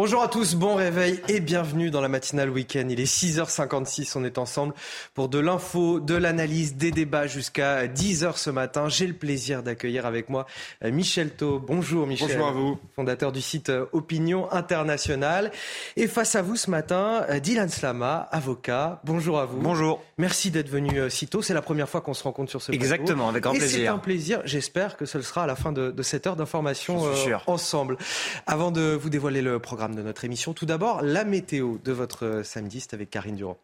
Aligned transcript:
Bonjour 0.00 0.22
à 0.22 0.28
tous, 0.28 0.54
bon 0.54 0.76
réveil 0.76 1.20
et 1.28 1.40
bienvenue 1.40 1.90
dans 1.90 2.00
la 2.00 2.08
matinale 2.08 2.48
week-end. 2.48 2.86
Il 2.88 3.00
est 3.00 3.04
6h56, 3.04 4.16
on 4.16 4.24
est 4.24 4.38
ensemble 4.38 4.72
pour 5.12 5.28
de 5.28 5.38
l'info, 5.38 6.00
de 6.00 6.14
l'analyse, 6.14 6.74
des 6.74 6.90
débats 6.90 7.26
jusqu'à 7.26 7.86
10h 7.86 8.38
ce 8.38 8.48
matin. 8.48 8.88
J'ai 8.88 9.06
le 9.06 9.12
plaisir 9.12 9.62
d'accueillir 9.62 10.06
avec 10.06 10.30
moi 10.30 10.46
euh, 10.82 10.90
Michel 10.90 11.36
Thau. 11.36 11.58
Bonjour 11.58 12.06
Michel. 12.06 12.28
Bonjour 12.28 12.46
à 12.46 12.52
vous. 12.52 12.78
Fondateur 12.96 13.30
du 13.30 13.42
site 13.42 13.68
euh, 13.68 13.84
Opinion 13.92 14.50
Internationale. 14.52 15.52
Et 15.96 16.06
face 16.06 16.34
à 16.34 16.40
vous 16.40 16.56
ce 16.56 16.70
matin, 16.70 17.26
euh, 17.28 17.38
Dylan 17.38 17.68
Slama, 17.68 18.26
avocat. 18.32 19.02
Bonjour 19.04 19.38
à 19.38 19.44
vous. 19.44 19.60
Bonjour. 19.60 20.02
Merci 20.16 20.50
d'être 20.50 20.70
venu 20.70 21.10
si 21.10 21.26
tôt. 21.26 21.42
C'est 21.42 21.52
la 21.52 21.60
première 21.60 21.90
fois 21.90 22.00
qu'on 22.00 22.14
se 22.14 22.22
rencontre 22.22 22.48
sur 22.48 22.62
ce 22.62 22.72
plateau. 22.72 22.82
Exactement, 22.82 23.28
avec 23.28 23.42
grand 23.42 23.52
et 23.52 23.58
plaisir. 23.58 23.80
C'est 23.80 23.88
un 23.88 23.98
plaisir. 23.98 24.40
J'espère 24.46 24.96
que 24.96 25.04
ce 25.04 25.20
sera 25.20 25.42
à 25.42 25.46
la 25.46 25.56
fin 25.56 25.72
de, 25.72 25.90
de 25.90 26.02
cette 26.02 26.26
heure 26.26 26.36
d'information 26.36 27.02
ensemble. 27.46 27.98
Avant 28.46 28.70
de 28.70 28.94
vous 28.94 29.10
dévoiler 29.10 29.42
le 29.42 29.58
programme 29.58 29.89
de 29.94 30.02
notre 30.02 30.24
émission. 30.24 30.54
Tout 30.54 30.66
d'abord, 30.66 31.02
la 31.02 31.24
météo 31.24 31.78
de 31.84 31.92
votre 31.92 32.42
samedi, 32.44 32.80
c'est 32.80 32.94
avec 32.94 33.10
Karine 33.10 33.36
Durand. 33.36 33.58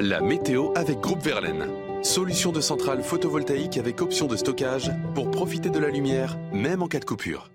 La 0.00 0.20
météo 0.20 0.72
avec 0.74 1.00
Groupe 1.00 1.22
Verlaine. 1.22 1.66
Solution 2.02 2.52
de 2.52 2.60
centrale 2.60 3.02
photovoltaïque 3.02 3.76
avec 3.78 4.00
option 4.00 4.26
de 4.26 4.36
stockage 4.36 4.90
pour 5.14 5.30
profiter 5.30 5.70
de 5.70 5.78
la 5.78 5.88
lumière, 5.88 6.38
même 6.52 6.82
en 6.82 6.88
cas 6.88 7.00
de 7.00 7.04
coupure. 7.04 7.50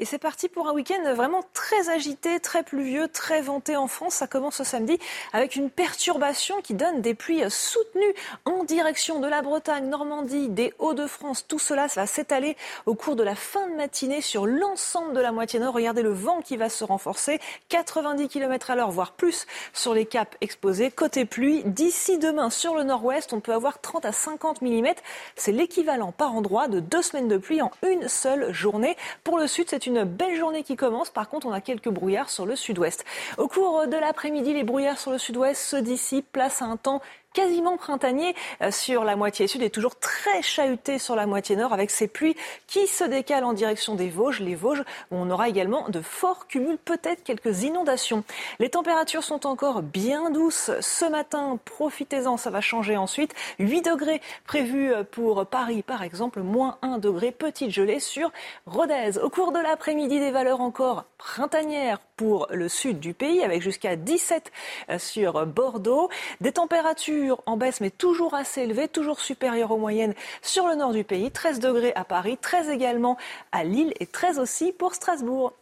Et 0.00 0.06
c'est 0.06 0.16
parti 0.16 0.48
pour 0.48 0.66
un 0.66 0.72
week-end 0.72 1.14
vraiment 1.14 1.42
très 1.52 1.90
agité, 1.90 2.40
très 2.40 2.62
pluvieux, 2.62 3.06
très 3.08 3.42
venté 3.42 3.76
en 3.76 3.86
France. 3.86 4.14
Ça 4.14 4.26
commence 4.26 4.56
ce 4.56 4.64
samedi 4.64 4.98
avec 5.34 5.56
une 5.56 5.68
perturbation 5.68 6.62
qui 6.62 6.72
donne 6.72 7.02
des 7.02 7.12
pluies 7.12 7.42
soutenues 7.50 8.14
en 8.46 8.64
direction 8.64 9.20
de 9.20 9.28
la 9.28 9.42
Bretagne, 9.42 9.90
Normandie, 9.90 10.48
des 10.48 10.72
Hauts-de-France. 10.78 11.46
Tout 11.46 11.58
cela, 11.58 11.86
ça 11.88 12.00
va 12.00 12.06
s'étaler 12.06 12.56
au 12.86 12.94
cours 12.94 13.14
de 13.14 13.22
la 13.22 13.34
fin 13.34 13.68
de 13.68 13.74
matinée 13.74 14.22
sur 14.22 14.46
l'ensemble 14.46 15.12
de 15.12 15.20
la 15.20 15.32
moitié 15.32 15.60
nord. 15.60 15.74
Regardez 15.74 16.00
le 16.00 16.14
vent 16.14 16.40
qui 16.40 16.56
va 16.56 16.70
se 16.70 16.82
renforcer. 16.82 17.38
90 17.68 18.28
km 18.28 18.70
à 18.70 18.76
l'heure, 18.76 18.90
voire 18.90 19.12
plus 19.12 19.46
sur 19.74 19.92
les 19.92 20.06
caps 20.06 20.34
exposés. 20.40 20.90
Côté 20.90 21.26
pluie, 21.26 21.62
d'ici 21.66 22.16
demain 22.16 22.48
sur 22.48 22.74
le 22.74 22.84
nord-ouest, 22.84 23.34
on 23.34 23.40
peut 23.40 23.52
avoir 23.52 23.82
30 23.82 24.06
à 24.06 24.12
50 24.12 24.62
mm. 24.62 24.94
C'est 25.36 25.52
l'équivalent 25.52 26.10
par 26.10 26.34
endroit 26.34 26.68
de 26.68 26.80
deux 26.80 27.02
semaines 27.02 27.28
de 27.28 27.36
pluie 27.36 27.60
en 27.60 27.70
une 27.86 28.08
seule 28.08 28.50
journée. 28.54 28.96
Pour 29.24 29.36
le 29.36 29.46
sud, 29.46 29.66
c'est 29.68 29.84
une 29.84 29.89
une 29.90 30.04
belle 30.04 30.36
journée 30.36 30.62
qui 30.62 30.76
commence. 30.76 31.10
Par 31.10 31.28
contre, 31.28 31.46
on 31.46 31.52
a 31.52 31.60
quelques 31.60 31.88
brouillards 31.88 32.30
sur 32.30 32.46
le 32.46 32.56
sud-ouest. 32.56 33.04
Au 33.38 33.48
cours 33.48 33.86
de 33.86 33.96
l'après-midi, 33.96 34.54
les 34.54 34.62
brouillards 34.62 34.98
sur 34.98 35.10
le 35.10 35.18
sud-ouest 35.18 35.60
se 35.60 35.76
dissipent, 35.76 36.30
place 36.30 36.62
à 36.62 36.66
un 36.66 36.76
temps 36.76 37.02
quasiment 37.32 37.76
printanier 37.76 38.34
euh, 38.62 38.70
sur 38.70 39.04
la 39.04 39.16
moitié 39.16 39.46
sud 39.46 39.62
et 39.62 39.70
toujours 39.70 39.98
très 39.98 40.42
chahuté 40.42 40.98
sur 40.98 41.14
la 41.14 41.26
moitié 41.26 41.56
nord 41.56 41.72
avec 41.72 41.90
ces 41.90 42.08
pluies 42.08 42.36
qui 42.66 42.86
se 42.86 43.04
décalent 43.04 43.44
en 43.44 43.52
direction 43.52 43.94
des 43.94 44.08
Vosges. 44.08 44.40
Les 44.40 44.54
Vosges 44.54 44.84
on 45.10 45.30
aura 45.30 45.48
également 45.48 45.88
de 45.88 46.00
forts 46.00 46.46
cumuls, 46.48 46.78
peut-être 46.78 47.22
quelques 47.22 47.62
inondations. 47.62 48.24
Les 48.58 48.70
températures 48.70 49.22
sont 49.22 49.46
encore 49.46 49.82
bien 49.82 50.30
douces 50.30 50.70
ce 50.80 51.04
matin. 51.04 51.58
Profitez-en, 51.64 52.36
ça 52.36 52.50
va 52.50 52.60
changer 52.60 52.96
ensuite. 52.96 53.34
8 53.58 53.82
degrés 53.82 54.20
prévus 54.44 54.92
pour 55.12 55.46
Paris 55.46 55.82
par 55.82 56.02
exemple, 56.02 56.40
moins 56.40 56.78
1 56.82 56.98
degré, 56.98 57.30
petite 57.30 57.70
gelée 57.70 58.00
sur 58.00 58.32
Rodez. 58.66 59.18
Au 59.22 59.30
cours 59.30 59.52
de 59.52 59.58
l'après-midi, 59.58 60.18
des 60.18 60.30
valeurs 60.30 60.60
encore 60.60 61.04
printanières 61.18 62.00
pour 62.16 62.48
le 62.50 62.68
sud 62.68 63.00
du 63.00 63.14
pays 63.14 63.42
avec 63.42 63.62
jusqu'à 63.62 63.96
17 63.96 64.52
euh, 64.90 64.98
sur 64.98 65.46
Bordeaux. 65.46 66.10
Des 66.40 66.52
températures 66.52 67.19
en 67.46 67.56
baisse, 67.56 67.80
mais 67.80 67.90
toujours 67.90 68.34
assez 68.34 68.62
élevée, 68.62 68.88
toujours 68.88 69.20
supérieure 69.20 69.70
aux 69.70 69.78
moyennes 69.78 70.14
sur 70.42 70.66
le 70.66 70.74
nord 70.74 70.92
du 70.92 71.04
pays. 71.04 71.30
13 71.30 71.60
degrés 71.60 71.92
à 71.94 72.04
Paris, 72.04 72.38
13 72.40 72.68
également 72.68 73.16
à 73.52 73.64
Lille 73.64 73.92
et 74.00 74.06
13 74.06 74.38
aussi 74.38 74.72
pour 74.72 74.94
Strasbourg. 74.94 75.52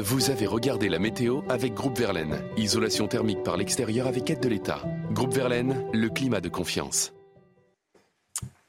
Vous 0.00 0.30
avez 0.30 0.46
regardé 0.46 0.88
la 0.88 0.98
météo 0.98 1.40
avec 1.48 1.74
Groupe 1.74 1.98
Verlaine. 1.98 2.42
Isolation 2.56 3.08
thermique 3.08 3.42
par 3.42 3.56
l'extérieur 3.56 4.06
avec 4.06 4.28
aide 4.30 4.40
de 4.40 4.48
l'État. 4.48 4.82
Groupe 5.10 5.32
Verlaine, 5.32 5.84
le 5.92 6.08
climat 6.10 6.40
de 6.40 6.48
confiance. 6.48 7.13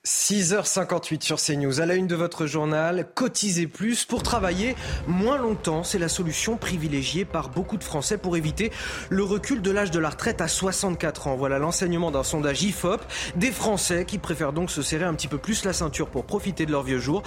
6h58 0.05 1.23
sur 1.23 1.37
CNews. 1.41 1.81
À 1.81 1.87
la 1.87 1.95
une 1.95 2.05
de 2.05 2.15
votre 2.15 2.45
journal, 2.45 3.07
cotiser 3.15 3.65
plus 3.65 4.05
pour 4.05 4.21
travailler 4.21 4.75
moins 5.07 5.37
longtemps. 5.37 5.83
C'est 5.83 5.97
la 5.97 6.09
solution 6.09 6.57
privilégiée 6.57 7.25
par 7.25 7.49
beaucoup 7.49 7.77
de 7.77 7.83
Français 7.83 8.19
pour 8.19 8.37
éviter 8.37 8.71
le 9.09 9.23
recul 9.23 9.63
de 9.63 9.71
l'âge 9.71 9.89
de 9.89 9.99
la 9.99 10.09
retraite 10.09 10.41
à 10.41 10.47
64 10.47 11.27
ans. 11.27 11.35
Voilà 11.35 11.57
l'enseignement 11.57 12.11
d'un 12.11 12.23
sondage 12.23 12.61
IFOP. 12.61 13.01
Des 13.35 13.51
Français 13.51 14.05
qui 14.05 14.19
préfèrent 14.19 14.53
donc 14.53 14.69
se 14.69 14.83
serrer 14.83 15.05
un 15.05 15.15
petit 15.15 15.27
peu 15.27 15.39
plus 15.39 15.65
la 15.65 15.73
ceinture 15.73 16.09
pour 16.09 16.25
profiter 16.25 16.67
de 16.67 16.71
leur 16.71 16.83
vieux 16.83 16.99
jours. 16.99 17.23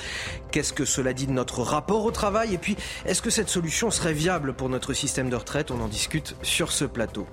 Qu'est-ce 0.53 0.72
que 0.72 0.84
cela 0.84 1.12
dit 1.12 1.27
de 1.27 1.33
notre 1.33 1.62
rapport 1.62 2.05
au 2.05 2.12
travail? 2.12 2.55
Et 2.55 2.59
puis, 2.59 2.77
est-ce 3.06 3.22
que 3.22 3.31
cette 3.31 3.49
solution 3.49 3.91
serait 3.91 4.12
viable 4.12 4.55
pour 4.55 4.69
notre 4.69 4.93
système 4.93 5.31
de 5.31 5.37
retraite? 5.37 5.72
On 5.72 5.81
en 5.81 5.88
discute 5.88 6.37
sur 6.43 6.71
ce 6.71 6.84
plateau. 6.84 7.27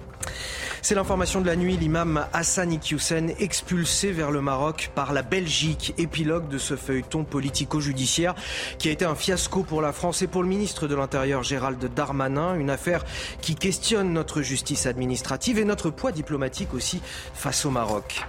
C'est 0.81 0.93
l'information 0.93 1.41
de 1.41 1.47
la 1.47 1.55
nuit. 1.55 1.77
L'imam 1.77 2.27
Hassan 2.31 2.71
Iqiyoussen 2.71 3.31
expulsé 3.39 4.11
vers 4.11 4.29
le 4.29 4.39
Maroc 4.41 4.91
par 4.93 5.13
la 5.13 5.23
Belgique. 5.23 5.95
Épilogue 5.97 6.47
de 6.47 6.59
ce 6.59 6.75
feuilleton 6.75 7.23
politico-judiciaire 7.23 8.35
qui 8.77 8.89
a 8.89 8.91
été 8.91 9.03
un 9.03 9.15
fiasco 9.15 9.63
pour 9.63 9.81
la 9.81 9.93
France 9.93 10.21
et 10.21 10.27
pour 10.27 10.43
le 10.43 10.49
ministre 10.49 10.87
de 10.87 10.93
l'Intérieur 10.93 11.41
Gérald 11.41 11.83
Darmanin. 11.95 12.53
Une 12.53 12.69
affaire 12.69 13.03
qui 13.41 13.55
questionne 13.55 14.13
notre 14.13 14.43
justice 14.43 14.85
administrative 14.85 15.57
et 15.57 15.65
notre 15.65 15.89
poids 15.89 16.11
diplomatique 16.11 16.73
aussi 16.75 17.01
face 17.33 17.65
au 17.65 17.71
Maroc. 17.71 18.23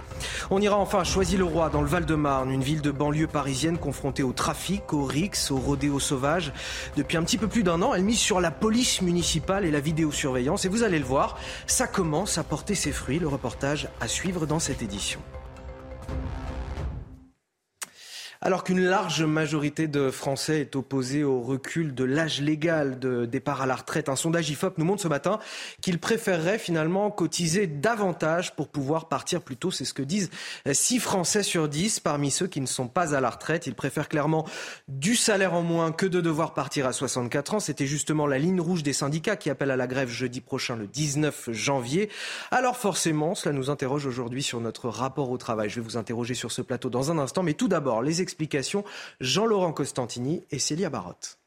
On 0.49 0.59
ira 0.59 0.77
enfin 0.77 1.01
à 1.01 1.03
Choisy-le-Roi 1.03 1.69
dans 1.69 1.81
le 1.81 1.87
Val-de-Marne, 1.87 2.49
une 2.49 2.63
ville 2.63 2.81
de 2.81 2.89
banlieue 2.89 3.27
parisienne 3.27 3.77
confrontée 3.77 4.23
au 4.23 4.33
trafic, 4.33 4.93
au 4.93 5.03
rix, 5.03 5.31
au 5.51 5.57
rodéo 5.57 5.99
sauvage. 5.99 6.53
Depuis 6.95 7.17
un 7.17 7.23
petit 7.23 7.37
peu 7.37 7.47
plus 7.47 7.63
d'un 7.63 7.81
an, 7.83 7.93
elle 7.93 8.03
mise 8.03 8.17
sur 8.17 8.41
la 8.41 8.49
police 8.49 9.01
municipale 9.01 9.63
et 9.65 9.71
la 9.71 9.79
vidéosurveillance. 9.79 10.65
Et 10.65 10.69
vous 10.69 10.81
allez 10.81 10.97
le 10.97 11.05
voir, 11.05 11.37
commence 11.87 12.37
à 12.37 12.43
porter 12.43 12.75
ses 12.75 12.91
fruits. 12.91 13.19
Le 13.19 13.27
reportage 13.27 13.89
à 13.99 14.07
suivre 14.07 14.45
dans 14.45 14.59
cette 14.59 14.81
édition. 14.81 15.19
Alors 18.39 18.63
qu'une 18.63 18.83
large 18.83 19.23
majorité 19.23 19.87
de 19.87 20.11
Français 20.11 20.61
est 20.61 20.75
opposée 20.75 21.23
au 21.23 21.41
recul 21.41 21.95
de 21.95 22.03
l'âge 22.03 22.39
légal 22.39 22.99
de 22.99 23.25
départ 23.25 23.61
à 23.61 23.65
la 23.65 23.75
retraite, 23.75 24.09
un 24.09 24.15
sondage 24.15 24.49
IFOP 24.51 24.77
nous 24.77 24.85
montre 24.85 25.01
ce 25.01 25.07
matin 25.07 25.39
qu'ils 25.81 25.97
préféreraient 25.97 26.59
finalement 26.59 27.09
cotiser 27.09 27.65
davantage 27.65 28.55
pour 28.55 28.67
pouvoir 28.67 29.07
partir 29.07 29.41
plus 29.41 29.57
tôt. 29.57 29.71
C'est 29.71 29.85
ce 29.85 29.93
que 29.93 30.03
disent 30.03 30.29
6 30.71 30.99
Français 30.99 31.41
sur 31.41 31.67
10 31.67 31.99
parmi 31.99 32.29
ceux 32.29 32.45
qui 32.45 32.61
ne 32.61 32.67
sont 32.67 32.87
pas 32.87 33.15
à 33.15 33.21
la 33.21 33.31
retraite. 33.31 33.65
Ils 33.65 33.73
préfèrent 33.73 34.07
clairement 34.07 34.45
du 34.87 35.15
salaire 35.15 35.55
en 35.55 35.63
moins 35.63 35.91
que 35.91 36.05
de 36.05 36.21
devoir 36.21 36.53
partir 36.53 36.85
à 36.85 36.93
64 36.93 37.55
ans. 37.55 37.59
C'était 37.59 37.87
justement 37.87 38.27
la 38.27 38.37
ligne 38.37 38.61
rouge 38.61 38.83
des 38.83 38.93
syndicats 38.93 39.35
qui 39.35 39.49
appellent 39.49 39.71
à 39.71 39.75
la 39.75 39.87
grève 39.87 40.09
jeudi 40.09 40.41
prochain, 40.41 40.75
le 40.75 40.85
19 40.85 41.49
janvier. 41.53 42.09
Alors 42.51 42.77
forcément, 42.77 43.33
cela 43.33 43.53
nous 43.53 43.71
interroge 43.71 44.05
aujourd'hui 44.05 44.43
sur 44.43 44.61
notre 44.61 44.89
rapport 44.89 45.31
au 45.31 45.37
travail. 45.37 45.69
Je 45.69 45.75
vais 45.75 45.81
vous 45.81 45.97
interroger 45.97 46.35
sur 46.35 46.51
ce 46.51 46.61
plateau 46.61 46.91
dans 46.91 47.09
un 47.11 47.17
instant, 47.17 47.41
mais 47.41 47.53
tout 47.53 47.67
d'abord, 47.67 48.03
les 48.03 48.21
explications, 48.27 48.83
Jean-Laurent 49.21 49.71
Costantini 49.71 50.43
et 50.51 50.59
Célia 50.59 50.89
Barotte. 50.89 51.39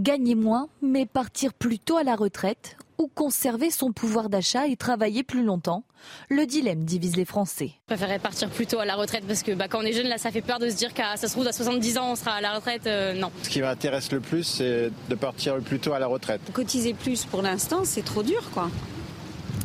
Gagner 0.00 0.34
moins, 0.34 0.68
mais 0.80 1.06
partir 1.06 1.54
plus 1.54 1.78
tôt 1.78 1.96
à 1.96 2.02
la 2.02 2.16
retraite 2.16 2.76
ou 2.98 3.06
conserver 3.06 3.70
son 3.70 3.92
pouvoir 3.92 4.28
d'achat 4.28 4.66
et 4.66 4.76
travailler 4.76 5.22
plus 5.22 5.44
longtemps 5.44 5.84
Le 6.28 6.44
dilemme 6.44 6.84
divise 6.84 7.16
les 7.16 7.24
Français. 7.24 7.70
Je 7.82 7.94
préférerais 7.94 8.18
partir 8.18 8.50
plus 8.50 8.66
tôt 8.66 8.80
à 8.80 8.84
la 8.84 8.96
retraite 8.96 9.24
parce 9.26 9.44
que 9.44 9.52
bah, 9.52 9.68
quand 9.68 9.78
on 9.78 9.82
est 9.82 9.92
jeune, 9.92 10.08
là, 10.08 10.18
ça 10.18 10.32
fait 10.32 10.42
peur 10.42 10.58
de 10.58 10.68
se 10.68 10.74
dire 10.74 10.92
qu'à 10.92 11.16
ça 11.16 11.28
se 11.28 11.32
trouve 11.32 11.46
à 11.46 11.52
70 11.52 11.98
ans, 11.98 12.12
on 12.12 12.16
sera 12.16 12.32
à 12.32 12.40
la 12.40 12.54
retraite. 12.54 12.88
Euh, 12.88 13.14
non. 13.14 13.30
Ce 13.44 13.48
qui 13.48 13.60
m'intéresse 13.60 14.10
le 14.10 14.18
plus, 14.18 14.42
c'est 14.42 14.90
de 15.08 15.14
partir 15.14 15.58
plus 15.60 15.78
tôt 15.78 15.92
à 15.92 16.00
la 16.00 16.08
retraite. 16.08 16.40
Cotiser 16.52 16.94
plus 16.94 17.24
pour 17.24 17.42
l'instant, 17.42 17.84
c'est 17.84 18.04
trop 18.04 18.24
dur, 18.24 18.50
quoi. 18.52 18.68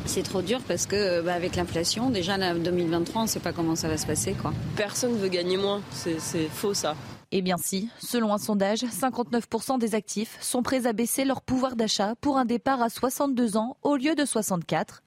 C'est 0.08 0.22
trop 0.22 0.40
dur 0.40 0.60
parce 0.66 0.86
que 0.86 1.20
bah, 1.20 1.34
avec 1.34 1.54
l'inflation, 1.54 2.08
déjà 2.08 2.34
en 2.34 2.54
2023, 2.54 3.20
on 3.20 3.24
ne 3.24 3.28
sait 3.28 3.40
pas 3.40 3.52
comment 3.52 3.76
ça 3.76 3.88
va 3.88 3.98
se 3.98 4.06
passer. 4.06 4.32
Quoi. 4.32 4.54
Personne 4.74 5.12
ne 5.12 5.18
veut 5.18 5.28
gagner 5.28 5.58
moins, 5.58 5.82
c'est 5.92 6.48
faux 6.48 6.72
ça. 6.72 6.96
Eh 7.30 7.42
bien 7.42 7.58
si, 7.58 7.90
selon 7.98 8.32
un 8.32 8.38
sondage, 8.38 8.78
59% 8.78 9.78
des 9.78 9.94
actifs 9.94 10.38
sont 10.40 10.62
prêts 10.62 10.86
à 10.86 10.94
baisser 10.94 11.26
leur 11.26 11.42
pouvoir 11.42 11.76
d'achat 11.76 12.14
pour 12.22 12.38
un 12.38 12.46
départ 12.46 12.80
à 12.80 12.88
62 12.88 13.58
ans 13.58 13.76
au 13.82 13.96
lieu 13.96 14.14
de 14.14 14.24
64. 14.24 15.02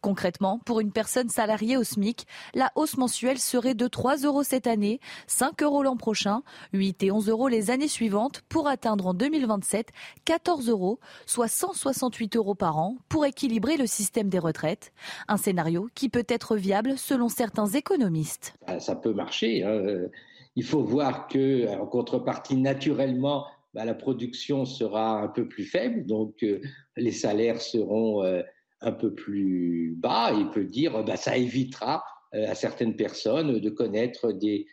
Concrètement, 0.00 0.58
pour 0.64 0.80
une 0.80 0.90
personne 0.90 1.28
salariée 1.28 1.76
au 1.76 1.84
SMIC, 1.84 2.26
la 2.54 2.72
hausse 2.76 2.96
mensuelle 2.96 3.38
serait 3.38 3.74
de 3.74 3.88
3 3.88 4.16
euros 4.24 4.42
cette 4.42 4.66
année, 4.66 5.00
5 5.26 5.62
euros 5.62 5.82
l'an 5.82 5.98
prochain, 5.98 6.42
8 6.72 7.02
et 7.02 7.10
11 7.10 7.28
euros 7.28 7.48
les 7.48 7.70
années 7.70 7.88
suivantes 7.88 8.40
pour 8.48 8.68
atteindre 8.68 9.08
en 9.08 9.12
2027 9.12 9.88
14 10.24 10.70
euros, 10.70 10.98
soit 11.26 11.48
168 11.48 12.36
euros 12.36 12.54
par 12.54 12.78
an 12.78 12.96
pour 13.10 13.26
équilibrer 13.26 13.76
le 13.76 13.86
système 13.86 14.30
des 14.30 14.38
retraites. 14.38 14.94
Un 15.28 15.36
scénario 15.36 15.90
qui 15.94 16.08
peut 16.08 16.24
être 16.26 16.56
viable 16.56 16.96
selon 16.96 17.28
certains 17.28 17.66
économistes. 17.66 18.54
Ça 18.78 18.96
peut 18.96 19.12
marcher. 19.12 19.62
Hein 19.62 20.08
il 20.56 20.64
faut 20.64 20.82
voir 20.82 21.28
que, 21.28 21.68
en 21.78 21.86
contrepartie, 21.86 22.56
naturellement, 22.56 23.46
bah, 23.74 23.84
la 23.84 23.94
production 23.94 24.64
sera 24.64 25.20
un 25.20 25.28
peu 25.28 25.46
plus 25.46 25.64
faible, 25.64 26.06
donc 26.06 26.42
euh, 26.42 26.60
les 26.96 27.12
salaires 27.12 27.60
seront 27.60 28.24
euh, 28.24 28.42
un 28.80 28.92
peu 28.92 29.14
plus 29.14 29.94
bas. 29.98 30.32
Il 30.32 30.48
peut 30.50 30.64
dire, 30.64 31.04
bah, 31.04 31.16
ça 31.16 31.36
évitera 31.36 32.02
euh, 32.34 32.50
à 32.50 32.54
certaines 32.54 32.96
personnes 32.96 33.60
de 33.60 33.70
connaître 33.70 34.32
des 34.32 34.66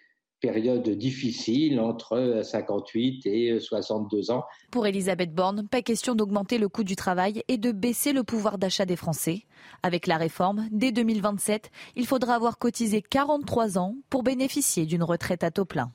période 0.44 0.90
difficile 0.90 1.80
entre 1.80 2.42
58 2.44 3.26
et 3.28 3.60
62 3.62 4.30
ans. 4.30 4.44
Pour 4.72 4.86
Elisabeth 4.86 5.34
Borne, 5.34 5.70
pas 5.70 5.82
question 5.82 6.16
d'augmenter 6.16 6.58
le 6.58 6.68
coût 6.68 6.84
du 6.84 6.98
travail 6.98 7.44
et 7.48 7.58
de 7.58 7.72
baisser 7.72 8.12
le 8.12 8.24
pouvoir 8.24 8.58
d'achat 8.58 8.86
des 8.86 8.98
Français. 8.98 9.44
Avec 9.84 10.06
la 10.06 10.18
réforme, 10.18 10.68
dès 10.70 10.92
2027, 10.92 11.72
il 11.96 12.06
faudra 12.06 12.36
avoir 12.36 12.58
cotisé 12.58 13.02
43 13.02 13.78
ans 13.78 13.96
pour 14.10 14.22
bénéficier 14.22 14.86
d'une 14.86 15.04
retraite 15.04 15.46
à 15.46 15.52
taux 15.52 15.64
plein. 15.64 15.94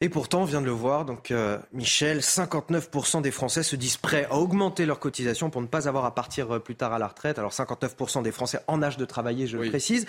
Et 0.00 0.08
pourtant, 0.08 0.42
on 0.42 0.44
vient 0.44 0.60
de 0.60 0.66
le 0.66 0.72
voir, 0.72 1.04
donc 1.04 1.30
euh, 1.30 1.58
Michel, 1.72 2.18
59% 2.18 3.22
des 3.22 3.30
Français 3.30 3.62
se 3.62 3.76
disent 3.76 3.96
prêts 3.96 4.26
à 4.30 4.36
augmenter 4.36 4.86
leur 4.86 4.98
cotisation 4.98 5.50
pour 5.50 5.60
ne 5.60 5.66
pas 5.68 5.86
avoir 5.88 6.04
à 6.04 6.14
partir 6.14 6.54
euh, 6.54 6.58
plus 6.58 6.74
tard 6.74 6.92
à 6.92 6.98
la 6.98 7.06
retraite. 7.06 7.38
Alors 7.38 7.52
59% 7.52 8.22
des 8.22 8.32
Français 8.32 8.60
en 8.66 8.82
âge 8.82 8.96
de 8.96 9.04
travailler, 9.04 9.46
je 9.46 9.56
le 9.56 9.68
précise. 9.68 10.06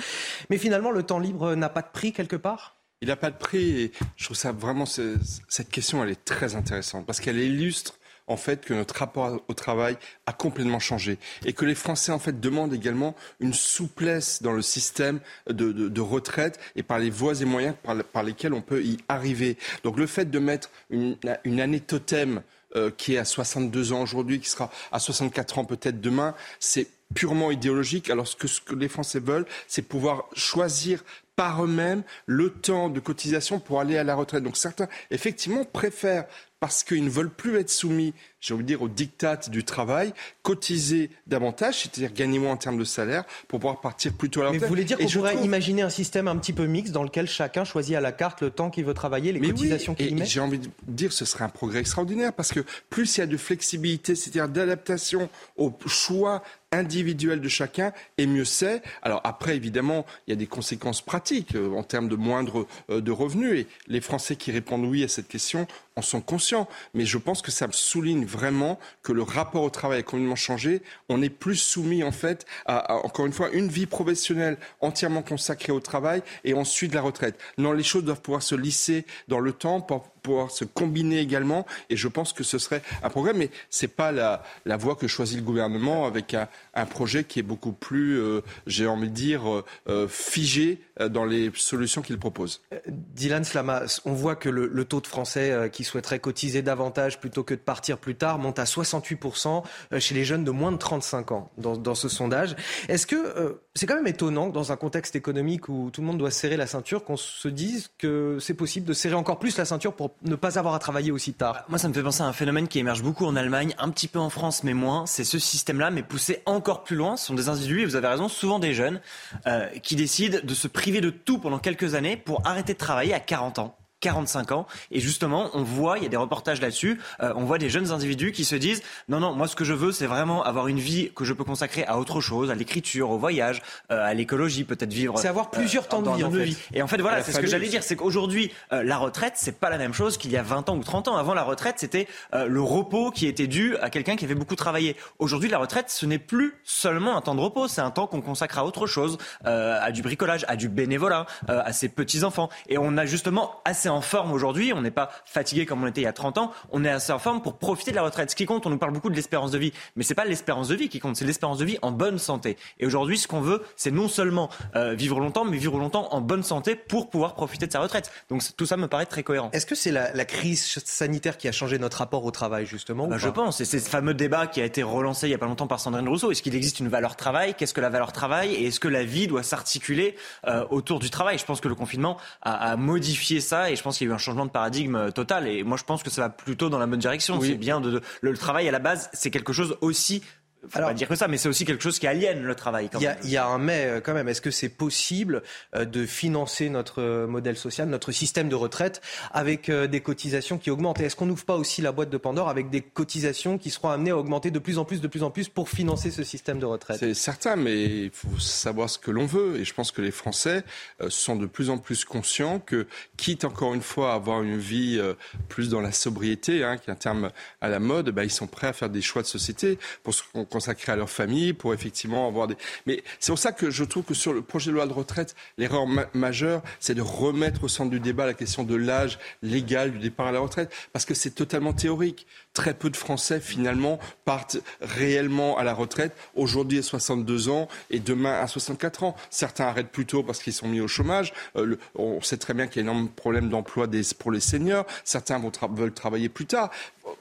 Mais 0.50 0.58
finalement, 0.58 0.90
le 0.90 1.04
temps 1.04 1.20
libre 1.20 1.54
n'a 1.54 1.70
pas 1.70 1.82
de 1.82 1.90
prix 1.92 2.14
quelque 2.14 2.36
part? 2.36 2.79
Il 3.02 3.08
n'a 3.08 3.16
pas 3.16 3.32
de 3.32 3.38
prix 3.38 3.82
et 3.82 3.92
je 4.18 4.26
trouve 4.26 4.38
ça 4.38 4.52
vraiment, 4.52 4.86
cette 4.86 5.70
question, 5.70 6.04
elle 6.04 6.12
est 6.12 6.26
très 6.26 6.56
intéressante 6.56 7.06
parce 7.06 7.20
qu'elle 7.20 7.38
illustre 7.38 7.96
en 8.28 8.38
fait 8.38 8.64
que 8.64 8.74
notre 8.74 8.96
rapport 8.96 9.42
au 9.48 9.54
travail 9.54 9.98
a 10.28 10.34
complètement 10.34 10.80
changé 10.80 11.18
et 11.46 11.54
que 11.54 11.66
les 11.66 11.76
Français 11.76 12.12
en 12.12 12.20
fait 12.20 12.40
demandent 12.40 12.74
également 12.74 13.16
une 13.40 13.54
souplesse 13.54 14.42
dans 14.42 14.52
le 14.52 14.62
système 14.62 15.20
de, 15.50 16.02
retraite 16.02 16.60
et 16.76 16.84
par 16.84 17.00
les 17.00 17.10
voies 17.10 17.42
et 17.42 17.46
moyens 17.46 17.76
par, 17.84 18.24
lesquels 18.24 18.54
on 18.54 18.62
peut 18.62 18.84
y 18.84 18.98
arriver. 19.08 19.58
Donc 19.84 19.98
le 19.98 20.08
fait 20.08 20.30
de 20.30 20.40
mettre 20.40 20.70
une, 20.90 21.18
année 21.60 21.80
totem 21.80 22.42
euh, 22.76 22.92
qui 22.96 23.16
est 23.16 23.18
à 23.18 23.26
62 23.26 23.94
ans 23.94 24.02
aujourd'hui, 24.02 24.40
qui 24.40 24.50
sera 24.50 24.70
à 24.92 25.00
64 25.00 25.58
ans 25.58 25.66
peut-être 25.66 26.00
demain, 26.00 26.36
c'est 26.60 26.88
purement 27.14 27.52
idéologique, 27.52 28.10
alors 28.10 28.38
que 28.38 28.48
ce 28.48 28.62
que 28.62 28.76
les 28.76 28.88
Français 28.88 29.20
veulent, 29.20 29.46
c'est 29.68 29.82
pouvoir 29.82 30.26
choisir 30.34 31.04
par 31.36 31.64
eux-mêmes 31.64 32.04
le 32.26 32.50
temps 32.52 32.90
de 32.90 33.00
cotisation 33.00 33.60
pour 33.60 33.80
aller 33.80 33.98
à 33.98 34.04
la 34.04 34.16
retraite. 34.16 34.44
Donc 34.44 34.58
certains, 34.58 34.90
effectivement, 35.10 35.64
préfèrent 35.64 36.26
parce 36.60 36.84
qu'ils 36.84 37.06
ne 37.06 37.10
veulent 37.10 37.34
plus 37.34 37.58
être 37.58 37.70
soumis, 37.70 38.14
j'ai 38.42 38.54
envie 38.54 38.64
de 38.64 38.68
dire, 38.68 38.82
aux 38.82 38.88
dictats 38.88 39.38
du 39.50 39.64
travail, 39.64 40.14
cotiser 40.44 41.10
davantage, 41.28 41.82
c'est-à-dire 41.82 42.14
gagner 42.14 42.40
moins 42.40 42.54
en 42.54 42.58
termes 42.58 42.78
de 42.78 42.84
salaire, 42.84 43.26
pour 43.48 43.60
pouvoir 43.60 43.82
partir 43.82 44.14
plus 44.14 44.30
tôt 44.30 44.42
à 44.42 44.44
la 44.44 44.50
retraite. 44.50 44.62
Mais 44.62 44.68
vous 44.68 44.74
voulez 44.74 44.86
dire 44.86 44.98
qu'on 44.98 45.08
pourrait 45.08 45.44
imaginer 45.44 45.82
un 45.82 45.90
système 45.90 46.28
un 46.28 46.38
petit 46.38 46.54
peu 46.54 46.66
mixte 46.66 46.94
dans 46.94 47.04
lequel 47.04 47.28
chacun 47.28 47.64
choisit 47.66 47.96
à 47.96 48.02
la 48.02 48.12
carte 48.12 48.42
le 48.42 48.50
temps 48.50 48.70
qu'il 48.70 48.86
veut 48.86 48.94
travailler, 48.94 49.32
les 49.32 49.42
cotisations 49.42 49.96
qu'il 49.96 50.16
met 50.16 50.26
J'ai 50.26 50.40
envie 50.40 50.60
de 50.60 50.70
dire 50.88 51.10
que 51.10 51.16
ce 51.16 51.26
serait 51.26 51.44
un 51.44 51.50
progrès 51.50 51.80
extraordinaire, 51.80 52.34
parce 52.34 52.52
que 52.52 52.62
plus 52.90 53.18
il 53.18 53.20
y 53.20 53.24
a 53.24 53.28
de 53.28 53.38
flexibilité, 53.38 54.16
c'est-à-dire 54.16 54.48
d'adaptation 54.48 55.30
au 55.58 55.74
choix 55.88 56.42
individuel 56.72 57.42
de 57.42 57.50
chacun, 57.50 57.94
et 58.18 58.28
mieux 58.28 58.46
c'est. 58.46 58.82
Alors 59.02 59.22
après, 59.24 59.56
évidemment, 59.56 60.06
il 60.28 60.32
y 60.32 60.34
a 60.34 60.36
des 60.36 60.48
conséquences 60.48 61.02
pratiques 61.02 61.56
euh, 61.56 61.74
en 61.74 61.84
termes 61.84 62.08
de 62.08 62.16
moindre 62.16 62.68
euh, 62.90 63.02
de 63.02 63.12
revenus, 63.12 63.62
et 63.62 63.68
les 63.88 64.02
Français 64.02 64.36
qui 64.36 64.52
répondent 64.52 64.86
oui 64.86 65.04
à 65.04 65.08
cette 65.08 65.28
question 65.28 65.68
en 65.96 66.02
sont 66.02 66.22
conscients. 66.22 66.68
Mais 66.94 67.06
je 67.06 67.18
pense 67.18 67.42
que 67.42 67.52
ça 67.52 67.68
souligne 67.72 68.26
vraiment 68.30 68.80
que 69.04 69.12
le 69.12 69.24
rapport 69.24 69.64
au 69.64 69.70
travail 69.70 70.00
a 70.00 70.04
complètement 70.04 70.36
changé. 70.36 70.82
On 71.10 71.22
est 71.22 71.30
plus 71.30 71.56
soumis, 71.56 72.04
en 72.04 72.12
fait, 72.12 72.46
à, 72.66 72.96
encore 73.06 73.26
une 73.26 73.34
fois, 73.34 73.50
une 73.52 73.68
vie 73.68 73.86
professionnelle 73.86 74.58
entièrement 74.82 75.22
consacrée 75.22 75.72
au 75.72 75.80
travail 75.80 76.22
et 76.44 76.54
ensuite 76.54 76.94
la 76.94 77.02
retraite. 77.02 77.40
Non, 77.58 77.72
les 77.72 77.84
choses 77.84 78.04
doivent 78.04 78.22
pouvoir 78.22 78.44
se 78.44 78.56
lisser 78.56 79.06
dans 79.28 79.40
le 79.40 79.52
temps 79.52 79.82
pour 79.82 80.04
pouvoir 80.20 80.52
se 80.52 80.66
combiner 80.66 81.20
également. 81.20 81.66
Et 81.90 81.98
je 81.98 82.08
pense 82.08 82.34
que 82.34 82.44
ce 82.44 82.58
serait 82.58 82.82
un 83.04 83.10
progrès, 83.10 83.34
mais 83.34 83.50
ce 83.70 83.86
n'est 83.86 83.90
pas 83.90 84.12
la, 84.12 84.44
la, 84.66 84.78
voie 84.78 84.96
que 84.96 85.08
choisit 85.08 85.38
le 85.38 85.44
gouvernement 85.44 86.06
avec 86.06 86.34
un, 86.34 86.48
un 86.76 86.86
projet 86.86 87.24
qui 87.24 87.40
est 87.40 87.44
beaucoup 87.44 87.72
plus, 87.72 88.20
euh, 88.20 88.42
j'ai 88.68 88.88
envie 88.88 89.10
de 89.10 89.14
dire, 89.14 89.50
euh, 89.50 89.66
euh, 89.88 90.08
figé 90.08 90.82
dans 91.00 91.26
les 91.26 91.52
solutions 91.56 92.02
qu'il 92.02 92.18
propose. 92.18 92.62
Dylan 92.88 93.44
Slama, 93.44 93.84
on 94.06 94.14
voit 94.14 94.36
que 94.36 94.50
le, 94.50 94.68
le 94.68 94.86
taux 94.86 95.02
de 95.02 95.08
Français 95.08 95.70
qui 95.72 95.84
souhaiteraient 95.84 96.20
cotiser 96.20 96.62
davantage 96.62 97.20
plutôt 97.20 97.44
que 97.44 97.54
de 97.54 97.60
partir 97.60 97.98
plus 97.98 98.16
tard 98.16 98.40
monte 98.40 98.60
à 98.60 98.66
68% 98.66 99.64
chez 100.00 100.16
les 100.16 100.26
jeunes 100.26 100.44
de 100.44 100.52
moins 100.52 100.72
de 100.72 100.78
35 100.78 101.32
ans 101.32 101.52
dans, 101.58 101.78
dans 101.78 101.96
ce 101.96 102.10
sondage. 102.10 102.56
Est-ce 102.88 103.08
que 103.08 103.60
c'est 103.76 103.86
quand 103.86 103.96
même 103.96 104.08
étonnant 104.08 104.50
dans 104.50 104.72
un 104.72 104.76
contexte 104.76 105.16
économique 105.16 105.70
où 105.70 105.90
tout 105.92 106.02
le 106.02 106.08
monde 106.08 106.18
doit 106.18 106.32
serrer 106.32 106.58
la 106.58 106.68
ceinture, 106.68 107.04
qu'on 107.06 107.18
se 107.18 107.48
dise 107.48 107.90
que 107.98 108.38
c'est 108.40 108.54
possible 108.54 108.86
de 108.86 108.94
serrer 108.94 109.16
encore 109.16 109.40
plus 109.40 109.58
la 109.58 109.66
ceinture 109.66 109.94
pour 109.94 110.12
ne 110.24 110.36
pas 110.36 110.60
avoir 110.60 110.74
à 110.74 110.80
travailler 110.80 111.12
aussi 111.12 111.34
tard? 111.34 111.64
Moi, 111.70 111.78
ça 111.78 111.88
me 111.88 111.94
fait 111.94 112.04
penser 112.04 112.22
à 112.22 112.26
un 112.26 112.34
phénomène 112.34 112.68
qui 112.68 112.80
émerge 112.80 113.02
beaucoup 113.02 113.26
en 113.26 113.36
Allemagne, 113.36 113.74
un 113.78 113.90
petit 113.90 114.08
peu 114.08 114.20
en 114.20 114.30
France, 114.30 114.64
mais 114.64 114.74
moins. 114.74 115.06
C'est 115.06 115.24
ce 115.24 115.40
système-là, 115.40 115.92
mais 115.92 116.04
poussé 116.04 116.42
encore 116.46 116.84
plus 116.84 116.96
loin. 116.96 117.16
Ce 117.16 117.28
sont 117.28 117.36
des 117.36 117.48
individus, 117.48 117.82
et 117.82 117.86
vous 117.86 117.96
avez 117.96 118.08
raison, 118.08 118.28
souvent 118.28 118.60
des 118.60 118.74
jeunes, 118.74 119.00
euh, 119.48 119.68
qui 119.82 119.96
décident 119.96 120.40
de 120.44 120.54
se 120.54 120.68
priver 120.68 120.89
de 120.98 121.12
tout 121.12 121.38
pendant 121.38 121.60
quelques 121.60 121.94
années 121.94 122.18
pour 122.18 122.46
arrêter 122.46 122.74
de 122.74 122.80
travailler 122.80 123.14
à 123.14 123.20
40 123.20 123.60
ans. 123.60 123.78
45 124.02 124.52
ans. 124.52 124.66
Et 124.92 125.00
justement, 125.00 125.50
on 125.54 125.64
voit, 125.64 125.98
il 125.98 126.04
y 126.04 126.06
a 126.06 126.10
des 126.10 126.18
reportages 126.18 126.62
là-dessus, 126.62 127.00
euh, 127.22 127.34
on 127.36 127.44
voit 127.44 127.58
des 127.58 127.70
jeunes 127.70 127.92
individus 127.92 128.32
qui 128.32 128.46
se 128.46 128.56
disent 128.56 128.82
non, 129.08 129.20
non, 129.20 129.34
moi 129.34 129.48
ce 129.48 129.56
que 129.56 129.66
je 129.66 129.74
veux, 129.74 129.92
c'est 129.92 130.06
vraiment 130.06 130.44
avoir 130.44 130.68
une 130.68 130.80
vie 130.80 131.12
que 131.16 131.26
je 131.26 131.34
peux 131.34 131.44
consacrer 131.44 131.84
à 131.86 131.98
autre 131.98 132.22
chose, 132.22 132.50
à 132.50 132.56
l'écriture, 132.56 133.10
au 133.10 133.18
voyage, 133.18 133.62
euh, 133.92 134.06
à 134.06 134.14
l'écologie, 134.14 134.64
peut-être 134.64 134.94
vivre. 134.94 135.18
C'est 135.18 135.28
avoir 135.28 135.52
plusieurs 135.52 135.88
temps 135.88 136.02
de 136.02 136.40
vie, 136.40 136.58
Et 136.74 136.82
en 136.82 136.88
fait, 136.88 137.02
voilà, 137.02 137.24
c'est 137.24 137.32
ce 137.32 137.40
que 137.40 137.48
j'allais 137.48 137.68
dire, 137.68 137.84
c'est 137.84 137.96
qu'aujourd'hui, 137.96 138.52
euh, 138.72 138.84
la 138.84 138.98
retraite, 138.98 139.34
c'est 139.36 139.60
pas 139.60 139.70
la 139.70 139.78
même 139.78 139.94
chose 139.94 140.18
qu'il 140.18 140.32
y 140.32 140.38
a 140.38 140.44
20 140.44 140.70
ans 140.70 140.78
ou 140.78 140.84
30 140.84 141.10
ans. 141.10 141.18
Avant 141.18 141.34
la 141.34 141.44
retraite, 141.44 141.76
c'était 141.78 142.08
le 142.34 142.62
repos 142.62 143.12
qui 143.12 143.28
était 143.28 143.48
dû 143.48 143.76
à 143.78 143.90
quelqu'un 143.90 144.16
qui 144.16 144.26
avait 144.26 144.36
beaucoup 144.36 144.56
travaillé. 144.56 144.96
Aujourd'hui, 145.18 145.50
la 145.50 145.58
retraite, 145.58 145.90
ce 145.90 146.06
n'est 146.06 146.20
plus 146.20 146.56
seulement 146.64 147.18
un 147.18 147.22
temps 147.22 147.36
de 147.36 147.42
repos, 147.42 147.68
c'est 147.68 147.82
un 147.82 147.92
temps 147.92 148.08
qu'on 148.08 148.22
consacre 148.22 148.60
à 148.60 148.66
autre 148.66 148.88
chose, 148.88 149.18
à 149.44 149.92
du 149.92 150.02
bricolage, 150.02 150.46
à 150.48 150.56
du 150.56 150.70
bénévolat, 150.70 151.26
à 151.48 151.74
ses 151.74 151.90
petits 151.90 152.24
enfants. 152.24 152.50
Et 152.68 152.78
on 152.78 152.98
a 152.98 153.06
justement 153.06 153.62
assez 153.66 153.89
en 153.90 154.02
forme 154.02 154.32
aujourd'hui, 154.32 154.74
on 154.74 154.82
n'est 154.82 154.92
pas 154.92 155.10
fatigué 155.26 155.66
comme 155.66 155.84
on 155.84 155.88
était 155.88 156.02
il 156.02 156.06
y 156.06 156.08
a 156.08 156.14
30 156.14 156.38
ans, 156.38 156.52
on 156.72 156.84
est 156.84 156.90
assez 156.90 157.12
en 157.12 157.20
forme 157.20 157.42
pour 157.42 157.58
profiter 157.58 157.92
de 157.92 157.96
la 157.96 158.04
retraite. 158.04 158.32
Ce 158.32 158.36
qui 158.36 158.46
compte, 158.46 158.66
on 158.66 158.70
nous 158.70 158.78
parle 158.78 158.94
beaucoup 158.94 159.10
de 159.10 159.16
l'espérance 159.16 159.52
de 159.52 159.58
vie, 159.58 159.74
mais 159.96 160.04
c'est 160.04 160.16
pas 160.16 160.26
l'espérance 160.26 160.68
de 160.68 160.76
vie 160.76 160.90
qui 160.90 161.00
compte, 161.00 161.16
c'est 161.16 161.26
l'espérance 161.26 161.58
de 161.58 161.66
vie 161.66 161.78
en 161.82 161.92
bonne 161.92 162.20
santé. 162.20 162.58
Et 162.80 162.86
aujourd'hui, 162.86 163.18
ce 163.18 163.28
qu'on 163.28 163.42
veut, 163.42 163.64
c'est 163.76 163.92
non 163.92 164.08
seulement 164.08 164.50
euh, 164.76 164.94
vivre 164.94 165.20
longtemps, 165.20 165.46
mais 165.46 165.58
vivre 165.58 165.78
longtemps 165.78 166.08
en 166.12 166.22
bonne 166.22 166.44
santé 166.44 166.76
pour 166.76 167.10
pouvoir 167.10 167.36
profiter 167.36 167.68
de 167.68 167.72
sa 167.72 167.80
retraite. 167.80 168.12
Donc 168.30 168.44
tout 168.56 168.66
ça 168.66 168.78
me 168.78 168.88
paraît 168.88 169.06
très 169.06 169.24
cohérent. 169.24 169.50
Est-ce 169.54 169.66
que 169.66 169.76
c'est 169.76 169.92
la, 169.92 170.26
crise 170.26 170.80
sanitaire 170.86 171.38
qui 171.38 171.48
a 171.48 171.52
changé 171.52 171.80
notre 171.80 171.98
rapport 171.98 172.24
au 172.24 172.32
travail, 172.32 172.66
justement 172.66 173.08
bah, 173.08 173.18
Je 173.18 173.30
pense. 173.30 173.62
Et 173.62 173.66
c'est 173.66 173.80
ce 173.80 173.90
fameux 173.90 174.14
débat 174.14 174.46
qui 174.48 174.62
a 174.62 174.66
été 174.66 174.84
relancé 174.84 175.28
il 175.28 175.32
y 175.32 175.34
a 175.34 175.38
pas 175.38 175.48
longtemps 175.48 175.68
par 175.68 175.80
Sandrine 175.80 176.08
Rousseau. 176.08 176.32
Est-ce 176.32 176.44
qu'il 176.44 176.56
existe 176.56 176.80
une 176.80 176.88
valeur 176.88 177.16
travail? 177.16 177.56
Qu'est-ce 177.56 177.74
que 177.74 177.82
la 177.82 177.90
valeur 177.90 178.12
travail? 178.12 178.54
Et 178.54 178.68
est-ce 178.68 178.80
que 178.80 178.88
la 178.88 179.04
vie 179.04 179.28
doit 179.28 179.44
s'articuler 179.44 180.16
euh, 180.46 180.66
autour 180.70 181.00
du 181.00 181.10
travail? 181.10 181.38
Je 181.38 181.46
pense 181.46 181.62
que 181.62 181.68
le 181.68 181.76
confinement 181.76 182.18
a, 182.42 182.72
a 182.72 182.76
modifié 182.76 183.42
ça 183.42 183.72
et 183.72 183.76
je 183.80 183.84
pense 183.84 183.98
qu'il 183.98 184.08
y 184.08 184.10
a 184.10 184.14
eu 184.14 184.16
un 184.16 184.20
changement 184.20 184.46
de 184.46 184.52
paradigme 184.52 185.12
total. 185.12 185.48
Et 185.48 185.64
moi, 185.64 185.78
je 185.78 185.84
pense 185.84 186.04
que 186.04 186.10
ça 186.10 186.22
va 186.22 186.30
plutôt 186.30 186.70
dans 186.70 186.78
la 186.78 186.86
bonne 186.86 187.00
direction. 187.00 187.42
C'est 187.42 187.56
bien 187.56 187.82
de, 187.82 188.02
le 188.22 188.38
travail 188.38 188.68
à 188.68 188.72
la 188.72 188.80
base, 188.80 189.10
c'est 189.14 189.32
quelque 189.32 189.54
chose 189.54 189.78
aussi 189.82 190.22
faut 190.68 190.78
Alors, 190.78 190.90
pas 190.90 190.94
dire 190.94 191.08
que 191.08 191.16
ça, 191.16 191.28
mais 191.28 191.38
c'est 191.38 191.48
aussi 191.48 191.64
quelque 191.64 191.82
chose 191.82 192.00
qui 192.00 192.08
aliène 192.08 192.44
le 192.44 192.56
travail. 192.56 192.90
Il 193.00 193.28
y, 193.28 193.32
y, 193.32 193.38
a 193.38 193.48
un 193.48 193.58
mais 193.58 193.86
euh, 193.86 194.02
quand 194.02 194.14
même. 194.14 194.28
Est-ce 194.28 194.42
que 194.42 194.52
c'est 194.52 194.70
possible 194.70 195.42
euh, 195.76 195.86
de 195.86 196.06
financer 196.06 196.70
notre 196.70 197.02
euh, 197.02 197.28
modèle 197.28 197.58
social, 197.58 197.88
notre 197.88 198.12
système 198.12 198.50
de 198.50 198.56
retraite 198.56 199.02
avec 199.32 199.72
des 199.72 200.02
cotisations 200.02 200.58
qui 200.58 200.70
augmentent? 200.70 201.00
Et 201.00 201.06
est-ce 201.06 201.16
qu'on 201.16 201.26
n'ouvre 201.26 201.46
pas 201.46 201.56
aussi 201.56 201.82
la 201.82 201.92
boîte 201.92 202.10
de 202.10 202.18
Pandore 202.18 202.50
avec 202.50 202.70
des 202.70 202.82
cotisations 202.82 203.58
qui 203.58 203.70
seront 203.70 203.90
amenées 203.90 204.12
à 204.12 204.18
augmenter 204.18 204.52
de 204.52 204.60
plus 204.60 204.78
en 204.78 204.86
plus, 204.86 205.02
de 205.02 205.08
plus 205.08 205.24
en 205.24 205.32
plus 205.32 205.48
pour 205.48 205.70
financer 205.70 206.12
ce 206.12 206.24
système 206.24 206.60
de 206.60 206.66
retraite? 206.66 207.00
C'est 207.00 207.14
certain, 207.14 207.56
mais 207.56 207.84
il 207.84 208.12
faut 208.12 208.40
savoir 208.40 208.90
ce 208.90 208.98
que 208.98 209.12
l'on 209.12 209.26
veut. 209.26 209.58
Et 209.58 209.66
je 209.66 209.74
pense 209.74 209.92
que 209.92 210.02
les 210.02 210.12
Français 210.12 210.64
sont 211.08 211.36
de 211.36 211.46
plus 211.46 211.70
en 211.70 211.78
plus 211.78 212.06
conscients 212.06 212.60
que, 212.60 212.88
quitte 213.18 213.46
encore 213.46 213.74
une 213.74 213.82
fois 213.82 214.14
à 214.14 214.16
avoir 214.16 214.44
une 214.44 214.58
vie 214.58 215.02
plus 215.48 215.70
dans 215.70 215.82
la 215.82 215.92
sobriété, 215.92 216.64
hein, 216.64 216.78
qui 216.78 216.90
est 216.90 216.94
un 216.94 216.96
terme 216.96 217.32
à 217.62 217.70
la 217.70 217.80
mode, 217.80 218.10
bah, 218.10 218.24
ils 218.24 218.32
sont 218.32 218.48
prêts 218.48 218.68
à 218.68 218.74
faire 218.74 218.90
des 218.90 219.02
choix 219.02 219.22
de 219.22 219.28
société. 219.28 219.78
Pour 220.04 220.14
ce 220.14 220.24
qu'on 220.34 220.46
consacrer 220.50 220.92
à 220.92 220.96
leur 220.96 221.10
famille, 221.10 221.54
pour 221.54 221.74
effectivement 221.74 222.28
avoir 222.28 222.48
des. 222.48 222.56
Mais 222.86 223.04
c'est 223.20 223.32
pour 223.32 223.40
ça 223.40 223.52
que 223.52 223.70
je 223.72 223.84
trouve 223.84 224.04
que 224.04 224.14
sur 224.14 224.34
le 224.34 224.42
projet 224.42 224.72
de 224.72 224.76
loi 224.76 224.88
de 224.88 224.94
retraite, 224.94 225.36
l'erreur 225.58 225.86
majeure, 226.14 226.62
c'est 226.80 226.96
de 226.96 227.02
remettre 227.02 227.64
au 227.64 227.68
centre 227.68 227.90
du 227.90 228.00
débat 228.00 228.26
la 228.26 228.34
question 228.34 228.64
de 228.64 228.76
l'âge 228.76 229.20
légal 229.42 229.92
du 229.92 230.00
départ 230.00 230.28
à 230.28 230.32
la 230.32 230.40
retraite, 230.40 230.72
parce 230.94 231.06
que 231.06 231.14
c'est 231.14 231.32
totalement 231.32 231.74
théorique. 231.74 232.28
Très 232.54 232.74
peu 232.74 232.90
de 232.90 232.98
Français, 232.98 233.40
finalement, 233.40 234.00
partent 234.26 234.58
réellement 234.82 235.58
à 235.58 235.64
la 235.64 235.74
retraite, 235.74 236.16
aujourd'hui 236.36 236.80
à 236.80 236.84
62 236.84 237.50
ans 237.50 237.68
et 237.90 238.00
demain 238.00 238.40
à 238.40 238.48
64 238.48 239.04
ans. 239.04 239.16
Certains 239.30 239.66
arrêtent 239.66 239.92
plus 239.92 240.06
tôt 240.06 240.24
parce 240.24 240.42
qu'ils 240.42 240.54
sont 240.54 240.68
mis 240.68 240.82
au 240.82 240.88
chômage. 240.88 241.34
Euh, 241.56 241.78
on 241.96 242.22
sait 242.22 242.38
très 242.38 242.54
bien 242.54 242.68
qu'il 242.68 242.84
y 242.84 242.88
a 242.88 242.90
un 242.90 242.92
énorme 242.92 243.10
problème 243.10 243.50
d'emploi 243.50 243.88
pour 244.18 244.32
les 244.32 244.40
seniors. 244.40 244.86
Certains 245.04 245.40
veulent 245.72 245.94
travailler 245.94 246.28
plus 246.28 246.48
tard 246.48 246.72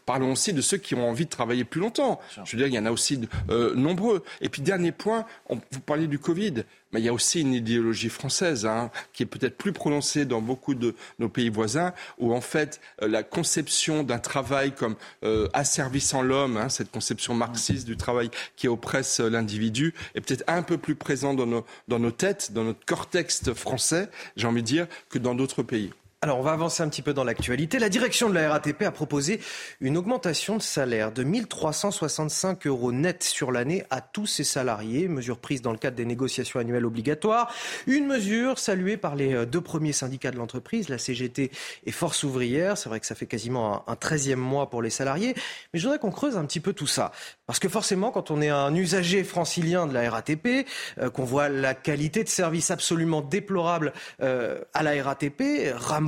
parlons 0.06 0.32
aussi 0.32 0.52
de 0.52 0.60
ceux 0.60 0.76
qui 0.76 0.94
ont 0.94 1.08
envie 1.08 1.24
de 1.24 1.30
travailler 1.30 1.64
plus 1.64 1.80
longtemps. 1.80 2.20
Je 2.44 2.56
veux 2.56 2.58
dire, 2.58 2.66
il 2.66 2.74
y 2.74 2.78
en 2.78 2.86
a 2.86 2.90
aussi 2.90 3.20
euh, 3.50 3.74
nombreux. 3.74 4.24
Et 4.40 4.48
puis, 4.48 4.62
dernier 4.62 4.92
point, 4.92 5.24
vous 5.48 5.80
parliez 5.80 6.06
du 6.06 6.18
Covid, 6.18 6.64
mais 6.92 7.00
il 7.00 7.04
y 7.04 7.08
a 7.08 7.12
aussi 7.12 7.40
une 7.40 7.54
idéologie 7.54 8.08
française 8.08 8.66
hein, 8.66 8.90
qui 9.12 9.22
est 9.22 9.26
peut-être 9.26 9.56
plus 9.56 9.72
prononcée 9.72 10.24
dans 10.24 10.40
beaucoup 10.40 10.74
de 10.74 10.94
nos 11.18 11.28
pays 11.28 11.48
voisins, 11.48 11.92
où 12.18 12.34
en 12.34 12.40
fait, 12.40 12.80
euh, 13.02 13.08
la 13.08 13.22
conception 13.22 14.02
d'un 14.02 14.18
travail 14.18 14.72
comme 14.72 14.96
euh, 15.24 15.48
asservissant 15.52 16.22
l'homme, 16.22 16.56
hein, 16.56 16.68
cette 16.68 16.90
conception 16.90 17.34
marxiste 17.34 17.86
du 17.86 17.96
travail 17.96 18.30
qui 18.56 18.68
oppresse 18.68 19.20
l'individu, 19.20 19.94
est 20.14 20.20
peut-être 20.20 20.44
un 20.46 20.62
peu 20.62 20.78
plus 20.78 20.94
présente 20.94 21.36
dans 21.36 21.46
nos, 21.46 21.64
dans 21.88 21.98
nos 21.98 22.10
têtes, 22.10 22.52
dans 22.52 22.64
notre 22.64 22.84
cortex 22.84 23.52
français, 23.52 24.08
j'ai 24.36 24.46
envie 24.46 24.62
de 24.62 24.66
dire, 24.66 24.86
que 25.08 25.18
dans 25.18 25.34
d'autres 25.34 25.62
pays. 25.62 25.90
Alors, 26.20 26.40
on 26.40 26.42
va 26.42 26.50
avancer 26.50 26.82
un 26.82 26.88
petit 26.88 27.02
peu 27.02 27.14
dans 27.14 27.22
l'actualité. 27.22 27.78
La 27.78 27.88
direction 27.88 28.28
de 28.28 28.34
la 28.34 28.50
RATP 28.50 28.82
a 28.82 28.90
proposé 28.90 29.40
une 29.80 29.96
augmentation 29.96 30.56
de 30.56 30.62
salaire 30.62 31.12
de 31.12 31.22
1365 31.22 32.66
euros 32.66 32.90
net 32.90 33.22
sur 33.22 33.52
l'année 33.52 33.84
à 33.90 34.00
tous 34.00 34.26
ses 34.26 34.42
salariés, 34.42 35.06
mesure 35.06 35.38
prise 35.38 35.62
dans 35.62 35.70
le 35.70 35.78
cadre 35.78 35.96
des 35.96 36.04
négociations 36.04 36.58
annuelles 36.58 36.86
obligatoires. 36.86 37.54
Une 37.86 38.08
mesure 38.08 38.58
saluée 38.58 38.96
par 38.96 39.14
les 39.14 39.32
euh, 39.32 39.46
deux 39.46 39.60
premiers 39.60 39.92
syndicats 39.92 40.32
de 40.32 40.38
l'entreprise, 40.38 40.88
la 40.88 40.98
CGT 40.98 41.52
et 41.86 41.92
Force 41.92 42.24
ouvrière. 42.24 42.76
C'est 42.76 42.88
vrai 42.88 42.98
que 42.98 43.06
ça 43.06 43.14
fait 43.14 43.26
quasiment 43.26 43.88
un, 43.88 43.94
13e 43.94 44.34
mois 44.34 44.70
pour 44.70 44.82
les 44.82 44.90
salariés. 44.90 45.34
Mais 45.72 45.78
je 45.78 45.84
voudrais 45.84 46.00
qu'on 46.00 46.10
creuse 46.10 46.36
un 46.36 46.46
petit 46.46 46.58
peu 46.58 46.72
tout 46.72 46.88
ça. 46.88 47.12
Parce 47.46 47.60
que 47.60 47.68
forcément, 47.68 48.10
quand 48.10 48.32
on 48.32 48.40
est 48.42 48.48
un 48.48 48.74
usager 48.74 49.22
francilien 49.22 49.86
de 49.86 49.94
la 49.94 50.10
RATP, 50.10 50.66
euh, 50.98 51.10
qu'on 51.10 51.24
voit 51.24 51.48
la 51.48 51.74
qualité 51.74 52.24
de 52.24 52.28
service 52.28 52.72
absolument 52.72 53.20
déplorable 53.22 53.92
euh, 54.20 54.60
à 54.74 54.82
la 54.82 55.00
RATP, 55.00 55.42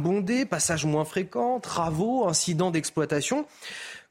bondé, 0.00 0.44
passage 0.44 0.84
moins 0.84 1.04
fréquent, 1.04 1.60
travaux, 1.60 2.26
incidents 2.26 2.70
d'exploitation 2.70 3.46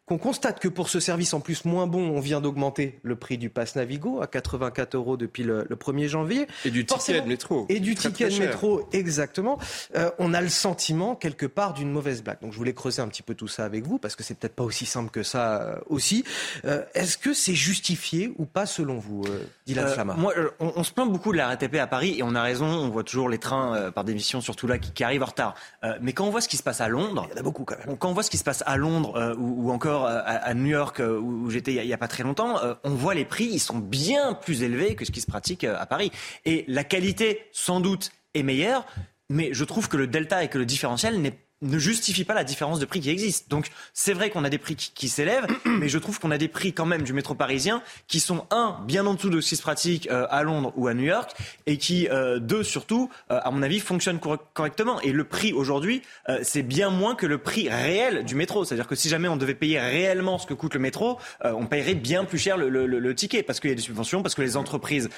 qu'on 0.10 0.18
constate 0.18 0.60
que 0.60 0.68
pour 0.68 0.90
ce 0.90 1.00
service 1.00 1.36
en 1.36 1.40
plus 1.40 1.66
moins 1.66 1.86
bon, 1.86 2.10
on 2.10 2.20
vient 2.20 2.42
d'augmenter 2.42 3.00
le 3.04 3.16
prix 3.16 3.38
du 3.38 3.52
pass 3.52 3.76
Navigo 3.76 4.24
à 4.24 4.28
84 4.28 4.96
euros 4.96 5.18
depuis 5.18 5.44
le, 5.44 5.66
1er 5.66 6.08
janvier. 6.08 6.48
Et 6.66 6.72
du 6.72 6.84
ticket 6.84 7.22
de 7.22 7.28
métro. 7.28 7.68
Et 7.70 7.80
du 7.80 7.94
ticket 7.94 8.30
de 8.30 8.40
métro, 8.40 8.90
exactement. 8.92 9.60
Euh, 9.96 10.10
on 10.18 10.34
a 10.34 10.42
le 10.42 10.50
sentiment 10.50 11.16
quelque 11.16 11.46
part 11.46 11.76
d'une 11.76 11.92
mauvaise 11.92 12.24
blague. 12.24 12.42
Donc 12.42 12.54
je 12.54 12.58
voulais 12.58 12.74
creuser 12.74 13.04
un 13.04 13.08
petit 13.08 13.22
peu 13.22 13.36
tout 13.36 13.48
ça 13.48 13.66
avec 13.66 13.86
vous 13.86 14.00
parce 14.00 14.16
que 14.16 14.24
c'est 14.24 14.34
peut-être 14.34 14.56
pas 14.56 14.64
aussi 14.64 14.88
simple 14.88 15.12
que 15.12 15.22
ça 15.22 15.62
euh, 15.62 15.76
aussi. 15.86 16.24
Euh, 16.66 16.84
est-ce 16.96 17.20
que 17.20 17.36
c'est 17.36 17.54
justifié 17.54 18.34
ou 18.40 18.46
pas 18.46 18.66
selon 18.66 18.98
vous, 18.98 19.26
Dylan 19.68 19.90
Flamma 19.90 20.16
Moi, 20.16 20.34
on, 20.60 20.84
se 20.84 20.92
plaint 20.92 21.12
beaucoup 21.12 21.32
de 21.32 21.38
la 21.38 21.50
RATP 21.50 21.76
à 21.76 21.86
Paris 21.86 22.16
et 22.18 22.24
on 22.24 22.34
a 22.34 22.42
raison. 22.42 22.66
On 22.66 22.90
voit 22.90 23.04
toujours 23.04 23.30
les 23.30 23.38
trains 23.38 23.92
par 23.92 24.06
démission, 24.06 24.42
surtout 24.42 24.66
là, 24.66 24.80
qui, 24.80 25.04
arrivent 25.04 25.22
en 25.22 25.28
retard. 25.28 25.54
mais 26.02 26.14
quand 26.14 26.26
on 26.26 26.32
voit 26.32 26.42
ce 26.42 26.50
qui 26.50 26.58
se 26.58 26.64
passe 26.64 26.82
à 26.82 26.88
Londres, 26.88 27.28
il 27.30 27.36
y 27.36 27.38
en 27.38 27.42
a 27.42 27.44
beaucoup 27.44 27.64
quand 27.64 27.78
même. 27.78 27.96
Quand 27.96 28.10
on 28.10 28.14
voit 28.14 28.24
ce 28.24 28.32
qui 28.32 28.40
se 28.40 28.44
passe 28.44 28.64
à 28.66 28.76
Londres 28.76 29.36
ou 29.38 29.72
encore 29.72 29.99
à, 30.06 30.54
New 30.54 30.68
York 30.68 31.00
euh, 31.00 31.20
où, 31.20 31.50
j'étais 31.50 31.74
il 31.74 31.86
n'y 31.86 31.94
a, 31.94 31.98
pas 31.98 32.08
très 32.08 32.24
longtemps, 32.24 32.62
euh, 32.64 32.74
on 32.84 32.92
voit 32.92 33.14
les 33.14 33.26
prix, 33.26 33.46
ils 33.46 33.60
sont 33.60 33.78
bien 33.78 34.34
plus 34.34 34.64
élevés 34.64 34.96
que 34.96 35.06
ce 35.06 35.12
qui 35.12 35.22
se 35.22 35.28
pratique 35.28 35.64
euh, 35.64 35.76
à 35.80 35.86
Paris. 35.86 36.12
Et 36.46 36.66
la 36.68 36.84
qualité, 36.84 37.42
sans 37.52 37.80
doute, 37.80 38.12
est 38.34 38.44
meilleure, 38.44 38.86
mais 39.30 39.50
je 39.54 39.64
trouve 39.64 39.90
que 39.90 39.98
le 39.98 40.08
delta 40.08 40.44
et 40.44 40.48
que 40.48 40.58
le 40.58 40.66
différentiel 40.66 41.22
n'est 41.22 41.38
ne 41.62 41.78
justifie 41.78 42.24
pas 42.24 42.34
la 42.34 42.44
différence 42.44 42.80
de 42.80 42.86
prix 42.86 43.02
qui 43.02 43.10
existe. 43.10 43.50
Donc 43.50 43.70
c'est 43.94 44.14
vrai 44.14 44.30
qu'on 44.30 44.44
a 44.44 44.50
des 44.50 44.58
prix 44.58 44.76
qui, 44.76 45.10
s'élèvent, 45.10 45.48
mais 45.66 45.90
je 45.90 45.98
trouve 45.98 46.20
qu'on 46.20 46.32
a 46.32 46.38
des 46.38 46.48
prix 46.48 46.74
quand 46.74 46.86
même 46.86 47.04
du 47.04 47.14
métro 47.14 47.36
parisien 47.36 47.82
qui 48.08 48.20
sont 48.20 48.46
un 48.52 48.80
bien 48.86 49.06
en 49.06 49.14
dessous 49.14 49.30
de 49.30 49.42
ce 49.42 49.50
qui 49.50 49.56
se 49.56 49.62
pratique 49.62 50.10
euh, 50.10 50.26
à 50.30 50.44
Londres 50.44 50.74
ou 50.76 50.88
à 50.88 50.94
New 50.94 51.04
York 51.04 51.32
et 51.66 51.78
qui 51.78 52.08
euh, 52.10 52.40
deux 52.40 52.64
surtout 52.64 53.10
euh, 53.32 53.40
à 53.44 53.52
mon 53.52 53.62
avis 53.62 53.80
fonctionnent 53.80 54.20
correctement. 54.54 55.02
Et 55.02 55.12
le 55.12 55.24
prix 55.24 55.54
aujourd'hui 55.54 56.02
c'est 56.44 56.64
bien 56.64 56.90
moins 56.90 57.16
que 57.16 57.26
le 57.26 57.38
prix 57.38 57.70
réel 57.70 58.24
du 58.24 58.36
métro. 58.36 58.64
C'est-à-dire 58.64 58.88
que 58.88 58.96
si 58.96 59.10
jamais 59.10 59.28
on 59.28 59.36
devait 59.36 59.56
payer 59.56 59.80
réellement 59.80 60.38
ce 60.38 60.46
que 60.46 60.54
coûte 60.54 60.74
le 60.74 60.80
métro, 60.80 61.18
on 61.44 61.66
paierait 61.66 61.96
bien 61.96 62.24
plus 62.24 62.38
cher 62.38 62.58
le, 62.58 62.70
le, 62.70 62.86
le 62.86 63.16
ticket 63.16 63.44
parce 63.44 63.60
qu'il 63.60 63.70
y 63.70 63.74
a 63.74 63.76
des 63.76 63.82
subventions, 63.82 64.22
parce 64.22 64.36
que 64.36 64.42
les 64.42 64.58
entreprises 64.58 65.10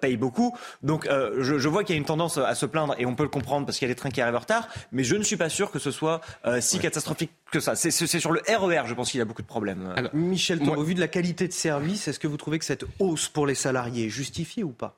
payent 0.00 0.16
beaucoup. 0.16 0.56
Donc 0.82 1.08
je, 1.08 1.58
je 1.58 1.68
vois 1.68 1.84
qu'il 1.84 1.94
y 1.94 1.98
a 1.98 2.00
une 2.00 2.04
tendance 2.06 2.38
à 2.38 2.54
se 2.54 2.66
plaindre 2.66 2.94
et 2.98 3.06
on 3.06 3.14
peut 3.14 3.22
le 3.22 3.28
comprendre 3.28 3.66
parce 3.66 3.78
qu'il 3.78 3.88
y 3.88 3.90
a 3.90 3.94
des 3.94 3.98
trains 3.98 4.10
qui 4.10 4.20
arrivent 4.20 4.36
en 4.36 4.40
retard, 4.40 4.68
mais 4.92 5.04
je 5.04 5.16
ne 5.16 5.22
suis 5.22 5.36
pas 5.36 5.48
sûr 5.48 5.70
que 5.70 5.78
ce 5.78 5.89
soit 5.90 6.20
euh, 6.46 6.60
si 6.60 6.78
catastrophique 6.78 7.30
que 7.50 7.60
ça. 7.60 7.74
C'est 7.74 7.90
sur 7.90 8.32
le 8.32 8.40
RER, 8.46 8.84
e 8.84 8.86
je 8.86 8.94
pense 8.94 9.10
qu'il 9.10 9.18
y 9.18 9.20
a 9.22 9.24
beaucoup 9.24 9.42
de 9.42 9.46
problèmes. 9.46 9.92
Alors, 9.96 10.14
Michel, 10.14 10.62
au 10.68 10.82
vu 10.82 10.94
de 10.94 11.00
la 11.00 11.08
qualité 11.08 11.48
de 11.48 11.52
service, 11.52 12.08
est-ce 12.08 12.18
que 12.18 12.28
vous 12.28 12.36
trouvez 12.36 12.58
que 12.58 12.64
cette 12.64 12.84
hausse 12.98 13.28
pour 13.28 13.46
les 13.46 13.54
salariés 13.54 14.06
est 14.06 14.10
justifiée 14.10 14.64
ou 14.64 14.70
pas? 14.70 14.96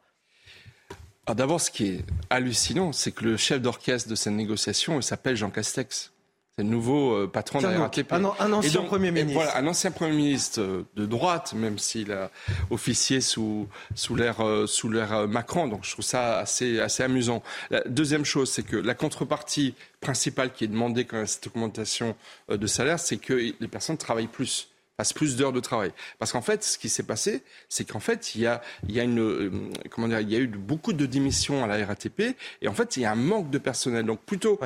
D'abord, 1.27 1.61
ce 1.61 1.71
qui 1.71 1.87
est 1.87 2.05
hallucinant, 2.31 2.93
c'est 2.93 3.13
que 3.13 3.25
le 3.25 3.37
chef 3.37 3.63
d'orchestre 3.63 4.09
de 4.09 4.17
cette 4.17 4.33
négociation 4.33 5.01
s'appelle 5.01 5.37
Jean 5.37 5.51
Castex. 5.51 6.12
C'est 6.59 6.65
le 6.65 6.69
nouveau 6.69 7.15
euh, 7.15 7.27
patron 7.27 7.61
de 7.61 7.67
la 7.67 7.79
RATP. 7.79 8.13
Un, 8.13 8.53
ancien 8.53 8.83
Premier 8.83 9.11
ministre. 9.11 9.33
Voilà, 9.33 9.57
un 9.57 9.67
ancien 9.67 9.91
Premier 9.91 10.15
ministre 10.15 10.61
euh, 10.61 10.87
de 10.97 11.07
droite, 11.07 11.55
même 11.55 11.79
s'il 11.79 12.13
a 12.13 12.31
officié 12.69 13.23
sous, 13.23 13.69
sous 13.95 14.15
l'ère 14.15 14.43
euh, 14.43 15.27
Macron. 15.27 15.67
Donc 15.67 15.85
je 15.85 15.93
trouve 15.93 16.05
ça 16.05 16.41
assez, 16.41 16.79
assez 16.79 17.03
amusant. 17.03 17.43
La 17.71 17.81
deuxième 17.85 18.27
chose, 18.27 18.53
c'est 18.53 18.65
que 18.65 18.77
la 18.77 18.93
contrepartie 18.95 19.75
principale 20.03 20.53
qui 20.53 20.65
est 20.65 20.69
demandée 20.69 21.07
quand 21.07 21.17
même 21.17 21.25
à 21.25 21.29
cette 21.29 21.47
augmentation 21.47 22.15
de 22.51 22.67
salaire, 22.67 22.99
c'est 22.99 23.17
que 23.17 23.33
les 23.33 23.69
personnes 23.69 23.97
travaillent 23.97 24.27
plus 24.27 24.72
plus 25.11 25.37
d'heures 25.37 25.53
de 25.53 25.61
travail. 25.61 25.93
Parce 26.19 26.33
qu'en 26.33 26.43
fait, 26.43 26.63
ce 26.63 26.79
qui 26.79 26.89
s'est 26.89 27.03
passé, 27.03 27.43
c'est 27.69 27.85
qu'en 27.85 28.01
fait, 28.01 28.35
il 28.35 28.43
y 28.43 28.47
a, 28.47 28.63
il 28.89 28.95
y 28.95 29.01
a 29.01 29.03
une, 29.05 29.21
euh, 29.21 29.51
comment 29.91 30.09
dire, 30.09 30.21
il 30.21 30.31
y 30.31 30.37
a 30.37 30.39
eu 30.39 30.47
beaucoup 30.47 30.93
de 30.93 31.07
démissions 31.07 31.65
à 31.65 31.67
la 31.67 31.85
RATP 31.85 32.37
et 32.61 32.69
en 32.69 32.75
fait, 32.75 32.97
il 32.97 33.03
y 33.03 33.05
a 33.05 33.13
un 33.13 33.17
manque 33.17 33.51
de 33.51 33.59
personnel. 33.59 34.05
Donc 34.05 34.21
plutôt, 34.21 34.61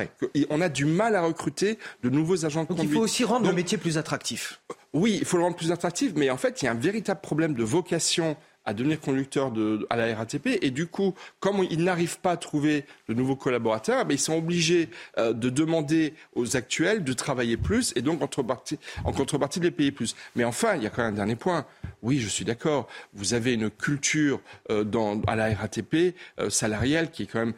on 0.51 0.61
a 0.61 0.69
du 0.69 0.85
mal 0.85 1.15
à 1.17 1.23
recruter 1.23 1.79
de 2.03 2.11
nouveaux 2.11 2.45
agents 2.45 2.65
de 2.65 2.69
Donc 2.69 2.83
il 2.83 2.91
faut 2.91 3.01
aussi 3.01 3.25
rendre 3.25 3.47
le 3.49 3.55
métier 3.55 3.79
plus 3.79 3.99
attractif. 3.99 4.61
Oui, 4.93 5.17
il 5.21 5.25
faut 5.27 5.37
le 5.37 5.43
rendre 5.43 5.57
plus 5.57 5.73
attractif, 5.73 6.13
mais 6.17 6.31
en 6.31 6.37
fait, 6.37 6.63
il 6.63 6.65
y 6.65 6.69
a 6.69 6.71
un 6.71 6.75
véritable 6.75 7.21
problème 7.21 7.55
de 7.55 7.65
vocation 7.65 8.37
à 8.67 8.75
devenir 8.75 9.01
conducteur 9.01 9.53
à 9.91 9.97
la 9.97 10.15
RATP. 10.15 10.59
Et 10.61 10.71
du 10.71 10.87
coup, 10.87 11.15
comme 11.41 11.65
ils 11.71 11.83
n'arrivent 11.85 12.19
pas 12.19 12.33
à 12.33 12.37
trouver 12.37 12.85
de 13.09 13.15
nouveaux 13.15 13.37
collaborateurs, 13.37 14.05
mais 14.07 14.15
ils 14.15 14.21
sont 14.21 14.37
obligés 14.37 14.91
euh, 15.19 15.33
de 15.33 15.49
demander 15.49 16.15
aux 16.35 16.57
actuels 16.57 17.05
de 17.05 17.13
travailler 17.13 17.57
plus 17.57 17.93
et 17.97 18.03
donc 18.03 18.21
en 18.23 18.27
contrepartie, 19.13 19.61
de 19.61 19.65
les 19.65 19.71
payer 19.71 19.93
plus. 19.93 20.17
Mais 20.35 20.45
enfin, 20.45 20.75
il 20.75 20.83
y 20.83 20.87
a 20.87 20.91
quand 20.91 21.03
même 21.03 21.15
un 21.15 21.17
dernier 21.17 21.37
point. 21.37 21.65
Oui, 22.03 22.19
je 22.19 22.29
suis 22.29 22.45
d'accord. 22.45 22.89
Vous 23.15 23.35
avez 23.35 23.55
une 23.55 23.71
culture 23.71 24.41
euh, 24.71 24.85
à 25.27 25.37
la 25.37 25.55
RATP 25.55 26.15
euh, 26.41 26.51
salariale 26.51 27.11
qui 27.11 27.23
est 27.23 27.27
quand 27.27 27.39
même 27.39 27.55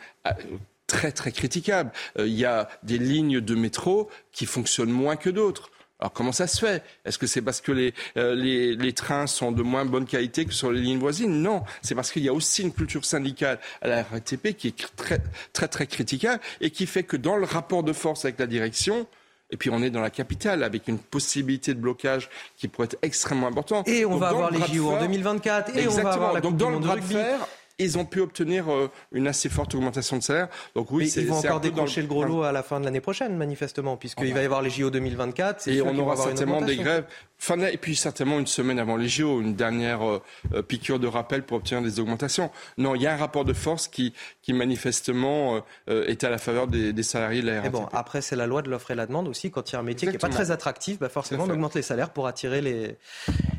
très 0.87 1.12
très 1.12 1.33
critiquable. 1.33 1.91
Il 2.19 2.29
y 2.29 2.45
a 2.45 2.69
des 2.83 2.99
lignes 2.99 3.41
de 3.41 3.55
métro 3.55 4.09
qui 4.33 4.47
fonctionnent 4.47 4.91
moins 4.91 5.17
que 5.17 5.31
d'autres. 5.31 5.71
Alors 6.00 6.12
comment 6.12 6.33
ça 6.33 6.47
se 6.47 6.64
fait? 6.64 6.85
Est-ce 7.05 7.19
que 7.19 7.26
c'est 7.26 7.43
parce 7.43 7.61
que 7.61 7.73
les, 7.73 7.93
euh, 8.17 8.35
les, 8.35 8.76
les, 8.76 8.93
trains 8.93 9.26
sont 9.26 9.50
de 9.50 9.62
moins 9.62 9.85
bonne 9.85 10.07
qualité 10.07 10.45
que 10.45 10.52
sur 10.52 10.71
les 10.71 10.81
lignes 10.81 10.99
voisines? 10.99 11.43
Non, 11.43 11.62
c'est 11.83 11.97
parce 11.97 12.12
qu'il 12.12 12.23
y 12.23 12.28
a 12.28 12.33
aussi 12.33 12.62
une 12.62 12.73
culture 12.73 13.05
syndicale 13.05 13.59
à 13.83 13.88
la 13.88 14.02
RATP 14.05 14.57
qui 14.57 14.69
est 14.69 14.97
très 14.97 15.21
très 15.52 15.67
très 15.67 15.87
critiquable 15.87 16.40
et 16.61 16.71
qui 16.71 16.87
fait 16.87 17.02
que 17.02 17.17
dans 17.17 17.37
le 17.37 17.45
rapport 17.45 17.83
de 17.83 17.93
force 17.93 18.25
avec 18.25 18.38
la 18.38 18.47
direction, 18.47 19.07
et 19.50 19.57
puis 19.57 19.71
on 19.71 19.83
est 19.83 19.90
dans 19.90 20.00
la 20.00 20.11
capitale 20.11 20.62
avec 20.62 20.88
une 20.88 20.99
possibilité 20.99 21.75
de 21.75 21.81
blocage 21.81 22.28
qui 22.57 22.69
pourrait 22.69 22.87
être 22.87 22.99
extrêmement 23.02 23.49
importante. 23.49 23.88
Et 23.88 24.05
on 24.05 24.17
va 24.19 24.28
avoir 24.28 24.50
les 24.50 24.61
JO 24.73 24.90
en 24.90 25.00
2024 25.00 25.76
et 25.76 25.88
on 25.88 25.90
va 25.90 26.12
avoir 26.12 26.33
la 26.33 26.40
Donc 26.40 26.57
dans 26.57 26.71
le 26.71 26.78
bras 26.78 26.97
de 26.97 27.00
fer, 27.00 27.40
ils 27.78 27.99
ont 27.99 28.04
pu 28.04 28.20
obtenir 28.20 28.70
euh, 28.70 28.90
une 29.12 29.26
assez 29.26 29.49
forte 29.49 29.75
augmentation 29.75 30.16
de 30.16 30.23
salaire. 30.23 30.49
Donc 30.75 30.90
oui, 30.90 31.12
ils 31.16 31.26
vont 31.26 31.37
encore 31.37 31.61
décrocher 31.61 32.02
le 32.02 32.08
gros 32.08 32.25
lot 32.25 32.42
à 32.42 32.52
la 32.52 32.62
fin 32.62 32.80
de 32.80 32.85
l'année 32.85 33.00
prochaine, 33.00 33.37
manifestement, 33.37 33.97
puisqu'il 33.97 34.35
va 34.35 34.42
y 34.42 34.44
avoir 34.44 34.62
les 34.62 34.70
JO 34.70 34.90
2024. 34.90 35.68
Et 35.68 35.82
on 35.82 35.97
aura 35.99 36.16
certainement 36.16 36.61
des 36.61 36.76
grèves. 36.76 37.04
Fin 37.38 37.59
et 37.61 37.76
puis 37.76 37.97
certainement 37.97 38.38
une 38.38 38.47
semaine 38.47 38.78
avant 38.78 38.97
les 38.97 39.09
JO, 39.09 39.40
une 39.40 39.54
dernière 39.54 40.07
euh, 40.07 40.23
euh, 40.54 40.62
piqûre 40.62 40.99
de 40.99 41.07
rappel 41.07 41.42
pour 41.42 41.59
obtenir 41.59 41.83
des 41.83 42.00
augmentations. 42.00 42.50
Non, 42.76 42.95
il 42.95 43.02
y 43.02 43.07
a 43.07 43.12
un 43.12 43.16
rapport 43.16 43.45
de 43.45 43.52
force 43.52 43.88
qui, 43.88 44.12
qui 44.42 44.52
manifestement 44.52 45.62
est 45.87 46.25
à 46.25 46.30
la 46.30 46.38
faveur 46.38 46.66
des, 46.66 47.02
salariés 47.02 47.42
de 47.42 47.47
la 47.47 47.62
RATP. 47.62 47.73
bon, 47.73 47.87
après, 47.92 48.21
c'est 48.21 48.37
la 48.37 48.47
loi 48.47 48.62
de 48.62 48.71
l'offre 48.71 48.90
et 48.90 48.95
la 48.95 49.07
demande 49.07 49.28
aussi. 49.28 49.50
Quand 49.50 49.71
il 49.71 49.75
y 49.75 49.76
a 49.76 49.78
un 49.78 49.83
métier 49.83 50.09
qui 50.09 50.12
n'est 50.12 50.18
pas 50.18 50.28
très 50.28 50.50
attractif, 50.50 50.99
bah 50.99 51.09
forcément, 51.09 51.45
on 51.45 51.50
augmente 51.50 51.75
les 51.75 51.83
salaires 51.83 52.11
pour 52.11 52.26
attirer 52.26 52.61
les, 52.61 52.97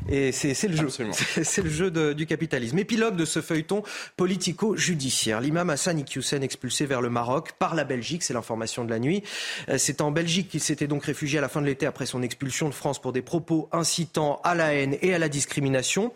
Et 0.08 0.32
c'est 0.32 0.68
le 0.68 0.76
jeu. 0.76 0.88
C'est 1.12 1.62
le 1.62 1.70
jeu 1.70 1.90
du 2.14 2.26
capitalisme. 2.26 2.78
Épilogue 2.78 3.16
de 3.16 3.24
ce 3.24 3.40
feuilleton 3.40 3.82
politico-judiciaire. 4.16 5.40
L'imam 5.40 5.70
Hassan 5.70 5.98
Iqiyoussen 5.98 6.42
expulsé 6.42 6.86
vers 6.86 7.00
le 7.00 7.10
Maroc 7.10 7.52
par 7.58 7.74
la 7.74 7.84
Belgique, 7.84 8.22
c'est 8.22 8.34
l'information 8.34 8.84
de 8.84 8.90
la 8.90 8.98
nuit. 8.98 9.22
Euh, 9.68 9.78
c'est 9.78 10.00
en 10.00 10.10
Belgique 10.10 10.48
qu'il 10.48 10.60
s'était 10.60 10.86
donc 10.86 11.04
réfugié 11.04 11.38
à 11.38 11.42
la 11.42 11.48
fin 11.48 11.60
de 11.60 11.66
l'été 11.66 11.86
après 11.86 12.06
son 12.06 12.22
expulsion 12.22 12.68
de 12.68 12.74
France 12.74 13.00
pour 13.00 13.12
des 13.12 13.22
propos 13.22 13.68
incitant 13.72 14.40
à 14.44 14.54
la 14.54 14.74
haine 14.74 14.96
et 15.02 15.14
à 15.14 15.18
la 15.18 15.28
discrimination. 15.28 16.12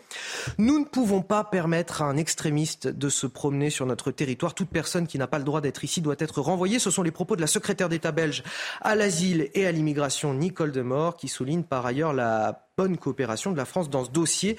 Nous 0.57 0.79
ne 0.79 0.85
pouvons 0.85 1.21
pas 1.21 1.43
permettre 1.43 2.01
à 2.01 2.05
un 2.05 2.17
extrémiste 2.17 2.87
de 2.87 3.09
se 3.09 3.27
promener 3.27 3.69
sur 3.69 3.85
notre 3.85 4.11
territoire. 4.11 4.53
Toute 4.53 4.69
personne 4.69 5.07
qui 5.07 5.17
n'a 5.17 5.27
pas 5.27 5.37
le 5.37 5.43
droit 5.43 5.61
d'être 5.61 5.83
ici 5.83 6.01
doit 6.01 6.15
être 6.19 6.41
renvoyée. 6.41 6.79
Ce 6.79 6.91
sont 6.91 7.03
les 7.03 7.11
propos 7.11 7.35
de 7.35 7.41
la 7.41 7.47
secrétaire 7.47 7.89
d'État 7.89 8.11
belge 8.11 8.43
à 8.81 8.95
l'asile 8.95 9.49
et 9.53 9.65
à 9.65 9.71
l'immigration, 9.71 10.33
Nicole 10.33 10.71
Demore, 10.71 11.17
qui 11.17 11.27
souligne 11.27 11.63
par 11.63 11.85
ailleurs 11.85 12.13
la 12.13 12.64
bonne 12.77 12.97
coopération 12.97 13.53
de 13.53 13.57
la 13.57 13.63
France 13.63 13.89
dans 13.89 14.03
ce 14.03 14.11
dossier. 14.11 14.57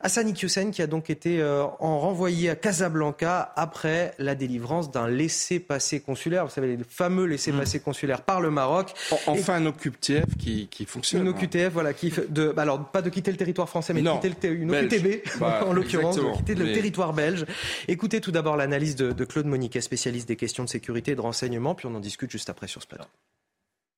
Hassan 0.00 0.28
Iqiyoussen 0.28 0.70
qui 0.70 0.82
a 0.82 0.86
donc 0.86 1.08
été 1.08 1.40
euh, 1.40 1.64
en 1.80 1.98
renvoyé 1.98 2.50
à 2.50 2.56
Casablanca 2.56 3.52
après 3.56 4.12
la 4.18 4.34
délivrance 4.34 4.90
d'un 4.90 5.08
laissez-passer 5.08 6.00
consulaire. 6.00 6.44
Vous 6.44 6.50
savez, 6.50 6.76
les 6.76 6.84
fameux 6.84 7.24
laissez-passer 7.24 7.78
mm. 7.78 7.82
consulaires 7.82 8.22
par 8.22 8.42
le 8.42 8.50
Maroc. 8.50 8.92
Enfin, 9.26 9.54
un 9.54 9.66
OQTF 9.66 10.36
qui, 10.38 10.68
qui 10.68 10.84
fonctionne. 10.84 11.22
Une 11.22 11.28
OQTF, 11.28 11.72
voilà, 11.72 11.94
qui 11.94 12.12
de, 12.28 12.52
bah, 12.52 12.62
alors 12.62 12.84
pas 12.90 13.00
de 13.00 13.08
quitter 13.08 13.30
le 13.30 13.38
territoire 13.38 13.68
français, 13.68 13.94
mais 13.94 14.02
de 14.02 14.10
quitter 14.10 14.50
le, 14.50 14.56
une 14.56 14.74
OQTB, 14.74 15.38
bah, 15.40 15.64
en 15.66 15.72
l'occurrence, 15.72 16.16
de 16.16 16.36
quitter 16.36 16.54
le 16.54 16.70
territoire 16.72 17.14
belge. 17.14 17.46
Écoutez 17.88 18.20
tout 18.20 18.30
d'abord 18.30 18.58
l'analyse 18.58 18.94
de, 18.94 19.12
de 19.12 19.24
Claude 19.24 19.46
Moniquet, 19.46 19.80
spécialiste 19.80 20.28
des 20.28 20.36
questions 20.36 20.64
de 20.64 20.68
sécurité 20.68 21.12
et 21.12 21.14
de 21.14 21.22
renseignement, 21.22 21.74
puis 21.74 21.86
on 21.86 21.94
en 21.94 22.00
discute 22.00 22.30
juste 22.30 22.50
après 22.50 22.68
sur 22.68 22.82
ce 22.82 22.86
plateau. 22.86 23.06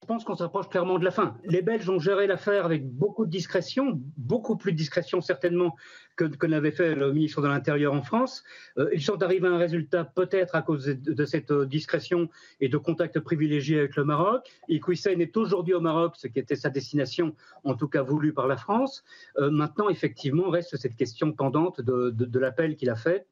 Je 0.06 0.14
pense 0.14 0.22
qu'on 0.22 0.36
s'approche 0.36 0.68
clairement 0.68 1.00
de 1.00 1.04
la 1.04 1.10
fin. 1.10 1.36
Les 1.46 1.62
Belges 1.62 1.90
ont 1.90 1.98
géré 1.98 2.28
l'affaire 2.28 2.64
avec 2.64 2.88
beaucoup 2.88 3.26
de 3.26 3.30
discrétion, 3.30 4.00
beaucoup 4.16 4.56
plus 4.56 4.70
de 4.70 4.76
discrétion 4.76 5.20
certainement 5.20 5.74
que, 6.14 6.46
n'avait 6.46 6.70
fait 6.70 6.94
le 6.94 7.12
ministre 7.12 7.42
de 7.42 7.48
l'Intérieur 7.48 7.92
en 7.92 8.02
France. 8.02 8.44
Euh, 8.78 8.88
ils 8.94 9.02
sont 9.02 9.20
arrivés 9.24 9.48
à 9.48 9.50
un 9.50 9.58
résultat 9.58 10.04
peut-être 10.04 10.54
à 10.54 10.62
cause 10.62 10.86
de, 10.86 11.24
cette 11.24 11.50
euh, 11.50 11.66
discrétion 11.66 12.28
et 12.60 12.68
de 12.68 12.76
contacts 12.76 13.18
privilégiés 13.18 13.80
avec 13.80 13.96
le 13.96 14.04
Maroc. 14.04 14.48
Iqwisen 14.68 15.20
est 15.20 15.36
aujourd'hui 15.36 15.74
au 15.74 15.80
Maroc, 15.80 16.14
ce 16.16 16.28
qui 16.28 16.38
était 16.38 16.54
sa 16.54 16.70
destination, 16.70 17.34
en 17.64 17.74
tout 17.74 17.88
cas 17.88 18.02
voulue 18.02 18.32
par 18.32 18.46
la 18.46 18.56
France. 18.56 19.02
Euh, 19.38 19.50
maintenant, 19.50 19.88
effectivement, 19.88 20.50
reste 20.50 20.76
cette 20.76 20.94
question 20.94 21.32
pendante 21.32 21.80
de 21.80 22.38
l'appel 22.38 22.76
qu'il 22.76 22.90
a 22.90 22.96
fait. 22.96 23.26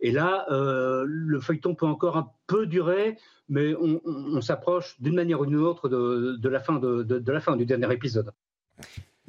Et 0.00 0.12
là, 0.12 0.46
le 0.50 1.40
feuilleton 1.40 1.74
peut 1.74 1.86
encore 1.86 2.16
un 2.16 2.30
peu 2.46 2.66
durer 2.66 3.16
mais 3.50 3.74
on, 3.74 4.40
s'approche 4.40 4.94
d'une 5.00 5.16
manière 5.16 5.40
ou 5.40 5.46
d'une 5.46 5.58
autre 5.58 5.88
de, 5.88 6.48
la 6.48 6.60
fin 6.60 6.78
de 6.78 7.32
la 7.32 7.40
fin 7.40 7.56
du 7.56 7.66
dernier 7.66 7.92
épisode. 7.92 8.30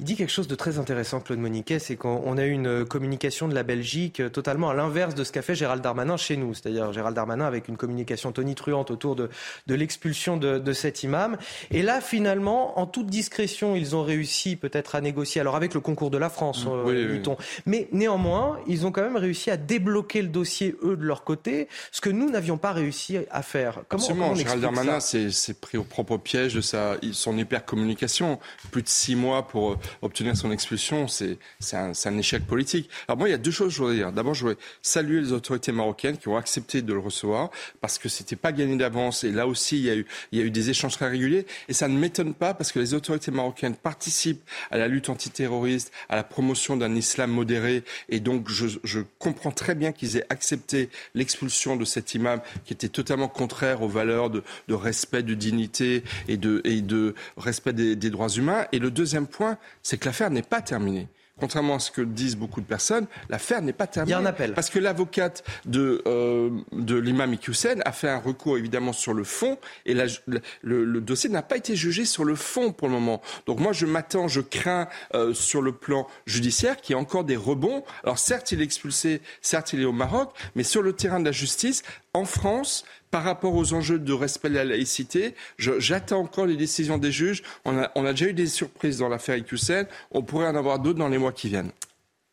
Il 0.02 0.06
dit 0.06 0.16
quelque 0.16 0.32
chose 0.32 0.48
de 0.48 0.56
très 0.56 0.80
intéressant, 0.80 1.20
Claude 1.20 1.38
Moniquet, 1.38 1.78
c'est 1.78 1.96
qu'on 1.96 2.36
a 2.40 2.44
eu 2.44 2.50
une 2.50 2.86
communication 2.86 3.48
de 3.48 3.54
la 3.54 3.62
Belgique 3.62 4.20
euh, 4.20 4.30
totalement 4.30 4.72
à 4.72 4.74
l'inverse 4.74 5.14
de 5.14 5.24
ce 5.24 5.32
qu'a 5.32 5.44
fait 5.44 5.54
Gérald 5.54 5.84
Darmanin 5.84 6.18
chez 6.18 6.38
nous. 6.38 6.56
C'est-à-dire 6.56 6.92
Gérald 6.92 7.16
Darmanin 7.16 7.46
avec 7.46 7.68
une 7.68 7.78
communication 7.78 8.32
tonitruante 8.32 8.90
autour 8.90 9.16
de, 9.16 9.30
de 9.68 9.76
l'expulsion 9.76 10.38
de, 10.38 10.58
de, 10.58 10.74
cet 10.74 11.04
imam. 11.04 11.38
Et 11.70 11.84
là, 11.84 12.02
finalement, 12.02 12.80
en 12.80 12.88
toute 12.88 13.12
discrétion, 13.12 13.76
ils 13.76 13.96
ont 13.96 14.02
réussi 14.02 14.56
peut-être 14.56 14.96
à 14.96 15.02
négocier, 15.02 15.40
alors 15.40 15.56
avec 15.56 15.76
le 15.76 15.82
concours 15.82 16.10
de 16.10 16.18
la 16.18 16.32
France, 16.32 16.66
mmh, 16.66 16.70
euh, 16.88 17.18
dit-on. 17.18 17.38
Mais 17.68 17.88
néanmoins, 17.92 18.58
ils 18.66 18.88
ont 18.88 18.92
quand 18.92 19.04
même 19.04 19.18
réussi 19.18 19.52
à 19.52 19.58
débloquer 19.58 20.24
le 20.24 20.30
dossier, 20.30 20.76
eux, 20.82 20.98
de 20.98 21.06
leur 21.06 21.24
côté, 21.24 21.68
ce 21.92 22.02
que 22.02 22.10
nous 22.10 22.32
n'avions 22.32 22.58
pas 22.58 22.72
réussi 22.72 23.20
à 23.30 23.44
faire. 23.44 23.84
Comment, 23.88 24.02
Absolument. 24.02 24.34
Gérald 24.34 24.64
Darmanin 24.64 25.00
s'est 25.00 25.54
pris 25.54 25.78
au 25.78 25.84
propre 25.84 26.18
piège 26.18 26.56
de 26.56 26.62
sa, 26.62 26.96
son 27.12 27.38
hyper-communication. 27.38 28.40
Plus 28.72 28.82
de 28.82 28.90
six 28.90 29.16
mois 29.16 29.48
pour 29.48 29.78
obtenir 30.02 30.36
son 30.36 30.52
expulsion, 30.52 31.08
c'est 31.08 31.38
un, 31.74 32.18
échec 32.18 32.46
politique. 32.46 32.90
Alors 33.08 33.18
moi, 33.18 33.30
il 33.30 33.32
y 33.32 33.36
a 33.36 33.38
deux 33.38 33.52
choses 33.52 33.70
que 33.70 33.74
je 33.74 33.80
voudrais 33.80 33.96
dire. 33.96 34.12
D'abord, 34.12 34.34
je 34.34 34.42
voudrais 34.42 34.58
saluer 34.82 35.22
les 35.22 35.32
autorités 35.32 35.72
marocaines 35.72 36.18
qui 36.18 36.28
ont 36.28 36.38
accepté 36.38 36.82
de 36.82 36.94
le 36.94 37.00
recevoir 37.00 37.50
parce 37.80 37.98
que 37.98 38.10
c'était 38.10 38.36
pas 38.36 38.52
gagné 38.52 38.76
d'avance. 38.76 39.24
Et 39.24 39.32
là 39.32 39.48
aussi, 39.48 39.78
il 39.78 39.86
y, 39.86 39.90
a 39.90 39.96
eu, 39.96 40.06
il 40.32 40.40
y 40.40 40.42
a 40.42 40.46
eu 40.46 40.52
des 40.52 40.70
échanges 40.70 40.94
très 40.94 41.10
réguliers. 41.10 41.46
Et 41.68 41.74
ça 41.74 41.88
ne 41.88 41.98
m'étonne 41.98 42.34
pas 42.34 42.54
parce 42.54 42.72
que 42.72 42.80
les 42.80 42.94
autorités 42.94 43.32
marocaines 43.32 43.76
participent 43.76 44.44
à 44.70 44.78
la 44.78 44.88
lutte 44.88 45.10
antiterroriste, 45.10 45.92
à 46.10 46.16
la 46.16 46.24
promotion 46.24 46.78
d'un 46.78 46.96
islam 46.96 47.32
modéré. 47.32 47.84
Et 48.10 48.20
donc, 48.20 48.50
je, 48.50 48.68
je 48.84 49.00
comprends 49.20 49.52
très 49.52 49.76
bien 49.76 49.92
qu'ils 49.92 50.18
aient 50.18 50.26
accepté 50.30 50.90
l'expulsion 51.16 51.76
de 51.76 51.86
cet 51.86 52.14
imam 52.14 52.42
qui 52.66 52.74
était 52.74 52.90
totalement 52.90 53.28
contraire 53.28 53.82
aux 53.82 53.88
valeurs 53.88 54.30
de, 54.30 54.44
de 54.68 54.74
respect, 54.74 55.24
de 55.24 55.34
dignité 55.34 56.04
et 56.28 56.38
de, 56.38 56.62
et 56.64 56.82
de 56.82 57.16
respect 57.38 57.74
des, 57.74 57.96
des 57.96 58.10
droits 58.10 58.30
humains. 58.30 58.66
Et 58.72 58.80
le 58.80 58.92
deuxième 58.92 59.28
point, 59.28 59.58
c'est 59.84 59.98
que 59.98 60.06
l'affaire 60.06 60.30
n'est 60.30 60.42
pas 60.42 60.62
terminée. 60.62 61.08
Contrairement 61.42 61.76
à 61.76 61.80
ce 61.80 61.90
que 61.90 62.02
disent 62.02 62.38
beaucoup 62.38 62.62
de 62.62 62.68
personnes, 62.68 63.08
l'affaire 63.30 63.64
n'est 63.64 63.74
pas 63.74 63.88
terminée. 63.88 64.12
Il 64.12 64.14
y 64.14 64.16
a 64.16 64.20
un 64.20 64.28
appel. 64.28 64.54
Parce 64.54 64.70
que 64.70 64.78
l'avocate 64.78 65.44
de, 65.66 66.04
euh, 66.06 66.52
de 66.72 66.96
l'imam 66.96 67.34
Iqiyoussen 67.34 67.82
a 67.84 67.92
fait 67.92 68.10
un 68.10 68.20
recours 68.20 68.60
évidemment 68.60 68.94
sur 68.94 69.16
le 69.16 69.24
fond 69.24 69.58
et 69.88 69.96
le, 69.96 71.00
dossier 71.00 71.32
n'a 71.32 71.42
pas 71.42 71.58
été 71.58 71.76
jugé 71.76 72.06
sur 72.06 72.26
le 72.26 72.36
fond 72.36 72.72
pour 72.72 72.90
le 72.90 72.94
moment. 72.94 73.24
Donc 73.48 73.60
moi 73.60 73.74
je 73.74 73.88
m'attends, 73.88 74.28
je 74.28 74.40
crains 74.40 74.88
euh, 75.16 75.34
sur 75.34 75.64
le 75.64 75.72
plan 75.72 76.08
judiciaire 76.28 76.78
qu'il 76.78 76.96
y 76.96 77.00
ait 77.00 77.02
encore 77.02 77.24
des 77.24 77.38
rebonds. 77.38 77.84
Alors 78.04 78.20
certes 78.20 78.52
il 78.52 78.62
est 78.62 78.66
expulsé, 78.66 79.22
certes 79.42 79.74
il 79.74 79.82
est 79.82 79.86
au 79.86 79.94
Maroc, 79.94 80.34
mais 80.54 80.64
sur 80.64 80.84
le 80.84 80.94
terrain 80.94 81.20
de 81.20 81.26
la 81.26 81.32
justice, 81.32 81.82
en 82.14 82.26
France, 82.26 82.86
par 83.12 83.24
rapport 83.24 83.54
aux 83.54 83.74
enjeux 83.74 84.00
de 84.00 84.14
respect 84.14 84.50
de 84.50 84.56
la 84.56 84.64
laïcité, 84.64 85.36
j'attends 85.58 86.22
encore 86.22 86.46
les 86.46 86.56
décisions 86.56 86.98
des 86.98 87.12
juges. 87.12 87.44
On 87.66 87.78
a, 87.78 88.14
déjà 88.14 88.28
eu 88.28 88.34
des 88.34 88.48
surprises 88.48 88.98
dans 88.98 89.10
l'affaire 89.10 89.36
Iqiyoussen. 89.36 89.86
On 90.12 90.24
pourrait 90.24 90.48
en 90.48 90.56
avoir 90.56 90.80
d'autres 90.80 91.00
dans 91.00 91.10
les 91.10 91.18
mois 91.18 91.34
qui 91.34 91.50
viennent. 91.50 91.72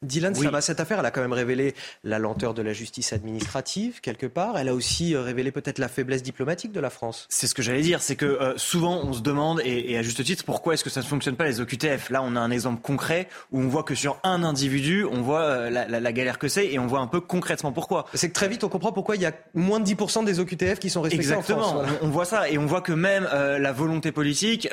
Dylan 0.02 0.32
cette 0.60 0.78
affaire, 0.78 1.00
elle 1.00 1.06
a 1.06 1.10
quand 1.10 1.20
même 1.20 1.32
révélé 1.32 1.74
la 2.04 2.20
lenteur 2.20 2.54
de 2.54 2.62
la 2.62 2.72
justice 2.72 3.12
administrative, 3.12 4.00
quelque 4.00 4.26
part. 4.26 4.56
Elle 4.56 4.68
a 4.68 4.74
aussi 4.74 5.14
euh, 5.14 5.22
révélé 5.22 5.50
peut-être 5.50 5.78
la 5.78 5.88
faiblesse 5.88 6.22
diplomatique 6.22 6.70
de 6.70 6.78
la 6.78 6.90
France. 6.90 7.26
C'est 7.30 7.48
ce 7.48 7.54
que 7.54 7.62
j'allais 7.62 7.80
dire, 7.80 8.00
c'est 8.00 8.14
que 8.14 8.26
euh, 8.26 8.56
souvent 8.56 9.00
on 9.02 9.12
se 9.12 9.22
demande, 9.22 9.60
et, 9.64 9.98
à 9.98 10.02
juste 10.02 10.22
titre, 10.22 10.44
pourquoi 10.44 10.74
est-ce 10.74 10.84
que 10.84 10.90
ça 10.90 11.00
ne 11.00 11.06
fonctionne 11.06 11.34
pas 11.34 11.46
les 11.46 11.60
OQTF 11.60 12.10
Là, 12.10 12.22
on 12.22 12.36
a 12.36 12.40
un 12.40 12.50
exemple 12.52 12.80
concret 12.80 13.28
où 13.50 13.60
on 13.60 13.66
voit 13.66 13.82
que 13.82 13.96
sur 13.96 14.20
un 14.22 14.44
individu, 14.44 15.04
on 15.04 15.22
voit 15.22 15.40
euh, 15.40 15.70
la, 15.70 16.12
galère 16.12 16.38
que 16.38 16.46
c'est, 16.46 16.66
et 16.66 16.78
on 16.78 16.86
voit 16.86 17.00
un 17.00 17.08
peu 17.08 17.20
concrètement 17.20 17.72
pourquoi. 17.72 18.06
C'est 18.14 18.28
que 18.28 18.34
très 18.34 18.48
vite, 18.48 18.62
on 18.62 18.68
comprend 18.68 18.92
pourquoi 18.92 19.16
il 19.16 19.22
y 19.22 19.26
a 19.26 19.32
moins 19.54 19.80
de 19.80 19.88
10% 19.88 20.24
des 20.24 20.38
OQTF 20.38 20.78
qui 20.78 20.90
sont 20.90 21.02
respectés 21.02 21.32
Exactement. 21.32 21.58
en 21.58 21.84
France. 21.84 21.98
On, 22.02 22.06
on 22.06 22.10
voit 22.10 22.24
ça, 22.24 22.48
et 22.48 22.56
on 22.56 22.66
voit 22.66 22.82
que 22.82 22.92
même 22.92 23.28
la 23.32 23.72
volonté 23.72 24.12
politique 24.12 24.68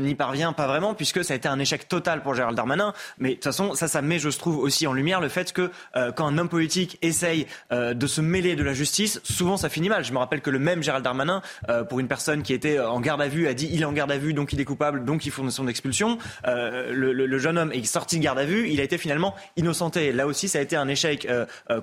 n'y 0.00 0.14
parvient 0.14 0.54
pas 0.54 0.66
vraiment, 0.66 0.94
puisque 0.94 1.22
ça 1.22 1.34
a 1.34 1.36
été 1.36 1.48
un 1.48 1.58
échec 1.58 1.86
total 1.86 2.22
pour 2.22 2.34
Gérald 2.34 2.56
Darmanin. 2.56 2.94
Mais 3.18 3.30
de 3.30 3.34
toute 3.34 3.44
façon, 3.44 3.74
ça, 3.74 3.88
ça 3.88 4.00
met, 4.00 4.18
je 4.18 4.30
trouve, 4.30 4.69
aussi 4.70 4.86
en 4.86 4.92
lumière 4.92 5.20
le 5.20 5.28
fait 5.28 5.52
que 5.52 5.72
euh, 5.96 6.12
quand 6.12 6.26
un 6.26 6.38
homme 6.38 6.48
politique 6.48 6.96
essaye 7.02 7.48
euh, 7.72 7.92
de 7.92 8.06
se 8.06 8.20
mêler 8.20 8.54
de 8.54 8.62
la 8.62 8.72
justice, 8.72 9.20
souvent 9.24 9.56
ça 9.56 9.68
finit 9.68 9.88
mal. 9.88 10.04
Je 10.04 10.12
me 10.12 10.18
rappelle 10.18 10.42
que 10.42 10.50
le 10.50 10.60
même 10.60 10.80
Gérald 10.80 11.04
Darmanin, 11.04 11.42
euh, 11.68 11.82
pour 11.82 11.98
une 11.98 12.06
personne 12.06 12.44
qui 12.44 12.54
était 12.54 12.78
en 12.78 13.00
garde 13.00 13.20
à 13.20 13.26
vue, 13.26 13.48
a 13.48 13.54
dit 13.54 13.68
il 13.72 13.82
est 13.82 13.84
en 13.84 13.92
garde 13.92 14.12
à 14.12 14.18
vue, 14.18 14.32
donc 14.32 14.52
il 14.52 14.60
est 14.60 14.64
coupable, 14.64 15.04
donc 15.04 15.26
il 15.26 15.32
faut 15.32 15.48
son 15.50 15.66
expulsion. 15.66 16.18
Le, 16.44 17.38
jeune 17.38 17.58
homme 17.58 17.72
est 17.72 17.84
sorti 17.84 18.18
de 18.18 18.22
garde 18.22 18.38
à 18.38 18.44
vue, 18.44 18.68
il 18.68 18.80
a 18.80 18.84
été 18.84 18.96
finalement 18.96 19.34
innocenté. 19.56 20.12
Là 20.12 20.28
aussi, 20.28 20.48
ça 20.48 20.58
a 20.58 20.62
été 20.62 20.76
un 20.76 20.86
échec 20.86 21.26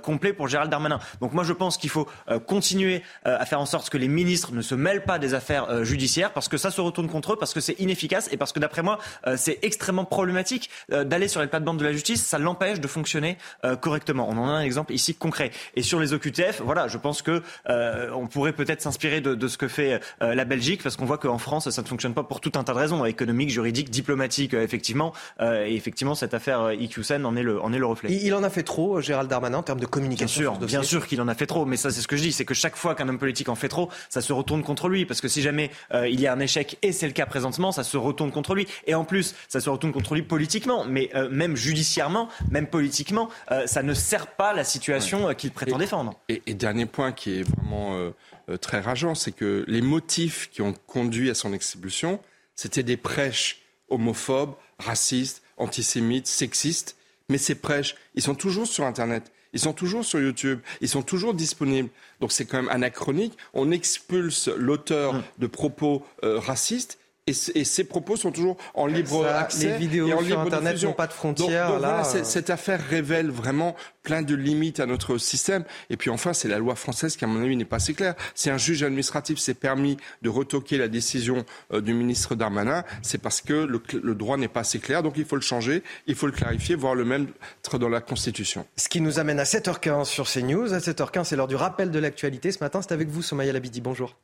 complet 0.03 0.31
pour 0.31 0.47
Gérald 0.47 0.71
Darmanin. 0.71 0.99
Donc 1.19 1.33
moi, 1.33 1.43
je 1.43 1.51
pense 1.51 1.77
qu'il 1.77 1.89
faut 1.89 2.07
continuer 2.45 3.01
à 3.25 3.45
faire 3.45 3.59
en 3.59 3.65
sorte 3.65 3.89
que 3.89 3.97
les 3.97 4.07
ministres 4.07 4.53
ne 4.53 4.61
se 4.61 4.75
mêlent 4.75 5.03
pas 5.03 5.19
des 5.19 5.33
affaires 5.33 5.83
judiciaires, 5.83 6.31
parce 6.31 6.47
que 6.47 6.57
ça 6.57 6.71
se 6.71 6.79
retourne 6.79 7.09
contre 7.09 7.33
eux, 7.33 7.35
parce 7.35 7.53
que 7.53 7.59
c'est 7.59 7.77
inefficace 7.79 8.29
et 8.31 8.37
parce 8.37 8.53
que 8.53 8.59
d'après 8.59 8.83
moi, 8.83 8.99
c'est 9.35 9.59
extrêmement 9.63 10.05
problématique 10.05 10.69
d'aller 10.89 11.27
sur 11.27 11.41
les 11.41 11.47
plates-bandes 11.47 11.79
de 11.79 11.83
la 11.83 11.91
justice. 11.91 12.23
Ça 12.23 12.37
l'empêche 12.37 12.76
de 12.79 12.87
fonctionner 12.87 13.37
euh, 13.65 13.75
correctement. 13.75 14.27
On 14.29 14.37
en 14.37 14.47
a 14.47 14.51
un 14.51 14.61
exemple 14.61 14.93
ici 14.93 15.15
concret. 15.15 15.51
Et 15.75 15.81
sur 15.81 15.99
les 15.99 16.13
OQTF, 16.13 16.61
voilà, 16.63 16.87
je 16.87 16.97
pense 16.97 17.21
que 17.21 17.41
euh, 17.69 18.09
on 18.13 18.27
pourrait 18.27 18.53
peut-être 18.53 18.81
s'inspirer 18.81 19.21
de, 19.21 19.47
ce 19.47 19.57
que 19.57 19.67
fait 19.67 19.99
euh, 20.21 20.35
la 20.35 20.45
Belgique, 20.45 20.83
parce 20.83 20.95
qu'on 20.95 21.05
voit 21.05 21.17
qu'en 21.17 21.37
France, 21.37 21.69
ça 21.69 21.81
ne 21.81 21.87
fonctionne 21.87 22.13
pas 22.13 22.23
pour 22.23 22.41
tout 22.41 22.51
un 22.55 22.63
tas 22.63 22.73
de 22.73 22.77
raisons, 22.77 23.05
économiques, 23.05 23.49
juridiques, 23.49 23.89
diplomatiques, 23.89 24.53
effectivement. 24.53 25.13
et 25.41 25.75
effectivement, 25.75 26.15
cette 26.15 26.33
affaire 26.33 26.73
IQSEN 26.73 27.25
en 27.25 27.35
est 27.35 27.43
le, 27.43 27.61
en 27.61 27.73
est 27.73 27.77
le 27.77 27.85
reflet. 27.85 28.11
Il, 28.11 28.33
en 28.33 28.43
a 28.43 28.49
fait 28.49 28.63
trop, 28.63 29.01
Gérald 29.01 29.29
Darmanin, 29.29 29.59
en 29.59 29.63
termes 29.63 29.79
de 29.79 29.85
communication. 29.85 30.51
Bien 30.51 30.59
sûr, 30.59 30.67
bien 30.67 30.83
sûr 30.83 31.07
qu'il 31.07 31.21
en 31.21 31.27
a 31.27 31.35
fait 31.35 31.45
trop. 31.45 31.65
Mais 31.65 31.77
ça, 31.77 31.91
c'est 31.91 32.01
ce 32.01 32.07
que 32.07 32.17
je 32.17 32.23
dis, 32.23 32.31
c'est 32.31 32.45
que 32.45 32.53
chaque 32.53 32.75
fois 32.75 32.95
qu'un 32.95 33.07
homme 33.07 33.19
politique 33.19 33.49
en 33.49 33.55
fait 33.55 33.69
trop, 33.69 33.89
ça 34.09 34.21
se 34.21 34.33
retourne 34.33 34.63
contre 34.63 34.89
lui, 34.89 35.05
parce 35.05 35.21
que 35.21 35.27
si 35.27 35.41
jamais 35.41 35.71
il 35.93 36.19
y 36.19 36.27
a 36.27 36.33
un 36.33 36.39
échec, 36.39 36.77
et 36.81 36.91
c'est 36.91 37.07
le 37.07 37.13
cas 37.13 37.25
présentement, 37.25 37.71
ça 37.71 37.83
se 37.83 37.97
retourne 37.97 38.31
contre 38.31 38.55
lui. 38.55 38.67
Et 38.85 38.95
en 38.95 39.05
plus, 39.05 39.35
ça 39.47 39.59
se 39.59 39.69
retourne 39.69 39.93
contre 39.93 40.13
lui 40.13 40.21
politiquement, 40.21 40.85
mais 40.85 41.09
même 41.31 41.55
judiciairement, 41.55 42.29
même 42.51 42.66
politiquement, 42.67 43.29
ça 43.65 43.83
ne 43.83 43.93
sert 43.93 44.27
pas 44.27 44.53
la 44.53 44.63
situation 44.63 45.29
euh, 45.29 45.33
qu'il 45.33 45.51
prétend 45.51 45.77
défendre. 45.77 46.19
Et, 46.29 46.53
dernier 46.53 46.85
point 46.85 47.11
qui 47.11 47.39
est 47.39 47.43
vraiment 47.43 47.95
euh, 47.95 48.11
euh, 48.49 48.57
très 48.57 48.79
rageant, 48.79 49.15
c'est 49.15 49.31
que 49.31 49.63
les 49.67 49.81
motifs 49.81 50.49
qui 50.51 50.61
ont 50.61 50.73
conduit 50.87 51.29
à 51.29 51.33
son 51.33 51.53
expulsion, 51.53 52.19
c'était 52.55 52.83
des 52.83 52.97
prêches 52.97 53.61
homophobes, 53.89 54.55
racistes, 54.79 55.43
antisémites, 55.57 56.27
sexistes. 56.27 56.97
Mais 57.29 57.37
ces 57.37 57.55
prêches, 57.55 57.95
ils 58.15 58.21
sont 58.21 58.35
toujours 58.35 58.67
sur 58.67 58.85
Internet. 58.85 59.31
Ils 59.53 59.59
sont 59.59 59.73
toujours 59.73 60.03
sur 60.03 60.19
YouTube, 60.19 60.59
ils 60.81 60.89
sont 60.89 61.01
toujours 61.01 61.33
disponibles. 61.33 61.89
Donc 62.19 62.31
c'est 62.31 62.45
quand 62.45 62.57
même 62.57 62.69
anachronique. 62.69 63.37
On 63.53 63.71
expulse 63.71 64.49
l'auteur 64.49 65.15
hum. 65.15 65.23
de 65.39 65.47
propos 65.47 66.05
racistes 66.21 66.99
et, 67.27 67.33
ces 67.33 67.83
propos 67.83 68.15
sont 68.15 68.31
toujours 68.31 68.57
en 68.73 68.87
libre 68.87 69.25
accès. 69.25 69.71
Les 69.71 69.77
vidéos 69.77 70.23
sur 70.23 70.39
Internet 70.39 70.81
n'ont 70.83 70.93
pas 70.93 71.07
de 71.07 71.13
frontières. 71.13 71.69
Donc, 71.69 71.79
voilà, 71.79 72.03
cette 72.03 72.49
affaire 72.49 72.79
révèle 72.89 73.29
vraiment 73.29 73.75
plein 74.03 74.21
de 74.21 74.35
limites 74.35 74.79
à 74.79 74.85
notre 74.85 75.17
système. 75.17 75.65
Et 75.89 75.97
puis 75.97 76.09
enfin, 76.09 76.33
c'est 76.33 76.47
la 76.47 76.59
loi 76.59 76.75
française 76.75 77.17
qui, 77.17 77.25
à 77.25 77.27
mon 77.27 77.43
avis, 77.43 77.55
n'est 77.55 77.65
pas 77.65 77.77
assez 77.77 77.93
claire. 77.93 78.15
Si 78.35 78.49
un 78.49 78.57
juge 78.57 78.83
administratif 78.83 79.37
s'est 79.37 79.53
permis 79.53 79.97
de 80.21 80.29
retoquer 80.29 80.77
la 80.77 80.87
décision 80.87 81.45
du 81.73 81.93
ministre 81.93 82.35
Darmanin, 82.35 82.83
c'est 83.01 83.17
parce 83.17 83.41
que 83.41 83.53
le, 83.53 83.81
le 84.01 84.15
droit 84.15 84.37
n'est 84.37 84.47
pas 84.47 84.61
assez 84.61 84.79
clair. 84.79 85.03
Donc 85.03 85.13
il 85.17 85.25
faut 85.25 85.35
le 85.35 85.41
changer, 85.41 85.83
il 86.07 86.15
faut 86.15 86.27
le 86.27 86.31
clarifier, 86.31 86.75
voire 86.75 86.95
le 86.95 87.05
mettre 87.05 87.77
dans 87.77 87.89
la 87.89 88.01
Constitution. 88.01 88.65
Ce 88.77 88.89
qui 88.89 89.01
nous 89.01 89.19
amène 89.19 89.39
à 89.39 89.43
7h15 89.43 90.05
sur 90.05 90.27
CNews. 90.31 90.73
À 90.73 90.79
7h15, 90.79 91.25
c'est 91.25 91.35
l'heure 91.35 91.47
du 91.47 91.55
rappel 91.55 91.91
de 91.91 91.99
l'actualité. 91.99 92.51
Ce 92.51 92.63
matin, 92.63 92.81
c'est 92.81 92.93
avec 92.93 93.09
vous, 93.09 93.21
Somaya 93.21 93.51
Labidi. 93.51 93.81
Bonjour. 93.81 94.15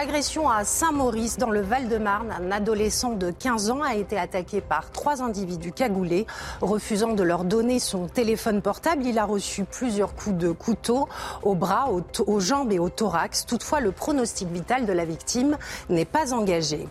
Agression 0.00 0.48
à 0.48 0.64
Saint-Maurice, 0.64 1.36
dans 1.36 1.50
le 1.50 1.60
Val-de-Marne. 1.60 2.32
Un 2.32 2.50
adolescent 2.50 3.12
de 3.12 3.30
15 3.30 3.70
ans 3.70 3.82
a 3.82 3.96
été 3.96 4.16
attaqué 4.16 4.62
par 4.62 4.90
trois 4.92 5.20
individus 5.20 5.72
cagoulés. 5.72 6.26
Refusant 6.62 7.12
de 7.12 7.22
leur 7.22 7.44
donner 7.44 7.78
son 7.78 8.06
téléphone 8.06 8.62
portable, 8.62 9.04
il 9.04 9.18
a 9.18 9.26
reçu 9.26 9.64
plusieurs 9.64 10.14
coups 10.14 10.38
de 10.38 10.52
couteau 10.52 11.06
au 11.42 11.54
bras, 11.54 11.90
aux 12.26 12.40
jambes 12.40 12.72
et 12.72 12.78
au 12.78 12.88
thorax. 12.88 13.44
Toutefois, 13.44 13.80
le 13.80 13.92
pronostic 13.92 14.48
vital 14.48 14.86
de 14.86 14.92
la 14.94 15.04
victime 15.04 15.58
n'est 15.90 16.06
pas 16.06 16.32
engagé. 16.32 16.88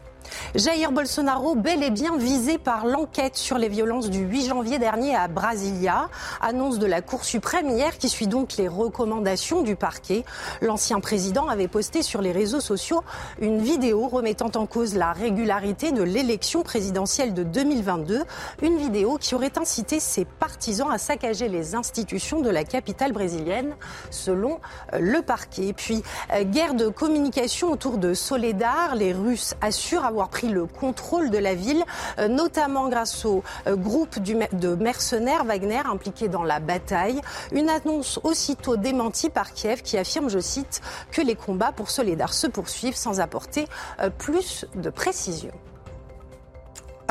Jair 0.56 0.92
Bolsonaro, 0.92 1.56
bel 1.56 1.84
et 1.84 1.90
bien 1.90 2.18
visé 2.18 2.58
par 2.58 2.86
l'enquête 2.86 3.36
sur 3.36 3.58
les 3.58 3.70
violences 3.70 4.10
du 4.10 4.20
8 4.20 4.48
janvier 4.48 4.80
dernier 4.80 5.16
à 5.16 5.28
Brasilia. 5.28 6.10
Annonce 6.42 6.80
de 6.80 6.86
la 6.86 7.02
Cour 7.02 7.24
suprême 7.24 7.70
hier 7.70 7.98
qui 7.98 8.10
suit 8.10 8.28
donc 8.28 8.58
les 8.58 8.68
recommandations 8.68 9.62
du 9.62 9.76
parquet. 9.76 10.26
L'ancien 10.62 11.00
président 11.00 11.48
avait 11.48 11.68
posté 11.68 12.02
sur 12.02 12.22
les 12.22 12.32
réseaux 12.32 12.60
sociaux 12.60 13.04
une 13.40 13.62
vidéo 13.62 14.08
remettant 14.08 14.52
en 14.56 14.66
cause 14.66 14.96
la 14.96 15.14
régularité 15.14 15.92
de 15.92 16.04
l'élection 16.04 16.64
présidentielle 16.64 17.34
de 17.34 17.44
2022. 17.44 18.24
Une 18.62 18.78
vidéo 18.78 19.18
qui 19.20 19.36
aurait 19.36 19.58
incité 19.58 20.00
ses 20.00 20.26
partisans 20.26 20.92
à 20.92 20.98
saccager 20.98 21.48
les 21.48 21.76
institutions 21.76 22.42
de 22.42 22.50
la 22.50 22.64
capitale 22.64 23.12
brésilienne, 23.12 23.76
selon 24.10 24.60
le 25.00 25.22
parquet. 25.22 25.74
Puis, 25.74 26.04
euh, 26.34 26.44
guerre 26.44 26.74
de 26.74 26.90
communication 26.90 27.72
autour 27.72 27.98
de 27.98 28.14
Soledar. 28.14 28.96
Les 28.96 29.14
Russes 29.14 29.56
assurent 29.62 30.06
avoir 30.06 30.19
pris 30.28 30.50
le 30.50 30.66
contrôle 30.66 31.30
de 31.30 31.38
la 31.38 31.54
ville, 31.54 31.84
euh, 32.20 32.28
notamment 32.28 32.90
grâce 32.90 33.24
au 33.26 33.44
euh, 33.68 33.76
groupe 33.76 34.20
de 34.20 34.76
mercenaires 34.76 35.46
Wagner 35.46 35.82
impliqué 35.86 36.28
dans 36.28 36.44
la 36.44 36.60
bataille. 36.60 37.22
Une 37.52 37.70
annonce 37.70 38.20
aussitôt 38.24 38.76
démentie 38.76 39.30
par 39.30 39.54
Kiev 39.54 39.82
qui 39.82 39.98
affirme, 39.98 40.30
je 40.30 40.40
cite, 40.40 40.82
que 41.12 41.22
les 41.22 41.36
combats 41.36 41.72
pour 41.72 41.90
Soledar 41.90 42.34
se 42.34 42.48
poursuivent 42.48 42.96
sans 42.96 43.20
apporter 43.20 43.68
euh, 44.02 44.10
plus 44.10 44.66
de 44.76 44.90
précision. 44.90 45.52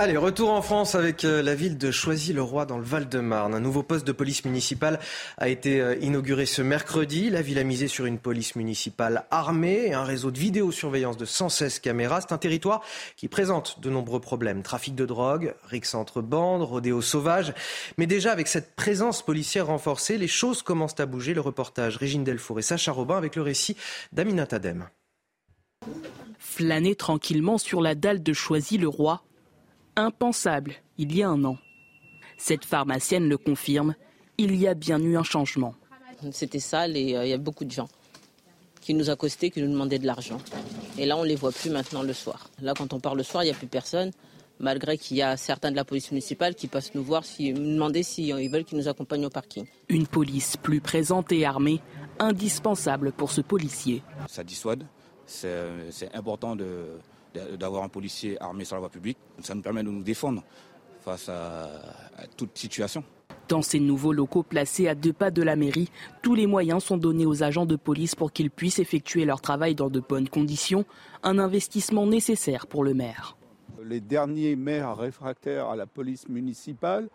Allez, 0.00 0.16
retour 0.16 0.52
en 0.52 0.62
France 0.62 0.94
avec 0.94 1.24
euh, 1.24 1.42
la 1.42 1.56
ville 1.56 1.76
de 1.76 1.90
Choisy-le-Roi 1.90 2.66
dans 2.66 2.78
le 2.78 2.84
Val-de-Marne. 2.84 3.52
Un 3.52 3.58
nouveau 3.58 3.82
poste 3.82 4.06
de 4.06 4.12
police 4.12 4.44
municipale 4.44 5.00
a 5.38 5.48
été 5.48 5.80
euh, 5.80 5.96
inauguré 6.00 6.46
ce 6.46 6.62
mercredi. 6.62 7.30
La 7.30 7.42
ville 7.42 7.58
a 7.58 7.64
misé 7.64 7.88
sur 7.88 8.06
une 8.06 8.20
police 8.20 8.54
municipale 8.54 9.24
armée 9.32 9.86
et 9.86 9.94
un 9.94 10.04
réseau 10.04 10.30
de 10.30 10.38
vidéosurveillance 10.38 11.16
de 11.16 11.24
116 11.24 11.80
caméras. 11.80 12.20
C'est 12.20 12.32
un 12.32 12.38
territoire 12.38 12.80
qui 13.16 13.26
présente 13.26 13.80
de 13.80 13.90
nombreux 13.90 14.20
problèmes. 14.20 14.62
Trafic 14.62 14.94
de 14.94 15.04
drogue, 15.04 15.56
rixes 15.64 15.96
entre 15.96 16.22
bandes, 16.22 16.62
rodéo 16.62 17.02
sauvage. 17.02 17.52
Mais 17.96 18.06
déjà, 18.06 18.30
avec 18.30 18.46
cette 18.46 18.76
présence 18.76 19.22
policière 19.22 19.66
renforcée, 19.66 20.16
les 20.16 20.28
choses 20.28 20.62
commencent 20.62 21.00
à 21.00 21.06
bouger. 21.06 21.34
Le 21.34 21.40
reportage 21.40 21.96
Régine 21.96 22.22
Delfour 22.22 22.60
et 22.60 22.62
Sacha 22.62 22.92
Robin 22.92 23.16
avec 23.16 23.34
le 23.34 23.42
récit 23.42 23.76
d'Amina 24.12 24.46
Tadem. 24.46 24.90
Flâner 26.38 26.94
tranquillement 26.94 27.58
sur 27.58 27.80
la 27.80 27.96
dalle 27.96 28.22
de 28.22 28.32
Choisy-le-Roi 28.32 29.24
impensable 29.98 30.74
il 30.96 31.14
y 31.14 31.22
a 31.22 31.28
un 31.28 31.44
an. 31.44 31.58
Cette 32.36 32.64
pharmacienne 32.64 33.28
le 33.28 33.36
confirme, 33.36 33.94
il 34.38 34.54
y 34.54 34.68
a 34.68 34.74
bien 34.74 35.00
eu 35.00 35.16
un 35.16 35.24
changement. 35.24 35.74
C'était 36.30 36.60
sale 36.60 36.96
et 36.96 37.16
euh, 37.16 37.24
il 37.24 37.30
y 37.30 37.32
a 37.32 37.38
beaucoup 37.38 37.64
de 37.64 37.70
gens 37.70 37.88
qui 38.80 38.94
nous 38.94 39.10
accostaient, 39.10 39.50
qui 39.50 39.60
nous 39.60 39.70
demandaient 39.70 39.98
de 39.98 40.06
l'argent. 40.06 40.38
Et 40.96 41.04
là, 41.04 41.16
on 41.16 41.22
ne 41.22 41.28
les 41.28 41.34
voit 41.34 41.52
plus 41.52 41.70
maintenant 41.70 42.02
le 42.02 42.12
soir. 42.12 42.48
Là, 42.62 42.74
quand 42.76 42.92
on 42.92 43.00
part 43.00 43.14
le 43.14 43.22
soir, 43.22 43.42
il 43.42 43.46
n'y 43.46 43.52
a 43.52 43.56
plus 43.56 43.66
personne, 43.66 44.12
malgré 44.60 44.96
qu'il 44.96 45.16
y 45.16 45.22
a 45.22 45.36
certains 45.36 45.70
de 45.70 45.76
la 45.76 45.84
police 45.84 46.10
municipale 46.10 46.54
qui 46.54 46.68
passent 46.68 46.94
nous 46.94 47.02
voir, 47.02 47.24
si, 47.24 47.52
nous 47.52 47.74
demander 47.74 48.02
s'ils 48.02 48.34
si, 48.36 48.48
veulent 48.48 48.64
qu'ils 48.64 48.78
nous 48.78 48.88
accompagnent 48.88 49.26
au 49.26 49.30
parking. 49.30 49.66
Une 49.88 50.06
police 50.06 50.56
plus 50.56 50.80
présente 50.80 51.32
et 51.32 51.44
armée, 51.44 51.80
indispensable 52.18 53.12
pour 53.12 53.30
ce 53.32 53.40
policier. 53.40 54.02
Ça 54.28 54.44
dissuade, 54.44 54.84
c'est 55.26 56.14
important 56.14 56.56
de, 56.56 56.86
d'avoir 57.58 57.82
un 57.82 57.88
policier 57.88 58.40
armé 58.42 58.64
sur 58.64 58.76
la 58.76 58.80
voie 58.80 58.88
publique. 58.88 59.18
Ça 59.42 59.54
nous 59.54 59.62
permet 59.62 59.82
de 59.82 59.90
nous 59.90 60.02
défendre 60.02 60.42
face 61.00 61.28
à, 61.28 61.68
toute 62.36 62.56
situation. 62.56 63.04
Dans 63.48 63.62
ces 63.62 63.80
nouveaux 63.80 64.12
locaux 64.12 64.42
placés 64.42 64.88
à 64.88 64.94
deux 64.94 65.12
pas 65.12 65.30
de 65.30 65.42
la 65.42 65.56
mairie, 65.56 65.90
tous 66.22 66.34
les 66.34 66.46
moyens 66.46 66.84
sont 66.84 66.98
donnés 66.98 67.24
aux 67.24 67.42
agents 67.42 67.64
de 67.64 67.76
police 67.76 68.14
pour 68.14 68.32
qu'ils 68.32 68.50
puissent 68.50 68.78
effectuer 68.78 69.24
leur 69.24 69.40
travail 69.40 69.74
dans 69.74 69.88
de 69.88 70.00
bonnes 70.00 70.28
conditions, 70.28 70.84
un 71.22 71.38
investissement 71.38 72.06
nécessaire 72.06 72.66
pour 72.66 72.84
le 72.84 72.92
maire. 72.92 73.36
Les 73.82 74.00
derniers 74.00 74.54
maires 74.54 74.96
réfractaires 74.96 75.68
à 75.68 75.76
la 75.76 75.86
police 75.86 76.28
municipale, 76.28 77.08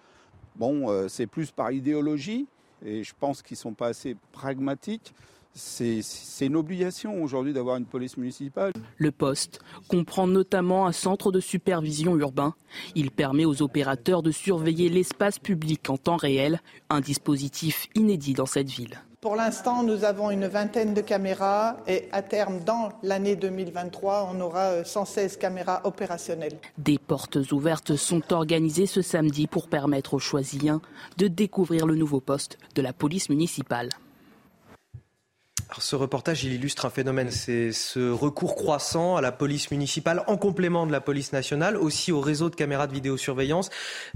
bon, 0.55 0.89
euh, 0.89 1.07
c'est 1.07 1.27
plus 1.27 1.51
par 1.51 1.71
idéologie, 1.71 2.47
et 2.83 3.03
je 3.03 3.13
pense 3.19 3.43
qu'ils 3.43 3.55
ne 3.55 3.61
sont 3.61 3.73
pas 3.73 3.87
assez 3.87 4.15
pragmatiques 4.31 5.13
c'est 5.55 6.01
une 6.41 6.55
obligation 6.55 7.21
aujourd'hui 7.21 7.53
d'avoir 7.53 7.77
une 7.77 7.85
police 7.85 8.17
municipale. 8.17 8.73
Le 8.97 9.11
poste 9.11 9.61
comprend 9.87 10.27
notamment 10.27 10.87
un 10.87 10.91
centre 10.91 11.31
de 11.31 11.39
supervision 11.39 12.17
urbain. 12.17 12.53
Il 12.95 13.11
permet 13.11 13.45
aux 13.45 13.61
opérateurs 13.61 14.23
de 14.23 14.31
surveiller 14.31 14.89
l'espace 14.89 15.39
public 15.39 15.89
en 15.89 15.97
temps 15.97 16.17
réel, 16.17 16.59
un 16.89 17.01
dispositif 17.01 17.87
inédit 17.95 18.33
dans 18.33 18.45
cette 18.45 18.69
ville. 18.69 18.99
Pour 19.21 19.37
l'instant, 19.37 19.83
nous 19.83 20.03
avons 20.03 20.31
une 20.31 20.47
vingtaine 20.47 20.93
de 20.93 20.99
caméras 20.99 21.77
et 21.87 22.09
à 22.11 22.21
terme, 22.21 22.59
dans 22.65 22.89
l'année 23.03 23.37
2023, 23.37 24.29
on 24.33 24.41
aura 24.41 24.83
116 24.83 25.35
euh, 25.35 25.39
caméras 25.39 25.79
opérationnelles. 25.85 26.59
Des 26.77 26.97
portes 26.97 27.37
ouvertes 27.53 27.95
sont 27.95 28.33
organisées 28.33 28.85
ce 28.85 29.01
samedi 29.01 29.47
pour 29.47 29.69
permettre 29.69 30.15
aux 30.15 30.19
choisiliens 30.19 30.81
de 31.17 31.29
découvrir 31.29 31.85
le 31.85 31.95
nouveau 31.95 32.19
poste 32.19 32.57
de 32.75 32.81
la 32.81 32.91
police 32.91 33.29
municipale 33.29 33.87
ce 35.81 35.95
reportage, 35.95 36.43
il 36.43 36.53
illustre 36.53 36.85
un 36.85 36.89
phénomène, 36.89 37.31
c'est 37.31 37.71
ce 37.71 38.11
recours 38.11 38.55
croissant 38.55 39.15
à 39.15 39.21
la 39.21 39.31
police 39.31 39.71
municipale 39.71 40.23
en 40.27 40.37
complément 40.37 40.85
de 40.85 40.91
la 40.91 41.01
police 41.01 41.33
nationale, 41.33 41.77
aussi 41.77 42.11
au 42.11 42.21
réseau 42.21 42.49
de 42.49 42.55
caméras 42.55 42.87
de 42.87 42.93
vidéosurveillance. 42.93 43.69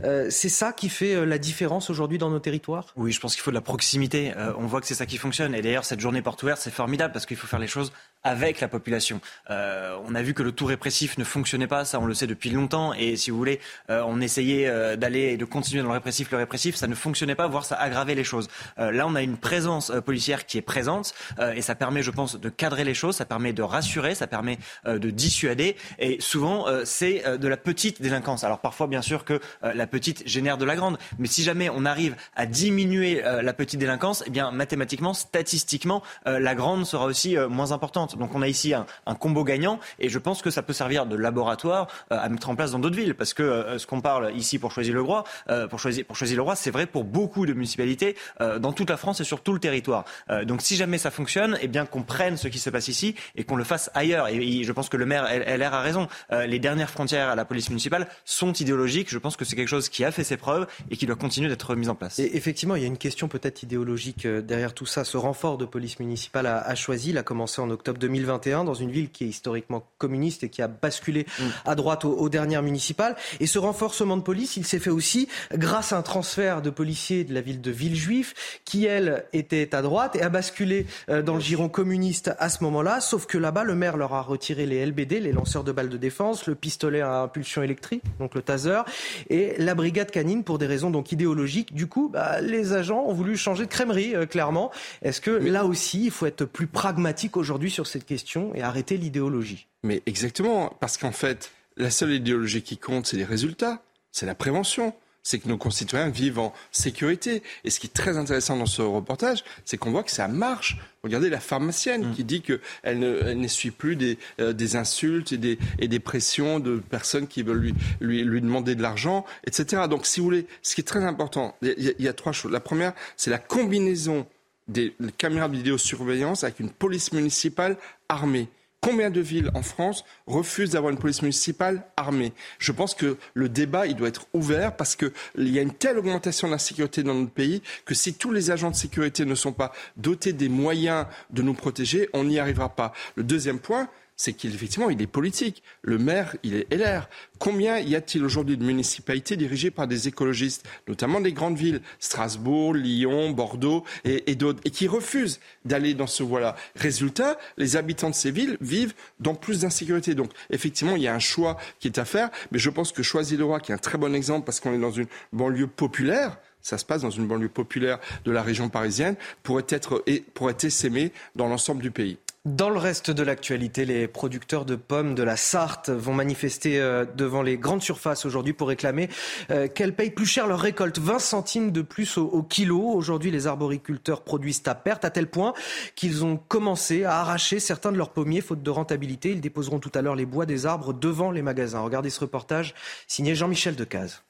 Euh, 0.03 0.27
c'est 0.29 0.49
ça 0.49 0.73
qui 0.73 0.89
fait 0.89 1.15
euh, 1.15 1.25
la 1.25 1.37
différence 1.37 1.89
aujourd'hui 1.89 2.17
dans 2.17 2.29
nos 2.29 2.39
territoires? 2.39 2.93
Oui, 2.95 3.11
je 3.11 3.19
pense 3.19 3.33
qu'il 3.33 3.41
faut 3.41 3.51
de 3.51 3.55
la 3.55 3.61
proximité. 3.61 4.33
Euh, 4.37 4.53
on 4.57 4.65
voit 4.67 4.81
que 4.81 4.87
c'est 4.87 4.95
ça 4.95 5.05
qui 5.05 5.17
fonctionne. 5.17 5.55
Et 5.55 5.61
d'ailleurs, 5.61 5.85
cette 5.85 5.99
journée 5.99 6.21
porte 6.21 6.43
ouverte, 6.43 6.59
c'est 6.61 6.73
formidable 6.73 7.13
parce 7.13 7.25
qu'il 7.25 7.37
faut 7.37 7.47
faire 7.47 7.59
les 7.59 7.67
choses 7.67 7.91
avec 8.23 8.59
la 8.59 8.67
population. 8.67 9.21
On 9.49 10.13
a 10.13 10.21
vu 10.21 10.33
que 10.33 10.43
le 10.43 10.51
tout 10.51 10.65
répressif 10.65 11.17
ne 11.17 11.23
fonctionnait 11.23 11.67
pas, 11.67 11.85
ça 11.85 11.99
on 11.99 12.05
le 12.05 12.13
sait 12.13 12.27
depuis 12.27 12.49
longtemps. 12.49 12.93
Et 12.93 13.15
si 13.15 13.31
vous 13.31 13.37
voulez, 13.37 13.61
on 13.87 14.19
essayait 14.19 14.97
d'aller 14.97 15.33
et 15.33 15.37
de 15.37 15.45
continuer 15.45 15.81
dans 15.81 15.89
le 15.89 15.93
répressif, 15.93 16.29
le 16.31 16.37
répressif, 16.37 16.75
ça 16.75 16.87
ne 16.87 16.95
fonctionnait 16.95 17.35
pas, 17.35 17.47
voire 17.47 17.63
ça 17.63 17.75
aggravait 17.75 18.15
les 18.15 18.25
choses. 18.25 18.49
là, 18.77 19.05
on 19.07 19.15
a 19.15 19.21
une 19.21 19.37
présence 19.37 19.93
policière 20.05 20.45
qui 20.45 20.57
est 20.57 20.61
présente 20.61 21.13
et 21.55 21.61
ça 21.61 21.75
permet, 21.75 22.03
je 22.03 22.11
pense, 22.11 22.39
de 22.39 22.49
cadrer 22.49 22.83
les 22.83 22.93
choses, 22.93 23.15
ça 23.15 23.25
permet 23.25 23.53
de 23.53 23.61
rassurer, 23.61 24.15
ça 24.15 24.27
permet 24.27 24.59
de 24.85 25.09
dissuader. 25.09 25.75
Et 25.99 26.17
souvent, 26.19 26.65
c'est 26.83 27.23
de 27.37 27.47
la 27.47 27.57
petite 27.57 28.01
délinquance. 28.01 28.43
Alors 28.43 28.59
parfois, 28.59 28.87
bien 28.87 29.01
sûr, 29.01 29.25
que 29.25 29.39
la 29.61 29.87
petite 29.87 30.27
génère 30.27 30.57
de 30.57 30.65
la 30.65 30.75
grande. 30.75 30.97
Mais 31.17 31.27
si 31.27 31.43
jamais 31.43 31.69
on 31.69 31.85
arrive 31.85 32.15
à 32.35 32.45
diminuer 32.45 33.21
la 33.21 33.53
petite 33.53 33.79
délinquance, 33.79 34.23
eh 34.25 34.29
bien 34.29 34.51
mathématiquement, 34.51 35.13
statistiquement, 35.13 36.03
la 36.25 36.55
grande 36.55 36.85
sera 36.85 37.05
aussi 37.05 37.37
moins 37.49 37.71
importante. 37.71 38.17
Donc 38.17 38.35
on 38.35 38.41
a 38.41 38.47
ici 38.47 38.73
un, 38.73 38.85
combo 39.15 39.43
gagnant 39.43 39.79
et 39.99 40.09
je 40.09 40.19
pense 40.19 40.41
que 40.41 40.49
ça 40.49 40.61
peut 40.61 40.73
servir 40.73 41.05
de 41.05 41.15
laboratoire 41.15 41.87
euh, 42.11 42.17
à 42.19 42.29
mettre 42.29 42.49
en 42.49 42.55
place 42.55 42.71
dans 42.71 42.79
d'autres 42.79 42.95
villes 42.95 43.15
parce 43.15 43.33
que 43.33 43.43
euh, 43.43 43.77
ce 43.77 43.87
qu'on 43.87 44.01
parle 44.01 44.31
ici 44.35 44.59
pour 44.59 44.71
choisir 44.71 44.93
le 44.93 45.01
roi, 45.01 45.23
euh, 45.49 45.67
pour 45.67 45.79
choisir, 45.79 46.05
pour 46.05 46.15
choisir 46.15 46.37
le 46.37 46.43
roi, 46.43 46.55
c'est 46.55 46.71
vrai 46.71 46.85
pour 46.85 47.03
beaucoup 47.03 47.45
de 47.45 47.53
municipalités 47.53 48.15
dans 48.59 48.73
toute 48.73 48.89
la 48.89 48.97
France 48.97 49.21
et 49.21 49.23
sur 49.23 49.41
tout 49.41 49.53
le 49.53 49.59
territoire. 49.59 50.05
donc 50.43 50.61
si 50.61 50.75
jamais 50.75 50.97
ça 50.97 51.11
fonctionne, 51.11 51.36
eh 51.61 51.67
bien 51.67 51.85
qu'on 51.85 52.03
prenne 52.03 52.37
ce 52.37 52.47
qui 52.47 52.59
se 52.59 52.69
passe 52.69 52.87
ici 52.87 53.15
et 53.35 53.43
qu'on 53.43 53.55
le 53.55 53.63
fasse 53.63 53.89
ailleurs. 53.93 54.27
Et, 54.27 54.63
je 54.63 54.71
pense 54.71 54.89
que 54.89 54.97
le 54.97 55.05
maire 55.05 55.25
LR 55.25 55.73
a 55.73 55.81
raison. 55.81 56.07
les 56.31 56.59
dernières 56.59 56.89
frontières 56.89 57.29
à 57.29 57.35
la 57.35 57.45
police 57.45 57.69
municipale 57.69 58.07
sont 58.25 58.53
idéologiques. 58.53 59.09
Je 59.09 59.17
pense 59.17 59.35
que 59.37 59.45
c'est 59.45 59.55
quelque 59.55 59.67
chose 59.67 59.89
qui 59.89 60.03
a 60.03 60.11
fait 60.11 60.23
ses 60.23 60.37
preuves 60.37 60.67
et 60.89 60.97
qui 60.97 61.05
doit 61.05 61.15
continuer 61.15 61.49
d'être 61.49 61.75
mis 61.75 61.89
en 61.89 61.95
place. 61.95 62.19
Et 62.19 62.35
effectivement, 62.35 62.75
il 62.75 62.81
y 62.81 62.85
a 62.85 62.87
une 62.87 62.97
question 62.97 63.27
peut-être 63.27 63.63
idéologique 63.63 64.25
derrière 64.27 64.73
tout 64.73 64.85
ça. 64.85 65.03
Ce 65.03 65.17
renfort 65.17 65.57
de 65.57 65.65
police 65.65 65.99
municipale 65.99 66.47
a, 66.47 66.59
a 66.59 66.75
choisi, 66.75 67.11
il 67.11 67.17
a 67.17 67.23
commencé 67.23 67.61
en 67.61 67.69
octobre 67.69 67.99
2021 67.99 68.63
dans 68.63 68.73
une 68.73 68.91
ville 68.91 69.09
qui 69.09 69.25
est 69.25 69.27
historiquement 69.27 69.87
communiste 69.97 70.43
et 70.43 70.49
qui 70.49 70.61
a 70.61 70.67
basculé 70.67 71.25
mm. 71.39 71.43
à 71.65 71.75
droite 71.75 72.05
aux, 72.05 72.29
dernières 72.29 72.63
municipales. 72.63 73.15
Et 73.39 73.47
ce 73.47 73.59
renforcement 73.59 74.17
de 74.17 74.21
police, 74.21 74.57
il 74.57 74.65
s'est 74.65 74.79
fait 74.79 74.89
aussi 74.89 75.27
grâce 75.53 75.93
à 75.93 75.97
un 75.97 76.01
transfert 76.01 76.61
de 76.61 76.69
policiers 76.69 77.23
de 77.23 77.33
la 77.33 77.41
ville 77.41 77.61
de 77.61 77.71
Villejuif 77.71 78.59
qui, 78.65 78.85
elle, 78.85 79.25
était 79.33 79.73
à 79.73 79.81
droite 79.81 80.15
et 80.15 80.21
a 80.21 80.29
basculé 80.29 80.85
euh, 81.09 81.21
dans 81.27 81.35
le 81.35 81.41
giron 81.41 81.67
communiste 81.67 82.31
à 82.39 82.47
ce 82.47 82.63
moment-là, 82.63 83.01
sauf 83.01 83.25
que 83.25 83.37
là-bas, 83.37 83.65
le 83.65 83.75
maire 83.75 83.97
leur 83.97 84.13
a 84.13 84.21
retiré 84.21 84.65
les 84.65 84.85
LBD, 84.85 85.19
les 85.19 85.33
lanceurs 85.33 85.65
de 85.65 85.73
balles 85.73 85.89
de 85.89 85.97
défense, 85.97 86.47
le 86.47 86.55
pistolet 86.55 87.01
à 87.01 87.19
impulsion 87.19 87.61
électrique, 87.61 88.01
donc 88.17 88.33
le 88.33 88.41
taser, 88.41 88.81
et 89.29 89.53
la 89.57 89.75
brigade 89.75 90.09
canine 90.09 90.45
pour 90.45 90.57
des 90.57 90.67
raisons 90.67 90.89
donc 90.89 91.11
idéologiques. 91.11 91.73
Du 91.73 91.87
coup, 91.87 92.07
bah, 92.07 92.39
les 92.39 92.71
agents 92.71 93.03
ont 93.05 93.13
voulu 93.13 93.35
changer 93.35 93.65
de 93.65 93.69
crèmerie, 93.69 94.15
euh, 94.15 94.25
clairement. 94.25 94.71
Est-ce 95.01 95.19
que 95.19 95.31
là 95.31 95.65
aussi, 95.65 96.05
il 96.05 96.11
faut 96.11 96.25
être 96.25 96.45
plus 96.45 96.67
pragmatique 96.67 97.35
aujourd'hui 97.35 97.71
sur 97.71 97.87
cette 97.87 98.05
question 98.05 98.55
et 98.55 98.61
arrêter 98.61 98.95
l'idéologie? 98.95 99.67
Mais 99.83 100.01
exactement, 100.05 100.73
parce 100.79 100.97
qu'en 100.97 101.11
fait, 101.11 101.51
la 101.75 101.91
seule 101.91 102.13
idéologie 102.13 102.61
qui 102.61 102.77
compte, 102.77 103.05
c'est 103.05 103.17
les 103.17 103.25
résultats, 103.25 103.81
c'est 104.13 104.25
la 104.25 104.35
prévention 104.35 104.93
c'est 105.27 105.39
que 105.39 105.49
nos 105.49 105.57
concitoyens 105.57 106.07
vivent 106.07 106.39
en 106.39 106.53
sécurité. 106.71 107.43
Et 107.65 107.69
ce 107.69 107.81
qui 107.81 107.87
est 107.87 107.93
très 107.93 108.15
intéressant 108.15 108.55
dans 108.55 108.65
ce 108.65 108.81
reportage, 108.81 109.43
c'est 109.65 109.75
qu'on 109.75 109.91
voit 109.91 110.03
que 110.03 110.11
ça 110.11 110.29
marche. 110.29 110.77
Regardez 111.03 111.29
la 111.29 111.41
pharmacienne 111.41 112.07
mm. 112.07 112.13
qui 112.13 112.23
dit 112.23 112.41
qu'elle 112.41 112.99
n'essuie 113.37 113.71
plus 113.71 113.97
des, 113.97 114.17
euh, 114.39 114.53
des 114.53 114.77
insultes 114.77 115.33
et 115.33 115.37
des, 115.37 115.59
et 115.79 115.89
des, 115.89 115.99
pressions 115.99 116.61
de 116.61 116.77
personnes 116.77 117.27
qui 117.27 117.43
veulent 117.43 117.59
lui, 117.59 117.75
lui, 117.99 118.23
lui 118.23 118.39
demander 118.39 118.73
de 118.73 118.81
l'argent, 118.81 119.25
etc. 119.45 119.83
Donc, 119.89 120.05
si 120.05 120.21
vous 120.21 120.27
voulez, 120.27 120.47
ce 120.61 120.75
qui 120.75 120.81
est 120.81 120.85
très 120.85 121.03
important, 121.03 121.57
il 121.61 121.73
y, 121.77 121.93
il 121.99 122.05
y 122.05 122.07
a 122.07 122.13
trois 122.13 122.31
choses. 122.31 122.53
La 122.53 122.61
première, 122.61 122.93
c'est 123.17 123.29
la 123.29 123.37
combinaison 123.37 124.25
des 124.69 124.95
caméras 125.17 125.49
de 125.49 125.57
vidéosurveillance 125.57 126.45
avec 126.45 126.61
une 126.61 126.69
police 126.69 127.11
municipale 127.11 127.75
armée. 128.07 128.47
Combien 128.87 129.09
de 129.09 129.19
villes 129.19 129.51
en 129.53 129.63
France 129.63 130.05
refusent 130.27 130.69
d'avoir 130.69 130.93
une 130.93 130.97
police 130.97 131.21
municipale 131.21 131.85
armée? 131.97 132.31
Je 132.57 132.71
pense 132.71 132.95
que 132.95 133.17
le 133.33 133.49
débat, 133.49 133.85
il 133.85 133.97
doit 133.97 134.07
être 134.07 134.27
ouvert 134.31 134.77
parce 134.77 134.95
qu'il 134.95 135.11
y 135.35 135.59
a 135.59 135.61
une 135.61 135.73
telle 135.73 135.97
augmentation 135.97 136.47
de 136.47 136.53
la 136.53 136.57
sécurité 136.57 137.03
dans 137.03 137.13
notre 137.13 137.33
pays 137.33 137.61
que 137.83 137.93
si 137.93 138.13
tous 138.13 138.31
les 138.31 138.49
agents 138.49 138.71
de 138.71 138.77
sécurité 138.77 139.25
ne 139.25 139.35
sont 139.35 139.51
pas 139.51 139.73
dotés 139.97 140.31
des 140.31 140.47
moyens 140.47 141.05
de 141.31 141.41
nous 141.41 141.53
protéger, 141.53 142.07
on 142.13 142.23
n'y 142.23 142.39
arrivera 142.39 142.69
pas. 142.69 142.93
Le 143.17 143.23
deuxième 143.23 143.59
point, 143.59 143.89
c'est 144.17 144.33
qu'effectivement, 144.33 144.89
il 144.89 145.01
est 145.01 145.07
politique. 145.07 145.61
Le 145.83 145.99
maire, 145.99 146.35
il 146.41 146.55
est 146.55 146.73
LR. 146.73 147.07
Combien 147.37 147.77
y 147.77 147.95
a-t-il 147.95 148.25
aujourd'hui 148.25 148.57
de 148.57 148.65
municipalités 148.65 149.37
dirigées 149.37 149.69
par 149.69 149.87
des 149.87 150.07
écologistes, 150.07 150.67
notamment 150.87 151.21
des 151.21 151.33
grandes 151.33 151.55
villes, 151.55 151.81
Strasbourg, 151.99 152.73
Lyon, 152.73 153.29
Bordeaux 153.29 153.83
et, 154.03 154.35
d'autres, 154.35 154.59
et 154.65 154.71
qui 154.71 154.87
refusent 154.87 155.39
d'aller 155.65 155.93
dans 155.93 156.07
ce 156.07 156.23
voie-là? 156.23 156.55
Résultat, 156.75 157.37
les 157.57 157.75
habitants 157.75 158.09
de 158.09 158.15
ces 158.15 158.31
villes 158.31 158.57
vivent 158.59 158.95
dans 159.19 159.35
plus 159.35 159.61
d'insécurité. 159.61 160.15
Donc, 160.15 160.31
effectivement, 160.49 160.95
il 160.95 161.03
y 161.03 161.07
a 161.07 161.13
un 161.13 161.19
choix 161.19 161.57
qui 161.79 161.87
est 161.87 161.99
à 161.99 162.05
faire, 162.05 162.31
mais 162.51 162.57
je 162.57 162.71
pense 162.71 162.91
que 162.91 163.03
Choisy-le-Roi, 163.03 163.59
qui 163.59 163.71
est 163.71 163.75
un 163.75 163.79
très 163.79 163.99
bon 163.99 164.15
exemple 164.15 164.45
parce 164.45 164.59
qu'on 164.59 164.73
est 164.73 164.79
dans 164.79 164.91
une 164.91 165.07
banlieue 165.31 165.67
populaire, 165.67 166.39
ça 166.63 166.79
se 166.79 166.85
passe 166.85 167.03
dans 167.03 167.11
une 167.11 167.27
banlieue 167.27 167.49
populaire 167.49 167.99
de 168.25 168.31
la 168.31 168.41
région 168.41 168.67
parisienne, 168.67 169.15
pourrait 169.43 169.65
être, 169.69 170.03
pourrait 170.33 170.53
être 170.53 170.65
essaimé 170.65 171.13
dans 171.35 171.47
l'ensemble 171.47 171.83
du 171.83 171.91
pays. 171.91 172.17
Dans 172.47 172.69
le 172.69 172.79
reste 172.79 173.11
de 173.11 173.23
l'actualité, 173.23 173.83
les 173.83 174.07
producteurs 174.07 174.63
de 174.63 174.77
pommes 174.77 175.15
de 175.15 175.23
la 175.23 175.35
Sarthe 175.35 175.89
vont 175.89 176.13
manifester 176.13 176.79
euh, 176.79 177.03
devant 177.03 177.41
les 177.41 177.57
grandes 177.57 177.81
surfaces 177.81 178.25
aujourd'hui 178.25 178.53
pour 178.53 178.69
réclamer 178.69 179.09
euh, 179.51 179.67
qu'elles 179.67 179.93
payent 179.93 180.11
plus 180.11 180.25
cher 180.25 180.47
leur 180.47 180.61
récolte. 180.61 180.97
20 180.97 181.19
centimes 181.19 181.71
de 181.73 181.81
plus 181.81 182.17
au, 182.17 182.41
kilo. 182.43 182.79
Aujourd'hui, 182.79 183.31
les 183.31 183.47
arboriculteurs 183.47 184.21
produisent 184.21 184.63
à 184.65 184.75
perte, 184.75 185.03
à 185.03 185.09
tel 185.09 185.27
point 185.27 185.53
qu'ils 185.95 186.23
ont 186.23 186.37
commencé 186.37 187.03
à 187.03 187.19
arracher 187.19 187.59
certains 187.59 187.91
de 187.91 187.97
leurs 187.97 188.11
pommiers 188.11 188.39
faute 188.39 188.63
de 188.63 188.69
rentabilité. 188.69 189.31
Ils 189.31 189.41
déposeront 189.41 189.79
tout 189.79 189.91
à 189.93 190.01
l'heure 190.01 190.15
les 190.15 190.25
bois 190.25 190.45
des 190.45 190.65
arbres 190.65 190.93
devant 190.93 191.31
les 191.31 191.41
magasins. 191.41 191.81
Regardez 191.81 192.09
ce 192.09 192.21
reportage 192.21 192.75
signé 193.09 193.35
Jean-Michel 193.35 193.75
Decaze. 193.75 194.23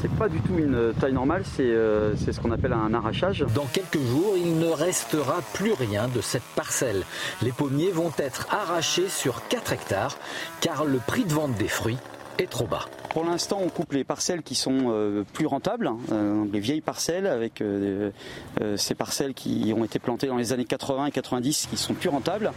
C'est 0.00 0.10
pas 0.12 0.28
du 0.28 0.40
tout 0.40 0.56
une 0.58 0.92
taille 1.00 1.12
normale, 1.12 1.42
euh, 1.60 2.14
c'est 2.16 2.32
ce 2.32 2.40
qu'on 2.40 2.52
appelle 2.52 2.72
un 2.72 2.94
arrachage. 2.94 3.44
Dans 3.54 3.66
quelques 3.66 3.98
jours, 3.98 4.34
il 4.36 4.58
ne 4.58 4.68
restera 4.68 5.40
plus 5.54 5.72
rien 5.72 6.08
de 6.08 6.20
cette 6.20 6.42
parcelle. 6.54 7.04
Les 7.42 7.52
pommiers 7.52 7.90
vont 7.90 8.12
être 8.18 8.46
arrachés 8.50 9.08
sur 9.08 9.46
4 9.48 9.72
hectares 9.72 10.16
car 10.60 10.84
le 10.84 10.98
prix 10.98 11.24
de 11.24 11.32
vente 11.32 11.54
des 11.54 11.68
fruits 11.68 11.98
est 12.38 12.50
trop 12.50 12.66
bas. 12.66 12.86
Pour 13.12 13.24
l'instant, 13.24 13.60
on 13.62 13.68
coupe 13.68 13.92
les 13.92 14.04
parcelles 14.04 14.42
qui 14.42 14.54
sont 14.54 14.86
euh, 14.86 15.22
plus 15.34 15.44
rentables, 15.44 15.86
hein, 15.86 15.98
euh, 16.12 16.44
les 16.50 16.60
vieilles 16.60 16.80
parcelles 16.80 17.26
avec 17.26 17.60
euh, 17.60 18.10
ces 18.76 18.94
parcelles 18.94 19.34
qui 19.34 19.74
ont 19.76 19.84
été 19.84 19.98
plantées 19.98 20.28
dans 20.28 20.38
les 20.38 20.54
années 20.54 20.64
80 20.64 21.06
et 21.06 21.10
90 21.10 21.68
qui 21.70 21.76
sont 21.76 21.92
plus 21.92 22.08
rentables. 22.08 22.52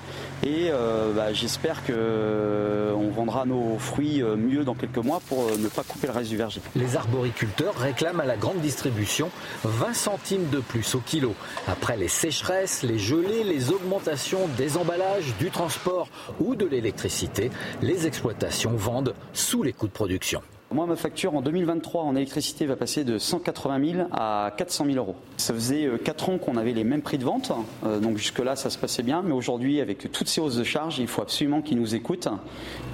Et 0.46 0.70
bah, 1.16 1.34
j'espère 1.34 1.84
qu'on 1.86 3.10
vendra 3.10 3.46
nos 3.46 3.78
fruits 3.78 4.22
mieux 4.22 4.64
dans 4.64 4.76
quelques 4.76 4.98
mois 4.98 5.22
pour 5.28 5.46
ne 5.58 5.68
pas 5.68 5.84
couper 5.84 6.08
le 6.08 6.14
reste 6.14 6.30
du 6.30 6.38
verger. 6.38 6.62
Les 6.76 6.96
arboriculteurs 6.96 7.76
réclament 7.76 8.20
à 8.20 8.26
la 8.26 8.38
grande 8.38 8.60
distribution 8.60 9.30
20 9.64 9.94
centimes 9.94 10.50
de 10.50 10.60
plus 10.60 10.96
au 10.96 11.00
kilo. 11.00 11.34
Après 11.68 11.98
les 11.98 12.08
sécheresses, 12.08 12.84
les 12.84 13.00
gelées, 13.00 13.44
les 13.44 13.72
augmentations 13.72 14.48
des 14.58 14.78
emballages, 14.78 15.34
du 15.40 15.50
transport 15.52 16.10
ou 16.40 16.56
de 16.56 16.66
l'électricité, 16.66 17.52
les 17.82 18.08
exploitations 18.08 18.74
vendent 18.76 19.16
sous 19.34 19.65
les 19.66 19.74
coûts 19.74 19.88
de 19.88 19.92
production. 19.92 20.42
Moi, 20.76 20.86
ma 20.88 20.98
facture 20.98 21.34
en 21.34 21.42
2023 21.42 22.04
en 22.04 22.18
électricité 22.18 22.66
va 22.66 22.76
passer 22.76 23.06
de 23.06 23.18
180 23.18 23.94
000 23.94 24.08
à 24.12 24.54
400 24.58 24.84
000 24.88 24.98
euros. 24.98 25.16
Ça 25.38 25.54
faisait 25.54 25.90
4 26.04 26.30
euh, 26.30 26.34
ans 26.34 26.38
qu'on 26.38 26.58
avait 26.58 26.74
les 26.74 26.84
mêmes 26.84 27.02
prix 27.02 27.18
de 27.18 27.24
vente, 27.24 27.54
euh, 27.86 28.02
donc 28.02 28.18
jusque-là, 28.18 28.58
ça 28.58 28.70
se 28.70 28.78
passait 28.78 29.02
bien. 29.02 29.22
Mais 29.22 29.32
aujourd'hui, 29.32 29.80
avec 29.80 30.12
toutes 30.12 30.28
ces 30.28 30.42
hausses 30.42 30.58
de 30.58 30.66
charges, 30.66 31.00
il 31.00 31.08
faut 31.08 31.22
absolument 31.22 31.62
qu'ils 31.62 31.80
nous 31.80 31.96
écoutent, 31.96 32.28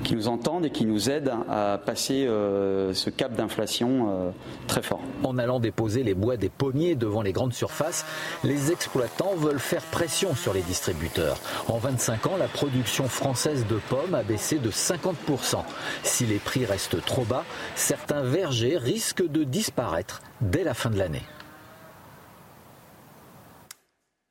qu'ils 0.04 0.16
nous 0.16 0.28
entendent 0.28 0.68
et 0.68 0.70
qu'ils 0.70 0.90
nous 0.90 1.10
aident 1.10 1.34
à 1.50 1.80
passer 1.84 2.28
euh, 2.28 2.94
ce 2.94 3.10
cap 3.10 3.34
d'inflation 3.34 4.32
très 4.68 4.84
fort. 4.84 5.02
En 5.24 5.40
allant 5.40 5.60
déposer 5.60 6.04
les 6.04 6.14
bois 6.14 6.38
des 6.38 6.50
pommiers 6.50 6.94
devant 6.94 7.24
les 7.24 7.32
grandes 7.32 7.54
surfaces, 7.54 8.06
les 8.44 8.72
exploitants 8.72 9.34
veulent 9.36 9.58
faire 9.58 9.82
pression 9.86 10.36
sur 10.36 10.54
les 10.54 10.62
distributeurs. 10.62 11.40
En 11.68 11.80
25 11.80 12.28
ans, 12.28 12.38
la 12.38 12.48
production 12.48 13.06
française 13.06 13.66
de 13.68 13.80
pommes 13.90 14.14
a 14.14 14.22
baissé 14.22 14.60
de 14.60 14.70
50%. 14.70 15.64
Si 16.04 16.28
les 16.28 16.38
prix 16.38 16.66
restent 16.66 17.04
trop 17.04 17.24
bas, 17.24 17.44
certains 17.76 18.24
vergers 18.24 18.78
risquent 18.78 19.28
de 19.28 19.44
disparaître 19.44 20.22
dès 20.42 20.64
la 20.64 20.74
fin 20.74 20.90
de 20.90 20.98
l'année. 20.98 21.24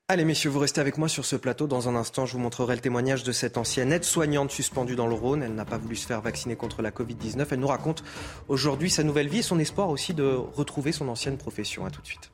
Allez 0.08 0.24
messieurs, 0.24 0.50
vous 0.50 0.58
restez 0.58 0.80
avec 0.80 0.98
moi 0.98 1.08
sur 1.08 1.24
ce 1.24 1.36
plateau. 1.36 1.68
Dans 1.68 1.88
un 1.88 1.94
instant, 1.94 2.26
je 2.26 2.32
vous 2.32 2.40
montrerai 2.40 2.74
le 2.74 2.80
témoignage 2.80 3.22
de 3.22 3.30
cette 3.30 3.56
ancienne 3.56 3.92
aide-soignante 3.92 4.50
suspendue 4.50 4.96
dans 4.96 5.06
le 5.06 5.14
Rhône. 5.14 5.40
Elle 5.44 5.54
n'a 5.54 5.64
pas 5.64 5.78
voulu 5.78 5.94
se 5.94 6.04
faire 6.04 6.20
vacciner 6.20 6.56
contre 6.56 6.82
la 6.82 6.90
Covid-19. 6.90 7.46
Elle 7.52 7.60
nous 7.60 7.68
raconte 7.68 8.02
aujourd'hui 8.48 8.90
sa 8.90 9.04
nouvelle 9.04 9.28
vie 9.28 9.38
et 9.38 9.42
son 9.42 9.60
espoir 9.60 9.88
aussi 9.88 10.12
de 10.12 10.24
retrouver 10.24 10.90
son 10.90 11.06
ancienne 11.06 11.36
profession. 11.36 11.86
A 11.86 11.90
tout 11.90 12.02
de 12.02 12.06
suite. 12.08 12.32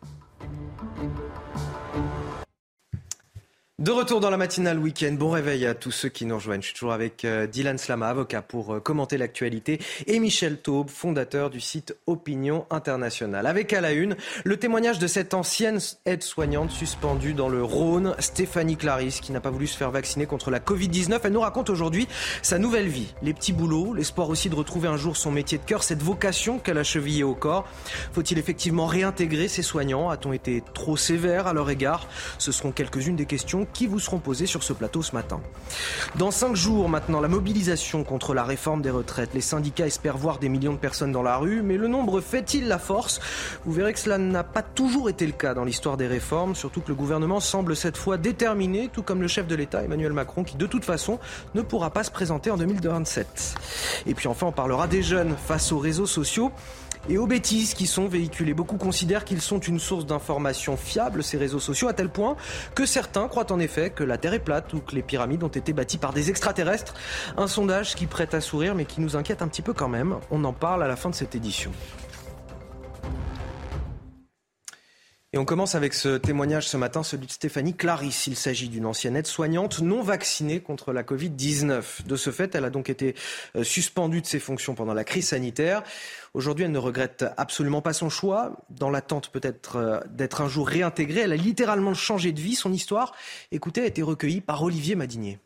De 3.78 3.90
retour 3.90 4.20
dans 4.20 4.30
la 4.30 4.38
matinale 4.38 4.78
week-end, 4.78 5.12
bon 5.18 5.28
réveil 5.28 5.66
à 5.66 5.74
tous 5.74 5.90
ceux 5.90 6.08
qui 6.08 6.24
nous 6.24 6.36
rejoignent. 6.36 6.62
Je 6.62 6.68
suis 6.68 6.74
toujours 6.74 6.94
avec 6.94 7.26
euh, 7.26 7.46
Dylan 7.46 7.76
Slama, 7.76 8.08
avocat 8.08 8.40
pour 8.40 8.72
euh, 8.72 8.80
commenter 8.80 9.18
l'actualité, 9.18 9.80
et 10.06 10.18
Michel 10.18 10.62
Taube, 10.62 10.88
fondateur 10.88 11.50
du 11.50 11.60
site 11.60 11.94
Opinion 12.06 12.64
Internationale. 12.70 13.46
Avec 13.46 13.74
à 13.74 13.82
la 13.82 13.92
une, 13.92 14.16
le 14.44 14.56
témoignage 14.56 14.98
de 14.98 15.06
cette 15.06 15.34
ancienne 15.34 15.78
aide-soignante 16.06 16.70
suspendue 16.70 17.34
dans 17.34 17.50
le 17.50 17.62
Rhône, 17.62 18.14
Stéphanie 18.18 18.78
Clarisse, 18.78 19.20
qui 19.20 19.30
n'a 19.32 19.42
pas 19.42 19.50
voulu 19.50 19.66
se 19.66 19.76
faire 19.76 19.90
vacciner 19.90 20.24
contre 20.24 20.50
la 20.50 20.58
Covid-19. 20.58 21.20
Elle 21.24 21.32
nous 21.32 21.40
raconte 21.40 21.68
aujourd'hui 21.68 22.08
sa 22.40 22.58
nouvelle 22.58 22.88
vie, 22.88 23.12
les 23.20 23.34
petits 23.34 23.52
boulots, 23.52 23.92
l'espoir 23.92 24.30
aussi 24.30 24.48
de 24.48 24.54
retrouver 24.54 24.88
un 24.88 24.96
jour 24.96 25.18
son 25.18 25.30
métier 25.30 25.58
de 25.58 25.64
cœur, 25.64 25.82
cette 25.82 26.02
vocation 26.02 26.58
qu'elle 26.58 26.78
a 26.78 26.82
chevillée 26.82 27.24
au 27.24 27.34
corps. 27.34 27.68
Faut-il 28.14 28.38
effectivement 28.38 28.86
réintégrer 28.86 29.48
ces 29.48 29.60
soignants? 29.60 30.08
A-t-on 30.08 30.32
été 30.32 30.62
trop 30.72 30.96
sévère 30.96 31.46
à 31.46 31.52
leur 31.52 31.68
égard? 31.68 32.08
Ce 32.38 32.52
seront 32.52 32.72
quelques-unes 32.72 33.16
des 33.16 33.26
questions 33.26 33.65
qui 33.72 33.86
vous 33.86 33.98
seront 33.98 34.18
posées 34.18 34.46
sur 34.46 34.62
ce 34.62 34.72
plateau 34.72 35.02
ce 35.02 35.14
matin. 35.14 35.40
Dans 36.16 36.30
cinq 36.30 36.56
jours 36.56 36.88
maintenant, 36.88 37.20
la 37.20 37.28
mobilisation 37.28 38.04
contre 38.04 38.34
la 38.34 38.44
réforme 38.44 38.82
des 38.82 38.90
retraites. 38.90 39.34
Les 39.34 39.40
syndicats 39.40 39.86
espèrent 39.86 40.16
voir 40.16 40.38
des 40.38 40.48
millions 40.48 40.72
de 40.72 40.78
personnes 40.78 41.12
dans 41.12 41.22
la 41.22 41.36
rue, 41.36 41.62
mais 41.62 41.76
le 41.76 41.88
nombre 41.88 42.20
fait-il 42.20 42.68
la 42.68 42.78
force? 42.78 43.20
Vous 43.64 43.72
verrez 43.72 43.92
que 43.92 43.98
cela 43.98 44.18
n'a 44.18 44.44
pas 44.44 44.62
toujours 44.62 45.08
été 45.08 45.26
le 45.26 45.32
cas 45.32 45.54
dans 45.54 45.64
l'histoire 45.64 45.96
des 45.96 46.06
réformes, 46.06 46.54
surtout 46.54 46.80
que 46.80 46.88
le 46.88 46.94
gouvernement 46.94 47.40
semble 47.40 47.76
cette 47.76 47.96
fois 47.96 48.16
déterminé, 48.16 48.88
tout 48.92 49.02
comme 49.02 49.22
le 49.22 49.28
chef 49.28 49.46
de 49.46 49.54
l'État 49.54 49.82
Emmanuel 49.82 50.12
Macron, 50.12 50.44
qui 50.44 50.56
de 50.56 50.66
toute 50.66 50.84
façon 50.84 51.18
ne 51.54 51.62
pourra 51.62 51.90
pas 51.90 52.04
se 52.04 52.10
présenter 52.10 52.50
en 52.50 52.56
2027. 52.56 53.54
Et 54.06 54.14
puis 54.14 54.28
enfin, 54.28 54.46
on 54.46 54.52
parlera 54.52 54.86
des 54.86 55.02
jeunes 55.02 55.34
face 55.46 55.72
aux 55.72 55.78
réseaux 55.78 56.06
sociaux 56.06 56.52
et 57.08 57.18
aux 57.18 57.26
bêtises 57.26 57.74
qui 57.74 57.86
sont 57.86 58.06
véhiculées. 58.06 58.54
Beaucoup 58.54 58.76
considèrent 58.76 59.24
qu'ils 59.24 59.40
sont 59.40 59.58
une 59.58 59.78
source 59.78 60.06
d'information 60.06 60.76
fiable, 60.76 61.22
ces 61.22 61.36
réseaux 61.36 61.60
sociaux, 61.60 61.88
à 61.88 61.92
tel 61.92 62.08
point 62.08 62.36
que 62.74 62.86
certains 62.86 63.28
croient 63.28 63.52
en 63.52 63.58
effet 63.58 63.90
que 63.90 64.04
la 64.04 64.18
Terre 64.18 64.34
est 64.34 64.40
plate 64.40 64.72
ou 64.74 64.80
que 64.80 64.94
les 64.94 65.02
pyramides 65.02 65.42
ont 65.42 65.48
été 65.48 65.72
bâties 65.72 65.98
par 65.98 66.12
des 66.12 66.30
extraterrestres. 66.30 66.94
Un 67.36 67.46
sondage 67.46 67.94
qui 67.94 68.06
prête 68.06 68.34
à 68.34 68.40
sourire 68.40 68.74
mais 68.74 68.84
qui 68.84 69.00
nous 69.00 69.16
inquiète 69.16 69.42
un 69.42 69.48
petit 69.48 69.62
peu 69.62 69.72
quand 69.72 69.88
même. 69.88 70.16
On 70.30 70.44
en 70.44 70.52
parle 70.52 70.82
à 70.82 70.88
la 70.88 70.96
fin 70.96 71.10
de 71.10 71.14
cette 71.14 71.34
édition. 71.34 71.72
Et 75.32 75.38
on 75.38 75.44
commence 75.44 75.74
avec 75.74 75.92
ce 75.92 76.16
témoignage 76.16 76.68
ce 76.68 76.76
matin, 76.76 77.02
celui 77.02 77.26
de 77.26 77.32
Stéphanie 77.32 77.74
Clarisse. 77.74 78.28
Il 78.28 78.36
s'agit 78.36 78.68
d'une 78.68 78.86
ancienne 78.86 79.16
aide-soignante 79.16 79.80
non 79.80 80.00
vaccinée 80.00 80.60
contre 80.60 80.92
la 80.92 81.02
Covid-19. 81.02 82.06
De 82.06 82.14
ce 82.16 82.30
fait, 82.30 82.54
elle 82.54 82.64
a 82.64 82.70
donc 82.70 82.88
été 82.88 83.16
euh, 83.56 83.64
suspendue 83.64 84.20
de 84.20 84.26
ses 84.26 84.38
fonctions 84.38 84.76
pendant 84.76 84.94
la 84.94 85.02
crise 85.02 85.28
sanitaire. 85.28 85.82
Aujourd'hui, 86.32 86.64
elle 86.64 86.70
ne 86.70 86.78
regrette 86.78 87.24
absolument 87.36 87.82
pas 87.82 87.92
son 87.92 88.08
choix, 88.08 88.56
dans 88.70 88.88
l'attente 88.88 89.30
peut-être 89.30 89.76
euh, 89.76 90.00
d'être 90.10 90.42
un 90.42 90.48
jour 90.48 90.68
réintégrée. 90.68 91.22
Elle 91.22 91.32
a 91.32 91.36
littéralement 91.36 91.92
changé 91.94 92.30
de 92.30 92.40
vie. 92.40 92.54
Son 92.54 92.72
histoire, 92.72 93.12
écoutez, 93.50 93.82
a 93.82 93.86
été 93.86 94.02
recueillie 94.02 94.40
par 94.40 94.62
Olivier 94.62 94.94
Madinier. 94.94 95.40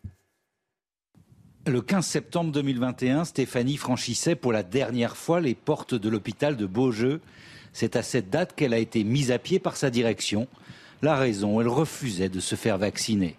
Le 1.66 1.81
15 1.81 2.07
septembre 2.07 2.53
2021, 2.53 3.25
Stéphanie 3.25 3.79
franchissait 3.79 4.35
pour 4.35 4.53
la 4.53 4.62
dernière 4.62 5.16
fois 5.16 5.40
les 5.40 5.55
portes 5.55 5.95
de 5.95 6.09
l'hôpital 6.11 6.57
de 6.57 6.66
Beaujeu. 6.66 7.21
C'est 7.81 7.97
à 7.97 8.03
cette 8.03 8.29
date 8.29 8.55
qu'elle 8.55 8.75
a 8.75 8.79
été 8.79 9.05
mise 9.05 9.33
à 9.33 9.38
pied 9.38 9.59
par 9.59 9.75
sa 9.75 9.88
direction. 9.88 10.49
La 11.01 11.14
raison, 11.14 11.62
elle 11.62 11.69
refusait 11.69 12.29
de 12.29 12.38
se 12.38 12.55
faire 12.55 12.77
vacciner. 12.77 13.37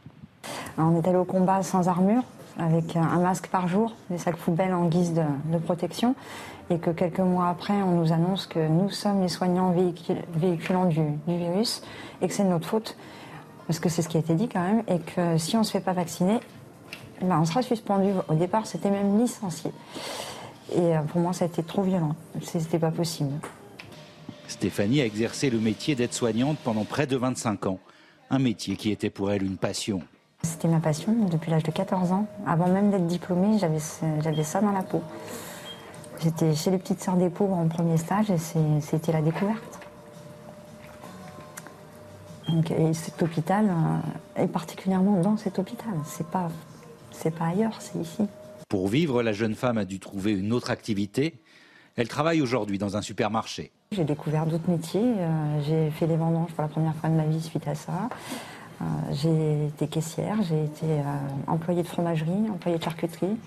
On 0.79 0.99
est 0.99 1.07
allé 1.07 1.17
au 1.19 1.25
combat 1.25 1.61
sans 1.61 1.87
armure, 1.87 2.23
avec 2.57 2.95
un 2.95 3.19
masque 3.19 3.49
par 3.49 3.67
jour, 3.67 3.93
des 4.09 4.17
sacs 4.17 4.37
poubelles 4.37 4.73
en 4.73 4.87
guise 4.87 5.13
de, 5.13 5.57
protection, 5.59 6.15
et 6.71 6.79
que 6.79 6.89
quelques 6.89 7.19
mois 7.19 7.49
après, 7.49 7.83
on 7.83 7.91
nous 7.91 8.13
annonce 8.13 8.47
que 8.47 8.67
nous 8.67 8.89
sommes 8.89 9.21
les 9.21 9.27
soignants 9.27 9.75
véhiculants 10.33 10.85
du, 10.85 11.03
virus, 11.27 11.83
et 12.23 12.27
que 12.27 12.33
c'est 12.33 12.43
de 12.43 12.49
notre 12.49 12.67
faute, 12.67 12.97
parce 13.67 13.79
que 13.79 13.89
c'est 13.89 14.01
ce 14.01 14.09
qui 14.09 14.17
a 14.17 14.21
été 14.21 14.33
dit 14.33 14.47
quand 14.47 14.63
même, 14.63 14.81
et 14.87 14.97
que 14.97 15.37
si 15.37 15.55
on 15.55 15.59
ne 15.59 15.65
se 15.65 15.71
fait 15.71 15.81
pas 15.81 15.93
vacciner, 15.93 16.39
ben 17.21 17.37
on 17.39 17.45
sera 17.45 17.61
suspendu. 17.61 18.09
Au 18.27 18.33
départ, 18.33 18.65
c'était 18.65 18.89
même 18.89 19.19
licencié. 19.19 19.71
Et 20.73 20.97
euh, 20.97 21.01
pour 21.03 21.21
moi, 21.21 21.31
ça 21.31 21.45
a 21.45 21.47
été 21.47 21.61
trop 21.61 21.83
violent. 21.83 22.15
C'était 22.41 22.79
pas 22.79 22.89
possible. 22.89 23.33
Stéphanie 24.51 24.99
a 24.99 25.05
exercé 25.05 25.49
le 25.49 25.59
métier 25.59 25.95
d'aide-soignante 25.95 26.57
pendant 26.61 26.83
près 26.83 27.07
de 27.07 27.15
25 27.15 27.67
ans, 27.67 27.79
un 28.29 28.37
métier 28.37 28.75
qui 28.75 28.91
était 28.91 29.09
pour 29.09 29.31
elle 29.31 29.43
une 29.43 29.55
passion. 29.55 30.01
C'était 30.43 30.67
ma 30.67 30.81
passion 30.81 31.13
depuis 31.31 31.51
l'âge 31.51 31.63
de 31.63 31.71
14 31.71 32.11
ans. 32.11 32.27
Avant 32.45 32.67
même 32.67 32.91
d'être 32.91 33.07
diplômée, 33.07 33.57
j'avais 33.57 34.43
ça 34.43 34.61
dans 34.61 34.73
la 34.73 34.83
peau. 34.83 35.01
J'étais 36.21 36.53
chez 36.53 36.69
les 36.69 36.77
petites 36.77 37.01
sœurs 37.01 37.15
des 37.15 37.29
pauvres 37.29 37.55
en 37.55 37.67
premier 37.69 37.95
stage 37.97 38.29
et 38.29 38.37
c'était 38.81 39.13
la 39.13 39.21
découverte. 39.21 39.79
et 42.77 42.93
cet 42.93 43.23
hôpital, 43.23 43.69
euh, 43.69 44.43
et 44.43 44.47
particulièrement 44.47 45.21
dans 45.21 45.37
cet 45.37 45.59
hôpital, 45.59 45.93
c'est 46.05 46.27
pas, 46.27 46.49
c'est 47.11 47.33
pas 47.33 47.45
ailleurs, 47.45 47.77
c'est 47.79 47.99
ici. 47.99 48.27
Pour 48.67 48.89
vivre, 48.89 49.23
la 49.23 49.31
jeune 49.31 49.55
femme 49.55 49.77
a 49.77 49.85
dû 49.85 49.99
trouver 49.99 50.33
une 50.33 50.51
autre 50.51 50.71
activité. 50.71 51.41
Elle 51.95 52.07
travaille 52.07 52.41
aujourd'hui 52.41 52.77
dans 52.77 52.95
un 52.95 53.01
supermarché. 53.01 53.71
J'ai 53.91 54.05
découvert 54.05 54.45
d'autres 54.45 54.69
métiers. 54.69 55.01
Euh, 55.03 55.61
j'ai 55.67 55.91
fait 55.91 56.07
les 56.07 56.15
vendanges 56.15 56.51
pour 56.51 56.61
la 56.61 56.69
première 56.69 56.95
fois 56.95 57.09
de 57.09 57.15
ma 57.15 57.25
vie 57.25 57.41
suite 57.41 57.67
à 57.67 57.75
ça. 57.75 58.09
Euh, 58.81 58.85
j'ai 59.11 59.67
été 59.67 59.87
caissière, 59.87 60.37
j'ai 60.41 60.63
été 60.63 60.85
euh, 60.85 61.03
employée 61.47 61.83
de 61.83 61.87
fromagerie, 61.87 62.49
employée 62.49 62.77
de 62.77 62.83
charcuterie. 62.83 63.37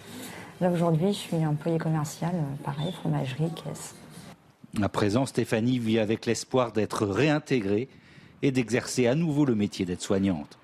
Là 0.61 0.70
aujourd'hui, 0.70 1.09
je 1.09 1.18
suis 1.18 1.46
employée 1.46 1.78
commerciale, 1.78 2.35
pareil, 2.62 2.92
fromagerie, 2.92 3.50
caisse. 3.50 3.94
À 4.80 4.88
présent, 4.88 5.26
Stéphanie 5.26 5.78
vit 5.78 5.98
avec 5.98 6.26
l'espoir 6.26 6.72
d'être 6.72 7.07
réintégrée 7.07 7.88
et 8.42 8.52
d'exercer 8.52 9.07
à 9.07 9.14
nouveau 9.14 9.44
le 9.44 9.54
métier 9.54 9.87
d'aide-soignante. 9.87 10.59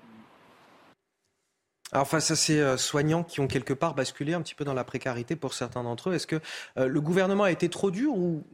Alors 1.91 2.07
face 2.07 2.31
à 2.31 2.35
ces 2.35 2.77
soignants 2.77 3.23
qui 3.23 3.39
ont 3.39 3.47
quelque 3.47 3.73
part 3.73 3.95
basculé 3.95 4.33
un 4.33 4.41
petit 4.41 4.55
peu 4.55 4.63
dans 4.63 4.73
la 4.73 4.83
précarité 4.83 5.35
pour 5.35 5.53
certains 5.53 5.83
d'entre 5.83 6.09
eux, 6.09 6.13
est-ce 6.13 6.27
que 6.27 6.39
le 6.77 7.01
gouvernement 7.01 7.43
a 7.43 7.51
été 7.51 7.69
trop 7.69 7.91
dur 7.91 8.15
ou 8.15 8.45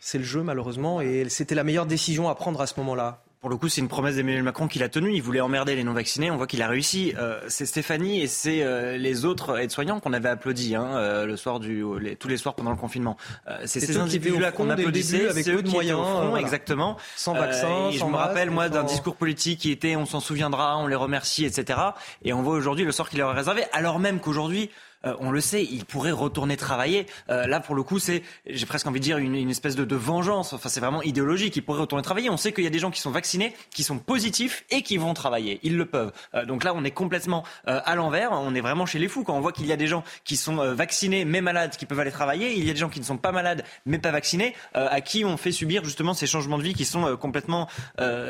c'est 0.00 0.18
le 0.18 0.24
jeu 0.24 0.42
malheureusement 0.42 1.00
et 1.00 1.28
c'était 1.28 1.54
la 1.54 1.64
meilleure 1.64 1.86
décision 1.86 2.28
à 2.28 2.34
prendre 2.34 2.60
à 2.60 2.66
ce 2.66 2.78
moment-là. 2.80 3.23
Pour 3.44 3.50
le 3.50 3.58
coup, 3.58 3.68
c'est 3.68 3.82
une 3.82 3.88
promesse 3.88 4.16
d'Emmanuel 4.16 4.42
Macron 4.42 4.68
qu'il 4.68 4.82
a 4.82 4.88
tenue. 4.88 5.12
Il 5.12 5.20
voulait 5.20 5.42
emmerder 5.42 5.76
les 5.76 5.84
non-vaccinés. 5.84 6.30
On 6.30 6.38
voit 6.38 6.46
qu'il 6.46 6.62
a 6.62 6.66
réussi. 6.66 7.12
Euh, 7.18 7.38
c'est 7.48 7.66
Stéphanie 7.66 8.22
et 8.22 8.26
c'est 8.26 8.62
euh, 8.62 8.96
les 8.96 9.26
autres 9.26 9.58
aides-soignants 9.60 10.00
qu'on 10.00 10.14
avait 10.14 10.30
applaudis 10.30 10.74
hein, 10.74 10.96
euh, 10.96 11.26
le 11.26 11.36
soir 11.36 11.60
du, 11.60 11.84
tous 12.18 12.28
les 12.28 12.38
soirs 12.38 12.54
pendant 12.54 12.70
le 12.70 12.78
confinement. 12.78 13.18
c'est 13.66 13.80
ces 13.80 13.98
individus-là 13.98 14.50
qu'on 14.50 14.70
applaudissait, 14.70 15.28
avec 15.28 15.44
peu 15.44 15.62
de 15.62 15.68
moyens, 15.68 16.00
exactement, 16.38 16.96
sans 17.16 17.34
vaccin. 17.34 17.90
je 17.90 18.02
me 18.02 18.16
rappelle 18.16 18.50
moi 18.50 18.70
d'un 18.70 18.82
discours 18.82 19.16
politique 19.16 19.60
qui 19.60 19.70
était 19.70 19.94
"on 19.94 20.06
s'en 20.06 20.20
souviendra, 20.20 20.78
on 20.78 20.86
les 20.86 20.96
remercie", 20.96 21.44
etc. 21.44 21.78
Et 22.22 22.32
on 22.32 22.40
voit 22.40 22.54
aujourd'hui 22.54 22.86
le 22.86 22.92
sort 22.92 23.10
qu'il 23.10 23.18
leur 23.18 23.32
est 23.32 23.36
réservé, 23.36 23.64
alors 23.74 23.98
même 23.98 24.20
qu'aujourd'hui 24.20 24.70
euh, 25.06 25.14
on 25.20 25.30
le 25.30 25.40
sait, 25.40 25.64
il 25.64 25.84
pourrait 25.84 26.12
retourner 26.12 26.56
travailler. 26.56 27.06
Euh, 27.30 27.46
là, 27.46 27.60
pour 27.60 27.74
le 27.74 27.82
coup, 27.82 27.98
c'est, 27.98 28.22
j'ai 28.46 28.66
presque 28.66 28.86
envie 28.86 29.00
de 29.00 29.04
dire, 29.04 29.18
une, 29.18 29.50
espèce 29.50 29.76
de, 29.76 29.94
vengeance. 29.94 30.52
Enfin, 30.52 30.68
c'est 30.68 30.80
vraiment 30.80 31.02
idéologique. 31.02 31.56
Il 31.56 31.62
pourrait 31.62 31.80
retourner 31.80 32.02
travailler. 32.02 32.30
On 32.30 32.36
sait 32.36 32.52
qu'il 32.52 32.64
y 32.64 32.66
a 32.66 32.70
des 32.70 32.78
gens 32.78 32.90
qui 32.90 33.00
sont 33.00 33.10
vaccinés, 33.10 33.54
qui 33.70 33.82
sont 33.82 33.98
positifs 33.98 34.64
et 34.70 34.82
qui 34.82 34.96
vont 34.96 35.14
travailler. 35.14 35.60
Ils 35.62 35.76
le 35.76 35.86
peuvent. 35.86 36.12
Euh, 36.34 36.44
donc 36.44 36.64
là, 36.64 36.72
on 36.74 36.84
est 36.84 36.90
complètement 36.90 37.44
à 37.66 37.94
l'envers. 37.94 38.32
On 38.32 38.54
est 38.54 38.60
vraiment 38.60 38.86
chez 38.86 38.98
les 38.98 39.08
fous 39.08 39.24
quand 39.24 39.36
on 39.36 39.40
voit 39.40 39.52
qu'il 39.52 39.66
y 39.66 39.72
a 39.72 39.76
des 39.76 39.86
gens 39.86 40.04
qui 40.24 40.36
sont 40.36 40.56
vaccinés 40.74 41.24
mais 41.24 41.40
malades, 41.40 41.76
qui 41.76 41.86
peuvent 41.86 42.00
aller 42.00 42.10
travailler. 42.10 42.56
Il 42.56 42.64
y 42.64 42.70
a 42.70 42.72
des 42.72 42.78
gens 42.78 42.88
qui 42.88 43.00
ne 43.00 43.04
sont 43.04 43.16
pas 43.16 43.32
malades 43.32 43.64
mais 43.86 43.98
pas 43.98 44.10
vaccinés, 44.10 44.54
à 44.74 45.00
qui 45.00 45.24
on 45.24 45.36
fait 45.36 45.52
subir 45.52 45.84
justement 45.84 46.14
ces 46.14 46.26
changements 46.26 46.58
de 46.58 46.62
vie 46.62 46.74
qui 46.74 46.84
sont 46.84 47.16
complètement 47.16 47.68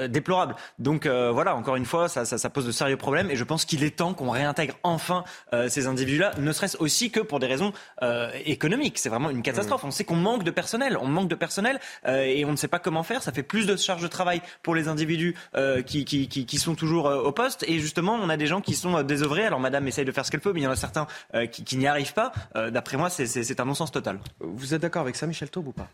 déplorables. 0.09 0.57
Donc 0.79 1.07
voilà, 1.07 1.55
encore 1.57 1.77
une 1.77 1.87
fois, 1.87 2.09
ça, 2.09 2.51
pose 2.51 2.67
de 2.67 2.73
sérieux 2.73 2.97
problèmes. 2.97 3.31
Et 3.31 3.37
je 3.37 3.45
pense 3.45 3.65
qu'il 3.65 3.83
est 3.85 3.97
temps 3.97 4.15
qu'on 4.15 4.31
réintègre 4.31 4.75
enfin 4.83 5.25
ces 5.69 5.87
individus-là, 5.87 6.33
aussi 6.81 7.11
que 7.11 7.21
pour 7.21 7.41
des 7.41 7.47
raisons 7.47 7.73
euh, 8.03 8.31
économiques. 8.45 8.99
C'est 8.99 9.09
vraiment 9.09 9.31
une 9.31 9.43
catastrophe. 9.43 9.85
Mmh. 9.85 9.89
On 9.89 9.91
sait 9.91 10.05
qu'on 10.05 10.17
manque 10.17 10.45
de 10.45 10.51
personnel. 10.51 10.99
On 11.01 11.09
manque 11.09 11.29
de 11.29 11.35
personnel 11.35 11.81
euh, 12.07 12.23
et 12.23 12.45
on 12.45 12.51
ne 12.51 12.57
sait 12.57 12.69
pas 12.69 12.79
comment 12.79 13.03
faire. 13.03 13.23
Ça 13.23 13.33
fait 13.33 13.43
plus 13.43 13.67
de 13.67 13.77
charges 13.77 14.03
de 14.03 14.09
travail 14.09 14.43
pour 14.63 14.75
les 14.75 14.89
individus 14.89 15.35
euh, 15.57 15.83
qui, 15.83 16.05
qui, 16.05 16.29
qui, 16.29 16.59
sont 16.59 16.75
toujours 16.75 17.07
au 17.07 17.33
poste. 17.33 17.65
Et 17.69 17.79
justement, 17.79 18.15
on 18.15 18.29
a 18.29 18.37
des 18.37 18.47
gens 18.47 18.61
qui 18.61 18.75
sont 18.75 19.03
désœuvrés. 19.03 19.45
Alors, 19.45 19.61
madame 19.61 19.87
essaye 19.89 20.05
de 20.05 20.13
faire 20.13 20.25
ce 20.25 20.31
qu'elle 20.31 20.41
peut, 20.41 20.53
mais 20.53 20.61
il 20.61 20.65
y 20.65 20.67
en 20.67 20.71
a 20.71 20.77
certains 20.77 21.07
qui, 21.51 21.65
qui 21.65 21.77
n'y 21.77 21.87
arrivent 21.87 22.15
pas. 22.15 22.33
D'après 22.55 22.97
moi, 22.97 23.11
c'est 23.11 23.61
un 23.61 23.65
non-sens 23.65 23.91
total. 23.93 24.19
Vous 24.41 24.75
êtes 24.75 24.83
d'accord 24.83 25.03
avec 25.03 25.17
ça, 25.17 25.27
Michel 25.27 25.51
Taube, 25.51 25.69
ou 25.69 25.73
pas? 25.73 25.89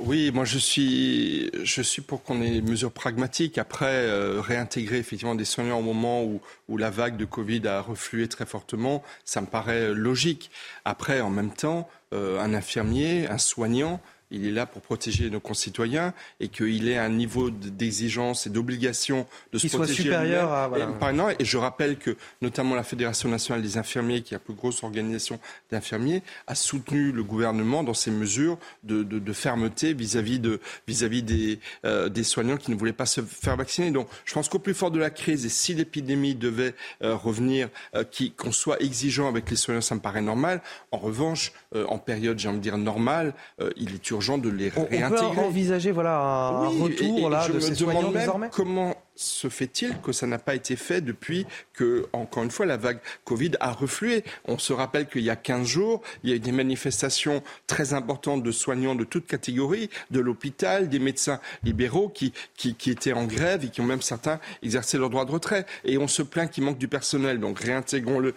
Oui, 0.00 0.30
moi 0.32 0.44
je 0.44 0.58
suis, 0.58 1.50
je 1.64 1.82
suis 1.82 2.02
pour 2.02 2.22
qu'on 2.22 2.42
ait 2.42 2.50
des 2.50 2.62
mesures 2.62 2.92
pragmatiques. 2.92 3.58
Après, 3.58 3.86
euh, 3.86 4.40
réintégrer 4.40 4.98
effectivement 4.98 5.34
des 5.34 5.44
soignants 5.44 5.78
au 5.78 5.82
moment 5.82 6.24
où, 6.24 6.40
la 6.76 6.90
vague 6.90 7.16
de 7.16 7.24
Covid 7.24 7.66
a 7.66 7.80
reflué 7.80 8.28
très 8.28 8.46
fortement, 8.46 9.02
ça 9.24 9.40
me 9.40 9.46
paraît 9.46 9.94
logique. 9.94 10.50
Après, 10.84 11.20
en 11.20 11.30
même 11.30 11.52
temps, 11.52 11.88
euh, 12.12 12.38
un 12.40 12.54
infirmier, 12.54 13.28
un 13.28 13.38
soignant, 13.38 14.00
il 14.30 14.46
est 14.46 14.50
là 14.50 14.66
pour 14.66 14.82
protéger 14.82 15.30
nos 15.30 15.40
concitoyens 15.40 16.12
et 16.40 16.48
qu'il 16.48 16.88
ait 16.88 16.98
un 16.98 17.08
niveau 17.08 17.50
d'exigence 17.50 18.46
et 18.46 18.50
d'obligation 18.50 19.26
de 19.52 19.58
se 19.58 19.68
protéger. 19.68 19.94
soit 19.94 20.02
supérieur 20.04 20.52
à. 20.52 20.68
Voilà. 20.68 21.32
Et, 21.32 21.42
et 21.42 21.44
je 21.44 21.56
rappelle 21.56 21.96
que, 21.96 22.16
notamment, 22.42 22.74
la 22.74 22.82
Fédération 22.82 23.28
nationale 23.28 23.62
des 23.62 23.78
infirmiers, 23.78 24.22
qui 24.22 24.34
est 24.34 24.36
la 24.36 24.40
plus 24.40 24.54
grosse 24.54 24.82
organisation 24.82 25.38
d'infirmiers, 25.70 26.22
a 26.46 26.54
soutenu 26.54 27.12
le 27.12 27.22
gouvernement 27.22 27.84
dans 27.84 27.94
ses 27.94 28.10
mesures 28.10 28.58
de, 28.84 29.02
de, 29.02 29.18
de 29.18 29.32
fermeté 29.32 29.92
vis-à-vis 29.92 30.38
de, 30.38 30.60
vis-à-vis 30.88 31.22
des, 31.22 31.60
euh, 31.84 32.08
des 32.08 32.24
soignants 32.24 32.56
qui 32.56 32.70
ne 32.70 32.76
voulaient 32.76 32.92
pas 32.92 33.06
se 33.06 33.20
faire 33.22 33.56
vacciner. 33.56 33.90
Donc, 33.90 34.08
je 34.24 34.34
pense 34.34 34.48
qu'au 34.48 34.58
plus 34.58 34.74
fort 34.74 34.90
de 34.90 34.98
la 34.98 35.10
crise, 35.10 35.46
et 35.46 35.48
si 35.48 35.74
l'épidémie 35.74 36.34
devait 36.34 36.74
euh, 37.02 37.14
revenir, 37.14 37.68
euh, 37.94 38.04
qu'on 38.36 38.52
soit 38.52 38.82
exigeant 38.82 39.28
avec 39.28 39.48
les 39.50 39.56
soignants, 39.56 39.80
ça 39.80 39.94
me 39.94 40.00
paraît 40.00 40.22
normal. 40.22 40.62
En 40.90 40.98
revanche, 40.98 41.52
en 41.74 41.98
période, 41.98 42.38
j'ai 42.38 42.48
envie 42.48 42.58
de 42.58 42.62
dire, 42.62 42.78
normale, 42.78 43.34
il 43.76 43.94
est 43.94 44.02
urgent 44.16 44.38
de 44.38 44.48
les 44.48 44.68
réintégrer. 44.68 45.04
On 45.04 45.34
peut 45.34 45.40
envisager 45.40 45.92
voilà, 45.92 46.18
un 46.18 46.68
retour 46.68 47.30
là, 47.30 47.46
de 47.48 47.60
ces 47.60 47.74
soignants 47.74 48.10
désormais? 48.10 48.48
Comment 48.50 48.96
se 49.14 49.48
fait-il 49.48 49.98
que 50.00 50.12
ça 50.12 50.26
n'a 50.26 50.38
pas 50.38 50.54
été 50.54 50.76
fait 50.76 51.00
depuis 51.00 51.46
que, 51.76 52.06
encore 52.12 52.42
une 52.42 52.50
fois, 52.50 52.66
la 52.66 52.76
vague 52.76 52.98
Covid 53.24 53.52
a 53.60 53.72
reflué 53.72 54.24
On 54.46 54.58
se 54.58 54.72
rappelle 54.72 55.06
qu'il 55.06 55.22
y 55.22 55.30
a 55.30 55.36
15 55.36 55.66
jours, 55.66 56.02
il 56.24 56.30
y 56.30 56.32
a 56.32 56.36
eu 56.36 56.40
des 56.40 56.52
manifestations 56.52 57.42
très 57.66 57.94
importantes 57.94 58.42
de 58.42 58.50
soignants 58.50 58.94
de 58.94 59.04
toutes 59.04 59.26
catégories, 59.26 59.90
de 60.10 60.20
l'hôpital, 60.20 60.88
des 60.88 60.98
médecins 60.98 61.40
libéraux 61.62 62.08
qui, 62.08 62.32
qui, 62.56 62.74
qui, 62.74 62.90
étaient 62.90 63.12
en 63.12 63.24
grève 63.24 63.64
et 63.64 63.68
qui 63.68 63.80
ont 63.80 63.86
même 63.86 64.02
certains 64.02 64.40
exercé 64.62 64.98
leur 64.98 65.10
droit 65.10 65.24
de 65.24 65.30
retrait. 65.30 65.66
Et 65.84 65.98
on 65.98 66.08
se 66.08 66.22
plaint 66.22 66.50
qu'il 66.50 66.64
manque 66.64 66.78
du 66.78 66.88
personnel. 66.88 67.38
Donc 67.38 67.60
réintégrons-le 67.60 68.34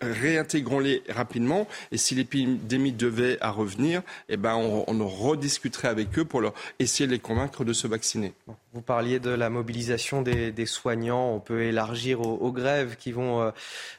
réintégrons-les 0.00 1.02
rapidement. 1.08 1.66
Et 1.90 1.96
si 1.96 2.14
l'épidémie 2.14 2.92
devait 2.92 3.38
à 3.40 3.50
revenir, 3.50 4.02
eh 4.28 4.36
ben 4.36 4.54
on, 4.54 4.84
on 4.86 5.08
rediscuterait 5.08 5.88
avec 5.88 6.18
eux 6.18 6.24
pour 6.24 6.40
leur 6.40 6.54
essayer 6.78 7.06
de 7.06 7.12
les 7.12 7.18
convaincre 7.18 7.64
de 7.64 7.72
se 7.72 7.86
vacciner. 7.86 8.34
Vous 8.74 8.82
parliez 8.82 9.20
de 9.20 9.30
la 9.30 9.50
mobilisation 9.50 10.20
des, 10.20 10.66
soignants. 10.66 11.32
On 11.32 11.38
peut 11.38 11.62
élargir 11.62 12.20
aux, 12.22 12.50
grèves 12.50 12.96
qui 12.96 13.12
vont 13.12 13.40
euh, 13.40 13.50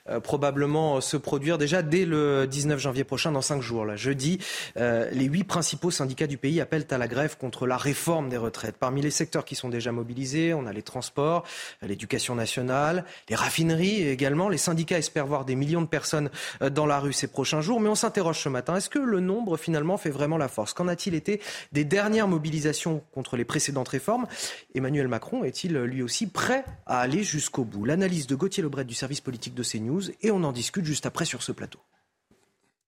euh, 0.09 0.19
probablement 0.19 0.99
se 0.99 1.15
produire 1.15 1.57
déjà 1.57 1.81
dès 1.81 2.03
le 2.03 2.45
19 2.45 2.77
janvier 2.77 3.05
prochain, 3.05 3.31
dans 3.31 3.41
cinq 3.41 3.61
jours. 3.61 3.85
Là, 3.85 3.95
jeudi, 3.95 4.37
euh, 4.75 5.09
les 5.13 5.25
huit 5.25 5.45
principaux 5.45 5.91
syndicats 5.91 6.27
du 6.27 6.35
pays 6.35 6.59
appellent 6.59 6.87
à 6.89 6.97
la 6.97 7.07
grève 7.07 7.37
contre 7.37 7.67
la 7.67 7.77
réforme 7.77 8.27
des 8.27 8.35
retraites. 8.35 8.75
Parmi 8.77 9.01
les 9.01 9.11
secteurs 9.11 9.45
qui 9.45 9.55
sont 9.55 9.69
déjà 9.69 9.93
mobilisés, 9.93 10.53
on 10.53 10.65
a 10.65 10.73
les 10.73 10.81
transports, 10.81 11.45
l'éducation 11.81 12.35
nationale, 12.35 13.05
les 13.29 13.35
raffineries 13.35 14.09
également. 14.09 14.49
Les 14.49 14.57
syndicats 14.57 14.97
espèrent 14.97 15.27
voir 15.27 15.45
des 15.45 15.55
millions 15.55 15.83
de 15.83 15.87
personnes 15.87 16.29
dans 16.59 16.85
la 16.85 16.99
rue 16.99 17.13
ces 17.13 17.27
prochains 17.27 17.61
jours. 17.61 17.79
Mais 17.79 17.87
on 17.87 17.95
s'interroge 17.95 18.41
ce 18.41 18.49
matin, 18.49 18.75
est-ce 18.75 18.89
que 18.89 18.99
le 18.99 19.21
nombre 19.21 19.55
finalement 19.55 19.95
fait 19.95 20.09
vraiment 20.09 20.37
la 20.37 20.49
force? 20.49 20.73
Qu'en 20.73 20.89
a-t-il 20.89 21.15
été 21.15 21.39
des 21.71 21.85
dernières 21.85 22.27
mobilisations 22.27 23.01
contre 23.13 23.37
les 23.37 23.45
précédentes 23.45 23.87
réformes? 23.87 24.27
Emmanuel 24.75 25.07
Macron 25.07 25.45
est-il 25.45 25.73
lui 25.77 26.01
aussi 26.01 26.27
prêt 26.27 26.65
à 26.85 26.99
aller 26.99 27.23
jusqu'au 27.23 27.63
bout? 27.63 27.85
L'analyse 27.85 28.27
de 28.27 28.35
Gauthier 28.35 28.61
Lebret 28.61 28.83
du 28.83 28.93
service 28.93 29.21
politique 29.21 29.55
de 29.55 29.63
CNews 29.63 30.11
et 30.21 30.31
on 30.31 30.43
en 30.43 30.51
discute 30.51 30.83
juste 30.83 31.05
après 31.05 31.23
sur 31.23 31.41
ce 31.43 31.53
plateau. 31.53 31.79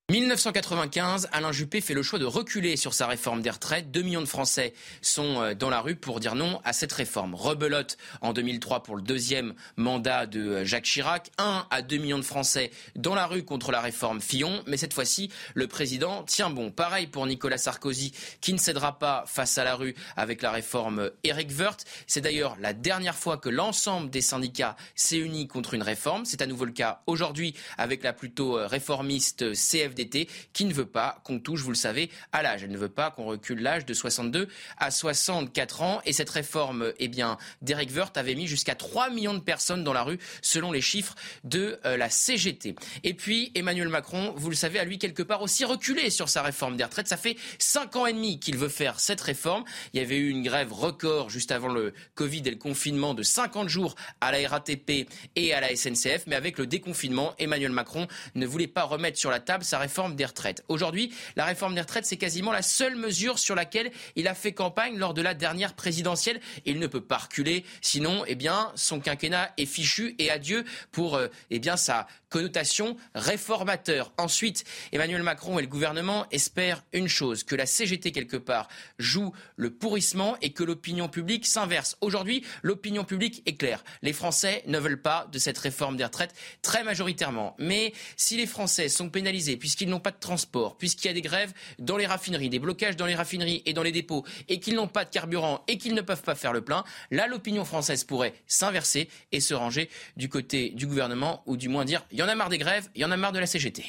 1995, 0.09 1.27
Alain 1.33 1.51
Juppé 1.51 1.81
fait 1.81 1.93
le 1.93 2.01
choix 2.01 2.17
de 2.17 2.23
reculer 2.23 2.77
sur 2.77 2.93
sa 2.93 3.07
réforme 3.07 3.41
des 3.41 3.49
retraites. 3.49 3.91
2 3.91 4.03
millions 4.03 4.21
de 4.21 4.25
Français 4.25 4.73
sont 5.01 5.41
euh, 5.41 5.53
dans 5.53 5.69
la 5.69 5.81
rue 5.81 5.97
pour 5.97 6.21
dire 6.21 6.33
non 6.33 6.61
à 6.63 6.71
cette 6.71 6.93
réforme. 6.93 7.35
Rebelote 7.35 7.97
en 8.21 8.31
2003 8.31 8.83
pour 8.83 8.95
le 8.95 9.01
deuxième 9.01 9.53
mandat 9.75 10.25
de 10.25 10.39
euh, 10.39 10.63
Jacques 10.63 10.85
Chirac. 10.85 11.29
1 11.39 11.67
à 11.69 11.81
2 11.81 11.97
millions 11.97 12.19
de 12.19 12.23
Français 12.23 12.71
dans 12.95 13.15
la 13.15 13.25
rue 13.25 13.43
contre 13.43 13.69
la 13.73 13.81
réforme 13.81 14.21
Fillon. 14.21 14.63
Mais 14.65 14.77
cette 14.77 14.93
fois-ci, 14.93 15.29
le 15.55 15.67
président 15.67 16.23
tient 16.23 16.49
bon. 16.49 16.71
Pareil 16.71 17.07
pour 17.07 17.27
Nicolas 17.27 17.57
Sarkozy 17.57 18.13
qui 18.39 18.53
ne 18.53 18.59
cédera 18.59 18.99
pas 18.99 19.25
face 19.27 19.57
à 19.57 19.65
la 19.65 19.75
rue 19.75 19.93
avec 20.15 20.41
la 20.41 20.51
réforme 20.51 21.11
Eric 21.25 21.49
Woerth. 21.59 21.83
C'est 22.07 22.21
d'ailleurs 22.21 22.55
la 22.61 22.71
dernière 22.71 23.17
fois 23.17 23.35
que 23.35 23.49
l'ensemble 23.49 24.09
des 24.09 24.21
syndicats 24.21 24.77
s'est 24.95 25.17
uni 25.17 25.49
contre 25.49 25.73
une 25.73 25.83
réforme. 25.83 26.23
C'est 26.23 26.41
à 26.41 26.45
nouveau 26.45 26.63
le 26.63 26.71
cas 26.71 27.01
aujourd'hui 27.07 27.55
avec 27.77 28.03
la 28.03 28.13
plutôt 28.13 28.57
euh, 28.57 28.67
réformiste 28.67 29.51
CFD 29.51 29.96
d'été 29.97 30.29
qui 30.53 30.65
ne 30.65 30.73
veut 30.73 30.85
pas 30.85 31.21
qu'on 31.23 31.39
touche, 31.39 31.61
vous 31.61 31.71
le 31.71 31.75
savez, 31.75 32.09
à 32.31 32.41
l'âge. 32.41 32.63
Elle 32.63 32.71
ne 32.71 32.77
veut 32.77 32.89
pas 32.89 33.11
qu'on 33.11 33.25
recule 33.25 33.61
l'âge 33.61 33.85
de 33.85 33.93
62 33.93 34.47
à 34.77 34.91
64 34.91 35.81
ans. 35.81 36.01
Et 36.05 36.13
cette 36.13 36.29
réforme, 36.29 36.93
eh 36.99 37.07
bien, 37.07 37.37
d'Eric 37.61 37.91
Woerth 37.95 38.17
avait 38.17 38.35
mis 38.35 38.47
jusqu'à 38.47 38.75
3 38.75 39.09
millions 39.09 39.33
de 39.33 39.39
personnes 39.39 39.83
dans 39.83 39.93
la 39.93 40.03
rue, 40.03 40.19
selon 40.41 40.71
les 40.71 40.81
chiffres 40.81 41.15
de 41.43 41.79
euh, 41.85 41.97
la 41.97 42.09
CGT. 42.09 42.75
Et 43.03 43.13
puis, 43.13 43.51
Emmanuel 43.55 43.89
Macron, 43.89 44.33
vous 44.37 44.49
le 44.49 44.55
savez, 44.55 44.79
a 44.79 44.85
lui 44.85 44.99
quelque 44.99 45.23
part 45.23 45.41
aussi 45.41 45.65
reculé 45.65 46.09
sur 46.09 46.29
sa 46.29 46.41
réforme 46.41 46.77
des 46.77 46.83
retraites. 46.83 47.07
Ça 47.07 47.17
fait 47.17 47.37
5 47.59 47.95
ans 47.95 48.05
et 48.05 48.13
demi 48.13 48.39
qu'il 48.39 48.57
veut 48.57 48.69
faire 48.69 48.99
cette 48.99 49.21
réforme. 49.21 49.63
Il 49.93 49.99
y 49.99 50.03
avait 50.03 50.17
eu 50.17 50.29
une 50.29 50.43
grève 50.43 50.71
record 50.71 51.29
juste 51.29 51.51
avant 51.51 51.69
le 51.69 51.93
Covid 52.15 52.43
et 52.45 52.51
le 52.51 52.57
confinement 52.57 53.13
de 53.13 53.23
50 53.23 53.67
jours 53.67 53.95
à 54.21 54.31
la 54.31 54.47
RATP 54.47 55.09
et 55.35 55.53
à 55.53 55.61
la 55.61 55.75
SNCF. 55.75 56.27
Mais 56.27 56.35
avec 56.35 56.57
le 56.57 56.67
déconfinement, 56.67 57.33
Emmanuel 57.39 57.71
Macron 57.71 58.07
ne 58.35 58.45
voulait 58.45 58.67
pas 58.67 58.83
remettre 58.83 59.17
sur 59.17 59.31
la 59.31 59.39
table 59.39 59.63
sa 59.63 59.79
réforme 59.79 59.86
réforme 59.87 60.17
des 60.17 60.25
retraites. 60.25 60.65
Aujourd'hui, 60.67 61.13
la 61.37 61.45
réforme 61.45 61.73
des 61.73 61.79
retraites, 61.79 62.05
c'est 62.05 62.17
quasiment 62.17 62.51
la 62.51 62.61
seule 62.61 62.97
mesure 62.97 63.39
sur 63.39 63.55
laquelle 63.55 63.89
il 64.17 64.27
a 64.27 64.33
fait 64.33 64.51
campagne 64.51 64.97
lors 64.97 65.13
de 65.13 65.21
la 65.21 65.33
dernière 65.33 65.75
présidentielle. 65.75 66.41
Il 66.65 66.79
ne 66.79 66.87
peut 66.87 66.99
pas 66.99 67.17
reculer, 67.17 67.63
sinon, 67.79 68.25
eh 68.27 68.35
bien, 68.35 68.73
son 68.75 68.99
quinquennat 68.99 69.53
est 69.57 69.65
fichu 69.65 70.13
et 70.19 70.29
adieu 70.29 70.65
pour, 70.91 71.15
euh, 71.15 71.29
eh 71.51 71.59
bien, 71.59 71.77
sa 71.77 72.05
connotation 72.29 72.97
réformateur. 73.15 74.11
Ensuite, 74.17 74.65
Emmanuel 74.91 75.23
Macron 75.23 75.57
et 75.57 75.61
le 75.61 75.69
gouvernement 75.69 76.25
espèrent 76.31 76.83
une 76.91 77.07
chose, 77.07 77.45
que 77.45 77.55
la 77.55 77.65
CGT 77.65 78.11
quelque 78.11 78.35
part 78.35 78.67
joue 78.99 79.31
le 79.55 79.69
pourrissement 79.69 80.35
et 80.41 80.51
que 80.51 80.65
l'opinion 80.65 81.07
publique 81.07 81.47
s'inverse. 81.47 81.95
Aujourd'hui, 82.01 82.43
l'opinion 82.61 83.05
publique 83.05 83.41
est 83.45 83.55
claire. 83.55 83.85
Les 84.01 84.11
Français 84.11 84.63
ne 84.67 84.79
veulent 84.79 85.01
pas 85.01 85.29
de 85.31 85.39
cette 85.39 85.57
réforme 85.57 85.95
des 85.95 86.03
retraites 86.03 86.35
très 86.61 86.83
majoritairement. 86.83 87.55
Mais 87.57 87.93
si 88.17 88.35
les 88.35 88.47
Français 88.47 88.89
sont 88.89 89.09
pénalisés 89.09 89.55
puisqu'ils 89.55 89.76
n'ont 89.85 89.99
pas 89.99 90.11
de 90.11 90.19
transport, 90.19 90.77
puisqu'il 90.77 91.07
y 91.07 91.11
a 91.11 91.13
des 91.13 91.21
grèves 91.21 91.53
dans 91.77 91.97
les 91.97 92.07
raffineries, 92.07 92.49
des 92.49 92.59
blocages 92.59 92.95
dans 92.95 93.05
les 93.05 93.15
raffineries 93.15 93.61
et 93.65 93.73
dans 93.73 93.83
les 93.83 93.91
dépôts 93.91 94.25
et 94.49 94.59
qu'ils 94.59 94.75
n'ont 94.75 94.87
pas 94.87 95.05
de 95.05 95.09
carburant 95.09 95.63
et 95.67 95.77
qu'ils 95.77 95.93
ne 95.93 96.01
peuvent 96.01 96.23
pas 96.23 96.35
faire 96.35 96.53
le 96.53 96.61
plein, 96.61 96.83
là 97.11 97.27
l'opinion 97.27 97.65
française 97.65 98.03
pourrait 98.03 98.33
s'inverser 98.47 99.09
et 99.31 99.39
se 99.39 99.53
ranger 99.53 99.89
du 100.15 100.29
côté 100.29 100.71
du 100.71 100.87
gouvernement 100.87 101.43
ou 101.45 101.57
du 101.57 101.69
moins 101.69 101.85
dire 101.85 102.03
il 102.11 102.17
y 102.17 102.23
en 102.23 102.27
a 102.27 102.35
marre 102.35 102.49
des 102.49 102.57
grèves, 102.57 102.89
il 102.95 103.01
y 103.01 103.05
en 103.05 103.11
a 103.11 103.17
marre 103.17 103.33
de 103.33 103.39
la 103.39 103.45
CGT. 103.45 103.83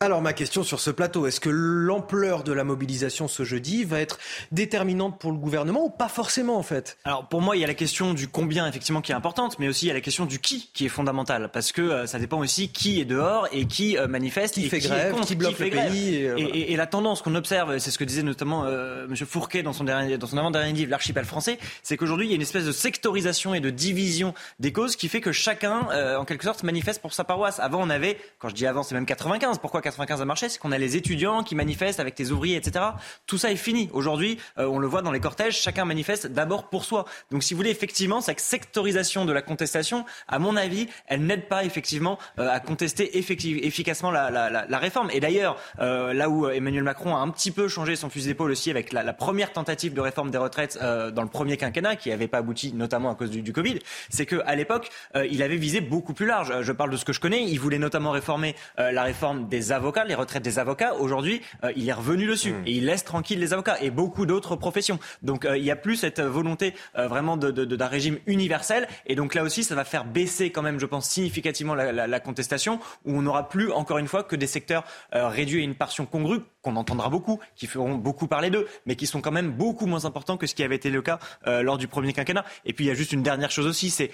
Alors 0.00 0.22
ma 0.22 0.32
question 0.32 0.62
sur 0.62 0.78
ce 0.78 0.92
plateau, 0.92 1.26
est-ce 1.26 1.40
que 1.40 1.50
l'ampleur 1.50 2.44
de 2.44 2.52
la 2.52 2.62
mobilisation 2.62 3.26
ce 3.26 3.42
jeudi 3.42 3.82
va 3.82 3.98
être 3.98 4.20
déterminante 4.52 5.18
pour 5.18 5.32
le 5.32 5.38
gouvernement 5.38 5.86
ou 5.86 5.90
pas 5.90 6.06
forcément 6.06 6.56
en 6.56 6.62
fait? 6.62 6.98
Alors 7.02 7.26
pour 7.26 7.40
moi 7.40 7.56
il 7.56 7.60
y 7.62 7.64
a 7.64 7.66
la 7.66 7.74
question 7.74 8.14
du 8.14 8.28
combien 8.28 8.68
effectivement 8.68 9.00
qui 9.00 9.10
est 9.10 9.16
importante, 9.16 9.58
mais 9.58 9.66
aussi 9.66 9.86
il 9.86 9.88
y 9.88 9.90
a 9.90 9.94
la 9.94 10.00
question 10.00 10.24
du 10.24 10.38
qui 10.38 10.70
qui 10.72 10.86
est 10.86 10.88
fondamentale 10.88 11.50
parce 11.52 11.72
que 11.72 11.82
euh, 11.82 12.06
ça 12.06 12.20
dépend 12.20 12.38
aussi 12.38 12.68
qui 12.68 13.00
est 13.00 13.04
dehors 13.04 13.48
et 13.50 13.66
qui 13.66 13.98
euh, 13.98 14.06
manifeste, 14.06 14.54
qui 14.54 14.68
fait 14.68 14.78
grève, 14.78 15.18
qui 15.22 15.34
bloque 15.34 15.58
le 15.58 15.68
pays 15.68 16.14
et, 16.14 16.42
et, 16.42 16.72
et, 16.72 16.76
la 16.76 16.86
tendance 16.86 17.20
qu'on 17.20 17.34
observe, 17.34 17.78
c'est 17.78 17.90
ce 17.90 17.98
que 17.98 18.04
disait 18.04 18.22
notamment 18.22 18.66
euh, 18.66 19.08
Monsieur 19.08 19.26
Fourquet 19.26 19.64
dans 19.64 19.72
son 19.72 19.82
dernier, 19.82 20.16
dans 20.16 20.28
son 20.28 20.38
avant-dernier 20.38 20.74
livre 20.74 20.92
l'archipel 20.92 21.24
français, 21.24 21.58
c'est 21.82 21.96
qu'aujourd'hui 21.96 22.28
il 22.28 22.30
y 22.30 22.34
a 22.34 22.36
une 22.36 22.42
espèce 22.42 22.66
de 22.66 22.70
sectorisation 22.70 23.52
et 23.52 23.58
de 23.58 23.70
division 23.70 24.32
des 24.60 24.72
causes 24.72 24.94
qui 24.94 25.08
fait 25.08 25.20
que 25.20 25.32
chacun 25.32 25.88
en 26.16 26.24
quelque 26.24 26.44
sorte 26.44 26.62
manifeste 26.62 27.02
pour 27.02 27.14
sa 27.14 27.24
paroisse. 27.24 27.58
Avant 27.58 27.82
on 27.82 27.90
avait, 27.90 28.16
quand 28.38 28.48
je 28.48 28.54
dis 28.54 28.64
avant 28.64 28.84
c'est 28.84 28.94
même 28.94 29.04
95, 29.04 29.58
pourquoi 29.58 29.82
95 29.88 30.20
a 30.20 30.24
marché, 30.24 30.48
c'est 30.48 30.58
qu'on 30.58 30.72
a 30.72 30.78
les 30.78 30.96
étudiants 30.96 31.42
qui 31.42 31.54
manifestent 31.54 32.00
avec 32.00 32.18
les 32.18 32.30
ouvriers, 32.30 32.56
etc. 32.56 32.84
Tout 33.26 33.38
ça 33.38 33.50
est 33.50 33.56
fini. 33.56 33.88
Aujourd'hui, 33.92 34.38
euh, 34.58 34.66
on 34.66 34.78
le 34.78 34.86
voit 34.86 35.02
dans 35.02 35.12
les 35.12 35.20
cortèges, 35.20 35.58
chacun 35.58 35.84
manifeste 35.84 36.26
d'abord 36.26 36.68
pour 36.68 36.84
soi. 36.84 37.06
Donc, 37.30 37.42
si 37.42 37.54
vous 37.54 37.58
voulez, 37.58 37.70
effectivement, 37.70 38.20
cette 38.20 38.40
sectorisation 38.40 39.24
de 39.24 39.32
la 39.32 39.42
contestation, 39.42 40.04
à 40.28 40.38
mon 40.38 40.56
avis, 40.56 40.88
elle 41.06 41.24
n'aide 41.24 41.48
pas 41.48 41.64
effectivement 41.64 42.18
euh, 42.38 42.50
à 42.50 42.60
contester 42.60 43.16
efficacement 43.18 44.10
la, 44.10 44.30
la, 44.30 44.50
la, 44.50 44.66
la, 44.66 44.78
réforme. 44.78 45.10
Et 45.12 45.20
d'ailleurs, 45.20 45.56
euh, 45.80 46.12
là 46.12 46.28
où 46.28 46.48
Emmanuel 46.48 46.82
Macron 46.82 47.16
a 47.16 47.20
un 47.20 47.30
petit 47.30 47.50
peu 47.50 47.68
changé 47.68 47.96
son 47.96 48.10
fusil 48.10 48.28
d'épaule 48.28 48.50
aussi 48.50 48.70
avec 48.70 48.92
la, 48.92 49.12
première 49.12 49.52
tentative 49.52 49.94
de 49.94 50.00
réforme 50.00 50.30
des 50.30 50.38
retraites 50.38 50.78
dans 50.78 51.22
le 51.22 51.28
premier 51.28 51.56
quinquennat, 51.56 51.96
qui 51.96 52.10
n'avait 52.10 52.28
pas 52.28 52.38
abouti 52.38 52.72
notamment 52.74 53.10
à 53.10 53.14
cause 53.14 53.30
du, 53.30 53.42
du 53.42 53.52
Covid, 53.52 53.78
c'est 54.10 54.26
qu'à 54.26 54.54
l'époque, 54.54 54.90
il 55.14 55.42
avait 55.42 55.56
visé 55.56 55.80
beaucoup 55.80 56.12
plus 56.12 56.26
large. 56.26 56.52
Je 56.60 56.72
parle 56.72 56.90
de 56.90 56.96
ce 56.96 57.04
que 57.04 57.12
je 57.12 57.20
connais. 57.20 57.44
Il 57.44 57.58
voulait 57.58 57.78
notamment 57.78 58.10
réformer 58.10 58.54
la 58.76 59.02
réforme 59.02 59.48
des 59.48 59.72
avocats, 59.78 60.04
les 60.04 60.14
retraite 60.14 60.42
des 60.42 60.58
avocats, 60.58 60.94
aujourd'hui, 60.94 61.40
euh, 61.64 61.72
il 61.76 61.88
est 61.88 61.92
revenu 61.92 62.26
dessus 62.26 62.52
mmh. 62.52 62.66
et 62.66 62.72
il 62.72 62.84
laisse 62.84 63.04
tranquille 63.04 63.38
les 63.38 63.52
avocats 63.52 63.80
et 63.80 63.90
beaucoup 63.90 64.26
d'autres 64.26 64.56
professions. 64.56 64.98
Donc 65.22 65.44
euh, 65.44 65.56
il 65.56 65.62
n'y 65.62 65.70
a 65.70 65.76
plus 65.76 65.96
cette 65.96 66.20
volonté 66.20 66.74
euh, 66.96 67.08
vraiment 67.08 67.36
d'un 67.36 67.52
de, 67.52 67.64
de, 67.64 67.84
régime 67.84 68.18
universel 68.26 68.86
et 69.06 69.14
donc 69.14 69.34
là 69.34 69.42
aussi, 69.42 69.64
ça 69.64 69.74
va 69.74 69.84
faire 69.84 70.04
baisser 70.04 70.50
quand 70.50 70.62
même, 70.62 70.78
je 70.78 70.86
pense, 70.86 71.08
significativement 71.08 71.74
la, 71.74 71.92
la, 71.92 72.06
la 72.06 72.20
contestation 72.20 72.80
où 73.04 73.16
on 73.16 73.22
n'aura 73.22 73.48
plus, 73.48 73.70
encore 73.72 73.98
une 73.98 74.08
fois, 74.08 74.24
que 74.24 74.36
des 74.36 74.46
secteurs 74.46 74.84
réduits 75.12 75.62
à 75.62 75.64
une 75.64 75.74
portion 75.74 76.04
congrue 76.06 76.40
qu'on 76.60 76.76
entendra 76.76 77.08
beaucoup, 77.08 77.38
qui 77.54 77.66
feront 77.66 77.94
beaucoup 77.94 78.26
parler 78.26 78.50
d'eux, 78.50 78.66
mais 78.84 78.96
qui 78.96 79.06
sont 79.06 79.20
quand 79.20 79.30
même 79.30 79.52
beaucoup 79.52 79.86
moins 79.86 80.04
importants 80.04 80.36
que 80.36 80.46
ce 80.46 80.54
qui 80.54 80.62
avait 80.62 80.76
été 80.76 80.90
le 80.90 81.00
cas 81.00 81.18
lors 81.46 81.78
du 81.78 81.88
premier 81.88 82.12
quinquennat. 82.12 82.44
Et 82.66 82.72
puis 82.72 82.84
il 82.84 82.88
y 82.88 82.90
a 82.90 82.94
juste 82.94 83.12
une 83.12 83.22
dernière 83.22 83.50
chose 83.50 83.66
aussi, 83.66 83.90
c'est 83.90 84.10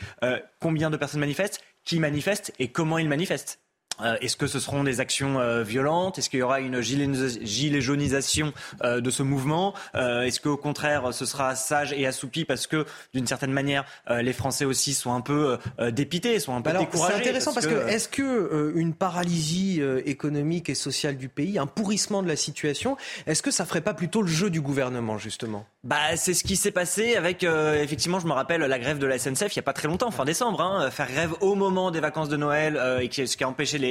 combien 0.61 0.91
de 0.91 0.97
personnes 0.97 1.21
manifestent, 1.21 1.61
qui 1.85 1.99
manifestent 1.99 2.53
et 2.59 2.69
comment 2.69 2.99
ils 2.99 3.09
manifestent. 3.09 3.64
Euh, 4.01 4.16
est-ce 4.20 4.36
que 4.36 4.47
ce 4.47 4.59
seront 4.59 4.84
des 4.84 5.01
actions 5.01 5.40
euh, 5.40 5.62
violentes? 5.62 6.18
Est-ce 6.18 6.28
qu'il 6.28 6.40
y 6.40 6.42
aura 6.42 6.61
une 6.61 6.80
gilet 6.80 7.80
jaunisation 7.80 8.53
euh, 8.82 9.01
de 9.01 9.11
ce 9.11 9.22
mouvement? 9.22 9.74
Est-ce 9.95 10.40
qu'au 10.40 10.57
contraire, 10.57 11.12
ce 11.12 11.26
sera 11.26 11.55
sage 11.55 11.92
et 11.92 12.07
assoupi 12.07 12.45
parce 12.45 12.66
que, 12.66 12.86
d'une 13.12 13.26
certaine 13.26 13.53
manière, 13.53 13.84
les 14.09 14.32
Français 14.32 14.64
aussi 14.64 14.95
sont 14.95 15.12
un 15.12 15.20
peu 15.20 15.59
dépités, 15.92 16.38
sont 16.40 16.55
un 16.55 16.62
peu 16.62 16.72
découragés 16.72 17.14
C'est 17.14 17.20
intéressant 17.20 17.53
parce, 17.53 17.66
que, 17.66 17.88
est-ce 17.88 18.09
que 18.09 18.72
une 18.74 18.95
paralysie 18.95 19.80
économique 20.05 20.68
et 20.68 20.74
sociale 20.74 21.16
du 21.16 21.28
pays, 21.28 21.59
un 21.59 21.66
pourrissement 21.66 22.22
de 22.22 22.28
la 22.28 22.36
situation, 22.36 22.97
est-ce 23.26 23.42
que 23.42 23.51
ça 23.51 23.64
ferait 23.64 23.80
pas 23.80 23.95
plutôt 23.95 24.22
le 24.22 24.28
jeu 24.28 24.51
du 24.51 24.61
gouvernement 24.61 25.18
justement? 25.18 25.66
Bah, 25.84 26.16
c'est 26.16 26.34
ce 26.34 26.45
qui 26.45 26.57
s'est 26.57 26.70
passé 26.70 27.16
avec 27.16 27.45
effectivement, 27.45 28.20
je 28.20 28.26
me 28.26 28.32
rappelle 28.32 28.62
la 28.62 28.78
grève 28.78 28.99
de 28.99 29.07
la 29.07 29.18
SNCF 29.18 29.55
il 29.55 29.57
y 29.57 29.61
a 29.61 29.62
pas 29.62 29.72
très 29.72 29.88
longtemps, 29.88 30.11
fin 30.11 30.24
décembre, 30.24 30.61
hein, 30.61 30.90
faire 30.90 31.11
grève 31.11 31.34
au 31.40 31.55
moment 31.55 31.90
des 31.90 32.01
vacances 32.01 32.28
de 32.28 32.36
Noël 32.36 32.80
et 33.01 33.09
qui, 33.09 33.26
ce 33.26 33.36
qui 33.36 33.45
a 33.45 33.49
empêché 33.49 33.78
les, 33.78 33.84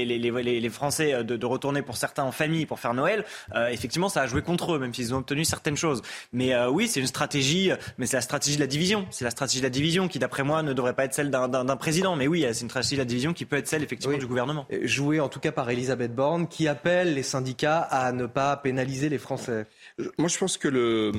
Français 0.69 1.13
euh, 1.13 1.23
de, 1.23 1.45
retourner 1.45 1.81
pour 1.81 1.97
certains 1.97 2.23
en 2.23 2.31
famille 2.31 2.65
pour 2.65 2.79
faire 2.79 2.93
Noël, 2.93 3.25
euh, 3.55 3.67
effectivement, 3.67 4.09
ça 4.09 4.21
a 4.21 4.27
joué 4.27 4.41
contre 4.41 4.73
eux, 4.73 4.79
même 4.79 4.93
s'ils 4.93 5.13
ont 5.13 5.17
obtenu 5.17 5.45
certaines 5.45 5.77
choses. 5.77 6.01
Mais 6.31 6.53
euh, 6.53 6.69
oui, 6.69 6.87
c'est 6.87 6.99
une 6.99 7.07
stratégie, 7.07 7.71
mais 7.97 8.05
c'est 8.05 8.17
la 8.17 8.21
stratégie 8.21 8.55
de 8.55 8.61
la 8.61 8.67
division. 8.67 9.05
C'est 9.11 9.25
la 9.25 9.31
stratégie 9.31 9.59
de 9.59 9.65
la 9.65 9.69
division 9.69 10.07
qui, 10.07 10.19
d'après 10.19 10.43
moi, 10.43 10.63
ne 10.63 10.73
devrait 10.73 10.93
pas 10.93 11.05
être 11.05 11.13
celle 11.13 11.29
d'un 11.29 11.77
président. 11.77 12.15
Mais 12.15 12.27
oui, 12.27 12.45
c'est 12.53 12.61
une 12.61 12.69
stratégie 12.69 12.95
de 12.95 13.01
la 13.01 13.05
division 13.05 13.33
qui 13.33 13.45
peut 13.45 13.57
être 13.57 13.67
celle, 13.67 13.83
effectivement, 13.83 14.17
du 14.17 14.27
gouvernement. 14.27 14.65
Jouée 14.83 15.19
en 15.19 15.29
tout 15.29 15.39
cas 15.39 15.51
par 15.51 15.69
Elisabeth 15.69 16.15
Borne, 16.15 16.47
qui 16.47 16.67
appelle 16.67 17.13
les 17.13 17.23
syndicats 17.23 17.79
à 17.79 18.11
ne 18.11 18.25
pas 18.25 18.57
pénaliser 18.57 19.09
les 19.09 19.17
Français. 19.17 19.65
Moi, 20.17 20.27
je 20.27 20.37
pense 20.37 20.57
que 20.57 21.11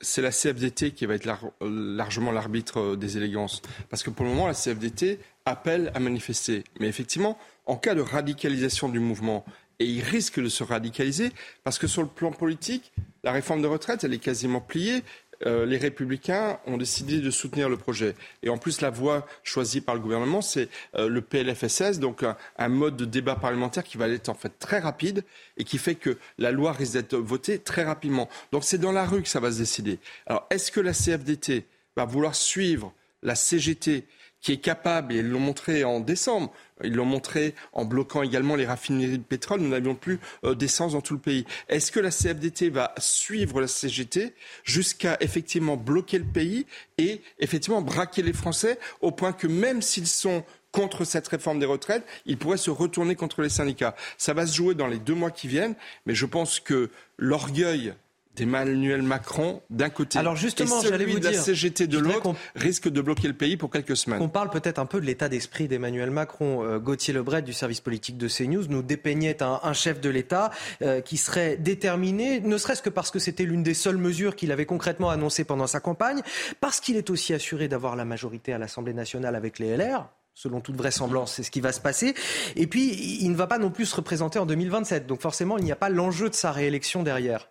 c'est 0.00 0.22
la 0.22 0.30
CFDT 0.30 0.92
qui 0.92 1.06
va 1.06 1.14
être 1.14 1.28
largement 1.60 2.32
l'arbitre 2.32 2.96
des 2.96 3.16
élégances. 3.16 3.62
Parce 3.88 4.02
que 4.02 4.10
pour 4.10 4.24
le 4.24 4.32
moment, 4.32 4.46
la 4.46 4.54
CFDT 4.54 5.20
appelle 5.46 5.90
à 5.94 6.00
manifester. 6.00 6.64
Mais 6.80 6.88
effectivement, 6.88 7.38
en 7.64 7.76
cas 7.76 7.94
de 7.94 8.02
radicalisation 8.02 8.88
du 8.88 9.00
mouvement, 9.00 9.44
et 9.78 9.84
il 9.84 10.02
risque 10.02 10.40
de 10.40 10.48
se 10.48 10.64
radicaliser, 10.64 11.32
parce 11.64 11.78
que 11.78 11.86
sur 11.86 12.02
le 12.02 12.08
plan 12.08 12.32
politique, 12.32 12.92
la 13.24 13.32
réforme 13.32 13.62
de 13.62 13.66
retraite, 13.66 14.04
elle 14.04 14.14
est 14.14 14.18
quasiment 14.18 14.60
pliée. 14.60 15.02
Euh, 15.44 15.66
les 15.66 15.76
républicains 15.76 16.58
ont 16.66 16.78
décidé 16.78 17.20
de 17.20 17.30
soutenir 17.30 17.68
le 17.68 17.76
projet. 17.76 18.14
Et 18.42 18.48
en 18.48 18.56
plus, 18.56 18.80
la 18.80 18.88
voie 18.88 19.26
choisie 19.42 19.82
par 19.82 19.94
le 19.94 20.00
gouvernement, 20.00 20.40
c'est 20.40 20.70
euh, 20.94 21.08
le 21.08 21.20
PLFSS, 21.20 21.98
donc 21.98 22.22
un, 22.22 22.68
mode 22.68 22.96
de 22.96 23.04
débat 23.04 23.36
parlementaire 23.36 23.84
qui 23.84 23.98
va 23.98 24.08
être 24.08 24.30
en 24.30 24.34
fait 24.34 24.58
très 24.58 24.78
rapide 24.78 25.24
et 25.58 25.64
qui 25.64 25.76
fait 25.76 25.94
que 25.94 26.16
la 26.38 26.52
loi 26.52 26.72
risque 26.72 26.94
d'être 26.94 27.16
votée 27.16 27.58
très 27.58 27.84
rapidement. 27.84 28.30
Donc 28.50 28.64
c'est 28.64 28.78
dans 28.78 28.92
la 28.92 29.04
rue 29.04 29.22
que 29.22 29.28
ça 29.28 29.40
va 29.40 29.52
se 29.52 29.58
décider. 29.58 29.98
Alors 30.26 30.46
est-ce 30.48 30.72
que 30.72 30.80
la 30.80 30.92
CFDT 30.92 31.66
va 31.96 32.06
vouloir 32.06 32.34
suivre 32.34 32.94
la 33.22 33.34
CGT 33.34 34.06
qui 34.40 34.52
est 34.52 34.58
capable, 34.58 35.12
et 35.12 35.18
ils 35.18 35.28
l'ont 35.28 35.40
montré 35.40 35.84
en 35.84 36.00
décembre, 36.00 36.52
ils 36.84 36.94
l'ont 36.94 37.06
montré 37.06 37.54
en 37.72 37.84
bloquant 37.84 38.22
également 38.22 38.54
les 38.54 38.66
raffineries 38.66 39.18
de 39.18 39.22
pétrole. 39.22 39.60
Nous 39.60 39.70
n'avions 39.70 39.94
plus 39.94 40.20
euh, 40.44 40.54
d'essence 40.54 40.92
dans 40.92 41.00
tout 41.00 41.14
le 41.14 41.20
pays. 41.20 41.46
Est-ce 41.68 41.90
que 41.90 42.00
la 42.00 42.10
CFDT 42.10 42.68
va 42.68 42.94
suivre 42.98 43.60
la 43.60 43.66
CGT 43.66 44.34
jusqu'à 44.62 45.16
effectivement 45.20 45.76
bloquer 45.76 46.18
le 46.18 46.24
pays 46.24 46.66
et 46.98 47.22
effectivement 47.38 47.82
braquer 47.82 48.22
les 48.22 48.32
Français 48.32 48.78
au 49.00 49.10
point 49.10 49.32
que 49.32 49.46
même 49.46 49.82
s'ils 49.82 50.06
sont 50.06 50.44
contre 50.70 51.04
cette 51.04 51.26
réforme 51.28 51.58
des 51.58 51.66
retraites, 51.66 52.04
ils 52.26 52.36
pourraient 52.36 52.58
se 52.58 52.70
retourner 52.70 53.14
contre 53.14 53.40
les 53.40 53.48
syndicats? 53.48 53.96
Ça 54.18 54.34
va 54.34 54.46
se 54.46 54.54
jouer 54.54 54.74
dans 54.74 54.86
les 54.86 54.98
deux 54.98 55.14
mois 55.14 55.30
qui 55.30 55.48
viennent, 55.48 55.74
mais 56.04 56.14
je 56.14 56.26
pense 56.26 56.60
que 56.60 56.90
l'orgueil 57.16 57.94
d'Emmanuel 58.36 59.02
Macron 59.02 59.62
d'un 59.70 59.88
côté 59.88 60.18
Alors 60.18 60.36
justement, 60.36 60.82
et 60.82 60.88
j'allais 60.88 61.06
vous 61.06 61.18
de 61.18 61.24
la 61.24 61.30
dire, 61.32 61.42
CGT 61.42 61.86
de 61.86 61.98
l'autre 61.98 62.34
risque 62.54 62.88
de 62.88 63.00
bloquer 63.00 63.28
le 63.28 63.34
pays 63.34 63.56
pour 63.56 63.70
quelques 63.70 63.96
semaines. 63.96 64.20
On 64.20 64.28
parle 64.28 64.50
peut-être 64.50 64.78
un 64.78 64.86
peu 64.86 65.00
de 65.00 65.06
l'état 65.06 65.28
d'esprit 65.28 65.68
d'Emmanuel 65.68 66.10
Macron. 66.10 66.62
Euh, 66.64 66.78
Gauthier 66.78 67.14
Lebret 67.14 67.42
du 67.42 67.52
service 67.52 67.80
politique 67.80 68.18
de 68.18 68.28
CNews 68.28 68.66
nous 68.68 68.82
dépeignait 68.82 69.42
un, 69.42 69.60
un 69.62 69.72
chef 69.72 70.00
de 70.00 70.10
l'État 70.10 70.50
euh, 70.82 71.00
qui 71.00 71.16
serait 71.16 71.56
déterminé, 71.56 72.40
ne 72.40 72.58
serait-ce 72.58 72.82
que 72.82 72.90
parce 72.90 73.10
que 73.10 73.18
c'était 73.18 73.44
l'une 73.44 73.62
des 73.62 73.74
seules 73.74 73.96
mesures 73.96 74.36
qu'il 74.36 74.52
avait 74.52 74.66
concrètement 74.66 75.10
annoncées 75.10 75.44
pendant 75.44 75.66
sa 75.66 75.80
campagne, 75.80 76.22
parce 76.60 76.80
qu'il 76.80 76.96
est 76.96 77.10
aussi 77.10 77.34
assuré 77.34 77.68
d'avoir 77.68 77.96
la 77.96 78.04
majorité 78.04 78.52
à 78.52 78.58
l'Assemblée 78.58 78.94
nationale 78.94 79.34
avec 79.34 79.58
les 79.58 79.76
LR. 79.76 80.08
Selon 80.34 80.60
toute 80.60 80.76
vraisemblance, 80.76 81.32
c'est 81.32 81.42
ce 81.42 81.50
qui 81.50 81.62
va 81.62 81.72
se 81.72 81.80
passer. 81.80 82.14
Et 82.56 82.66
puis, 82.66 83.22
il 83.22 83.30
ne 83.30 83.36
va 83.36 83.46
pas 83.46 83.56
non 83.56 83.70
plus 83.70 83.86
se 83.86 83.96
représenter 83.96 84.38
en 84.38 84.44
2027. 84.44 85.06
Donc 85.06 85.22
forcément, 85.22 85.56
il 85.56 85.64
n'y 85.64 85.72
a 85.72 85.76
pas 85.76 85.88
l'enjeu 85.88 86.28
de 86.28 86.34
sa 86.34 86.52
réélection 86.52 87.02
derrière. 87.02 87.48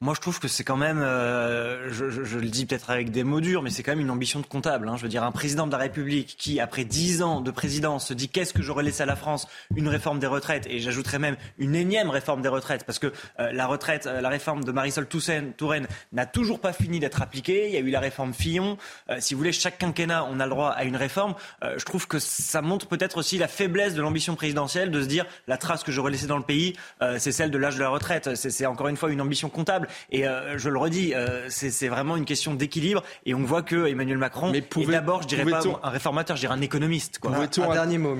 Moi, 0.00 0.14
je 0.14 0.20
trouve 0.20 0.38
que 0.38 0.46
c'est 0.46 0.62
quand 0.62 0.76
même, 0.76 1.00
euh, 1.00 1.92
je, 1.92 2.08
je- 2.08 2.38
le 2.38 2.46
dis 2.48 2.66
peut-être 2.66 2.88
avec 2.90 3.10
des 3.10 3.24
mots 3.24 3.40
durs, 3.40 3.62
mais 3.64 3.70
c'est 3.70 3.82
quand 3.82 3.90
même 3.90 3.98
une 4.00 4.12
ambition 4.12 4.38
de 4.38 4.46
comptable. 4.46 4.88
hein. 4.88 4.96
Je 4.96 5.02
veux 5.02 5.08
dire, 5.08 5.24
un 5.24 5.32
président 5.32 5.66
de 5.66 5.72
la 5.72 5.78
République 5.78 6.36
qui, 6.38 6.60
après 6.60 6.84
dix 6.84 7.20
ans 7.20 7.40
de 7.40 7.50
présidence, 7.50 8.06
se 8.06 8.14
dit 8.14 8.28
qu'est-ce 8.28 8.52
que 8.54 8.62
j'aurais 8.62 8.84
laissé 8.84 9.02
à 9.02 9.06
la 9.06 9.16
France? 9.16 9.48
Une 9.74 9.88
réforme 9.88 10.20
des 10.20 10.28
retraites, 10.28 10.68
et 10.70 10.78
j'ajouterais 10.78 11.18
même 11.18 11.36
une 11.58 11.74
énième 11.74 12.10
réforme 12.10 12.42
des 12.42 12.48
retraites, 12.48 12.84
parce 12.84 13.00
que 13.00 13.08
euh, 13.40 13.50
la 13.50 13.66
retraite, 13.66 14.06
euh, 14.06 14.20
la 14.20 14.28
réforme 14.28 14.62
de 14.62 14.70
Marisol 14.70 15.08
Touraine 15.56 15.88
n'a 16.12 16.26
toujours 16.26 16.60
pas 16.60 16.72
fini 16.72 17.00
d'être 17.00 17.20
appliquée. 17.20 17.66
Il 17.66 17.74
y 17.74 17.76
a 17.76 17.80
eu 17.80 17.90
la 17.90 17.98
réforme 17.98 18.32
Fillon. 18.32 18.78
Euh, 19.10 19.16
si 19.18 19.34
vous 19.34 19.38
voulez, 19.38 19.50
chaque 19.50 19.78
quinquennat, 19.78 20.26
on 20.30 20.38
a 20.38 20.44
le 20.44 20.50
droit 20.50 20.68
à 20.70 20.84
une 20.84 20.94
réforme. 20.96 21.34
Je 21.76 21.84
trouve 21.84 22.06
que 22.06 22.20
ça 22.20 22.62
montre 22.62 22.86
peut-être 22.86 23.16
aussi 23.16 23.36
la 23.36 23.48
faiblesse 23.48 23.94
de 23.94 24.00
l'ambition 24.02 24.36
présidentielle 24.36 24.92
de 24.92 25.02
se 25.02 25.08
dire 25.08 25.26
la 25.48 25.56
trace 25.56 25.82
que 25.82 25.90
j'aurais 25.90 26.12
laissée 26.12 26.28
dans 26.28 26.36
le 26.38 26.44
pays, 26.44 26.76
c'est 27.18 27.32
celle 27.32 27.50
de 27.50 27.58
l'âge 27.58 27.74
de 27.74 27.80
la 27.80 27.88
retraite. 27.88 28.36
C'est 28.36 28.64
encore 28.66 28.86
une 28.86 28.96
fois 28.96 29.10
une 29.10 29.20
ambition 29.20 29.48
comptable. 29.48 29.87
Et 30.10 30.26
euh, 30.26 30.58
je 30.58 30.68
le 30.70 30.78
redis, 30.78 31.14
euh, 31.14 31.46
c'est 31.48 31.88
vraiment 31.88 32.16
une 32.16 32.24
question 32.24 32.54
d'équilibre. 32.54 33.02
Et 33.26 33.34
on 33.34 33.42
voit 33.42 33.62
que 33.62 33.86
Emmanuel 33.86 34.18
Macron 34.18 34.52
est 34.52 34.86
d'abord, 34.90 35.22
je 35.22 35.28
dirais 35.28 35.44
pas 35.44 35.62
un 35.82 35.90
réformateur, 35.90 36.36
je 36.36 36.42
dirais 36.42 36.54
un 36.54 36.60
économiste. 36.60 37.18
quoi. 37.18 37.32
Pouvait-on 37.32 37.70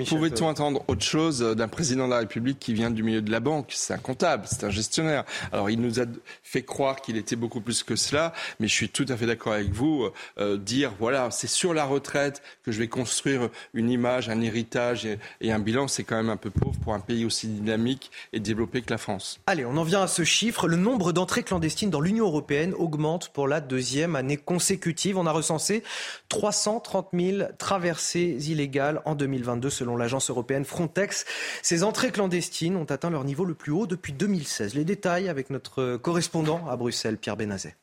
Pouvait-on 0.07 0.49
attendre 0.49 0.83
autre 0.89 1.05
chose 1.05 1.43
euh, 1.43 1.55
d'un 1.55 1.69
président 1.69 2.07
de 2.07 2.13
la 2.13 2.19
République 2.19 2.59
qui 2.59 2.75
vient 2.75 2.91
du 2.91 3.03
milieu 3.03 3.23
de 3.23 3.31
la 3.31 3.41
banque? 3.41 3.73
C'est 3.75 3.95
un 3.95 3.99
comptable, 3.99 4.45
c'est 4.47 4.65
un 4.65 4.71
gestionnaire. 4.71 5.25
Alors 5.53 5.71
il 5.71 5.81
nous 5.81 6.01
a 6.01 6.05
fait 6.43 6.63
croire 6.63 7.01
qu'il 7.01 7.17
était 7.17 7.37
beaucoup 7.37 7.61
plus 7.61 7.83
que 7.83 7.97
cela, 7.97 8.33
mais 8.61 8.69
je 8.69 8.75
suis 8.75 8.89
tout 8.89 9.07
à 9.09 9.17
fait 9.17 9.27
d'accord 9.27 9.53
avec 9.53 9.71
vous. 9.71 10.09
euh, 10.39 10.57
dire 10.57 10.93
voilà, 10.99 11.31
c'est 11.31 11.47
sur 11.47 11.75
la 11.75 11.85
retraite 11.85 12.43
que 12.65 12.73
je 12.73 12.79
vais 12.79 12.89
construire 12.89 13.49
une 13.75 13.91
image, 13.91 14.29
un 14.29 14.41
héritage 14.41 15.07
et, 15.07 15.19
et 15.41 15.53
un 15.53 15.59
bilan, 15.59 15.89
c'est 15.89 16.05
quand 16.05 16.17
même 16.17 16.31
un 16.31 16.37
peu 16.37 16.51
pauvre 16.51 16.79
pour 16.81 16.95
un 16.95 17.01
pays 17.01 17.25
aussi 17.25 17.47
dynamique 17.49 18.11
et 18.33 18.41
développé 18.41 18.83
que 18.83 18.91
la 18.91 18.99
France. 18.99 19.41
Allez, 19.47 19.65
on 19.65 19.77
en 19.77 19.83
vient 19.85 20.03
à 20.03 20.07
ce 20.07 20.25
chiffre. 20.25 20.67
Le 20.69 20.77
nombre 20.77 21.13
d'entrées 21.13 21.43
clandestines 21.43 21.58
dans 21.59 22.01
l'Union 22.01 22.27
européenne 22.27 22.73
augmente 22.75 23.31
pour 23.31 23.49
la 23.49 23.61
deuxième 23.61 24.15
année 24.15 24.37
consécutive. 24.37 25.19
On 25.19 25.27
a 25.27 25.33
recensé 25.33 25.83
330 26.29 27.09
000 27.13 27.49
traversées 27.59 28.37
illégales 28.49 29.03
en 29.05 29.15
2022 29.15 29.69
selon 29.69 29.97
l'agence 29.97 30.31
européenne 30.31 30.65
Frontex. 30.65 31.25
Ces 31.63 31.83
entrées 31.83 32.13
clandestines 32.13 32.77
ont 32.77 32.85
atteint 32.85 33.11
leur 33.11 33.25
niveau 33.25 33.45
le 33.45 33.55
plus 33.55 33.73
haut 33.73 33.87
depuis 33.87 34.13
2016. 34.13 34.75
Les 34.75 34.85
détails 34.85 35.29
avec 35.29 35.51
notre 35.51 35.97
correspondant 35.97 36.67
à 36.69 36.77
Bruxelles, 36.77 37.19
Pierre 37.19 37.37
Benazet. 37.37 37.75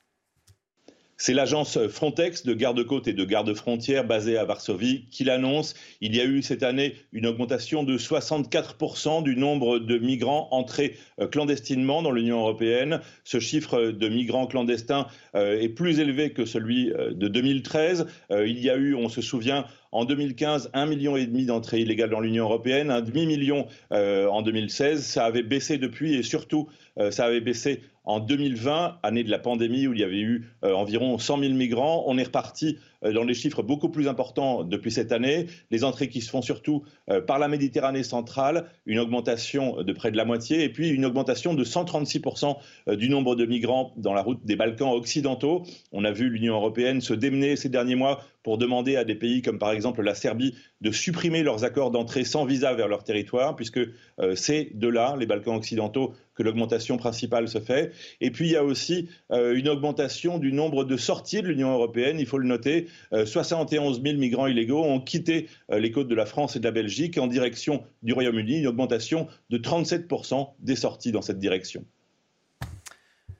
C'est 1.17 1.33
l'agence 1.33 1.79
Frontex 1.87 2.45
de 2.45 2.53
garde-côte 2.53 3.07
et 3.07 3.13
de 3.13 3.23
garde-frontière 3.23 4.05
basée 4.05 4.37
à 4.37 4.43
Varsovie 4.43 5.05
qui 5.11 5.23
l'annonce. 5.23 5.73
Il 6.01 6.13
y 6.13 6.19
a 6.19 6.25
eu 6.25 6.41
cette 6.41 6.61
année 6.61 6.95
une 7.13 7.25
augmentation 7.25 7.83
de 7.83 7.97
64% 7.97 9.23
du 9.23 9.37
nombre 9.37 9.79
de 9.79 9.97
migrants 9.97 10.49
entrés 10.51 10.97
euh, 11.21 11.27
clandestinement 11.27 12.01
dans 12.01 12.11
l'Union 12.11 12.39
européenne. 12.39 12.99
Ce 13.23 13.39
chiffre 13.39 13.91
de 13.91 14.09
migrants 14.09 14.45
clandestins 14.45 15.07
euh, 15.35 15.59
est 15.59 15.69
plus 15.69 15.99
élevé 15.99 16.31
que 16.31 16.45
celui 16.45 16.91
euh, 16.91 17.13
de 17.13 17.27
2013. 17.27 18.07
Euh, 18.31 18.47
Il 18.47 18.59
y 18.59 18.69
a 18.69 18.75
eu, 18.75 18.93
on 18.93 19.07
se 19.07 19.21
souvient, 19.21 19.65
en 19.91 20.03
2015, 20.03 20.71
un 20.73 20.85
million 20.85 21.15
et 21.15 21.25
demi 21.25 21.45
d'entrées 21.45 21.79
illégales 21.79 22.09
dans 22.09 22.19
l'Union 22.19 22.43
européenne, 22.43 22.91
un 22.91 22.99
demi-million 22.99 23.65
en 23.91 24.41
2016. 24.41 25.01
Ça 25.01 25.23
avait 25.23 25.41
baissé 25.41 25.77
depuis 25.77 26.15
et 26.15 26.23
surtout, 26.23 26.67
ça 27.11 27.23
avait 27.23 27.39
baissé 27.39 27.81
en 28.05 28.19
2020, 28.19 28.99
année 29.03 29.23
de 29.23 29.31
la 29.31 29.39
pandémie 29.39 29.87
où 29.87 29.93
il 29.93 29.99
y 29.99 30.03
avait 30.03 30.19
eu 30.19 30.47
euh, 30.63 30.73
environ 30.73 31.17
100 31.17 31.39
000 31.39 31.53
migrants. 31.53 32.03
On 32.07 32.17
est 32.17 32.23
reparti 32.23 32.77
dans 33.13 33.25
des 33.25 33.33
chiffres 33.33 33.63
beaucoup 33.63 33.89
plus 33.89 34.07
importants 34.07 34.63
depuis 34.63 34.91
cette 34.91 35.11
année. 35.11 35.47
Les 35.71 35.83
entrées 35.83 36.09
qui 36.09 36.21
se 36.21 36.29
font 36.29 36.41
surtout 36.41 36.83
euh, 37.09 37.21
par 37.21 37.39
la 37.39 37.47
Méditerranée 37.47 38.03
centrale, 38.03 38.69
une 38.85 38.99
augmentation 38.99 39.83
de 39.83 39.93
près 39.93 40.11
de 40.11 40.17
la 40.17 40.25
moitié, 40.25 40.63
et 40.63 40.69
puis 40.69 40.89
une 40.89 41.05
augmentation 41.05 41.53
de 41.53 41.63
136% 41.63 42.57
euh, 42.87 42.95
du 42.95 43.09
nombre 43.09 43.35
de 43.35 43.45
migrants 43.45 43.93
dans 43.97 44.13
la 44.13 44.21
route 44.21 44.39
des 44.45 44.55
Balkans 44.55 44.91
occidentaux. 44.91 45.63
On 45.91 46.03
a 46.05 46.11
vu 46.11 46.29
l'Union 46.29 46.55
européenne 46.55 47.01
se 47.01 47.13
démener 47.13 47.55
ces 47.55 47.69
derniers 47.69 47.95
mois 47.95 48.21
pour 48.45 48.59
demander 48.59 48.95
à 48.95 49.03
des 49.03 49.15
pays 49.15 49.41
comme 49.41 49.57
par 49.57 49.71
exemple 49.71 50.03
la 50.03 50.13
Serbie 50.13 50.53
de 50.79 50.91
supprimer 50.91 51.41
leurs 51.41 51.63
accords 51.63 51.89
d'entrée 51.89 52.23
sans 52.23 52.45
visa 52.45 52.75
vers 52.75 52.87
leur 52.87 53.03
territoire, 53.03 53.55
puisque 53.55 53.79
euh, 54.19 54.35
c'est 54.35 54.69
de 54.75 54.87
là, 54.87 55.15
les 55.17 55.25
Balkans 55.25 55.55
occidentaux, 55.55 56.13
que 56.35 56.43
l'augmentation 56.43 56.97
principale 56.97 57.47
se 57.47 57.59
fait. 57.59 57.91
Et 58.21 58.29
puis 58.29 58.45
il 58.45 58.51
y 58.51 58.55
a 58.55 58.63
aussi 58.63 59.09
euh, 59.31 59.55
une 59.55 59.67
augmentation 59.67 60.37
du 60.37 60.53
nombre 60.53 60.83
de 60.83 60.95
sorties 60.95 61.41
de 61.41 61.47
l'Union 61.47 61.71
européenne, 61.71 62.19
il 62.19 62.27
faut 62.27 62.37
le 62.37 62.47
noter. 62.47 62.87
Euh, 63.13 63.25
71 63.25 64.01
000 64.01 64.17
migrants 64.17 64.47
illégaux 64.47 64.83
ont 64.83 64.99
quitté 64.99 65.47
euh, 65.71 65.79
les 65.79 65.91
côtes 65.91 66.07
de 66.07 66.15
la 66.15 66.25
France 66.25 66.55
et 66.55 66.59
de 66.59 66.63
la 66.63 66.71
Belgique 66.71 67.17
en 67.17 67.27
direction 67.27 67.83
du 68.03 68.13
Royaume-Uni, 68.13 68.59
une 68.59 68.67
augmentation 68.67 69.27
de 69.49 69.57
37% 69.57 70.53
des 70.59 70.75
sorties 70.75 71.11
dans 71.11 71.21
cette 71.21 71.39
direction. 71.39 71.85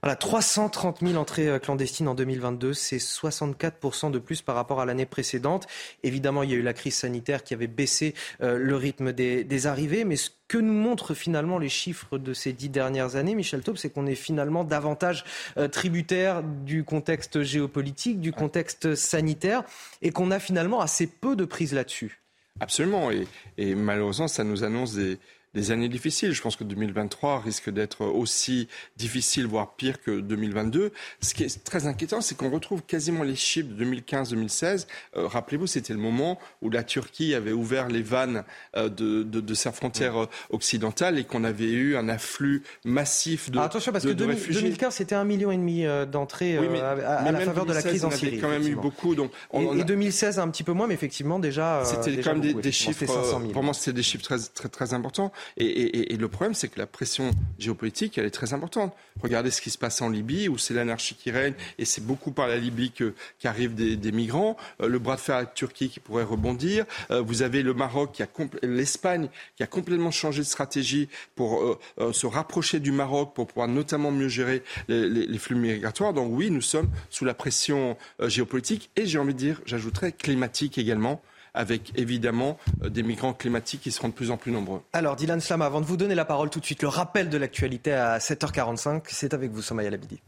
Voilà, 0.05 0.17
330 0.17 0.99
000 1.01 1.15
entrées 1.15 1.49
euh, 1.49 1.57
clandestines 1.57 2.07
en 2.07 2.13
2022, 2.13 2.75
c'est 2.75 2.97
64% 2.97 4.11
de 4.11 4.19
plus 4.19 4.43
par 4.43 4.53
rapport 4.53 4.79
à 4.79 4.85
l'année 4.85 5.07
précédente. 5.07 5.65
Évidemment, 6.03 6.43
il 6.43 6.51
y 6.51 6.53
a 6.53 6.57
eu 6.57 6.61
la 6.61 6.73
crise 6.73 6.93
sanitaire 6.93 7.43
qui 7.43 7.55
avait 7.55 7.65
baissé 7.65 8.13
euh, 8.41 8.59
le 8.59 8.75
rythme 8.75 9.13
des, 9.13 9.43
des 9.43 9.65
arrivées, 9.65 10.05
mais 10.05 10.15
ce 10.15 10.29
que 10.47 10.57
nous 10.57 10.73
montrent 10.73 11.13
finalement 11.13 11.57
les 11.57 11.69
chiffres 11.69 12.17
de 12.17 12.33
ces 12.33 12.53
dix 12.53 12.69
dernières 12.69 13.15
années, 13.15 13.35
Michel 13.35 13.61
Taube, 13.61 13.77
c'est 13.77 13.89
qu'on 13.89 14.05
est 14.05 14.15
finalement 14.15 14.63
davantage 14.63 15.23
euh, 15.57 15.67
tributaire 15.67 16.43
du 16.43 16.83
contexte 16.83 17.41
géopolitique, 17.41 18.19
du 18.19 18.31
contexte 18.31 18.95
sanitaire, 18.95 19.63
et 20.01 20.11
qu'on 20.11 20.31
a 20.31 20.39
finalement 20.39 20.81
assez 20.81 21.07
peu 21.07 21.35
de 21.35 21.45
prise 21.45 21.73
là-dessus. 21.73 22.21
Absolument. 22.59 23.11
Et, 23.11 23.27
et 23.57 23.75
malheureusement, 23.75 24.27
ça 24.27 24.43
nous 24.43 24.63
annonce 24.63 24.93
des, 24.93 25.17
des 25.55 25.71
années 25.71 25.89
difficiles. 25.89 26.33
Je 26.33 26.41
pense 26.41 26.55
que 26.57 26.63
2023 26.63 27.39
risque 27.39 27.69
d'être 27.71 28.05
aussi 28.05 28.67
difficile, 28.97 29.47
voire 29.47 29.75
pire 29.75 30.01
que 30.01 30.19
2022. 30.19 30.91
Ce 31.21 31.33
qui 31.33 31.43
est 31.43 31.63
très 31.63 31.87
inquiétant, 31.87 32.21
c'est 32.21 32.35
qu'on 32.35 32.51
retrouve 32.51 32.83
quasiment 32.83 33.23
les 33.23 33.35
chiffres 33.35 33.69
de 33.69 33.85
2015-2016. 33.85 34.85
Euh, 35.15 35.27
Rappelez-vous, 35.27 35.65
c'était 35.65 35.93
le 35.93 35.99
moment 35.99 36.37
où 36.61 36.69
la 36.69 36.83
Turquie 36.83 37.33
avait 37.33 37.53
ouvert 37.53 37.87
les 37.87 38.01
vannes 38.01 38.43
euh, 38.75 38.89
de, 38.89 39.23
de, 39.23 39.39
de, 39.39 39.53
sa 39.53 39.71
frontière 39.71 40.23
euh, 40.23 40.29
occidentale 40.49 41.17
et 41.17 41.23
qu'on 41.23 41.43
avait 41.45 41.71
eu 41.71 41.95
un 41.95 42.09
afflux 42.09 42.61
massif 42.83 43.49
de, 43.49 43.57
ah, 43.57 43.63
attention, 43.63 43.93
parce 43.93 44.03
de, 44.03 44.09
que 44.09 44.13
de 44.13 44.19
2000, 44.19 44.35
réfugiés. 44.35 44.61
2015, 44.61 44.95
c'était 44.95 45.15
un 45.15 45.23
million 45.23 45.51
et 45.51 45.57
demi 45.57 45.85
d'entrées 46.11 46.59
oui, 46.59 46.79
à, 46.79 47.31
la 47.31 47.39
faveur 47.39 47.65
de 47.65 47.73
la 47.73 47.81
crise 47.81 48.03
en 48.03 48.11
Syrie. 48.11 48.39
quand 48.39 48.49
même 48.49 48.67
eu 48.67 48.75
beaucoup. 48.75 49.15
Donc, 49.15 49.31
on, 49.51 49.61
et, 49.61 49.65
on 49.67 49.77
a... 49.77 49.81
et, 49.81 49.83
2016, 49.85 50.39
un 50.39 50.49
petit 50.49 50.63
peu 50.63 50.73
moins, 50.73 50.87
mais 50.87 50.93
effectivement, 50.93 51.39
déjà. 51.39 51.83
C'était 51.85 52.21
quand 52.21 52.35
même 52.35 52.53
des 52.53 52.71
chiffres. 52.73 53.05
Pour 53.53 53.63
moi, 53.63 53.73
c'était 53.73 53.93
des 53.93 54.03
chiffres 54.03 54.23
très, 54.23 54.39
très, 54.53 54.67
très 54.67 54.93
importants. 54.93 55.31
Et, 55.57 56.15
le 56.15 56.27
problème, 56.27 56.53
c'est 56.53 56.67
que 56.67 56.79
la 56.79 56.87
pression 56.87 57.31
géopolitique, 57.59 58.17
est 58.17 58.29
très 58.29 58.53
importante. 58.53 58.95
Regardez 59.21 59.51
ce 59.51 59.61
qui 59.61 59.69
se 59.69 59.77
passe 59.77 60.01
en 60.01 60.09
Libye, 60.09 60.49
où 60.49 60.57
c'est 60.57 60.73
l'anarchie 60.73 61.15
qui 61.15 61.31
règne, 61.31 61.53
et 61.77 61.85
c'est 61.85 62.05
beaucoup 62.05 62.31
par 62.31 62.47
la 62.47 62.57
Libye 62.57 62.91
qu'arrivent 63.39 63.75
des, 63.75 64.11
migrants. 64.11 64.57
Euh, 64.81 64.87
le 64.87 64.99
bras 64.99 65.15
de 65.15 65.21
fer 65.21 65.35
avec 65.35 65.49
la 65.49 65.53
Turquie 65.53 65.89
qui 65.89 65.99
pourrait 65.99 66.23
rebondir. 66.23 66.85
Euh, 67.11 67.21
vous 67.21 67.41
avez 67.41 67.63
le 67.63 67.73
Maroc, 67.73 68.21
l'Espagne, 68.63 69.29
qui 69.57 69.63
a 69.63 69.67
complètement 69.67 70.11
changé 70.11 70.41
de 70.41 70.47
stratégie 70.47 71.09
pour 71.35 71.79
euh, 71.99 72.13
se 72.13 72.25
rapprocher 72.25 72.79
du 72.79 72.91
Maroc, 72.91 73.33
pour 73.33 73.47
pouvoir 73.47 73.67
notamment 73.67 74.11
mieux 74.11 74.27
gérer 74.27 74.63
les, 74.87 75.09
les, 75.09 75.37
flux 75.37 75.55
migratoires. 75.55 76.13
Donc 76.13 76.29
oui, 76.31 76.51
nous 76.51 76.61
sommes 76.61 76.89
sous 77.09 77.25
la 77.25 77.33
pression 77.33 77.97
géopolitique, 78.21 78.89
et 78.95 79.05
j'ai 79.05 79.19
envie 79.19 79.33
de 79.33 79.39
dire, 79.39 79.61
j'ajouterais 79.65 80.11
climatique 80.11 80.77
également 80.77 81.21
avec 81.55 81.91
évidemment 81.95 82.57
euh, 82.83 82.89
des 82.89 83.03
migrants 83.03 83.33
climatiques 83.33 83.81
qui 83.81 83.91
seront 83.91 84.09
de 84.09 84.13
plus 84.13 84.31
en 84.31 84.37
plus 84.37 84.51
nombreux. 84.51 84.81
Alors 84.93 85.15
Dylan 85.15 85.39
Slama, 85.39 85.65
avant 85.65 85.81
de 85.81 85.85
vous 85.85 85.97
donner 85.97 86.15
la 86.15 86.25
parole 86.25 86.49
tout 86.49 86.59
de 86.59 86.65
suite, 86.65 86.81
le 86.81 86.87
rappel 86.87 87.29
de 87.29 87.37
l'actualité 87.37 87.93
à 87.93 88.17
7h45, 88.19 89.03
c'est 89.07 89.33
avec 89.33 89.51
vous 89.51 89.61
Somaya 89.61 89.89
Labidi. 89.89 90.21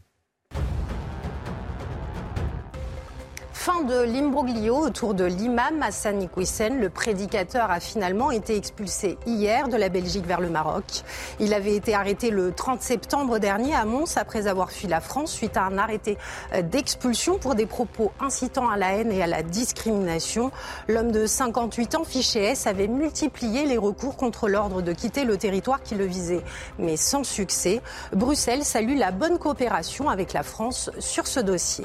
Fin 3.68 3.82
de 3.82 4.00
l'imbroglio 4.00 4.78
autour 4.78 5.12
de 5.12 5.26
l'imam 5.26 5.82
Hassan 5.82 6.22
Iqwisen. 6.22 6.80
Le 6.80 6.88
prédicateur 6.88 7.70
a 7.70 7.80
finalement 7.80 8.30
été 8.30 8.56
expulsé 8.56 9.18
hier 9.26 9.68
de 9.68 9.76
la 9.76 9.90
Belgique 9.90 10.24
vers 10.24 10.40
le 10.40 10.48
Maroc. 10.48 11.02
Il 11.38 11.52
avait 11.52 11.74
été 11.74 11.92
arrêté 11.92 12.30
le 12.30 12.52
30 12.52 12.80
septembre 12.80 13.38
dernier 13.38 13.74
à 13.74 13.84
Mons 13.84 14.16
après 14.16 14.46
avoir 14.46 14.70
fui 14.70 14.88
la 14.88 15.02
France 15.02 15.32
suite 15.32 15.58
à 15.58 15.64
un 15.64 15.76
arrêté 15.76 16.16
d'expulsion 16.62 17.36
pour 17.36 17.54
des 17.54 17.66
propos 17.66 18.10
incitant 18.20 18.70
à 18.70 18.78
la 18.78 18.94
haine 18.94 19.12
et 19.12 19.22
à 19.22 19.26
la 19.26 19.42
discrimination. 19.42 20.50
L'homme 20.88 21.12
de 21.12 21.26
58 21.26 21.96
ans, 21.96 22.04
fiché 22.04 22.44
S, 22.44 22.66
avait 22.66 22.88
multiplié 22.88 23.66
les 23.66 23.76
recours 23.76 24.16
contre 24.16 24.48
l'ordre 24.48 24.80
de 24.80 24.92
quitter 24.94 25.24
le 25.24 25.36
territoire 25.36 25.82
qui 25.82 25.94
le 25.94 26.06
visait, 26.06 26.42
mais 26.78 26.96
sans 26.96 27.22
succès. 27.22 27.82
Bruxelles 28.14 28.64
salue 28.64 28.96
la 28.96 29.10
bonne 29.10 29.36
coopération 29.36 30.08
avec 30.08 30.32
la 30.32 30.42
France 30.42 30.90
sur 31.00 31.26
ce 31.26 31.40
dossier. 31.40 31.84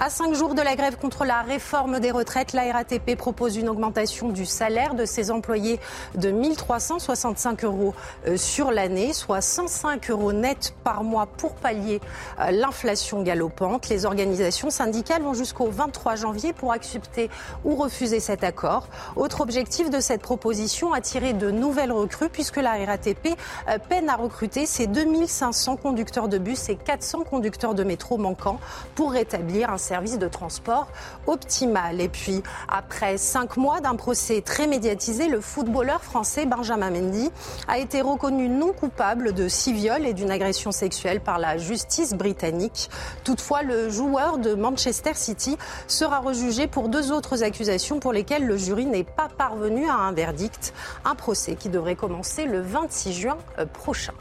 À 0.00 0.10
cinq 0.10 0.34
jours 0.34 0.54
de 0.54 0.62
la 0.62 0.76
grève 0.76 0.96
contre 0.96 1.24
la 1.24 1.42
réforme 1.42 2.00
des 2.00 2.10
retraites, 2.10 2.52
la 2.52 2.72
RATP 2.72 3.16
propose 3.16 3.56
une 3.56 3.68
augmentation 3.68 4.28
du 4.28 4.44
salaire 4.44 4.94
de 4.94 5.04
ses 5.04 5.30
employés 5.30 5.78
de 6.14 6.30
1365 6.30 7.64
euros 7.64 7.94
euh, 8.26 8.36
sur 8.36 8.70
l'année, 8.70 9.12
soit 9.12 9.40
105 9.40 10.10
euros 10.10 10.32
net 10.32 10.74
par 10.82 11.04
mois 11.04 11.26
pour 11.26 11.54
pallier 11.54 12.00
euh, 12.40 12.50
l'inflation 12.50 13.22
galopante. 13.22 13.88
Les 13.88 14.04
organisations 14.04 14.70
syndicales 14.70 15.22
vont 15.22 15.34
jusqu'au 15.34 15.68
23 15.70 16.16
janvier 16.16 16.52
pour 16.52 16.72
accepter 16.72 17.30
ou 17.64 17.76
refuser 17.76 18.20
cet 18.20 18.44
accord. 18.44 18.88
Autre 19.16 19.40
objectif 19.40 19.90
de 19.90 20.00
cette 20.00 20.22
proposition, 20.22 20.92
attirer 20.92 21.32
de 21.32 21.50
nouvelles 21.50 21.92
recrues 21.92 22.28
puisque 22.28 22.56
la 22.56 22.72
RATP 22.72 23.28
euh, 23.68 23.78
peine 23.88 24.08
à 24.08 24.16
recruter 24.16 24.66
ses 24.66 24.86
2500 24.86 25.76
conducteurs 25.76 26.28
de 26.28 26.38
bus 26.38 26.68
et 26.68 26.76
400 26.76 27.24
conducteurs 27.24 27.74
de 27.74 27.84
métro 27.84 28.18
manquants 28.18 28.60
pour 28.94 29.12
rétablir 29.12 29.63
un 29.70 29.78
service 29.78 30.18
de 30.18 30.28
transport 30.28 30.88
optimal. 31.26 32.00
Et 32.00 32.08
puis, 32.08 32.42
après 32.68 33.18
cinq 33.18 33.56
mois 33.56 33.80
d'un 33.80 33.96
procès 33.96 34.40
très 34.40 34.66
médiatisé, 34.66 35.28
le 35.28 35.40
footballeur 35.40 36.02
français 36.02 36.46
Benjamin 36.46 36.90
Mendy 36.90 37.30
a 37.68 37.78
été 37.78 38.00
reconnu 38.00 38.48
non 38.48 38.72
coupable 38.72 39.32
de 39.32 39.48
six 39.48 39.72
viols 39.72 40.06
et 40.06 40.14
d'une 40.14 40.30
agression 40.30 40.72
sexuelle 40.72 41.20
par 41.20 41.38
la 41.38 41.58
justice 41.58 42.14
britannique. 42.14 42.90
Toutefois, 43.24 43.62
le 43.62 43.90
joueur 43.90 44.38
de 44.38 44.54
Manchester 44.54 45.14
City 45.14 45.56
sera 45.86 46.18
rejugé 46.18 46.66
pour 46.66 46.88
deux 46.88 47.12
autres 47.12 47.42
accusations 47.42 48.00
pour 48.00 48.12
lesquelles 48.12 48.46
le 48.46 48.56
jury 48.56 48.86
n'est 48.86 49.04
pas 49.04 49.28
parvenu 49.28 49.88
à 49.88 49.94
un 49.94 50.12
verdict. 50.12 50.74
Un 51.04 51.14
procès 51.14 51.56
qui 51.56 51.68
devrait 51.68 51.96
commencer 51.96 52.44
le 52.46 52.60
26 52.60 53.12
juin 53.12 53.38
euh, 53.58 53.66
prochain. 53.66 54.14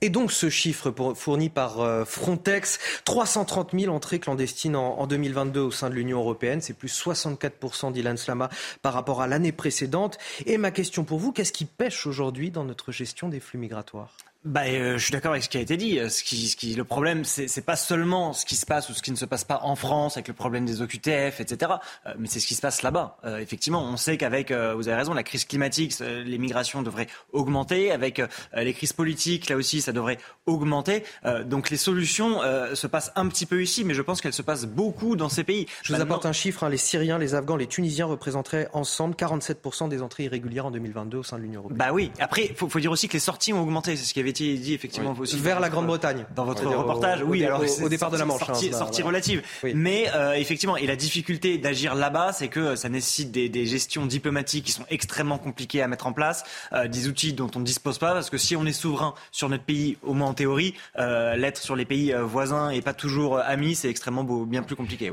Et 0.00 0.10
donc 0.10 0.30
ce 0.30 0.48
chiffre 0.48 0.92
fourni 1.14 1.48
par 1.48 1.80
euh, 1.80 2.04
Frontex, 2.04 2.78
330 3.04 3.70
000 3.78 3.94
entrées 3.94 4.20
clandestines 4.20 4.76
en 4.76 5.06
2022 5.06 5.60
au 5.60 5.70
sein 5.72 5.90
de 5.90 5.94
l'Union 5.94 6.18
européenne, 6.18 6.60
c'est 6.60 6.74
plus 6.74 6.92
64% 7.02 7.92
d'Ilan 7.92 8.16
Slama 8.16 8.48
par 8.80 8.94
rapport 8.94 9.22
à 9.22 9.26
l'année 9.26 9.52
précédente. 9.52 10.18
Et 10.46 10.56
ma 10.56 10.70
question 10.70 11.02
pour 11.02 11.18
vous, 11.18 11.32
qu'est-ce 11.32 11.52
qui 11.52 11.64
pêche 11.64 12.06
aujourd'hui 12.06 12.50
dans 12.50 12.64
notre 12.64 12.92
gestion 12.92 13.28
des 13.28 13.40
flux 13.40 13.58
migratoires? 13.58 14.14
Bah, 14.44 14.62
euh, 14.66 14.98
je 14.98 15.04
suis 15.04 15.12
d'accord 15.12 15.32
avec 15.32 15.42
ce 15.42 15.48
qui 15.48 15.58
a 15.58 15.60
été 15.60 15.76
dit. 15.76 15.98
Ce 16.08 16.22
qui, 16.22 16.48
ce 16.48 16.56
qui, 16.56 16.74
le 16.74 16.84
problème, 16.84 17.24
c'est, 17.24 17.64
pas 17.64 17.74
seulement 17.74 18.32
ce 18.32 18.46
qui 18.46 18.54
se 18.54 18.64
passe 18.64 18.88
ou 18.88 18.94
ce 18.94 19.02
qui 19.02 19.10
ne 19.10 19.16
se 19.16 19.24
passe 19.24 19.42
pas 19.42 19.60
en 19.64 19.74
France 19.74 20.16
avec 20.16 20.28
le 20.28 20.34
problème 20.34 20.64
des 20.64 20.80
OQTF, 20.80 21.40
etc. 21.40 21.72
Euh, 22.06 22.14
mais 22.18 22.28
c'est 22.28 22.38
ce 22.38 22.46
qui 22.46 22.54
se 22.54 22.60
passe 22.60 22.82
là-bas. 22.82 23.18
Euh, 23.24 23.38
effectivement, 23.38 23.82
on 23.82 23.96
sait 23.96 24.16
qu'avec, 24.16 24.52
vous 24.52 24.88
avez 24.88 24.94
raison, 24.94 25.12
la 25.12 25.24
crise 25.24 25.44
climatique, 25.44 25.98
les 26.00 26.38
migrations 26.38 26.82
devraient 26.82 27.08
augmenter. 27.32 27.90
Avec 27.90 28.22
les 28.54 28.72
crises 28.72 28.92
politiques, 28.92 29.48
là 29.48 29.56
aussi, 29.56 29.80
ça 29.80 29.92
devrait 29.92 30.18
augmenter. 30.46 31.02
donc 31.44 31.70
les 31.70 31.76
solutions 31.76 32.40
se 32.74 32.86
passent 32.86 33.12
un 33.16 33.28
petit 33.28 33.46
peu 33.46 33.62
ici, 33.62 33.84
mais 33.84 33.94
je 33.94 34.02
pense 34.02 34.20
qu'elles 34.20 34.32
se 34.32 34.42
passent 34.42 34.66
beaucoup 34.66 35.16
dans 35.16 35.28
ces 35.28 35.44
pays. 35.44 35.66
Je 35.82 35.94
vous 35.94 36.00
apporte 36.00 36.26
un 36.26 36.32
chiffre. 36.32 36.64
Hein. 36.64 36.68
les 36.68 36.76
Syriens, 36.76 37.18
les 37.18 37.34
Afghans, 37.34 37.56
les 37.56 37.66
Tunisiens 37.66 38.06
représenteraient 38.06 38.68
ensemble 38.72 39.14
47% 39.14 39.88
des 39.88 40.02
entrées 40.02 40.24
irrégulières 40.24 40.66
en 40.66 40.70
2022 40.70 41.18
au 41.18 41.22
sein 41.22 41.38
de 41.38 41.42
l'Union 41.42 41.60
européenne. 41.60 41.78
Bah 41.78 41.92
oui. 41.92 42.10
Après, 42.20 42.46
il 42.46 42.54
faut, 42.54 42.68
faut, 42.68 42.80
dire 42.80 42.92
aussi 42.92 43.08
que 43.08 43.14
les 43.14 43.18
sorties 43.18 43.52
ont 43.52 43.62
augmenté. 43.62 43.96
C'est 43.96 44.04
ce 44.04 44.14
qui 44.14 44.20
avait 44.20 44.27
dit 44.32 44.74
effectivement 44.74 45.14
aussi 45.18 45.38
vers 45.38 45.60
la 45.60 45.68
Grande-Bretagne. 45.68 46.26
Dans 46.34 46.44
votre 46.44 46.66
reportage, 46.66 47.22
oui. 47.22 47.44
alors 47.44 47.62
au, 47.82 47.88
départ 47.88 48.10
de 48.10 48.16
la 48.16 48.24
Manche, 48.24 48.44
sortie, 48.44 48.70
hein, 48.72 48.78
sortie 48.78 49.02
relative. 49.02 49.42
Mais 49.74 50.06
euh, 50.14 50.34
effectivement, 50.34 50.76
et 50.76 50.86
la 50.86 50.96
difficulté 50.96 51.58
d'agir 51.58 51.94
là-bas, 51.94 52.32
c'est 52.32 52.48
que 52.48 52.76
ça 52.76 52.88
nécessite 52.88 53.30
des, 53.30 53.48
des, 53.48 53.66
gestions 53.66 54.06
diplomatiques 54.06 54.64
qui 54.64 54.72
sont 54.72 54.84
extrêmement 54.90 55.38
compliquées 55.38 55.82
à 55.82 55.88
mettre 55.88 56.06
en 56.06 56.12
place, 56.12 56.44
euh, 56.72 56.88
des 56.88 57.08
outils 57.08 57.32
dont 57.32 57.50
on 57.54 57.60
ne 57.60 57.64
dispose 57.64 57.98
pas, 57.98 58.12
parce 58.12 58.30
que 58.30 58.38
si 58.38 58.56
on 58.56 58.64
est 58.66 58.72
souverain 58.72 59.14
sur 59.30 59.48
notre 59.48 59.64
pays, 59.64 59.96
au 60.02 60.14
moins 60.14 60.28
en 60.28 60.34
théorie, 60.34 60.74
euh, 60.98 61.36
l'être 61.36 61.62
sur 61.62 61.76
les 61.76 61.84
pays 61.84 62.12
euh, 62.12 62.24
voisins 62.24 62.70
et 62.70 62.82
pas 62.82 62.94
toujours 62.94 63.38
amis, 63.38 63.74
c'est 63.74 63.90
extrêmement 63.90 64.24
beau, 64.24 64.44
bien 64.44 64.62
plus 64.62 64.76
compliqué. 64.76 65.12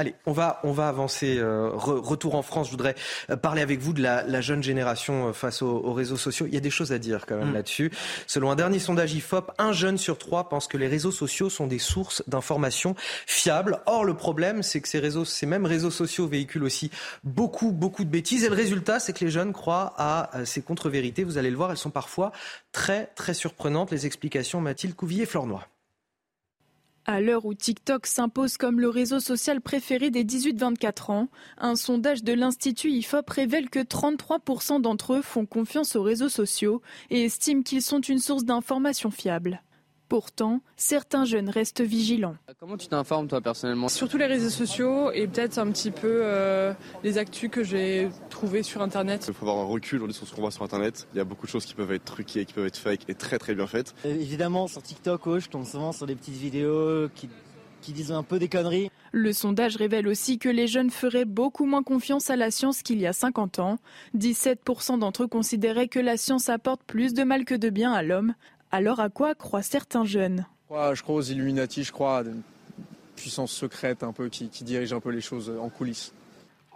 Allez, 0.00 0.14
on 0.24 0.32
va, 0.32 0.60
on 0.64 0.72
va 0.72 0.88
avancer. 0.88 1.36
Euh, 1.36 1.68
retour 1.74 2.34
en 2.34 2.40
France, 2.40 2.68
je 2.68 2.70
voudrais 2.70 2.94
euh, 3.28 3.36
parler 3.36 3.60
avec 3.60 3.80
vous 3.80 3.92
de 3.92 4.00
la, 4.00 4.40
jeune 4.40 4.62
génération 4.62 5.28
euh, 5.28 5.32
face 5.34 5.60
aux, 5.60 5.92
réseaux 5.92 6.16
sociaux. 6.16 6.46
Il 6.46 6.54
y 6.54 6.56
a 6.56 6.60
des 6.60 6.70
choses 6.70 6.90
à 6.90 6.98
dire 6.98 7.26
quand 7.26 7.36
même 7.36 7.50
mm. 7.50 7.54
là-dessus. 7.54 7.92
Selon 8.26 8.50
un 8.50 8.56
dernier 8.56 8.78
sondage 8.78 9.12
IFOP, 9.12 9.52
un 9.58 9.72
jeune 9.74 9.98
sur 9.98 10.16
trois 10.16 10.48
pense 10.48 10.68
que 10.68 10.78
les 10.78 10.86
réseaux 10.86 11.10
sociaux 11.10 11.50
sont 11.50 11.66
des 11.66 11.78
sources 11.78 12.22
d'informations 12.28 12.94
fiables. 13.26 13.82
Or, 13.84 14.06
le 14.06 14.14
problème, 14.14 14.62
c'est 14.62 14.80
que 14.80 14.88
ces, 14.88 15.00
réseaux, 15.00 15.26
ces 15.26 15.44
mêmes 15.44 15.66
réseaux 15.66 15.90
sociaux 15.90 16.26
véhiculent 16.26 16.64
aussi 16.64 16.90
beaucoup, 17.22 17.70
beaucoup 17.70 18.04
de 18.04 18.10
bêtises. 18.10 18.44
Et 18.44 18.48
le 18.48 18.54
résultat, 18.54 19.00
c'est 19.00 19.12
que 19.12 19.22
les 19.22 19.30
jeunes 19.30 19.52
croient 19.52 19.92
à 19.98 20.30
ces 20.46 20.62
contre-vérités. 20.62 21.24
Vous 21.24 21.36
allez 21.36 21.50
le 21.50 21.56
voir, 21.58 21.72
elles 21.72 21.76
sont 21.76 21.90
parfois 21.90 22.32
très, 22.72 23.08
très 23.16 23.34
surprenantes. 23.34 23.90
Les 23.90 24.06
explications, 24.06 24.62
Mathilde 24.62 24.94
Couvillier-Flornois. 24.94 25.66
À 27.12 27.20
l'heure 27.20 27.44
où 27.44 27.54
TikTok 27.54 28.06
s'impose 28.06 28.56
comme 28.56 28.78
le 28.78 28.88
réseau 28.88 29.18
social 29.18 29.60
préféré 29.60 30.10
des 30.10 30.22
18-24 30.22 31.10
ans, 31.10 31.28
un 31.58 31.74
sondage 31.74 32.22
de 32.22 32.32
l'Institut 32.32 32.92
IFOP 32.92 33.28
révèle 33.28 33.68
que 33.68 33.80
33% 33.80 34.80
d'entre 34.80 35.14
eux 35.14 35.20
font 35.20 35.44
confiance 35.44 35.96
aux 35.96 36.04
réseaux 36.04 36.28
sociaux 36.28 36.82
et 37.10 37.24
estiment 37.24 37.62
qu'ils 37.62 37.82
sont 37.82 37.98
une 37.98 38.20
source 38.20 38.44
d'informations 38.44 39.10
fiables. 39.10 39.60
Pourtant, 40.10 40.60
certains 40.76 41.24
jeunes 41.24 41.48
restent 41.48 41.82
vigilants. 41.82 42.34
Comment 42.58 42.76
tu 42.76 42.88
t'informes 42.88 43.28
toi 43.28 43.40
personnellement? 43.40 43.88
Surtout 43.88 44.18
les 44.18 44.26
réseaux 44.26 44.50
sociaux 44.50 45.12
et 45.12 45.28
peut-être 45.28 45.56
un 45.58 45.70
petit 45.70 45.92
peu 45.92 46.22
euh, 46.24 46.72
les 47.04 47.16
actus 47.16 47.48
que 47.48 47.62
j'ai 47.62 48.08
trouvées 48.28 48.64
sur 48.64 48.82
Internet. 48.82 49.26
Il 49.28 49.32
faut 49.32 49.48
avoir 49.48 49.64
un 49.64 49.68
recul 49.68 50.12
sur 50.12 50.26
ce 50.26 50.34
qu'on 50.34 50.40
voit 50.40 50.50
sur 50.50 50.64
Internet. 50.64 51.06
Il 51.14 51.18
y 51.18 51.20
a 51.20 51.24
beaucoup 51.24 51.46
de 51.46 51.50
choses 51.52 51.64
qui 51.64 51.74
peuvent 51.74 51.92
être 51.92 52.04
truquées, 52.04 52.44
qui 52.44 52.54
peuvent 52.54 52.66
être 52.66 52.76
fake 52.76 53.02
et 53.06 53.14
très 53.14 53.38
très 53.38 53.54
bien 53.54 53.68
faites. 53.68 53.94
Euh, 54.04 54.12
évidemment, 54.12 54.66
sur 54.66 54.82
TikTok, 54.82 55.28
oh, 55.28 55.38
je 55.38 55.48
tombe 55.48 55.64
souvent 55.64 55.92
sur 55.92 56.08
des 56.08 56.16
petites 56.16 56.34
vidéos 56.34 57.08
qui 57.14 57.28
qui 57.80 57.92
disent 57.92 58.12
un 58.12 58.22
peu 58.22 58.38
des 58.38 58.48
conneries. 58.48 58.90
Le 59.12 59.32
sondage 59.32 59.76
révèle 59.76 60.06
aussi 60.06 60.38
que 60.38 60.48
les 60.48 60.66
jeunes 60.66 60.90
feraient 60.90 61.24
beaucoup 61.24 61.64
moins 61.64 61.82
confiance 61.82 62.28
à 62.28 62.36
la 62.36 62.50
science 62.50 62.82
qu'il 62.82 63.00
y 63.00 63.06
a 63.06 63.12
50 63.12 63.58
ans. 63.58 63.78
17% 64.18 64.98
d'entre 64.98 65.22
eux 65.22 65.28
considéraient 65.28 65.88
que 65.88 65.98
la 65.98 66.18
science 66.18 66.50
apporte 66.50 66.82
plus 66.82 67.14
de 67.14 67.24
mal 67.24 67.46
que 67.46 67.54
de 67.54 67.70
bien 67.70 67.92
à 67.92 68.02
l'homme, 68.02 68.34
alors 68.70 69.00
à 69.00 69.08
quoi 69.08 69.34
croient 69.34 69.62
certains 69.62 70.04
jeunes? 70.04 70.46
Je 70.70 71.02
crois 71.02 71.16
aux 71.16 71.22
Illuminati, 71.22 71.82
je 71.82 71.92
crois 71.92 72.18
à 72.18 72.22
une 72.22 72.42
puissance 73.16 73.52
secrète 73.52 74.02
un 74.02 74.12
peu 74.12 74.28
qui, 74.28 74.48
qui 74.48 74.64
dirige 74.64 74.92
un 74.92 75.00
peu 75.00 75.10
les 75.10 75.20
choses 75.20 75.52
en 75.60 75.68
coulisses. 75.68 76.12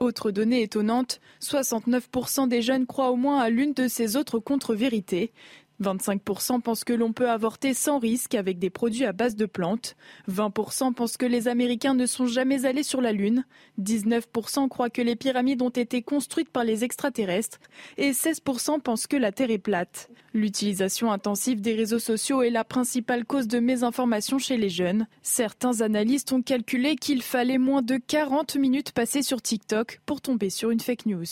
Autre 0.00 0.32
donnée 0.32 0.62
étonnante, 0.62 1.20
69% 1.40 2.48
des 2.48 2.62
jeunes 2.62 2.86
croient 2.86 3.10
au 3.10 3.16
moins 3.16 3.40
à 3.40 3.48
l'une 3.48 3.72
de 3.72 3.86
ces 3.86 4.16
autres 4.16 4.40
contre-vérités. 4.40 5.32
25% 5.82 6.60
pensent 6.60 6.84
que 6.84 6.92
l'on 6.92 7.12
peut 7.12 7.28
avorter 7.28 7.74
sans 7.74 7.98
risque 7.98 8.34
avec 8.34 8.58
des 8.58 8.70
produits 8.70 9.04
à 9.04 9.12
base 9.12 9.36
de 9.36 9.46
plantes. 9.46 9.96
20% 10.30 10.94
pensent 10.94 11.16
que 11.16 11.26
les 11.26 11.48
Américains 11.48 11.94
ne 11.94 12.06
sont 12.06 12.26
jamais 12.26 12.64
allés 12.64 12.82
sur 12.82 13.00
la 13.00 13.12
Lune. 13.12 13.44
19% 13.80 14.68
croient 14.68 14.90
que 14.90 15.02
les 15.02 15.16
pyramides 15.16 15.62
ont 15.62 15.70
été 15.70 16.02
construites 16.02 16.50
par 16.50 16.64
les 16.64 16.84
extraterrestres. 16.84 17.58
Et 17.96 18.12
16% 18.12 18.80
pensent 18.80 19.06
que 19.06 19.16
la 19.16 19.32
Terre 19.32 19.50
est 19.50 19.58
plate. 19.58 20.10
L'utilisation 20.32 21.12
intensive 21.12 21.60
des 21.60 21.74
réseaux 21.74 21.98
sociaux 21.98 22.42
est 22.42 22.50
la 22.50 22.64
principale 22.64 23.24
cause 23.24 23.48
de 23.48 23.58
mésinformation 23.58 24.38
chez 24.38 24.56
les 24.56 24.68
jeunes. 24.68 25.06
Certains 25.22 25.80
analystes 25.80 26.32
ont 26.32 26.42
calculé 26.42 26.96
qu'il 26.96 27.22
fallait 27.22 27.58
moins 27.58 27.82
de 27.82 27.96
40 27.96 28.56
minutes 28.56 28.92
passées 28.92 29.22
sur 29.22 29.42
TikTok 29.42 30.00
pour 30.06 30.20
tomber 30.20 30.50
sur 30.50 30.70
une 30.70 30.80
fake 30.80 31.06
news. 31.06 31.24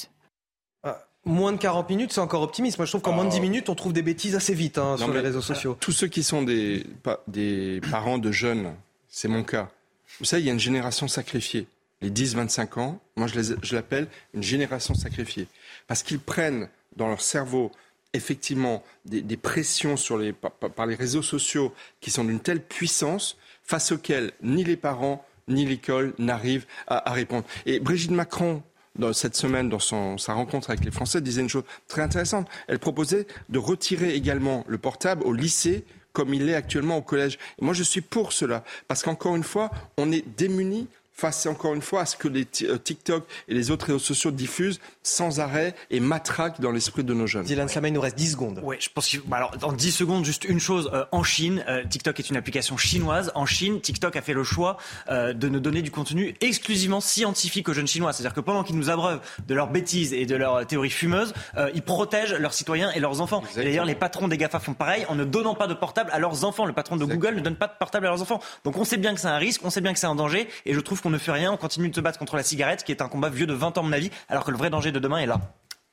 Moins 1.24 1.52
de 1.52 1.58
40 1.58 1.88
minutes, 1.88 2.12
c'est 2.12 2.20
encore 2.20 2.42
optimiste. 2.42 2.78
Moi, 2.78 2.86
je 2.86 2.90
trouve 2.90 3.02
qu'en 3.02 3.12
moins 3.12 3.24
de 3.24 3.30
10 3.30 3.40
minutes, 3.40 3.68
on 3.68 3.76
trouve 3.76 3.92
des 3.92 4.02
bêtises 4.02 4.34
assez 4.34 4.54
vite 4.54 4.78
hein, 4.78 4.96
sur 4.96 5.12
les 5.12 5.20
réseaux 5.20 5.40
sociaux. 5.40 5.76
Tous 5.78 5.92
ceux 5.92 6.08
qui 6.08 6.24
sont 6.24 6.42
des, 6.42 6.84
des 7.28 7.80
parents 7.90 8.18
de 8.18 8.32
jeunes, 8.32 8.74
c'est 9.08 9.28
mon 9.28 9.44
cas. 9.44 9.70
Vous 10.18 10.24
savez, 10.24 10.42
il 10.42 10.46
y 10.46 10.50
a 10.50 10.52
une 10.52 10.58
génération 10.60 11.06
sacrifiée. 11.06 11.68
Les 12.00 12.10
10-25 12.10 12.80
ans, 12.80 13.00
moi, 13.16 13.28
je 13.28 13.74
l'appelle 13.74 14.08
une 14.34 14.42
génération 14.42 14.94
sacrifiée. 14.94 15.46
Parce 15.86 16.02
qu'ils 16.02 16.18
prennent 16.18 16.68
dans 16.96 17.06
leur 17.06 17.20
cerveau, 17.20 17.70
effectivement, 18.12 18.82
des, 19.04 19.36
pressions 19.36 19.96
sur 19.96 20.18
les, 20.18 20.32
par, 20.32 20.86
les 20.86 20.96
réseaux 20.96 21.22
sociaux 21.22 21.72
qui 22.00 22.10
sont 22.10 22.24
d'une 22.24 22.40
telle 22.40 22.60
puissance 22.60 23.36
face 23.62 23.92
auxquelles 23.92 24.32
ni 24.42 24.64
les 24.64 24.76
parents 24.76 25.24
ni 25.46 25.66
l'école 25.66 26.14
n'arrivent 26.18 26.66
à, 26.88 27.08
à 27.08 27.12
répondre. 27.12 27.44
Et 27.66 27.78
Brigitte 27.78 28.10
Macron, 28.10 28.62
dans 28.96 29.12
cette 29.12 29.36
semaine, 29.36 29.68
dans 29.68 29.78
sa 29.78 30.34
rencontre 30.34 30.70
avec 30.70 30.84
les 30.84 30.90
Français, 30.90 31.20
disait 31.20 31.42
une 31.42 31.48
chose 31.48 31.64
très 31.88 32.02
intéressante. 32.02 32.48
Elle 32.68 32.78
proposait 32.78 33.26
de 33.48 33.58
retirer 33.58 34.14
également 34.14 34.64
le 34.68 34.78
portable 34.78 35.22
au 35.24 35.32
lycée 35.32 35.84
comme 36.12 36.34
il 36.34 36.48
est 36.48 36.54
actuellement 36.54 36.98
au 36.98 37.02
collège. 37.02 37.38
Moi, 37.60 37.74
je 37.74 37.82
suis 37.82 38.02
pour 38.02 38.32
cela, 38.32 38.64
parce 38.86 39.02
qu'encore 39.02 39.34
une 39.34 39.44
fois, 39.44 39.70
on 39.96 40.12
est 40.12 40.24
démunis 40.36 40.88
face 41.12 41.46
encore 41.46 41.74
une 41.74 41.82
fois 41.82 42.02
à 42.02 42.06
ce 42.06 42.16
que 42.16 42.28
les 42.28 42.46
euh, 42.62 42.78
TikTok 42.78 43.24
et 43.48 43.54
les 43.54 43.70
autres 43.70 43.86
réseaux 43.86 43.98
sociaux 43.98 44.30
diffusent 44.30 44.80
sans 45.02 45.40
arrêt 45.40 45.74
et 45.90 46.00
matraquent 46.00 46.60
dans 46.60 46.70
l'esprit 46.70 47.04
de 47.04 47.14
nos 47.14 47.26
jeunes. 47.26 47.44
Dylan 47.44 47.68
Slama, 47.68 47.88
il 47.88 47.94
nous 47.94 48.00
reste 48.00 48.16
10 48.16 48.32
secondes. 48.32 48.60
Oui, 48.62 48.76
je 48.80 48.88
pense 48.92 49.08
que, 49.08 49.18
bah 49.26 49.36
alors, 49.36 49.54
en 49.62 49.72
10 49.72 49.92
secondes, 49.92 50.24
juste 50.24 50.44
une 50.44 50.60
chose. 50.60 50.90
Euh, 50.92 51.04
en 51.12 51.22
Chine, 51.22 51.64
euh, 51.68 51.84
TikTok 51.84 52.18
est 52.18 52.30
une 52.30 52.36
application 52.36 52.76
chinoise. 52.76 53.30
En 53.34 53.46
Chine, 53.46 53.80
TikTok 53.80 54.16
a 54.16 54.22
fait 54.22 54.32
le 54.32 54.44
choix 54.44 54.76
de 55.08 55.48
ne 55.48 55.58
donner 55.58 55.82
du 55.82 55.90
contenu 55.90 56.34
exclusivement 56.40 57.00
scientifique 57.00 57.68
aux 57.68 57.72
jeunes 57.72 57.86
Chinois. 57.86 58.12
C'est-à-dire 58.12 58.34
que 58.34 58.40
pendant 58.40 58.64
qu'ils 58.64 58.76
nous 58.76 58.90
abreuvent 58.90 59.20
de 59.46 59.54
leurs 59.54 59.68
bêtises 59.68 60.12
et 60.12 60.26
de 60.26 60.36
leurs 60.36 60.66
théories 60.66 60.90
fumeuses, 60.90 61.34
ils 61.74 61.82
protègent 61.82 62.34
leurs 62.34 62.54
citoyens 62.54 62.90
et 62.92 63.00
leurs 63.00 63.20
enfants. 63.20 63.42
Et 63.56 63.64
d'ailleurs, 63.64 63.84
les 63.84 63.94
patrons 63.94 64.28
des 64.28 64.36
GAFA 64.36 64.60
font 64.60 64.74
pareil 64.74 65.04
en 65.08 65.14
ne 65.14 65.24
donnant 65.24 65.54
pas 65.54 65.66
de 65.66 65.74
portable 65.74 66.10
à 66.12 66.18
leurs 66.18 66.44
enfants. 66.44 66.64
Le 66.64 66.72
patron 66.72 66.96
de 66.96 67.04
Google 67.04 67.34
ne 67.34 67.40
donne 67.40 67.56
pas 67.56 67.66
de 67.66 67.74
portable 67.78 68.06
à 68.06 68.10
leurs 68.10 68.22
enfants. 68.22 68.40
Donc 68.64 68.76
on 68.76 68.84
sait 68.84 68.96
bien 68.96 69.14
que 69.14 69.20
c'est 69.20 69.28
un 69.28 69.38
risque, 69.38 69.62
on 69.64 69.70
sait 69.70 69.80
bien 69.80 69.92
que 69.92 69.98
c'est 69.98 70.06
un 70.06 70.14
danger. 70.14 70.48
Et 70.66 70.74
je 70.74 70.80
trouve 70.80 71.01
qu'on 71.02 71.10
ne 71.10 71.18
fait 71.18 71.32
rien, 71.32 71.52
on 71.52 71.58
continue 71.58 71.90
de 71.90 71.94
se 71.94 72.00
battre 72.00 72.18
contre 72.18 72.36
la 72.36 72.42
cigarette, 72.42 72.84
qui 72.84 72.92
est 72.92 73.02
un 73.02 73.08
combat 73.08 73.28
vieux 73.28 73.46
de 73.46 73.52
20 73.52 73.76
ans, 73.76 73.82
à 73.82 73.84
mon 73.84 73.92
avis, 73.92 74.10
alors 74.28 74.44
que 74.44 74.50
le 74.50 74.56
vrai 74.56 74.70
danger 74.70 74.92
de 74.92 74.98
demain 74.98 75.18
est 75.18 75.26
là. 75.26 75.40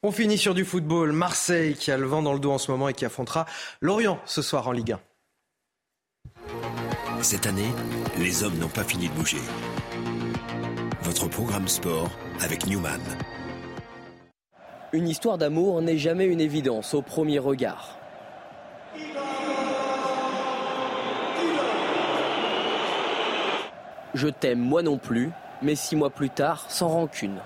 On 0.01 0.14
finit 0.14 0.38
sur 0.38 0.53
du 0.53 0.64
football. 0.64 1.12
Marseille 1.12 1.74
qui 1.74 1.91
a 1.91 1.97
le 1.97 2.07
vent 2.07 2.22
dans 2.22 2.32
le 2.32 2.39
dos 2.39 2.51
en 2.51 2.57
ce 2.57 2.72
moment 2.72 2.88
et 2.88 2.93
qui 2.93 3.03
affrontera 3.03 3.45
Lorient 3.82 4.22
ce 4.26 4.41
soir 4.41 4.66
en 4.70 4.72
Ligue 4.72 4.93
1. 4.93 4.99
Cette 7.22 7.47
année, 7.47 7.74
les 8.18 8.43
hommes 8.43 8.57
n'ont 8.57 8.70
pas 8.70 8.86
fini 8.86 9.10
de 9.10 9.14
bouger. 9.14 9.41
Votre 11.01 11.28
programme 11.28 11.68
sport 11.68 12.10
avec 12.39 12.66
Newman. 12.66 13.01
Une 14.93 15.10
histoire 15.10 15.38
d'amour 15.38 15.82
n'est 15.82 15.97
jamais 15.97 16.26
une 16.26 16.39
évidence 16.39 16.93
au 16.93 17.01
premier 17.01 17.39
regard. 17.39 17.99
Je 24.14 24.28
t'aime 24.28 24.60
moi 24.60 24.82
non 24.82 24.97
plus, 24.97 25.30
mais 25.62 25.76
six 25.76 25.95
mois 25.95 26.10
plus 26.10 26.30
tard, 26.30 26.66
sans 26.70 26.88
rancune. 26.88 27.39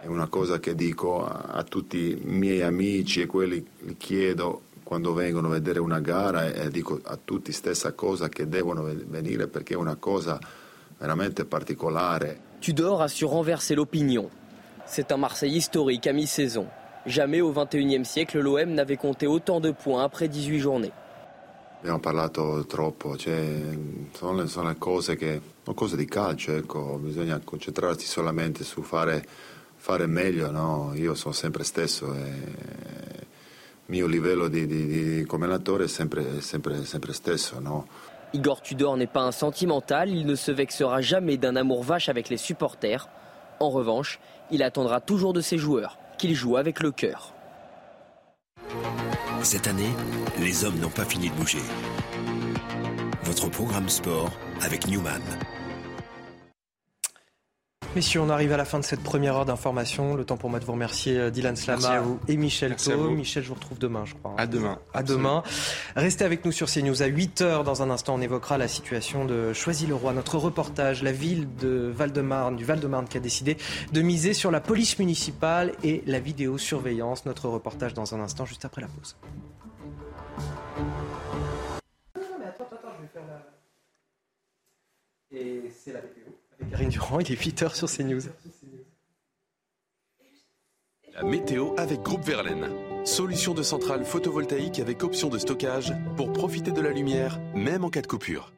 È 0.00 0.06
una 0.06 0.28
cosa 0.28 0.58
che 0.58 0.74
dico 0.74 1.24
a 1.24 1.62
tutti 1.64 2.12
i 2.12 2.20
miei 2.24 2.62
amici 2.62 3.20
e 3.20 3.26
quelli 3.26 3.64
li 3.80 3.96
chiedo 3.96 4.62
quando 4.84 5.12
vengono 5.12 5.48
a 5.48 5.50
vedere 5.50 5.80
una 5.80 6.00
gara 6.00 6.46
e 6.46 6.70
dico 6.70 6.98
a 7.02 7.18
tutti 7.22 7.52
stessa 7.52 7.92
cosa 7.92 8.28
che 8.28 8.48
devono 8.48 8.82
venire 8.84 9.48
perché 9.48 9.74
è 9.74 9.76
una 9.76 9.96
cosa 9.96 10.38
veramente 10.96 11.44
particolare. 11.44 12.40
Tudor 12.60 13.02
a 13.02 13.08
su 13.08 13.28
renverser 13.28 13.76
l'opinion. 13.76 14.28
C'est 14.86 15.12
un 15.12 15.18
Marseille 15.18 15.56
historique 15.56 16.06
à 16.06 16.12
mi-saison. 16.12 16.66
Jamais 17.04 17.40
au 17.40 17.52
XXIe 17.52 18.04
siècle 18.04 18.40
l'OM 18.40 18.72
n'avait 18.72 18.96
compté 18.96 19.26
autant 19.26 19.60
de 19.60 19.72
points 19.72 20.02
après 20.02 20.28
18 20.28 20.58
journées. 20.58 20.92
Abbiamo 21.80 22.00
parlato 22.00 22.64
troppo, 22.66 23.16
cioè, 23.16 23.76
sono, 24.12 24.46
sono 24.46 24.74
cose 24.78 25.14
che, 25.14 25.40
sono 25.68 25.74
cose 25.74 25.96
di 25.96 26.06
calcio, 26.06 26.56
ecco, 26.56 26.98
bisogna 26.98 27.38
concentrarsi 27.44 28.06
solamente 28.06 28.64
su 28.64 28.80
fare, 28.80 29.22
fare 29.76 30.06
meglio, 30.06 30.50
no? 30.50 30.92
Io 30.94 31.14
sono 31.14 31.34
sempre 31.34 31.62
stesso 31.62 32.14
e 32.14 32.20
il 32.20 33.26
mio 33.86 34.06
livello 34.06 34.48
di, 34.48 34.66
di, 34.66 34.86
di, 34.86 35.24
come 35.26 35.44
allenatore 35.44 35.84
è 35.84 35.88
sempre, 35.88 36.40
sempre, 36.40 36.84
sempre 36.84 37.12
stesso, 37.12 37.60
no? 37.60 37.86
Igor 38.32 38.60
Tudor 38.60 38.96
n'est 38.96 39.10
pas 39.10 39.24
un 39.24 39.32
sentimental, 39.32 40.08
il 40.08 40.24
ne 40.24 40.36
se 40.36 40.52
vexera 40.52 41.02
jamais 41.02 41.38
d'un 41.38 41.56
amour 41.56 41.82
vache 41.82 42.08
avec 42.08 42.30
les 42.30 42.38
supporters. 42.38 43.06
En 43.60 43.70
revanche, 43.70 44.18
il 44.50 44.62
attendra 44.62 45.00
toujours 45.00 45.34
de 45.34 45.42
ses 45.42 45.58
joueurs 45.58 45.98
qu'ils 46.16 46.34
jouent 46.34 46.56
avec 46.56 46.80
le 46.80 46.92
cœur. 46.92 47.34
Cette 49.42 49.66
année, 49.66 49.92
les 50.38 50.64
hommes 50.64 50.78
n'ont 50.78 50.90
pas 50.90 51.04
fini 51.04 51.28
de 51.28 51.34
bouger. 51.34 51.62
Votre 53.22 53.50
programme 53.50 53.88
sport 53.88 54.30
avec 54.60 54.86
Newman. 54.86 55.22
Messieurs, 57.96 58.20
on 58.20 58.28
arrive 58.28 58.52
à 58.52 58.58
la 58.58 58.66
fin 58.66 58.78
de 58.78 58.84
cette 58.84 59.02
première 59.02 59.34
heure 59.34 59.46
d'information. 59.46 60.14
Le 60.14 60.24
temps 60.24 60.36
pour 60.36 60.50
moi 60.50 60.60
de 60.60 60.64
vous 60.64 60.72
remercier 60.72 61.18
euh, 61.18 61.30
Dylan 61.30 61.56
Slama 61.56 62.02
et 62.28 62.36
Michel 62.36 62.76
Thau. 62.76 63.10
Michel, 63.10 63.42
je 63.42 63.48
vous 63.48 63.54
retrouve 63.54 63.78
demain, 63.78 64.04
je 64.04 64.14
crois. 64.14 64.34
À 64.36 64.46
demain. 64.46 64.78
À 64.92 65.02
demain. 65.02 65.42
Restez 65.96 66.24
avec 66.24 66.44
nous 66.44 66.52
sur 66.52 66.70
CNews 66.70 67.02
à 67.02 67.06
8 67.06 67.40
heures. 67.40 67.64
Dans 67.64 67.82
un 67.82 67.88
instant, 67.88 68.14
on 68.14 68.20
évoquera 68.20 68.58
la 68.58 68.68
situation 68.68 69.24
de 69.24 69.54
Choisy-le-Roi. 69.54 70.12
Notre 70.12 70.36
reportage, 70.36 71.02
la 71.02 71.12
ville 71.12 71.48
de 71.56 71.90
Val-de-Marne, 71.94 72.56
du 72.56 72.64
Val-de-Marne 72.64 73.08
qui 73.08 73.16
a 73.16 73.20
décidé 73.20 73.56
de 73.92 74.02
miser 74.02 74.34
sur 74.34 74.50
la 74.50 74.60
police 74.60 74.98
municipale 74.98 75.72
et 75.82 76.02
la 76.06 76.20
vidéosurveillance. 76.20 77.24
Notre 77.24 77.48
reportage 77.48 77.94
dans 77.94 78.14
un 78.14 78.20
instant, 78.20 78.44
juste 78.44 78.66
après 78.66 78.82
la 78.82 78.88
pause. 78.88 79.16
Et 85.30 85.62
c'est 85.74 85.92
la 85.92 86.00
vidéo. 86.00 86.37
Karine 86.70 86.88
Durand, 86.88 87.20
il 87.20 87.32
est 87.32 87.40
8h 87.40 87.74
sur 87.74 87.88
CNews. 87.88 88.22
La 91.14 91.22
météo 91.22 91.74
avec 91.76 92.02
Groupe 92.02 92.24
Verlaine. 92.24 92.68
Solution 93.04 93.54
de 93.54 93.62
centrale 93.62 94.04
photovoltaïque 94.04 94.78
avec 94.80 95.02
option 95.02 95.28
de 95.28 95.38
stockage 95.38 95.94
pour 96.16 96.32
profiter 96.32 96.70
de 96.70 96.80
la 96.80 96.90
lumière, 96.90 97.38
même 97.54 97.84
en 97.84 97.90
cas 97.90 98.02
de 98.02 98.06
coupure. 98.06 98.52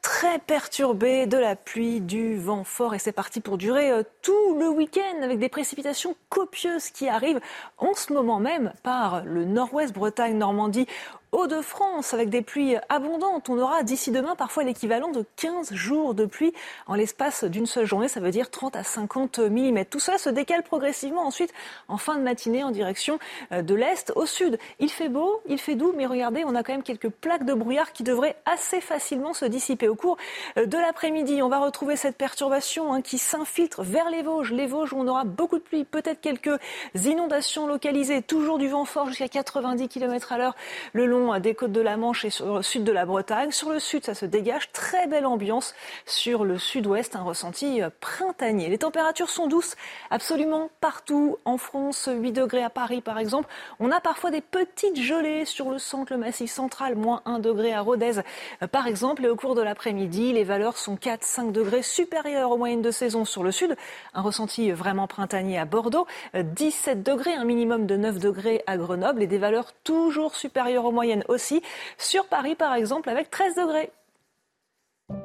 Très 0.00 0.38
perturbé, 0.38 1.26
de 1.26 1.38
la 1.38 1.56
pluie, 1.56 2.00
du 2.00 2.38
vent 2.38 2.62
fort 2.62 2.94
et 2.94 2.98
c'est 2.98 3.12
parti 3.12 3.40
pour 3.40 3.58
durer 3.58 3.90
euh, 3.90 4.02
tout 4.22 4.58
le 4.58 4.68
week-end 4.68 5.22
avec 5.22 5.38
des 5.38 5.48
précipitations 5.48 6.14
copieuses 6.28 6.90
qui 6.90 7.08
arrivent 7.08 7.40
en 7.78 7.94
ce 7.94 8.12
moment 8.12 8.38
même 8.38 8.72
par 8.82 9.24
le 9.24 9.44
nord-ouest, 9.44 9.92
Bretagne, 9.92 10.36
Normandie, 10.36 10.86
Hauts-de-France, 11.34 12.14
avec 12.14 12.30
des 12.30 12.42
pluies 12.42 12.76
abondantes. 12.88 13.48
On 13.48 13.58
aura 13.58 13.82
d'ici 13.82 14.12
demain 14.12 14.36
parfois 14.36 14.62
l'équivalent 14.62 15.10
de 15.10 15.24
15 15.34 15.74
jours 15.74 16.14
de 16.14 16.26
pluie 16.26 16.54
en 16.86 16.94
l'espace 16.94 17.42
d'une 17.42 17.66
seule 17.66 17.86
journée. 17.86 18.06
Ça 18.06 18.20
veut 18.20 18.30
dire 18.30 18.52
30 18.52 18.76
à 18.76 18.84
50 18.84 19.40
mm. 19.40 19.84
Tout 19.86 19.98
ça 19.98 20.16
se 20.16 20.30
décale 20.30 20.62
progressivement 20.62 21.26
ensuite 21.26 21.52
en 21.88 21.96
fin 21.96 22.14
de 22.18 22.20
matinée 22.20 22.62
en 22.62 22.70
direction 22.70 23.18
euh, 23.50 23.62
de 23.62 23.74
l'est 23.74 24.12
au 24.14 24.26
sud. 24.26 24.60
Il 24.78 24.90
fait 24.90 25.08
beau, 25.08 25.42
il 25.48 25.58
fait 25.58 25.74
doux, 25.74 25.92
mais 25.96 26.06
regardez, 26.06 26.44
on 26.46 26.54
a 26.54 26.62
quand 26.62 26.72
même 26.72 26.84
quelques 26.84 27.10
plaques 27.10 27.44
de 27.44 27.54
brouillard 27.54 27.92
qui 27.92 28.04
devraient 28.04 28.36
assez 28.46 28.80
facilement 28.80 29.34
se 29.34 29.44
dissiper 29.44 29.88
au 29.88 29.96
cours 29.96 30.16
euh, 30.56 30.66
de 30.66 30.78
l'après-midi. 30.78 31.42
On 31.42 31.48
va 31.48 31.58
retrouver 31.58 31.96
cette 31.96 32.16
perturbation 32.16 32.92
hein, 32.92 33.02
qui 33.02 33.18
s'infiltre 33.18 33.82
vers 33.82 34.08
les 34.08 34.22
Vosges. 34.22 34.52
Les 34.52 34.68
Vosges 34.68 34.94
on 34.94 35.08
aura 35.08 35.24
beaucoup 35.24 35.58
de 35.58 35.64
pluie, 35.64 35.82
peut-être 35.82 36.20
quelques 36.20 36.60
inondations 36.94 37.66
localisées, 37.66 38.22
toujours 38.22 38.58
du 38.58 38.68
vent 38.68 38.84
fort 38.84 39.08
jusqu'à 39.08 39.26
90 39.26 39.88
km 39.88 40.32
à 40.32 40.38
l'heure 40.38 40.54
le 40.92 41.06
long 41.06 41.23
des 41.40 41.54
côtes 41.54 41.72
de 41.72 41.80
la 41.80 41.96
Manche 41.96 42.24
et 42.24 42.30
sur 42.30 42.56
le 42.56 42.62
sud 42.62 42.84
de 42.84 42.92
la 42.92 43.06
Bretagne. 43.06 43.50
Sur 43.50 43.70
le 43.70 43.78
sud, 43.78 44.04
ça 44.04 44.14
se 44.14 44.26
dégage. 44.26 44.70
Très 44.72 45.06
belle 45.06 45.26
ambiance. 45.26 45.74
Sur 46.06 46.44
le 46.44 46.58
sud-ouest, 46.58 47.16
un 47.16 47.22
ressenti 47.22 47.82
euh, 47.82 47.90
printanier. 48.00 48.68
Les 48.68 48.78
températures 48.78 49.30
sont 49.30 49.46
douces 49.46 49.74
absolument 50.10 50.70
partout. 50.80 51.38
En 51.44 51.56
France, 51.56 52.08
8 52.12 52.32
degrés 52.32 52.62
à 52.62 52.70
Paris, 52.70 53.00
par 53.00 53.18
exemple. 53.18 53.48
On 53.80 53.90
a 53.90 54.00
parfois 54.00 54.30
des 54.30 54.40
petites 54.40 55.00
gelées 55.00 55.44
sur 55.44 55.70
le 55.70 55.78
centre, 55.78 56.12
le 56.12 56.18
massif 56.18 56.50
central, 56.50 56.94
moins 56.94 57.22
1 57.24 57.38
degré 57.38 57.72
à 57.72 57.80
Rodez, 57.80 58.20
euh, 58.62 58.66
par 58.66 58.86
exemple. 58.86 59.24
Et 59.24 59.28
au 59.28 59.36
cours 59.36 59.54
de 59.54 59.62
l'après-midi, 59.62 60.32
les 60.32 60.44
valeurs 60.44 60.76
sont 60.76 60.96
4-5 60.96 61.52
degrés 61.52 61.82
supérieures 61.82 62.50
aux 62.50 62.58
moyennes 62.58 62.82
de 62.82 62.90
saison 62.90 63.24
sur 63.24 63.42
le 63.42 63.52
sud. 63.52 63.76
Un 64.14 64.22
ressenti 64.22 64.70
vraiment 64.72 65.06
printanier 65.06 65.58
à 65.58 65.64
Bordeaux. 65.64 66.06
17 66.34 66.98
euh, 66.98 67.12
degrés, 67.12 67.34
un 67.34 67.44
minimum 67.44 67.86
de 67.86 67.96
9 67.96 68.18
degrés 68.18 68.62
à 68.66 68.76
Grenoble 68.76 69.22
et 69.22 69.26
des 69.26 69.38
valeurs 69.38 69.72
toujours 69.84 70.34
supérieures 70.34 70.84
aux 70.84 70.92
moyennes 70.92 71.13
aussi. 71.28 71.62
Sur 71.98 72.26
Paris, 72.26 72.54
par 72.54 72.74
exemple, 72.74 73.08
avec 73.08 73.30
13 73.30 73.54
degrés. 73.54 73.90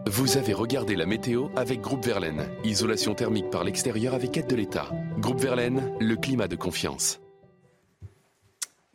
Vous 0.05 0.37
avez 0.37 0.53
regardé 0.53 0.95
la 0.95 1.05
météo 1.05 1.47
avec 1.55 1.79
Groupe 1.79 2.05
Verlaine. 2.05 2.49
Isolation 2.65 3.15
thermique 3.15 3.49
par 3.49 3.63
l'extérieur 3.63 4.13
avec 4.13 4.35
aide 4.35 4.47
de 4.47 4.55
l'État. 4.55 4.89
Groupe 5.17 5.39
Verlaine, 5.39 5.93
le 5.99 6.15
climat 6.15 6.47
de 6.47 6.57
confiance. 6.57 7.21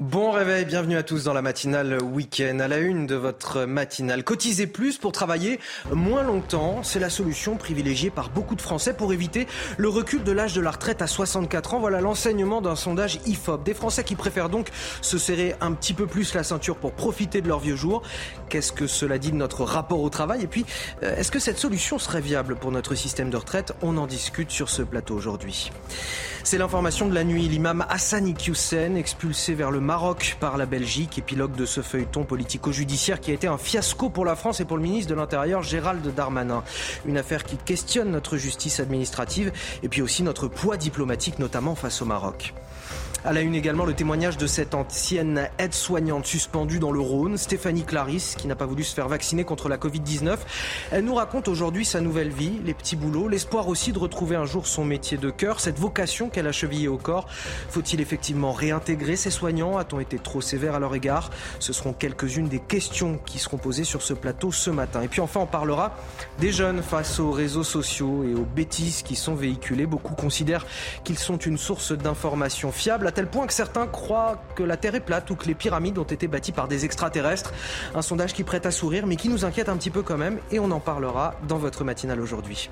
Bon 0.00 0.32
réveil, 0.32 0.64
bienvenue 0.64 0.96
à 0.96 1.04
tous 1.04 1.22
dans 1.22 1.34
la 1.34 1.40
matinale 1.40 2.02
week-end. 2.02 2.58
À 2.58 2.66
la 2.66 2.78
une 2.78 3.06
de 3.06 3.14
votre 3.14 3.64
matinale, 3.64 4.24
cotiser 4.24 4.66
plus 4.66 4.98
pour 4.98 5.12
travailler 5.12 5.60
moins 5.92 6.24
longtemps, 6.24 6.82
c'est 6.82 6.98
la 6.98 7.08
solution 7.08 7.56
privilégiée 7.56 8.10
par 8.10 8.30
beaucoup 8.30 8.56
de 8.56 8.60
Français 8.60 8.92
pour 8.92 9.12
éviter 9.12 9.46
le 9.76 9.88
recul 9.88 10.24
de 10.24 10.32
l'âge 10.32 10.52
de 10.52 10.60
la 10.60 10.72
retraite 10.72 11.00
à 11.00 11.06
64 11.06 11.74
ans. 11.74 11.78
Voilà 11.78 12.00
l'enseignement 12.00 12.60
d'un 12.60 12.74
sondage 12.74 13.20
IFOP. 13.24 13.62
Des 13.62 13.72
Français 13.72 14.02
qui 14.02 14.16
préfèrent 14.16 14.48
donc 14.48 14.70
se 15.00 15.16
serrer 15.16 15.54
un 15.60 15.70
petit 15.70 15.94
peu 15.94 16.08
plus 16.08 16.34
la 16.34 16.42
ceinture 16.42 16.74
pour 16.74 16.90
profiter 16.94 17.40
de 17.40 17.46
leur 17.46 17.60
vieux 17.60 17.76
jours. 17.76 18.02
Qu'est-ce 18.48 18.72
que 18.72 18.88
cela 18.88 19.18
dit 19.18 19.30
de 19.30 19.36
notre 19.36 19.62
rapport 19.62 20.00
au 20.00 20.10
travail? 20.10 20.42
Et 20.42 20.48
puis, 20.48 20.66
euh, 21.04 21.14
est-ce 21.14 21.30
que 21.30 21.38
cette 21.38 21.58
solution 21.58 22.00
serait 22.00 22.20
viable 22.20 22.56
pour 22.56 22.72
notre 22.72 22.96
système 22.96 23.30
de 23.30 23.36
retraite? 23.36 23.72
On 23.80 23.96
en 23.96 24.08
discute 24.08 24.50
sur 24.50 24.70
ce 24.70 24.82
plateau 24.82 25.14
aujourd'hui. 25.14 25.70
C'est 26.42 26.58
l'information 26.58 27.08
de 27.08 27.14
la 27.14 27.24
nuit. 27.24 27.48
L'imam 27.48 27.86
Hassan 27.88 28.26
Iqiyoussen, 28.26 28.96
expulsé 28.96 29.54
vers 29.54 29.70
le 29.70 29.83
Maroc 29.84 30.38
par 30.40 30.56
la 30.56 30.66
Belgique, 30.66 31.18
épilogue 31.18 31.54
de 31.54 31.66
ce 31.66 31.82
feuilleton 31.82 32.24
politico-judiciaire 32.24 33.20
qui 33.20 33.30
a 33.30 33.34
été 33.34 33.46
un 33.46 33.58
fiasco 33.58 34.08
pour 34.08 34.24
la 34.24 34.34
France 34.34 34.60
et 34.60 34.64
pour 34.64 34.78
le 34.78 34.82
ministre 34.82 35.10
de 35.10 35.14
l'Intérieur 35.14 35.62
Gérald 35.62 36.02
Darmanin. 36.14 36.64
Une 37.06 37.18
affaire 37.18 37.44
qui 37.44 37.56
questionne 37.58 38.10
notre 38.10 38.38
justice 38.38 38.80
administrative 38.80 39.52
et 39.82 39.88
puis 39.88 40.02
aussi 40.02 40.22
notre 40.22 40.48
poids 40.48 40.78
diplomatique, 40.78 41.38
notamment 41.38 41.74
face 41.74 42.00
au 42.00 42.06
Maroc. 42.06 42.54
À 43.26 43.32
la 43.32 43.40
une 43.40 43.54
également, 43.54 43.86
le 43.86 43.94
témoignage 43.94 44.36
de 44.36 44.46
cette 44.46 44.74
ancienne 44.74 45.48
aide-soignante 45.56 46.26
suspendue 46.26 46.78
dans 46.78 46.92
le 46.92 47.00
Rhône, 47.00 47.38
Stéphanie 47.38 47.82
Clarisse, 47.82 48.34
qui 48.36 48.46
n'a 48.46 48.54
pas 48.54 48.66
voulu 48.66 48.84
se 48.84 48.94
faire 48.94 49.08
vacciner 49.08 49.44
contre 49.44 49.70
la 49.70 49.78
Covid-19. 49.78 50.36
Elle 50.90 51.06
nous 51.06 51.14
raconte 51.14 51.48
aujourd'hui 51.48 51.86
sa 51.86 52.02
nouvelle 52.02 52.28
vie, 52.28 52.60
les 52.66 52.74
petits 52.74 52.96
boulots, 52.96 53.28
l'espoir 53.28 53.68
aussi 53.68 53.92
de 53.92 53.98
retrouver 53.98 54.36
un 54.36 54.44
jour 54.44 54.66
son 54.66 54.84
métier 54.84 55.16
de 55.16 55.30
cœur, 55.30 55.60
cette 55.60 55.78
vocation 55.78 56.28
qu'elle 56.28 56.46
a 56.46 56.52
chevillée 56.52 56.86
au 56.86 56.98
corps. 56.98 57.26
Faut-il 57.70 58.02
effectivement 58.02 58.52
réintégrer 58.52 59.16
ces 59.16 59.30
soignants? 59.30 59.78
A-t-on 59.78 60.00
été 60.00 60.18
trop 60.18 60.42
sévère 60.42 60.74
à 60.74 60.78
leur 60.78 60.94
égard? 60.94 61.30
Ce 61.60 61.72
seront 61.72 61.94
quelques-unes 61.94 62.48
des 62.48 62.60
questions 62.60 63.18
qui 63.24 63.38
seront 63.38 63.56
posées 63.56 63.84
sur 63.84 64.02
ce 64.02 64.12
plateau 64.12 64.52
ce 64.52 64.68
matin. 64.68 65.00
Et 65.00 65.08
puis 65.08 65.22
enfin, 65.22 65.40
on 65.40 65.46
parlera 65.46 65.96
des 66.40 66.52
jeunes 66.52 66.82
face 66.82 67.20
aux 67.20 67.30
réseaux 67.30 67.64
sociaux 67.64 68.22
et 68.22 68.34
aux 68.34 68.44
bêtises 68.44 69.00
qui 69.00 69.16
sont 69.16 69.34
véhiculées. 69.34 69.86
Beaucoup 69.86 70.14
considèrent 70.14 70.66
qu'ils 71.04 71.18
sont 71.18 71.38
une 71.38 71.56
source 71.56 71.92
d'information 71.92 72.70
fiable 72.70 73.06
tel 73.14 73.26
point 73.26 73.46
que 73.46 73.52
certains 73.52 73.86
croient 73.86 74.42
que 74.54 74.62
la 74.62 74.76
Terre 74.76 74.94
est 74.94 75.00
plate 75.00 75.30
ou 75.30 75.36
que 75.36 75.46
les 75.46 75.54
pyramides 75.54 75.98
ont 75.98 76.04
été 76.04 76.28
bâties 76.28 76.52
par 76.52 76.68
des 76.68 76.84
extraterrestres. 76.84 77.52
Un 77.94 78.02
sondage 78.02 78.34
qui 78.34 78.44
prête 78.44 78.66
à 78.66 78.70
sourire 78.70 79.06
mais 79.06 79.16
qui 79.16 79.28
nous 79.28 79.44
inquiète 79.44 79.68
un 79.68 79.76
petit 79.76 79.90
peu 79.90 80.02
quand 80.02 80.18
même 80.18 80.38
et 80.50 80.58
on 80.58 80.70
en 80.70 80.80
parlera 80.80 81.34
dans 81.48 81.58
votre 81.58 81.84
matinale 81.84 82.20
aujourd'hui. 82.20 82.70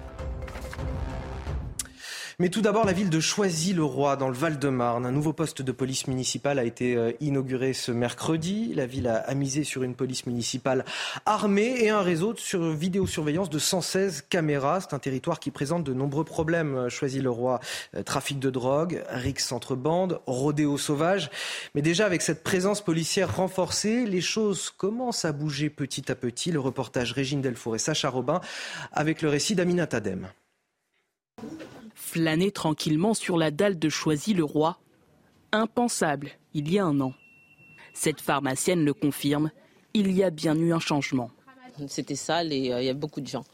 Mais 2.43 2.49
tout 2.49 2.61
d'abord, 2.61 2.85
la 2.85 2.93
ville 2.93 3.09
de 3.09 3.21
Choisy-le-Roi, 3.21 4.17
dans 4.17 4.27
le 4.27 4.35
Val-de-Marne. 4.35 5.07
Un 5.07 5.13
nouveau 5.13 5.33
poste 5.33 5.63
de 5.63 5.71
police 5.71 6.09
municipale 6.09 6.59
a 6.59 6.65
été 6.65 6.97
euh, 6.97 7.13
inauguré 7.21 7.73
ce 7.73 7.93
mercredi. 7.93 8.75
La 8.75 8.85
ville 8.85 9.07
a 9.07 9.33
misé 9.35 9.63
sur 9.63 9.85
une 9.85 9.95
police 9.95 10.27
municipale 10.27 10.85
armée 11.25 11.85
et 11.85 11.91
un 11.91 12.03
réseau 12.03 12.33
de 12.33 12.73
vidéosurveillance 12.73 13.49
de 13.49 13.61
116 13.61 14.23
caméras. 14.29 14.81
C'est 14.81 14.93
un 14.93 14.99
territoire 14.99 15.39
qui 15.39 15.53
présente 15.53 15.85
de 15.85 15.95
nombreux 15.95 16.25
problèmes. 16.25 16.75
Euh, 16.75 16.89
Choisy-le-Roi, 16.89 17.61
euh, 17.95 18.03
trafic 18.03 18.41
de 18.41 18.51
drogue, 18.51 19.05
rix 19.09 19.53
entre 19.53 19.77
bandes, 19.77 20.21
rodéo 20.27 20.79
sauvage. 20.79 21.31
Mais 21.77 21.81
déjà, 21.81 22.07
avec 22.07 22.23
cette 22.23 22.43
présence 22.43 22.81
policière 22.81 23.37
renforcée, 23.37 24.05
les 24.05 24.21
choses 24.21 24.71
commencent 24.71 25.25
à 25.25 25.31
bouger 25.31 25.71
petit 25.71 26.11
à 26.11 26.17
petit. 26.17 26.51
Le 26.51 26.59
reportage 26.59 27.13
Régine 27.13 27.41
Delfour 27.41 27.77
et 27.77 27.79
Sacha 27.79 28.09
Robin 28.09 28.41
avec 28.91 29.23
le 29.23 29.29
récit 29.29 29.55
d'Amina 29.55 29.87
Tadem 29.87 30.27
flâner 32.13 32.51
tranquillement 32.51 33.15
sur 33.15 33.39
la 33.39 33.51
dalle 33.51 33.79
de 33.79 33.89
Choisy-le-Roi. 33.89 34.79
Impensable 35.51 36.33
il 36.53 36.71
y 36.71 36.79
a 36.79 36.85
un 36.85 37.01
an. 37.01 37.15
Cette 37.95 38.21
pharmacienne 38.21 38.85
le 38.85 38.93
confirme, 38.93 39.51
il 39.95 40.13
y 40.13 40.23
a 40.23 40.29
bien 40.29 40.55
eu 40.55 40.75
un 40.75 40.79
changement. 40.79 41.31
C'était 41.89 42.15
sale 42.15 42.53
et 42.53 42.71
euh, 42.71 42.83
il 42.83 42.87
y 42.87 42.91
a 42.91 42.95
beaucoup 42.95 43.23
de 43.23 43.27
gens 43.27 43.45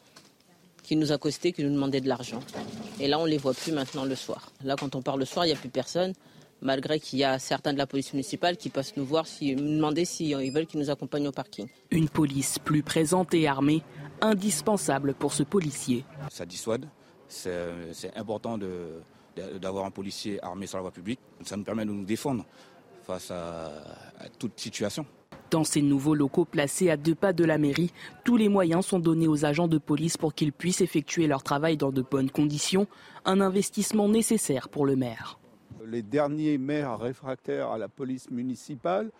qui 0.82 0.96
nous 0.96 1.12
accostaient, 1.12 1.52
qui 1.52 1.62
nous 1.62 1.72
demandaient 1.72 2.00
de 2.00 2.08
l'argent. 2.08 2.40
Et 2.98 3.06
là, 3.06 3.20
on 3.20 3.26
ne 3.26 3.30
les 3.30 3.38
voit 3.38 3.54
plus 3.54 3.70
maintenant 3.70 4.04
le 4.04 4.16
soir. 4.16 4.50
Là, 4.64 4.74
quand 4.74 4.96
on 4.96 5.02
part 5.02 5.16
le 5.16 5.24
soir, 5.24 5.44
il 5.44 5.50
n'y 5.50 5.54
a 5.54 5.58
plus 5.58 5.68
personne, 5.68 6.14
malgré 6.60 6.98
qu'il 6.98 7.20
y 7.20 7.24
a 7.24 7.38
certains 7.38 7.72
de 7.72 7.78
la 7.78 7.86
police 7.86 8.12
municipale 8.12 8.56
qui 8.56 8.70
passent 8.70 8.96
nous 8.96 9.04
voir, 9.04 9.28
si, 9.28 9.54
nous 9.54 9.76
demander 9.76 10.04
s'ils 10.04 10.34
euh, 10.34 10.50
veulent 10.50 10.66
qu'ils 10.66 10.80
nous 10.80 10.90
accompagnent 10.90 11.28
au 11.28 11.32
parking. 11.32 11.68
Une 11.92 12.08
police 12.08 12.58
plus 12.58 12.82
présente 12.82 13.34
et 13.34 13.46
armée, 13.46 13.82
indispensable 14.20 15.14
pour 15.14 15.32
ce 15.32 15.44
policier. 15.44 16.04
Ça 16.30 16.44
dissuade, 16.44 16.88
c'est 17.28 18.16
important 18.16 18.58
d'avoir 19.60 19.84
un 19.84 19.90
policier 19.90 20.42
armé 20.42 20.66
sur 20.66 20.78
la 20.78 20.82
voie 20.82 20.90
publique. 20.90 21.20
Ça 21.44 21.56
nous 21.56 21.64
permet 21.64 21.84
de 21.84 21.90
nous 21.90 22.04
défendre 22.04 22.44
face 23.02 23.30
à, 23.30 23.70
toute 24.38 24.58
situation. 24.58 25.06
Dans 25.50 25.64
ces 25.64 25.80
nouveaux 25.80 26.14
locaux 26.14 26.44
placés 26.44 26.90
à 26.90 26.98
deux 26.98 27.14
pas 27.14 27.32
de 27.32 27.44
la 27.44 27.56
mairie, 27.56 27.90
tous 28.22 28.36
les 28.36 28.50
moyens 28.50 28.84
sont 28.84 28.98
donnés 28.98 29.28
aux 29.28 29.46
agents 29.46 29.68
de 29.68 29.78
police 29.78 30.18
pour 30.18 30.34
qu'ils 30.34 30.52
puissent 30.52 30.82
effectuer 30.82 31.26
leur 31.26 31.42
travail 31.42 31.78
dans 31.78 31.90
de 31.90 32.02
bonnes 32.02 32.30
conditions, 32.30 32.86
un 33.24 33.40
investissement 33.40 34.08
nécessaire 34.10 34.68
pour 34.68 34.84
le 34.84 34.94
maire. 34.94 35.38
Les 35.86 36.02
derniers 36.02 36.58
maires 36.58 36.98
réfractaires 36.98 37.70
à 37.70 37.78
la 37.78 37.88
police 37.88 38.30
municipale, 38.30 39.10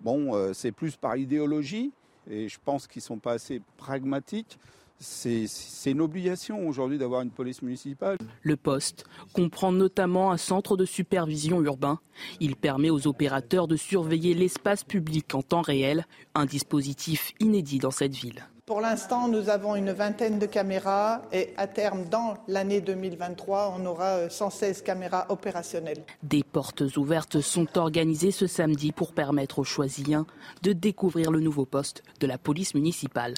bon, 0.00 0.34
euh, 0.34 0.54
c'est 0.54 0.72
plus 0.72 0.96
par 0.96 1.18
idéologie, 1.18 1.92
et 2.30 2.48
je 2.48 2.58
pense 2.64 2.86
qu'ils 2.86 3.00
ne 3.00 3.06
sont 3.06 3.18
pas 3.18 3.32
assez 3.32 3.60
pragmatiques 3.76 4.58
c'est 4.98 5.46
une 5.86 6.00
obligation 6.00 6.66
aujourd'hui 6.66 6.98
d'avoir 6.98 7.22
une 7.22 7.30
police 7.30 7.62
municipale. 7.62 8.16
Le 8.42 8.56
poste 8.56 9.04
comprend 9.32 9.72
notamment 9.72 10.32
un 10.32 10.36
centre 10.36 10.76
de 10.76 10.84
supervision 10.84 11.62
urbain. 11.62 12.00
Il 12.40 12.56
permet 12.56 12.90
aux 12.90 13.06
opérateurs 13.06 13.68
de 13.68 13.76
surveiller 13.76 14.34
l'espace 14.34 14.84
public 14.84 15.34
en 15.34 15.42
temps 15.42 15.62
réel, 15.62 16.06
un 16.34 16.46
dispositif 16.46 17.32
inédit 17.40 17.78
dans 17.78 17.90
cette 17.90 18.14
ville. 18.14 18.46
Pour 18.66 18.80
l'instant, 18.80 19.28
nous 19.28 19.48
avons 19.48 19.76
une 19.76 19.92
vingtaine 19.92 20.40
de 20.40 20.46
caméras 20.46 21.22
et 21.32 21.54
à 21.56 21.68
terme, 21.68 22.04
dans 22.06 22.34
l'année 22.48 22.80
2023, 22.80 23.76
on 23.78 23.86
aura 23.86 24.28
116 24.28 24.80
euh, 24.80 24.84
caméras 24.84 25.26
opérationnelles. 25.28 26.04
Des 26.24 26.42
portes 26.42 26.82
ouvertes 26.96 27.40
sont 27.40 27.78
organisées 27.78 28.32
ce 28.32 28.48
samedi 28.48 28.90
pour 28.90 29.12
permettre 29.12 29.60
aux 29.60 29.64
choisiliens 29.64 30.26
de 30.64 30.72
découvrir 30.72 31.30
le 31.30 31.38
nouveau 31.38 31.64
poste 31.64 32.02
de 32.18 32.26
la 32.26 32.38
police 32.38 32.74
municipale. 32.74 33.34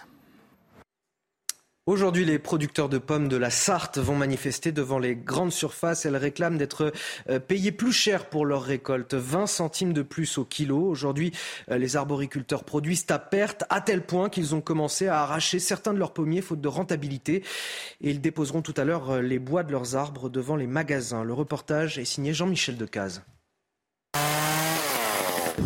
Aujourd'hui, 1.89 2.27
les 2.27 2.39
producteurs 2.39 2.91
de 2.91 2.99
pommes 2.99 3.29
de 3.29 3.39
la 3.39 3.49
Sarthe 3.49 3.97
vont 3.97 4.15
manifester 4.15 4.73
devant 4.73 4.99
les 4.99 5.17
grandes 5.17 5.53
surfaces. 5.53 6.05
Elles 6.05 6.19
réclament 6.19 6.59
d'être 6.59 6.93
euh, 7.31 7.39
payées 7.39 7.73
plus 7.73 7.93
cher 7.93 8.27
pour 8.27 8.45
leur 8.45 8.63
récolte, 8.63 9.15
20 9.15 9.47
centimes 9.47 9.95
de 9.95 10.03
plus 10.03 10.37
au 10.37 10.45
kilo. 10.45 10.87
Aujourd'hui, 10.87 11.33
euh, 11.71 11.79
les 11.79 11.97
arboriculteurs 11.97 12.65
produisent 12.65 13.07
à 13.09 13.19
perte, 13.19 13.65
à 13.71 13.81
tel 13.81 14.03
point 14.03 14.29
qu'ils 14.29 14.55
ont 14.55 14.61
commencé 14.61 15.07
à 15.07 15.23
arracher 15.23 15.61
certains 15.61 15.95
de 15.95 15.99
leurs 15.99 16.13
pommiers 16.13 16.43
faute 16.43 16.61
de 16.61 16.69
rentabilité. 16.69 17.43
Et 18.03 18.11
ils 18.11 18.21
déposeront 18.21 18.61
tout 18.61 18.75
à 18.77 18.85
l'heure 18.85 19.13
euh, 19.13 19.23
les 19.23 19.39
bois 19.39 19.63
de 19.63 19.73
leurs 19.73 19.97
arbres 19.97 20.29
devant 20.29 20.57
les 20.57 20.67
magasins. 20.67 21.25
Le 21.25 21.33
reportage 21.33 21.99
est 21.99 22.05
signé 22.05 22.35
Jean-Michel 22.35 22.77
Decaze. 22.77 23.23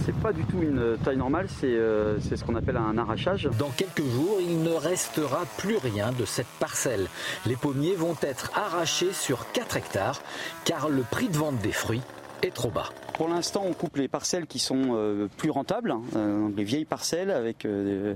C'est 0.04 0.14
pas 0.16 0.32
du 0.32 0.44
tout 0.44 0.60
une 0.62 0.96
taille 1.04 1.16
normale, 1.16 1.46
euh, 1.64 2.18
c'est 2.20 2.36
ce 2.36 2.44
qu'on 2.44 2.54
appelle 2.54 2.76
un 2.76 2.96
arrachage. 2.98 3.48
Dans 3.58 3.70
quelques 3.70 4.04
jours, 4.04 4.38
il 4.40 4.62
ne 4.62 4.72
restera 4.72 5.44
plus 5.58 5.76
rien 5.76 6.12
de 6.12 6.24
cette 6.24 6.46
parcelle. 6.58 7.08
Les 7.46 7.56
pommiers 7.56 7.94
vont 7.94 8.16
être 8.22 8.50
arrachés 8.54 9.12
sur 9.12 9.52
4 9.52 9.76
hectares 9.76 10.20
car 10.64 10.88
le 10.88 11.02
prix 11.02 11.28
de 11.28 11.36
vente 11.36 11.58
des 11.58 11.72
fruits 11.72 12.02
est 12.42 12.54
trop 12.54 12.70
bas. 12.70 12.90
Pour 13.14 13.28
l'instant, 13.28 13.62
on 13.66 13.72
coupe 13.72 13.98
les 13.98 14.08
parcelles 14.08 14.46
qui 14.46 14.58
sont 14.58 14.96
euh, 14.96 15.28
plus 15.36 15.50
rentables, 15.50 15.90
hein, 15.90 16.00
euh, 16.16 16.48
les 16.56 16.64
vieilles 16.64 16.84
parcelles 16.84 17.30
avec 17.30 17.64
euh, 17.64 18.14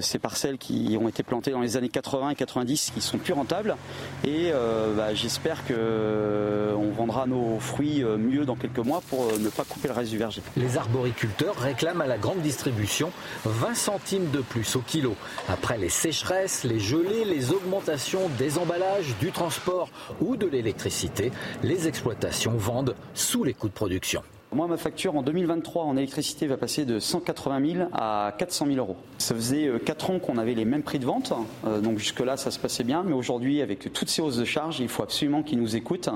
ces 0.00 0.18
parcelles 0.18 0.58
qui 0.58 0.96
ont 1.00 1.08
été 1.08 1.22
plantées 1.22 1.50
dans 1.50 1.60
les 1.60 1.76
années 1.76 1.88
80 1.88 2.30
et 2.30 2.34
90 2.34 2.92
qui 2.94 3.00
sont 3.00 3.18
plus 3.18 3.34
rentables. 3.34 3.76
Et 4.24 4.50
bah, 4.96 5.14
j'espère 5.14 5.64
qu'on 5.64 6.90
vendra 6.90 7.26
nos 7.26 7.58
fruits 7.58 8.02
mieux 8.04 8.44
dans 8.44 8.56
quelques 8.56 8.78
mois 8.78 9.02
pour 9.08 9.26
ne 9.38 9.48
pas 9.48 9.64
couper 9.64 9.88
le 9.88 9.94
reste 9.94 10.10
du 10.10 10.18
verger. 10.18 10.42
Les 10.56 10.76
arboriculteurs 10.76 11.56
réclament 11.56 12.00
à 12.00 12.06
la 12.06 12.18
grande 12.18 12.40
distribution 12.40 13.10
20 13.44 13.74
centimes 13.74 14.30
de 14.30 14.40
plus 14.40 14.76
au 14.76 14.80
kilo. 14.80 15.14
Après 15.48 15.78
les 15.78 15.88
sécheresses, 15.88 16.64
les 16.64 16.80
gelées, 16.80 17.24
les 17.24 17.52
augmentations 17.52 18.28
des 18.38 18.58
emballages, 18.58 19.14
du 19.20 19.30
transport 19.32 19.88
ou 20.20 20.36
de 20.36 20.46
l'électricité, 20.46 21.32
les 21.62 21.88
exploitations 21.88 22.52
vendent 22.52 22.94
sous 23.14 23.44
les 23.44 23.51
coûts 23.54 23.68
de 23.68 23.72
production. 23.72 24.22
Moi, 24.54 24.66
ma 24.66 24.76
facture 24.76 25.16
en 25.16 25.22
2023 25.22 25.84
en 25.84 25.96
électricité 25.96 26.46
va 26.46 26.58
passer 26.58 26.84
de 26.84 26.98
180 26.98 27.72
000 27.74 27.88
à 27.94 28.34
400 28.36 28.66
000 28.66 28.76
euros. 28.78 28.96
Ça 29.16 29.34
faisait 29.34 29.70
4 29.82 30.10
euh, 30.10 30.14
ans 30.14 30.18
qu'on 30.18 30.36
avait 30.36 30.52
les 30.52 30.66
mêmes 30.66 30.82
prix 30.82 30.98
de 30.98 31.06
vente, 31.06 31.32
euh, 31.66 31.80
donc 31.80 31.96
jusque-là, 31.98 32.36
ça 32.36 32.50
se 32.50 32.58
passait 32.58 32.84
bien. 32.84 33.02
Mais 33.02 33.14
aujourd'hui, 33.14 33.62
avec 33.62 33.90
toutes 33.94 34.10
ces 34.10 34.20
hausses 34.20 34.36
de 34.36 34.44
charges, 34.44 34.78
il 34.80 34.88
faut 34.88 35.02
absolument 35.02 35.42
qu'ils 35.42 35.58
nous 35.58 35.74
écoutent, 35.74 36.10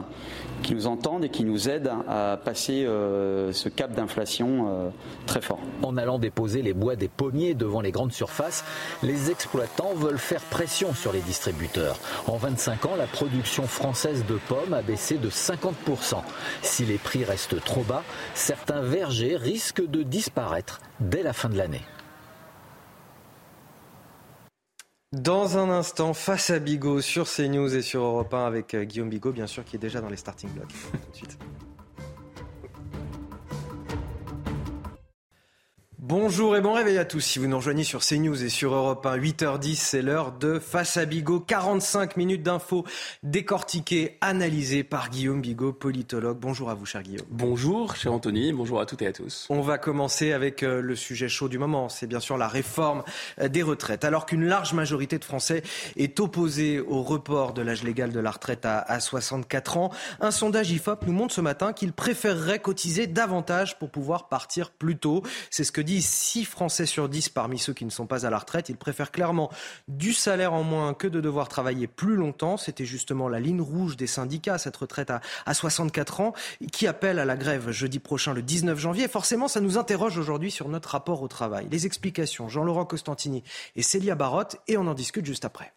qu'ils 0.63 0.77
nous 0.77 0.87
entendent 0.87 1.25
et 1.25 1.31
qu'ils 1.31 1.47
nous 1.47 1.71
aident 1.71 1.93
à 2.09 2.39
passer 2.45 2.85
euh, 2.85 3.53
ce 3.53 3.71
cap 3.71 3.95
d'inflation 3.95 4.93
très 5.25 5.41
fort. 5.41 5.61
En 5.83 5.97
allant 5.97 6.19
déposer 6.19 6.61
les 6.61 6.75
bois 6.75 6.95
des 6.95 7.09
pommiers 7.09 7.55
devant 7.55 7.81
les 7.81 7.91
grandes 7.91 8.13
surfaces, 8.13 8.65
les 9.03 9.31
exploitants 9.31 9.95
veulent 9.95 10.19
faire 10.19 10.43
pression 10.43 10.93
sur 10.93 11.13
les 11.13 11.21
distributeurs. 11.21 11.97
En 12.27 12.37
25 12.37 12.85
ans, 12.85 12.97
la 12.99 13.07
production 13.07 13.63
française 13.63 14.27
de 14.29 14.39
pommes 14.49 14.75
a 14.75 14.83
baissé 14.83 15.17
de 15.17 15.31
50%. 15.31 16.17
Si 16.61 16.85
les 16.85 16.99
prix 16.99 17.25
restent 17.25 17.63
trop 17.65 17.83
bas, 17.83 18.03
certains 18.35 18.83
vergers 18.83 19.37
risquent 19.37 19.87
de 19.87 20.03
disparaître 20.03 20.81
dès 21.01 21.23
la 21.23 21.33
fin 21.33 21.49
de 21.49 21.57
l'année. 21.57 21.83
Dans 25.13 25.57
un 25.57 25.71
instant, 25.71 26.13
face 26.15 26.51
à 26.51 26.59
Bigot 26.59 27.01
sur 27.01 27.27
CNews 27.27 27.75
et 27.75 27.83
sur 27.83 28.03
Europe 28.03 28.35
1 28.35 28.45
avec 28.45 28.75
euh, 28.75 28.85
Guillaume 28.85 29.09
Bigot, 29.09 29.33
bien 29.33 29.47
sûr, 29.47 29.65
qui 29.65 29.77
est 29.77 29.79
déjà 29.79 30.01
dans 30.01 30.11
les 30.11 30.17
starting 30.17 30.51
blocks. 30.51 30.75
Bonjour 36.09 36.57
et 36.57 36.61
bon 36.61 36.73
réveil 36.73 36.99
à 36.99 37.05
tous. 37.05 37.19
Si 37.19 37.41
vous 37.41 37.49
nous 37.49 37.57
rejoignez 37.57 37.83
sur 37.83 38.01
CNews 38.01 38.45
et 38.45 38.49
sur 38.49 38.73
Europe 38.73 39.05
1, 39.05 39.19
8h10, 39.19 39.75
c'est 39.75 40.03
l'heure 40.03 40.31
de 40.31 40.61
Face 40.61 40.97
à 40.99 41.05
Bigot. 41.05 41.41
45 41.41 42.17
minutes 42.17 42.45
d'infos 42.45 42.85
décortiquées, 43.25 44.17
analysées 44.21 44.85
par 44.85 45.11
Guillaume 45.11 45.41
Bigot, 45.41 45.73
politologue. 45.73 46.39
Bonjour 46.39 46.71
à 46.71 46.75
vous, 46.75 46.87
cher 46.87 47.03
Guillaume. 47.03 47.27
Bonjour, 47.29 47.97
cher 47.97 48.13
Anthony. 48.13 48.53
Bonjour 48.53 48.81
à 48.81 48.87
toutes 48.87 49.03
et 49.03 49.09
à 49.09 49.13
tous. 49.13 49.49
On 49.51 49.63
va 49.63 49.79
commencer 49.79 50.31
avec 50.31 50.63
euh, 50.63 50.81
le 50.81 50.95
sujet 50.95 51.29
chaud 51.29 51.49
du 51.49 51.59
moment. 51.59 51.89
C'est 51.89 52.07
bien 52.07 52.21
sûr 52.21 52.37
la 52.37 52.47
réforme 52.47 53.03
euh, 53.41 53.49
des 53.49 53.65
retraites. 53.65 54.05
Alors 54.05 54.27
qu'une 54.27 54.47
large 54.47 54.75
majorité 54.75 55.19
de 55.19 55.25
Français 55.25 55.65
est 55.97 56.21
opposée 56.21 56.79
au 56.79 57.03
report 57.03 57.53
de 57.53 57.63
l'âge 57.63 57.83
légal 57.83 58.13
de 58.13 58.21
la 58.21 58.31
retraite 58.31 58.65
à, 58.65 59.01
64 59.01 59.77
ans, 59.77 59.91
un 60.21 60.31
sondage 60.31 60.71
IFOP 60.71 61.05
nous 61.05 61.13
montre 61.13 61.35
ce 61.35 61.41
matin 61.41 61.73
qu'il 61.73 61.93
préférerait 61.93 62.61
cotiser 62.61 63.09
davantage 63.09 63.77
pour 63.81 63.91
pouvoir 63.91 64.29
partir 64.29 64.71
plus 64.71 64.99
tôt. 64.99 65.25
C'est 65.51 65.65
ce 65.65 65.73
que 65.73 65.81
dit 65.81 65.96
6 66.01 66.45
Français 66.45 66.87
sur 66.87 67.09
10 67.09 67.29
parmi 67.31 67.59
ceux 67.59 67.73
qui 67.73 67.85
ne 67.85 67.91
sont 67.91 68.07
pas 68.07 68.27
à 68.27 68.31
la 68.31 68.39
retraite. 68.39 68.69
Ils 68.69 68.77
préfèrent 68.77 69.11
clairement 69.11 69.51
du 69.89 70.13
salaire 70.13 70.53
en 70.53 70.63
moins 70.63 70.95
que 70.95 71.07
de 71.07 71.21
devoir 71.21 71.49
travailler 71.49 71.87
plus 71.87 72.17
longtemps. 72.17 72.57
C'était 72.57 72.85
justement 72.85 73.29
la 73.29 73.41
ligne 73.41 73.61
rouge 73.61 73.97
des 73.97 74.07
syndicats, 74.07 74.59
cette 74.59 74.77
retraite 74.77 75.11
à, 75.11 75.21
à 75.47 75.55
64 75.55 76.21
ans, 76.21 76.33
qui 76.73 76.87
appelle 76.87 77.19
à 77.19 77.25
la 77.25 77.37
grève 77.37 77.71
jeudi 77.71 77.99
prochain, 77.99 78.33
le 78.33 78.43
19 78.43 78.79
janvier. 78.79 79.09
forcément, 79.09 79.49
ça 79.49 79.61
nous 79.61 79.79
interroge 79.79 80.19
aujourd'hui 80.19 80.51
sur 80.51 80.69
notre 80.69 80.91
rapport 80.91 81.23
au 81.23 81.29
travail. 81.29 81.67
Les 81.71 81.87
explications, 81.87 82.49
Jean-Laurent 82.49 82.85
Costantini 82.85 83.43
et 83.75 83.83
Célia 83.83 84.15
Barotte, 84.15 84.57
et 84.69 84.77
on 84.77 84.87
en 84.87 84.95
discute 84.95 85.27
juste 85.27 85.45
après. 85.45 85.73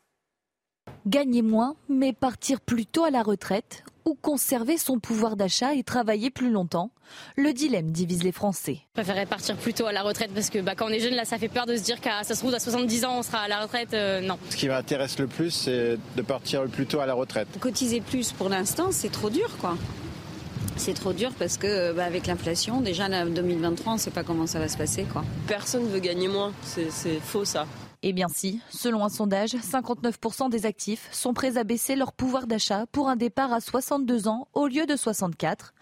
Gagner 1.05 1.41
moins, 1.41 1.76
mais 1.88 2.13
partir 2.13 2.61
plus 2.61 2.86
tôt 2.86 3.03
à 3.03 3.11
la 3.11 3.24
retraite 3.24 3.84
ou 4.10 4.16
conserver 4.16 4.78
son 4.78 4.99
pouvoir 4.99 5.36
d'achat 5.36 5.76
et 5.76 5.84
travailler 5.84 6.32
plus 6.32 6.49
longtemps 6.49 6.91
Le 7.36 7.53
dilemme 7.53 7.91
divise 7.91 8.24
les 8.24 8.32
Français. 8.32 8.80
Je 8.95 9.01
préférerais 9.01 9.26
partir 9.26 9.55
plus 9.55 9.74
tôt 9.74 9.86
à 9.86 9.91
la 9.91 10.01
retraite 10.01 10.32
parce 10.34 10.49
que 10.49 10.60
bah, 10.60 10.74
quand 10.76 10.88
on 10.88 10.89
est 10.89 10.99
jeune, 10.99 11.14
là, 11.14 11.26
ça 11.26 11.38
fait 11.38 11.47
peur 11.47 11.66
de 11.66 11.76
se 11.76 11.84
dire 11.84 12.01
qu'à 12.01 12.24
ça 12.24 12.34
se 12.34 12.39
trouve 12.39 12.53
à 12.53 12.60
70 12.60 13.05
ans, 13.05 13.20
on 13.20 13.24
sera 13.24 13.39
à 13.39 13.47
la 13.47 13.62
retraite. 13.62 13.93
Euh, 13.93 14.22
non. 14.22 14.38
Ce 14.49 14.55
qui 14.55 14.68
m'intéresse 14.68 15.20
le 15.20 15.28
plus, 15.28 15.51
c'est 15.51 15.97
de 16.16 16.22
partir 16.22 16.66
plus 16.66 16.88
tôt 16.88 16.99
à 16.99 17.05
la 17.05 17.14
retraite. 17.14 17.47
Cotiser 17.60 18.01
plus 18.01 18.32
pour 18.32 18.49
l'instant, 18.49 18.88
c'est 18.91 19.12
trop 19.12 19.30
dur, 19.30 19.57
quoi. 19.60 19.78
C'est 20.76 20.93
trop 20.93 21.14
dur 21.14 21.32
parce 21.38 21.57
que 21.57 21.91
bah, 21.91 22.05
avec 22.05 22.26
l'inflation, 22.26 22.82
déjà 22.82 23.05
en 23.05 23.26
2023, 23.28 23.93
on 23.93 23.95
ne 23.95 23.99
sait 23.99 24.12
pas 24.12 24.24
comment 24.24 24.47
ça 24.47 24.60
va 24.60 24.68
se 24.68 24.78
passer. 24.78 25.03
Quoi. 25.03 25.24
Personne 25.47 25.84
ne 25.84 25.89
veut 25.89 25.99
gagner 25.99 26.28
moins, 26.28 26.53
c'est 26.64 27.20
faux 27.20 27.45
ça. 27.45 27.68
Eh 28.02 28.14
bien 28.14 28.30
si, 28.30 28.62
selon 28.70 29.04
un 29.04 29.10
sondage, 29.10 29.56
59% 29.56 30.50
des 30.50 30.66
actifs 30.66 31.10
sont 31.12 31.34
prêts 31.34 31.58
à 31.58 31.66
baisser 31.66 31.97
leur 31.97 32.14
pouvoir 32.14 32.47
d'achat 32.47 32.86
pour 32.93 33.10
un 33.10 33.18
départ 33.18 33.52
à 33.52 33.60
62 33.60 34.30
ans 34.30 34.47
au 34.54 34.68
lieu 34.68 34.86
de 34.86 34.95
64. 34.95 35.74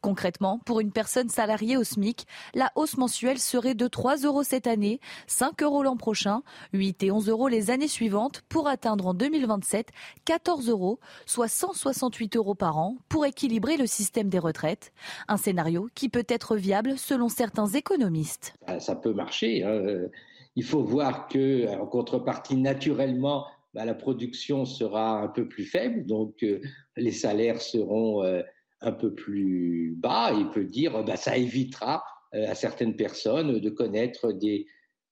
Concrètement, 0.00 0.58
pour 0.64 0.80
une 0.80 0.90
personne 0.90 1.28
salariée 1.28 1.76
au 1.76 1.84
SMIC, 1.84 2.26
la 2.54 2.72
hausse 2.76 2.96
mensuelle 2.96 3.38
serait 3.38 3.74
de 3.74 3.88
3 3.88 4.16
euros 4.24 4.42
cette 4.42 4.66
année, 4.66 5.00
5 5.26 5.62
euros 5.62 5.82
l'an 5.82 5.98
prochain, 5.98 6.42
8 6.72 7.02
et 7.02 7.10
11 7.10 7.28
euros 7.28 7.48
les 7.48 7.70
années 7.70 7.88
suivantes 7.88 8.42
pour 8.48 8.68
atteindre 8.68 9.08
en 9.08 9.12
2027 9.12 9.90
14 10.24 10.70
euros, 10.70 10.98
soit 11.26 11.48
168 11.48 12.36
euros 12.36 12.54
par 12.54 12.78
an 12.78 12.96
pour 13.10 13.26
équilibrer 13.26 13.76
le 13.76 13.86
système 13.86 14.30
des 14.30 14.38
retraites. 14.38 14.94
Un 15.28 15.36
scénario 15.36 15.90
qui 15.94 16.08
peut 16.08 16.24
être 16.26 16.56
viable 16.56 16.96
selon 16.96 17.28
certains 17.28 17.66
économistes. 17.66 18.54
Ça 18.78 18.96
peut 18.96 19.12
marcher. 19.12 19.62
Hein 19.62 20.08
il 20.56 20.64
faut 20.64 20.82
voir 20.82 21.28
que, 21.28 21.68
en 21.78 21.86
contrepartie, 21.86 22.56
naturellement, 22.56 23.46
bah, 23.74 23.84
la 23.84 23.94
production 23.94 24.64
sera 24.64 25.20
un 25.20 25.28
peu 25.28 25.46
plus 25.46 25.66
faible, 25.66 26.06
donc 26.06 26.42
euh, 26.42 26.60
les 26.96 27.12
salaires 27.12 27.60
seront 27.60 28.24
euh, 28.24 28.42
un 28.80 28.92
peu 28.92 29.14
plus 29.14 29.94
bas. 29.98 30.32
Il 30.32 30.48
peut 30.48 30.64
dire, 30.64 31.04
bah, 31.04 31.16
ça 31.16 31.36
évitera 31.36 32.02
euh, 32.34 32.50
à 32.50 32.54
certaines 32.54 32.96
personnes 32.96 33.60
de 33.60 33.70
connaître 33.70 34.32
des 34.32 34.66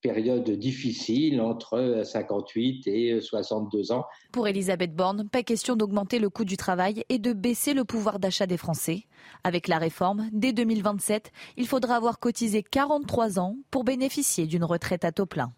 période 0.04 0.50
difficile 0.50 1.40
entre 1.40 2.02
58 2.04 2.86
et 2.88 3.20
62 3.22 3.90
ans. 3.90 4.04
Pour 4.32 4.46
Elisabeth 4.46 4.94
Borne, 4.94 5.30
pas 5.30 5.42
question 5.42 5.76
d'augmenter 5.76 6.18
le 6.18 6.28
coût 6.28 6.44
du 6.44 6.58
travail 6.58 7.04
et 7.08 7.18
de 7.18 7.32
baisser 7.32 7.72
le 7.72 7.84
pouvoir 7.84 8.18
d'achat 8.18 8.46
des 8.46 8.58
Français. 8.58 9.04
Avec 9.44 9.66
la 9.66 9.78
réforme, 9.78 10.28
dès 10.30 10.52
2027, 10.52 11.32
il 11.56 11.66
faudra 11.66 11.96
avoir 11.96 12.18
cotisé 12.18 12.62
43 12.62 13.38
ans 13.38 13.56
pour 13.70 13.82
bénéficier 13.82 14.46
d'une 14.46 14.64
retraite 14.64 15.06
à 15.06 15.12
taux 15.12 15.24
plein. 15.24 15.54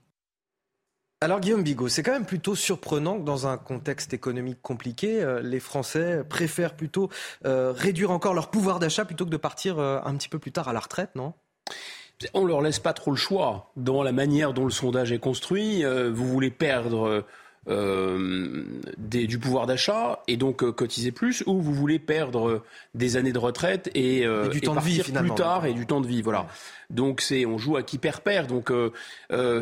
Alors 1.21 1.41
Guillaume 1.41 1.65
Bigot, 1.65 1.89
c'est 1.89 2.05
quand 2.05 2.13
même 2.13 2.27
plutôt 2.27 2.55
surprenant 2.55 3.19
que 3.19 3.25
dans 3.25 3.49
un 3.49 3.57
contexte 3.57 4.15
économique 4.15 4.63
compliqué, 4.63 5.23
euh, 5.23 5.41
les 5.41 5.61
Français 5.61 6.23
préfèrent 6.29 6.77
plutôt 6.77 7.09
euh, 7.47 7.73
réduire 7.73 8.13
encore 8.13 8.35
leur 8.35 8.51
pouvoir 8.51 8.79
d'achat 8.79 9.05
plutôt 9.05 9.25
que 9.25 9.31
de 9.31 9.37
partir 9.37 9.81
euh, 9.81 9.99
un 10.05 10.15
petit 10.15 10.29
peu 10.29 10.39
plus 10.39 10.53
tard 10.53 10.69
à 10.69 10.73
la 10.73 10.79
retraite, 10.79 11.17
non? 11.17 11.33
On 12.35 12.45
leur 12.45 12.63
laisse 12.63 12.79
pas 12.79 12.93
trop 12.93 13.11
le 13.11 13.17
choix 13.17 13.71
dans 13.77 14.03
la 14.03 14.13
manière 14.13 14.53
dont 14.53 14.65
le 14.65 14.71
sondage 14.71 15.13
est 15.13 15.19
construit. 15.19 15.85
Euh, 15.85 16.11
vous 16.11 16.27
voulez 16.27 16.51
perdre 16.51 17.25
euh, 17.69 18.65
du 18.97 19.39
pouvoir 19.39 19.67
d'achat 19.67 20.23
et 20.29 20.37
donc 20.37 20.63
euh, 20.63 20.73
cotiser 20.73 21.13
plus, 21.13 21.43
ou 21.47 21.61
vous 21.61 21.75
voulez 21.75 21.99
perdre 21.99 22.63
des 22.95 23.17
années 23.17 23.33
de 23.33 23.39
retraite 23.39 23.91
et, 23.95 24.27
du 24.51 24.61
temps 24.61 24.75
de 24.75 24.81
vie, 24.81 25.03
plus 25.03 25.35
tard 25.35 25.67
et 25.67 25.75
du 25.75 25.87
temps 25.87 26.01
de 26.01 26.07
vie. 26.07 26.23
Voilà. 26.23 26.47
Donc 26.91 27.21
c'est 27.21 27.45
on 27.45 27.59
joue 27.59 27.77
à 27.77 27.83
qui 27.83 27.99
perd 27.99 28.21
perd. 28.21 28.49
Donc 28.49 28.73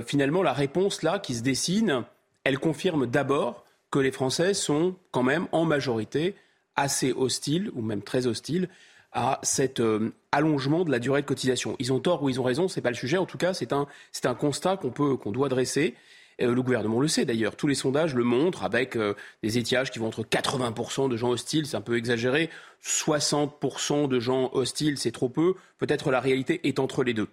finalement 0.06 0.42
la 0.42 0.52
réponse 0.52 1.02
là 1.02 1.18
qui 1.18 1.34
se 1.34 1.42
dessine, 1.42 2.04
elle 2.44 2.58
confirme 2.58 3.06
d'abord 3.06 3.64
que 3.90 3.98
les 3.98 4.12
Français 4.12 4.54
sont 4.54 4.96
quand 5.10 5.22
même 5.22 5.46
en 5.52 5.64
majorité 5.64 6.34
assez 6.76 7.12
hostiles 7.12 7.70
ou 7.74 7.82
même 7.82 8.02
très 8.02 8.26
hostiles 8.26 8.68
à 9.14 9.38
cet 9.42 9.80
euh, 9.80 10.12
allongement 10.32 10.84
de 10.84 10.90
la 10.90 10.98
durée 10.98 11.22
de 11.22 11.26
cotisation. 11.26 11.76
Ils 11.78 11.92
ont 11.92 12.00
tort 12.00 12.22
ou 12.22 12.28
ils 12.28 12.40
ont 12.40 12.44
raison, 12.44 12.68
c'est 12.68 12.80
pas 12.80 12.90
le 12.90 12.96
sujet. 12.96 13.16
En 13.16 13.26
tout 13.26 13.38
cas, 13.38 13.54
c'est 13.54 13.72
un, 13.72 13.86
c'est 14.12 14.26
un 14.26 14.34
constat 14.34 14.76
qu'on 14.76 14.90
peut, 14.90 15.16
qu'on 15.16 15.30
doit 15.30 15.48
dresser. 15.48 15.94
Euh, 16.42 16.52
le 16.52 16.62
gouvernement 16.62 17.00
le 17.00 17.06
sait 17.06 17.24
d'ailleurs. 17.24 17.54
Tous 17.54 17.68
les 17.68 17.76
sondages 17.76 18.14
le 18.14 18.24
montrent 18.24 18.64
avec 18.64 18.96
euh, 18.96 19.14
des 19.44 19.56
étiages 19.56 19.92
qui 19.92 20.00
vont 20.00 20.08
entre 20.08 20.24
80% 20.24 21.08
de 21.08 21.16
gens 21.16 21.30
hostiles, 21.30 21.66
c'est 21.66 21.76
un 21.76 21.80
peu 21.80 21.96
exagéré, 21.96 22.50
60% 22.84 24.08
de 24.08 24.18
gens 24.18 24.50
hostiles, 24.52 24.98
c'est 24.98 25.12
trop 25.12 25.28
peu. 25.28 25.54
Peut-être 25.78 26.10
la 26.10 26.20
réalité 26.20 26.60
est 26.64 26.80
entre 26.80 27.04
les 27.04 27.14
deux. 27.14 27.28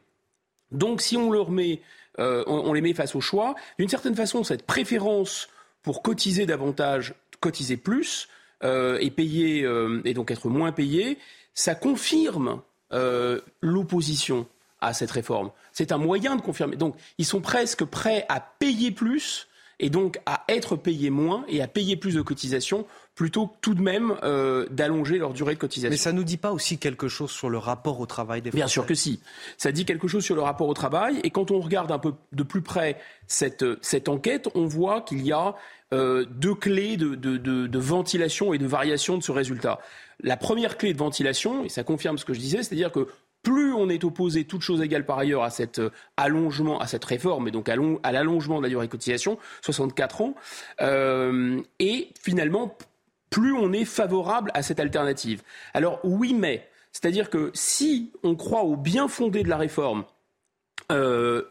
Donc, 0.69 1.01
si 1.01 1.17
on 1.17 1.31
leur 1.31 1.49
met, 1.49 1.81
on, 2.17 2.71
les 2.71 2.79
met 2.79 2.93
face 2.93 3.13
au 3.13 3.19
choix, 3.19 3.55
d'une 3.77 3.89
certaine 3.89 4.15
façon, 4.15 4.45
cette 4.45 4.65
préférence 4.65 5.49
pour 5.81 6.01
cotiser 6.01 6.45
davantage, 6.45 7.13
cotiser 7.41 7.75
plus 7.75 8.29
et 8.63 9.11
payer 9.11 9.67
et 10.05 10.13
donc 10.13 10.31
être 10.31 10.47
moins 10.47 10.71
payé, 10.71 11.17
ça 11.53 11.75
confirme 11.75 12.61
euh, 12.93 13.41
l'opposition 13.61 14.47
à 14.79 14.93
cette 14.93 15.11
réforme. 15.11 15.51
C'est 15.71 15.91
un 15.91 15.97
moyen 15.97 16.35
de 16.35 16.41
confirmer. 16.41 16.75
Donc, 16.75 16.95
ils 17.17 17.25
sont 17.25 17.41
presque 17.41 17.85
prêts 17.85 18.25
à 18.29 18.39
payer 18.39 18.91
plus 18.91 19.47
et 19.79 19.89
donc 19.89 20.19
à 20.25 20.43
être 20.47 20.75
payés 20.75 21.09
moins 21.09 21.45
et 21.47 21.61
à 21.61 21.67
payer 21.67 21.95
plus 21.95 22.15
de 22.15 22.21
cotisations 22.21 22.85
plutôt 23.15 23.47
que 23.47 23.55
tout 23.61 23.73
de 23.73 23.81
même 23.81 24.15
euh, 24.23 24.67
d'allonger 24.69 25.17
leur 25.17 25.33
durée 25.33 25.55
de 25.55 25.59
cotisation. 25.59 25.91
Mais 25.91 25.97
ça 25.97 26.11
ne 26.11 26.17
nous 26.17 26.23
dit 26.23 26.37
pas 26.37 26.51
aussi 26.51 26.77
quelque 26.77 27.07
chose 27.07 27.31
sur 27.31 27.49
le 27.49 27.57
rapport 27.57 27.99
au 27.99 28.05
travail 28.05 28.41
des 28.41 28.51
Français 28.51 28.61
Bien 28.61 28.67
sûr 28.67 28.85
que 28.85 28.95
si. 28.95 29.21
Ça 29.57 29.71
dit 29.71 29.85
quelque 29.85 30.07
chose 30.07 30.23
sur 30.23 30.35
le 30.35 30.41
rapport 30.41 30.67
au 30.67 30.73
travail. 30.73 31.19
Et 31.23 31.29
quand 31.29 31.51
on 31.51 31.59
regarde 31.59 31.91
un 31.91 31.99
peu 31.99 32.13
de 32.31 32.43
plus 32.43 32.61
près 32.61 32.97
cette, 33.27 33.65
cette 33.81 34.07
enquête, 34.09 34.49
on 34.55 34.65
voit 34.65 35.01
qu'il 35.01 35.25
y 35.25 35.31
a 35.31 35.55
euh, 35.93 36.25
deux 36.25 36.55
clés 36.55 36.95
de, 36.95 37.15
de, 37.15 37.35
de, 37.35 37.67
de, 37.67 37.79
ventilation 37.79 38.53
et 38.53 38.57
de 38.57 38.65
variation 38.65 39.17
de 39.17 39.23
ce 39.23 39.31
résultat. 39.31 39.79
La 40.23 40.37
première 40.37 40.77
clé 40.77 40.93
de 40.93 40.97
ventilation, 40.97 41.65
et 41.65 41.69
ça 41.69 41.83
confirme 41.83 42.17
ce 42.17 42.23
que 42.23 42.33
je 42.33 42.39
disais, 42.39 42.63
c'est-à-dire 42.63 42.93
que 42.93 43.07
plus 43.43 43.73
on 43.73 43.89
est 43.89 44.03
opposé, 44.03 44.45
toute 44.45 44.61
chose 44.61 44.81
égale 44.81 45.05
par 45.05 45.17
ailleurs, 45.17 45.43
à 45.43 45.49
cet 45.49 45.79
euh, 45.79 45.89
allongement, 46.15 46.79
à 46.79 46.87
cette 46.87 47.03
réforme, 47.03 47.47
et 47.47 47.51
donc 47.51 47.67
à, 47.69 47.75
à 48.03 48.11
l'allongement 48.11 48.59
de 48.59 48.63
la 48.63 48.69
durée 48.69 48.85
de 48.85 48.91
cotisation, 48.91 49.37
64 49.63 50.21
ans, 50.21 50.35
euh, 50.81 51.59
et 51.79 52.09
finalement, 52.21 52.77
plus 53.31 53.53
on 53.53 53.73
est 53.73 53.85
favorable 53.85 54.51
à 54.53 54.61
cette 54.61 54.79
alternative. 54.79 55.41
Alors 55.73 55.99
oui, 56.03 56.35
mais, 56.35 56.69
c'est-à-dire 56.91 57.31
que 57.31 57.49
si 57.55 58.11
on 58.21 58.35
croit 58.35 58.63
au 58.63 58.75
bien 58.75 59.07
fondé 59.07 59.41
de 59.41 59.49
la 59.49 59.57
réforme, 59.57 60.03
euh, 60.91 61.43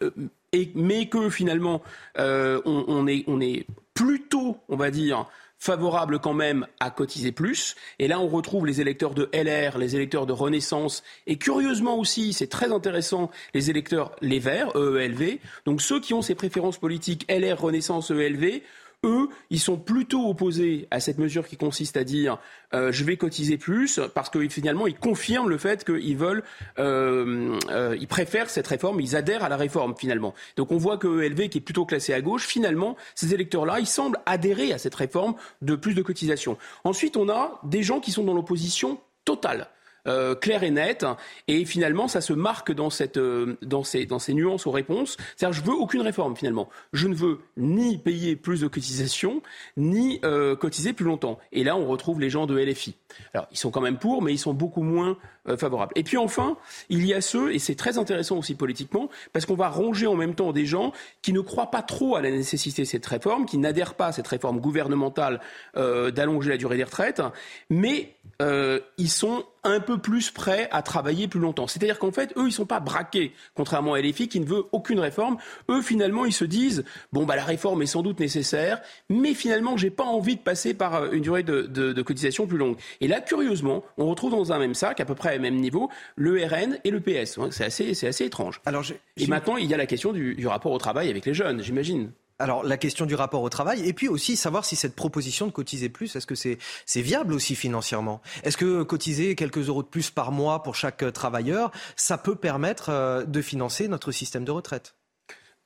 mais 0.74 1.08
que 1.08 1.30
finalement 1.30 1.82
euh, 2.18 2.60
on, 2.64 2.84
on, 2.86 3.06
est, 3.08 3.24
on 3.26 3.40
est 3.40 3.66
plutôt, 3.94 4.58
on 4.68 4.76
va 4.76 4.90
dire, 4.90 5.26
favorable 5.60 6.18
quand 6.18 6.32
même 6.32 6.66
à 6.80 6.90
cotiser 6.90 7.32
plus. 7.32 7.76
Et 7.98 8.08
là, 8.08 8.18
on 8.18 8.28
retrouve 8.28 8.66
les 8.66 8.80
électeurs 8.80 9.14
de 9.14 9.28
LR, 9.32 9.78
les 9.78 9.94
électeurs 9.94 10.26
de 10.26 10.32
Renaissance, 10.32 11.02
et 11.26 11.36
curieusement 11.36 11.98
aussi, 11.98 12.32
c'est 12.32 12.46
très 12.46 12.72
intéressant, 12.72 13.30
les 13.54 13.70
électeurs 13.70 14.16
Les 14.22 14.38
Verts, 14.38 14.74
EELV. 14.74 15.38
Donc 15.66 15.82
ceux 15.82 16.00
qui 16.00 16.14
ont 16.14 16.22
ces 16.22 16.34
préférences 16.34 16.78
politiques 16.78 17.30
LR, 17.30 17.60
Renaissance, 17.60 18.10
EELV, 18.10 18.62
eux, 19.04 19.28
ils 19.48 19.60
sont 19.60 19.78
plutôt 19.78 20.28
opposés 20.28 20.86
à 20.90 21.00
cette 21.00 21.18
mesure 21.18 21.46
qui 21.48 21.56
consiste 21.56 21.96
à 21.96 22.04
dire 22.04 22.38
euh, 22.74 22.92
je 22.92 23.04
vais 23.04 23.16
cotiser 23.16 23.56
plus 23.56 24.00
parce 24.14 24.28
que 24.28 24.46
finalement 24.48 24.86
ils 24.86 24.96
confirment 24.96 25.48
le 25.48 25.58
fait 25.58 25.84
qu'ils 25.84 26.16
veulent, 26.16 26.42
euh, 26.78 27.58
euh, 27.70 27.96
ils 27.98 28.08
préfèrent 28.08 28.50
cette 28.50 28.66
réforme, 28.66 29.00
ils 29.00 29.16
adhèrent 29.16 29.44
à 29.44 29.48
la 29.48 29.56
réforme 29.56 29.94
finalement. 29.96 30.34
Donc 30.56 30.70
on 30.70 30.76
voit 30.76 30.98
que 30.98 31.22
ELV 31.22 31.48
qui 31.48 31.58
est 31.58 31.62
plutôt 31.62 31.86
classé 31.86 32.12
à 32.12 32.20
gauche, 32.20 32.46
finalement 32.46 32.96
ces 33.14 33.32
électeurs-là, 33.32 33.80
ils 33.80 33.86
semblent 33.86 34.18
adhérer 34.26 34.72
à 34.72 34.78
cette 34.78 34.94
réforme 34.94 35.34
de 35.62 35.74
plus 35.76 35.94
de 35.94 36.02
cotisation. 36.02 36.58
Ensuite, 36.84 37.16
on 37.16 37.28
a 37.28 37.60
des 37.64 37.82
gens 37.82 38.00
qui 38.00 38.12
sont 38.12 38.24
dans 38.24 38.34
l'opposition 38.34 39.00
totale. 39.24 39.68
Euh, 40.06 40.34
claire 40.34 40.62
et 40.62 40.70
nette. 40.70 41.06
Et 41.48 41.64
finalement, 41.64 42.08
ça 42.08 42.20
se 42.20 42.32
marque 42.32 42.72
dans, 42.72 42.90
cette, 42.90 43.16
euh, 43.16 43.56
dans, 43.62 43.84
ces, 43.84 44.06
dans 44.06 44.18
ces 44.18 44.34
nuances 44.34 44.66
aux 44.66 44.70
réponses. 44.70 45.16
C'est-à-dire, 45.36 45.60
je 45.60 45.66
veux 45.66 45.74
aucune 45.76 46.02
réforme 46.02 46.36
finalement. 46.36 46.68
Je 46.92 47.08
ne 47.08 47.14
veux 47.14 47.40
ni 47.56 47.98
payer 47.98 48.36
plus 48.36 48.60
de 48.60 48.68
cotisations, 48.68 49.42
ni 49.76 50.20
euh, 50.24 50.56
cotiser 50.56 50.92
plus 50.92 51.04
longtemps. 51.04 51.38
Et 51.52 51.64
là, 51.64 51.76
on 51.76 51.86
retrouve 51.86 52.20
les 52.20 52.30
gens 52.30 52.46
de 52.46 52.58
LFI. 52.58 52.96
Alors, 53.34 53.46
ils 53.50 53.58
sont 53.58 53.70
quand 53.70 53.80
même 53.80 53.98
pour, 53.98 54.22
mais 54.22 54.32
ils 54.32 54.38
sont 54.38 54.54
beaucoup 54.54 54.82
moins 54.82 55.16
favorables. 55.56 55.92
Et 55.96 56.02
puis 56.02 56.16
enfin, 56.16 56.56
il 56.88 57.06
y 57.06 57.14
a 57.14 57.20
ceux, 57.20 57.52
et 57.52 57.58
c'est 57.58 57.74
très 57.74 57.98
intéressant 57.98 58.38
aussi 58.38 58.54
politiquement, 58.54 59.08
parce 59.32 59.46
qu'on 59.46 59.54
va 59.54 59.68
ronger 59.68 60.06
en 60.06 60.14
même 60.14 60.34
temps 60.34 60.52
des 60.52 60.66
gens 60.66 60.92
qui 61.22 61.32
ne 61.32 61.40
croient 61.40 61.70
pas 61.70 61.82
trop 61.82 62.16
à 62.16 62.22
la 62.22 62.30
nécessité 62.30 62.82
de 62.82 62.86
cette 62.86 63.06
réforme, 63.06 63.46
qui 63.46 63.58
n'adhèrent 63.58 63.94
pas 63.94 64.06
à 64.06 64.12
cette 64.12 64.28
réforme 64.28 64.60
gouvernementale 64.60 65.40
d'allonger 65.74 66.50
la 66.50 66.56
durée 66.56 66.76
des 66.76 66.84
retraites, 66.84 67.22
mais 67.68 68.14
ils 68.40 69.10
sont 69.10 69.44
un 69.64 69.80
peu 69.80 69.98
plus 69.98 70.30
prêts 70.30 70.68
à 70.70 70.82
travailler 70.82 71.28
plus 71.28 71.40
longtemps. 71.40 71.66
C'est-à-dire 71.66 71.98
qu'en 71.98 72.12
fait, 72.12 72.32
eux, 72.36 72.46
ils 72.46 72.52
sont 72.52 72.66
pas 72.66 72.80
braqués, 72.80 73.32
contrairement 73.54 73.94
à 73.94 74.00
LFI 74.00 74.28
qui 74.28 74.40
ne 74.40 74.46
veut 74.46 74.64
aucune 74.72 75.00
réforme. 75.00 75.36
Eux, 75.68 75.82
finalement, 75.82 76.24
ils 76.24 76.32
se 76.32 76.44
disent 76.44 76.84
bon, 77.12 77.24
bah 77.24 77.36
la 77.36 77.44
réforme 77.44 77.82
est 77.82 77.86
sans 77.86 78.02
doute 78.02 78.20
nécessaire, 78.20 78.80
mais 79.08 79.34
finalement, 79.34 79.76
j'ai 79.76 79.90
pas 79.90 80.04
envie 80.04 80.36
de 80.36 80.40
passer 80.40 80.74
par 80.74 80.94
euh, 80.94 81.10
une 81.12 81.22
durée 81.22 81.42
de, 81.42 82.02
cotisation 82.02 82.46
plus 82.46 82.58
longue. 82.58 82.76
Et 83.00 83.08
là, 83.08 83.20
curieusement, 83.20 83.84
on 83.98 84.08
retrouve 84.08 84.32
dans 84.32 84.52
un 84.52 84.58
même 84.58 84.74
sac, 84.74 85.00
à 85.00 85.04
peu 85.04 85.14
près 85.14 85.29
au 85.36 85.40
même 85.40 85.56
niveau, 85.56 85.90
le 86.16 86.44
RN 86.44 86.78
et 86.84 86.90
le 86.90 87.00
PS. 87.00 87.38
C'est 87.50 87.64
assez, 87.64 87.94
c'est 87.94 88.08
assez 88.08 88.24
étrange. 88.24 88.60
Alors, 88.66 88.84
et 89.16 89.26
maintenant, 89.26 89.56
il 89.56 89.66
y 89.66 89.74
a 89.74 89.76
la 89.76 89.86
question 89.86 90.12
du 90.12 90.46
rapport 90.46 90.72
au 90.72 90.78
travail 90.78 91.08
avec 91.10 91.26
les 91.26 91.34
jeunes, 91.34 91.62
j'imagine. 91.62 92.12
Alors 92.40 92.64
la 92.64 92.78
question 92.78 93.04
du 93.04 93.14
rapport 93.14 93.42
au 93.42 93.50
travail 93.50 93.86
et 93.86 93.92
puis 93.92 94.08
aussi 94.08 94.34
savoir 94.34 94.64
si 94.64 94.74
cette 94.74 94.96
proposition 94.96 95.46
de 95.46 95.52
cotiser 95.52 95.90
plus, 95.90 96.16
est-ce 96.16 96.26
que 96.26 96.34
c'est 96.34 96.56
c'est 96.86 97.02
viable 97.02 97.34
aussi 97.34 97.54
financièrement? 97.54 98.22
Est-ce 98.44 98.56
que 98.56 98.82
cotiser 98.82 99.34
quelques 99.34 99.68
euros 99.68 99.82
de 99.82 99.88
plus 99.88 100.10
par 100.10 100.32
mois 100.32 100.62
pour 100.62 100.74
chaque 100.74 101.02
euh, 101.02 101.10
travailleur, 101.10 101.70
ça 101.96 102.16
peut 102.16 102.36
permettre 102.36 102.88
euh, 102.88 103.24
de 103.24 103.42
financer 103.42 103.88
notre 103.88 104.10
système 104.10 104.44
de 104.44 104.50
retraite? 104.52 104.94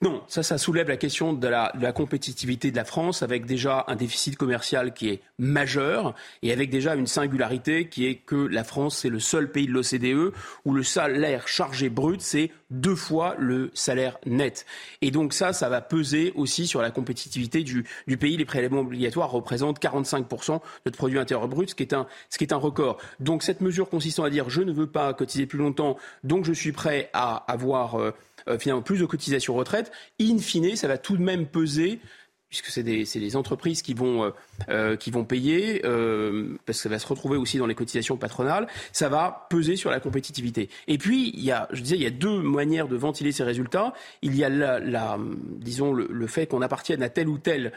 Non, 0.02 0.22
ça, 0.28 0.42
ça 0.42 0.58
soulève 0.58 0.88
la 0.88 0.98
question 0.98 1.32
de 1.32 1.48
la, 1.48 1.72
compétitivité 1.92 2.70
de 2.70 2.76
la 2.76 2.84
France 2.84 3.22
avec 3.22 3.46
déjà 3.46 3.84
un 3.88 3.96
déficit 3.96 4.36
commercial 4.36 4.92
qui 4.92 5.08
est 5.08 5.22
majeur 5.38 6.14
et 6.42 6.52
avec 6.52 6.68
déjà 6.68 6.94
une 6.94 7.06
singularité 7.06 7.88
qui 7.88 8.06
est 8.06 8.16
que 8.16 8.34
la 8.34 8.64
France, 8.64 8.98
c'est 8.98 9.08
le 9.08 9.20
seul 9.20 9.50
pays 9.50 9.66
de 9.66 9.72
l'OCDE 9.72 10.34
où 10.66 10.74
le 10.74 10.82
salaire 10.82 11.48
chargé 11.48 11.88
brut, 11.88 12.20
c'est 12.20 12.50
deux 12.70 12.96
fois 12.96 13.34
le 13.38 13.70
salaire 13.72 14.18
net. 14.26 14.66
Et 15.00 15.10
donc 15.10 15.32
ça, 15.32 15.54
ça 15.54 15.70
va 15.70 15.80
peser 15.80 16.32
aussi 16.34 16.66
sur 16.66 16.82
la 16.82 16.90
compétitivité 16.90 17.62
du, 17.62 17.86
pays. 18.18 18.36
Les 18.36 18.44
prélèvements 18.44 18.80
obligatoires 18.80 19.30
représentent 19.30 19.80
45% 19.80 20.54
de 20.54 20.60
notre 20.84 20.98
produit 20.98 21.18
intérieur 21.18 21.48
brut, 21.48 21.70
ce 21.70 21.74
qui, 21.74 21.84
est 21.84 22.52
un, 22.52 22.56
record. 22.56 22.98
Donc 23.20 23.42
cette 23.42 23.60
mesure 23.62 23.88
consistant 23.88 24.24
à 24.24 24.30
dire 24.30 24.50
je 24.50 24.60
ne 24.60 24.72
veux 24.72 24.88
pas 24.88 25.14
cotiser 25.14 25.46
plus 25.46 25.58
longtemps, 25.58 25.96
donc 26.24 26.44
je 26.44 26.52
suis 26.52 26.72
prêt 26.72 27.08
à 27.14 27.36
avoir... 27.50 27.98
Euh, 27.98 28.12
euh, 28.48 28.58
finalement 28.58 28.82
plus 28.82 28.98
de 28.98 29.06
cotisations 29.06 29.54
retraite, 29.54 29.92
in 30.20 30.38
fine, 30.38 30.76
ça 30.76 30.88
va 30.88 30.98
tout 30.98 31.16
de 31.16 31.22
même 31.22 31.46
peser 31.46 32.00
puisque 32.48 32.68
c'est 32.68 32.84
des, 32.84 33.34
entreprises 33.34 33.82
qui 33.82 33.94
vont, 33.94 34.22
euh, 34.22 34.30
euh, 34.68 34.96
qui 34.96 35.10
vont 35.10 35.24
payer, 35.24 35.80
parce 35.82 36.78
que 36.78 36.82
ça 36.84 36.88
va 36.88 37.00
se 37.00 37.06
retrouver 37.08 37.36
aussi 37.36 37.58
dans 37.58 37.66
les 37.66 37.74
cotisations 37.74 38.16
patronales, 38.16 38.68
ça 38.92 39.08
va 39.08 39.48
peser 39.50 39.74
sur 39.74 39.90
la 39.90 39.98
compétitivité. 39.98 40.68
Et 40.86 40.96
puis, 40.96 41.32
il 41.34 41.42
y 41.42 41.50
a, 41.50 41.66
je 41.72 41.80
disais, 41.80 41.96
il 41.96 42.02
y 42.02 42.06
a 42.06 42.10
deux 42.10 42.40
manières 42.40 42.86
de 42.86 42.94
ventiler 42.94 43.32
ces 43.32 43.42
résultats. 43.42 43.92
Il 44.22 44.36
y 44.36 44.44
a 44.44 44.48
la, 44.48 45.18
disons, 45.56 45.92
le, 45.92 46.26
fait 46.28 46.46
qu'on 46.46 46.62
appartienne 46.62 47.02
à 47.02 47.08
tel 47.08 47.28
ou 47.28 47.38
tel 47.38 47.72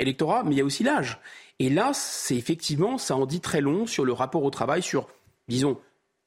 électorat, 0.00 0.42
mais 0.42 0.56
il 0.56 0.58
y 0.58 0.62
a 0.62 0.64
aussi 0.64 0.82
l'âge. 0.82 1.20
Et 1.60 1.70
là, 1.70 1.92
c'est 1.94 2.36
effectivement, 2.36 2.98
ça 2.98 3.14
en 3.14 3.24
dit 3.24 3.40
très 3.40 3.60
long 3.60 3.86
sur 3.86 4.04
le 4.04 4.12
rapport 4.12 4.42
au 4.42 4.50
travail, 4.50 4.82
sur, 4.82 5.06
disons, 5.46 5.78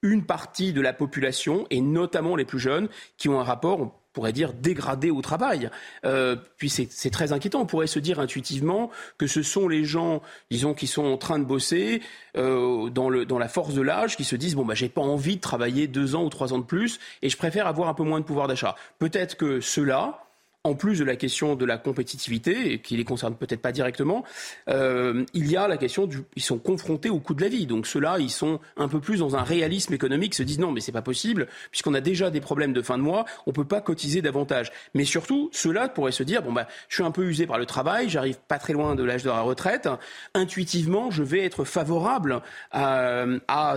une 0.01 0.25
partie 0.25 0.73
de 0.73 0.81
la 0.81 0.93
population, 0.93 1.67
et 1.69 1.81
notamment 1.81 2.35
les 2.35 2.45
plus 2.45 2.59
jeunes, 2.59 2.89
qui 3.17 3.29
ont 3.29 3.39
un 3.39 3.43
rapport, 3.43 3.81
on 3.81 3.91
pourrait 4.13 4.33
dire, 4.33 4.53
dégradé 4.53 5.09
au 5.09 5.21
travail. 5.21 5.69
Euh, 6.05 6.35
puis 6.57 6.69
c'est 6.69 7.09
très 7.11 7.31
inquiétant. 7.31 7.61
On 7.61 7.65
pourrait 7.65 7.87
se 7.87 7.99
dire 7.99 8.19
intuitivement 8.19 8.91
que 9.17 9.27
ce 9.27 9.41
sont 9.41 9.67
les 9.67 9.85
gens, 9.85 10.21
disons, 10.49 10.73
qui 10.73 10.87
sont 10.87 11.05
en 11.05 11.17
train 11.17 11.39
de 11.39 11.45
bosser 11.45 12.01
euh, 12.35 12.89
dans, 12.89 13.09
le, 13.09 13.25
dans 13.25 13.39
la 13.39 13.47
force 13.47 13.73
de 13.73 13.81
l'âge, 13.81 14.17
qui 14.17 14.23
se 14.25 14.35
disent, 14.35 14.55
bon, 14.55 14.65
bah, 14.65 14.75
j'ai 14.75 14.89
pas 14.89 15.01
envie 15.01 15.37
de 15.37 15.41
travailler 15.41 15.87
deux 15.87 16.15
ans 16.15 16.23
ou 16.23 16.29
trois 16.29 16.53
ans 16.53 16.59
de 16.59 16.65
plus, 16.65 16.99
et 17.21 17.29
je 17.29 17.37
préfère 17.37 17.67
avoir 17.67 17.87
un 17.87 17.93
peu 17.93 18.03
moins 18.03 18.19
de 18.19 18.25
pouvoir 18.25 18.47
d'achat. 18.47 18.75
Peut-être 18.99 19.37
que 19.37 19.61
ceux-là, 19.61 20.25
en 20.63 20.75
plus 20.75 20.99
de 20.99 21.03
la 21.03 21.15
question 21.15 21.55
de 21.55 21.65
la 21.65 21.77
compétitivité, 21.77 22.73
et 22.73 22.79
qui 22.79 22.95
les 22.95 23.03
concerne 23.03 23.35
peut-être 23.35 23.61
pas 23.61 23.71
directement, 23.71 24.23
euh, 24.69 25.25
il 25.33 25.49
y 25.49 25.57
a 25.57 25.67
la 25.67 25.77
question 25.77 26.05
du, 26.05 26.19
ils 26.35 26.43
sont 26.43 26.59
confrontés 26.59 27.09
au 27.09 27.19
coût 27.19 27.33
de 27.33 27.41
la 27.41 27.47
vie. 27.47 27.65
Donc 27.65 27.87
ceux-là, 27.87 28.17
ils 28.19 28.29
sont 28.29 28.59
un 28.77 28.87
peu 28.87 28.99
plus 28.99 29.19
dans 29.19 29.35
un 29.35 29.41
réalisme 29.41 29.93
économique, 29.93 30.35
se 30.35 30.43
disent 30.43 30.59
non, 30.59 30.71
mais 30.71 30.79
c'est 30.79 30.91
pas 30.91 31.01
possible, 31.01 31.47
puisqu'on 31.71 31.95
a 31.95 32.01
déjà 32.01 32.29
des 32.29 32.41
problèmes 32.41 32.73
de 32.73 32.81
fin 32.83 32.97
de 32.99 33.03
mois, 33.03 33.25
on 33.47 33.53
peut 33.53 33.65
pas 33.65 33.81
cotiser 33.81 34.21
davantage. 34.21 34.71
Mais 34.93 35.03
surtout, 35.03 35.49
ceux-là 35.51 35.89
pourraient 35.89 36.11
se 36.11 36.23
dire 36.23 36.43
bon 36.43 36.53
bah, 36.53 36.67
je 36.89 36.95
suis 36.95 37.03
un 37.03 37.11
peu 37.11 37.25
usé 37.25 37.47
par 37.47 37.57
le 37.57 37.65
travail, 37.65 38.09
j'arrive 38.09 38.37
pas 38.47 38.59
très 38.59 38.73
loin 38.73 38.93
de 38.93 39.03
l'âge 39.03 39.23
de 39.23 39.29
la 39.29 39.41
retraite, 39.41 39.89
intuitivement, 40.35 41.09
je 41.09 41.23
vais 41.23 41.43
être 41.43 41.63
favorable 41.63 42.41
à, 42.71 43.25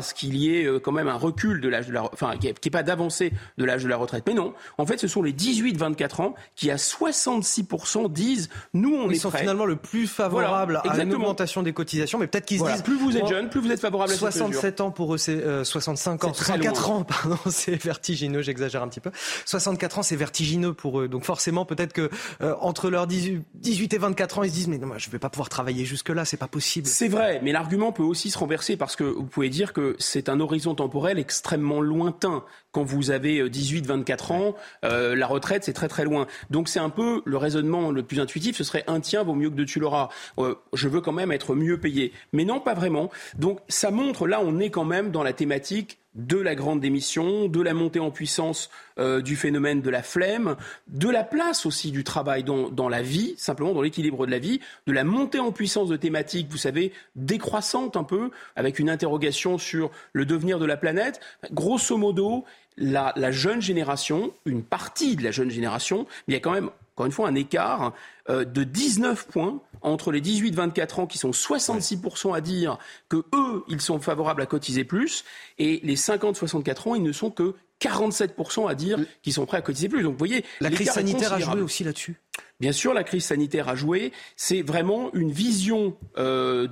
ce 0.02 0.12
qu'il 0.12 0.36
y 0.36 0.54
ait 0.54 0.66
euh, 0.66 0.78
quand 0.78 0.92
même 0.92 1.08
un 1.08 1.16
recul 1.16 1.60
de 1.60 1.68
l'âge 1.68 1.86
de 1.86 1.92
la, 1.92 2.04
enfin, 2.04 2.36
qui 2.36 2.48
est 2.48 2.70
pas 2.70 2.82
d'avancée 2.82 3.32
de 3.56 3.64
l'âge 3.64 3.84
de 3.84 3.88
la 3.88 3.96
retraite. 3.96 4.24
Mais 4.26 4.34
non, 4.34 4.52
en 4.76 4.84
fait, 4.84 4.98
ce 4.98 5.08
sont 5.08 5.22
les 5.22 5.32
18-24 5.32 6.22
ans 6.22 6.34
qui 6.56 6.70
66% 6.76 8.10
disent 8.12 8.48
nous 8.72 8.94
on 8.94 9.10
Ils 9.10 9.16
est 9.16 9.18
sont 9.18 9.30
finalement 9.30 9.64
le 9.64 9.76
plus 9.76 10.06
favorable 10.06 10.80
à 10.84 11.02
une 11.02 11.14
augmentation 11.14 11.62
des 11.62 11.72
cotisations, 11.72 12.18
mais 12.18 12.26
peut-être 12.26 12.46
qu'ils 12.46 12.60
se 12.60 12.64
disent 12.64 12.82
plus 12.82 12.96
vous 12.96 13.16
êtes 13.16 13.26
jeune, 13.26 13.48
plus 13.48 13.60
vous 13.60 13.70
êtes 13.70 13.80
favorable 13.80 14.12
à 14.12 14.16
67 14.16 14.80
ans 14.80 14.90
pour 14.90 15.14
eux, 15.14 15.18
c'est 15.18 15.64
65 15.64 16.24
euh, 16.24 16.28
ans, 16.28 16.34
64 16.34 16.90
ans, 16.90 17.04
pardon, 17.04 17.38
c'est 17.50 17.82
vertigineux, 17.82 18.42
j'exagère 18.42 18.82
un 18.82 18.88
petit 18.88 19.00
peu. 19.00 19.10
64 19.46 19.98
ans, 19.98 20.02
c'est 20.02 20.16
vertigineux 20.16 20.72
pour 20.72 21.00
eux. 21.00 21.08
Donc 21.08 21.24
forcément, 21.24 21.64
peut-être 21.64 21.92
que 21.92 22.10
euh, 22.42 22.54
entre 22.60 22.90
leurs 22.90 23.06
18, 23.06 23.94
et 23.94 23.98
24 23.98 24.38
ans, 24.38 24.42
ils 24.42 24.50
se 24.50 24.54
disent 24.54 24.68
mais 24.68 24.78
non, 24.78 24.88
je 24.96 25.10
vais 25.10 25.18
pas 25.18 25.30
pouvoir 25.30 25.48
travailler 25.48 25.84
jusque 25.84 26.08
là, 26.08 26.24
c'est 26.24 26.36
pas 26.36 26.48
possible. 26.48 26.86
C'est 26.86 27.08
vrai, 27.08 27.40
mais 27.42 27.52
l'argument 27.52 27.92
peut 27.92 28.02
aussi 28.02 28.30
se 28.30 28.38
renverser 28.38 28.76
parce 28.76 28.96
que 28.96 29.04
vous 29.04 29.24
pouvez 29.24 29.48
dire 29.48 29.72
que 29.72 29.96
c'est 29.98 30.28
un 30.28 30.40
horizon 30.40 30.74
temporel 30.74 31.18
extrêmement 31.18 31.80
lointain 31.80 32.44
quand 32.74 32.82
vous 32.82 33.10
avez 33.10 33.48
18-24 33.48 34.10
euh, 34.10 34.34
ans, 34.34 34.54
euh, 34.84 35.14
la 35.14 35.26
retraite, 35.26 35.64
c'est 35.64 35.72
très 35.72 35.88
très 35.88 36.04
loin. 36.04 36.26
Donc 36.50 36.68
c'est 36.68 36.80
un 36.80 36.90
peu 36.90 37.22
le 37.24 37.36
raisonnement 37.36 37.90
le 37.90 38.02
plus 38.02 38.20
intuitif, 38.20 38.56
ce 38.56 38.64
serait 38.64 38.84
un 38.88 39.00
tiers 39.00 39.24
vaut 39.24 39.34
mieux 39.34 39.48
que 39.48 39.54
deux 39.54 39.64
tu 39.64 39.78
l'auras. 39.78 40.08
Euh, 40.38 40.56
je 40.74 40.88
veux 40.88 41.00
quand 41.00 41.12
même 41.12 41.32
être 41.32 41.54
mieux 41.54 41.78
payé. 41.78 42.12
Mais 42.32 42.44
non, 42.44 42.60
pas 42.60 42.74
vraiment. 42.74 43.10
Donc 43.38 43.60
ça 43.68 43.90
montre, 43.92 44.26
là, 44.26 44.40
on 44.44 44.58
est 44.58 44.70
quand 44.70 44.84
même 44.84 45.12
dans 45.12 45.22
la 45.22 45.32
thématique 45.32 45.98
de 46.14 46.38
la 46.38 46.54
grande 46.54 46.80
démission, 46.80 47.48
de 47.48 47.60
la 47.60 47.74
montée 47.74 48.00
en 48.00 48.10
puissance 48.10 48.70
euh, 48.98 49.20
du 49.20 49.36
phénomène 49.36 49.80
de 49.80 49.90
la 49.90 50.02
flemme, 50.02 50.56
de 50.88 51.08
la 51.08 51.24
place 51.24 51.66
aussi 51.66 51.90
du 51.90 52.04
travail 52.04 52.44
dans, 52.44 52.68
dans 52.68 52.88
la 52.88 53.02
vie, 53.02 53.34
simplement 53.36 53.72
dans 53.72 53.82
l'équilibre 53.82 54.26
de 54.26 54.30
la 54.30 54.38
vie, 54.38 54.60
de 54.86 54.92
la 54.92 55.04
montée 55.04 55.40
en 55.40 55.52
puissance 55.52 55.88
de 55.88 55.96
thématiques, 55.96 56.48
vous 56.50 56.56
savez, 56.56 56.92
décroissantes 57.16 57.96
un 57.96 58.04
peu, 58.04 58.30
avec 58.56 58.78
une 58.78 58.90
interrogation 58.90 59.58
sur 59.58 59.90
le 60.12 60.24
devenir 60.24 60.58
de 60.58 60.66
la 60.66 60.76
planète. 60.76 61.20
Grosso 61.52 61.96
modo, 61.96 62.44
la, 62.76 63.12
la 63.16 63.30
jeune 63.30 63.60
génération, 63.60 64.32
une 64.46 64.62
partie 64.62 65.16
de 65.16 65.24
la 65.24 65.30
jeune 65.30 65.50
génération, 65.50 66.06
il 66.28 66.34
y 66.34 66.36
a 66.36 66.40
quand 66.40 66.52
même 66.52 66.70
encore 66.94 67.06
une 67.06 67.12
fois, 67.12 67.28
un 67.28 67.34
écart 67.34 67.92
euh, 68.30 68.44
de 68.44 68.62
19 68.62 69.26
points 69.26 69.60
entre 69.82 70.12
les 70.12 70.20
18-24 70.20 71.00
ans 71.00 71.06
qui 71.06 71.18
sont 71.18 71.32
66% 71.32 72.34
à 72.34 72.40
dire 72.40 72.78
que 73.08 73.16
eux, 73.34 73.64
ils 73.68 73.80
sont 73.80 73.98
favorables 73.98 74.40
à 74.42 74.46
cotiser 74.46 74.84
plus, 74.84 75.24
et 75.58 75.80
les 75.82 75.96
50-64 75.96 76.88
ans, 76.88 76.94
ils 76.94 77.02
ne 77.02 77.12
sont 77.12 77.30
que 77.30 77.54
47% 77.80 78.70
à 78.70 78.74
dire 78.76 79.00
qu'ils 79.22 79.32
sont 79.32 79.44
prêts 79.44 79.58
à 79.58 79.62
cotiser 79.62 79.88
plus. 79.88 80.04
Donc 80.04 80.12
vous 80.12 80.18
voyez, 80.18 80.44
la 80.60 80.70
crise 80.70 80.90
sanitaire 80.90 81.32
a 81.32 81.40
joué 81.40 81.60
aussi 81.60 81.82
là-dessus? 81.82 82.16
Bien 82.60 82.72
sûr, 82.72 82.94
la 82.94 83.02
crise 83.02 83.24
sanitaire 83.24 83.68
a 83.68 83.74
joué. 83.74 84.12
C'est 84.36 84.62
vraiment 84.62 85.12
une 85.14 85.32
vision. 85.32 85.96
Euh, 86.16 86.68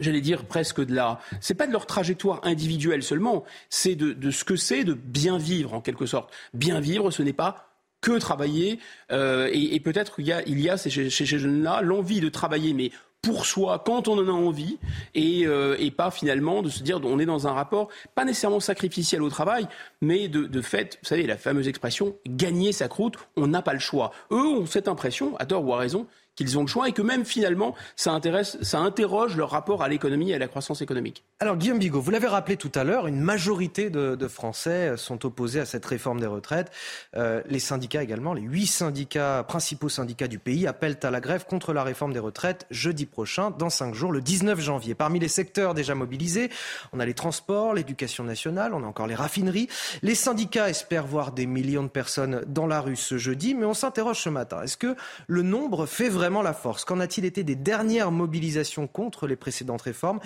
j'allais 0.00 0.20
dire 0.20 0.44
presque 0.46 0.84
de 0.84 0.94
la. 0.94 1.20
C'est 1.40 1.54
pas 1.54 1.68
de 1.68 1.72
leur 1.72 1.86
trajectoire 1.86 2.40
individuelle 2.42 3.04
seulement, 3.04 3.44
c'est 3.70 3.94
de, 3.94 4.12
de, 4.12 4.30
ce 4.32 4.42
que 4.44 4.56
c'est 4.56 4.82
de 4.82 4.94
bien 4.94 5.38
vivre 5.38 5.74
en 5.74 5.80
quelque 5.80 6.06
sorte. 6.06 6.34
Bien 6.52 6.80
vivre, 6.80 7.12
ce 7.12 7.22
n'est 7.22 7.32
pas 7.32 7.71
que 8.02 8.18
travailler. 8.18 8.78
Euh, 9.10 9.48
et, 9.50 9.80
peut-être 9.80 10.16
qu'il 10.16 10.26
y 10.26 10.32
a, 10.32 10.42
il 10.46 10.60
y 10.60 10.68
a 10.68 10.76
chez, 10.76 11.08
ces 11.08 11.24
jeunes-là 11.24 11.80
l'envie 11.80 12.20
de 12.20 12.28
travailler, 12.28 12.74
mais 12.74 12.90
pour 13.22 13.46
soi 13.46 13.80
quand 13.86 14.08
on 14.08 14.18
en 14.18 14.28
a 14.28 14.32
envie 14.32 14.78
et, 15.14 15.46
euh, 15.46 15.76
et, 15.78 15.92
pas 15.92 16.10
finalement 16.10 16.60
de 16.60 16.68
se 16.68 16.82
dire 16.82 17.00
on 17.04 17.20
est 17.20 17.24
dans 17.24 17.46
un 17.46 17.52
rapport 17.52 17.88
pas 18.16 18.24
nécessairement 18.24 18.58
sacrificiel 18.58 19.22
au 19.22 19.30
travail 19.30 19.68
mais 20.00 20.26
de, 20.26 20.44
de 20.44 20.60
fait 20.60 20.98
vous 21.00 21.06
savez 21.06 21.24
la 21.28 21.36
fameuse 21.36 21.68
expression 21.68 22.16
gagner 22.26 22.72
sa 22.72 22.88
croûte 22.88 23.14
on 23.36 23.46
n'a 23.46 23.62
pas 23.62 23.74
le 23.74 23.78
choix 23.78 24.10
eux 24.32 24.44
ont 24.44 24.66
cette 24.66 24.88
impression 24.88 25.36
à 25.36 25.46
tort 25.46 25.64
ou 25.64 25.72
à 25.72 25.78
raison 25.78 26.08
qu'ils 26.34 26.58
ont 26.58 26.62
le 26.62 26.66
choix 26.66 26.88
et 26.88 26.92
que 26.92 27.02
même 27.02 27.24
finalement 27.24 27.74
ça, 27.96 28.12
intéresse, 28.12 28.56
ça 28.62 28.78
interroge 28.78 29.36
leur 29.36 29.50
rapport 29.50 29.82
à 29.82 29.88
l'économie 29.88 30.30
et 30.30 30.34
à 30.34 30.38
la 30.38 30.48
croissance 30.48 30.80
économique. 30.82 31.24
Alors 31.40 31.56
Guillaume 31.56 31.78
Bigot, 31.78 32.00
vous 32.00 32.10
l'avez 32.10 32.26
rappelé 32.26 32.56
tout 32.56 32.72
à 32.74 32.84
l'heure, 32.84 33.06
une 33.06 33.20
majorité 33.20 33.90
de, 33.90 34.16
Français 34.28 34.96
sont 34.96 35.26
opposés 35.26 35.60
à 35.60 35.66
cette 35.66 35.84
réforme 35.84 36.20
des 36.20 36.26
retraites. 36.26 36.70
Euh, 37.16 37.42
les 37.48 37.58
syndicats 37.58 38.02
également, 38.02 38.34
les 38.34 38.42
huit 38.42 38.66
syndicats, 38.66 39.44
principaux 39.46 39.88
syndicats 39.88 40.28
du 40.28 40.38
pays 40.38 40.66
appellent 40.66 40.98
à 41.02 41.10
la 41.10 41.20
grève 41.20 41.44
contre 41.44 41.72
la 41.72 41.82
réforme 41.82 42.12
des 42.12 42.18
retraites 42.18 42.66
jeudi 42.70 43.04
prochain, 43.04 43.50
dans 43.50 43.68
cinq 43.68 43.94
jours, 43.94 44.12
le 44.12 44.20
19 44.20 44.60
janvier. 44.60 44.94
Parmi 44.94 45.18
les 45.18 45.28
secteurs 45.28 45.74
déjà 45.74 45.94
mobilisés, 45.94 46.50
on 46.92 47.00
a 47.00 47.04
les 47.04 47.14
transports, 47.14 47.74
l'éducation 47.74 48.24
nationale, 48.24 48.74
on 48.74 48.84
a 48.84 48.86
encore 48.86 49.06
les 49.06 49.14
raffineries. 49.14 49.68
Les 50.02 50.14
syndicats 50.14 50.70
espèrent 50.70 51.06
voir 51.06 51.32
des 51.32 51.46
millions 51.46 51.82
de 51.82 51.88
personnes 51.88 52.42
dans 52.46 52.66
la 52.66 52.80
rue 52.80 52.96
ce 52.96 53.18
jeudi, 53.18 53.54
mais 53.54 53.66
on 53.66 53.74
s'interroge 53.74 54.20
ce 54.20 54.28
matin. 54.28 54.62
Est-ce 54.62 54.76
que 54.76 54.94
le 55.26 55.42
nombre 55.42 55.86
fait 55.86 56.08
vraiment 56.08 56.21
la 56.30 56.52
force. 56.52 56.84
Qu'en 56.84 57.00
a-t-il 57.00 57.24
été 57.24 57.42
des 57.42 57.56
dernières 57.56 58.12
mobilisations 58.12 58.86
contre 58.86 59.26
les 59.26 59.36
précédentes 59.36 59.82
réformes? 59.82 60.20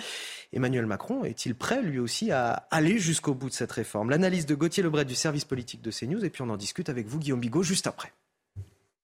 Emmanuel 0.53 0.85
Macron 0.85 1.23
est-il 1.23 1.55
prêt, 1.55 1.81
lui 1.81 1.99
aussi, 1.99 2.31
à 2.31 2.67
aller 2.71 2.99
jusqu'au 2.99 3.33
bout 3.33 3.49
de 3.49 3.53
cette 3.53 3.71
réforme? 3.71 4.09
L'analyse 4.09 4.45
de 4.45 4.55
Gauthier 4.55 4.83
Lebret 4.83 5.05
du 5.05 5.15
service 5.15 5.45
politique 5.45 5.81
de 5.81 5.91
CNews, 5.91 6.23
et 6.23 6.29
puis 6.29 6.43
on 6.43 6.49
en 6.49 6.57
discute 6.57 6.89
avec 6.89 7.07
vous, 7.07 7.19
Guillaume 7.19 7.39
Bigot, 7.39 7.63
juste 7.63 7.87
après. 7.87 8.13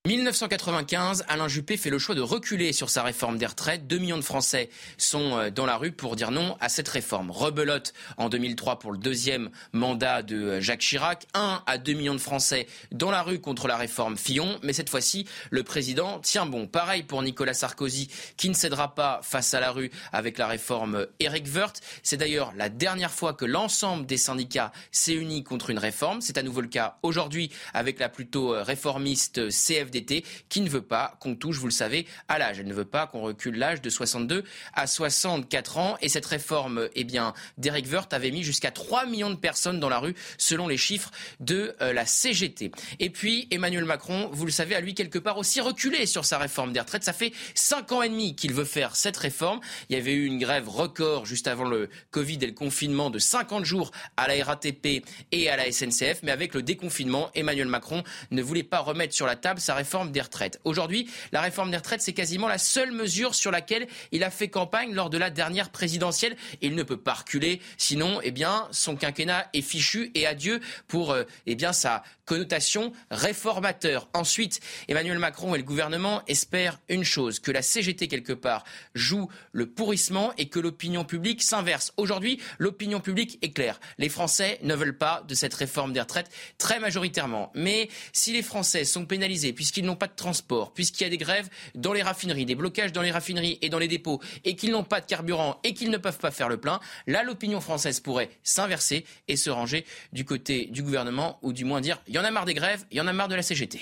1995, 0.05 1.23
Alain 1.29 1.47
Juppé 1.47 1.77
fait 1.77 1.89
le 1.89 1.97
choix 1.97 2.13
de 2.13 2.19
reculer 2.19 2.73
sur 2.73 2.89
sa 2.89 3.03
réforme 3.03 3.37
des 3.37 3.45
retraites. 3.45 3.87
Deux 3.87 3.99
millions 3.99 4.17
de 4.17 4.21
Français 4.21 4.69
sont 4.97 5.37
euh, 5.37 5.49
dans 5.49 5.65
la 5.65 5.77
rue 5.77 5.93
pour 5.93 6.17
dire 6.17 6.29
non 6.29 6.57
à 6.59 6.67
cette 6.67 6.89
réforme. 6.89 7.31
Rebelote 7.31 7.93
en 8.17 8.27
2003 8.27 8.79
pour 8.79 8.91
le 8.91 8.97
deuxième 8.97 9.49
mandat 9.71 10.21
de 10.21 10.35
euh, 10.35 10.59
Jacques 10.59 10.81
Chirac. 10.81 11.25
Un 11.33 11.63
à 11.67 11.77
deux 11.77 11.93
millions 11.93 12.15
de 12.15 12.19
Français 12.19 12.67
dans 12.91 13.11
la 13.11 13.21
rue 13.21 13.39
contre 13.39 13.69
la 13.69 13.77
réforme 13.77 14.17
Fillon. 14.17 14.59
Mais 14.61 14.73
cette 14.73 14.89
fois-ci, 14.89 15.25
le 15.51 15.63
président 15.63 16.19
tient 16.19 16.45
bon. 16.45 16.67
Pareil 16.67 17.03
pour 17.03 17.23
Nicolas 17.23 17.53
Sarkozy 17.53 18.09
qui 18.35 18.49
ne 18.49 18.55
cédera 18.55 18.95
pas 18.95 19.21
face 19.23 19.53
à 19.53 19.61
la 19.61 19.71
rue 19.71 19.89
avec 20.11 20.37
la 20.37 20.47
réforme 20.47 21.07
Eric 21.21 21.47
Woerth. 21.55 21.79
C'est 22.03 22.17
d'ailleurs 22.17 22.51
la 22.57 22.67
dernière 22.67 23.11
fois 23.11 23.33
que 23.33 23.45
l'ensemble 23.45 24.05
des 24.05 24.17
syndicats 24.17 24.73
s'est 24.91 25.13
uni 25.13 25.45
contre 25.45 25.69
une 25.69 25.79
réforme. 25.79 26.19
C'est 26.19 26.37
à 26.37 26.43
nouveau 26.43 26.59
le 26.59 26.67
cas 26.67 26.97
aujourd'hui 27.03 27.51
avec 27.73 27.99
la 27.99 28.09
plutôt 28.09 28.53
euh, 28.53 28.63
réformiste 28.63 29.47
CFD 29.47 29.92
d'été 29.93 30.25
qui 30.49 30.61
ne 30.61 30.69
veut 30.69 30.81
pas 30.81 31.17
qu'on 31.21 31.35
touche, 31.35 31.57
vous 31.57 31.67
le 31.67 31.71
savez, 31.71 32.05
à 32.27 32.37
l'âge. 32.37 32.59
Elle 32.59 32.67
ne 32.67 32.73
veut 32.73 32.85
pas 32.85 33.07
qu'on 33.07 33.21
recule 33.21 33.57
l'âge 33.57 33.81
de 33.81 33.89
62 33.89 34.43
à 34.73 34.87
64 34.87 35.77
ans. 35.77 35.97
Et 36.01 36.09
cette 36.09 36.25
réforme, 36.25 36.89
eh 36.95 37.03
bien, 37.03 37.33
d'Eric 37.57 37.87
Woerth 37.91 38.13
avait 38.13 38.31
mis 38.31 38.43
jusqu'à 38.43 38.71
3 38.71 39.05
millions 39.05 39.29
de 39.29 39.35
personnes 39.35 39.79
dans 39.79 39.89
la 39.89 39.99
rue, 39.99 40.15
selon 40.37 40.67
les 40.67 40.77
chiffres 40.77 41.11
de 41.39 41.75
euh, 41.81 41.93
la 41.93 42.05
CGT. 42.05 42.71
Et 42.99 43.09
puis, 43.09 43.47
Emmanuel 43.51 43.85
Macron, 43.85 44.29
vous 44.33 44.45
le 44.45 44.51
savez, 44.51 44.75
a 44.75 44.81
lui 44.81 44.93
quelque 44.93 45.19
part 45.19 45.37
aussi 45.37 45.61
reculé 45.61 46.05
sur 46.05 46.25
sa 46.25 46.37
réforme 46.37 46.73
des 46.73 46.79
retraites. 46.79 47.03
Ça 47.03 47.13
fait 47.13 47.33
5 47.55 47.91
ans 47.91 48.01
et 48.01 48.09
demi 48.09 48.35
qu'il 48.35 48.53
veut 48.53 48.65
faire 48.65 48.95
cette 48.95 49.17
réforme. 49.17 49.59
Il 49.89 49.95
y 49.95 49.99
avait 49.99 50.13
eu 50.13 50.25
une 50.25 50.39
grève 50.39 50.67
record 50.67 51.25
juste 51.25 51.47
avant 51.47 51.65
le 51.65 51.89
Covid 52.11 52.39
et 52.41 52.47
le 52.47 52.53
confinement 52.53 53.09
de 53.09 53.19
50 53.19 53.65
jours 53.65 53.91
à 54.17 54.27
la 54.27 54.43
RATP 54.43 55.05
et 55.31 55.49
à 55.49 55.57
la 55.57 55.71
SNCF. 55.71 56.23
Mais 56.23 56.31
avec 56.31 56.53
le 56.53 56.61
déconfinement, 56.63 57.29
Emmanuel 57.35 57.67
Macron 57.67 58.03
ne 58.31 58.41
voulait 58.41 58.63
pas 58.63 58.79
remettre 58.79 59.13
sur 59.13 59.25
la 59.25 59.35
table 59.35 59.59
sa 59.59 59.75
réforme 59.75 59.82
réforme 59.83 60.13
des 60.13 60.21
retraites. 60.21 60.61
Aujourd'hui, 60.63 61.09
la 61.33 61.41
réforme 61.41 61.69
des 61.69 61.75
retraites, 61.75 62.01
c'est 62.01 62.13
quasiment 62.13 62.47
la 62.47 62.57
seule 62.57 62.93
mesure 62.93 63.35
sur 63.35 63.51
laquelle 63.51 63.85
il 64.13 64.23
a 64.23 64.29
fait 64.29 64.47
campagne 64.47 64.93
lors 64.93 65.09
de 65.09 65.17
la 65.17 65.29
dernière 65.29 65.71
présidentielle. 65.71 66.37
Il 66.61 66.73
ne 66.75 66.83
peut 66.83 66.95
pas 66.95 67.15
reculer, 67.15 67.59
sinon, 67.77 68.21
eh 68.23 68.31
bien, 68.31 68.69
son 68.71 68.95
quinquennat 68.95 69.49
est 69.53 69.61
fichu 69.61 70.09
et 70.15 70.25
adieu 70.25 70.61
pour, 70.87 71.11
euh, 71.11 71.23
eh 71.47 71.55
bien, 71.55 71.73
sa 71.73 72.01
connotation 72.25 72.93
réformateur. 73.11 74.07
Ensuite, 74.13 74.61
Emmanuel 74.87 75.19
Macron 75.19 75.53
et 75.53 75.57
le 75.57 75.65
gouvernement 75.65 76.21
espèrent 76.27 76.79
une 76.87 77.03
chose, 77.03 77.39
que 77.39 77.51
la 77.51 77.61
CGT 77.61 78.07
quelque 78.07 78.31
part 78.31 78.63
joue 78.95 79.27
le 79.51 79.65
pourrissement 79.65 80.31
et 80.37 80.47
que 80.47 80.61
l'opinion 80.61 81.03
publique 81.03 81.43
s'inverse. 81.43 81.91
Aujourd'hui, 81.97 82.39
l'opinion 82.57 83.01
publique 83.01 83.37
est 83.41 83.51
claire. 83.51 83.81
Les 83.97 84.07
Français 84.07 84.59
ne 84.63 84.75
veulent 84.75 84.97
pas 84.97 85.25
de 85.27 85.35
cette 85.35 85.53
réforme 85.53 85.91
des 85.91 85.99
retraites 85.99 86.31
très 86.57 86.79
majoritairement. 86.79 87.51
Mais 87.53 87.89
si 88.13 88.31
les 88.31 88.43
Français 88.43 88.85
sont 88.85 89.05
pénalisés 89.05 89.51
puisqu'ils 89.73 89.87
n'ont 89.87 89.95
pas 89.95 90.07
de 90.07 90.15
transport, 90.15 90.71
puisqu'il 90.71 91.03
y 91.03 91.07
a 91.07 91.09
des 91.09 91.17
grèves 91.17 91.49
dans 91.73 91.93
les 91.93 92.03
raffineries, 92.03 92.45
des 92.45 92.53
blocages 92.53 92.91
dans 92.91 93.01
les 93.01 93.09
raffineries 93.09 93.57
et 93.63 93.69
dans 93.69 93.79
les 93.79 93.87
dépôts 93.87 94.21
et 94.43 94.55
qu'ils 94.55 94.71
n'ont 94.71 94.83
pas 94.83 95.01
de 95.01 95.05
carburant 95.07 95.59
et 95.63 95.73
qu'ils 95.73 95.89
ne 95.89 95.97
peuvent 95.97 96.19
pas 96.19 96.29
faire 96.29 96.47
le 96.47 96.57
plein, 96.57 96.79
là 97.07 97.23
l'opinion 97.23 97.59
française 97.59 97.99
pourrait 97.99 98.29
s'inverser 98.43 99.03
et 99.27 99.35
se 99.35 99.49
ranger 99.49 99.83
du 100.11 100.25
côté 100.25 100.67
du 100.67 100.83
gouvernement 100.83 101.39
ou 101.41 101.53
du 101.53 101.65
moins 101.65 101.81
dire 101.81 101.99
il 102.07 102.13
y 102.13 102.19
en 102.19 102.23
a 102.23 102.29
marre 102.29 102.45
des 102.45 102.53
grèves, 102.53 102.85
il 102.91 102.97
y 102.97 103.01
en 103.01 103.07
a 103.07 103.13
marre 103.13 103.29
de 103.29 103.35
la 103.35 103.41
CGT. 103.41 103.81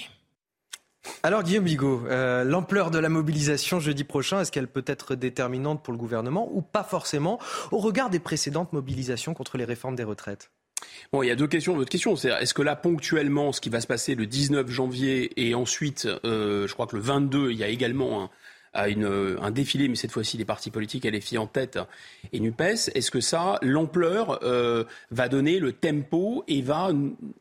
Alors 1.23 1.43
Guillaume 1.43 1.65
Bigot, 1.65 2.05
euh, 2.07 2.45
l'ampleur 2.45 2.89
de 2.89 2.99
la 2.99 3.09
mobilisation 3.09 3.81
jeudi 3.81 4.05
prochain, 4.05 4.39
est-ce 4.39 4.51
qu'elle 4.51 4.69
peut 4.69 4.85
être 4.87 5.15
déterminante 5.15 5.83
pour 5.83 5.91
le 5.91 5.99
gouvernement 5.99 6.47
ou 6.53 6.61
pas 6.61 6.85
forcément 6.85 7.37
au 7.71 7.79
regard 7.79 8.09
des 8.09 8.19
précédentes 8.19 8.71
mobilisations 8.71 9.33
contre 9.33 9.57
les 9.57 9.65
réformes 9.65 9.97
des 9.97 10.05
retraites? 10.05 10.51
Bon, 11.11 11.23
il 11.23 11.27
y 11.27 11.31
a 11.31 11.35
deux 11.35 11.47
questions. 11.47 11.75
Votre 11.75 11.89
question, 11.89 12.15
c'est 12.15 12.29
est-ce 12.29 12.53
que 12.53 12.61
là, 12.61 12.75
ponctuellement, 12.75 13.51
ce 13.51 13.61
qui 13.61 13.69
va 13.69 13.81
se 13.81 13.87
passer 13.87 14.15
le 14.15 14.25
19 14.25 14.69
janvier 14.69 15.31
et 15.37 15.55
ensuite, 15.55 16.07
euh, 16.25 16.67
je 16.67 16.73
crois 16.73 16.87
que 16.87 16.95
le 16.95 17.01
22, 17.01 17.51
il 17.51 17.57
y 17.57 17.63
a 17.63 17.67
également 17.67 18.23
un, 18.23 18.29
une, 18.87 19.37
un 19.41 19.51
défilé, 19.51 19.87
mais 19.87 19.95
cette 19.95 20.11
fois-ci 20.11 20.37
les 20.37 20.45
partis 20.45 20.71
politiques 20.71 21.05
LFI 21.05 21.37
en 21.37 21.47
tête 21.47 21.79
et 22.31 22.39
NUPES. 22.39 22.91
Est-ce 22.95 23.11
que 23.11 23.19
ça, 23.19 23.57
l'ampleur, 23.61 24.39
euh, 24.43 24.85
va 25.11 25.27
donner 25.27 25.59
le 25.59 25.73
tempo 25.73 26.43
et 26.47 26.61
va 26.61 26.91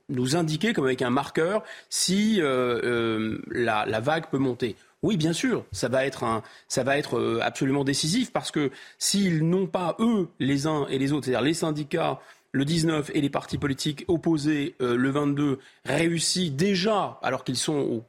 nous 0.08 0.36
indiquer, 0.36 0.72
comme 0.72 0.86
avec 0.86 1.02
un 1.02 1.10
marqueur, 1.10 1.62
si 1.88 2.40
euh, 2.40 2.80
euh, 2.82 3.42
la, 3.50 3.86
la 3.86 4.00
vague 4.00 4.28
peut 4.30 4.38
monter? 4.38 4.76
Oui, 5.02 5.16
bien 5.16 5.32
sûr, 5.32 5.64
ça 5.72 5.88
va 5.88 6.04
être, 6.04 6.24
un, 6.24 6.42
ça 6.68 6.82
va 6.82 6.98
être 6.98 7.40
absolument 7.40 7.84
décisif 7.84 8.32
parce 8.32 8.50
que 8.50 8.70
s'ils 8.98 9.48
n'ont 9.48 9.66
pas, 9.66 9.96
eux, 9.98 10.28
les 10.38 10.66
uns 10.66 10.86
et 10.90 10.98
les 10.98 11.12
autres, 11.12 11.24
c'est-à-dire 11.24 11.40
les 11.40 11.54
syndicats, 11.54 12.20
le 12.52 12.64
19 12.64 13.10
et 13.14 13.20
les 13.20 13.30
partis 13.30 13.58
politiques 13.58 14.04
opposés 14.08 14.74
le 14.80 15.10
22 15.10 15.58
réussi 15.84 16.50
déjà, 16.50 17.18
alors 17.22 17.44
qu'ils 17.44 17.56
sont 17.56 17.74
au, 17.74 18.04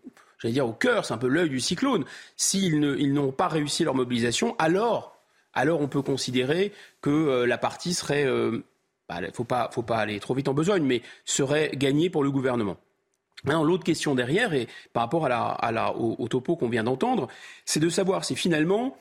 dire, 0.49 0.67
au 0.67 0.73
cœur, 0.73 1.05
c'est 1.05 1.13
un 1.13 1.17
peu 1.17 1.27
l'œil 1.27 1.49
du 1.49 1.59
cyclone. 1.59 2.05
S'ils 2.35 2.79
n'ont 3.13 3.31
pas 3.31 3.47
réussi 3.47 3.83
leur 3.83 3.93
mobilisation, 3.93 4.55
alors, 4.57 5.17
alors 5.53 5.81
on 5.81 5.87
peut 5.87 6.01
considérer 6.01 6.71
que 7.01 7.09
euh, 7.09 7.45
la 7.45 7.57
partie 7.57 7.93
serait, 7.93 8.25
euh, 8.25 8.63
bah, 9.07 9.19
faut 9.33 9.43
pas, 9.43 9.69
faut 9.71 9.83
pas 9.83 9.97
aller 9.97 10.19
trop 10.19 10.33
vite 10.33 10.47
en 10.47 10.53
besogne, 10.53 10.83
mais 10.83 11.01
serait 11.25 11.71
gagnée 11.75 12.09
pour 12.09 12.23
le 12.23 12.31
gouvernement. 12.31 12.77
Maintenant, 13.43 13.63
l'autre 13.63 13.83
question 13.83 14.15
derrière, 14.15 14.53
et 14.53 14.67
par 14.93 15.03
rapport 15.03 15.25
à 15.25 15.29
la, 15.29 15.45
à 15.47 15.71
la, 15.71 15.95
au 15.95 16.27
topo 16.27 16.55
qu'on 16.55 16.69
vient 16.69 16.83
d'entendre, 16.83 17.27
c'est 17.65 17.79
de 17.79 17.89
savoir 17.89 18.23
si 18.23 18.35
finalement 18.35 18.95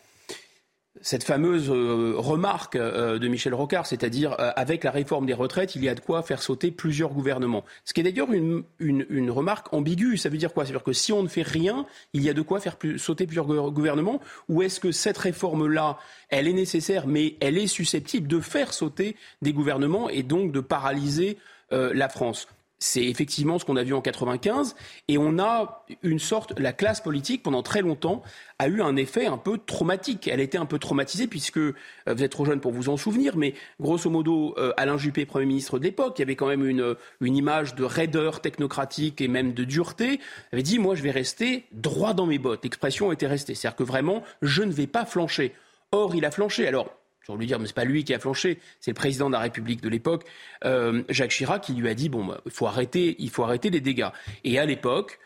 cette 1.03 1.23
fameuse 1.23 1.71
euh, 1.71 2.15
remarque 2.17 2.75
euh, 2.75 3.19
de 3.19 3.29
Michel 3.29 3.55
Rocard, 3.55 3.87
c'est-à-dire 3.87 4.33
euh, 4.41 4.51
avec 4.57 4.83
la 4.83 4.91
réforme 4.91 5.25
des 5.25 5.35
retraites, 5.35 5.77
il 5.77 5.85
y 5.85 5.89
a 5.89 5.95
de 5.95 6.01
quoi 6.01 6.23
faire 6.23 6.43
sauter 6.43 6.71
plusieurs 6.71 7.11
gouvernements. 7.11 7.65
Ce 7.85 7.95
qui 7.95 8.01
est 8.01 8.05
d'ailleurs 8.05 8.33
une, 8.33 8.65
une, 8.81 9.31
remarque 9.31 9.73
ambiguë. 9.73 10.17
Ça 10.17 10.29
veut 10.29 10.37
dire 10.37 10.53
quoi? 10.53 10.65
Ça 10.65 10.73
veut 10.73 10.79
dire 10.79 10.85
que 10.85 10.93
si 10.93 11.13
on 11.13 11.23
ne 11.23 11.29
fait 11.29 11.43
rien, 11.43 11.87
il 12.13 12.23
y 12.23 12.29
a 12.29 12.35
de 12.35 12.43
quoi 12.43 12.61
faire 12.61 12.77
sauter 12.97 13.27
plusieurs 13.27 13.47
gouvernements? 13.47 14.21
Ou 14.49 14.63
est-ce 14.63 14.81
que 14.81 14.91
cette 14.91 15.19
réforme-là, 15.19 15.99
elle 16.29 16.49
est 16.49 16.53
nécessaire, 16.53 17.07
mais 17.07 17.37
elle 17.41 17.57
est 17.57 17.69
susceptible 17.69 18.27
de 18.27 18.41
faire 18.41 18.73
sauter 18.73 19.17
des 19.43 19.53
gouvernements 19.53 20.09
et 20.11 20.23
donc 20.23 20.51
de 20.53 20.61
paralyser 20.61 21.39
la 21.71 22.09
France? 22.09 22.49
C'est 22.81 23.05
effectivement 23.05 23.59
ce 23.59 23.65
qu'on 23.67 23.77
a 23.77 23.85
vu 23.85 23.95
en 23.95 24.01
95, 24.01 24.75
et 25.09 25.19
on 25.19 25.39
a 25.39 25.85
une 26.03 26.19
sorte, 26.19 26.59
la 26.59 26.73
classe 26.73 27.01
politique 27.01 27.43
pendant 27.43 27.63
très 27.63 27.83
longtemps 27.83 28.23
a 28.59 28.69
eu 28.69 28.81
un 28.81 28.97
effet 28.97 29.27
un 29.27 29.37
peu 29.37 29.59
traumatique. 29.59 30.27
Elle 30.29 30.41
était 30.41 30.59
un 30.59 30.65
peu 30.65 30.79
traumatisée 30.79 31.27
puisque 31.27 31.59
euh, 31.59 31.75
vous 32.07 32.25
êtes 32.25 32.33
trop 32.33 32.47
jeune 32.47 32.61
pour 32.61 32.73
vous 32.73 32.89
en 32.89 32.97
souvenir, 32.97 33.37
mais 33.37 33.55
grosso 33.81 34.09
modo, 34.09 34.55
euh, 34.59 34.73
Alain 34.79 34.97
Juppé, 34.97 35.27
Premier 35.27 35.47
ministre 35.47 35.79
de 35.79 35.85
l'époque, 35.85 36.15
il 36.19 36.23
y 36.23 36.25
avait 36.25 36.37
quand 36.37 36.49
même 36.49 36.67
une, 36.67 36.97
une 37.21 37.37
image 37.37 37.75
de 37.75 37.85
raideur 37.85 38.41
technocratique 38.41 39.21
et 39.21 39.29
même 39.29 39.53
de 39.53 39.65
dureté, 39.65 40.19
avait 40.53 40.63
dit 40.63 40.79
moi 40.79 40.95
je 40.95 41.03
vais 41.03 41.11
rester 41.11 41.67
droit 41.73 42.15
dans 42.15 42.27
mes 42.27 42.39
bottes. 42.39 42.65
L'expression 42.65 43.13
était 43.13 43.27
restée, 43.27 43.55
c'est-à-dire 43.55 43.77
que 43.77 43.85
vraiment 43.85 44.25
je 44.41 44.63
ne 44.63 44.73
vais 44.73 44.87
pas 44.87 45.05
flancher. 45.05 45.55
Or 45.93 46.15
il 46.15 46.25
a 46.25 46.31
flanché. 46.31 46.67
Alors 46.67 47.00
je 47.23 47.33
lui 47.33 47.47
dire, 47.47 47.59
mais 47.59 47.67
c'est 47.67 47.75
pas 47.75 47.85
lui 47.85 48.05
qui 48.05 48.15
a 48.15 48.19
flanché, 48.19 48.59
c'est 48.81 48.91
le 48.91 48.97
président 48.97 49.29
de 49.29 49.35
la 49.35 49.41
République 49.41 49.83
de 49.83 49.89
l'époque, 49.89 50.25
euh, 50.65 51.03
Jacques 51.09 51.31
Chirac, 51.31 51.63
qui 51.63 51.75
lui 51.75 51.89
a 51.89 51.95
dit 51.95 52.09
bon, 52.09 52.25
bah, 52.25 52.41
faut 52.49 52.67
arrêter, 52.67 53.17
il 53.19 53.31
faut 53.31 53.45
arrêter 53.45 53.71
les 53.71 53.81
dégâts. 53.81 54.09
Et 54.45 54.59
à 54.59 54.67
l'époque, 54.67 55.19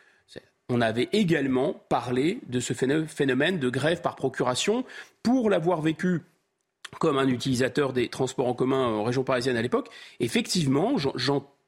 on 0.69 0.81
avait 0.81 1.09
également 1.13 1.85
parlé 1.89 2.41
de 2.49 2.61
ce 2.61 2.73
phénomène 2.73 3.59
de 3.59 3.69
grève 3.69 4.01
par 4.01 4.17
procuration 4.17 4.85
pour 5.23 5.51
l'avoir 5.51 5.83
vécu 5.83 6.23
comme 6.99 7.19
un 7.19 7.29
utilisateur 7.29 7.93
des 7.93 8.09
transports 8.09 8.47
en 8.47 8.55
commun 8.55 8.87
en 8.87 9.03
région 9.03 9.25
parisienne 9.25 9.57
à 9.57 9.63
l'époque. 9.63 9.89
Effectivement, 10.21 10.97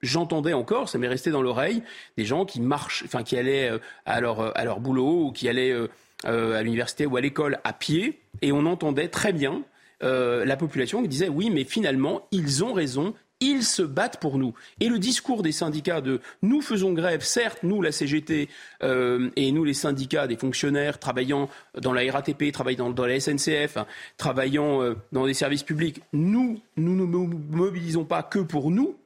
j'entendais 0.00 0.52
encore, 0.52 0.88
ça 0.88 0.98
m'est 0.98 1.08
resté 1.08 1.30
dans 1.30 1.42
l'oreille, 1.42 1.82
des 2.16 2.24
gens 2.24 2.44
qui 2.44 2.60
marchent, 2.60 3.02
enfin 3.04 3.22
qui 3.22 3.36
allaient 3.36 3.70
euh, 3.70 3.78
à 4.04 4.20
leur, 4.20 4.56
à 4.56 4.64
leur 4.64 4.80
boulot 4.80 5.26
ou 5.26 5.32
qui 5.32 5.48
allaient 5.48 5.72
euh, 5.72 6.58
à 6.58 6.62
l'université 6.62 7.06
ou 7.06 7.16
à 7.16 7.20
l'école 7.20 7.58
à 7.64 7.72
pied, 7.72 8.20
et 8.40 8.52
on 8.52 8.64
entendait 8.66 9.08
très 9.08 9.32
bien 9.32 9.62
euh, 10.02 10.44
la 10.44 10.56
population 10.56 11.02
qui 11.02 11.08
disait 11.08 11.28
oui, 11.28 11.50
mais 11.50 11.64
finalement, 11.64 12.26
ils 12.30 12.62
ont 12.62 12.72
raison, 12.72 13.14
ils 13.40 13.64
se 13.64 13.82
battent 13.82 14.20
pour 14.20 14.38
nous. 14.38 14.54
Et 14.80 14.88
le 14.88 14.98
discours 14.98 15.42
des 15.42 15.52
syndicats 15.52 16.00
de 16.00 16.20
nous 16.42 16.62
faisons 16.62 16.92
grève, 16.92 17.22
certes, 17.22 17.62
nous, 17.62 17.82
la 17.82 17.92
CGT, 17.92 18.48
euh, 18.82 19.30
et 19.36 19.52
nous, 19.52 19.64
les 19.64 19.74
syndicats 19.74 20.26
des 20.26 20.36
fonctionnaires 20.36 20.98
travaillant 20.98 21.48
dans 21.80 21.92
la 21.92 22.10
RATP, 22.10 22.52
travaillant 22.52 22.90
dans, 22.90 23.06
la 23.06 23.20
SNCF, 23.20 23.78
travaillant 24.16 24.82
euh, 24.82 24.94
dans 25.12 25.26
des 25.26 25.34
services 25.34 25.62
publics, 25.62 26.02
nous, 26.12 26.60
nous 26.76 26.96
ne 26.96 27.04
nous 27.04 27.26
mobilisons 27.50 28.04
pas 28.04 28.22
que 28.22 28.38
pour 28.38 28.70
nous, 28.70 28.96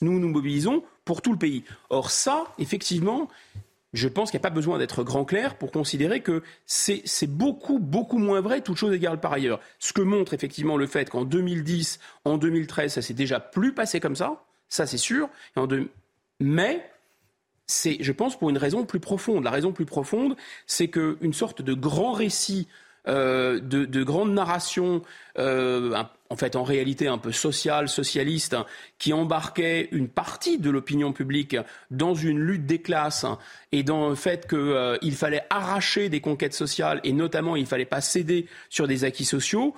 nous 0.00 0.18
nous 0.18 0.28
mobilisons 0.28 0.82
pour 1.04 1.22
tout 1.22 1.32
le 1.32 1.38
pays. 1.38 1.64
Or 1.90 2.10
ça, 2.10 2.44
effectivement, 2.58 3.28
je 3.96 4.08
pense 4.08 4.30
qu'il 4.30 4.38
n'y 4.38 4.42
a 4.42 4.48
pas 4.48 4.54
besoin 4.54 4.78
d'être 4.78 5.02
grand 5.02 5.24
clair 5.24 5.56
pour 5.56 5.72
considérer 5.72 6.20
que 6.20 6.42
c'est 6.66 7.26
beaucoup, 7.26 7.78
beaucoup 7.78 8.18
moins 8.18 8.40
vrai, 8.40 8.60
toute 8.60 8.76
chose 8.76 8.94
égale 8.94 9.20
par 9.20 9.32
ailleurs. 9.32 9.60
Ce 9.78 9.92
que 9.92 10.02
montre 10.02 10.34
effectivement 10.34 10.76
le 10.76 10.86
fait 10.86 11.10
qu'en 11.10 11.24
2010, 11.24 11.98
en 12.24 12.38
2013, 12.38 12.92
ça 12.92 13.02
s'est 13.02 13.14
déjà 13.14 13.40
plus 13.40 13.72
passé 13.72 14.00
comme 14.00 14.16
ça, 14.16 14.44
ça 14.68 14.86
c'est 14.86 14.98
sûr. 14.98 15.28
Mais 16.38 16.90
c'est, 17.66 17.96
je 18.00 18.12
pense, 18.12 18.38
pour 18.38 18.50
une 18.50 18.58
raison 18.58 18.84
plus 18.84 19.00
profonde. 19.00 19.44
La 19.44 19.50
raison 19.50 19.72
plus 19.72 19.86
profonde, 19.86 20.36
c'est 20.66 20.88
qu'une 20.88 21.32
sorte 21.32 21.62
de 21.62 21.74
grand 21.74 22.12
récit 22.12 22.68
euh, 23.08 23.60
de, 23.60 23.84
de 23.84 24.02
grandes 24.02 24.32
narrations, 24.32 25.02
euh, 25.38 26.02
en 26.30 26.36
fait 26.36 26.56
en 26.56 26.64
réalité 26.64 27.08
un 27.08 27.18
peu 27.18 27.32
sociales, 27.32 27.88
socialistes, 27.88 28.54
hein, 28.54 28.66
qui 28.98 29.12
embarquaient 29.12 29.88
une 29.92 30.08
partie 30.08 30.58
de 30.58 30.70
l'opinion 30.70 31.12
publique 31.12 31.56
dans 31.90 32.14
une 32.14 32.38
lutte 32.38 32.66
des 32.66 32.80
classes 32.80 33.24
hein, 33.24 33.38
et 33.72 33.82
dans 33.82 34.08
le 34.08 34.14
fait 34.14 34.48
qu'il 34.48 34.58
euh, 34.58 35.10
fallait 35.12 35.44
arracher 35.50 36.08
des 36.08 36.20
conquêtes 36.20 36.54
sociales 36.54 37.00
et 37.04 37.12
notamment 37.12 37.56
il 37.56 37.62
ne 37.62 37.68
fallait 37.68 37.84
pas 37.84 38.00
céder 38.00 38.46
sur 38.68 38.86
des 38.86 39.04
acquis 39.04 39.24
sociaux. 39.24 39.74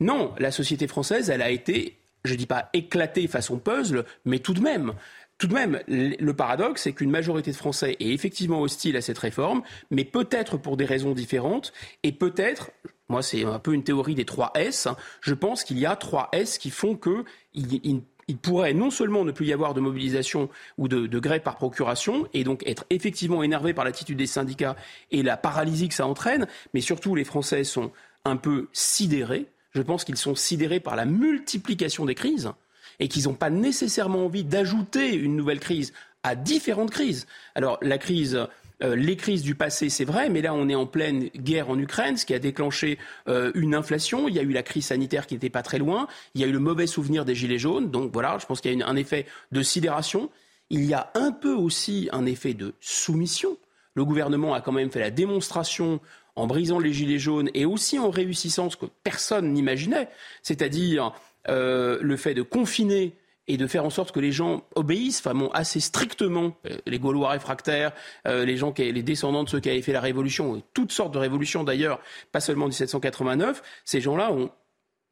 Non, 0.00 0.34
la 0.38 0.50
société 0.50 0.86
française, 0.88 1.30
elle 1.30 1.42
a 1.42 1.50
été, 1.50 1.96
je 2.24 2.32
ne 2.32 2.38
dis 2.38 2.46
pas 2.46 2.70
éclatée 2.72 3.28
façon 3.28 3.58
puzzle, 3.58 4.04
mais 4.24 4.38
tout 4.38 4.54
de 4.54 4.60
même 4.60 4.94
tout 5.42 5.48
de 5.48 5.54
même, 5.54 5.80
le 5.88 6.32
paradoxe, 6.34 6.82
c'est 6.82 6.92
qu'une 6.92 7.10
majorité 7.10 7.50
de 7.50 7.56
Français 7.56 7.96
est 7.98 8.10
effectivement 8.10 8.60
hostile 8.60 8.96
à 8.96 9.00
cette 9.00 9.18
réforme, 9.18 9.62
mais 9.90 10.04
peut-être 10.04 10.56
pour 10.56 10.76
des 10.76 10.84
raisons 10.84 11.14
différentes, 11.14 11.72
et 12.04 12.12
peut-être, 12.12 12.70
moi 13.12 13.22
c'est 13.22 13.44
un 13.44 13.58
peu 13.58 13.74
une 13.74 13.84
théorie 13.84 14.14
des 14.14 14.24
trois 14.24 14.50
S, 14.54 14.88
je 15.20 15.34
pense 15.34 15.62
qu'il 15.62 15.78
y 15.78 15.86
a 15.86 15.94
trois 15.96 16.28
S 16.32 16.58
qui 16.58 16.70
font 16.70 16.96
que 16.96 17.24
il, 17.54 18.02
pourrait 18.40 18.72
non 18.72 18.90
seulement 18.90 19.24
ne 19.24 19.30
plus 19.30 19.46
y 19.46 19.52
avoir 19.52 19.74
de 19.74 19.80
mobilisation 19.80 20.48
ou 20.78 20.88
de, 20.88 21.06
de, 21.06 21.18
grève 21.18 21.42
par 21.42 21.56
procuration, 21.56 22.26
et 22.32 22.44
donc 22.44 22.66
être 22.66 22.86
effectivement 22.88 23.42
énervé 23.42 23.74
par 23.74 23.84
l'attitude 23.84 24.16
des 24.16 24.26
syndicats 24.26 24.74
et 25.10 25.22
la 25.22 25.36
paralysie 25.36 25.88
que 25.88 25.94
ça 25.94 26.06
entraîne, 26.06 26.46
mais 26.72 26.80
surtout 26.80 27.14
les 27.14 27.24
Français 27.24 27.62
sont 27.62 27.92
un 28.24 28.36
peu 28.36 28.68
sidérés. 28.72 29.46
Je 29.72 29.82
pense 29.82 30.04
qu'ils 30.04 30.16
sont 30.16 30.34
sidérés 30.34 30.80
par 30.80 30.96
la 30.96 31.04
multiplication 31.04 32.06
des 32.06 32.14
crises 32.14 32.50
et 32.98 33.08
qu'ils 33.08 33.24
n'ont 33.24 33.34
pas 33.34 33.50
nécessairement 33.50 34.24
envie 34.24 34.44
d'ajouter 34.44 35.14
une 35.14 35.36
nouvelle 35.36 35.60
crise 35.60 35.92
à 36.22 36.34
différentes 36.34 36.90
crises. 36.90 37.26
Alors 37.54 37.78
la 37.82 37.98
crise 37.98 38.46
euh, 38.82 38.96
les 38.96 39.16
crises 39.16 39.42
du 39.42 39.54
passé, 39.54 39.88
c'est 39.88 40.04
vrai, 40.04 40.28
mais 40.28 40.42
là, 40.42 40.54
on 40.54 40.68
est 40.68 40.74
en 40.74 40.86
pleine 40.86 41.28
guerre 41.36 41.70
en 41.70 41.78
Ukraine, 41.78 42.16
ce 42.16 42.26
qui 42.26 42.34
a 42.34 42.38
déclenché 42.38 42.98
euh, 43.28 43.52
une 43.54 43.74
inflation. 43.74 44.28
Il 44.28 44.34
y 44.34 44.38
a 44.38 44.42
eu 44.42 44.52
la 44.52 44.62
crise 44.62 44.86
sanitaire 44.86 45.26
qui 45.26 45.34
n'était 45.34 45.50
pas 45.50 45.62
très 45.62 45.78
loin. 45.78 46.08
Il 46.34 46.40
y 46.40 46.44
a 46.44 46.46
eu 46.46 46.52
le 46.52 46.58
mauvais 46.58 46.86
souvenir 46.86 47.24
des 47.24 47.34
Gilets 47.34 47.58
jaunes. 47.58 47.90
Donc 47.90 48.12
voilà, 48.12 48.38
je 48.38 48.46
pense 48.46 48.60
qu'il 48.60 48.76
y 48.76 48.82
a 48.82 48.86
un 48.86 48.96
effet 48.96 49.26
de 49.52 49.62
sidération. 49.62 50.30
Il 50.70 50.84
y 50.84 50.94
a 50.94 51.10
un 51.14 51.32
peu 51.32 51.52
aussi 51.52 52.08
un 52.12 52.26
effet 52.26 52.54
de 52.54 52.74
soumission. 52.80 53.56
Le 53.94 54.04
gouvernement 54.04 54.54
a 54.54 54.60
quand 54.60 54.72
même 54.72 54.90
fait 54.90 55.00
la 55.00 55.10
démonstration 55.10 56.00
en 56.34 56.46
brisant 56.46 56.78
les 56.78 56.92
Gilets 56.92 57.18
jaunes 57.18 57.50
et 57.54 57.66
aussi 57.66 57.98
en 57.98 58.10
réussissant 58.10 58.70
ce 58.70 58.76
que 58.76 58.86
personne 59.04 59.52
n'imaginait, 59.52 60.08
c'est-à-dire 60.42 61.12
euh, 61.48 61.98
le 62.00 62.16
fait 62.16 62.34
de 62.34 62.42
confiner 62.42 63.12
et 63.48 63.56
de 63.56 63.66
faire 63.66 63.84
en 63.84 63.90
sorte 63.90 64.12
que 64.12 64.20
les 64.20 64.32
gens 64.32 64.64
obéissent 64.74 65.22
vraiment 65.22 65.50
assez 65.52 65.80
strictement, 65.80 66.56
euh, 66.66 66.76
les 66.86 66.98
Gaulois 66.98 67.30
réfractaires, 67.30 67.92
euh, 68.26 68.44
les 68.44 68.56
gens 68.56 68.72
qui, 68.72 68.90
les 68.90 69.02
descendants 69.02 69.44
de 69.44 69.48
ceux 69.48 69.60
qui 69.60 69.70
avaient 69.70 69.82
fait 69.82 69.92
la 69.92 70.00
révolution, 70.00 70.62
toutes 70.74 70.92
sortes 70.92 71.12
de 71.12 71.18
révolutions 71.18 71.64
d'ailleurs, 71.64 72.00
pas 72.30 72.40
seulement 72.40 72.66
1789, 72.66 73.62
ces 73.84 74.00
gens-là 74.00 74.32
ont, 74.32 74.50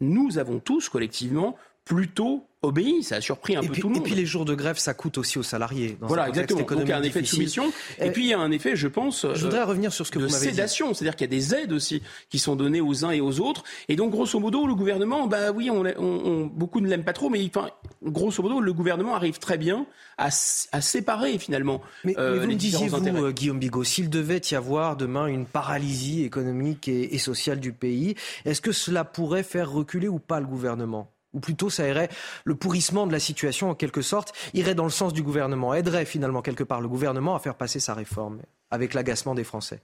nous 0.01 0.39
avons 0.39 0.61
tous 0.61 0.89
collectivement 0.89 1.57
plutôt 1.85 2.47
obéi. 2.63 3.03
Ça 3.03 3.17
a 3.17 3.21
surpris 3.21 3.57
un 3.57 3.63
peu 3.63 3.69
tout 3.69 3.89
le 3.89 3.95
monde. 3.95 4.03
Et 4.03 4.09
puis 4.09 4.15
les 4.15 4.27
jours 4.27 4.45
de 4.45 4.55
grève, 4.55 4.79
ça 4.79 4.95
coûte 4.95 5.19
aussi 5.19 5.39
aux 5.39 5.43
salariés. 5.43 5.97
Dans 6.01 6.07
voilà, 6.07 6.29
exactement. 6.29 6.61
Donc 6.61 6.81
il 6.83 6.89
y 6.89 6.93
a 6.93 6.99
un 6.99 7.03
effet 7.03 7.23
de 7.23 7.27
soumission. 7.27 7.73
Et, 7.99 8.11
puis 8.11 8.25
il 8.25 8.29
y 8.29 8.35
a 8.35 8.39
un 8.39 8.51
effet, 8.51 8.77
je 8.77 8.89
pense, 8.89 9.27
je 9.35 9.45
voudrais 9.45 9.63
revenir 9.63 9.93
sur 9.93 10.07
ce 10.07 10.11
que 10.11 10.19
de 10.19 10.27
vous 10.27 10.33
m'avez 10.33 10.47
sédation. 10.47 10.93
C'est-à-dire 10.95 11.17
qu'il 11.17 11.25
y 11.25 11.35
a 11.35 11.37
des 11.39 11.55
aides 11.55 11.73
aussi 11.73 12.03
qui 12.29 12.39
sont 12.39 12.57
données 12.57 12.81
aux 12.81 13.05
uns 13.05 13.11
et 13.11 13.21
aux 13.21 13.41
autres. 13.41 13.65
Et 13.89 13.97
donc 13.97 14.11
grosso 14.11 14.39
modo, 14.39 14.67
le 14.67 14.75
gouvernement, 14.75 15.27
bah 15.27 15.53
oui, 15.53 15.71
on, 15.71 15.85
on, 15.99 16.47
beaucoup 16.47 16.81
ne 16.81 16.89
l'aiment 16.89 17.05
pas 17.05 17.13
trop, 17.13 17.31
mais 17.31 17.45
enfin, 17.47 17.71
grosso 18.03 18.43
modo, 18.43 18.61
le 18.61 18.73
gouvernement 18.73 19.15
arrive 19.15 19.39
très 19.39 19.59
bien 19.59 19.87
à, 20.19 20.27
à 20.27 20.81
séparer 20.81 21.39
finalement. 21.39 21.81
Mais, 22.05 22.19
euh, 22.19 22.35
mais 22.35 22.39
vous 22.41 22.47
me 22.53 22.55
disiez, 22.55 22.89
vous, 22.89 23.07
euh, 23.07 23.33
Guillaume 23.33 23.59
Bigot, 23.59 23.85
s'il 23.85 24.11
devait 24.11 24.41
y 24.51 24.55
avoir 24.55 24.97
demain 24.97 25.27
une 25.27 25.47
paralysie 25.47 26.25
économique 26.25 26.89
et, 26.89 27.15
et 27.15 27.19
sociale 27.19 27.61
du 27.61 27.73
pays, 27.73 28.15
est-ce 28.45 28.61
que 28.61 28.73
cela 28.73 29.05
pourrait 29.05 29.43
faire 29.43 29.71
reculer 29.71 30.09
ou 30.09 30.19
pas 30.19 30.41
le 30.41 30.47
gouvernement? 30.47 31.11
Ou 31.33 31.41
plutôt 31.41 31.71
ça 31.71 31.87
irait, 31.89 32.09
le 32.45 32.55
pourrissement 32.55 33.07
de 33.07 33.13
la 33.13 33.21
situation 33.21 33.71
en 33.71 33.75
quelque 33.75 34.03
sorte, 34.03 34.33
irait 34.55 34.75
dans 34.75 34.85
le 34.85 34.91
sens 34.91 35.13
du 35.13 35.23
gouvernement, 35.23 35.75
aiderait 35.75 36.05
finalement 36.05 36.43
quelque 36.43 36.65
part 36.65 36.81
le 36.81 36.89
gouvernement 36.89 37.35
à 37.35 37.39
faire 37.39 37.55
passer 37.55 37.81
sa 37.81 37.95
réforme, 37.95 38.41
avec 38.71 38.95
l'agacement 38.95 39.35
des 39.35 39.45
Français. 39.45 39.81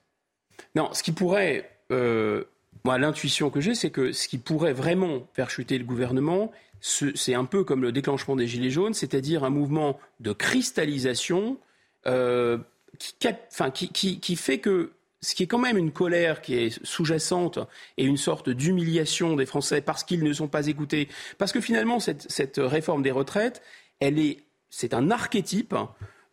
Non, 0.74 0.90
ce 0.93 1.02
qui 1.02 1.12
pourrait, 1.12 1.70
euh, 1.90 2.44
moi 2.85 2.98
l'intuition 2.98 3.51
que 3.51 3.60
j'ai, 3.60 3.74
c'est 3.74 3.90
que 3.90 4.12
ce 4.12 4.28
qui 4.28 4.39
pourrait 4.39 4.73
vraiment 4.73 5.27
faire 5.35 5.51
chuter 5.51 5.78
le 5.78 5.85
gouvernement, 5.85 6.51
c'est 6.81 7.35
un 7.35 7.44
peu 7.44 7.64
comme 7.64 7.82
le 7.82 7.93
déclenchement 7.93 8.36
des 8.36 8.47
Gilets 8.47 8.70
jaunes, 8.70 8.94
c'est-à-dire 8.94 9.44
un 9.44 9.51
mouvement 9.51 9.98
de 10.20 10.32
cristallisation 10.32 11.59
euh, 12.06 12.59
qui, 12.98 14.36
fait 14.36 14.59
que 14.59 14.93
ce 15.27 15.35
qui 15.35 15.43
est 15.43 15.48
quand 15.48 15.59
même 15.59 15.77
une 15.77 15.90
colère 15.90 16.40
qui 16.40 16.55
est 16.55 16.85
sous-jacente 16.85 17.59
et 17.97 18.05
une 18.05 18.16
sorte 18.16 18.48
d'humiliation 18.48 19.35
des 19.35 19.44
Français 19.44 19.81
parce 19.81 20.05
qu'ils 20.05 20.23
ne 20.23 20.32
sont 20.32 20.47
pas 20.47 20.69
écoutés. 20.69 21.09
Parce 21.36 21.51
que 21.51 21.61
finalement, 21.61 21.98
cette, 21.98 22.59
réforme 22.59 23.03
des 23.03 23.11
retraites, 23.11 23.61
elle 23.98 24.20
est, 24.20 24.44
c'est 24.70 24.94
un 24.94 25.11
archétype 25.11 25.74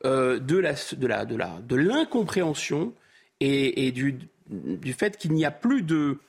euh, 0.05 0.37
de, 0.37 1.75
l'incompréhension 1.75 2.93
et, 3.39 3.91
du, 3.91 4.19
fait 4.95 5.17
qu'il 5.17 5.33
n'y 5.33 5.45
a 5.45 5.51
plus 5.51 5.81
de, 5.81 6.19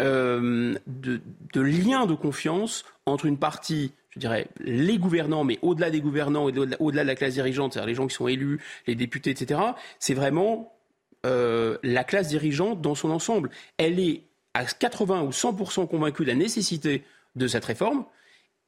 euh, 0.00 0.74
de, 0.88 1.20
de, 1.52 1.60
lien 1.60 2.06
de 2.06 2.14
confiance 2.14 2.84
entre 3.06 3.26
une 3.26 3.38
partie, 3.38 3.92
je 4.10 4.18
dirais, 4.18 4.48
les 4.58 4.98
gouvernants, 4.98 5.44
mais 5.44 5.60
au-delà 5.62 5.90
des 5.90 6.00
gouvernants 6.00 6.48
et 6.48 6.58
au-delà 6.80 7.02
de 7.04 7.08
la 7.08 7.14
classe 7.14 7.34
dirigeante, 7.34 7.74
c'est-à-dire 7.74 7.86
les 7.86 7.94
gens 7.94 8.08
qui 8.08 8.16
sont 8.16 8.26
élus, 8.26 8.58
les 8.88 8.96
députés, 8.96 9.30
etc. 9.30 9.60
C'est 10.00 10.14
vraiment 10.14 10.74
euh, 11.26 11.78
la 11.82 12.04
classe 12.04 12.28
dirigeante 12.28 12.80
dans 12.80 12.94
son 12.94 13.10
ensemble. 13.10 13.50
Elle 13.76 13.98
est 13.98 14.22
à 14.54 14.64
80 14.64 15.22
ou 15.22 15.30
100% 15.30 15.88
convaincue 15.88 16.22
de 16.22 16.28
la 16.28 16.34
nécessité 16.34 17.04
de 17.36 17.46
cette 17.46 17.64
réforme. 17.64 18.04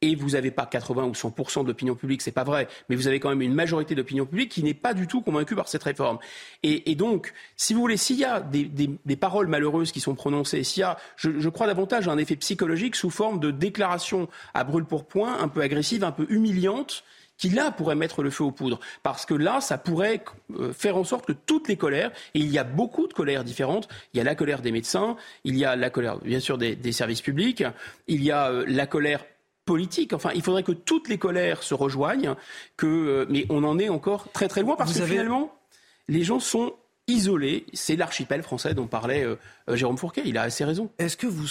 Et 0.03 0.15
vous 0.15 0.31
n'avez 0.31 0.49
pas 0.49 0.65
80 0.65 1.03
ou 1.05 1.11
100% 1.11 1.61
de 1.61 1.67
l'opinion 1.67 1.93
publique, 1.93 2.23
c'est 2.23 2.31
pas 2.31 2.43
vrai, 2.43 2.67
mais 2.89 2.95
vous 2.95 3.07
avez 3.07 3.19
quand 3.19 3.29
même 3.29 3.43
une 3.43 3.53
majorité 3.53 3.93
d'opinion 3.93 4.25
publique 4.25 4.49
qui 4.49 4.63
n'est 4.63 4.73
pas 4.73 4.95
du 4.95 5.05
tout 5.05 5.21
convaincue 5.21 5.55
par 5.55 5.67
cette 5.67 5.83
réforme. 5.83 6.17
Et, 6.63 6.95
donc, 6.95 7.33
si 7.55 7.75
vous 7.75 7.81
voulez, 7.81 7.97
s'il 7.97 8.17
y 8.17 8.25
a 8.25 8.41
des, 8.41 9.15
paroles 9.15 9.45
malheureuses 9.45 9.91
qui 9.91 9.99
sont 9.99 10.15
prononcées, 10.15 10.63
s'il 10.63 10.81
y 10.81 10.83
a, 10.83 10.97
je, 11.17 11.49
crois 11.49 11.67
davantage 11.67 12.07
un 12.07 12.17
effet 12.17 12.35
psychologique 12.35 12.95
sous 12.95 13.11
forme 13.11 13.39
de 13.39 13.51
déclarations 13.51 14.27
à 14.55 14.63
brûle 14.63 14.85
pour 14.85 15.05
point, 15.05 15.39
un 15.39 15.47
peu 15.47 15.61
agressives, 15.61 16.03
un 16.03 16.11
peu 16.11 16.25
humiliantes, 16.29 17.03
qui 17.41 17.49
là 17.49 17.71
pourrait 17.71 17.95
mettre 17.95 18.21
le 18.21 18.29
feu 18.29 18.43
aux 18.43 18.51
poudres. 18.51 18.79
Parce 19.01 19.25
que 19.25 19.33
là, 19.33 19.61
ça 19.61 19.79
pourrait 19.79 20.23
euh, 20.59 20.71
faire 20.71 20.95
en 20.95 21.03
sorte 21.03 21.25
que 21.25 21.33
toutes 21.33 21.67
les 21.67 21.75
colères, 21.75 22.11
et 22.35 22.39
il 22.39 22.51
y 22.51 22.59
a 22.59 22.63
beaucoup 22.63 23.07
de 23.07 23.13
colères 23.13 23.43
différentes, 23.43 23.89
il 24.13 24.19
y 24.19 24.21
a 24.21 24.23
la 24.23 24.35
colère 24.35 24.61
des 24.61 24.71
médecins, 24.71 25.17
il 25.43 25.57
y 25.57 25.65
a 25.65 25.75
la 25.75 25.89
colère 25.89 26.19
bien 26.19 26.39
sûr 26.39 26.59
des, 26.59 26.91
services 26.91 27.21
publics, 27.21 27.63
il 28.07 28.23
y 28.23 28.29
a 28.31 28.51
euh, 28.51 28.63
la 28.67 28.85
colère 28.85 29.25
politique. 29.65 30.13
Enfin, 30.13 30.29
il 30.35 30.43
faudrait 30.43 30.61
que 30.61 30.71
toutes 30.71 31.09
les 31.09 31.17
colères 31.17 31.63
se 31.63 31.73
rejoignent, 31.73 32.35
que, 32.77 32.85
euh, 32.85 33.25
mais 33.27 33.47
on 33.49 33.63
en 33.63 33.79
est 33.79 33.89
encore 33.89 34.31
très 34.31 34.47
très 34.47 34.61
loin 34.61 34.75
parce 34.75 34.97
que 34.97 35.03
finalement, 35.03 35.51
les 36.07 36.21
gens 36.21 36.39
sont 36.39 36.75
isolés. 37.11 37.65
C'est 37.73 37.95
l'archipel 37.95 38.43
français 38.43 38.73
dont 38.73 38.87
parlait 38.87 39.25
Jérôme 39.67 39.97
Fourquet. 39.97 40.23
Il 40.25 40.37
a 40.37 40.43
assez 40.43 40.63
raison. 40.63 40.89
Est-ce 40.97 41.17
que 41.17 41.27
vous 41.27 41.47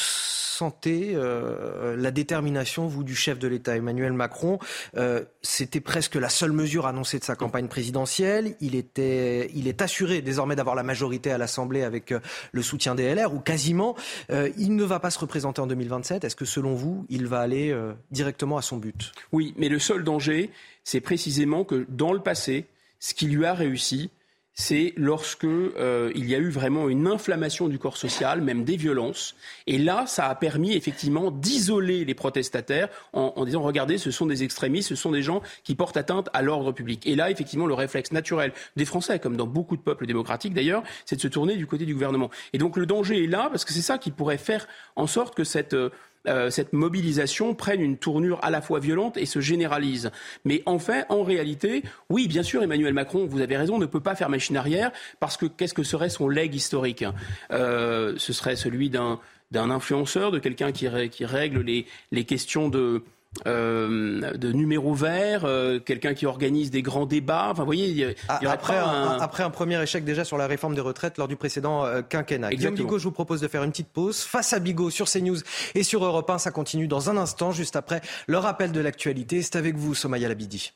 sentez 0.60 1.12
euh, 1.14 1.96
la 1.96 2.10
détermination, 2.10 2.86
vous, 2.86 3.02
du 3.02 3.14
chef 3.14 3.38
de 3.38 3.48
l'État, 3.48 3.76
Emmanuel 3.76 4.12
Macron? 4.12 4.58
Euh, 4.96 5.22
C'était 5.40 5.80
presque 5.80 6.16
la 6.16 6.28
seule 6.28 6.52
mesure 6.52 6.86
annoncée 6.86 7.18
de 7.18 7.24
sa 7.24 7.34
campagne 7.34 7.66
présidentielle. 7.66 8.56
Il, 8.60 8.74
était, 8.74 9.50
il 9.54 9.68
est 9.68 9.80
assuré 9.80 10.20
désormais 10.20 10.56
d'avoir 10.56 10.74
la 10.74 10.82
majorité 10.82 11.32
à 11.32 11.38
l'Assemblée 11.38 11.82
avec 11.82 12.12
euh, 12.12 12.20
le 12.52 12.60
soutien 12.62 12.94
des 12.94 13.14
LR, 13.14 13.32
ou 13.32 13.40
quasiment. 13.40 13.96
il 14.30 14.76
ne 14.76 14.84
va 14.84 15.00
pas 15.00 15.10
se 15.10 15.18
représenter 15.18 15.62
en 15.62 15.66
2027. 15.66 16.24
Est-ce 16.24 16.36
que, 16.36 16.44
selon 16.44 16.74
vous, 16.74 17.06
il 17.08 17.26
va 17.26 17.40
aller 17.40 17.74
directement 18.10 18.58
à 18.58 18.62
son 18.62 18.76
but? 18.76 19.12
Oui, 19.32 19.54
mais 19.56 19.68
le 19.68 19.78
seul 19.78 20.04
danger, 20.04 20.50
c'est 20.84 21.00
précisément 21.00 21.64
que 21.64 21.86
dans 21.88 22.12
le 22.12 22.20
passé, 22.20 22.66
ce 22.98 23.14
qui 23.14 23.26
lui 23.26 23.46
a 23.46 23.54
réussi, 23.54 24.10
c'est 24.54 24.92
lorsque 24.96 25.44
euh, 25.44 26.12
il 26.14 26.28
y 26.28 26.34
a 26.34 26.38
eu 26.38 26.50
vraiment 26.50 26.88
une 26.88 27.06
inflammation 27.06 27.68
du 27.68 27.78
corps 27.78 27.96
social, 27.96 28.40
même 28.40 28.64
des 28.64 28.76
violences. 28.76 29.34
Et 29.66 29.78
là, 29.78 30.04
ça 30.06 30.26
a 30.26 30.34
permis 30.34 30.74
effectivement 30.74 31.30
d'isoler 31.30 32.04
les 32.04 32.14
protestataires 32.14 32.88
en, 33.12 33.32
en, 33.36 33.44
disant 33.44 33.62
regardez, 33.62 33.96
ce 33.96 34.10
sont 34.10 34.26
des 34.26 34.42
extrémistes, 34.42 34.88
ce 34.88 34.94
sont 34.96 35.12
des 35.12 35.22
gens 35.22 35.40
qui 35.64 35.74
portent 35.74 35.96
atteinte 35.96 36.28
à 36.32 36.42
l'ordre 36.42 36.72
public. 36.72 37.06
Et 37.06 37.16
là, 37.16 37.30
effectivement, 37.30 37.66
le 37.66 37.74
réflexe 37.74 38.12
naturel 38.12 38.52
des 38.76 38.84
Français, 38.84 39.18
comme 39.18 39.36
dans 39.36 39.46
beaucoup 39.46 39.76
de 39.76 39.82
peuples 39.82 40.06
démocratiques 40.06 40.54
d'ailleurs, 40.54 40.82
c'est 41.06 41.16
de 41.16 41.20
se 41.20 41.28
tourner 41.28 41.56
du 41.56 41.66
côté 41.66 41.86
du 41.86 41.94
gouvernement. 41.94 42.30
Et 42.52 42.58
donc 42.58 42.76
le 42.76 42.86
danger 42.86 43.24
est 43.24 43.28
là 43.28 43.48
parce 43.50 43.64
que 43.64 43.72
c'est 43.72 43.82
ça 43.82 43.98
qui 43.98 44.10
pourrait 44.10 44.38
faire 44.38 44.66
en 44.96 45.06
sorte 45.06 45.34
que 45.34 45.44
cette 45.44 45.74
euh, 45.74 45.90
euh, 46.28 46.50
cette 46.50 46.72
mobilisation 46.72 47.54
prenne 47.54 47.80
une 47.80 47.96
tournure 47.96 48.38
à 48.42 48.50
la 48.50 48.60
fois 48.60 48.78
violente 48.78 49.16
et 49.16 49.26
se 49.26 49.40
généralise. 49.40 50.10
Mais 50.44 50.62
en 50.66 50.78
fait, 50.78 51.06
en 51.08 51.22
réalité, 51.22 51.82
oui, 52.08 52.28
bien 52.28 52.42
sûr, 52.42 52.62
Emmanuel 52.62 52.92
Macron, 52.92 53.26
vous 53.26 53.40
avez 53.40 53.56
raison, 53.56 53.78
ne 53.78 53.86
peut 53.86 54.00
pas 54.00 54.14
faire 54.14 54.28
machine 54.28 54.56
arrière 54.56 54.92
parce 55.18 55.36
que 55.36 55.46
qu'est-ce 55.46 55.74
que 55.74 55.82
serait 55.82 56.10
son 56.10 56.28
leg 56.28 56.54
historique? 56.54 57.04
Euh, 57.52 58.14
Ce 58.16 58.32
serait 58.32 58.56
celui 58.56 58.90
d'un 58.90 59.20
d'un 59.50 59.68
influenceur, 59.70 60.30
de 60.30 60.38
quelqu'un 60.38 60.70
qui, 60.70 60.86
qui, 61.10 61.24
règle 61.24 61.62
les, 61.62 61.84
les 62.12 62.22
questions 62.22 62.68
de, 62.68 63.02
euh, 63.46 64.32
de 64.32 64.52
numéro 64.52 64.92
vert, 64.92 65.44
euh, 65.44 65.78
quelqu'un 65.78 66.14
qui 66.14 66.26
organise 66.26 66.70
des 66.70 66.82
grands 66.82 67.06
débats. 67.06 67.48
Enfin, 67.50 67.62
vous 67.62 67.66
voyez, 67.66 67.86
il 67.86 67.96
y, 67.96 68.00
y 68.00 68.16
ah, 68.28 68.40
après, 68.50 68.76
un... 68.76 69.18
après 69.20 69.44
un 69.44 69.50
premier 69.50 69.80
échec 69.80 70.04
déjà 70.04 70.24
sur 70.24 70.36
la 70.36 70.46
réforme 70.46 70.74
des 70.74 70.80
retraites 70.80 71.16
lors 71.16 71.28
du 71.28 71.36
précédent 71.36 71.84
euh, 71.86 72.02
quinquennat. 72.02 72.50
Guillaume 72.50 72.74
Bigot, 72.74 72.98
je 72.98 73.04
vous 73.04 73.12
propose 73.12 73.40
de 73.40 73.48
faire 73.48 73.62
une 73.62 73.70
petite 73.70 73.88
pause. 73.88 74.20
Face 74.22 74.52
à 74.52 74.58
Bigot 74.58 74.90
sur 74.90 75.08
CNews 75.08 75.38
et 75.74 75.84
sur 75.84 76.04
Europe 76.04 76.28
1, 76.28 76.38
ça 76.38 76.50
continue 76.50 76.88
dans 76.88 77.08
un 77.08 77.16
instant, 77.16 77.52
juste 77.52 77.76
après 77.76 78.00
le 78.26 78.36
rappel 78.36 78.72
de 78.72 78.80
l'actualité. 78.80 79.42
C'est 79.42 79.56
avec 79.56 79.76
vous, 79.76 79.94
Somaya 79.94 80.28
Labidi. 80.28 80.72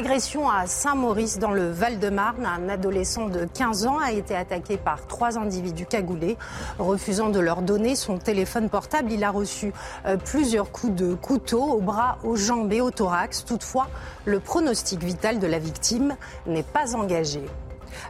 Agression 0.00 0.48
à 0.48 0.66
Saint-Maurice 0.66 1.38
dans 1.38 1.50
le 1.50 1.70
Val-de-Marne. 1.70 2.46
Un 2.46 2.70
adolescent 2.70 3.26
de 3.26 3.44
15 3.44 3.86
ans 3.86 3.98
a 3.98 4.12
été 4.12 4.34
attaqué 4.34 4.78
par 4.78 5.06
trois 5.06 5.36
individus 5.36 5.84
cagoulés. 5.84 6.38
Refusant 6.78 7.28
de 7.28 7.38
leur 7.38 7.60
donner 7.60 7.94
son 7.94 8.16
téléphone 8.16 8.70
portable, 8.70 9.12
il 9.12 9.22
a 9.24 9.30
reçu 9.30 9.74
euh, 10.06 10.16
plusieurs 10.16 10.72
coups 10.72 10.94
de 10.94 11.12
couteau 11.12 11.62
au 11.62 11.80
bras, 11.82 12.16
aux 12.24 12.36
jambes 12.36 12.72
et 12.72 12.80
au 12.80 12.90
thorax. 12.90 13.44
Toutefois, 13.44 13.88
le 14.24 14.40
pronostic 14.40 15.04
vital 15.04 15.38
de 15.38 15.46
la 15.46 15.58
victime 15.58 16.16
n'est 16.46 16.62
pas 16.62 16.96
engagé. 16.96 17.42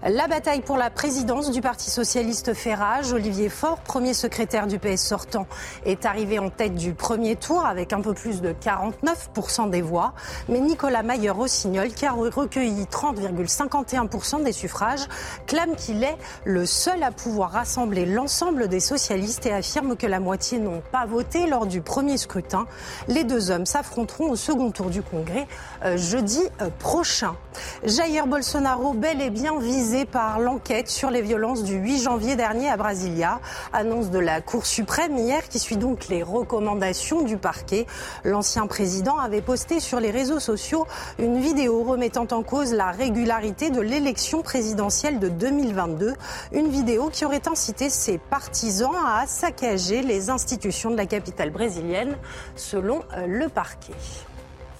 La 0.03 0.29
bataille 0.29 0.63
pour 0.63 0.77
la 0.77 0.91
présidence 0.91 1.51
du 1.51 1.61
Parti 1.61 1.91
socialiste 1.91 2.55
fait 2.55 2.75
rage. 2.75 3.13
Olivier 3.13 3.49
Faure, 3.49 3.79
premier 3.79 4.15
secrétaire 4.15 4.67
du 4.67 4.79
PS 4.79 5.03
sortant, 5.03 5.47
est 5.85 6.07
arrivé 6.07 6.39
en 6.39 6.51
tête 6.51 6.75
du 6.75 6.95
premier 6.95 7.37
tour 7.37 7.65
avec 7.65 7.93
un 7.93 8.01
peu 8.01 8.15
plus 8.15 8.41
de 8.41 8.53
49% 8.53 9.71
des 9.71 9.83
voix. 9.83 10.15
Mais 10.49 10.61
Nicolas 10.61 11.03
Mayer-Rossignol, 11.03 11.89
qui 11.89 12.07
a 12.07 12.13
recueilli 12.13 12.85
30,51% 12.85 14.43
des 14.43 14.53
suffrages, 14.53 15.07
clame 15.47 15.75
qu'il 15.77 16.03
est 16.05 16.17
le 16.45 16.67
seul 16.67 17.03
à 17.03 17.11
pouvoir 17.11 17.53
rassembler 17.53 18.07
l'ensemble 18.07 18.69
des 18.69 18.81
socialistes 18.81 19.47
et 19.47 19.53
affirme 19.53 19.97
que 19.97 20.07
la 20.07 20.21
moitié 20.21 20.59
n'ont 20.59 20.83
pas 20.93 21.07
voté 21.07 21.47
lors 21.47 21.67
du 21.67 21.81
premier 21.81 22.17
scrutin. 22.17 22.67
Les 23.09 23.25
deux 23.25 23.51
hommes 23.51 23.67
s'affronteront 23.67 24.31
au 24.31 24.37
second 24.37 24.71
tour 24.71 24.91
du 24.91 25.03
Congrès 25.03 25.47
euh, 25.85 25.97
jeudi 25.97 26.41
euh, 26.61 26.71
prochain. 26.79 27.37
Jair 27.85 28.27
Bolsonaro, 28.27 28.95
bel 28.95 29.21
et 29.21 29.31
bien 29.31 29.53
visé 29.71 30.05
par 30.05 30.41
l'enquête 30.41 30.89
sur 30.89 31.11
les 31.11 31.23
violences 31.23 31.63
du 31.63 31.75
8 31.77 32.03
janvier 32.03 32.35
dernier 32.35 32.69
à 32.69 32.77
Brasilia. 32.77 33.41
Annonce 33.73 34.11
de 34.11 34.19
la 34.19 34.41
Cour 34.41 34.67
suprême 34.67 35.17
hier 35.17 35.49
qui 35.49 35.61
suit 35.61 35.77
donc 35.77 36.09
les 36.09 36.25
recommandations 36.25 37.23
du 37.23 37.37
parquet. 37.37 37.87
L'ancien 38.25 38.67
président 38.67 39.17
avait 39.17 39.43
posté 39.43 39.79
sur 39.79 40.01
les 40.01 40.11
réseaux 40.11 40.41
sociaux 40.41 40.89
une 41.21 41.41
vidéo 41.41 41.85
remettant 41.85 42.27
en 42.33 42.43
cause 42.43 42.73
la 42.73 42.91
régularité 42.91 43.71
de 43.71 43.81
l'élection 43.81 44.43
présidentielle 44.43 45.21
de 45.21 45.29
2022. 45.29 46.15
Une 46.53 46.69
vidéo 46.69 47.09
qui 47.09 47.25
aurait 47.25 47.47
incité 47.49 47.91
ses 47.91 48.19
partisans 48.19 48.91
à 49.07 49.25
saccager 49.29 50.03
les 50.03 50.31
institutions 50.31 50.91
de 50.91 50.97
la 50.97 51.07
capitale 51.07 51.51
brésilienne, 51.51 52.17
selon 52.57 53.05
euh, 53.17 53.27
le 53.29 53.49
parquet. 53.49 53.95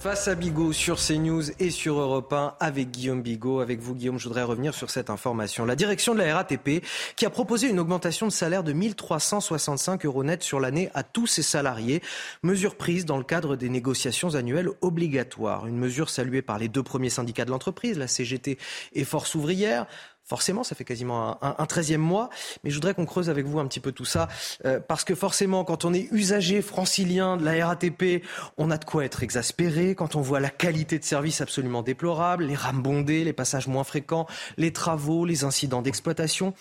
Face 0.01 0.29
à 0.29 0.35
Bigot 0.35 0.73
sur 0.73 0.97
CNews 0.97 1.51
et 1.59 1.69
sur 1.69 2.01
Europe 2.01 2.33
1 2.33 2.55
avec 2.59 2.91
Guillaume 2.91 3.21
Bigot. 3.21 3.61
Avec 3.61 3.81
vous, 3.81 3.95
Guillaume, 3.95 4.19
je 4.19 4.29
voudrais 4.29 4.45
revenir 4.45 4.73
sur 4.73 4.89
cette 4.89 5.11
information. 5.11 5.67
La 5.67 5.77
direction 5.77 6.15
de 6.15 6.21
la 6.21 6.37
RATP 6.37 6.83
qui 7.17 7.27
a 7.27 7.31
proposé 7.31 7.69
une 7.69 7.79
augmentation 7.79 8.27
de 8.27 8.33
salaire 8.33 8.65
de 8.65 8.73
1365 8.73 10.07
euros 10.07 10.25
net 10.25 10.43
sur 10.43 10.59
l'année 10.59 10.89
à 10.95 11.03
tous 11.03 11.27
ses 11.27 11.43
salariés. 11.43 12.01
Mesure 12.43 12.77
prise 12.77 13.05
dans 13.05 13.19
le 13.19 13.25
cadre 13.25 13.57
des 13.57 13.69
négociations 13.69 14.37
annuelles 14.37 14.71
obligatoires. 14.81 15.67
Une 15.67 15.77
mesure 15.77 16.09
saluée 16.09 16.41
par 16.41 16.59
les 16.59 16.69
deux 16.69 16.83
premiers 16.83 17.11
syndicats 17.11 17.45
de 17.45 17.51
l'entreprise, 17.51 17.99
la 17.99 18.09
CGT 18.09 18.57
et 18.95 19.05
Force 19.05 19.35
ouvrière. 19.35 19.87
Forcément, 20.31 20.63
ça 20.63 20.77
fait 20.77 20.85
quasiment 20.85 21.43
un, 21.43 21.67
treizième 21.67 22.01
mois, 22.01 22.31
mais 22.63 22.71
je 22.71 22.77
voudrais 22.77 22.95
qu'on 22.95 23.05
creuse 23.05 23.29
avec 23.29 23.47
vous 23.47 23.59
un 23.59 23.67
petit 23.67 23.81
peu 23.81 23.91
tout 23.91 24.05
ça, 24.05 24.29
euh, 24.65 24.79
parce 24.79 25.03
que 25.03 25.17
forcément, 25.17 25.65
quand 25.65 25.85
on 25.85 25.93
est 25.93 26.07
usager 26.13 26.63
francilien 26.63 27.37
de 27.37 27.45
la 27.45 27.67
RATP, 27.67 28.23
on 28.57 28.71
a 28.71 28.79
de 28.79 28.85
quoi 28.85 29.05
être 29.05 29.25
exaspéré 29.25 29.97
quand 29.97 30.15
on 30.15 30.21
voit 30.21 30.39
la 30.39 30.49
qualité 30.49 31.01
de 31.01 31.05
service 31.05 31.41
absolument 31.41 31.83
déplorable, 31.83 32.45
les 32.45 32.55
rames 32.55 32.81
bondées, 32.81 33.25
les 33.25 33.33
passages 33.33 33.67
moins 33.67 33.83
fréquents, 33.83 34.29
les 34.57 34.73
travaux, 34.73 35.25
les 35.25 35.43
incidents 35.43 35.83
d'exploitation, 35.83 36.55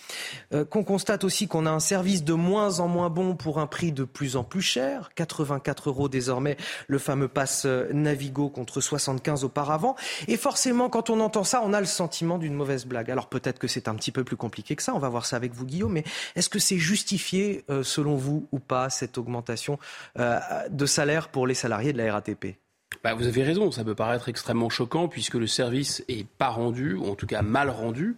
euh, 0.52 0.64
qu'on 0.64 0.82
constate 0.82 1.22
aussi 1.22 1.46
qu'on 1.46 1.64
a 1.64 1.70
un 1.70 1.78
service 1.78 2.24
de 2.24 2.34
moins 2.34 2.80
en 2.80 2.88
moins 2.88 3.08
bon 3.08 3.36
pour 3.36 3.60
un 3.60 3.68
prix 3.68 3.92
de 3.92 4.02
plus 4.02 4.34
en 4.34 4.42
plus 4.42 4.62
cher, 4.62 5.10
84 5.14 5.90
euros 5.90 6.08
désormais, 6.08 6.56
le 6.88 6.98
fameux 6.98 7.28
pass 7.28 7.66
euh, 7.66 7.88
Navigo 7.92 8.48
contre 8.48 8.80
75 8.80 9.44
auparavant, 9.44 9.94
et 10.26 10.36
forcément, 10.36 10.88
quand 10.88 11.08
on 11.08 11.20
entend 11.20 11.44
ça, 11.44 11.62
on 11.64 11.72
a 11.72 11.78
le 11.78 11.86
sentiment 11.86 12.36
d'une 12.36 12.54
mauvaise 12.54 12.84
blague. 12.84 13.12
Alors 13.12 13.28
peut-être 13.28 13.59
que 13.60 13.68
c'est 13.68 13.86
un 13.86 13.94
petit 13.94 14.10
peu 14.10 14.24
plus 14.24 14.36
compliqué 14.36 14.74
que 14.74 14.82
ça. 14.82 14.94
On 14.94 14.98
va 14.98 15.08
voir 15.08 15.26
ça 15.26 15.36
avec 15.36 15.52
vous, 15.52 15.64
Guillaume. 15.64 15.92
Mais 15.92 16.04
est-ce 16.34 16.48
que 16.48 16.58
c'est 16.58 16.78
justifié, 16.78 17.64
euh, 17.70 17.84
selon 17.84 18.16
vous, 18.16 18.48
ou 18.50 18.58
pas, 18.58 18.90
cette 18.90 19.18
augmentation 19.18 19.78
euh, 20.18 20.40
de 20.68 20.86
salaire 20.86 21.28
pour 21.28 21.46
les 21.46 21.54
salariés 21.54 21.92
de 21.92 21.98
la 21.98 22.12
RATP 22.12 22.56
bah, 23.04 23.14
vous 23.14 23.26
avez 23.26 23.44
raison, 23.44 23.70
ça 23.70 23.84
peut 23.84 23.94
paraître 23.94 24.28
extrêmement 24.28 24.68
choquant 24.68 25.06
puisque 25.06 25.36
le 25.36 25.46
service 25.46 26.04
est 26.08 26.26
pas 26.26 26.48
rendu, 26.48 26.94
ou 26.94 27.06
en 27.06 27.14
tout 27.14 27.26
cas 27.26 27.40
mal 27.40 27.70
rendu. 27.70 28.16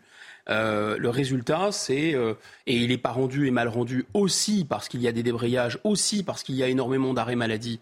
Euh, 0.48 0.96
le 0.96 1.10
résultat, 1.10 1.70
c'est 1.70 2.16
et 2.66 2.76
il 2.76 2.88
n'est 2.88 2.98
pas 2.98 3.12
rendu 3.12 3.46
et 3.46 3.50
mal 3.50 3.68
rendu 3.68 4.06
aussi 4.14 4.64
parce 4.64 4.88
qu'il 4.88 5.02
y 5.02 5.06
a 5.06 5.12
des 5.12 5.22
débrayages, 5.22 5.78
aussi 5.84 6.24
parce 6.24 6.42
qu'il 6.42 6.56
y 6.56 6.62
a 6.64 6.68
énormément 6.68 7.12
d'arrêts 7.12 7.36
maladie. 7.36 7.80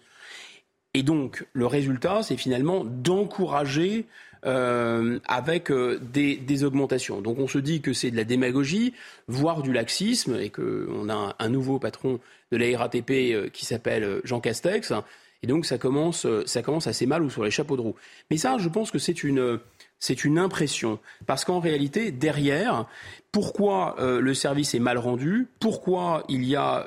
Et 0.92 1.02
donc, 1.02 1.46
le 1.52 1.66
résultat, 1.66 2.22
c'est 2.22 2.36
finalement 2.36 2.84
d'encourager 2.84 4.06
euh, 4.46 5.18
avec 5.26 5.70
euh, 5.70 6.00
des, 6.00 6.64
augmentations. 6.64 7.20
Donc 7.20 7.38
on 7.38 7.46
se 7.46 7.58
dit 7.58 7.82
que 7.82 7.92
c'est 7.92 8.10
de 8.10 8.16
la 8.16 8.24
démagogie, 8.24 8.94
voire 9.28 9.60
du 9.60 9.70
laxisme, 9.70 10.38
et 10.40 10.48
qu'on 10.48 11.10
a 11.10 11.36
un, 11.38 11.48
nouveau 11.50 11.78
patron 11.78 12.20
de 12.50 12.56
la 12.56 12.78
RATP 12.78 13.10
euh, 13.10 13.48
qui 13.50 13.66
s'appelle 13.66 14.22
Jean 14.24 14.40
Castex. 14.40 14.94
Et 15.42 15.46
donc 15.46 15.66
ça 15.66 15.76
commence, 15.76 16.26
ça 16.46 16.62
commence 16.62 16.86
assez 16.86 17.04
mal 17.04 17.22
ou 17.22 17.28
sur 17.28 17.44
les 17.44 17.50
chapeaux 17.50 17.76
de 17.76 17.82
roue. 17.82 17.96
Mais 18.30 18.38
ça, 18.38 18.56
je 18.58 18.68
pense 18.70 18.90
que 18.90 18.98
c'est 18.98 19.24
une, 19.24 19.58
impression. 20.38 20.98
Parce 21.26 21.44
qu'en 21.44 21.60
réalité, 21.60 22.10
derrière, 22.10 22.86
pourquoi 23.32 23.96
le 23.98 24.34
service 24.34 24.74
est 24.74 24.80
mal 24.80 24.98
rendu 24.98 25.48
Pourquoi 25.58 26.24
il 26.28 26.44
y 26.44 26.56
a, 26.56 26.86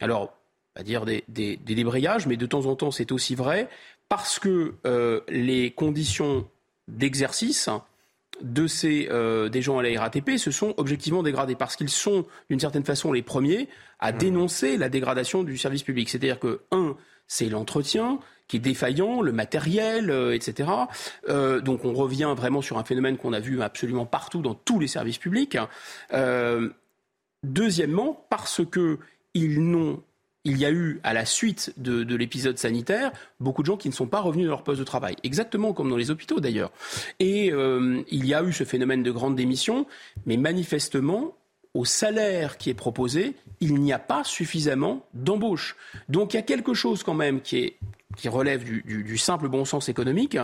alors, 0.00 0.34
à 0.74 0.82
dire 0.82 1.06
des 1.06 1.56
débrayages, 1.56 2.26
mais 2.26 2.36
de 2.36 2.44
temps 2.44 2.66
en 2.66 2.76
temps 2.76 2.90
c'est 2.90 3.12
aussi 3.12 3.34
vrai, 3.34 3.70
parce 4.08 4.38
que 4.38 4.74
euh, 4.86 5.20
les 5.28 5.70
conditions 5.70 6.48
d'exercice 6.88 7.68
de 8.40 8.66
ces 8.66 9.08
euh, 9.10 9.48
des 9.48 9.62
gens 9.62 9.78
à 9.78 9.82
la 9.82 10.00
RATP 10.00 10.38
se 10.38 10.50
sont 10.50 10.72
objectivement 10.76 11.22
dégradées 11.22 11.56
parce 11.56 11.76
qu'ils 11.76 11.88
sont 11.88 12.24
d'une 12.48 12.60
certaine 12.60 12.84
façon 12.84 13.12
les 13.12 13.22
premiers 13.22 13.68
à 13.98 14.12
mmh. 14.12 14.18
dénoncer 14.18 14.76
la 14.76 14.88
dégradation 14.88 15.42
du 15.42 15.58
service 15.58 15.82
public. 15.82 16.08
C'est-à-dire 16.08 16.38
que 16.38 16.60
un, 16.70 16.96
c'est 17.26 17.48
l'entretien 17.48 18.20
qui 18.46 18.56
est 18.56 18.60
défaillant, 18.60 19.20
le 19.20 19.32
matériel, 19.32 20.10
euh, 20.10 20.34
etc. 20.34 20.70
donc 21.62 21.84
on 21.84 21.92
revient 21.92 22.32
vraiment 22.34 22.62
sur 22.62 22.78
un 22.78 22.84
phénomène 22.84 23.18
qu'on 23.18 23.34
a 23.34 23.40
vu 23.40 23.60
absolument 23.60 24.06
partout 24.06 24.40
dans 24.40 24.54
tous 24.54 24.78
les 24.78 24.86
services 24.86 25.18
publics. 25.18 25.58
deuxièmement, 27.42 28.26
parce 28.30 28.62
que 28.64 28.98
ils 29.34 29.60
n'ont 29.62 30.02
il 30.44 30.56
y 30.56 30.64
a 30.64 30.70
eu, 30.70 31.00
à 31.02 31.12
la 31.12 31.24
suite 31.24 31.72
de, 31.76 32.14
l'épisode 32.14 32.58
sanitaire, 32.58 33.12
beaucoup 33.40 33.62
de 33.62 33.66
gens 33.66 33.76
qui 33.76 33.88
ne 33.88 33.94
sont 33.94 34.06
pas 34.06 34.20
revenus 34.20 34.44
de 34.44 34.50
leur 34.50 34.62
poste 34.62 34.78
de 34.78 34.84
travail. 34.84 35.16
Exactement 35.22 35.72
comme 35.72 35.90
dans 35.90 35.96
les 35.96 36.10
hôpitaux 36.10 36.40
d'ailleurs. 36.40 36.72
Et 37.18 37.52
euh, 37.52 38.02
il 38.10 38.26
y 38.26 38.34
a 38.34 38.42
eu 38.42 38.52
ce 38.52 38.64
phénomène 38.64 39.02
de 39.02 39.10
grande 39.10 39.36
démission, 39.36 39.86
mais 40.26 40.36
manifestement, 40.36 41.36
au 41.74 41.84
salaire 41.84 42.56
qui 42.56 42.70
est 42.70 42.74
proposé, 42.74 43.34
il 43.60 43.74
n'y 43.74 43.92
a 43.92 43.98
pas 43.98 44.24
suffisamment 44.24 45.06
d'embauche. 45.12 45.76
Donc 46.08 46.32
il 46.32 46.36
y 46.36 46.40
a 46.40 46.42
quelque 46.42 46.74
chose 46.74 47.02
quand 47.02 47.14
même 47.14 47.40
qui, 47.40 47.74
relève 48.24 48.64
du 48.64 49.18
simple 49.18 49.48
bon 49.48 49.64
sens 49.64 49.88
économique 49.88 50.38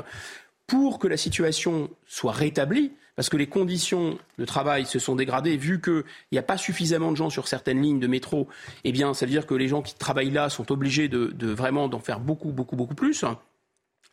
pour 0.66 0.98
que 0.98 1.08
la 1.08 1.16
situation 1.16 1.90
soit 2.06 2.32
rétablie 2.32 2.92
parce 3.16 3.28
que 3.28 3.36
les 3.36 3.46
conditions 3.46 4.18
de 4.38 4.44
travail 4.44 4.86
se 4.86 4.98
sont 4.98 5.14
dégradées, 5.14 5.56
vu 5.56 5.80
qu'il 5.80 6.04
n'y 6.32 6.38
a 6.38 6.42
pas 6.42 6.56
suffisamment 6.56 7.12
de 7.12 7.16
gens 7.16 7.30
sur 7.30 7.48
certaines 7.48 7.80
lignes 7.80 8.00
de 8.00 8.06
métro, 8.06 8.48
eh 8.84 8.92
bien, 8.92 9.14
ça 9.14 9.26
veut 9.26 9.32
dire 9.32 9.46
que 9.46 9.54
les 9.54 9.68
gens 9.68 9.82
qui 9.82 9.94
travaillent 9.94 10.30
là 10.30 10.48
sont 10.48 10.70
obligés 10.72 11.08
de, 11.08 11.46
vraiment 11.46 11.88
d'en 11.88 12.00
faire 12.00 12.20
beaucoup, 12.20 12.50
beaucoup, 12.50 12.76
beaucoup 12.76 12.94
plus. 12.94 13.24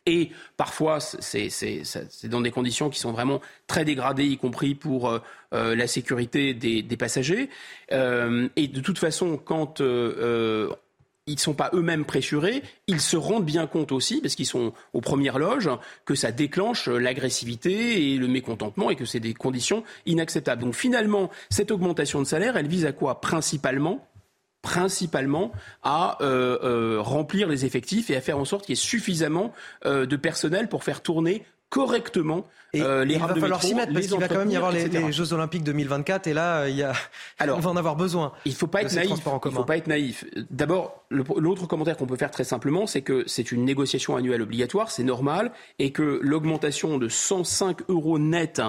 Et 0.04 0.30
parfois, 0.56 0.98
c'est 1.00 1.48
dans 2.24 2.40
des 2.40 2.50
conditions 2.50 2.90
qui 2.90 2.98
sont 2.98 3.12
vraiment 3.12 3.40
très 3.68 3.84
dégradées, 3.84 4.26
y 4.26 4.36
compris 4.36 4.74
pour 4.74 5.08
euh, 5.08 5.20
euh, 5.54 5.76
la 5.76 5.86
sécurité 5.86 6.54
des, 6.54 6.96
passagers. 6.96 7.48
Euh, 7.92 8.48
et 8.56 8.66
de 8.66 8.80
toute 8.80 8.98
façon, 8.98 9.36
quand 9.36 9.80
ils 11.26 11.34
ne 11.34 11.40
sont 11.40 11.54
pas 11.54 11.70
eux-mêmes 11.72 12.04
pressurés, 12.04 12.62
ils 12.88 13.00
se 13.00 13.16
rendent 13.16 13.44
bien 13.44 13.66
compte 13.66 13.92
aussi, 13.92 14.20
parce 14.20 14.34
qu'ils 14.34 14.46
sont 14.46 14.72
aux 14.92 15.00
premières 15.00 15.38
loges, 15.38 15.70
que 16.04 16.14
ça 16.14 16.32
déclenche 16.32 16.88
l'agressivité 16.88 18.12
et 18.12 18.18
le 18.18 18.28
mécontentement 18.28 18.90
et 18.90 18.96
que 18.96 19.04
c'est 19.04 19.20
des 19.20 19.34
conditions 19.34 19.84
inacceptables. 20.06 20.62
Donc 20.62 20.74
finalement, 20.74 21.30
cette 21.50 21.70
augmentation 21.70 22.20
de 22.20 22.26
salaire, 22.26 22.56
elle 22.56 22.68
vise 22.68 22.86
à 22.86 22.92
quoi? 22.92 23.20
Principalement 23.20 24.06
principalement 24.62 25.50
à 25.82 26.22
euh, 26.22 26.56
euh, 26.62 27.00
remplir 27.00 27.48
les 27.48 27.64
effectifs 27.64 28.10
et 28.10 28.16
à 28.16 28.20
faire 28.20 28.38
en 28.38 28.44
sorte 28.44 28.64
qu'il 28.64 28.76
y 28.76 28.78
ait 28.78 28.80
suffisamment 28.80 29.52
euh, 29.84 30.06
de 30.06 30.16
personnel 30.16 30.68
pour 30.68 30.84
faire 30.84 31.02
tourner 31.02 31.44
correctement 31.72 32.46
et 32.74 32.82
euh, 32.82 33.04
les 33.04 33.14
il 33.14 33.20
va 33.20 33.34
falloir 33.34 33.62
s'y 33.62 33.74
mettre 33.74 33.92
parce 33.94 34.06
qu'il 34.06 34.18
va 34.18 34.28
quand 34.28 34.38
même 34.38 34.50
y 34.50 34.56
avoir 34.56 34.72
les, 34.72 35.12
Jeux 35.12 35.32
Olympiques 35.32 35.64
2024 35.64 36.26
et 36.26 36.34
là, 36.34 36.68
il 36.68 36.76
y 36.76 36.82
a, 36.82 36.92
Alors, 37.38 37.56
on 37.56 37.60
va 37.60 37.70
en 37.70 37.76
avoir 37.76 37.96
besoin. 37.96 38.32
Il 38.44 38.54
faut 38.54 38.66
pas 38.66 38.82
être 38.82 38.94
naïf. 38.94 39.10
Il 39.44 39.50
faut 39.52 39.64
pas 39.64 39.76
être 39.78 39.86
naïf. 39.86 40.24
D'abord, 40.50 41.04
l'autre 41.10 41.66
commentaire 41.66 41.96
qu'on 41.96 42.06
peut 42.06 42.16
faire 42.16 42.30
très 42.30 42.44
simplement, 42.44 42.86
c'est 42.86 43.00
que 43.00 43.24
c'est 43.26 43.52
une 43.52 43.64
négociation 43.64 44.16
annuelle 44.16 44.42
obligatoire, 44.42 44.90
c'est 44.90 45.02
normal, 45.02 45.50
et 45.78 45.92
que 45.92 46.20
l'augmentation 46.22 46.98
de 46.98 47.08
105 47.08 47.88
euros 47.88 48.18
net 48.18 48.60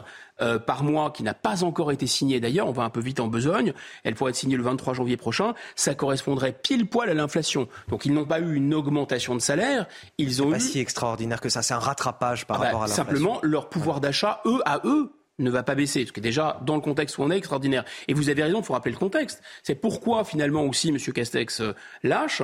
euh, 0.41 0.60
par 0.60 0.84
mois 0.84 1.11
qui 1.11 1.23
n'a 1.23 1.34
pas 1.34 1.64
encore 1.64 1.91
été 1.91 2.07
signée 2.07 2.39
d'ailleurs, 2.39 2.68
on 2.68 2.72
va 2.72 2.84
un 2.84 2.89
peu 2.89 3.01
vite 3.01 3.19
en 3.19 3.27
besogne, 3.27 3.73
elle 4.03 4.15
pourrait 4.15 4.31
être 4.31 4.35
signée 4.35 4.57
le 4.57 4.64
23 4.64 4.93
janvier 4.93 5.18
prochain, 5.18 5.53
ça 5.76 5.95
correspondrait 5.95 6.53
pile 6.53 6.88
poil 6.88 7.10
à 7.10 7.14
l'inflation. 7.14 7.68
Donc 7.89 8.05
ils 8.05 8.14
n'ont 8.14 8.26
pas 8.26 8.39
eu 8.39 8.55
une 8.55 8.73
augmentation 8.73 9.35
de 9.35 9.41
salaire, 9.41 9.88
ils 10.18 10.41
ont 10.41 10.51
pas 10.51 10.57
eu... 10.57 10.61
si 10.61 10.80
extraordinaire 10.80 11.41
que 11.41 11.49
ça, 11.49 11.61
c'est 11.61 11.73
un 11.73 11.80
rattrapage 11.80 12.45
par 12.45 12.57
ah 12.57 12.60
bah, 12.60 12.65
rapport 12.65 12.84
à 12.84 12.88
l'inflation. 12.88 13.03
Simplement, 13.03 13.39
leur 13.43 13.69
pouvoir 13.69 14.01
d'achat, 14.01 14.41
eux, 14.45 14.61
à 14.65 14.81
eux, 14.85 15.11
ne 15.39 15.49
va 15.49 15.64
pas 15.64 15.76
baisser, 15.76 16.05
ce 16.05 16.11
qui 16.11 16.19
est 16.19 16.23
déjà 16.23 16.60
dans 16.65 16.76
le 16.76 16.81
contexte 16.81 17.18
où 17.18 17.23
on 17.23 17.31
est 17.31 17.38
extraordinaire. 17.38 17.84
Et 18.07 18.14
vous 18.14 18.30
avez 18.30 18.43
raison, 18.43 18.60
il 18.60 18.64
faut 18.64 18.73
rappeler 18.73 18.91
le 18.91 18.97
contexte. 18.97 19.41
C'est 19.64 19.76
pourquoi 19.76 20.23
finalement 20.23 20.64
aussi 20.64 20.89
M. 20.89 20.97
Castex 20.97 21.61
euh, 21.61 21.73
lâche. 22.03 22.41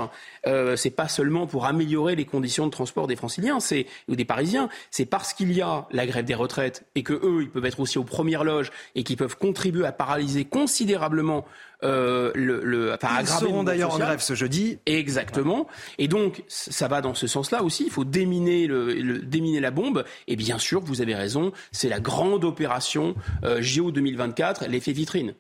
Euh, 0.48 0.76
c'est 0.76 0.90
pas 0.90 1.08
seulement 1.08 1.46
pour 1.46 1.66
améliorer 1.66 2.16
les 2.16 2.26
conditions 2.26 2.66
de 2.66 2.72
transport 2.72 3.08
des 3.08 3.16
Franciliens, 3.16 3.60
ou 4.08 4.16
des 4.16 4.26
Parisiens. 4.26 4.70
C'est 4.90 5.06
parce 5.06 5.34
qu'il 5.34 5.52
y 5.52 5.62
a 5.62 5.88
la 5.92 6.06
grève 6.08 6.26
des 6.26 6.36
retraites 6.36 6.86
et 6.96 7.04
que 7.04 7.14
eux, 7.14 7.44
ils 7.44 7.50
peuvent 7.50 7.66
être 7.66 7.80
aussi 7.80 7.98
aux 7.98 8.04
premières 8.04 8.44
loges 8.44 8.72
et 8.96 9.04
qui 9.04 9.16
peuvent 9.16 9.38
contribuer 9.38 9.86
à 9.86 9.92
paralyser 9.92 10.46
considérablement 10.46 11.46
euh, 11.84 12.32
le, 12.36 12.62
le, 12.64 12.94
enfin, 12.94 13.22
Ils 13.22 13.28
seront 13.28 13.64
d'ailleurs 13.64 13.94
en 13.94 14.00
grève 14.00 14.20
ce 14.20 14.34
jeudi. 14.34 14.80
Exactement. 14.86 15.68
Et 15.98 16.08
donc, 16.08 16.44
ça 16.48 16.88
va 16.88 17.02
dans 17.02 17.14
ce 17.14 17.28
sens-là 17.28 17.64
aussi. 17.64 17.86
Il 17.86 17.92
faut 17.92 18.06
déminer, 18.06 18.68
le, 18.68 19.20
déminer 19.20 19.60
la 19.60 19.72
bombe. 19.72 20.04
Et 20.28 20.36
bien 20.36 20.60
sûr, 20.60 20.82
vous 20.82 21.02
avez 21.02 21.16
raison, 21.16 21.52
c'est 21.72 21.90
la 21.90 22.00
grande 22.00 22.44
opération 22.44 23.16
euh, 23.44 23.62
JO 23.62 23.92
2024, 23.92 24.66
l'effet 24.68 24.92
vitrine. 24.92 25.34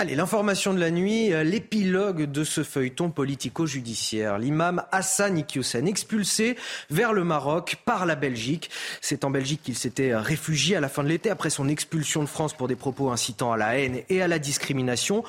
Allez, 0.00 0.14
l'information 0.14 0.72
de 0.72 0.80
la 0.80 0.90
nuit, 0.90 1.30
euh, 1.34 1.42
l'épilogue 1.42 2.24
de 2.24 2.42
ce 2.42 2.62
feuilleton 2.62 3.10
politico-judiciaire. 3.10 4.38
L'imam 4.38 4.82
Hassan 4.92 5.36
Iqiyoussen, 5.36 5.86
expulsé 5.86 6.56
vers 6.88 7.12
le 7.12 7.22
Maroc 7.22 7.76
par 7.84 8.06
la 8.06 8.14
Belgique. 8.14 8.70
C'est 9.02 9.26
en 9.26 9.30
Belgique 9.30 9.60
qu'il 9.62 9.76
s'était 9.76 10.16
réfugié 10.16 10.74
à 10.76 10.80
la 10.80 10.88
fin 10.88 11.02
de 11.02 11.08
l'été 11.08 11.28
après 11.28 11.50
son 11.50 11.68
expulsion 11.68 12.22
de 12.22 12.28
France 12.28 12.54
pour 12.54 12.66
des 12.66 12.76
propos 12.76 13.10
incitant 13.10 13.52
à 13.52 13.58
la 13.58 13.76
haine 13.78 14.00
et 14.08 14.22
à 14.22 14.28
la 14.28 14.38
discrimination. 14.38 15.22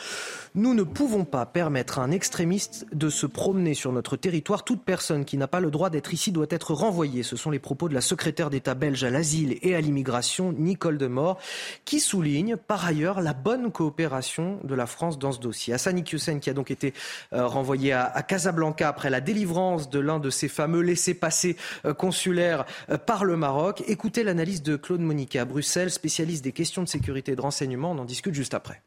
Nous 0.53 0.73
ne 0.73 0.83
pouvons 0.83 1.23
pas 1.23 1.45
permettre 1.45 1.97
à 1.97 2.03
un 2.03 2.11
extrémiste 2.11 2.85
de 2.91 3.09
se 3.09 3.25
promener 3.25 3.73
sur 3.73 3.93
notre 3.93 4.17
territoire. 4.17 4.65
Toute 4.65 4.83
personne 4.83 5.23
qui 5.23 5.37
n'a 5.37 5.47
pas 5.47 5.61
le 5.61 5.71
droit 5.71 5.89
d'être 5.89 6.13
ici 6.13 6.33
doit 6.33 6.47
être 6.49 6.73
renvoyée. 6.73 7.23
Ce 7.23 7.37
sont 7.37 7.51
les 7.51 7.59
propos 7.59 7.87
de 7.87 7.93
la 7.93 8.01
secrétaire 8.01 8.49
d'État 8.49 8.73
belge 8.73 9.01
à 9.05 9.09
l'asile 9.09 9.57
et 9.61 9.75
à 9.75 9.79
l'immigration, 9.79 10.51
Nicole 10.51 10.97
Demort, 10.97 11.39
qui 11.85 12.01
souligne 12.01 12.57
par 12.57 12.85
ailleurs 12.85 13.21
la 13.21 13.31
bonne 13.31 13.71
coopération 13.71 14.59
de 14.65 14.75
la 14.75 14.87
France 14.87 15.17
dans 15.17 15.31
ce 15.31 15.39
dossier. 15.39 15.73
Hassan 15.73 15.97
Iqiyoussen 15.97 16.41
qui 16.41 16.49
a 16.49 16.53
donc 16.53 16.69
été 16.69 16.93
euh, 17.31 17.47
renvoyé 17.47 17.93
à, 17.93 18.21
Casablanca 18.21 18.89
après 18.89 19.09
la 19.09 19.21
délivrance 19.21 19.89
de 19.89 19.99
l'un 19.99 20.19
de 20.19 20.29
ces 20.29 20.49
fameux 20.49 20.81
laissés-passer 20.81 21.55
euh, 21.85 21.93
consulaires 21.93 22.65
euh, 22.89 22.97
par 22.97 23.23
le 23.23 23.37
Maroc. 23.37 23.85
Écoutez 23.87 24.25
l'analyse 24.25 24.63
de 24.63 24.75
Claude 24.75 24.99
Monica 24.99 25.43
à 25.43 25.45
Bruxelles, 25.45 25.91
spécialiste 25.91 26.43
des 26.43 26.51
questions 26.51 26.83
de 26.83 26.89
sécurité 26.89 27.31
et 27.31 27.35
de 27.37 27.41
renseignement. 27.41 27.91
On 27.91 27.99
en 27.99 28.05
discute 28.05 28.33
juste 28.33 28.53
après 28.53 28.81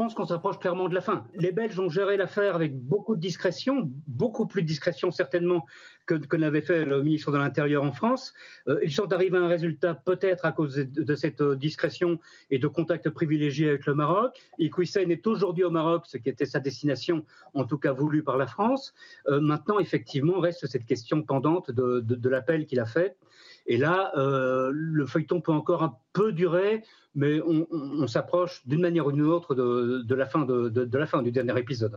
pense 0.00 0.14
qu'on 0.14 0.24
s'approche 0.24 0.58
clairement 0.58 0.88
de 0.88 0.94
la 0.94 1.02
fin. 1.02 1.26
Les 1.34 1.52
Belges 1.52 1.78
ont 1.78 1.90
géré 1.90 2.16
l'affaire 2.16 2.54
avec 2.54 2.74
beaucoup 2.74 3.16
de 3.16 3.20
discrétion, 3.20 3.92
beaucoup 4.06 4.46
plus 4.46 4.62
de 4.62 4.66
discrétion 4.66 5.10
certainement 5.10 5.66
que, 6.06 6.14
que 6.14 6.38
n'avait 6.38 6.62
fait 6.62 6.86
le 6.86 7.02
ministre 7.02 7.30
de 7.30 7.36
l'Intérieur 7.36 7.84
en 7.84 7.92
France. 7.92 8.32
Euh, 8.66 8.80
ils 8.82 8.94
sont 8.94 9.12
arrivés 9.12 9.36
à 9.36 9.42
un 9.42 9.48
résultat 9.48 9.92
peut-être 9.92 10.46
à 10.46 10.52
cause 10.52 10.76
de, 10.76 11.14
cette 11.16 11.42
discrétion 11.42 12.18
et 12.48 12.58
de 12.58 12.66
contacts 12.66 13.10
privilégiés 13.10 13.68
avec 13.68 13.84
le 13.84 13.94
Maroc. 13.94 14.40
Iqoussen 14.58 15.10
est 15.10 15.26
aujourd'hui 15.26 15.64
au 15.64 15.70
Maroc, 15.70 16.04
ce 16.06 16.16
qui 16.16 16.30
était 16.30 16.46
sa 16.46 16.60
destination, 16.60 17.26
en 17.52 17.66
tout 17.66 17.76
cas 17.76 17.92
voulue 17.92 18.22
par 18.22 18.38
la 18.38 18.46
France. 18.46 18.94
Euh, 19.28 19.38
maintenant, 19.42 19.80
effectivement, 19.80 20.40
reste 20.40 20.66
cette 20.66 20.86
question 20.86 21.22
pendante 21.22 21.70
de, 21.70 22.28
l'appel 22.30 22.64
qu'il 22.64 22.80
a 22.80 22.86
fait. 22.86 23.18
Et 23.66 23.76
là, 23.76 24.12
euh, 24.16 24.70
le 24.72 25.04
feuilleton 25.04 25.42
peut 25.42 25.52
encore 25.52 25.82
un 25.82 25.98
peu 26.14 26.32
durer, 26.32 26.82
mais 27.14 27.40
on, 27.40 28.06
s'approche 28.06 28.66
d'une 28.66 28.80
manière 28.80 29.06
ou 29.06 29.12
d'une 29.12 29.26
autre 29.26 29.54
de, 29.54 30.14
la 30.14 30.26
fin 30.26 30.44
de 30.44 30.98
la 30.98 31.06
fin 31.06 31.22
du 31.22 31.32
dernier 31.32 31.58
épisode. 31.58 31.96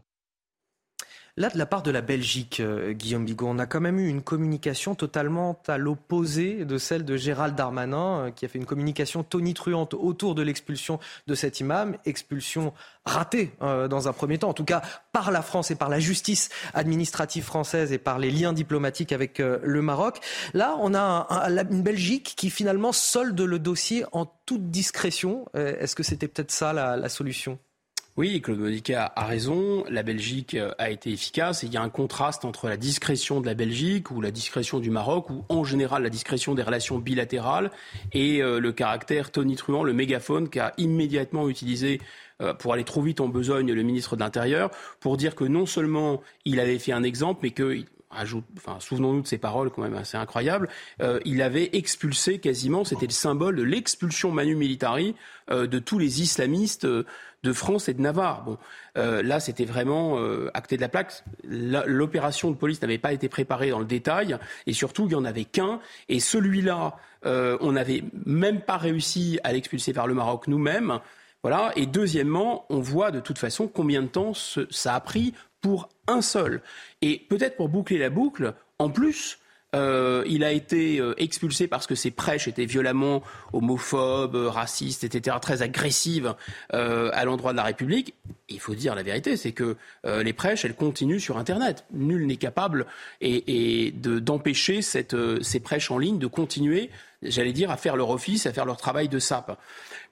Là, 1.36 1.50
de 1.50 1.58
la 1.58 1.66
part 1.66 1.82
de 1.82 1.90
la 1.90 2.02
Belgique, 2.02 2.60
euh, 2.60 2.94
Guillaume 2.94 3.26
Bigot, 3.26 3.48
on 3.48 3.58
a 3.58 3.66
quand 3.66 3.82
même 3.82 3.98
eu 3.98 4.08
une 4.08 4.22
communication 4.22 4.94
totalement 4.94 5.60
à 5.68 5.80
l'opposé 5.80 6.64
de 6.64 6.78
celle 6.78 7.06
de 7.06 7.18
Gérald 7.18 7.56
Darmanin, 7.56 8.28
euh, 8.28 8.30
qui 8.30 8.46
a 8.46 8.48
fait 8.48 8.60
une 8.60 8.68
communication 8.68 9.24
tonitruante 9.24 9.96
autour 9.96 10.36
de 10.36 10.44
l'expulsion 10.44 11.00
de 11.26 11.34
cet 11.34 11.60
imam, 11.60 11.98
expulsion 12.06 12.72
ratée 13.04 13.52
euh, 13.64 13.88
dans 13.88 14.08
un 14.08 14.14
premier 14.14 14.38
temps, 14.38 14.50
en 14.50 14.54
tout 14.54 14.64
cas 14.64 14.84
par 15.12 15.32
la 15.32 15.42
France 15.42 15.72
et 15.72 15.76
par 15.76 15.90
la 15.90 16.00
justice 16.00 16.50
administrative 16.76 17.44
française 17.44 17.92
et 17.92 17.98
par 17.98 18.20
les 18.20 18.30
liens 18.30 18.54
diplomatiques 18.54 19.12
avec 19.12 19.40
le 19.40 19.82
Maroc. 19.82 20.20
Là, 20.54 20.76
on 20.82 20.94
a 20.94 21.28
une 21.72 21.82
Belgique 21.82 22.36
qui 22.38 22.52
finalement 22.52 22.92
solde 22.92 23.42
le 23.42 23.58
dossier 23.58 24.06
en 24.12 24.28
toute 24.46 24.70
discrétion. 24.70 25.46
Est-ce 25.56 25.96
que 25.96 26.04
c'était 26.04 26.28
peut-être 26.28 26.52
ça 26.52 26.74
la 26.74 27.10
solution? 27.10 27.60
Oui, 28.16 28.42
Claude 28.42 28.60
Modica 28.60 29.12
a 29.16 29.26
raison. 29.26 29.84
La 29.90 30.04
Belgique 30.04 30.54
euh, 30.54 30.72
a 30.78 30.92
été 30.92 31.12
efficace. 31.12 31.64
il 31.64 31.74
y 31.74 31.78
a 31.78 31.82
un 31.82 31.90
contraste 31.90 32.46
entre 32.46 32.70
la 32.70 32.78
discrétion 32.78 33.42
de 33.42 33.48
la 33.48 33.56
Belgique 33.56 34.12
ou 34.12 34.22
la 34.22 34.30
discrétion 34.30 34.78
du 34.80 34.92
Maroc 34.92 35.32
ou 35.32 35.44
en 35.50 35.64
général 35.64 36.04
la 36.04 36.12
discrétion 36.12 36.54
des 36.54 36.62
relations 36.62 37.00
bilatérales 37.00 37.72
et 38.12 38.44
euh, 38.44 38.60
le 38.60 38.72
caractère 38.72 39.32
tonitruant, 39.32 39.84
le 39.84 39.94
mégaphone 39.94 40.48
qu'a 40.48 40.74
immédiatement 40.78 41.50
utilisé 41.50 42.02
euh, 42.44 42.54
pour 42.54 42.74
aller 42.74 42.84
trop 42.84 43.02
vite 43.02 43.20
en 43.20 43.30
besogne 43.30 43.72
le 43.72 43.82
ministre 43.82 44.16
de 44.16 44.22
l'Intérieur 44.22 44.70
pour 45.00 45.18
dire 45.18 45.34
que 45.34 45.46
non 45.46 45.66
seulement 45.66 46.22
il 46.46 46.60
avait 46.60 46.78
fait 46.78 46.92
un 46.92 47.04
exemple, 47.04 47.40
mais 47.42 47.50
que 47.50 47.84
souvenons-nous 48.78 49.24
de 49.24 49.28
ces 49.28 49.40
paroles 49.40 49.72
quand 49.72 49.82
même 49.82 49.96
assez 49.96 50.18
incroyables, 50.18 50.70
il 51.26 51.42
avait 51.42 51.72
expulsé 51.74 52.38
quasiment, 52.38 52.84
c'était 52.84 53.08
le 53.08 53.12
symbole 53.12 53.56
de 53.56 53.64
l'expulsion 53.64 54.30
manu 54.30 54.56
militari 54.56 55.16
de 55.50 55.80
tous 55.80 55.98
les 55.98 56.22
islamistes 56.22 56.86
de 57.44 57.54
France 57.54 57.90
et 57.90 57.94
de 57.94 58.02
Navarre. 58.02 58.44
Bon, 58.44 58.58
euh, 58.98 59.22
là, 59.22 59.40
c'était 59.40 59.66
vraiment 59.66 60.18
euh, 60.20 60.50
acté 60.54 60.78
de 60.78 60.82
la 60.82 60.90
plaque. 60.90 61.24
L'opération 61.44 62.52
de 62.52 62.56
police 62.56 62.82
n'avait 62.82 62.98
pas 62.98 63.14
été 63.14 63.30
préparée 63.30 63.70
dans 63.70 63.80
le 63.80 63.86
détail, 63.86 64.38
et 64.66 64.74
surtout, 64.74 65.04
il 65.04 65.10
n'y 65.10 65.16
en 65.16 65.26
avait 65.26 65.46
qu'un. 65.46 65.80
Et 66.10 66.20
celui-là, 66.20 66.96
euh, 67.26 67.58
on 67.62 67.74
n'avait 67.74 68.04
même 68.26 68.62
pas 68.62 68.78
réussi 68.78 69.40
à 69.44 69.52
l'expulser 69.54 69.92
vers 69.92 70.08
le 70.08 70.14
Maroc 70.14 70.48
nous-mêmes. 70.48 71.00
Voilà. 71.44 71.74
Et 71.76 71.86
deuxièmement, 71.86 72.66
on 72.70 72.80
voit 72.80 73.12
de 73.12 73.20
toute 73.20 73.38
façon 73.38 73.68
combien 73.68 74.02
de 74.02 74.08
temps 74.08 74.34
ça 74.34 74.96
a 74.96 75.00
pris 75.02 75.34
pour 75.62 75.90
un 76.08 76.22
seul. 76.22 76.62
Et 77.02 77.20
peut-être 77.30 77.58
pour 77.58 77.70
boucler 77.70 77.98
la 77.98 78.10
boucle, 78.10 78.54
en 78.80 78.90
plus, 78.90 79.40
euh, 79.76 80.24
il 80.28 80.44
a 80.44 80.52
été 80.52 81.00
euh, 81.00 81.14
expulsé 81.18 81.68
parce 81.68 81.88
que 81.88 81.96
ses 81.96 82.12
prêches 82.12 82.48
étaient 82.48 82.66
violemment 82.66 83.24
homophobes, 83.54 84.36
racistes, 84.36 85.04
etc., 85.04 85.38
très 85.42 85.62
agressives 85.62 86.36
euh, 86.74 87.10
à 87.14 87.26
l'endroit 87.26 87.52
de 87.52 87.58
la 87.58 87.64
République. 87.64 88.14
il 88.50 88.60
faut 88.60 88.76
dire 88.76 88.96
la 88.96 89.04
vérité, 89.04 89.36
c'est 89.38 89.52
que 89.52 89.76
les 90.06 90.34
prêches, 90.34 90.66
elles 90.66 90.76
continuent 90.76 91.20
sur 91.20 91.38
Internet. 91.38 91.86
Nul 91.92 92.28
n'est 92.28 92.38
capable 92.38 92.86
et, 93.22 93.92
d'empêcher 93.94 94.82
ces 94.82 95.60
prêches 95.60 95.92
en 95.92 95.98
ligne 95.98 96.20
de 96.20 96.28
continuer, 96.28 96.90
j'allais 97.26 97.54
dire, 97.54 97.72
à 97.72 97.78
faire 97.78 97.96
leur 97.96 98.10
office, 98.10 98.46
à 98.46 98.54
faire 98.54 98.66
leur 98.66 98.78
travail 98.78 99.10
de 99.10 99.20
sape. 99.20 99.58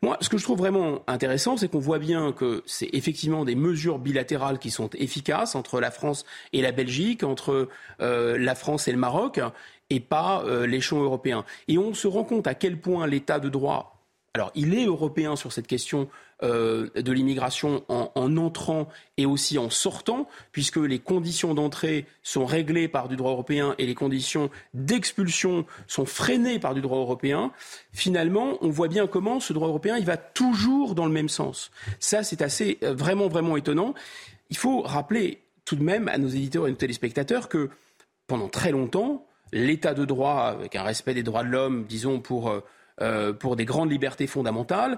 Moi, 0.02 0.18
ce 0.22 0.30
que 0.30 0.38
je 0.38 0.44
trouve 0.44 0.58
vraiment 0.58 1.04
intéressant, 1.08 1.58
c'est 1.58 1.70
qu'on 1.70 1.80
voit 1.80 2.00
bien 2.00 2.32
que 2.32 2.64
c'est 2.66 2.90
effectivement 2.94 3.46
des 3.46 3.56
mesures 3.56 4.00
bilatérales 4.00 4.60
qui 4.60 4.72
sont 4.72 4.90
efficaces 4.96 5.56
entre 5.56 5.80
la 5.80 5.92
France 5.92 6.26
et 6.54 6.62
la 6.62 6.72
Belgique, 6.72 7.24
entre 7.24 7.70
euh, 8.02 8.38
la 8.38 8.56
France 8.56 8.88
et 8.88 8.92
le 8.92 8.98
Maroc, 8.98 9.40
et 9.90 10.00
pas 10.00 10.44
euh, 10.46 10.66
l'échelon 10.66 11.02
européen. 11.02 11.46
Et 11.68 11.78
on 11.78 11.94
se 11.94 12.08
rend 12.08 12.24
compte 12.24 12.48
à 12.48 12.56
quel 12.56 12.80
point 12.80 13.08
l'état 13.08 13.40
de 13.40 13.50
droit 13.50 13.98
alors 14.34 14.52
il 14.56 14.74
est 14.74 14.86
européen 14.86 15.36
sur 15.36 15.52
cette 15.52 15.68
question 15.68 16.08
euh, 16.44 16.90
de 16.96 17.12
l'immigration 17.12 17.84
en, 17.88 18.10
entrant 18.38 18.88
et 19.18 19.28
aussi 19.28 19.60
en 19.60 19.70
sortant, 19.70 20.28
puisque 20.52 20.78
les 20.78 20.98
conditions 20.98 21.54
d'entrée 21.54 22.08
sont 22.24 22.46
réglées 22.46 22.88
par 22.88 23.10
du 23.10 23.16
droit 23.16 23.32
européen 23.32 23.76
et 23.78 23.86
les 23.86 23.94
conditions 23.94 24.50
d'expulsion 24.74 25.68
sont 25.88 26.06
freinées 26.06 26.58
par 26.58 26.74
du 26.74 26.82
droit 26.82 26.98
européen, 26.98 27.52
finalement, 27.94 28.58
on 28.62 28.70
voit 28.70 28.88
bien 28.88 29.06
comment 29.06 29.40
ce 29.40 29.54
droit 29.54 29.68
européen, 29.68 29.98
il 29.98 30.06
va 30.06 30.18
toujours 30.18 30.96
dans 30.96 31.06
le 31.06 31.12
même 31.12 31.30
sens. 31.30 31.70
Ça, 32.00 32.24
c'est 32.24 32.42
assez 32.42 32.80
euh, 32.82 32.94
vraiment, 32.94 33.28
vraiment 33.28 33.56
étonnant. 33.56 33.94
Il 34.50 34.58
faut 34.58 34.82
rappeler 34.82 35.44
tout 35.66 35.76
de 35.76 35.84
même 35.84 36.08
à 36.08 36.18
nos 36.18 36.28
éditeurs 36.28 36.68
et 36.68 36.72
nos 36.72 36.76
téléspectateurs 36.76 37.50
que 37.50 37.70
pendant 38.26 38.48
très 38.48 38.72
longtemps, 38.72 39.28
l'état 39.54 39.94
de 39.94 40.06
droit, 40.06 40.56
avec 40.60 40.76
un 40.76 40.84
respect 40.84 41.14
des 41.14 41.24
droits 41.24 41.44
de 41.44 41.50
l'homme, 41.50 41.86
disons, 41.88 42.20
pour, 42.20 42.52
euh, 43.02 43.34
pour 43.34 43.56
des 43.56 43.66
grandes 43.66 43.92
libertés 43.92 44.26
fondamentales, 44.26 44.98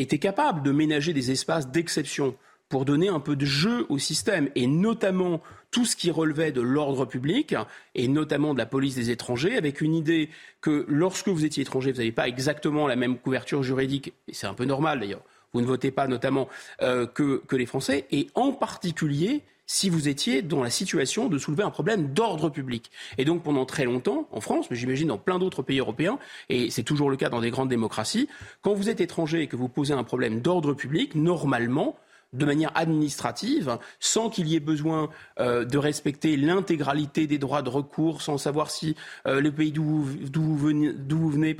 était 0.00 0.18
capable 0.18 0.62
de 0.62 0.72
ménager 0.72 1.12
des 1.12 1.30
espaces 1.30 1.70
d'exception 1.70 2.34
pour 2.68 2.84
donner 2.84 3.08
un 3.08 3.18
peu 3.18 3.34
de 3.34 3.44
jeu 3.44 3.84
au 3.88 3.98
système, 3.98 4.48
et 4.54 4.68
notamment 4.68 5.42
tout 5.72 5.84
ce 5.84 5.96
qui 5.96 6.10
relevait 6.10 6.52
de 6.52 6.60
l'ordre 6.60 7.04
public, 7.04 7.54
et 7.96 8.06
notamment 8.06 8.54
de 8.54 8.58
la 8.58 8.66
police 8.66 8.94
des 8.94 9.10
étrangers, 9.10 9.56
avec 9.56 9.80
une 9.80 9.94
idée 9.94 10.30
que 10.60 10.86
lorsque 10.88 11.28
vous 11.28 11.44
étiez 11.44 11.62
étranger, 11.62 11.90
vous 11.90 11.98
n'avez 11.98 12.12
pas 12.12 12.28
exactement 12.28 12.86
la 12.86 12.96
même 12.96 13.18
couverture 13.18 13.64
juridique, 13.64 14.14
et 14.28 14.34
c'est 14.34 14.46
un 14.46 14.54
peu 14.54 14.64
normal 14.64 15.00
d'ailleurs, 15.00 15.22
vous 15.52 15.60
ne 15.60 15.66
votez 15.66 15.90
pas 15.90 16.06
notamment 16.06 16.48
euh, 16.80 17.06
que, 17.06 17.42
que 17.46 17.56
les 17.56 17.66
Français, 17.66 18.06
et 18.12 18.28
en 18.36 18.52
particulier 18.52 19.42
si 19.72 19.88
vous 19.88 20.08
étiez 20.08 20.42
dans 20.42 20.64
la 20.64 20.68
situation 20.68 21.28
de 21.28 21.38
soulever 21.38 21.62
un 21.62 21.70
problème 21.70 22.08
d'ordre 22.12 22.50
public. 22.50 22.90
Et 23.18 23.24
donc 23.24 23.44
pendant 23.44 23.64
très 23.66 23.84
longtemps, 23.84 24.26
en 24.32 24.40
France, 24.40 24.66
mais 24.68 24.76
j'imagine 24.76 25.06
dans 25.06 25.16
plein 25.16 25.38
d'autres 25.38 25.62
pays 25.62 25.78
européens, 25.78 26.18
et 26.48 26.70
c'est 26.70 26.82
toujours 26.82 27.08
le 27.08 27.16
cas 27.16 27.28
dans 27.28 27.40
des 27.40 27.52
grandes 27.52 27.68
démocraties, 27.68 28.28
quand 28.62 28.74
vous 28.74 28.90
êtes 28.90 29.00
étranger 29.00 29.42
et 29.42 29.46
que 29.46 29.54
vous 29.54 29.68
posez 29.68 29.94
un 29.94 30.02
problème 30.02 30.40
d'ordre 30.40 30.74
public, 30.74 31.14
normalement, 31.14 31.94
de 32.32 32.44
manière 32.44 32.70
administrative, 32.76 33.78
sans 33.98 34.30
qu'il 34.30 34.46
y 34.46 34.54
ait 34.54 34.60
besoin 34.60 35.10
euh, 35.40 35.64
de 35.64 35.78
respecter 35.78 36.36
l'intégralité 36.36 37.26
des 37.26 37.38
droits 37.38 37.62
de 37.62 37.68
recours, 37.68 38.22
sans 38.22 38.38
savoir 38.38 38.70
si 38.70 38.94
euh, 39.26 39.40
le 39.40 39.50
pays 39.50 39.72
d'où 39.72 39.84
vous 39.84 40.56
venez, 40.56 41.56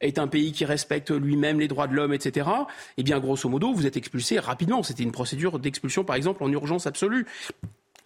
est 0.00 0.18
un 0.18 0.28
pays 0.28 0.52
qui 0.52 0.64
respecte 0.64 1.10
lui-même 1.10 1.60
les 1.60 1.68
droits 1.68 1.86
de 1.86 1.94
l'homme, 1.94 2.12
etc. 2.12 2.48
Eh 2.98 3.02
bien, 3.02 3.18
grosso 3.20 3.48
modo, 3.48 3.72
vous 3.72 3.86
êtes 3.86 3.96
expulsé 3.96 4.38
rapidement. 4.38 4.82
C'était 4.82 5.02
une 5.02 5.12
procédure 5.12 5.58
d'expulsion, 5.58 6.04
par 6.04 6.16
exemple, 6.16 6.44
en 6.44 6.52
urgence 6.52 6.86
absolue. 6.86 7.26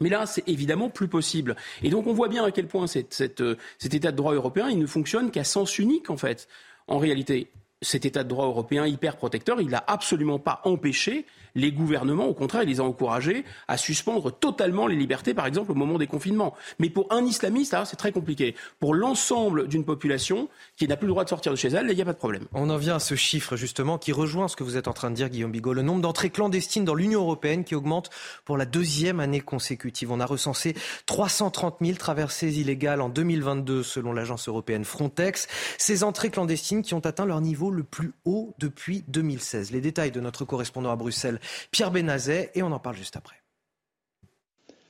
Mais 0.01 0.09
là, 0.09 0.27
c'est 0.27 0.49
évidemment 0.49 0.91
plus 0.91 1.09
possible. 1.09 1.57
Et 1.83 1.91
donc, 1.91 2.07
on 2.07 2.13
voit 2.13 2.29
bien 2.29 2.45
à 2.45 2.51
quel 2.51 2.67
point 2.67 2.85
euh, 2.85 3.57
cet 3.79 3.95
état 3.95 4.13
de 4.13 4.17
droit 4.17 4.35
européen, 4.35 4.69
il 4.69 4.79
ne 4.79 4.87
fonctionne 4.87 5.31
qu'à 5.31 5.45
sens 5.45 5.79
unique, 5.79 6.11
en 6.11 6.17
fait. 6.17 6.49
En 6.87 6.99
réalité, 6.99 7.51
cet 7.83 8.05
état 8.05 8.25
de 8.25 8.29
droit 8.29 8.47
européen 8.47 8.87
hyper 8.87 9.17
protecteur, 9.17 9.61
il 9.61 9.69
n'a 9.69 9.83
absolument 9.87 10.39
pas 10.39 10.61
empêché 10.65 11.27
les 11.57 11.73
gouvernements, 11.73 12.27
au 12.27 12.35
contraire, 12.35 12.63
il 12.63 12.69
les 12.69 12.81
a 12.81 12.85
encouragés 12.85 13.45
à 13.67 13.77
suspendre 13.77 14.31
totalement 14.31 14.87
les 14.87 14.95
libertés, 14.95 15.35
par 15.35 15.47
exemple, 15.47 15.73
au 15.73 15.75
moment 15.75 15.99
des 15.99 16.07
confinements. 16.07 16.55
Mais 16.79 16.91
pour 16.91 17.07
un 17.11 17.25
islamiste, 17.25 17.75
c'est 17.87 17.97
très 17.97 18.13
compliqué. 18.13 18.55
Pour 18.79 18.95
l'ensemble 18.95 19.67
d'une 19.67 19.85
population 19.85 20.49
qui 20.77 20.87
n'a 20.87 20.97
plus 20.97 21.07
le 21.07 21.13
droit 21.13 21.25
de 21.25 21.29
sortir 21.31 21.51
de 21.51 21.57
chez 21.57 21.69
elle, 21.69 21.89
il 21.91 21.97
n'y 21.97 22.03
a 22.03 22.05
pas 22.05 22.13
de 22.13 22.19
problème. 22.19 22.45
On 22.53 22.71
en 22.71 22.77
vient 22.77 22.97
à 22.97 23.01
ce 23.01 23.15
chiffre, 23.15 23.57
justement, 23.57 23.99
qui 23.99 24.13
rejoint 24.13 24.49
ce 24.49 24.55
que 24.55 24.63
vous 24.63 24.77
êtes 24.77 24.87
en 24.87 24.93
train 24.93 25.11
de 25.11 25.17
dire, 25.17 25.31
Guillaume 25.31 25.51
Bigot. 25.51 25.73
Le 25.73 25.83
nombre 25.83 26.03
d'entrées 26.03 26.31
clandestines 26.31 26.85
dans 26.85 26.95
l'Union 26.95 27.23
européenne 27.23 27.65
qui 27.65 27.75
augmente 27.75 28.11
pour 28.45 28.59
la 28.59 28.67
deuxième 28.67 29.19
année 29.19 29.41
consécutive. 29.41 30.13
On 30.13 30.21
a 30.21 30.27
recensé 30.27 30.75
330 31.07 31.77
000 31.81 31.97
traversées 31.97 32.61
illégales 32.61 33.01
en 33.01 33.09
2022, 33.09 33.83
selon 33.83 34.13
l'agence 34.13 34.49
européenne 34.49 34.85
Frontex. 34.85 35.49
Ces 35.79 36.05
entrées 36.05 36.31
clandestines 36.31 36.83
qui 36.83 36.93
ont 36.95 37.01
atteint 37.01 37.25
leur 37.25 37.41
niveau 37.41 37.71
le 37.71 37.83
plus 37.83 38.13
haut 38.27 38.55
depuis 38.59 39.05
2016. 39.09 39.71
Les 39.71 39.81
détails 39.81 40.11
de 40.11 40.21
notre 40.21 40.45
correspondant 40.45 40.91
à 40.91 40.97
Bruxelles, 40.97 41.41
Pierre 41.71 41.91
Benazet, 41.91 42.51
et 42.55 42.63
on 42.63 42.73
en 42.73 42.79
parle 42.79 42.97
juste 42.97 43.17
après. 43.17 43.37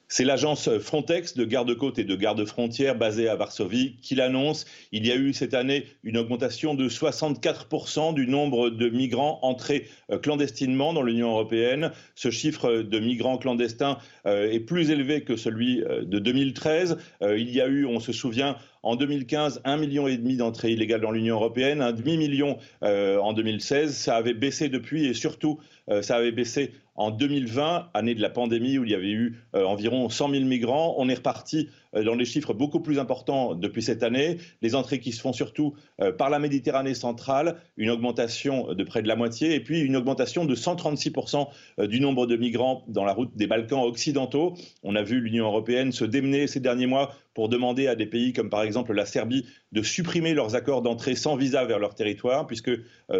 C'est 0.09 0.25
l'agence 0.25 0.71
Frontex 0.79 1.35
de 1.35 1.45
garde-côte 1.45 1.99
et 1.99 2.05
de 2.05 2.15
garde-frontière 2.15 2.95
basée 2.95 3.29
à 3.29 3.35
Varsovie 3.35 3.97
qui 4.01 4.15
l'annonce. 4.15 4.65
Il 4.93 5.05
y 5.05 5.11
a 5.11 5.17
eu 5.17 5.33
cette 5.33 5.53
année 5.53 5.87
une 6.05 6.17
augmentation 6.17 6.75
de 6.75 6.89
64% 6.89 8.15
du 8.15 8.29
nombre 8.29 8.71
de 8.71 8.89
migrants 8.89 9.41
entrés 9.43 9.89
euh, 10.13 10.19
clandestinement 10.19 10.93
dans 10.93 11.03
l'Union 11.03 11.31
européenne. 11.31 11.91
Ce 12.15 12.31
chiffre 12.31 12.83
de 12.83 12.99
migrants 13.01 13.37
clandestins 13.37 13.99
euh, 14.27 14.49
est 14.49 14.61
plus 14.61 14.91
élevé 14.91 15.25
que 15.25 15.35
celui 15.35 15.83
euh, 15.83 16.05
de 16.05 16.21
2013. 16.21 16.99
Il 17.23 17.51
y 17.51 17.61
a 17.61 17.67
eu, 17.67 17.85
on 17.85 17.99
se 17.99 18.13
souvient, 18.13 18.57
en 18.87 18.97
2015, 18.97 19.63
un 19.65 19.77
million 19.77 20.07
et 20.07 20.17
demi 20.17 20.37
d'entrées 20.37 20.71
illégales 20.73 21.01
dans 21.01 21.11
l'Union 21.11 21.37
européenne, 21.37 21.83
un 21.83 21.93
demi-million 21.93 22.59
en 22.83 23.33
2016. 23.33 23.95
Ça 23.95 24.17
avait 24.17 24.35
baissé 24.35 24.69
depuis 24.69 25.07
et 25.07 25.15
surtout, 25.15 25.59
ça 26.03 26.17
avait 26.17 26.33
baissé 26.33 26.73
en 26.97 27.11
2020, 27.11 27.91
année 27.95 28.15
de 28.15 28.23
la 28.23 28.31
pandémie 28.31 28.79
où 28.79 28.85
il 28.85 28.91
y 28.91 28.95
avait 28.95 29.11
eu 29.11 29.39
euh, 29.55 29.65
environ 29.65 30.09
100 30.09 30.31
000 30.31 30.45
migrants, 30.45 30.95
on 30.99 31.09
est 31.09 31.15
reparti 31.15 31.69
euh, 31.97 32.05
dans 32.05 32.17
des 32.17 32.25
chiffres 32.25 32.55
beaucoup 32.55 32.81
plus 32.81 32.99
importants 32.99 33.55
depuis 33.55 33.83
cette 33.83 34.03
année. 34.03 34.39
Les 34.63 34.75
entrées 34.75 35.01
qui 35.01 35.13
se 35.13 35.21
font 35.21 35.33
surtout 35.33 35.75
euh, 36.01 36.13
par 36.13 36.31
la 36.31 36.39
Méditerranée 36.39 36.95
centrale, 36.95 37.57
une 37.77 37.91
augmentation 37.91 38.75
de 38.75 38.85
près 38.85 39.03
de 39.03 39.09
la 39.09 39.17
moitié, 39.17 39.55
et 39.55 39.61
puis 39.61 39.81
une 39.81 39.97
augmentation 39.97 40.45
de 40.45 40.55
136% 40.55 41.49
euh, 41.79 41.87
du 41.87 42.01
nombre 42.01 42.27
de 42.27 42.37
migrants 42.37 42.85
dans 42.89 43.05
la 43.05 43.13
route 43.13 43.31
des 43.37 43.47
Balkans 43.47 43.83
occidentaux. 43.83 44.55
On 44.83 44.95
a 44.97 45.03
vu 45.03 45.21
l'Union 45.21 45.47
européenne 45.47 45.93
se 45.93 46.05
démener 46.05 46.47
ces 46.47 46.61
derniers 46.61 46.87
mois 46.87 47.15
pour 47.35 47.49
demander 47.49 47.87
à 47.87 47.95
des 47.95 48.07
pays 48.07 48.33
comme 48.33 48.49
par 48.49 48.63
exemple 48.63 48.95
la 48.95 49.05
Serbie 49.05 49.45
de 49.73 49.83
supprimer 49.83 50.33
leurs 50.33 50.55
accords 50.55 50.81
d'entrée 50.81 51.15
sans 51.15 51.37
visa 51.37 51.65
vers 51.65 51.79
leur 51.79 51.95
territoire, 51.95 52.47
puisque 52.47 52.71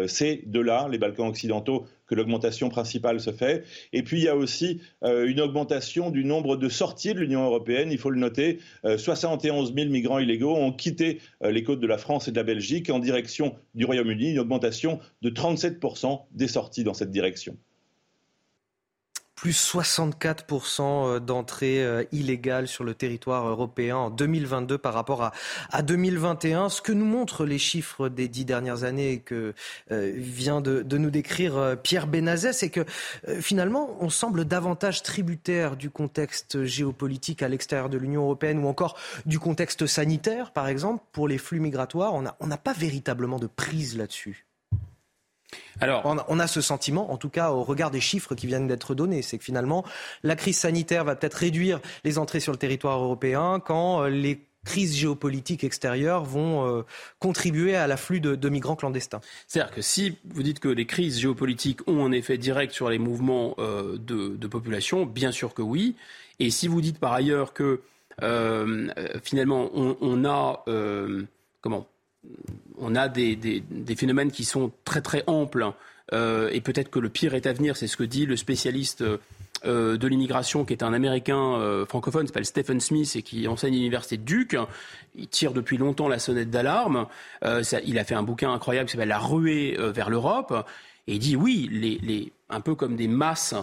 c'est 0.07 0.41
de 0.47 0.59
là, 0.59 0.87
les 0.89 0.97
Balkans 0.97 1.27
occidentaux, 1.27 1.85
que 2.07 2.15
l'augmentation 2.15 2.69
principale 2.69 3.19
se 3.19 3.31
fait. 3.31 3.63
Et 3.93 4.03
puis 4.03 4.17
il 4.19 4.23
y 4.23 4.29
a 4.29 4.35
aussi 4.35 4.81
une 5.03 5.41
augmentation 5.41 6.09
du 6.09 6.23
nombre 6.23 6.55
de 6.55 6.69
sorties 6.69 7.13
de 7.13 7.19
l'Union 7.19 7.43
européenne, 7.43 7.91
il 7.91 7.97
faut 7.97 8.09
le 8.09 8.19
noter. 8.19 8.59
71 8.83 9.71
euh, 9.71 9.73
000 9.75 9.89
migrants 9.89 10.19
illégaux 10.19 10.55
ont 10.55 10.71
quitté 10.71 11.19
euh, 11.43 11.51
les 11.51 11.63
côtes 11.63 11.79
de 11.79 11.87
la 11.87 11.97
France 11.97 12.27
et 12.27 12.31
de 12.31 12.37
la 12.37 12.43
Belgique 12.43 12.89
en 12.89 12.99
direction 12.99 13.55
du 13.75 13.85
Royaume-Uni, 13.85 14.31
une 14.31 14.39
augmentation 14.39 14.99
de 15.21 15.29
37 15.29 15.79
des 16.31 16.47
sorties 16.47 16.83
dans 16.83 16.93
cette 16.93 17.11
direction 17.11 17.57
plus 19.37 19.71
64% 19.71 20.81
euh, 20.81 21.19
d'entrées 21.19 21.85
euh, 21.85 22.03
illégales 22.11 22.67
sur 22.67 22.83
le 22.83 22.95
territoire 22.95 23.47
européen 23.47 23.95
en 23.95 24.09
2022 24.09 24.79
par 24.79 24.95
rapport 24.95 25.23
à, 25.23 25.31
à 25.71 25.83
2021. 25.83 26.69
Ce 26.69 26.81
que 26.81 26.91
nous 26.91 27.05
montrent 27.05 27.45
les 27.45 27.59
chiffres 27.59 28.09
des 28.09 28.27
dix 28.27 28.45
dernières 28.45 28.83
années 28.83 29.19
que 29.19 29.53
euh, 29.91 30.11
vient 30.15 30.59
de, 30.59 30.81
de, 30.81 30.97
nous 30.97 31.11
décrire 31.11 31.77
Pierre 31.83 32.07
Benazet, 32.07 32.51
c'est 32.51 32.71
que 32.71 32.83
finalement, 33.39 33.95
on 33.99 34.09
semble 34.09 34.45
davantage 34.45 35.03
tributaire 35.03 35.77
du 35.77 35.91
contexte 35.91 36.63
géopolitique 36.63 37.43
à 37.43 37.47
l'extérieur 37.47 37.89
de 37.89 37.99
l'Union 37.99 38.23
européenne 38.23 38.57
ou 38.57 38.67
encore 38.67 38.97
du 39.27 39.37
contexte 39.37 39.85
sanitaire, 39.85 40.51
par 40.51 40.67
exemple, 40.67 41.03
pour 41.11 41.27
les 41.27 41.37
flux 41.37 41.59
migratoires. 41.59 42.15
On 42.15 42.47
n'a 42.47 42.57
pas 42.57 42.73
véritablement 42.73 43.37
de 43.37 43.47
prise 43.47 43.95
là-dessus. 43.95 44.46
Alors, 45.79 46.03
on 46.27 46.39
a, 46.39 46.47
ce 46.47 46.61
sentiment, 46.61 47.11
en 47.11 47.17
tout 47.17 47.29
cas 47.29 47.51
au 47.51 47.63
regard 47.63 47.91
des 47.91 48.01
chiffres 48.01 48.35
qui 48.35 48.47
viennent 48.47 48.67
d'être 48.67 48.95
donnés, 48.95 49.21
c'est 49.21 49.37
que 49.37 49.43
finalement, 49.43 49.85
la 50.23 50.35
crise 50.35 50.57
sanitaire 50.57 51.03
va 51.03 51.15
peut-être 51.15 51.35
réduire 51.35 51.79
les 52.03 52.17
entrées 52.17 52.39
sur 52.39 52.51
le 52.51 52.57
territoire 52.57 52.99
européen 52.99 53.61
quand 53.63 54.03
euh, 54.03 54.09
les 54.09 54.41
crises 54.65 54.97
géopolitiques 54.97 55.63
extérieures 55.63 56.25
vont 56.25 56.67
euh, 56.67 56.81
contribuer 57.19 57.75
à 57.75 57.87
l'afflux 57.87 58.19
de, 58.19 58.49
migrants 58.49 58.75
clandestins. 58.75 59.21
C'est-à-dire 59.47 59.73
que 59.73 59.81
si 59.81 60.17
vous 60.25 60.43
dites 60.43 60.59
que 60.59 60.67
les 60.67 60.85
crises 60.85 61.19
géopolitiques 61.19 61.87
ont 61.87 62.05
un 62.05 62.11
effet 62.11 62.37
direct 62.37 62.73
sur 62.73 62.89
les 62.89 62.99
mouvements 62.99 63.55
euh, 63.59 63.97
de, 63.97 64.47
population, 64.47 65.05
bien 65.05 65.31
sûr 65.31 65.53
que 65.53 65.61
oui. 65.61 65.95
Et 66.39 66.49
si 66.49 66.67
vous 66.67 66.81
dites 66.81 66.99
par 66.99 67.13
ailleurs 67.13 67.53
que 67.53 67.81
finalement 69.21 69.69
on, 69.75 69.95
on 70.01 70.25
a 70.25 70.65
comment 71.61 71.87
on 72.77 72.95
a 72.95 73.09
des, 73.09 73.63
phénomènes 73.95 74.31
qui 74.31 74.45
sont 74.45 74.71
très 74.85 75.01
très 75.01 75.23
amples 75.27 75.71
euh, 76.13 76.49
et 76.51 76.61
peut-être 76.61 76.89
que 76.89 76.99
le 76.99 77.09
pire 77.09 77.33
est 77.33 77.47
à 77.47 77.53
venir, 77.53 77.75
c'est 77.75 77.87
ce 77.87 77.97
que 77.97 78.03
dit 78.03 78.25
le 78.25 78.37
spécialiste 78.37 79.03
euh, 79.65 79.97
de 79.97 80.07
l'immigration 80.07 80.63
qui 80.63 80.73
est 80.73 80.83
un 80.83 80.93
Américain 80.93 81.55
euh, 81.55 81.85
francophone, 81.85 82.27
s'appelle 82.27 82.45
Stephen 82.45 82.79
Smith 82.79 83.15
et 83.15 83.23
qui 83.23 83.47
enseigne 83.47 83.73
à 83.73 83.77
l'université 83.77 84.17
de 84.17 84.23
Duke. 84.23 84.57
Il 85.15 85.27
tire 85.27 85.53
depuis 85.53 85.77
longtemps 85.77 86.07
la 86.07 86.19
sonnette 86.19 86.49
d'alarme. 86.49 87.07
il 87.43 87.99
a 87.99 88.03
fait 88.03 88.15
un 88.15 88.23
bouquin 88.23 88.53
incroyable 88.53 88.87
qui 88.87 88.93
s'appelle 88.93 89.09
La 89.09 89.19
ruée 89.19 89.75
vers 89.77 90.09
l'Europe 90.09 90.65
et 91.07 91.13
il 91.13 91.19
dit 91.19 91.35
oui, 91.35 91.69
les, 91.71 92.31
un 92.49 92.61
peu 92.61 92.75
comme 92.75 92.95
des 92.95 93.07
masses 93.07 93.55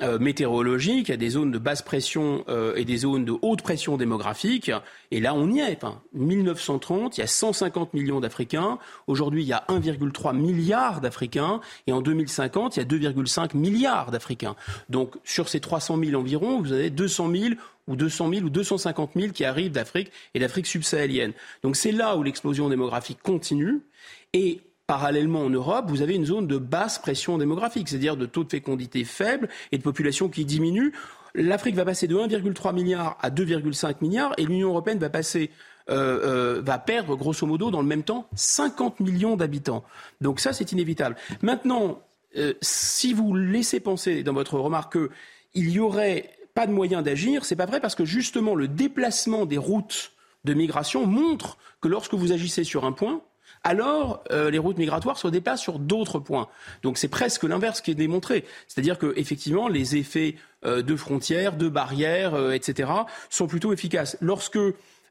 euh, 0.00 0.18
météorologique, 0.20 1.08
il 1.08 1.10
y 1.10 1.14
a 1.14 1.16
des 1.16 1.30
zones 1.30 1.50
de 1.50 1.58
basse 1.58 1.82
pression 1.82 2.44
euh, 2.48 2.76
et 2.76 2.84
des 2.84 2.98
zones 2.98 3.24
de 3.24 3.34
haute 3.42 3.62
pression 3.62 3.96
démographique. 3.96 4.70
Et 5.10 5.20
là, 5.20 5.34
on 5.34 5.50
y 5.50 5.58
est. 5.58 5.76
Enfin, 5.76 6.00
1930, 6.12 7.18
il 7.18 7.20
y 7.20 7.24
a 7.24 7.26
150 7.26 7.94
millions 7.94 8.20
d'Africains. 8.20 8.78
Aujourd'hui, 9.08 9.42
il 9.42 9.48
y 9.48 9.52
a 9.52 9.64
1,3 9.68 10.36
milliard 10.36 11.00
d'Africains. 11.00 11.60
Et 11.88 11.92
en 11.92 12.00
2050, 12.00 12.76
il 12.76 12.80
y 12.80 12.82
a 12.82 13.10
2,5 13.10 13.56
milliards 13.56 14.12
d'Africains. 14.12 14.54
Donc, 14.88 15.16
sur 15.24 15.48
ces 15.48 15.58
300 15.58 15.98
000 15.98 16.20
environ, 16.20 16.60
vous 16.60 16.72
avez 16.72 16.90
200 16.90 17.30
000 17.32 17.54
ou 17.88 17.96
200 17.96 18.30
000 18.30 18.46
ou 18.46 18.50
250 18.50 19.10
000 19.16 19.32
qui 19.32 19.44
arrivent 19.44 19.72
d'Afrique 19.72 20.12
et 20.34 20.38
d'Afrique 20.38 20.68
subsahélienne. 20.68 21.32
Donc, 21.64 21.74
c'est 21.74 21.92
là 21.92 22.16
où 22.16 22.22
l'explosion 22.22 22.68
démographique 22.68 23.18
continue. 23.22 23.80
Et 24.32 24.60
parallèlement 24.88 25.42
en 25.42 25.50
Europe, 25.50 25.84
vous 25.88 26.00
avez 26.00 26.14
une 26.14 26.24
zone 26.24 26.46
de 26.46 26.56
basse 26.56 26.98
pression 26.98 27.36
démographique, 27.36 27.90
c'est-à-dire 27.90 28.16
de 28.16 28.24
taux 28.24 28.42
de 28.42 28.48
fécondité 28.48 29.04
faible 29.04 29.50
et 29.70 29.76
de 29.76 29.82
population 29.82 30.30
qui 30.30 30.46
diminue. 30.46 30.94
L'Afrique 31.34 31.76
va 31.76 31.84
passer 31.84 32.08
de 32.08 32.16
1,3 32.16 32.74
milliard 32.74 33.18
à 33.20 33.28
2,5 33.28 33.96
milliards 34.00 34.32
et 34.38 34.46
l'Union 34.46 34.70
européenne 34.70 34.98
va 34.98 35.10
passer 35.10 35.50
euh, 35.90 36.56
euh, 36.56 36.62
va 36.62 36.78
perdre 36.78 37.16
grosso 37.16 37.46
modo 37.46 37.70
dans 37.70 37.82
le 37.82 37.86
même 37.86 38.02
temps 38.02 38.28
50 38.34 39.00
millions 39.00 39.36
d'habitants. 39.36 39.84
Donc 40.22 40.40
ça, 40.40 40.54
c'est 40.54 40.72
inévitable. 40.72 41.16
Maintenant, 41.42 42.00
euh, 42.38 42.54
si 42.62 43.12
vous 43.12 43.34
laissez 43.34 43.80
penser 43.80 44.22
dans 44.22 44.32
votre 44.32 44.58
remarque 44.58 44.96
qu'il 45.52 45.70
y 45.70 45.80
aurait 45.80 46.30
pas 46.54 46.66
de 46.66 46.72
moyens 46.72 47.04
d'agir, 47.04 47.44
c'est 47.44 47.56
pas 47.56 47.66
vrai 47.66 47.80
parce 47.80 47.94
que 47.94 48.06
justement 48.06 48.54
le 48.54 48.68
déplacement 48.68 49.44
des 49.44 49.58
routes 49.58 50.12
de 50.44 50.54
migration 50.54 51.04
montre 51.04 51.58
que 51.82 51.88
lorsque 51.88 52.14
vous 52.14 52.32
agissez 52.32 52.64
sur 52.64 52.86
un 52.86 52.92
point, 52.92 53.20
alors 53.64 54.22
les 54.30 54.58
routes 54.58 54.78
migratoires 54.78 55.18
se 55.18 55.28
déplacent 55.28 55.60
sur 55.60 55.78
d'autres 55.78 56.18
points. 56.18 56.48
Donc 56.82 56.98
c'est 56.98 57.08
presque 57.08 57.44
l'inverse 57.44 57.80
qui 57.80 57.90
est 57.90 57.96
démontré. 57.96 58.44
C'est-à-dire 58.66 58.98
que 58.98 59.12
effectivement 59.16 59.68
les 59.68 59.96
effets 59.96 60.36
de 60.64 60.96
frontières, 60.96 61.56
de 61.56 61.68
barrières, 61.68 62.52
etc., 62.52 62.90
sont 63.30 63.46
plutôt 63.46 63.72
efficaces. 63.72 64.16
Lorsque 64.20 64.58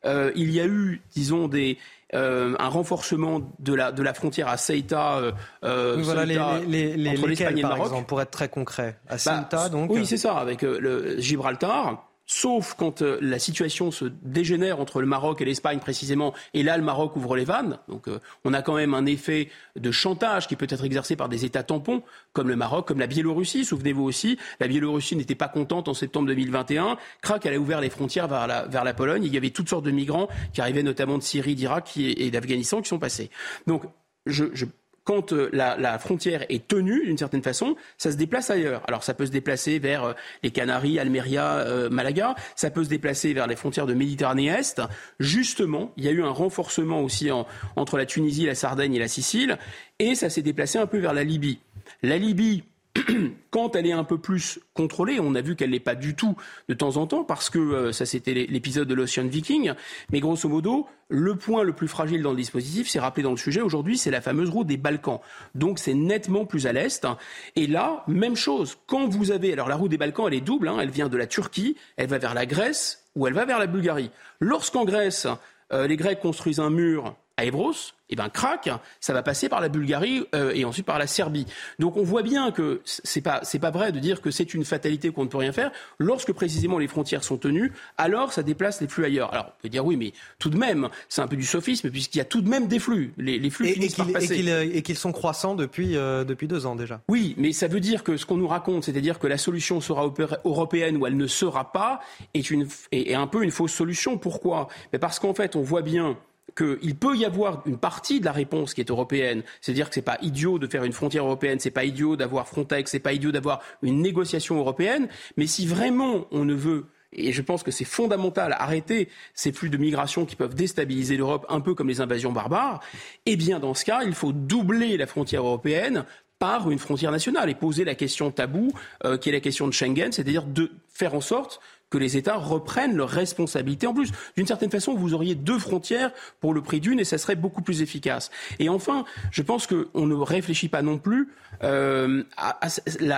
euh, 0.06 0.32
il 0.36 0.52
y 0.52 0.60
a 0.60 0.66
eu, 0.66 1.02
disons, 1.14 1.48
des, 1.48 1.78
euh, 2.14 2.56
un 2.60 2.70
renforcement 2.70 3.42
de 3.60 3.74
la, 3.74 3.92
de 3.92 4.04
la 4.04 4.14
frontière 4.14 4.48
à 4.48 4.58
Ceuta, 4.58 5.18
euh, 5.18 5.32
euh 5.64 5.98
voilà, 6.00 6.26
les, 6.26 6.96
les, 6.96 7.10
entre 7.10 7.28
l'Espagne 7.28 7.58
et 7.58 7.62
le 7.62 7.68
Maroc. 7.68 7.86
Exemple, 7.88 8.08
pour 8.08 8.22
être 8.22 8.32
très 8.32 8.50
concret. 8.50 8.98
À 9.08 9.14
bah, 9.14 9.18
Ceuta, 9.18 9.70
donc. 9.70 9.92
Oui, 9.92 10.06
c'est 10.06 10.18
ça, 10.18 10.38
avec 10.38 10.62
le 10.62 11.20
Gibraltar 11.20 12.07
sauf 12.28 12.76
quand 12.78 13.02
euh, 13.02 13.18
la 13.22 13.40
situation 13.40 13.90
se 13.90 14.06
dégénère 14.22 14.80
entre 14.80 15.02
le 15.02 15.08
Maroc 15.08 15.42
et 15.42 15.46
l'Espagne 15.46 15.80
précisément, 15.80 16.34
et 16.54 16.62
là 16.62 16.78
le 16.78 16.84
Maroc 16.84 17.16
ouvre 17.16 17.36
les 17.36 17.46
vannes. 17.46 17.80
Donc 17.88 18.08
euh, 18.08 18.20
on 18.44 18.54
a 18.54 18.62
quand 18.62 18.76
même 18.76 18.94
un 18.94 19.06
effet 19.06 19.50
de 19.76 19.92
chantage 19.92 20.48
qui 20.48 20.56
peut 20.56 20.68
être 20.70 20.84
exercé 20.84 21.16
par 21.16 21.30
des 21.30 21.46
États 21.46 21.64
tampons, 21.64 22.04
comme 22.34 22.50
le 22.50 22.56
Maroc, 22.56 22.88
comme 22.88 23.00
la 23.00 23.08
Biélorussie. 23.08 23.66
Souvenez-vous 23.66 24.04
aussi, 24.04 24.38
la 24.60 24.68
Biélorussie 24.68 25.16
n'était 25.16 25.36
pas 25.36 25.48
contente 25.48 25.88
en 25.88 25.94
septembre 25.94 26.28
2021. 26.28 26.98
Crac, 27.22 27.46
elle 27.46 27.56
a 27.56 27.58
ouvert 27.58 27.82
les 27.82 27.90
frontières 27.90 28.28
vers 28.28 28.46
la, 28.46 28.68
vers 28.68 28.84
la 28.84 28.94
Pologne. 28.94 29.24
Il 29.24 29.34
y 29.34 29.38
avait 29.38 29.50
toutes 29.50 29.70
sortes 29.70 29.86
de 29.86 29.92
migrants 29.92 30.28
qui 30.54 30.62
arrivaient 30.62 30.84
notamment 30.84 31.18
de 31.18 31.24
Syrie, 31.24 31.56
d'Irak 31.56 31.96
et 31.98 32.30
d'Afghanistan 32.30 32.82
qui 32.82 32.90
sont 32.90 33.00
passés. 33.00 33.32
Donc 33.66 33.84
je, 34.26 34.46
je 34.54 34.66
quand 35.08 35.32
euh, 35.32 35.50
la, 35.54 35.98
frontière 36.00 36.46
est 36.50 36.68
tenue 36.68 37.06
d'une 37.06 37.18
certaine 37.18 37.42
façon, 37.42 37.78
ça 37.98 38.12
se 38.12 38.18
déplace 38.18 38.50
ailleurs. 38.50 38.84
Alors 38.90 39.06
ça 39.06 39.14
peut 39.14 39.26
se 39.26 39.32
déplacer 39.32 39.80
vers 39.80 40.04
euh, 40.04 40.14
les 40.44 40.52
Canaries, 40.52 41.00
Almeria, 41.00 41.60
euh, 41.60 41.90
Malaga, 41.90 42.36
ça 42.58 42.70
peut 42.72 42.84
se 42.84 42.90
déplacer 42.90 43.34
vers 43.34 43.48
les 43.48 43.56
frontières 43.56 43.86
de 43.86 43.94
Méditerranée 43.94 44.48
Est. 44.48 44.82
Justement, 45.22 45.94
il 45.96 46.04
y 46.04 46.10
a 46.10 46.12
eu 46.12 46.22
un 46.22 46.30
renforcement 46.30 47.02
aussi 47.02 47.30
entre 47.78 47.98
la 47.98 48.06
Tunisie, 48.06 48.48
la 48.48 48.56
Sardaigne 48.56 48.96
et 48.96 49.00
la 49.00 49.08
Sicile, 49.08 49.58
et 49.98 50.14
ça 50.14 50.30
s'est 50.30 50.42
déplacé 50.42 50.78
un 50.78 50.88
peu 50.88 50.98
vers 50.98 51.14
la 51.14 51.24
Libye. 51.24 51.60
La 52.04 52.18
Libye, 52.18 52.66
quand 53.50 53.76
elle 53.76 53.88
est 53.88 53.92
un 53.92 54.04
peu 54.04 54.18
plus 54.18 54.60
contrôlée, 54.74 55.20
on 55.20 55.36
a 55.36 55.42
vu 55.42 55.56
qu'elle 55.56 55.72
n'est 55.72 55.80
pas 55.80 55.96
du 55.96 56.16
tout 56.16 56.36
de 56.68 56.74
temps 56.74 56.98
en 56.98 57.08
temps, 57.08 57.24
parce 57.24 57.50
que 57.50 57.60
euh, 57.60 57.92
ça 57.92 58.06
c'était 58.06 58.34
l'épisode 58.34 58.88
de 58.88 58.94
l'Ocean 58.94 59.28
Viking, 59.28 59.74
mais 60.12 60.20
grosso 60.20 60.48
modo, 60.48 60.88
le 61.10 61.36
point 61.36 61.64
le 61.64 61.74
plus 61.74 61.88
fragile 61.88 62.22
dans 62.22 62.32
le 62.32 62.38
dispositif, 62.38 62.90
c'est 62.90 63.00
rappelé 63.00 63.24
dans 63.24 63.32
le 63.32 63.38
sujet 63.38 63.62
aujourd'hui, 63.62 63.98
c'est 63.98 64.12
la 64.12 64.22
fameuse 64.22 64.50
route 64.50 64.68
des 64.68 64.78
Balkans. 64.78 65.20
Donc 65.56 65.80
c'est 65.80 65.94
nettement 65.94 66.46
plus 66.46 66.68
à 66.68 66.74
l'est. 66.74 67.08
Et 67.56 67.68
là, 67.68 68.04
même 68.08 68.36
chose, 68.36 68.78
quand 68.88 69.08
vous 69.08 69.32
avez, 69.32 69.54
alors 69.54 69.70
la 69.70 69.76
route 69.76 69.92
des 69.92 69.98
Balkans, 69.98 70.28
elle 70.28 70.34
est 70.34 70.42
double, 70.42 70.68
hein, 70.68 70.78
elle 70.82 70.92
vient 70.92 71.10
de 71.10 71.18
la 71.18 71.28
Turquie, 71.28 71.78
elle 71.96 72.08
va 72.08 72.18
vers 72.18 72.34
la 72.34 72.46
Grèce 72.46 73.06
ou 73.16 73.28
elle 73.28 73.34
va 73.34 73.46
vers 73.46 73.60
la 73.60 73.68
Bulgarie. 73.68 74.12
Lorsqu'en 74.40 74.86
Grèce, 74.86 75.28
euh, 75.72 75.88
les 75.88 75.98
Grecs 75.98 76.20
construisent 76.20 76.60
un 76.60 76.70
mur 76.70 77.16
à 77.38 77.46
Evros, 77.46 77.94
et 78.10 78.14
eh 78.14 78.16
ben 78.16 78.30
crac, 78.30 78.70
ça 79.02 79.12
va 79.12 79.22
passer 79.22 79.50
par 79.50 79.60
la 79.60 79.68
Bulgarie 79.68 80.24
euh, 80.34 80.54
et 80.56 80.64
ensuite 80.64 80.86
par 80.86 80.98
la 80.98 81.08
Serbie. 81.08 81.46
Donc 81.78 81.98
on 81.98 82.04
voit 82.04 82.24
bien 82.24 82.52
que 82.52 82.80
c'est 82.86 83.20
pas 83.20 83.42
c'est 83.44 83.60
pas 83.60 83.70
vrai 83.70 83.92
de 83.92 84.00
dire 84.00 84.22
que 84.22 84.32
c'est 84.32 84.54
une 84.54 84.64
fatalité 84.64 85.12
qu'on 85.12 85.26
ne 85.26 85.28
peut 85.28 85.38
rien 85.38 85.52
faire. 85.52 85.72
Lorsque 86.00 86.32
précisément 86.32 86.80
les 86.80 86.88
frontières 86.88 87.26
sont 87.26 87.36
tenues, 87.36 87.74
alors 87.98 88.32
ça 88.32 88.44
déplace 88.44 88.80
les 88.80 88.88
flux 88.88 89.04
ailleurs. 89.04 89.34
Alors 89.34 89.48
on 89.48 89.62
peut 89.62 89.68
dire 89.68 89.86
oui, 89.86 89.98
mais 89.98 90.14
tout 90.40 90.50
de 90.50 90.58
même, 90.58 90.88
c'est 91.10 91.20
un 91.20 91.28
peu 91.28 91.36
du 91.36 91.44
sophisme 91.44 91.92
puisqu'il 91.92 92.20
y 92.20 92.22
a 92.22 92.26
tout 92.26 92.40
de 92.40 92.48
même 92.48 92.68
des 92.68 92.80
flux. 92.80 93.14
Les, 93.18 93.50
flux 93.50 93.76
par 93.98 94.08
passer. 94.08 94.72
Et 94.74 94.82
qu'ils 94.84 94.96
sont 94.96 95.12
croissants 95.12 95.56
depuis 95.56 95.98
euh, 95.98 96.24
depuis 96.24 96.48
deux 96.48 96.66
ans 96.66 96.78
déjà. 96.78 97.02
Oui, 97.10 97.36
mais 97.38 97.52
ça 97.52 97.68
veut 97.68 97.82
dire 97.82 98.06
que 98.06 98.16
ce 98.16 98.26
qu'on 98.26 98.38
nous 98.38 98.48
raconte, 98.48 98.86
c'est-à-dire 98.86 99.20
que 99.20 99.28
la 99.28 99.38
solution 99.38 99.82
sera 99.82 100.10
européenne 100.46 100.96
ou 100.96 101.08
elle 101.08 101.18
ne 101.18 101.28
sera 101.28 101.74
pas, 101.74 102.00
est 102.34 102.50
une 102.52 102.70
est 102.94 103.16
un 103.16 103.28
peu 103.28 103.44
une 103.44 103.52
fausse 103.52 103.74
solution. 103.74 104.18
Pourquoi? 104.18 104.70
Mais 104.94 105.00
Parce 105.00 105.20
qu'en 105.20 105.34
fait, 105.34 105.58
on 105.58 105.62
voit 105.62 105.82
bien 105.82 106.18
qu'il 106.56 106.96
peut 106.96 107.16
y 107.16 107.26
avoir 107.26 107.64
une 107.66 107.78
partie 107.78 108.20
de 108.20 108.26
la 108.26 108.32
réponse 108.32 108.74
qui 108.74 108.82
est 108.82 108.90
européenne, 108.90 109.44
c'est-à-dire 109.62 109.90
que 109.90 109.96
c'est 109.96 110.02
pas 110.02 110.18
idiot 110.22 110.60
de 110.60 110.68
faire 110.68 110.84
une 110.84 110.94
frontière 110.94 111.26
européenne, 111.26 111.60
c'est 111.60 111.72
pas 111.72 111.84
idiot 111.84 112.16
d'avoir 112.16 112.48
Frontex, 112.48 112.92
c'est 112.92 113.00
pas 113.00 113.14
idiot 113.14 113.32
d'avoir 113.32 113.62
une 113.82 114.02
négociation 114.02 114.58
européenne, 114.58 115.08
mais 115.36 115.48
si 115.48 115.68
vraiment 115.68 116.26
on 116.32 116.46
ne 116.46 116.54
veut 116.54 116.86
et 117.14 117.32
je 117.32 117.42
pense 117.42 117.64
que 117.64 117.72
c'est 117.72 117.86
fondamental 117.86 118.54
arrêter 118.60 119.08
ces 119.34 119.52
flux 119.52 119.70
de 119.70 119.78
migration 119.78 120.26
qui 120.26 120.36
peuvent 120.36 120.56
déstabiliser 120.56 121.16
l'Europe 121.16 121.46
un 121.50 121.62
peu 121.62 121.74
comme 121.74 121.88
les 121.88 122.02
invasions 122.02 122.34
barbares, 122.34 122.82
eh 123.26 123.38
bien 123.38 123.60
dans 123.60 123.74
ce 123.74 123.86
cas, 123.86 124.04
il 124.04 124.14
faut 124.14 124.34
doubler 124.34 124.98
la 124.98 125.08
frontière 125.08 125.44
européenne 125.46 126.04
par 126.40 126.70
une 126.70 126.80
frontière 126.80 127.12
nationale 127.12 127.50
et 127.50 127.56
poser 127.56 127.84
la 127.84 127.96
question 127.96 128.30
taboue 128.30 128.72
euh, 129.06 129.18
qui 129.18 129.30
est 129.30 129.32
la 129.32 129.40
question 129.40 129.68
de 129.68 129.74
Schengen, 129.74 130.12
c'est-à-dire 130.12 130.44
de 130.44 130.72
faire 130.88 131.16
en 131.16 131.22
sorte 131.22 131.60
que 131.90 131.98
les 131.98 132.18
États 132.18 132.36
reprennent 132.36 132.96
leurs 132.96 133.10
responsabilités. 133.10 133.88
En 133.88 133.94
plus, 133.94 134.12
d'une 134.36 134.48
certaine 134.48 134.72
façon, 134.72 134.94
vous 134.96 135.14
auriez 135.14 135.36
deux 135.36 135.60
frontières 135.60 136.12
pour 136.40 136.54
le 136.54 136.62
prix 136.62 136.80
d'une 136.80 137.00
et 137.00 137.06
ça 137.06 137.18
serait 137.18 137.36
beaucoup 137.36 137.62
plus 137.62 137.82
efficace. 137.82 138.30
Et 138.60 138.70
enfin, 138.70 139.06
je 139.32 139.42
pense 139.42 139.68
qu'on 139.68 140.06
ne 140.06 140.16
réfléchit 140.16 140.70
pas 140.70 140.82
non 140.82 140.98
plus 140.98 141.30
euh, 141.64 142.24
à, 142.36 142.60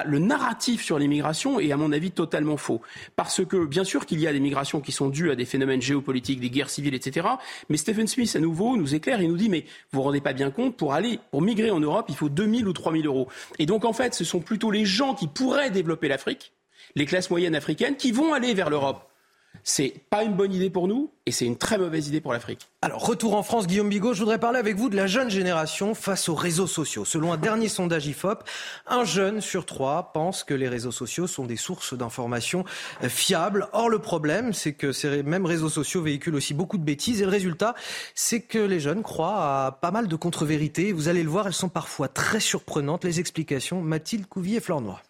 le 0.05 0.19
narratif 0.19 0.83
sur 0.83 0.99
l'immigration 0.99 1.59
est 1.59 1.71
à 1.71 1.77
mon 1.77 1.91
avis 1.91 2.11
totalement 2.11 2.57
faux. 2.57 2.81
Parce 3.15 3.43
que 3.43 3.65
bien 3.65 3.83
sûr 3.83 4.05
qu'il 4.05 4.19
y 4.19 4.27
a 4.27 4.33
des 4.33 4.39
migrations 4.39 4.81
qui 4.81 4.91
sont 4.91 5.09
dues 5.09 5.31
à 5.31 5.35
des 5.35 5.45
phénomènes 5.45 5.81
géopolitiques, 5.81 6.39
des 6.39 6.49
guerres 6.49 6.69
civiles, 6.69 6.93
etc. 6.93 7.27
Mais 7.69 7.77
Stephen 7.77 8.07
Smith 8.07 8.35
à 8.35 8.39
nouveau 8.39 8.77
nous 8.77 8.95
éclaire 8.95 9.21
et 9.21 9.27
nous 9.27 9.37
dit 9.37 9.49
mais 9.49 9.65
vous 9.91 9.99
vous 9.99 10.03
rendez 10.03 10.21
pas 10.21 10.33
bien 10.33 10.51
compte 10.51 10.77
pour 10.77 10.93
aller 10.93 11.19
pour 11.31 11.41
migrer 11.41 11.71
en 11.71 11.79
Europe 11.79 12.05
il 12.09 12.15
faut 12.15 12.29
2000 12.29 12.67
ou 12.67 12.73
3000 12.73 13.05
euros. 13.05 13.27
Et 13.57 13.65
donc 13.65 13.85
en 13.85 13.93
fait 13.93 14.13
ce 14.13 14.23
sont 14.23 14.39
plutôt 14.39 14.71
les 14.71 14.85
gens 14.85 15.15
qui 15.15 15.27
pourraient 15.27 15.71
développer 15.71 16.07
l'Afrique 16.07 16.53
les 16.95 17.05
classes 17.05 17.29
moyennes 17.29 17.55
africaines 17.55 17.95
qui 17.95 18.11
vont 18.11 18.33
aller 18.33 18.53
vers 18.53 18.69
l'Europe. 18.69 19.09
C'est 19.63 19.93
pas 20.09 20.23
une 20.23 20.33
bonne 20.33 20.53
idée 20.53 20.69
pour 20.69 20.87
nous 20.87 21.11
et 21.25 21.31
c'est 21.31 21.45
une 21.45 21.57
très 21.57 21.77
mauvaise 21.77 22.07
idée 22.07 22.21
pour 22.21 22.33
l'Afrique. 22.33 22.69
Alors, 22.81 23.05
retour 23.05 23.35
en 23.35 23.43
France, 23.43 23.67
Guillaume 23.67 23.89
Bigot, 23.89 24.13
je 24.13 24.19
voudrais 24.19 24.39
parler 24.39 24.57
avec 24.57 24.77
vous 24.77 24.89
de 24.89 24.95
la 24.95 25.05
jeune 25.05 25.29
génération 25.29 25.93
face 25.93 26.29
aux 26.29 26.35
réseaux 26.35 26.67
sociaux. 26.67 27.03
Selon 27.03 27.33
un 27.33 27.37
dernier 27.37 27.67
sondage 27.67 28.07
IFOP, 28.07 28.43
un 28.87 29.03
jeune 29.03 29.41
sur 29.41 29.65
trois 29.65 30.11
pense 30.13 30.43
que 30.43 30.53
les 30.53 30.69
réseaux 30.69 30.91
sociaux 30.91 31.27
sont 31.27 31.45
des 31.45 31.57
sources 31.57 31.93
d'informations 31.93 32.63
fiables. 33.01 33.67
Or, 33.73 33.89
le 33.89 33.99
problème, 33.99 34.53
c'est 34.53 34.73
que 34.73 34.91
ces 34.91 35.23
mêmes 35.23 35.45
réseaux 35.45 35.69
sociaux 35.69 36.01
véhiculent 36.01 36.35
aussi 36.35 36.53
beaucoup 36.53 36.77
de 36.77 36.83
bêtises 36.83 37.21
et 37.21 37.25
le 37.25 37.31
résultat, 37.31 37.75
c'est 38.15 38.41
que 38.41 38.59
les 38.59 38.79
jeunes 38.79 39.03
croient 39.03 39.65
à 39.65 39.71
pas 39.73 39.91
mal 39.91 40.07
de 40.07 40.15
contre-vérités. 40.15 40.93
Vous 40.93 41.09
allez 41.09 41.23
le 41.23 41.29
voir, 41.29 41.47
elles 41.47 41.53
sont 41.53 41.69
parfois 41.69 42.07
très 42.07 42.39
surprenantes. 42.39 43.03
Les 43.03 43.19
explications, 43.19 43.81
Mathilde 43.81 44.25
Couvier 44.25 44.57
et 44.57 44.61
Fleur 44.61 44.81
Noir. 44.81 45.03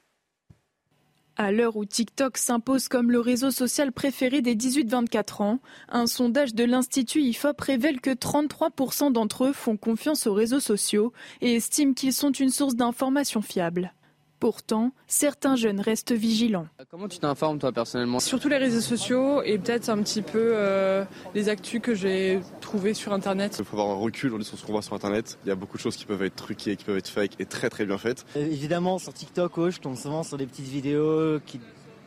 À 1.42 1.54
l'heure 1.54 1.78
où 1.78 1.86
TikTok 1.86 2.38
s'impose 2.38 2.90
comme 2.90 3.12
le 3.12 3.22
réseau 3.22 3.50
social 3.50 3.94
préféré 3.94 4.42
des 4.42 4.58
18-24 4.58 5.42
ans, 5.42 5.60
un 5.88 6.06
sondage 6.06 6.54
de 6.54 6.66
l'Institut 6.66 7.22
IFOP 7.22 7.62
révèle 7.62 8.02
que 8.02 8.10
33% 8.10 9.14
d'entre 9.14 9.46
eux 9.46 9.54
font 9.54 9.78
confiance 9.78 10.28
aux 10.28 10.34
réseaux 10.34 10.60
sociaux 10.60 11.14
et 11.40 11.56
estiment 11.56 11.94
qu'ils 11.94 12.12
sont 12.12 12.34
une 12.34 12.50
source 12.50 12.76
d'informations 12.76 13.42
fiables. 13.42 13.94
Pourtant, 14.40 14.92
certains 15.08 15.58
jeunes 15.58 15.82
restent 15.82 16.14
vigilants. 16.14 16.68
Comment 16.90 17.10
tu 17.10 17.20
t'informes 17.20 17.60
toi 17.60 17.74
personnellement 17.74 18.20
Surtout 18.20 18.48
les 18.48 18.58
réseaux 18.58 18.80
sociaux 18.80 19.42
et 19.44 19.58
peut-être 19.58 19.90
un 19.90 20.02
petit 20.02 20.22
peu 20.22 20.52
euh, 20.56 21.04
les 21.36 21.50
actus 21.50 21.82
que 21.82 21.94
j'ai 21.94 22.40
trouvées 22.62 22.94
sur 22.94 23.12
Internet. 23.12 23.58
Il 23.60 23.66
faut 23.66 23.78
avoir 23.78 23.98
un 23.98 24.00
recul 24.00 24.44
sur 24.46 24.58
ce 24.58 24.66
qu'on 24.66 24.72
voit 24.72 24.82
sur 24.82 24.94
Internet. 24.94 25.38
Il 25.46 25.50
y 25.50 25.52
a 25.52 25.56
beaucoup 25.56 25.76
de 25.76 25.82
choses 25.82 25.98
qui 25.98 26.06
peuvent 26.06 26.24
être 26.24 26.36
truquées, 26.36 26.78
qui 26.78 26.86
peuvent 26.86 26.98
être 26.98 27.10
fake 27.10 27.34
et 27.40 27.46
très 27.46 27.70
très 27.70 27.86
bien 27.86 27.98
faites. 27.98 28.26
Euh, 28.38 28.46
évidemment, 28.46 28.98
sur 28.98 29.14
TikTok, 29.14 29.58
oh, 29.58 29.70
je 29.70 29.80
tombe 29.80 29.96
souvent 29.96 30.24
sur 30.24 30.38
des 30.38 30.46
petites 30.46 30.68
vidéos 30.68 31.40
qui, 31.46 31.60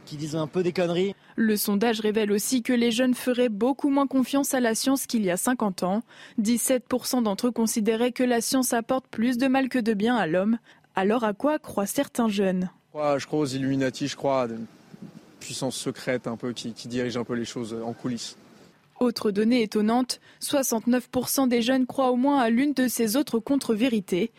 qui 0.06 0.16
disent 0.16 0.36
un 0.36 0.46
peu 0.46 0.62
des 0.62 0.72
conneries. 0.72 1.14
Le 1.36 1.56
sondage 1.56 2.00
révèle 2.00 2.32
aussi 2.32 2.62
que 2.62 2.72
les 2.72 2.90
jeunes 2.90 3.14
feraient 3.14 3.48
beaucoup 3.48 3.90
moins 3.90 4.06
confiance 4.06 4.54
à 4.54 4.60
la 4.60 4.74
science 4.74 5.06
qu'il 5.06 5.24
y 5.24 5.30
a 5.30 5.36
50 5.36 5.82
ans. 5.82 6.02
17% 6.40 7.22
d'entre 7.22 7.48
eux 7.48 7.52
considéraient 7.52 8.12
que 8.12 8.22
la 8.22 8.40
science 8.40 8.72
apporte 8.72 9.06
plus 9.08 9.38
de 9.38 9.48
mal 9.48 9.68
que 9.68 9.78
de 9.78 9.94
bien 9.94 10.16
à 10.16 10.26
l'homme, 10.26 10.58
alors 10.94 11.24
à 11.24 11.32
quoi 11.32 11.58
croient 11.58 11.86
certains 11.86 12.28
jeunes? 12.28 12.70
Je 12.94 13.26
crois 13.26 13.40
aux 13.40 13.46
Illuminati, 13.46 14.08
je 14.08 14.16
crois 14.16 14.42
à 14.42 14.46
une 14.46 14.66
puissance 15.40 15.76
secrète 15.76 16.26
un 16.26 16.36
peu 16.36 16.52
qui, 16.52 16.72
dirige 16.86 17.16
un 17.16 17.24
peu 17.24 17.34
les 17.34 17.44
choses 17.44 17.76
en 17.84 17.92
coulisses. 17.92 18.36
Autre 19.00 19.32
donnée 19.32 19.62
étonnante, 19.62 20.20
69% 20.40 21.48
des 21.48 21.62
jeunes 21.62 21.86
croient 21.86 22.12
au 22.12 22.16
moins 22.16 22.38
à 22.38 22.50
l'une 22.50 22.72
de 22.72 22.86
ces 22.86 23.16
autres 23.16 23.40
contre-vérités. 23.40 24.30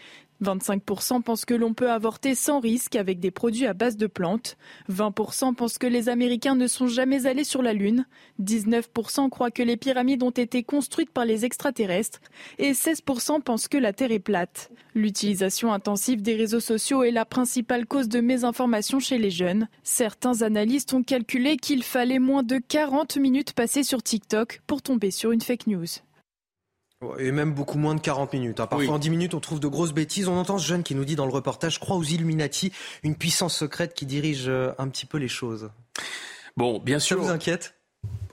25% 0.43 1.21
pensent 1.21 1.45
que 1.45 1.53
l'on 1.53 1.73
peut 1.73 1.89
avorter 1.89 2.35
sans 2.35 2.59
risque 2.59 2.95
avec 2.95 3.19
des 3.19 3.31
produits 3.31 3.65
à 3.65 3.73
base 3.73 3.97
de 3.97 4.07
plantes. 4.07 4.57
20% 4.91 5.55
pensent 5.55 5.77
que 5.77 5.87
les 5.87 6.09
Américains 6.09 6.55
ne 6.55 6.67
sont 6.67 6.87
jamais 6.87 7.25
allés 7.25 7.43
sur 7.43 7.61
la 7.61 7.73
Lune. 7.73 8.05
19% 8.41 9.29
croient 9.29 9.51
que 9.51 9.63
les 9.63 9.77
pyramides 9.77 10.23
ont 10.23 10.29
été 10.29 10.63
construites 10.63 11.11
par 11.11 11.25
les 11.25 11.45
extraterrestres. 11.45 12.19
Et 12.59 12.73
16% 12.73 13.41
pensent 13.41 13.67
que 13.67 13.77
la 13.77 13.93
Terre 13.93 14.11
est 14.11 14.19
plate. 14.19 14.71
L'utilisation 14.95 15.73
intensive 15.73 16.21
des 16.21 16.35
réseaux 16.35 16.59
sociaux 16.59 17.03
est 17.03 17.11
la 17.11 17.25
principale 17.25 17.85
cause 17.85 18.09
de 18.09 18.19
mésinformation 18.19 18.99
chez 18.99 19.17
les 19.17 19.31
jeunes. 19.31 19.67
Certains 19.83 20.41
analystes 20.41 20.93
ont 20.93 21.03
calculé 21.03 21.57
qu'il 21.57 21.83
fallait 21.83 22.19
moins 22.19 22.43
de 22.43 22.57
40 22.57 23.17
minutes 23.17 23.53
passées 23.53 23.83
sur 23.83 24.03
TikTok 24.03 24.61
pour 24.67 24.81
tomber 24.81 25.11
sur 25.11 25.31
une 25.31 25.41
fake 25.41 25.67
news. 25.67 25.85
Et 27.19 27.31
même 27.31 27.53
beaucoup 27.53 27.77
moins 27.77 27.95
de 27.95 28.01
40 28.01 28.33
minutes. 28.33 28.59
Hein. 28.59 28.67
Parfois 28.67 28.95
en 28.95 28.99
10 28.99 29.09
minutes, 29.09 29.33
on 29.33 29.39
trouve 29.39 29.59
de 29.59 29.67
grosses 29.67 29.93
bêtises. 29.93 30.27
On 30.27 30.37
entend 30.37 30.57
ce 30.57 30.67
jeune 30.67 30.83
qui 30.83 30.95
nous 30.95 31.05
dit 31.05 31.15
dans 31.15 31.25
le 31.25 31.31
reportage, 31.31 31.79
croit 31.79 31.95
aux 31.95 32.03
Illuminati, 32.03 32.71
une 33.03 33.15
puissance 33.15 33.55
secrète 33.55 33.93
qui 33.93 34.05
dirige 34.05 34.45
euh, 34.47 34.71
un 34.77 34.87
petit 34.87 35.05
peu 35.05 35.17
les 35.17 35.27
choses. 35.27 35.69
Bon, 36.57 36.79
bien 36.79 36.99
sûr. 36.99 37.17
Ça 37.17 37.23
vous 37.23 37.31
inquiète? 37.31 37.75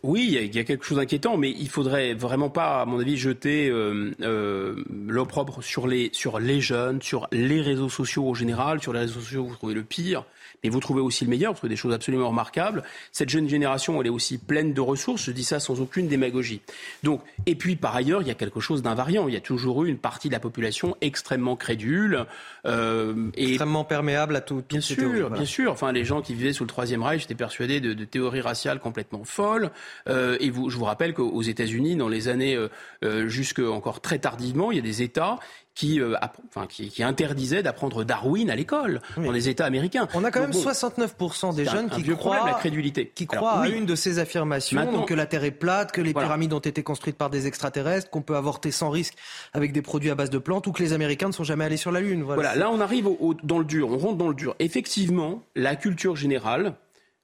Oui, 0.02 0.38
il 0.40 0.56
y, 0.56 0.59
a 0.59 0.64
quelque 0.64 0.84
chose 0.84 0.97
d'inquiétant, 0.97 1.36
mais 1.36 1.51
il 1.51 1.68
faudrait 1.68 2.14
vraiment 2.14 2.48
pas, 2.48 2.80
à 2.80 2.86
mon 2.86 2.98
avis, 3.01 3.18
jeter 3.18 3.68
euh, 3.68 4.14
euh, 4.22 4.82
l'opprobre 4.88 5.62
sur 5.62 5.86
les, 5.86 6.09
sur 6.14 6.40
les 6.40 6.62
jeunes, 6.62 7.02
sur 7.02 7.28
les 7.32 7.60
réseaux 7.60 7.90
sociaux 7.90 8.28
en 8.30 8.34
général. 8.34 8.80
Sur 8.80 8.94
les 8.94 9.01
réseaux 9.01 9.20
sociaux, 9.20 9.44
vous 9.44 9.55
trouvez 9.55 9.74
le 9.74 9.84
pire 9.84 10.24
mais 10.62 10.70
vous 10.70 10.80
trouvez 10.80 11.00
aussi 11.00 11.24
le 11.24 11.30
meilleur, 11.30 11.52
vous 11.52 11.58
trouvez 11.58 11.70
des 11.70 11.76
choses 11.76 11.94
absolument 11.94 12.28
remarquables. 12.28 12.82
Cette 13.12 13.28
jeune 13.28 13.48
génération, 13.48 14.00
elle 14.00 14.06
est 14.06 14.10
aussi 14.10 14.38
pleine 14.38 14.72
de 14.72 14.80
ressources, 14.80 15.24
je 15.24 15.32
dis 15.32 15.44
ça 15.44 15.60
sans 15.60 15.80
aucune 15.80 16.08
démagogie. 16.08 16.60
Donc, 17.02 17.22
et 17.46 17.54
puis 17.54 17.76
par 17.76 17.94
ailleurs, 17.94 18.22
il 18.22 18.28
y 18.28 18.30
a 18.30 18.34
quelque 18.34 18.60
chose 18.60 18.82
d'invariant. 18.82 19.28
Il 19.28 19.34
y 19.34 19.36
a 19.36 19.40
toujours 19.40 19.84
eu 19.84 19.88
une 19.88 19.98
partie 19.98 20.28
de 20.28 20.34
la 20.34 20.40
population 20.40 20.96
extrêmement 21.00 21.56
crédule. 21.56 22.26
Euh, 22.66 23.30
et 23.34 23.50
extrêmement 23.50 23.84
perméable 23.84 24.36
à 24.36 24.40
tout. 24.40 24.62
Bien 24.68 24.80
sûr, 24.80 25.30
bien 25.30 25.44
sûr. 25.44 25.72
Enfin, 25.72 25.92
les 25.92 26.04
gens 26.04 26.22
qui 26.22 26.34
vivaient 26.34 26.52
sous 26.52 26.64
le 26.64 26.68
Troisième 26.68 27.02
Reich 27.02 27.24
étaient 27.24 27.34
persuadés 27.34 27.80
de, 27.80 27.94
de 27.94 28.04
théories 28.04 28.40
raciales 28.40 28.80
complètement 28.80 29.24
folles. 29.24 29.70
Euh, 30.08 30.36
et 30.40 30.50
vous, 30.50 30.70
je 30.70 30.76
vous 30.76 30.84
rappelle 30.84 31.14
qu'aux 31.14 31.42
États-Unis, 31.42 31.96
dans 31.96 32.08
les 32.08 32.28
années 32.28 32.54
euh, 32.54 32.68
euh, 33.04 33.28
jusque 33.28 33.60
encore 33.60 34.00
très 34.00 34.18
tardivement, 34.18 34.70
il 34.70 34.76
y 34.76 34.80
a 34.80 34.82
des 34.82 35.02
États 35.02 35.38
qui, 35.81 35.98
euh, 35.98 36.15
enfin, 36.48 36.66
qui, 36.66 36.90
qui, 36.90 37.02
interdisait 37.02 37.62
d'apprendre 37.62 38.05
Darwin 38.05 38.51
à 38.51 38.55
l'école 38.55 39.01
dans 39.16 39.31
les 39.31 39.48
États 39.48 39.65
américains. 39.65 40.09
On 40.12 40.24
a 40.24 40.31
quand 40.31 40.40
même 40.40 40.51
69% 40.51 41.55
des 41.55 41.65
jeunes 41.65 41.89
qui 41.89 42.02
croient, 42.02 42.44
la 42.44 42.52
crédulité. 42.52 43.11
qui 43.15 43.27
croient 43.27 43.61
à 43.61 43.69
une 43.69 43.86
de 43.86 43.94
ces 43.94 44.19
affirmations, 44.19 45.05
que 45.05 45.15
la 45.15 45.24
Terre 45.24 45.44
est 45.44 45.51
plate, 45.51 45.90
que 45.93 46.02
les 46.02 46.12
pyramides 46.12 46.52
ont 46.52 46.59
été 46.59 46.82
construites 46.82 47.16
par 47.16 47.31
des 47.31 47.47
extraterrestres, 47.47 48.11
qu'on 48.11 48.20
peut 48.20 48.36
avorter 48.36 48.73
sans 48.73 48.90
risque 48.90 49.15
avec 49.55 49.73
des 49.73 49.81
produits 49.81 50.11
à 50.11 50.15
base 50.15 50.28
de 50.28 50.36
plantes, 50.36 50.66
ou 50.66 50.73
que 50.73 50.82
les 50.82 50.93
Américains 50.93 51.28
ne 51.28 51.32
sont 51.32 51.44
jamais 51.44 51.65
allés 51.65 51.78
sur 51.78 51.93
la 51.93 52.01
Lune. 52.01 52.24
Voilà, 52.24 52.55
là 52.55 52.70
on 52.70 52.81
arrive 52.81 53.07
au, 53.07 53.35
dans 53.43 53.59
le 53.59 53.65
dur, 53.65 53.89
on 53.89 53.97
rentre 53.97 54.19
dans 54.19 54.28
le 54.28 54.35
dur. 54.35 54.55
Effectivement, 54.59 55.43
la 55.57 55.77
culture 55.77 56.15
générale 56.15 56.74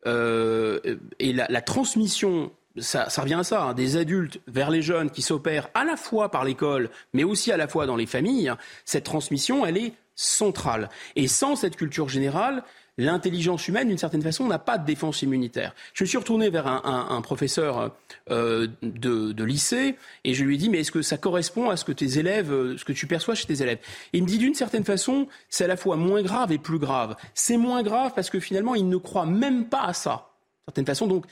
euh, 0.06 0.80
et 1.18 1.34
la, 1.34 1.46
la 1.50 1.60
transmission 1.60 2.52
ça, 2.78 3.08
ça, 3.08 3.22
revient 3.22 3.34
à 3.34 3.44
ça, 3.44 3.62
hein, 3.62 3.74
des 3.74 3.96
adultes 3.96 4.40
vers 4.46 4.70
les 4.70 4.82
jeunes 4.82 5.10
qui 5.10 5.22
s'opèrent 5.22 5.68
à 5.74 5.84
la 5.84 5.96
fois 5.96 6.30
par 6.30 6.44
l'école, 6.44 6.90
mais 7.12 7.24
aussi 7.24 7.52
à 7.52 7.56
la 7.56 7.68
fois 7.68 7.86
dans 7.86 7.96
les 7.96 8.06
familles, 8.06 8.52
cette 8.84 9.04
transmission, 9.04 9.64
elle 9.66 9.76
est 9.76 9.92
centrale. 10.14 10.88
Et 11.14 11.28
sans 11.28 11.56
cette 11.56 11.76
culture 11.76 12.08
générale, 12.08 12.64
l'intelligence 12.98 13.68
humaine, 13.68 13.88
d'une 13.88 13.98
certaine 13.98 14.22
façon, 14.22 14.46
n'a 14.46 14.58
pas 14.58 14.78
de 14.78 14.86
défense 14.86 15.22
immunitaire. 15.22 15.74
Je 15.92 16.04
me 16.04 16.08
suis 16.08 16.16
retourné 16.16 16.48
vers 16.48 16.66
un, 16.66 17.20
professeur 17.20 17.94
euh, 18.30 18.68
de, 18.82 19.44
lycée 19.44 19.96
et 20.24 20.34
je 20.34 20.44
lui 20.44 20.54
ai 20.54 20.58
dit, 20.58 20.70
mais 20.70 20.80
est-ce 20.80 20.92
que 20.92 21.02
ça 21.02 21.18
correspond 21.18 21.68
à 21.68 21.76
ce 21.76 21.84
que 21.84 21.92
tes 21.92 22.18
élèves, 22.18 22.50
euh, 22.52 22.78
ce 22.78 22.84
que 22.84 22.92
tu 22.92 23.06
perçois 23.06 23.34
chez 23.34 23.46
tes 23.46 23.62
élèves? 23.62 23.78
Il 24.12 24.22
me 24.22 24.28
dit, 24.28 24.38
d'une 24.38 24.54
certaine 24.54 24.84
façon, 24.84 25.28
c'est 25.50 25.64
à 25.64 25.68
la 25.68 25.76
fois 25.76 25.96
moins 25.96 26.22
grave 26.22 26.52
et 26.52 26.58
plus 26.58 26.78
grave. 26.78 27.16
C'est 27.34 27.58
moins 27.58 27.82
grave 27.82 28.12
parce 28.14 28.30
que 28.30 28.40
finalement, 28.40 28.74
ils 28.74 28.88
ne 28.88 28.96
croient 28.96 29.26
même 29.26 29.66
pas 29.66 29.82
à 29.82 29.92
ça. 29.92 30.30
D'une 30.66 30.72
certaine 30.72 30.86
façon, 30.86 31.06
donc, 31.06 31.26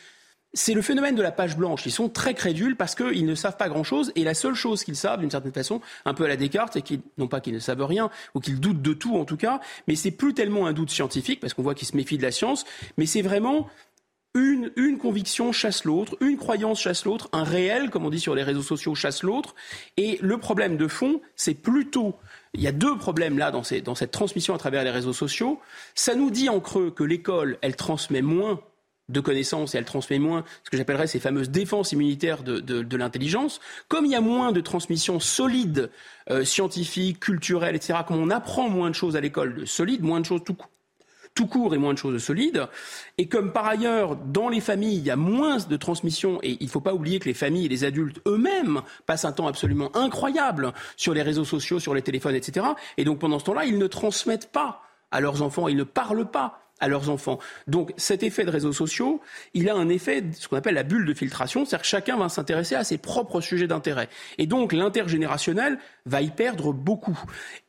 c'est 0.55 0.73
le 0.73 0.83
phénomène 0.83 1.17
de 1.17 1.23
la 1.23 1.33
page 1.33 1.57
blanche. 1.57 1.85
Ils 1.85 1.93
sont 1.93 2.09
très 2.09 2.35
crédules 2.35 2.77
parce 2.77 2.95
qu'ils 2.95 3.27
ne 3.27 3.35
savent 3.35 3.57
pas 3.57 3.69
grand-chose 3.69 4.13
et 4.15 4.25
la 4.25 4.35
seule 4.35 4.55
chose 4.55 4.85
qu'ils 4.85 4.97
savent, 4.97 5.21
d'une 5.21 5.31
certaine 5.31 5.53
façon, 5.53 5.81
un 6.05 6.15
peu 6.15 6.25
à 6.25 6.29
la 6.29 6.37
Descartes, 6.37 6.73
c'est 6.75 6.83
qu'ils, 6.83 7.01
non 7.19 7.27
pas 7.27 7.41
qu'ils 7.41 7.55
ne 7.55 7.59
savent 7.59 7.85
rien 7.85 8.11
ou 8.35 8.41
qu'ils 8.41 8.61
doutent 8.61 8.83
de 8.83 8.95
tout 8.95 9.17
en 9.17 9.25
tout 9.25 9.37
cas, 9.37 9.61
mais 9.89 9.97
c'est 9.97 10.13
plus 10.13 10.33
tellement 10.33 10.67
un 10.67 10.73
doute 10.73 10.91
scientifique 10.91 11.41
parce 11.41 11.53
qu'on 11.55 11.63
voit 11.63 11.75
qu'ils 11.75 11.89
se 11.89 11.97
méfient 11.97 12.19
de 12.19 12.23
la 12.23 12.31
science, 12.31 12.65
mais 12.97 13.07
c'est 13.07 13.23
vraiment 13.23 13.69
une, 14.37 14.73
une, 14.77 14.99
conviction 14.99 15.53
chasse 15.53 15.85
l'autre, 15.85 16.17
une 16.21 16.37
croyance 16.37 16.81
chasse 16.81 17.05
l'autre, 17.05 17.29
un 17.33 17.45
réel, 17.45 17.91
comme 17.91 18.05
on 18.05 18.11
dit 18.11 18.19
sur 18.19 18.35
les 18.35 18.43
réseaux 18.43 18.63
sociaux, 18.63 18.95
chasse 18.97 19.23
l'autre. 19.23 19.55
Et 19.97 20.19
le 20.21 20.39
problème 20.39 20.77
de 20.77 20.89
fond, 20.89 21.21
c'est 21.37 21.55
plutôt 21.55 22.17
il 22.53 22.61
y 22.61 22.67
a 22.67 22.73
deux 22.73 22.97
problèmes 22.97 23.39
là 23.39 23.51
dans, 23.51 23.63
dans 23.85 23.95
cette 23.95 24.11
transmission 24.11 24.55
à 24.55 24.59
travers 24.59 24.85
les 24.85 24.91
réseaux 24.91 25.13
sociaux. 25.13 25.61
Ça 25.95 26.15
nous 26.15 26.31
dit 26.31 26.49
en 26.49 26.61
creux 26.61 26.91
que 26.91 27.05
l'école, 27.05 27.59
elle 27.63 27.77
transmet 27.77 28.23
moins 28.23 28.61
de 29.09 29.21
connaissances 29.21 29.75
et 29.75 29.79
elle 29.79 29.85
transmet 29.85 30.19
moins 30.19 30.45
ce 30.63 30.71
que 30.71 30.77
j'appellerais 30.77 31.07
ces 31.07 31.21
fameuses 31.21 31.51
défenses 31.51 31.93
immunitaires 31.93 32.43
de, 32.43 32.61
de, 32.61 32.83
de 32.83 32.97
l'intelligence. 32.97 33.61
Comme 33.89 34.07
il 34.07 34.13
y 34.13 34.17
a 34.17 34.21
moins 34.21 34.53
de 34.53 34.61
transmission 34.61 35.21
solide, 35.21 35.91
euh, 36.31 36.45
scientifique, 36.45 37.21
culturelle, 37.21 37.77
etc., 37.77 38.01
comme 38.07 38.19
on 38.19 38.31
apprend 38.31 38.69
moins 38.69 38.91
de 38.91 38.95
choses 38.95 39.17
à 39.17 39.21
l'école 39.21 39.55
de 39.55 39.65
solide, 39.67 40.03
moins 40.03 40.21
de 40.21 40.27
choses 40.27 40.43
tout, 40.45 40.57
tout 41.35 41.47
court 41.47 41.75
et 41.75 41.79
moins 41.79 41.93
de 41.93 41.99
choses 41.99 42.23
solides, 42.23 42.67
et 43.19 43.29
comme 43.29 43.53
par 43.53 43.67
ailleurs, 43.67 44.17
dans 44.17 44.49
les 44.49 44.61
familles, 44.61 44.97
il 44.97 45.05
y 45.05 45.11
a 45.11 45.17
moins 45.17 45.59
de 45.59 45.77
transmission, 45.77 46.39
et 46.43 46.57
il 46.61 46.67
ne 46.67 46.71
faut 46.71 46.81
pas 46.81 46.95
oublier 46.95 47.19
que 47.19 47.27
les 47.27 47.35
familles 47.35 47.67
et 47.67 47.69
les 47.69 47.85
adultes 47.85 48.21
eux-mêmes 48.27 48.81
passent 49.05 49.27
un 49.27 49.33
temps 49.33 49.49
absolument 49.49 49.95
incroyable 49.95 50.73
sur 50.97 51.13
les 51.13 51.23
réseaux 51.23 51.45
sociaux, 51.45 51.79
sur 51.79 51.93
les 51.93 52.03
téléphones, 52.03 52.37
etc., 52.37 52.67
et 52.97 53.05
donc 53.05 53.19
pendant 53.19 53.39
ce 53.39 53.45
temps-là, 53.45 53.67
ils 53.67 53.79
ne 53.79 53.87
transmettent 53.87 54.51
pas 54.51 54.81
à 55.11 55.21
leurs 55.21 55.43
enfants, 55.43 55.69
ils 55.69 55.77
ne 55.77 55.85
parlent 55.85 56.31
pas 56.31 56.64
à 56.85 56.89
leurs 56.89 57.09
enfants. 57.09 57.39
Donc 57.67 57.93
cet 57.97 58.23
effet 58.23 58.45
de 58.45 58.51
réseaux 58.51 58.75
sociaux, 58.75 59.23
il 59.55 59.71
a 59.71 59.75
un 59.75 59.89
effet, 59.89 60.23
ce 60.39 60.49
qu'on 60.49 60.57
appelle 60.57 60.75
la 60.75 60.83
bulle 60.83 61.07
de 61.07 61.15
filtration, 61.15 61.65
c'est-à-dire 61.65 61.83
que 61.83 61.89
chacun 61.89 62.17
va 62.19 62.29
s'intéresser 62.29 62.75
à 62.75 62.85
ses 62.85 62.99
propres 62.99 63.41
sujets 63.41 63.67
d'intérêt. 63.67 64.09
Et 64.37 64.47
donc 64.47 64.75
l'intergénérationnel 64.75 65.79
va 66.05 66.21
y 66.21 66.31
perdre 66.31 66.75
beaucoup. 66.75 67.19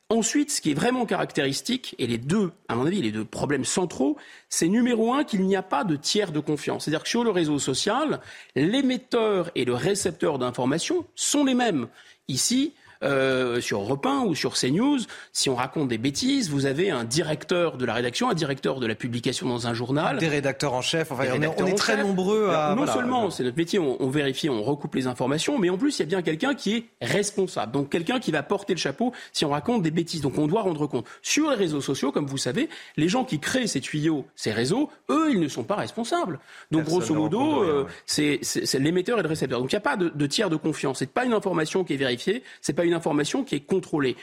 Ensuite, 0.10 0.52
ce 0.52 0.62
qui 0.62 0.72
est 0.72 0.76
vraiment 0.76 1.06
caractéristique, 1.06 1.96
et 1.98 2.06
les 2.06 2.20
deux, 2.20 2.52
à 2.68 2.76
mon 2.76 2.86
avis, 2.86 3.02
les 3.02 3.12
deux 3.12 3.26
problèmes 3.26 3.66
centraux, 3.66 4.18
c'est 4.50 4.68
numéro 4.68 5.14
un 5.14 5.24
qu'il 5.24 5.44
n'y 5.46 5.56
a 5.56 5.64
pas 5.64 5.84
de 5.84 5.96
tiers 5.96 6.32
de 6.32 6.40
confiance. 6.40 6.84
C'est-à-dire 6.84 7.04
que 7.04 7.10
sur 7.10 7.24
le 7.24 7.32
réseau 7.32 7.58
social, 7.58 8.20
l'émetteur 8.56 9.50
et 9.56 9.66
le 9.66 9.74
récepteur 9.74 10.38
d'informations 10.38 11.06
sont 11.16 11.44
les 11.46 11.56
mêmes. 11.56 11.88
Ici, 12.28 12.74
euh, 13.06 13.62
sur 13.62 13.80
Europe 13.82 14.06
1 14.06 14.26
ou 14.26 14.36
sur 14.36 14.54
CNews, 14.54 15.00
si 15.32 15.50
on 15.50 15.56
raconte 15.56 15.88
des 15.88 15.98
bêtises, 15.98 16.50
vous 16.50 16.66
avez 16.66 16.92
un 16.92 17.04
directeur 17.04 17.78
de 17.78 17.86
la 17.86 17.94
rédaction, 17.94 18.30
un 18.30 18.34
directeur 18.34 18.80
de 18.80 18.88
la 18.88 18.96
publication 18.96 19.48
dans 19.48 19.68
un 19.68 19.74
journal. 19.74 20.18
Des 20.18 20.28
rédacteurs 20.28 20.74
en 20.74 20.82
chef. 20.82 21.12
Enfin, 21.12 21.26
on, 21.36 21.66
est, 21.66 21.76
très 21.76 22.02
nombreux 22.02 22.50
à. 22.50 22.76
non 22.76 22.88
seulement, 22.88 23.30
c'est 23.30 23.44
notre 23.44 23.58
métier, 23.58 23.80
on, 23.80 24.02
on, 24.02 24.10
vérifie, 24.10 24.50
on 24.50 24.64
recoupe 24.64 24.96
les 24.96 25.08
informations, 25.08 25.60
mais 25.60 25.70
en 25.70 25.78
plus, 25.78 25.98
il 25.98 26.02
y 26.02 26.04
a 26.04 26.08
bien 26.08 26.22
quelqu'un 26.22 26.54
qui 26.56 26.76
est 26.76 26.86
responsable. 27.02 27.72
Donc, 27.72 27.90
quelqu'un 27.90 28.20
qui 28.20 28.32
va 28.32 28.44
porter 28.44 28.74
le 28.74 28.80
chapeau 28.80 29.14
si 29.34 29.46
on 29.46 29.50
raconte 29.50 29.84
des 29.84 29.92
bêtises. 29.92 30.22
Donc, 30.22 30.38
on 30.38 30.48
doit 30.48 30.62
rendre 30.62 30.88
compte. 30.88 31.06
Sur 31.22 31.50
les 31.50 31.56
réseaux 31.56 31.82
sociaux, 31.82 32.12
comme 32.12 32.26
vous 32.26 32.38
savez, 32.38 32.70
les 32.98 33.08
gens 33.08 33.24
qui 33.24 33.40
créent 33.40 33.68
ces 33.68 33.82
tuyaux, 33.82 34.26
ces 34.36 34.52
réseaux, 34.52 34.90
eux, 35.10 35.30
ils 35.32 35.40
ne 35.40 35.48
sont 35.48 35.64
pas 35.64 35.76
responsables. 35.76 36.40
Donc, 36.72 36.86
grosso 36.86 37.14
modo, 37.14 37.64
euh, 37.64 37.86
c'est 38.06 38.40
l'émetteur 38.80 39.20
et 39.20 39.22
le 39.22 39.30
récepteur. 39.30 39.60
Donc, 39.60 39.72
il 39.72 39.76
n'y 39.76 39.80
a 39.80 39.82
pas 39.82 39.98
de, 39.98 40.10
de 40.10 40.28
tiers 40.28 40.50
de 40.50 40.56
confiance. 40.56 41.00
C'est 41.00 41.12
pas 41.12 41.26
une 41.26 41.34
information 41.34 41.84
qui 41.84 41.94
est 41.94 41.98
vérifiée. 41.98 42.44
C'est 42.62 42.74
pas 42.74 42.84
une 42.84 42.95
information 42.96 43.44
qui 43.44 43.56
est 43.56 43.66
contrôlée. 43.66 44.16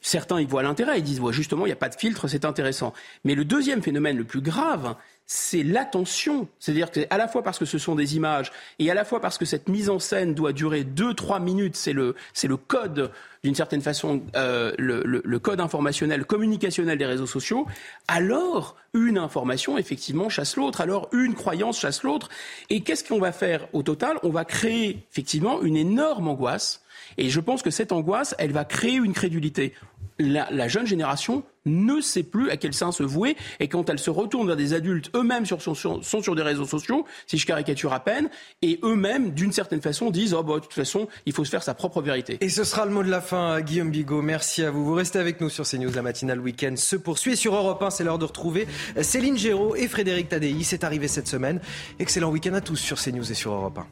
Certains 0.00 0.40
y 0.40 0.46
voient 0.46 0.62
l'intérêt, 0.62 0.98
ils 0.98 1.04
disent 1.04 1.20
justement 1.30 1.66
il 1.66 1.68
n'y 1.68 1.74
a 1.74 1.76
pas 1.76 1.90
de 1.90 1.94
filtre, 1.94 2.28
c'est 2.28 2.44
intéressant. 2.44 2.94
Mais 3.24 3.34
le 3.34 3.44
deuxième 3.44 3.82
phénomène 3.82 4.16
le 4.16 4.24
plus 4.24 4.40
grave, 4.40 4.96
c'est 5.26 5.62
l'attention. 5.62 6.48
C'est-à-dire 6.58 6.90
que 6.90 7.00
à 7.08 7.16
la 7.16 7.28
fois 7.28 7.42
parce 7.42 7.58
que 7.58 7.64
ce 7.64 7.78
sont 7.78 7.94
des 7.94 8.16
images 8.16 8.52
et 8.78 8.90
à 8.90 8.94
la 8.94 9.04
fois 9.04 9.20
parce 9.20 9.38
que 9.38 9.44
cette 9.44 9.68
mise 9.68 9.88
en 9.88 9.98
scène 9.98 10.34
doit 10.34 10.52
durer 10.52 10.84
deux 10.84 11.14
trois 11.14 11.40
minutes, 11.40 11.76
c'est 11.76 11.92
le 11.94 12.14
c'est 12.34 12.48
le 12.48 12.56
code 12.56 13.10
d'une 13.42 13.54
certaine 13.54 13.82
façon 13.82 14.22
euh, 14.36 14.72
le, 14.78 15.02
le, 15.04 15.20
le, 15.22 15.38
code 15.38 15.60
informationnel 15.60 16.24
communicationnel 16.24 16.98
des 16.98 17.06
réseaux 17.06 17.26
sociaux. 17.26 17.66
Alors 18.08 18.76
une 18.92 19.18
information 19.18 19.78
effectivement 19.78 20.28
chasse 20.28 20.56
l'autre. 20.56 20.80
Alors 20.80 21.08
une 21.12 21.34
croyance 21.34 21.78
chasse 21.78 22.02
l'autre. 22.02 22.28
Et 22.68 22.82
qu'est-ce 22.82 23.04
qu'on 23.04 23.18
va 23.18 23.32
faire 23.32 23.66
au 23.72 23.82
total? 23.82 24.18
On 24.22 24.30
va 24.30 24.44
créer 24.44 25.06
effectivement 25.10 25.62
une 25.62 25.76
énorme 25.76 26.28
angoisse 26.28 26.84
et 27.16 27.30
je 27.30 27.40
pense 27.40 27.62
que 27.62 27.70
cette 27.70 27.92
angoisse, 27.92 28.34
elle 28.38 28.52
va 28.52 28.64
créer 28.64 28.96
une 28.96 29.12
crédulité. 29.12 29.74
La, 30.18 30.68
jeune 30.68 30.86
génération 30.86 31.42
ne 31.66 32.00
sait 32.00 32.22
plus 32.22 32.50
à 32.50 32.56
quel 32.56 32.72
sein 32.72 32.92
se 32.92 33.02
vouer 33.02 33.36
et 33.58 33.68
quand 33.68 33.88
elle 33.90 33.98
se 33.98 34.10
retourne 34.10 34.46
vers 34.46 34.56
des 34.56 34.74
adultes 34.74 35.10
eux-mêmes 35.16 35.46
sur, 35.46 35.60
sont, 35.60 35.74
sur, 35.74 36.34
des 36.34 36.42
réseaux 36.42 36.66
sociaux, 36.66 37.04
si 37.26 37.38
je 37.38 37.46
caricature 37.46 37.92
à 37.92 38.00
peine, 38.00 38.28
et 38.62 38.78
eux-mêmes 38.82 39.30
d'une 39.30 39.50
certaine 39.50 39.80
façon 39.80 40.10
disent 40.10 40.34
oh 40.34 40.42
bah 40.42 40.54
de 40.54 40.60
toute 40.60 40.72
façon 40.72 41.08
il 41.26 41.32
faut 41.32 41.44
se 41.44 41.50
faire 41.50 41.62
sa 41.62 41.74
propre 41.74 42.00
vérité. 42.00 42.38
Et 42.40 42.48
ce 42.48 42.64
sera 42.64 42.84
le 42.84 42.92
mot 42.92 43.02
de 43.02 43.10
la 43.10 43.20
fin, 43.20 43.60
Guillaume 43.60 43.90
Bigot. 43.90 44.22
Merci 44.22 44.62
à 44.62 44.70
vous. 44.70 44.84
Vous 44.84 44.94
restez 44.94 45.18
avec 45.18 45.40
nous 45.40 45.48
sur 45.48 45.66
CNews. 45.66 45.92
La 45.92 46.02
matinale 46.02 46.40
week-end 46.40 46.74
se 46.76 46.96
poursuit 46.96 47.36
sur 47.36 47.54
Europe 47.54 47.82
1. 47.82 47.90
C'est 47.90 48.04
l'heure 48.04 48.18
de 48.18 48.26
retrouver 48.26 48.68
Céline 49.00 49.36
Géraud 49.36 49.74
et 49.74 49.88
Frédéric 49.88 50.28
Tadei. 50.28 50.54
C'est 50.62 50.84
arrivé 50.84 51.08
cette 51.08 51.28
semaine. 51.28 51.60
Excellent 51.98 52.30
week-end 52.30 52.54
à 52.54 52.60
tous 52.60 52.76
sur 52.76 53.00
CNews 53.02 53.30
et 53.30 53.34
sur 53.34 53.52
Europe 53.52 53.78
1. 53.78 53.86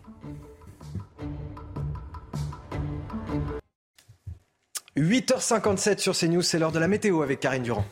8h57 4.97 5.99
sur 6.01 6.15
CNews, 6.15 6.43
c'est 6.43 6.59
l'heure 6.59 6.71
de 6.71 6.79
la 6.79 6.87
météo 6.87 7.23
avec 7.23 7.41
Karine 7.41 7.63
Durand. 7.63 7.87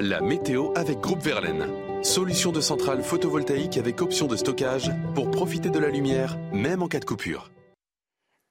La 0.00 0.20
météo 0.20 0.72
avec 0.74 0.98
Groupe 0.98 1.22
Verlaine. 1.22 1.68
Solution 2.02 2.50
de 2.50 2.60
centrale 2.60 3.02
photovoltaïque 3.02 3.76
avec 3.76 4.02
option 4.02 4.26
de 4.26 4.34
stockage 4.34 4.90
pour 5.14 5.30
profiter 5.30 5.70
de 5.70 5.78
la 5.78 5.90
lumière, 5.90 6.38
même 6.52 6.82
en 6.82 6.88
cas 6.88 6.98
de 6.98 7.04
coupure. 7.04 7.52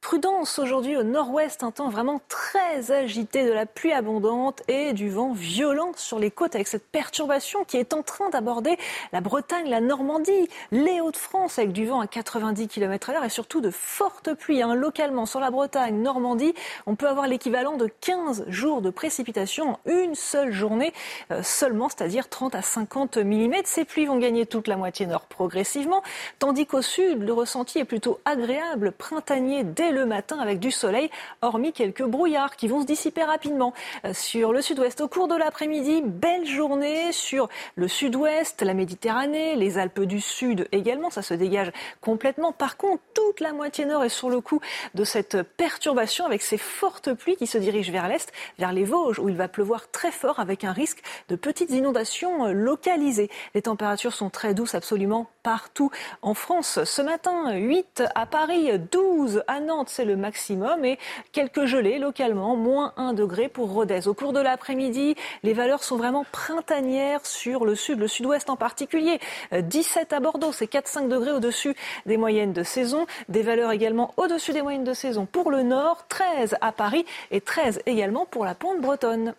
Prudence 0.02 0.60
aujourd'hui 0.60 0.96
au 0.96 1.04
nord-ouest, 1.04 1.62
un 1.62 1.72
temps 1.72 1.90
vraiment 1.90 2.22
très 2.30 2.92
agité, 2.92 3.46
de 3.46 3.52
la 3.52 3.66
pluie 3.66 3.92
abondante 3.92 4.64
et 4.70 4.94
du 4.94 5.10
vent 5.10 5.34
violent 5.34 5.92
sur 5.98 6.20
les 6.20 6.32
côtes 6.32 6.56
avec 6.56 6.70
cette 6.70 6.88
perturbation 6.88 7.66
qui 7.66 7.76
est 7.76 7.94
en 7.94 8.02
train 8.02 8.30
d'aborder 8.30 8.78
la 9.12 9.20
Bretagne, 9.20 9.70
la 9.70 9.82
Normandie, 9.82 10.48
les 10.72 11.02
Hauts-de-France 11.02 11.60
avec 11.60 11.74
du 11.74 11.86
vent 11.86 12.00
à 12.00 12.08
90 12.08 12.70
km 12.70 13.10
à 13.10 13.14
l'heure 13.14 13.26
et 13.26 13.30
surtout 13.30 13.60
de 13.60 13.70
fortes 13.70 14.34
pluies. 14.34 14.62
Hein. 14.62 14.74
Localement 14.74 15.26
sur 15.26 15.42
la 15.42 15.52
Bretagne, 15.52 16.02
Normandie, 16.02 16.56
on 16.86 16.96
peut 16.96 17.10
avoir 17.10 17.28
l'équivalent 17.28 17.76
de 17.76 17.88
15 18.00 18.46
jours 18.48 18.82
de 18.82 18.90
précipitation 18.90 19.72
en 19.72 19.80
une 19.86 20.16
seule 20.16 20.54
journée 20.54 20.94
euh, 21.32 21.44
seulement, 21.44 21.90
c'est-à-dire 21.90 22.30
30 22.30 22.56
à 22.56 22.62
50 22.62 23.18
mm. 23.18 23.54
Ces 23.66 23.84
pluies 23.84 24.06
vont 24.06 24.18
gagner 24.18 24.46
toute 24.46 24.70
la 24.70 24.78
moitié 24.78 25.06
nord 25.08 25.26
progressivement, 25.26 26.02
tandis 26.40 26.66
qu'au 26.66 26.82
sud, 26.82 27.22
le 27.22 27.34
ressenti 27.34 27.80
est 27.80 27.86
plutôt 27.86 28.20
agréable, 28.24 28.94
printanier 28.94 29.66
dès 29.66 29.89
le 29.92 30.06
matin 30.06 30.40
avec 30.40 30.60
du 30.60 30.72
soleil, 30.72 31.10
hormis 31.42 31.74
quelques 31.74 32.04
brouillards 32.04 32.56
qui 32.56 32.68
vont 32.68 32.82
se 32.82 32.86
dissiper 32.86 33.24
rapidement. 33.24 33.74
Euh, 34.06 34.14
sur 34.14 34.54
le 34.54 34.62
sud-ouest, 34.62 35.02
au 35.02 35.08
cours 35.08 35.28
de 35.28 35.36
l'après-midi, 35.36 36.02
belle 36.06 36.46
journée 36.46 37.12
sur 37.12 37.50
le 37.76 37.88
sud-ouest, 37.88 38.62
la 38.62 38.74
Méditerranée, 38.74 39.56
les 39.56 39.78
Alpes 39.78 40.02
du 40.02 40.22
Sud 40.22 40.68
également, 40.72 41.10
ça 41.10 41.22
se 41.22 41.34
dégage 41.34 41.72
complètement. 42.02 42.52
Par 42.52 42.78
contre, 42.78 43.02
toute 43.14 43.40
la 43.40 43.54
moitié 43.54 43.86
nord 43.86 44.04
est 44.04 44.10
sur 44.10 44.30
le 44.30 44.42
coup 44.42 44.60
de 44.96 45.04
cette 45.04 45.42
perturbation 45.44 46.26
avec 46.26 46.42
ces 46.42 46.58
fortes 46.58 47.14
pluies 47.14 47.36
qui 47.36 47.48
se 47.48 47.58
dirigent 47.58 47.92
vers 47.92 48.08
l'est, 48.08 48.32
vers 48.58 48.74
les 48.74 48.84
Vosges, 48.84 49.20
où 49.20 49.30
il 49.30 49.36
va 49.36 49.48
pleuvoir 49.48 49.90
très 49.92 50.12
fort 50.12 50.40
avec 50.40 50.64
un 50.64 50.74
risque 50.74 51.02
de 51.30 51.36
petites 51.36 51.72
inondations 51.72 52.46
euh, 52.46 52.52
localisées. 52.52 53.30
Les 53.56 53.62
températures 53.62 54.14
sont 54.14 54.30
très 54.30 54.54
douces 54.54 54.76
absolument 54.76 55.28
partout 55.44 55.92
en 56.22 56.34
France. 56.34 56.84
Ce 56.84 57.02
matin, 57.02 57.54
8 57.54 58.04
à 58.16 58.26
Paris, 58.26 58.78
12 58.92 59.44
à 59.48 59.60
Nantes, 59.60 59.79
c'est 59.88 60.04
le 60.04 60.18
maximum, 60.18 60.84
et 60.84 61.00
quelques 61.32 61.66
gelées 61.66 62.00
localement, 62.00 62.58
moins 62.58 62.94
1 62.98 63.14
degré 63.14 63.48
pour 63.48 63.72
Rodez. 63.72 64.08
Au 64.08 64.14
cours 64.14 64.34
de 64.34 64.42
l'après-midi, 64.42 65.16
les 65.44 65.54
valeurs 65.54 65.84
sont 65.84 65.96
vraiment 65.96 66.26
printanières 66.32 67.26
sur 67.26 67.64
le 67.64 67.76
sud, 67.76 68.00
le 68.00 68.08
sud-ouest 68.08 68.50
en 68.50 68.58
particulier. 68.58 69.20
17 69.54 70.12
à 70.12 70.20
Bordeaux, 70.20 70.52
c'est 70.52 70.70
4-5 70.70 71.08
degrés 71.08 71.32
au-dessus 71.32 71.76
des 72.06 72.18
moyennes 72.18 72.54
de 72.54 72.64
saison. 72.64 73.06
Des 73.30 73.44
valeurs 73.44 73.72
également 73.72 74.14
au-dessus 74.18 74.52
des 74.52 74.62
moyennes 74.62 74.84
de 74.84 74.94
saison 74.94 75.26
pour 75.26 75.52
le 75.52 75.64
nord, 75.64 76.06
13 76.10 76.58
à 76.60 76.72
Paris 76.72 77.06
et 77.32 77.40
13 77.40 77.82
également 77.86 78.26
pour 78.26 78.44
la 78.44 78.56
pente 78.56 78.82
bretonne. 78.82 79.34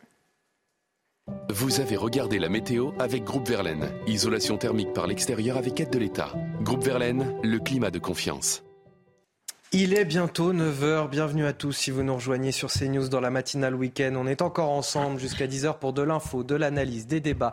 Vous 1.48 1.80
avez 1.80 1.96
regardé 1.96 2.38
la 2.38 2.48
météo 2.48 2.90
avec 2.98 3.24
Groupe 3.24 3.48
Verlaine. 3.48 3.92
Isolation 4.06 4.56
thermique 4.56 4.92
par 4.92 5.06
l'extérieur 5.06 5.56
avec 5.56 5.78
aide 5.80 5.90
de 5.90 5.98
l'État. 5.98 6.32
Groupe 6.62 6.82
Verlaine, 6.82 7.36
le 7.42 7.58
climat 7.58 7.90
de 7.90 7.98
confiance. 7.98 8.64
Il 9.72 9.94
est 9.94 10.05
bientôt 10.05 10.52
9h. 10.52 11.09
Bienvenue 11.09 11.47
à 11.47 11.52
tous 11.52 11.70
si 11.70 11.92
vous 11.92 12.02
nous 12.02 12.16
rejoignez 12.16 12.51
sur 12.51 12.72
CNews 12.72 13.06
dans 13.06 13.20
la 13.20 13.30
matinale 13.30 13.76
week-end. 13.76 14.12
On 14.16 14.26
est 14.26 14.42
encore 14.42 14.70
ensemble 14.70 15.20
jusqu'à 15.20 15.47
10h 15.47 15.78
pour 15.78 15.92
de 15.92 16.02
l'info, 16.02 16.42
de 16.42 16.56
l'analyse, 16.56 17.06
des 17.06 17.20
débats. 17.20 17.52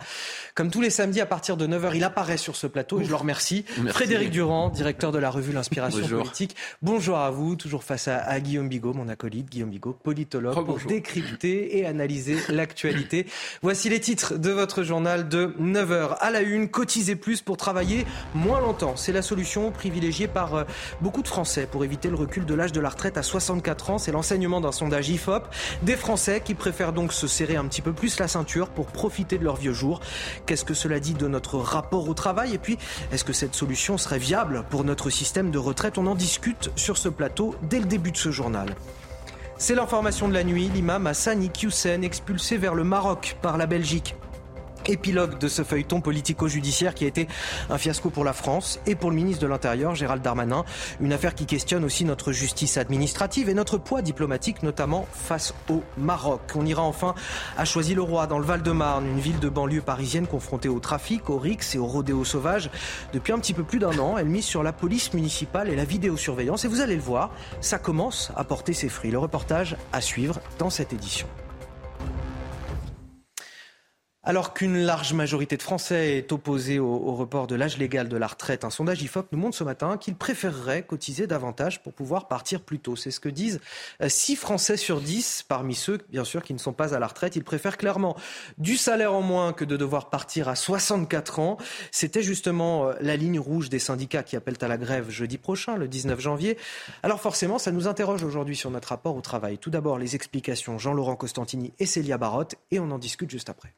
Comme 0.56 0.72
tous 0.72 0.82
les 0.82 0.90
samedis 0.90 1.22
à 1.22 1.28
partir 1.28 1.58
de 1.58 1.68
9h, 1.68 1.92
il 1.94 2.04
apparaît 2.04 2.38
sur 2.38 2.56
ce 2.56 2.66
plateau 2.66 3.00
et 3.02 3.04
je 3.04 3.10
le 3.10 3.16
remercie. 3.16 3.66
Frédéric 3.90 4.32
Durand, 4.32 4.70
directeur 4.70 5.12
de 5.12 5.20
la 5.20 5.30
revue 5.30 5.54
L'Inspiration 5.54 6.08
politique. 6.08 6.56
Bonjour 6.82 7.20
à 7.20 7.30
vous, 7.30 7.56
toujours 7.56 7.84
face 7.84 8.08
à, 8.08 8.40
Guillaume 8.40 8.68
Bigot, 8.68 8.94
mon 8.94 9.10
acolyte, 9.10 9.52
Guillaume 9.52 9.70
Bigot, 9.70 9.94
politologue, 9.94 10.56
pour 10.66 10.80
décrypter 10.88 11.78
et 11.78 11.86
analyser 11.86 12.38
l'actualité. 12.50 13.28
Voici 13.62 13.90
les 13.90 14.00
titres 14.00 14.40
de 14.40 14.50
votre 14.50 14.82
journal 14.82 15.30
de 15.30 15.54
9h. 15.62 16.18
À 16.20 16.32
la 16.32 16.42
une, 16.42 16.70
cotiser 16.70 17.16
plus 17.16 17.42
pour 17.42 17.58
travailler 17.58 18.08
moins 18.34 18.60
longtemps. 18.60 18.96
C'est 18.96 19.14
la 19.14 19.22
solution 19.22 19.72
privilégiée 19.72 20.28
par 20.28 20.56
euh, 20.56 20.64
beaucoup 21.02 21.22
de 21.22 21.28
Français 21.28 21.68
pour 21.72 21.86
éviter 21.86 22.07
le 22.10 22.16
recul 22.16 22.46
de 22.46 22.54
l'âge 22.54 22.72
de 22.72 22.80
la 22.80 22.90
retraite 22.90 23.18
à 23.18 23.24
64 23.24 23.90
ans. 23.90 23.98
C'est 23.98 24.12
l'enseignement 24.12 24.62
d'un 24.62 24.72
sondage 24.72 25.10
IFOP. 25.10 25.48
Des 25.84 25.96
Français 25.96 26.42
qui 26.44 26.54
préfèrent 26.54 26.94
donc 26.94 27.14
se 27.14 27.28
serrer 27.28 27.56
un 27.56 27.66
petit 27.66 27.82
peu 27.82 27.94
plus 27.94 28.20
la 28.20 28.28
ceinture 28.28 28.70
pour 28.70 28.88
profiter 28.88 29.38
de 29.38 29.44
leurs 29.44 29.56
vieux 29.56 29.74
jours. 29.74 30.00
Qu'est-ce 30.46 30.66
que 30.66 30.74
cela 30.74 31.00
dit 31.00 31.14
de 31.14 31.28
notre 31.28 31.58
rapport 31.58 32.08
au 32.08 32.14
travail? 32.14 32.54
Et 32.54 32.58
puis, 32.58 32.78
est-ce 33.12 33.24
que 33.24 33.34
cette 33.34 33.56
solution 33.56 33.98
serait 33.98 34.20
viable 34.20 34.64
pour 34.70 34.84
notre 34.84 35.10
système 35.10 35.52
de 35.52 35.58
retraite? 35.58 35.98
On 35.98 36.08
en 36.08 36.16
discute 36.16 36.72
sur 36.76 36.98
ce 36.98 37.10
plateau 37.10 37.56
dès 37.64 37.80
le 37.80 37.86
début 37.86 38.12
de 38.12 38.18
ce 38.18 38.32
journal. 38.32 38.76
C'est 39.58 39.74
l'information 39.74 40.28
de 40.28 40.34
la 40.34 40.44
nuit. 40.44 40.70
L'imam 40.74 41.08
Hassan 41.08 41.42
Iqiyoussen 41.42 42.04
expulsé 42.04 42.58
vers 42.58 42.76
le 42.76 42.84
Maroc 42.84 43.38
par 43.42 43.58
la 43.58 43.66
Belgique. 43.66 44.16
Épilogue 44.86 45.38
de 45.38 45.48
ce 45.48 45.64
feuilleton 45.64 46.02
politico-judiciaire 46.02 46.94
qui 46.94 47.06
a 47.06 47.08
été 47.08 47.28
un 47.70 47.78
fiasco 47.78 48.10
pour 48.10 48.24
la 48.24 48.34
France 48.34 48.80
et 48.86 48.96
pour 48.96 49.10
le 49.10 49.16
ministre 49.16 49.42
de 49.42 49.48
l'Intérieur, 49.48 49.96
Gérald 49.96 50.22
Darmanin. 50.22 50.64
Une 51.02 51.14
affaire 51.14 51.36
qui 51.36 51.46
questionne 51.46 51.84
aussi 51.84 52.06
notre 52.06 52.32
justice 52.32 52.78
administrative 52.78 53.50
et 53.50 53.54
notre 53.54 53.78
poids 53.78 54.02
diplomatique, 54.02 54.64
notamment 54.64 55.08
face 55.12 55.54
au 55.70 55.84
Maroc. 55.98 56.42
On 56.56 56.66
ira 56.66 56.82
enfin 56.82 57.16
à 57.58 57.66
Choisy-le-Roi, 57.66 58.28
dans 58.28 58.40
le 58.40 58.46
Val-de-Marne, 58.46 59.08
une 59.08 59.20
ville 59.20 59.40
de 59.40 59.50
banlieue 59.50 59.82
parisienne 59.82 60.28
confrontée 60.28 60.70
au 60.70 60.80
trafic, 60.80 61.30
au 61.30 61.38
rix 61.38 61.58
et 61.74 61.78
au 61.78 61.86
rodéo 61.86 62.24
sauvage. 62.24 62.70
Depuis 63.14 63.34
un 63.34 63.40
petit 63.40 63.54
peu 63.54 63.64
plus 63.64 63.80
d'un 63.80 63.98
an, 64.00 64.18
elle 64.18 64.28
mise 64.28 64.46
sur 64.46 64.64
la 64.64 64.74
police 64.74 65.14
municipale 65.14 65.70
et 65.70 65.76
la 65.76 65.86
vidéosurveillance. 65.86 66.66
Et 66.66 66.68
vous 66.68 66.82
allez 66.82 66.96
le 66.96 67.02
voir, 67.02 67.32
ça 67.62 67.80
commence 67.80 68.32
à 68.36 68.44
porter 68.44 68.74
ses 68.74 68.90
fruits. 68.90 69.12
Le 69.12 69.20
reportage 69.20 69.76
à 69.94 70.02
suivre 70.02 70.40
dans 70.60 70.70
cette 70.70 70.94
édition. 70.94 71.28
Alors 74.28 74.54
qu'une 74.54 74.78
large 74.80 75.14
majorité 75.14 75.56
de 75.56 75.62
Français 75.62 76.18
est 76.18 76.34
opposée 76.34 76.80
au, 76.80 77.16
report 77.16 77.48
de 77.48 77.56
l'âge 77.56 77.78
légal 77.78 78.10
de 78.10 78.18
la 78.18 78.28
retraite, 78.28 78.66
un 78.66 78.70
sondage 78.70 79.02
IFOP 79.02 79.32
nous 79.32 79.38
montre 79.38 79.56
ce 79.56 79.64
matin 79.64 79.96
qu'ils 79.96 80.16
préféreraient 80.16 80.84
cotiser 80.84 81.28
davantage 81.28 81.82
pour 81.82 81.94
pouvoir 81.94 82.28
partir 82.28 82.60
plus 82.60 82.78
tôt. 82.78 82.98
C'est 82.98 83.10
ce 83.10 83.22
que 83.22 83.30
disent 83.30 83.62
6 84.06 84.34
euh, 84.34 84.36
Français 84.36 84.76
sur 84.76 85.00
10 85.00 85.46
parmi 85.48 85.76
ceux, 85.76 86.00
bien 86.10 86.26
sûr, 86.26 86.44
qui 86.44 86.54
ne 86.54 86.58
sont 86.58 86.74
pas 86.74 86.94
à 86.94 87.00
la 87.00 87.08
retraite. 87.08 87.38
Ils 87.38 87.44
préfèrent 87.46 87.78
clairement 87.78 88.18
du 88.58 88.76
salaire 88.76 89.14
en 89.14 89.22
moins 89.22 89.54
que 89.54 89.64
de 89.64 89.78
devoir 89.78 90.10
partir 90.10 90.50
à 90.50 90.58
64 90.58 91.40
ans. 91.40 91.58
C'était 91.92 92.22
justement 92.22 92.90
euh, 92.90 92.94
la 93.00 93.16
ligne 93.16 93.40
rouge 93.40 93.70
des 93.70 93.80
syndicats 93.80 94.24
qui 94.24 94.36
appellent 94.36 94.60
à 94.60 94.68
la 94.68 94.78
grève 94.78 95.10
jeudi 95.10 95.38
prochain, 95.38 95.78
le 95.78 95.88
19 95.88 96.20
janvier. 96.20 96.58
Alors 97.02 97.22
forcément, 97.22 97.60
ça 97.60 97.72
nous 97.72 97.88
interroge 97.88 98.24
aujourd'hui 98.24 98.58
sur 98.58 98.72
notre 98.72 98.90
rapport 98.90 99.16
au 99.16 99.22
travail. 99.22 99.58
Tout 99.58 99.70
d'abord, 99.70 99.98
les 99.98 100.16
explications 100.16 100.78
Jean-Laurent 100.78 101.16
Costantini 101.16 101.72
et 101.80 101.86
Célia 101.86 102.18
Barotte, 102.18 102.56
et 102.72 102.82
on 102.82 102.92
en 102.92 103.00
discute 103.00 103.32
juste 103.32 103.48
après. 103.48 103.74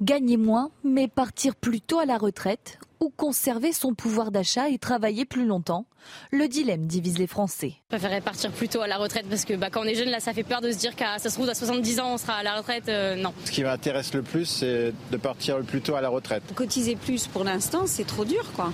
Gagner 0.00 0.36
moins, 0.36 0.70
mais 0.84 1.08
partir 1.08 1.56
plus 1.56 1.80
tôt 1.80 1.98
à 1.98 2.06
la 2.06 2.18
retraite 2.18 2.78
ou 3.00 3.10
conserver 3.10 3.72
son 3.72 3.94
pouvoir 3.94 4.30
d'achat 4.30 4.68
et 4.68 4.78
travailler 4.78 5.24
plus 5.24 5.44
longtemps 5.44 5.86
Le 6.30 6.46
dilemme 6.46 6.86
divise 6.86 7.18
les 7.18 7.26
Français. 7.26 7.74
Je 7.90 7.96
préférerais 7.96 8.20
partir 8.20 8.52
plus 8.52 8.68
tôt 8.68 8.80
à 8.80 8.86
la 8.86 8.96
retraite 8.96 9.26
parce 9.28 9.44
que 9.44 9.54
bah, 9.54 9.70
quand 9.70 9.80
on 9.80 9.84
est 9.84 9.96
jeune, 9.96 10.10
là, 10.10 10.20
ça 10.20 10.32
fait 10.32 10.44
peur 10.44 10.60
de 10.60 10.70
se 10.70 10.78
dire 10.78 10.94
qu'à 10.94 11.18
ça 11.18 11.30
se 11.30 11.34
trouve 11.34 11.48
à 11.48 11.54
70 11.54 11.98
ans, 11.98 12.14
on 12.14 12.18
sera 12.18 12.34
à 12.34 12.42
la 12.44 12.56
retraite. 12.56 12.88
Euh, 12.88 13.16
non. 13.16 13.32
Ce 13.44 13.50
qui 13.50 13.64
m'intéresse 13.64 14.14
le 14.14 14.22
plus, 14.22 14.44
c'est 14.44 14.92
de 15.10 15.16
partir 15.16 15.58
le 15.58 15.64
plus 15.64 15.80
tôt 15.80 15.96
à 15.96 16.00
la 16.00 16.10
retraite. 16.10 16.44
Cotiser 16.54 16.94
plus 16.94 17.26
pour 17.26 17.42
l'instant, 17.42 17.86
c'est 17.86 18.06
trop 18.06 18.24
dur, 18.24 18.52
quoi. 18.54 18.72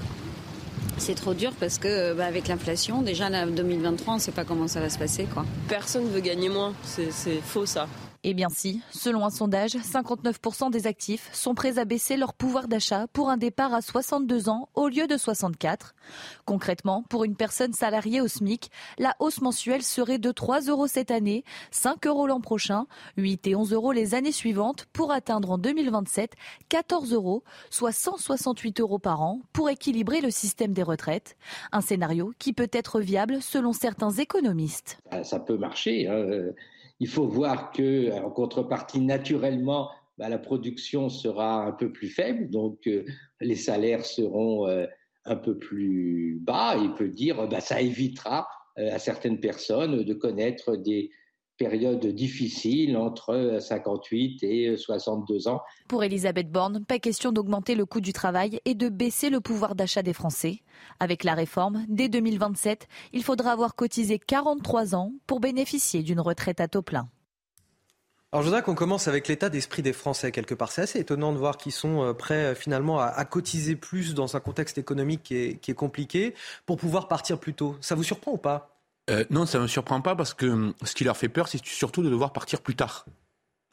C'est 0.98 1.14
trop 1.14 1.32
dur 1.32 1.52
parce 1.58 1.78
que 1.78 2.12
bah, 2.12 2.26
avec 2.26 2.48
l'inflation, 2.48 3.00
déjà 3.00 3.28
en 3.28 3.46
2023, 3.46 4.12
on 4.12 4.16
ne 4.18 4.22
sait 4.22 4.30
pas 4.30 4.44
comment 4.44 4.68
ça 4.68 4.80
va 4.80 4.90
se 4.90 4.98
passer. 4.98 5.24
Quoi. 5.24 5.46
Personne 5.68 6.04
ne 6.04 6.10
veut 6.10 6.20
gagner 6.20 6.50
moins, 6.50 6.74
c'est 6.82 7.40
faux 7.42 7.64
ça. 7.64 7.88
Eh 8.26 8.32
bien 8.32 8.48
si, 8.48 8.80
selon 8.90 9.26
un 9.26 9.30
sondage, 9.30 9.72
59% 9.72 10.70
des 10.70 10.86
actifs 10.86 11.28
sont 11.34 11.54
prêts 11.54 11.78
à 11.78 11.84
baisser 11.84 12.16
leur 12.16 12.32
pouvoir 12.32 12.68
d'achat 12.68 13.06
pour 13.08 13.28
un 13.28 13.36
départ 13.36 13.74
à 13.74 13.82
62 13.82 14.48
ans 14.48 14.70
au 14.74 14.88
lieu 14.88 15.06
de 15.06 15.18
64. 15.18 15.94
Concrètement, 16.46 17.04
pour 17.10 17.24
une 17.24 17.36
personne 17.36 17.74
salariée 17.74 18.22
au 18.22 18.26
SMIC, 18.26 18.70
la 18.98 19.14
hausse 19.18 19.42
mensuelle 19.42 19.82
serait 19.82 20.16
de 20.16 20.32
3 20.32 20.62
euros 20.62 20.86
cette 20.86 21.10
année, 21.10 21.44
5 21.70 22.06
euros 22.06 22.26
l'an 22.26 22.40
prochain, 22.40 22.86
8 23.18 23.46
et 23.46 23.56
11 23.56 23.74
euros 23.74 23.92
les 23.92 24.14
années 24.14 24.32
suivantes 24.32 24.86
pour 24.94 25.12
atteindre 25.12 25.50
en 25.50 25.58
2027 25.58 26.32
14 26.70 27.12
euros, 27.12 27.44
soit 27.68 27.92
168 27.92 28.80
euros 28.80 28.98
par 28.98 29.20
an 29.20 29.42
pour 29.52 29.68
équilibrer 29.68 30.22
le 30.22 30.30
système 30.30 30.72
des 30.72 30.82
retraites. 30.82 31.36
Un 31.72 31.82
scénario 31.82 32.32
qui 32.38 32.54
peut 32.54 32.70
être 32.72 33.00
viable 33.00 33.42
selon 33.42 33.74
certains 33.74 34.12
économistes. 34.12 34.96
Ça 35.24 35.40
peut 35.40 35.58
marcher. 35.58 36.08
Hein 36.08 36.54
il 37.00 37.08
faut 37.08 37.26
voir 37.26 37.70
que, 37.72 38.12
en 38.12 38.30
contrepartie, 38.30 39.00
naturellement, 39.00 39.90
bah, 40.18 40.28
la 40.28 40.38
production 40.38 41.08
sera 41.08 41.64
un 41.66 41.72
peu 41.72 41.90
plus 41.90 42.08
faible, 42.08 42.48
donc 42.50 42.86
euh, 42.86 43.04
les 43.40 43.56
salaires 43.56 44.04
seront 44.04 44.68
euh, 44.68 44.86
un 45.24 45.36
peu 45.36 45.58
plus 45.58 46.38
bas. 46.40 46.76
Il 46.76 46.94
peut 46.94 47.08
dire 47.08 47.48
bah, 47.48 47.60
ça 47.60 47.80
évitera 47.80 48.46
euh, 48.78 48.94
à 48.94 48.98
certaines 48.98 49.40
personnes 49.40 50.04
de 50.04 50.14
connaître 50.14 50.76
des, 50.76 51.10
période 51.56 52.04
difficile 52.06 52.96
entre 52.96 53.58
58 53.60 54.42
et 54.42 54.76
62 54.76 55.48
ans. 55.48 55.60
Pour 55.88 56.02
Elisabeth 56.02 56.50
Borne, 56.50 56.84
pas 56.84 56.98
question 56.98 57.32
d'augmenter 57.32 57.74
le 57.74 57.86
coût 57.86 58.00
du 58.00 58.12
travail 58.12 58.60
et 58.64 58.74
de 58.74 58.88
baisser 58.88 59.30
le 59.30 59.40
pouvoir 59.40 59.74
d'achat 59.74 60.02
des 60.02 60.12
Français. 60.12 60.60
Avec 61.00 61.24
la 61.24 61.34
réforme, 61.34 61.84
dès 61.88 62.08
2027, 62.08 62.88
il 63.12 63.22
faudra 63.22 63.52
avoir 63.52 63.74
cotisé 63.74 64.18
43 64.18 64.94
ans 64.94 65.12
pour 65.26 65.40
bénéficier 65.40 66.02
d'une 66.02 66.20
retraite 66.20 66.60
à 66.60 66.68
taux 66.68 66.82
plein. 66.82 67.08
Alors 68.34 68.42
je 68.42 68.48
voudrais 68.48 68.62
qu'on 68.62 68.74
commence 68.74 69.06
avec 69.06 69.28
l'état 69.28 69.48
d'esprit 69.48 69.82
des 69.82 69.92
Français 69.92 70.32
quelque 70.32 70.56
part. 70.56 70.72
C'est 70.72 70.82
assez 70.82 70.98
étonnant 70.98 71.32
de 71.32 71.38
voir 71.38 71.56
qu'ils 71.56 71.70
sont 71.70 72.02
euh, 72.02 72.14
prêts 72.14 72.46
euh, 72.46 72.54
finalement 72.56 72.98
à, 72.98 73.24
cotiser 73.24 73.76
plus 73.76 74.12
dans 74.12 74.36
un 74.36 74.40
contexte 74.40 74.76
économique 74.76 75.22
qui 75.22 75.36
est, 75.36 75.74
compliqué 75.74 76.34
pour 76.66 76.76
pouvoir 76.76 77.06
partir 77.06 77.38
plus 77.38 77.54
tôt. 77.54 77.76
Ça 77.80 77.94
vous 77.94 78.02
surprend 78.02 78.32
ou 78.32 78.36
pas? 78.36 78.73
Euh, 79.10 79.24
Non, 79.30 79.46
ça 79.46 79.58
ne 79.58 79.64
me 79.64 79.68
surprend 79.68 80.00
pas 80.00 80.16
parce 80.16 80.34
que 80.34 80.46
hum, 80.46 80.74
ce 80.82 80.94
qui 80.94 81.04
leur 81.04 81.16
fait 81.16 81.28
peur, 81.28 81.48
c'est 81.48 81.64
surtout 81.64 82.02
de 82.02 82.10
devoir 82.10 82.32
partir 82.32 82.60
plus 82.60 82.76
tard. 82.76 83.06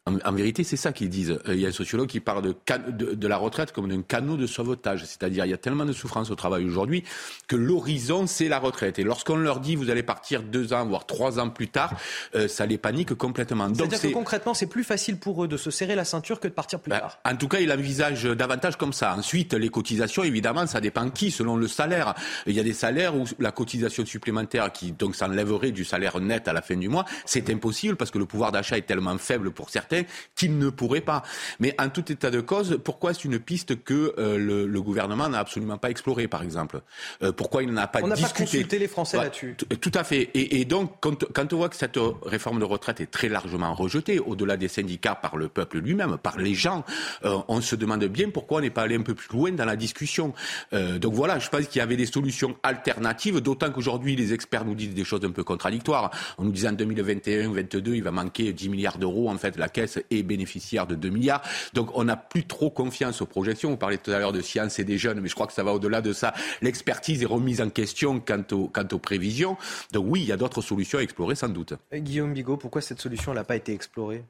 En, 0.07 0.31
vérité, 0.31 0.63
c'est 0.63 0.77
ça 0.77 0.93
qu'ils 0.93 1.09
disent. 1.09 1.37
Euh, 1.47 1.53
il 1.53 1.59
y 1.59 1.65
a 1.65 1.69
un 1.69 1.71
sociologue 1.71 2.07
qui 2.07 2.19
parle 2.19 2.41
de, 2.41 3.13
de, 3.13 3.27
la 3.27 3.37
retraite 3.37 3.71
comme 3.71 3.87
d'un 3.87 4.01
canot 4.01 4.35
de 4.35 4.47
sauvetage. 4.47 5.05
C'est-à-dire, 5.05 5.45
il 5.45 5.51
y 5.51 5.53
a 5.53 5.59
tellement 5.59 5.85
de 5.85 5.93
souffrance 5.93 6.31
au 6.31 6.35
travail 6.35 6.65
aujourd'hui 6.65 7.03
que 7.47 7.55
l'horizon, 7.55 8.25
c'est 8.25 8.47
la 8.47 8.57
retraite. 8.57 8.97
Et 8.97 9.03
lorsqu'on 9.03 9.35
leur 9.35 9.59
dit, 9.59 9.75
vous 9.75 9.91
allez 9.91 10.01
partir 10.01 10.41
deux 10.41 10.73
ans, 10.73 10.87
voire 10.87 11.05
trois 11.05 11.39
ans 11.39 11.51
plus 11.51 11.67
tard, 11.67 11.93
euh, 12.33 12.47
ça 12.47 12.65
les 12.65 12.79
panique 12.79 13.13
complètement. 13.13 13.71
C'est-à-dire 13.71 14.01
que 14.01 14.07
concrètement, 14.07 14.55
c'est 14.55 14.65
plus 14.65 14.83
facile 14.83 15.19
pour 15.19 15.43
eux 15.43 15.47
de 15.47 15.55
se 15.55 15.69
serrer 15.69 15.93
la 15.93 16.03
ceinture 16.03 16.39
que 16.39 16.47
de 16.47 16.53
partir 16.53 16.79
plus 16.79 16.89
ben, 16.89 16.97
tard. 16.97 17.19
En 17.23 17.35
tout 17.35 17.47
cas, 17.47 17.59
il 17.59 17.71
envisage 17.71 18.23
davantage 18.23 18.77
comme 18.77 18.93
ça. 18.93 19.15
Ensuite, 19.15 19.53
les 19.53 19.69
cotisations, 19.69 20.23
évidemment, 20.23 20.65
ça 20.65 20.81
dépend 20.81 21.11
qui, 21.11 21.29
selon 21.29 21.57
le 21.57 21.67
salaire. 21.67 22.15
Il 22.47 22.55
y 22.55 22.59
a 22.59 22.63
des 22.63 22.73
salaires 22.73 23.15
où 23.15 23.25
la 23.37 23.51
cotisation 23.51 24.03
supplémentaire, 24.03 24.71
qui 24.71 24.93
donc 24.93 25.15
s'enlèverait 25.15 25.71
du 25.71 25.85
salaire 25.85 26.19
net 26.19 26.47
à 26.47 26.53
la 26.53 26.63
fin 26.63 26.75
du 26.75 26.89
mois, 26.89 27.05
c'est 27.25 27.51
impossible 27.51 27.97
parce 27.97 28.09
que 28.09 28.17
le 28.17 28.25
pouvoir 28.25 28.51
d'achat 28.51 28.79
est 28.79 28.87
tellement 28.87 29.15
faible 29.19 29.51
pour 29.51 29.69
certains 29.69 29.90
qu'il 30.35 30.57
ne 30.57 30.69
pourrait 30.69 31.01
pas. 31.01 31.23
Mais 31.59 31.75
en 31.79 31.89
tout 31.89 32.11
état 32.11 32.31
de 32.31 32.41
cause, 32.41 32.79
pourquoi 32.83 33.11
est-ce 33.11 33.27
une 33.27 33.39
piste 33.39 33.83
que 33.83 34.13
euh, 34.17 34.37
le, 34.67 34.81
gouvernement 34.81 35.29
n'a 35.29 35.39
absolument 35.39 35.77
pas 35.77 35.89
explorée, 35.89 36.27
par 36.27 36.41
exemple? 36.41 36.81
Euh, 37.21 37.31
Pourquoi 37.31 37.63
il 37.63 37.71
n'a 37.71 37.87
pas 37.87 38.01
discuté 38.01 38.19
On 38.19 38.21
n'a 38.21 38.27
pas 38.29 38.39
consulté 38.39 38.79
les 38.79 38.87
Français 38.87 39.17
là-dessus. 39.17 39.55
Tout 39.55 39.91
à 39.93 40.03
fait. 40.03 40.29
Et, 40.33 40.65
donc, 40.65 40.93
quand, 40.99 41.25
quand, 41.31 41.53
on 41.53 41.57
voit 41.57 41.69
que 41.69 41.75
cette 41.75 41.99
réforme 42.23 42.59
de 42.59 42.65
retraite 42.65 43.01
est 43.01 43.11
très 43.11 43.29
largement 43.29 43.73
rejetée, 43.73 44.19
au-delà 44.19 44.57
des 44.57 44.67
syndicats, 44.67 45.15
par 45.15 45.37
le 45.37 45.49
peuple 45.49 45.79
lui-même, 45.79 46.17
par 46.17 46.37
les 46.37 46.53
gens, 46.53 46.83
euh, 47.25 47.37
on 47.47 47.61
se 47.61 47.75
demande 47.75 48.03
bien 48.05 48.29
pourquoi 48.29 48.59
on 48.59 48.61
n'est 48.61 48.69
pas 48.69 48.83
allé 48.83 48.95
un 48.95 49.01
peu 49.01 49.13
plus 49.13 49.29
loin 49.31 49.51
dans 49.51 49.65
la 49.65 49.75
discussion. 49.75 50.33
donc 50.71 51.13
voilà, 51.13 51.39
je 51.39 51.49
pense 51.49 51.67
qu'il 51.67 51.79
y 51.79 51.81
avait 51.81 51.97
des 51.97 52.05
solutions 52.05 52.55
alternatives, 52.63 53.39
d'autant 53.39 53.71
qu'aujourd'hui, 53.71 54.15
les 54.15 54.33
experts 54.33 54.65
nous 54.65 54.75
disent 54.75 54.93
des 54.93 55.03
choses 55.03 55.23
un 55.23 55.31
peu 55.31 55.43
contradictoires. 55.43 56.11
On 56.37 56.43
nous 56.43 56.51
disait 56.51 56.69
en 56.69 56.73
2021-2022, 56.73 57.93
il 57.93 58.03
va 58.03 58.11
manquer 58.11 58.53
10 58.53 58.69
milliards 58.69 58.97
d'euros. 58.97 59.29
En 59.29 59.37
fait, 59.37 59.57
la 59.57 59.69
caisse 59.81 59.99
est 60.09 60.23
bénéficiaire 60.23 60.87
de 60.87 60.95
2 60.95 61.09
milliards. 61.09 61.41
Donc 61.73 61.89
on 61.95 62.03
n'a 62.03 62.17
plus 62.17 62.45
trop 62.45 62.69
confiance 62.69 63.21
aux 63.21 63.25
projections. 63.25 63.69
Vous 63.69 63.77
parlez 63.77 63.97
tout 63.97 64.11
à 64.11 64.19
l'heure 64.19 64.33
de 64.33 64.41
science 64.41 64.79
et 64.79 64.83
des 64.83 64.97
jeunes, 64.97 65.19
mais 65.19 65.29
je 65.29 65.35
crois 65.35 65.47
que 65.47 65.53
ça 65.53 65.63
va 65.63 65.73
au-delà 65.73 66.01
de 66.01 66.13
ça. 66.13 66.33
L'expertise 66.61 67.23
est 67.23 67.27
remise 67.27 67.61
en 67.61 67.69
question 67.69 68.19
quant, 68.19 68.43
quant 68.43 68.87
aux 68.91 68.99
prévisions. 68.99 69.57
Donc 69.91 70.05
oui, 70.07 70.21
il 70.21 70.27
y 70.27 70.31
a 70.31 70.37
d'autres 70.37 70.61
solutions 70.61 70.99
à 70.99 71.01
explorer 71.01 71.35
sans 71.35 71.49
doute. 71.49 71.73
Guillaume 71.93 72.33
Bigot, 72.33 72.57
pourquoi 72.57 72.81
cette 72.81 73.01
solution 73.01 73.33
n'a 73.33 73.43
pas 73.43 73.55
été 73.55 73.73
explorée? 73.73 74.23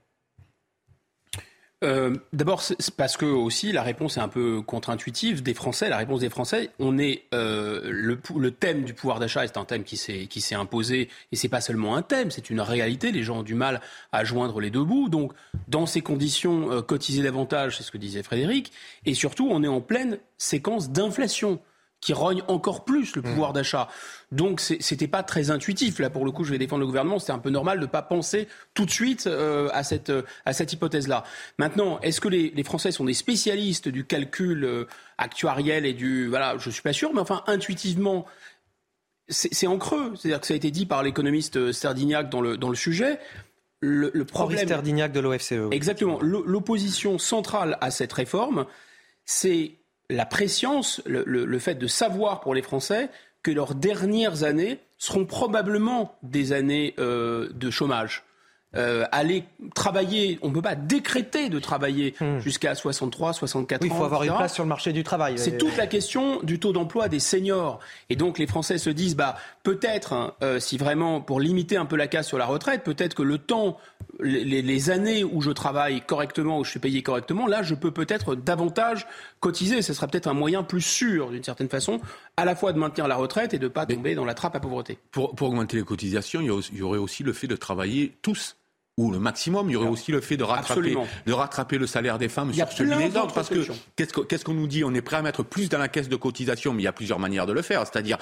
Euh, 1.83 2.15
D'abord, 2.33 2.61
parce 2.97 3.17
que 3.17 3.25
aussi 3.25 3.71
la 3.71 3.83
réponse 3.83 4.17
est 4.17 4.21
un 4.21 4.27
peu 4.27 4.61
contre-intuitive 4.61 5.41
des 5.41 5.53
Français. 5.53 5.89
La 5.89 5.97
réponse 5.97 6.19
des 6.19 6.29
Français, 6.29 6.69
on 6.79 6.97
est 6.97 7.23
euh, 7.33 7.81
le, 7.85 8.19
le, 8.35 8.51
thème 8.51 8.83
du 8.83 8.93
pouvoir 8.93 9.19
d'achat, 9.19 9.45
c'est 9.47 9.57
un 9.57 9.65
thème 9.65 9.83
qui 9.83 9.97
s'est 9.97 10.27
qui 10.27 10.41
s'est 10.41 10.55
imposé 10.55 11.09
et 11.31 11.35
c'est 11.35 11.49
pas 11.49 11.61
seulement 11.61 11.95
un 11.95 12.01
thème, 12.01 12.31
c'est 12.31 12.49
une 12.49 12.61
réalité. 12.61 13.11
Les 13.11 13.23
gens 13.23 13.39
ont 13.39 13.43
du 13.43 13.55
mal 13.55 13.81
à 14.11 14.23
joindre 14.23 14.59
les 14.59 14.69
deux 14.69 14.83
bouts. 14.83 15.09
Donc, 15.09 15.33
dans 15.67 15.85
ces 15.85 16.01
conditions, 16.01 16.71
euh, 16.71 16.81
cotiser 16.81 17.23
davantage, 17.23 17.77
c'est 17.77 17.83
ce 17.83 17.91
que 17.91 17.97
disait 17.97 18.23
Frédéric. 18.23 18.71
Et 19.05 19.13
surtout, 19.13 19.47
on 19.49 19.63
est 19.63 19.67
en 19.67 19.81
pleine 19.81 20.19
séquence 20.37 20.91
d'inflation 20.91 21.59
qui 22.01 22.13
rogne 22.13 22.41
encore 22.47 22.83
plus 22.83 23.15
le 23.15 23.21
pouvoir 23.21 23.51
mmh. 23.51 23.53
d'achat. 23.53 23.87
Donc 24.31 24.59
c'était 24.59 25.07
pas 25.07 25.23
très 25.23 25.51
intuitif. 25.51 25.99
Là, 25.99 26.09
pour 26.09 26.25
le 26.25 26.31
coup, 26.31 26.43
je 26.43 26.51
vais 26.51 26.57
défendre 26.57 26.81
le 26.81 26.87
gouvernement. 26.87 27.19
C'était 27.19 27.31
un 27.31 27.39
peu 27.39 27.51
normal 27.51 27.77
de 27.77 27.85
ne 27.85 27.89
pas 27.89 28.01
penser 28.01 28.47
tout 28.73 28.85
de 28.85 28.91
suite 28.91 29.27
euh, 29.27 29.69
à 29.71 29.83
cette, 29.83 30.09
euh, 30.09 30.23
à 30.45 30.53
cette 30.53 30.73
hypothèse-là. 30.73 31.23
Maintenant, 31.59 31.99
est-ce 31.99 32.19
que 32.19 32.27
les, 32.27 32.49
les, 32.49 32.63
Français 32.63 32.91
sont 32.91 33.05
des 33.05 33.13
spécialistes 33.13 33.87
du 33.87 34.03
calcul 34.03 34.63
euh, 34.63 34.85
actuariel 35.19 35.85
et 35.85 35.93
du... 35.93 36.27
Voilà, 36.27 36.57
je 36.57 36.69
suis 36.71 36.81
pas 36.81 36.93
sûr, 36.93 37.13
mais 37.13 37.21
enfin, 37.21 37.43
intuitivement, 37.45 38.25
c'est 39.29 39.67
en 39.67 39.77
creux. 39.77 40.13
C'est-à-dire 40.15 40.41
que 40.41 40.47
ça 40.47 40.55
a 40.55 40.57
été 40.57 40.71
dit 40.71 40.87
par 40.87 41.03
l'économiste 41.03 41.71
Sterdignac 41.71 42.29
dans 42.29 42.41
le, 42.41 42.57
dans 42.57 42.69
le 42.69 42.75
sujet. 42.75 43.19
Le, 43.79 44.09
le 44.13 44.25
problème... 44.25 44.65
Sterdignac 44.65 45.11
de 45.11 45.19
l'OFCE. 45.19 45.53
Exactement. 45.71 46.19
L'opposition 46.21 47.19
centrale 47.19 47.77
à 47.79 47.91
cette 47.91 48.13
réforme, 48.13 48.65
c'est 49.25 49.80
la 50.11 50.25
préscience, 50.25 51.01
le, 51.05 51.59
fait 51.59 51.75
de 51.75 51.87
savoir 51.87 52.41
pour 52.41 52.53
les 52.53 52.61
Français 52.61 53.09
que 53.43 53.51
leurs 53.51 53.75
dernières 53.75 54.43
années 54.43 54.79
seront 54.97 55.25
probablement 55.25 56.15
des 56.21 56.53
années 56.53 56.93
euh, 56.99 57.49
de 57.53 57.71
chômage. 57.71 58.23
Euh, 58.73 59.03
aller 59.11 59.43
travailler, 59.75 60.39
on 60.41 60.47
ne 60.47 60.53
peut 60.53 60.61
pas 60.61 60.75
décréter 60.75 61.49
de 61.49 61.59
travailler 61.59 62.15
hmm. 62.21 62.39
jusqu'à 62.39 62.73
63, 62.73 63.33
64 63.33 63.81
ans. 63.81 63.85
Il 63.85 63.91
faut 63.91 64.05
avoir 64.05 64.23
une 64.23 64.33
place 64.33 64.53
sur 64.53 64.63
le 64.63 64.69
marché 64.69 64.93
du 64.93 65.03
travail. 65.03 65.37
C'est 65.37 65.57
toute 65.57 65.75
la 65.75 65.87
question 65.87 66.39
du 66.43 66.57
taux 66.57 66.71
d'emploi 66.71 67.09
des 67.09 67.19
seniors. 67.19 67.79
Et 68.09 68.15
donc 68.15 68.39
les 68.39 68.47
Français 68.47 68.77
se 68.77 68.89
disent, 68.89 69.17
bah, 69.17 69.35
peut-être, 69.63 70.13
hein, 70.13 70.35
euh, 70.41 70.61
si 70.61 70.77
vraiment, 70.77 71.19
pour 71.19 71.41
limiter 71.41 71.75
un 71.75 71.85
peu 71.85 71.97
la 71.97 72.07
casse 72.07 72.29
sur 72.29 72.37
la 72.37 72.45
retraite, 72.45 72.83
peut-être 72.83 73.13
que 73.13 73.23
le 73.23 73.39
temps, 73.39 73.77
les, 74.21 74.61
les, 74.61 74.89
années 74.89 75.23
où 75.23 75.41
je 75.41 75.51
travaille 75.51 76.01
correctement, 76.01 76.59
où 76.59 76.63
je 76.63 76.71
suis 76.71 76.79
payé 76.79 77.03
correctement, 77.03 77.47
là, 77.47 77.63
je 77.63 77.75
peux 77.75 77.91
peut-être 77.91 78.35
davantage 78.35 79.07
cotiser. 79.39 79.81
Ce 79.81 79.93
sera 79.93 80.07
peut-être 80.07 80.27
un 80.27 80.33
moyen 80.33 80.63
plus 80.63 80.81
sûr, 80.81 81.31
d'une 81.31 81.43
certaine 81.43 81.69
façon, 81.69 81.99
à 82.37 82.45
la 82.45 82.55
fois 82.55 82.73
de 82.73 82.79
maintenir 82.79 83.07
la 83.07 83.15
retraite 83.15 83.53
et 83.53 83.59
de 83.59 83.65
ne 83.65 83.69
pas 83.69 83.85
tomber 83.85 84.15
dans 84.15 84.25
la 84.25 84.33
trappe 84.33 84.55
à 84.55 84.59
pauvreté. 84.59 84.97
Pour, 85.11 85.35
pour 85.35 85.49
augmenter 85.49 85.77
les 85.77 85.83
cotisations, 85.83 86.41
il 86.41 86.77
y 86.77 86.81
aurait 86.81 86.99
aussi 86.99 87.23
le 87.23 87.33
fait 87.33 87.47
de 87.47 87.55
travailler 87.55 88.13
tous 88.21 88.55
ou 89.01 89.11
le 89.11 89.19
maximum. 89.19 89.69
Il 89.69 89.73
y 89.73 89.75
aurait 89.75 89.87
aussi 89.87 90.11
le 90.11 90.21
fait 90.21 90.37
de 90.37 90.43
rattraper, 90.43 90.95
de 91.25 91.33
rattraper 91.33 91.77
le 91.77 91.87
salaire 91.87 92.17
des 92.17 92.29
femmes 92.29 92.53
sur 92.53 92.71
celui 92.71 92.95
des 92.95 93.17
hommes. 93.17 93.31
Parce 93.33 93.49
que 93.49 93.61
qu'est-ce 93.95 94.45
qu'on 94.45 94.53
nous 94.53 94.67
dit? 94.67 94.83
On 94.83 94.93
est 94.93 95.01
prêt 95.01 95.17
à 95.17 95.21
mettre 95.21 95.43
plus 95.43 95.69
dans 95.69 95.77
la 95.77 95.87
caisse 95.87 96.09
de 96.09 96.15
cotisation, 96.15 96.73
mais 96.73 96.83
il 96.83 96.85
y 96.85 96.87
a 96.87 96.93
plusieurs 96.93 97.19
manières 97.19 97.45
de 97.45 97.53
le 97.53 97.61
faire. 97.61 97.81
C'est-à-dire 97.81 98.17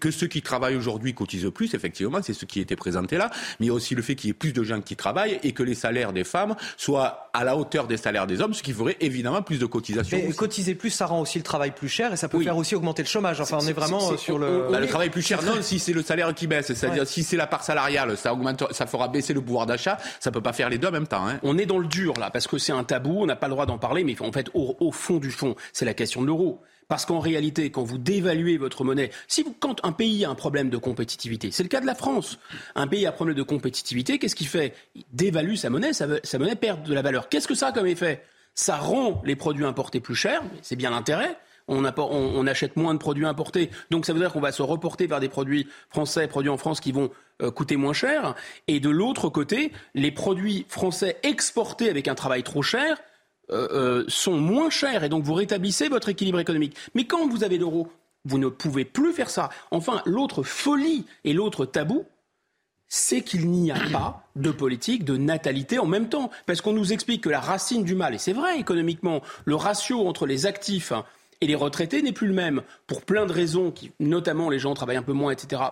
que, 0.00 0.10
ceux 0.10 0.26
qui 0.26 0.42
travaillent 0.42 0.76
aujourd'hui 0.76 1.14
cotisent 1.14 1.50
plus, 1.54 1.74
effectivement, 1.74 2.20
c'est 2.22 2.32
ce 2.32 2.44
qui 2.44 2.60
était 2.60 2.76
présenté 2.76 3.16
là. 3.16 3.30
Mais 3.60 3.66
il 3.66 3.68
y 3.68 3.72
a 3.72 3.74
aussi 3.74 3.94
le 3.94 4.02
fait 4.02 4.14
qu'il 4.14 4.28
y 4.28 4.30
ait 4.30 4.34
plus 4.34 4.52
de 4.52 4.62
gens 4.62 4.80
qui 4.80 4.96
travaillent 4.96 5.38
et 5.42 5.52
que 5.52 5.62
les 5.62 5.74
salaires 5.74 6.12
des 6.12 6.24
femmes 6.24 6.56
soient 6.76 7.30
à 7.32 7.44
la 7.44 7.56
hauteur 7.56 7.86
des 7.86 7.96
salaires 7.96 8.26
des 8.26 8.40
hommes, 8.40 8.54
ce 8.54 8.62
qui 8.62 8.72
ferait 8.72 8.96
évidemment 9.00 9.42
plus 9.42 9.58
de 9.58 9.66
cotisations. 9.66 10.18
Mais 10.18 10.32
cotiser 10.32 10.74
plus, 10.74 10.90
ça 10.90 11.06
rend 11.06 11.20
aussi 11.20 11.38
le 11.38 11.44
travail 11.44 11.72
plus 11.72 11.88
cher 11.88 12.12
et 12.12 12.16
ça 12.16 12.28
peut 12.28 12.42
faire 12.42 12.56
aussi 12.56 12.74
augmenter 12.74 13.02
le 13.02 13.08
chômage. 13.08 13.40
Enfin, 13.40 13.58
on 13.60 13.66
est 13.66 13.72
vraiment 13.72 14.16
sur 14.16 14.38
le. 14.38 14.68
Bah, 14.70 14.80
le 14.80 14.86
travail 14.86 15.10
plus 15.10 15.22
cher, 15.22 15.42
non, 15.42 15.62
si 15.62 15.78
c'est 15.78 15.92
le 15.92 16.02
salaire 16.02 16.34
qui 16.34 16.46
baisse. 16.46 16.72
C'est-à-dire 16.72 17.06
si 17.06 17.22
c'est 17.22 17.36
la 17.36 17.46
part 17.46 17.64
salariale, 17.64 18.16
ça 18.16 18.32
augmente, 18.32 18.64
ça 18.72 18.86
fera 18.86 19.08
baisser 19.08 19.34
le 19.34 19.40
pouvoir 19.40 19.66
d'achat 19.66 19.97
ça 20.20 20.30
peut 20.30 20.40
pas 20.40 20.52
faire 20.52 20.68
les 20.68 20.78
deux 20.78 20.88
en 20.88 20.92
même 20.92 21.06
temps. 21.06 21.26
Hein. 21.26 21.38
On 21.42 21.58
est 21.58 21.66
dans 21.66 21.78
le 21.78 21.86
dur 21.86 22.14
là, 22.18 22.30
parce 22.30 22.46
que 22.46 22.58
c'est 22.58 22.72
un 22.72 22.84
tabou, 22.84 23.22
on 23.22 23.26
n'a 23.26 23.36
pas 23.36 23.48
le 23.48 23.52
droit 23.52 23.66
d'en 23.66 23.78
parler, 23.78 24.04
mais 24.04 24.20
en 24.20 24.32
fait, 24.32 24.50
au, 24.54 24.92
fond 24.92 25.18
du 25.18 25.30
fond, 25.30 25.54
c'est 25.72 25.84
la 25.84 25.94
question 25.94 26.22
de 26.22 26.26
l'euro. 26.26 26.62
Parce 26.88 27.04
qu'en 27.04 27.18
réalité, 27.18 27.70
quand 27.70 27.82
vous 27.82 27.98
dévaluez 27.98 28.56
votre 28.56 28.82
monnaie, 28.82 29.10
si 29.26 29.44
quand 29.60 29.84
un 29.84 29.92
pays 29.92 30.24
a 30.24 30.30
un 30.30 30.34
problème 30.34 30.70
de 30.70 30.78
compétitivité, 30.78 31.50
c'est 31.50 31.62
le 31.62 31.68
cas 31.68 31.82
de 31.82 31.86
la 31.86 31.94
France, 31.94 32.38
un 32.74 32.86
pays 32.86 33.04
a 33.04 33.10
un 33.10 33.12
problème 33.12 33.36
de 33.36 33.42
compétitivité, 33.42 34.18
qu'est-ce 34.18 34.34
qu'il 34.34 34.46
fait? 34.46 34.74
Il 34.94 35.04
dévalue 35.12 35.56
sa 35.56 35.68
monnaie, 35.68 35.92
sa, 35.92 36.06
monnaie 36.38 36.56
perd 36.56 36.82
de 36.84 36.94
la 36.94 37.02
valeur. 37.02 37.28
Qu'est-ce 37.28 37.46
que 37.46 37.54
ça 37.54 37.68
a 37.68 37.72
comme 37.72 37.86
effet? 37.86 38.22
Ça 38.54 38.76
rend 38.78 39.20
les 39.24 39.36
produits 39.36 39.66
importés 39.66 40.00
plus 40.00 40.14
chers, 40.14 40.42
c'est 40.62 40.76
bien 40.76 40.90
l'intérêt, 40.90 41.36
on, 41.68 42.46
achète 42.46 42.76
moins 42.76 42.94
de 42.94 42.98
produits 42.98 43.26
importés. 43.26 43.70
Donc 43.90 44.06
ça 44.06 44.12
veut 44.12 44.20
dire 44.20 44.32
qu'on 44.32 44.40
va 44.40 44.52
se 44.52 44.62
reporter 44.62 45.06
vers 45.06 45.20
des 45.20 45.28
produits 45.28 45.68
français, 45.90 46.26
produits 46.26 46.50
en 46.50 46.56
France 46.56 46.80
qui 46.80 46.92
vont 46.92 47.10
euh, 47.42 47.50
coûter 47.50 47.76
moins 47.76 47.92
cher. 47.92 48.34
Et 48.66 48.80
de 48.80 48.90
l'autre 48.90 49.28
côté, 49.28 49.72
les 49.94 50.10
produits 50.10 50.66
français 50.68 51.18
exportés 51.22 51.90
avec 51.90 52.08
un 52.08 52.14
travail 52.14 52.42
trop 52.42 52.62
cher 52.62 52.98
euh, 53.50 53.68
euh, 53.72 54.04
sont 54.08 54.38
moins 54.38 54.70
chers. 54.70 55.04
Et 55.04 55.08
donc 55.08 55.24
vous 55.24 55.34
rétablissez 55.34 55.88
votre 55.88 56.08
équilibre 56.08 56.40
économique. 56.40 56.76
Mais 56.94 57.04
quand 57.04 57.28
vous 57.28 57.44
avez 57.44 57.58
l'euro, 57.58 57.88
vous 58.24 58.38
ne 58.38 58.48
pouvez 58.48 58.84
plus 58.84 59.12
faire 59.12 59.30
ça. 59.30 59.50
Enfin, 59.70 60.02
l'autre 60.04 60.42
folie 60.42 61.06
et 61.24 61.32
l'autre 61.32 61.64
tabou, 61.64 62.04
c'est 62.88 63.20
qu'il 63.22 63.50
n'y 63.50 63.70
a 63.70 63.78
pas 63.92 64.24
de 64.34 64.50
politique 64.50 65.04
de 65.04 65.16
natalité 65.16 65.78
en 65.78 65.86
même 65.86 66.08
temps. 66.08 66.30
Parce 66.46 66.60
qu'on 66.60 66.72
nous 66.72 66.92
explique 66.92 67.22
que 67.24 67.28
la 67.28 67.40
racine 67.40 67.84
du 67.84 67.94
mal, 67.94 68.14
et 68.14 68.18
c'est 68.18 68.32
vrai 68.32 68.58
économiquement, 68.58 69.22
le 69.44 69.54
ratio 69.54 70.06
entre 70.06 70.26
les 70.26 70.46
actifs 70.46 70.92
et 71.40 71.46
les 71.46 71.54
retraités 71.54 72.02
n'est 72.02 72.12
plus 72.12 72.28
le 72.28 72.34
même, 72.34 72.62
pour 72.86 73.02
plein 73.02 73.26
de 73.26 73.32
raisons, 73.32 73.70
qui, 73.70 73.92
notamment 74.00 74.50
les 74.50 74.58
gens 74.58 74.74
travaillent 74.74 74.96
un 74.96 75.02
peu 75.02 75.12
moins, 75.12 75.32
etc. 75.32 75.62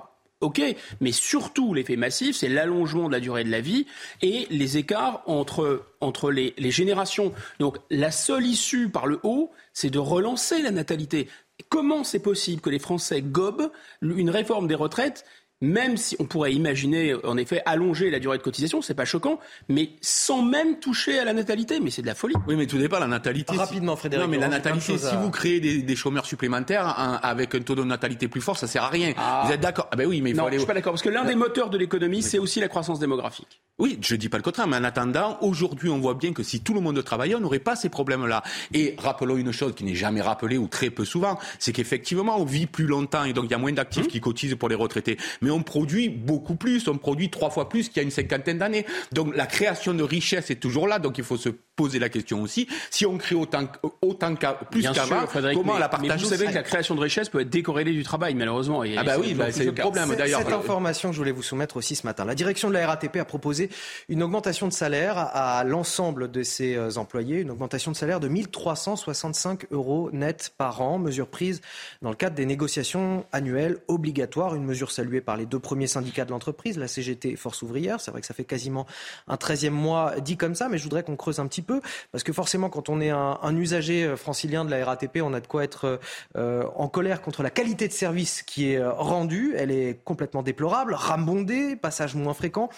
Ok, 0.41 0.61
mais 1.01 1.13
surtout 1.13 1.73
l'effet 1.73 1.97
massif, 1.97 2.37
c'est 2.37 2.49
l'allongement 2.49 3.09
de 3.09 3.13
la 3.13 3.21
durée 3.21 3.43
de 3.43 3.51
la 3.51 3.63
vie 3.63 3.87
et 4.21 4.47
les 4.51 4.77
écarts 4.77 5.23
entre, 5.25 5.87
entre 6.03 6.31
les, 6.31 6.53
les 6.59 6.71
générations. 6.71 7.33
Donc 7.59 7.79
la 7.91 8.11
seule 8.11 8.45
issue 8.45 8.91
par 8.91 9.07
le 9.07 9.19
haut, 9.23 9.51
c'est 9.73 9.89
de 9.89 9.99
relancer 9.99 10.61
la 10.61 10.73
natalité. 10.73 11.29
Comment 11.71 12.05
c'est 12.05 12.19
possible 12.19 12.61
que 12.61 12.69
les 12.69 12.79
Français 12.79 13.23
gobent 13.23 13.71
une 14.03 14.29
réforme 14.29 14.67
des 14.67 14.75
retraites 14.75 15.25
même 15.61 15.97
si 15.97 16.17
on 16.19 16.25
pourrait 16.25 16.53
imaginer, 16.53 17.15
en 17.25 17.37
effet, 17.37 17.63
allonger 17.65 18.11
la 18.11 18.19
durée 18.19 18.37
de 18.37 18.43
cotisation, 18.43 18.83
c'est 18.83 18.95
pas 18.95 19.07
choquant, 19.07 19.39
mais 19.69 19.91
sans 20.03 20.43
même 20.43 20.79
toucher 20.79 21.19
à 21.19 21.25
la 21.25 21.33
natalité. 21.33 21.81
Mais 21.81 21.91
c'est 21.91 22.03
de 22.03 22.07
la 22.07 22.15
folie. 22.15 22.35
Oui, 22.47 22.57
mais 22.57 22.67
tout 22.67 22.79
dépend 22.79 22.99
la 22.99 23.07
natalité. 23.07 23.57
Rapidement, 23.57 23.97
Frédéric. 23.97 24.27
Non, 24.27 24.31
mais 24.31 24.39
la 24.39 24.49
natalité, 24.49 24.99
si 24.99 25.17
vous 25.17 25.31
créez 25.31 25.61
des, 25.61 25.97
chômeurs 25.97 26.27
supplémentaires 26.27 27.19
avec 27.23 27.55
un 27.55 27.61
taux 27.61 27.75
de 27.75 27.83
natalité 27.83 28.29
plus 28.29 28.43
fort, 28.43 28.59
ça 28.59 28.67
sert 28.67 28.83
à 28.83 28.89
rien. 28.89 29.15
Ah. 29.17 29.45
Vous 29.47 29.53
êtes 29.53 29.61
d'accord? 29.61 29.89
Ah 29.91 29.97
ben 29.97 30.07
oui, 30.07 30.21
mais 30.21 30.31
il 30.31 30.37
faut 30.37 30.43
non, 30.43 30.49
je 30.53 30.59
suis 30.59 30.67
pas 30.67 30.75
d'accord 30.75 30.93
parce 30.93 31.03
que 31.03 31.09
l'un 31.09 31.25
des 31.25 31.35
moteurs 31.35 31.71
de 31.71 31.79
l'économie, 31.79 32.23
c'est 32.23 32.39
aussi 32.39 32.61
la 32.61 32.69
croissance 32.69 32.99
démographique. 32.99 33.63
Oui, 33.79 33.99
je 34.01 34.17
dis 34.17 34.31
pas 34.31 34.39
le 34.39 34.43
contraire, 34.43 34.67
mais 34.67 34.79
en 34.79 34.85
attendant, 34.85 35.37
aujourd'hui, 35.43 35.91
on 35.91 35.99
voit 35.99 36.15
bien 36.15 36.33
que 36.33 36.43
si 36.43 36.61
tout 36.61 36.73
le 36.73 36.81
monde 36.81 37.03
travaillait, 37.05 37.35
on 37.35 37.41
n'aurait 37.41 37.59
pas 37.59 37.77
ces 37.77 37.91
problèmes-là. 37.91 38.43
Et 38.73 38.95
rappelons 38.97 39.37
une 39.37 39.53
chose 39.53 39.75
qui 39.75 39.85
n'est 39.85 39.95
jamais 39.95 40.23
rappelée 40.23 40.57
ou 40.57 40.67
très 40.67 40.89
peu 40.89 41.05
souvent, 41.05 41.39
c'est 41.59 41.73
qu'effectivement, 41.73 42.41
on 42.41 42.47
vit 42.47 42.67
plus 42.67 42.87
longtemps 42.87 43.25
et 43.25 43.35
donc 43.35 43.45
il 43.45 43.51
y 43.51 43.55
a 43.55 43.59
moins 43.59 43.73
d'actifs 43.73 44.07
mmh. 44.07 44.09
qui 44.09 44.21
cotisent 44.21 44.55
pour 44.55 44.71
les 44.71 44.75
retraités. 44.75 45.19
Mais 45.43 45.51
on 45.51 45.63
produit 45.63 46.09
beaucoup 46.09 46.55
plus, 46.55 46.89
on 46.89 46.97
produit 46.97 47.29
trois 47.29 47.51
fois 47.51 47.69
plus 47.69 47.89
qu'il 47.89 47.99
y 47.99 48.01
a 48.01 48.05
une 48.05 48.11
cinquantaine 48.11 48.57
d'années. 48.57 48.87
Donc 49.13 49.37
la 49.37 49.47
création 49.47 49.93
de 49.93 50.03
richesse 50.03 50.51
est 50.51 50.57
toujours 50.57 50.89
là, 50.89 50.99
donc 50.99 51.19
il 51.19 51.25
faut 51.25 51.37
se 51.37 51.51
poser 51.77 51.99
la 51.99 52.09
question 52.09 52.43
aussi. 52.43 52.67
Si 52.91 53.07
on 53.07 53.19
crée 53.19 53.35
autant, 53.35 53.69
autant 54.03 54.35
plus 54.71 54.83
qu'avant, 54.83 55.27
comment 55.55 55.79
la 55.79 55.89
partager 55.89 56.25
Vous 56.25 56.31
savez 56.31 56.47
que 56.47 56.55
la 56.55 56.63
création 56.63 56.95
de 56.95 57.01
richesse 57.01 57.29
peut 57.29 57.41
être 57.41 57.51
décorrélée 57.51 57.93
du 57.93 58.03
travail, 58.03 58.35
malheureusement. 58.35 58.83
ah 58.97 59.05
bah 59.05 59.17
oui, 59.21 59.35
bah, 59.35 59.53
c'est 59.53 59.65
le 59.65 59.75
problème 59.75 60.15
d'ailleurs. 60.17 60.41
Cette 60.41 60.53
information 60.53 61.11
que 61.11 61.15
je 61.15 61.19
voulais 61.19 61.33
vous 61.33 61.43
soumettre 61.43 61.77
aussi 61.77 61.95
ce 61.95 62.07
matin. 62.07 62.25
La 62.25 62.35
direction 62.35 62.69
de 62.69 62.75
la 62.75 62.87
RATP 62.87 63.17
a 63.17 63.25
proposé 63.25 63.71
une 64.09 64.23
augmentation 64.23 64.67
de 64.67 64.73
salaire 64.73 65.19
à 65.19 65.65
l'ensemble 65.65 66.31
de 66.31 66.43
ses 66.43 66.77
euh, 66.77 66.97
employés, 66.97 67.41
une 67.41 67.51
augmentation 67.51 67.93
de 67.93 67.97
salaire 67.97 68.21
de 68.21 68.29
1365 68.29 69.67
euros 69.71 70.11
net 70.13 70.53
par 70.57 70.81
an, 70.81 70.99
mesure 70.99 71.29
prise 71.29 71.61
dans 72.03 72.11
le 72.11 72.17
cadre 72.17 72.37
des 72.37 72.47
négociations 72.47 73.27
annuelles 73.33 73.79
obligatoires, 73.89 74.55
une 74.55 74.65
mesure 74.65 74.91
saluée 74.91 75.21
par 75.21 75.37
les 75.37 75.47
deux 75.47 75.59
premiers 75.59 75.87
syndicats 75.87 76.25
de 76.25 76.31
l'entreprise, 76.31 76.79
la 76.79 76.89
CGT 76.89 77.33
et 77.33 77.37
Force 77.37 77.63
ouvrière. 77.63 78.01
C'est 78.01 78.11
vrai 78.11 78.21
que 78.21 78.27
ça 78.27 78.35
fait 78.35 78.45
quasiment 78.45 78.87
un 79.29 79.37
13e 79.37 79.71
mois 79.71 80.15
dit 80.21 80.37
comme 80.37 80.55
ça, 80.55 80.69
mais 80.69 80.79
je 80.79 80.85
voudrais 80.85 81.03
qu'on 81.03 81.17
creuse 81.17 81.39
un 81.39 81.47
petit 81.47 81.63
peu, 81.63 81.66
parce 82.13 82.25
que 82.25 82.33
forcément, 82.33 82.69
quand 82.69 82.89
on 82.89 83.01
est 83.01 83.11
un, 83.11 83.57
usager 83.57 84.05
euh, 84.05 84.17
francilien 84.17 84.65
de 84.65 84.71
la 84.71 84.85
RATP, 84.85 85.19
on 85.23 85.33
a 85.35 85.41
de 85.41 85.47
quoi 85.47 85.65
être 85.65 86.01
euh, 86.37 86.65
en 86.75 86.89
colère 86.89 87.23
contre 87.23 87.43
la 87.43 87.51
qualité 87.51 87.89
de 87.89 87.93
service 87.93 88.43
qui 88.43 88.73
est 88.73 88.79
euh, 88.79 88.93
rendue. 88.93 89.55
Elle 89.57 89.71
est 89.71 90.03
complètement 90.05 90.43
déplorable, 90.43 90.95
rambondée, 90.95 91.77
passage 91.77 92.15
moins 92.15 92.35
fréquent, 92.35 92.69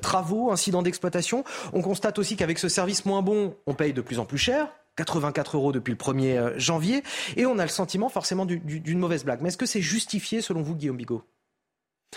travaux, 0.00 0.50
incidents 0.50 0.82
d'exploitation. 0.82 1.44
On 1.72 1.82
constate 1.82 2.18
aussi 2.18 2.36
qu'avec 2.36 2.58
ce 2.58 2.68
service 2.68 3.04
moins 3.04 3.22
bon, 3.22 3.56
on 3.66 3.74
paye 3.74 3.92
de 3.92 4.00
plus 4.00 4.18
en 4.18 4.24
plus 4.24 4.38
cher. 4.38 4.68
84 4.96 5.56
euros 5.56 5.72
depuis 5.72 5.90
le 5.90 5.96
1er 5.96 6.56
janvier. 6.56 7.02
Et 7.36 7.46
on 7.46 7.58
a 7.58 7.62
le 7.62 7.68
sentiment 7.68 8.08
forcément 8.08 8.46
d'une 8.46 8.98
mauvaise 8.98 9.24
blague. 9.24 9.40
Mais 9.42 9.48
est-ce 9.48 9.56
que 9.56 9.66
c'est 9.66 9.80
justifié 9.80 10.40
selon 10.40 10.62
vous, 10.62 10.76
Guillaume 10.76 10.96
Bigot 10.96 11.24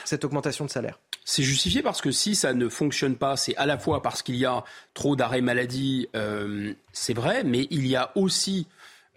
cette 0.05 0.23
augmentation 0.25 0.65
de 0.65 0.69
salaire? 0.69 0.99
C'est 1.29 1.43
justifié 1.43 1.83
parce 1.83 1.99
que 1.99 2.09
si 2.09 2.35
ça 2.35 2.53
ne 2.53 2.69
fonctionne 2.69 3.17
pas, 3.17 3.35
c'est 3.35 3.53
à 3.57 3.65
la 3.65 3.77
fois 3.77 4.01
parce 4.01 4.21
qu'il 4.21 4.37
y 4.37 4.45
a 4.45 4.63
trop 4.93 5.17
d'arrêts 5.17 5.41
maladie, 5.41 6.07
euh, 6.15 6.71
c'est 6.93 7.13
vrai, 7.13 7.43
mais 7.43 7.67
il 7.69 7.85
y 7.85 7.97
a 7.97 8.13
aussi 8.15 8.65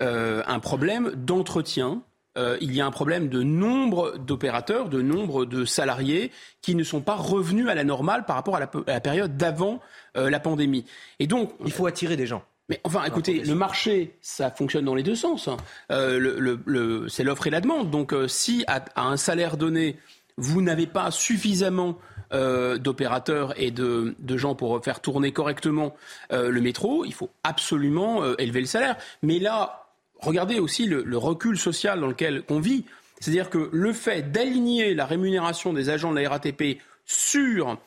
euh, 0.02 0.42
un 0.48 0.58
problème 0.58 1.12
d'entretien. 1.14 2.02
Euh, 2.36 2.58
il 2.60 2.74
y 2.74 2.80
a 2.80 2.86
un 2.86 2.90
problème 2.90 3.28
de 3.28 3.44
nombre 3.44 4.18
d'opérateurs, 4.18 4.88
de 4.88 5.00
nombre 5.02 5.44
de 5.44 5.64
salariés 5.64 6.32
qui 6.62 6.74
ne 6.74 6.82
sont 6.82 7.00
pas 7.00 7.14
revenus 7.14 7.68
à 7.68 7.76
la 7.76 7.84
normale 7.84 8.24
par 8.24 8.34
rapport 8.34 8.56
à 8.56 8.58
la, 8.58 9.00
période 9.00 9.36
d'avant 9.36 9.80
la 10.16 10.40
pandémie. 10.40 10.86
Et 11.20 11.28
donc, 11.28 11.52
il 11.64 11.70
faut 11.70 11.86
attirer 11.86 12.16
des 12.16 12.26
gens. 12.26 12.42
Mais 12.68 12.80
enfin, 12.82 13.04
écoutez, 13.04 13.44
le 13.44 13.54
marché, 13.54 14.16
ça 14.20 14.50
fonctionne 14.50 14.84
dans 14.84 14.96
les 14.96 15.04
deux 15.04 15.14
sens. 15.14 15.46
Hein. 15.46 15.58
c'est 15.88 17.22
l'offre 17.22 17.46
et 17.46 17.50
la 17.50 17.60
demande. 17.60 17.88
Donc, 17.92 18.12
si 18.26 18.64
à, 18.66 18.82
un 18.96 19.16
salaire 19.16 19.56
donné, 19.56 19.96
vous 20.40 20.62
n'avez 20.62 20.86
pas 20.86 21.10
suffisamment 21.10 21.98
euh, 22.32 22.78
d'opérateurs 22.78 23.60
et 23.60 23.70
de, 23.70 24.14
gens 24.36 24.54
pour 24.54 24.82
faire 24.84 25.00
tourner 25.00 25.32
correctement 25.32 25.94
euh, 26.32 26.48
le 26.50 26.60
métro, 26.60 27.04
il 27.04 27.12
faut 27.12 27.30
absolument 27.42 28.22
euh, 28.22 28.34
élever 28.38 28.60
le 28.60 28.66
salaire. 28.66 28.96
Mais 29.22 29.38
là, 29.38 29.88
regardez 30.20 30.60
aussi 30.60 30.86
le, 30.86 31.04
recul 31.16 31.58
social 31.58 32.00
dans 32.00 32.06
lequel 32.06 32.44
on 32.48 32.60
vit. 32.60 32.84
C'est-à-dire 33.18 33.50
que 33.50 33.68
le 33.72 33.92
fait 33.92 34.30
d'aligner 34.30 34.94
la 34.94 35.06
rémunération 35.06 35.72
des 35.72 35.90
agents 35.90 36.12
de 36.12 36.20
la 36.20 36.28
RATP 36.28 36.78
sur 37.04 37.78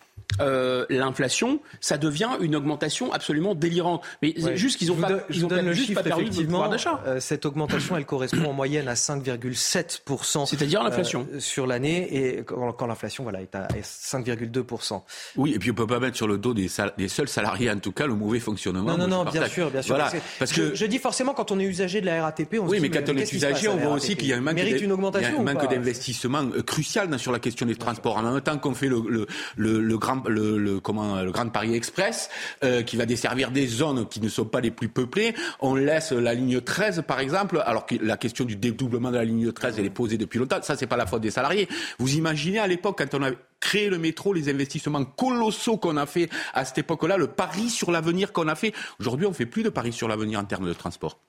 euh, 0.42 0.86
l'inflation, 0.90 1.60
ça 1.80 1.98
devient 1.98 2.30
une 2.42 2.56
augmentation 2.56 3.12
absolument 3.14 3.56
délirante. 3.56 4.04
Mais 4.22 4.34
juste 4.56 4.78
qu'ils 4.78 4.92
ont 4.92 4.96
pas, 4.96 5.10
ils 5.30 5.46
ont 5.46 5.50
le 5.50 5.74
juste 5.74 5.94
pas 5.94 6.04
perdu 6.04 6.26
de 6.26 6.44
pouvoir 6.44 6.70
d'achat. 6.70 7.02
Euh, 7.06 7.20
cette 7.20 7.46
augmentation, 7.46 7.98
elle 7.98 8.06
correspond 8.06 8.46
en 8.46 8.54
moyenne 8.54 8.88
à 8.88 8.94
5,7%. 8.94 10.46
C'est-à-dire 10.46 10.84
l'inflation 10.84 11.28
euh, 11.34 11.40
sur 11.40 11.68
l'année 11.68 12.38
et 12.38 12.44
quand, 12.44 12.88
l'inflation 12.88 13.24
voilà 13.24 13.42
est 13.42 13.56
à 13.56 13.68
5,2%. 13.68 15.02
Oui, 15.38 15.54
et 15.54 15.60
puis 15.60 15.72
on 15.72 15.76
peut 15.76 15.88
pas 15.88 16.00
mettre 16.00 16.18
sur 16.18 16.28
le 16.28 16.38
dos 16.38 16.54
des, 16.54 16.70
des, 16.98 17.08
seuls 17.08 17.30
salariés 17.30 17.70
en 17.70 17.80
tout 17.80 17.92
cas 17.92 18.08
le 18.08 18.16
mauvais 18.16 18.40
fonctionnement. 18.40 18.84
Non, 18.84 18.98
non, 18.98 19.08
non, 19.08 19.26
bien 19.26 19.48
sûr, 19.48 19.70
bien 19.70 19.82
sûr. 19.82 19.96
Voilà, 19.96 20.12
parce 20.40 20.52
que 20.52 20.74
je, 20.74 20.86
dis 20.86 21.00
forcément 21.00 21.34
quand 21.34 21.52
on 21.52 21.60
est 21.60 21.66
usager 21.66 22.02
de 22.02 22.06
la 22.06 22.24
RATP, 22.24 22.58
on 22.60 22.68
oui, 22.68 22.78
se 22.78 22.82
mais 22.82 22.90
quand 22.90 23.08
on 23.08 23.18
est 23.18 23.32
usager, 23.32 23.68
on 23.68 23.78
voit 23.78 23.94
aussi 23.94 24.16
qu'il 24.16 24.30
y 24.30 24.34
a 24.34 24.38
un 24.38 24.42
manque, 24.42 24.60
une 24.60 24.92
augmentation, 24.92 25.40
un 25.40 25.54
manque 25.54 25.70
d'investissement 25.70 26.50
crucial 26.66 27.18
sur 27.20 27.32
la 27.32 27.40
question 27.40 27.66
des 27.66 27.76
transports. 27.76 28.18
En 28.18 28.24
même 28.24 28.42
temps 28.42 28.58
qu'on 28.58 28.74
fait 28.74 28.90
le 28.90 29.98
le, 30.28 30.80
Grand 30.80 31.50
Paris 31.50 31.76
Express, 31.76 32.30
euh, 32.64 32.84
qui 32.84 32.98
va 32.98 33.06
desservir 33.06 33.52
des 33.52 33.68
zones 33.68 34.08
qui 34.08 34.20
ne 34.22 34.30
sont 34.30 34.46
pas 34.46 34.62
les 34.62 34.72
plus 34.72 34.90
peuplées. 34.90 35.34
On 35.60 35.76
laisse 35.76 36.12
la 36.12 36.34
ligne 36.34 36.62
13, 36.62 37.04
par 37.08 37.20
exemple, 37.20 37.62
alors 37.66 37.86
que 37.86 37.96
la 38.02 38.18
question 38.18 38.46
du 38.46 38.56
dédoublement 38.56 39.12
de 39.12 39.18
la 39.18 39.26
ligne 39.26 39.52
13, 39.52 39.80
elle 39.80 39.86
est 39.86 39.90
posée 39.90 40.18
depuis 40.18 40.40
longtemps. 40.40 40.62
Ça, 40.62 40.76
c'est 40.76 40.88
pas 40.88 40.98
la 40.98 41.06
faute 41.06 41.22
des 41.22 41.32
salariés. 41.32 41.68
Vous 42.00 42.16
imaginez 42.16 42.60
à 42.60 42.68
l'époque, 42.68 42.98
quand 43.00 43.18
on 43.18 43.24
a 43.24 43.32
créé 43.60 43.90
le 43.90 43.98
métro, 43.98 44.34
les 44.34 44.50
investissements 44.50 45.06
colossaux 45.06 45.78
qu'on 45.78 45.98
a 45.98 46.06
fait 46.06 46.30
à 46.54 46.66
cette 46.66 46.80
époque-là, 46.80 47.18
le 47.18 47.28
pari 47.28 47.70
sur 47.70 47.92
l'avenir 47.92 48.34
qu'on 48.34 48.48
a 48.48 48.56
fait. 48.56 48.74
Aujourd'hui, 49.00 49.26
on 49.26 49.34
fait 49.34 49.46
plus 49.46 49.64
de 49.64 49.70
pari 49.70 49.94
sur 49.94 50.08
l'avenir 50.08 50.40
en 50.40 50.46
termes 50.46 50.68
de 50.68 50.74
transport. 50.74 51.20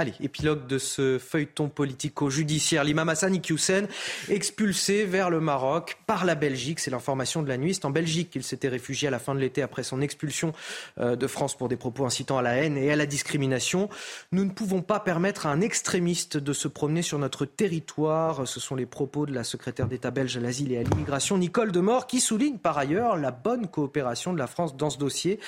Allez, 0.00 0.14
épilogue 0.20 0.66
de 0.66 0.78
ce 0.78 1.18
feuilleton 1.18 1.68
politico-judiciaire. 1.68 2.84
L'imam 2.84 3.10
Hassan 3.10 3.34
Iqiyoussen, 3.34 3.86
expulsé 4.30 5.04
vers 5.04 5.28
le 5.28 5.40
Maroc 5.40 5.98
par 6.06 6.24
la 6.24 6.34
Belgique. 6.34 6.80
C'est 6.80 6.90
l'information 6.90 7.42
de 7.42 7.48
la 7.48 7.58
nuit. 7.58 7.74
C'est 7.74 7.84
en 7.84 7.90
Belgique 7.90 8.30
qu'il 8.30 8.42
s'était 8.42 8.70
réfugié 8.70 9.08
à 9.08 9.10
la 9.10 9.18
fin 9.18 9.34
de 9.34 9.40
l'été 9.40 9.60
après 9.60 9.82
son 9.82 10.00
expulsion 10.00 10.54
euh, 10.98 11.16
de 11.16 11.26
France 11.26 11.54
pour 11.54 11.68
des 11.68 11.76
propos 11.76 12.06
incitant 12.06 12.38
à 12.38 12.42
la 12.42 12.54
haine 12.54 12.78
et 12.78 12.90
à 12.90 12.96
la 12.96 13.04
discrimination. 13.04 13.90
Nous 14.32 14.46
ne 14.46 14.48
pouvons 14.48 14.80
pas 14.80 15.00
permettre 15.00 15.44
à 15.44 15.50
un 15.50 15.60
extrémiste 15.60 16.38
de 16.38 16.54
se 16.54 16.66
promener 16.66 17.02
sur 17.02 17.18
notre 17.18 17.44
territoire. 17.44 18.48
Ce 18.48 18.58
sont 18.58 18.76
les 18.76 18.86
propos 18.86 19.26
de 19.26 19.34
la 19.34 19.44
secrétaire 19.44 19.86
d'État 19.86 20.10
belge 20.10 20.34
à 20.34 20.40
l'asile 20.40 20.72
et 20.72 20.78
à 20.78 20.82
l'immigration, 20.82 21.36
Nicole 21.36 21.72
Demort, 21.72 22.06
qui 22.06 22.20
souligne 22.20 22.56
par 22.56 22.78
ailleurs 22.78 23.18
la 23.18 23.32
bonne 23.32 23.66
coopération 23.66 24.32
de 24.32 24.38
la 24.38 24.46
France 24.46 24.78
dans 24.78 24.88
ce 24.88 24.96
dossier. 24.96 25.38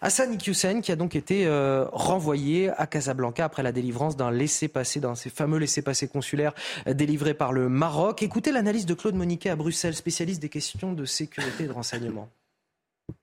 Hassan 0.00 0.34
Iqiyoussen, 0.34 0.82
qui 0.82 0.90
a 0.90 0.96
donc 0.96 1.14
été 1.14 1.46
euh, 1.46 1.84
renvoyé 1.92 2.70
à 2.76 2.88
Casablanca 2.88 3.44
après 3.44 3.62
la 3.62 3.70
délivrance 3.70 3.91
d'un 4.16 4.30
laissez-passer, 4.30 5.00
dans 5.00 5.14
ces 5.14 5.30
fameux 5.30 5.58
laissez-passer 5.58 6.08
consulaires 6.08 6.54
délivrés 6.86 7.34
par 7.34 7.52
le 7.52 7.68
Maroc. 7.68 8.22
Écoutez 8.22 8.52
l'analyse 8.52 8.86
de 8.86 8.94
Claude 8.94 9.14
Moniquet 9.14 9.50
à 9.50 9.56
Bruxelles, 9.56 9.94
spécialiste 9.94 10.42
des 10.42 10.48
questions 10.48 10.92
de 10.92 11.04
sécurité 11.04 11.64
et 11.64 11.66
de 11.66 11.72
renseignement. 11.72 12.28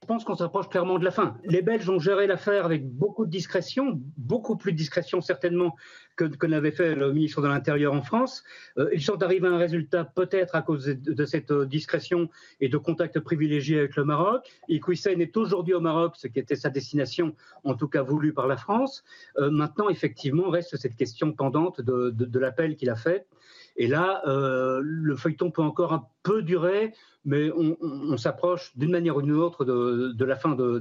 Je 0.02 0.06
pense 0.06 0.24
qu'on 0.24 0.34
s'approche 0.34 0.68
clairement 0.68 0.98
de 0.98 1.04
la 1.04 1.10
fin. 1.10 1.36
Les 1.44 1.62
Belges 1.62 1.88
ont 1.88 1.98
géré 1.98 2.26
l'affaire 2.26 2.64
avec 2.64 2.86
beaucoup 2.86 3.26
de 3.26 3.30
discrétion, 3.30 4.00
beaucoup 4.16 4.56
plus 4.56 4.72
de 4.72 4.76
discrétion 4.76 5.20
certainement 5.20 5.76
que, 6.16 6.46
n'avait 6.46 6.72
fait 6.72 6.94
le 6.94 7.12
ministre 7.12 7.40
de 7.40 7.46
l'Intérieur 7.46 7.94
en 7.94 8.02
France. 8.02 8.42
Euh, 8.76 8.90
ils 8.92 9.02
sont 9.02 9.22
arrivés 9.22 9.46
à 9.46 9.52
un 9.52 9.58
résultat 9.58 10.04
peut-être 10.04 10.54
à 10.54 10.62
cause 10.62 10.86
de, 10.86 11.24
cette 11.24 11.52
discrétion 11.52 12.28
et 12.60 12.68
de 12.68 12.76
contacts 12.76 13.20
privilégiés 13.20 13.78
avec 13.78 13.96
le 13.96 14.04
Maroc. 14.04 14.50
Iqoussen 14.68 15.20
est 15.20 15.36
aujourd'hui 15.36 15.74
au 15.74 15.80
Maroc, 15.80 16.16
ce 16.16 16.26
qui 16.26 16.38
était 16.38 16.56
sa 16.56 16.70
destination, 16.70 17.34
en 17.64 17.74
tout 17.74 17.88
cas 17.88 18.02
voulue 18.02 18.34
par 18.34 18.48
la 18.48 18.56
France. 18.56 19.04
Euh, 19.38 19.50
maintenant, 19.50 19.88
effectivement, 19.88 20.50
reste 20.50 20.76
cette 20.76 20.96
question 20.96 21.32
pendante 21.32 21.80
de 21.80 22.38
l'appel 22.38 22.76
qu'il 22.76 22.90
a 22.90 22.96
fait. 22.96 23.26
Et 23.76 23.86
là, 23.86 24.22
euh, 24.26 24.80
le 24.82 25.16
feuilleton 25.16 25.50
peut 25.50 25.62
encore 25.62 25.92
un 25.92 26.06
peu 26.22 26.42
durer, 26.42 26.92
mais 27.24 27.50
on, 27.50 28.16
s'approche 28.16 28.76
d'une 28.76 28.90
manière 28.90 29.16
ou 29.16 29.22
d'une 29.22 29.34
autre 29.34 29.64
de, 29.64 30.24
la 30.24 30.36
fin 30.36 30.54
de, 30.54 30.78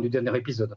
du 0.00 0.08
dernier 0.10 0.36
épisode. 0.36 0.74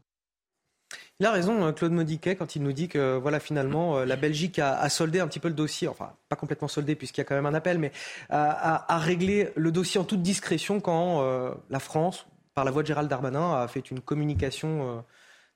Il 1.20 1.26
a 1.26 1.30
raison, 1.30 1.64
hein, 1.64 1.72
Claude 1.72 1.92
Modiquet, 1.92 2.34
quand 2.34 2.56
il 2.56 2.62
nous 2.62 2.72
dit 2.72 2.88
que 2.88 3.16
voilà 3.16 3.38
finalement 3.38 3.98
euh, 3.98 4.04
la 4.04 4.16
Belgique 4.16 4.58
a, 4.58 4.88
soldé 4.88 5.20
un 5.20 5.28
petit 5.28 5.38
peu 5.38 5.48
le 5.48 5.54
dossier, 5.54 5.86
enfin 5.86 6.14
pas 6.28 6.36
complètement 6.36 6.68
soldé 6.68 6.96
puisqu'il 6.96 7.20
y 7.20 7.22
a 7.22 7.24
quand 7.24 7.34
même 7.34 7.46
un 7.46 7.54
appel, 7.54 7.78
mais 7.78 7.92
a, 8.30 8.98
réglé 8.98 9.50
le 9.54 9.70
dossier 9.70 10.00
en 10.00 10.04
toute 10.04 10.22
discrétion 10.22 10.80
quand 10.80 11.22
euh, 11.22 11.52
la 11.70 11.78
France, 11.78 12.26
par 12.54 12.64
la 12.64 12.70
voix 12.70 12.82
de 12.82 12.88
Gérald 12.88 13.08
Darmanin, 13.08 13.62
a 13.62 13.68
fait 13.68 13.90
une 13.90 14.00
communication 14.00 15.04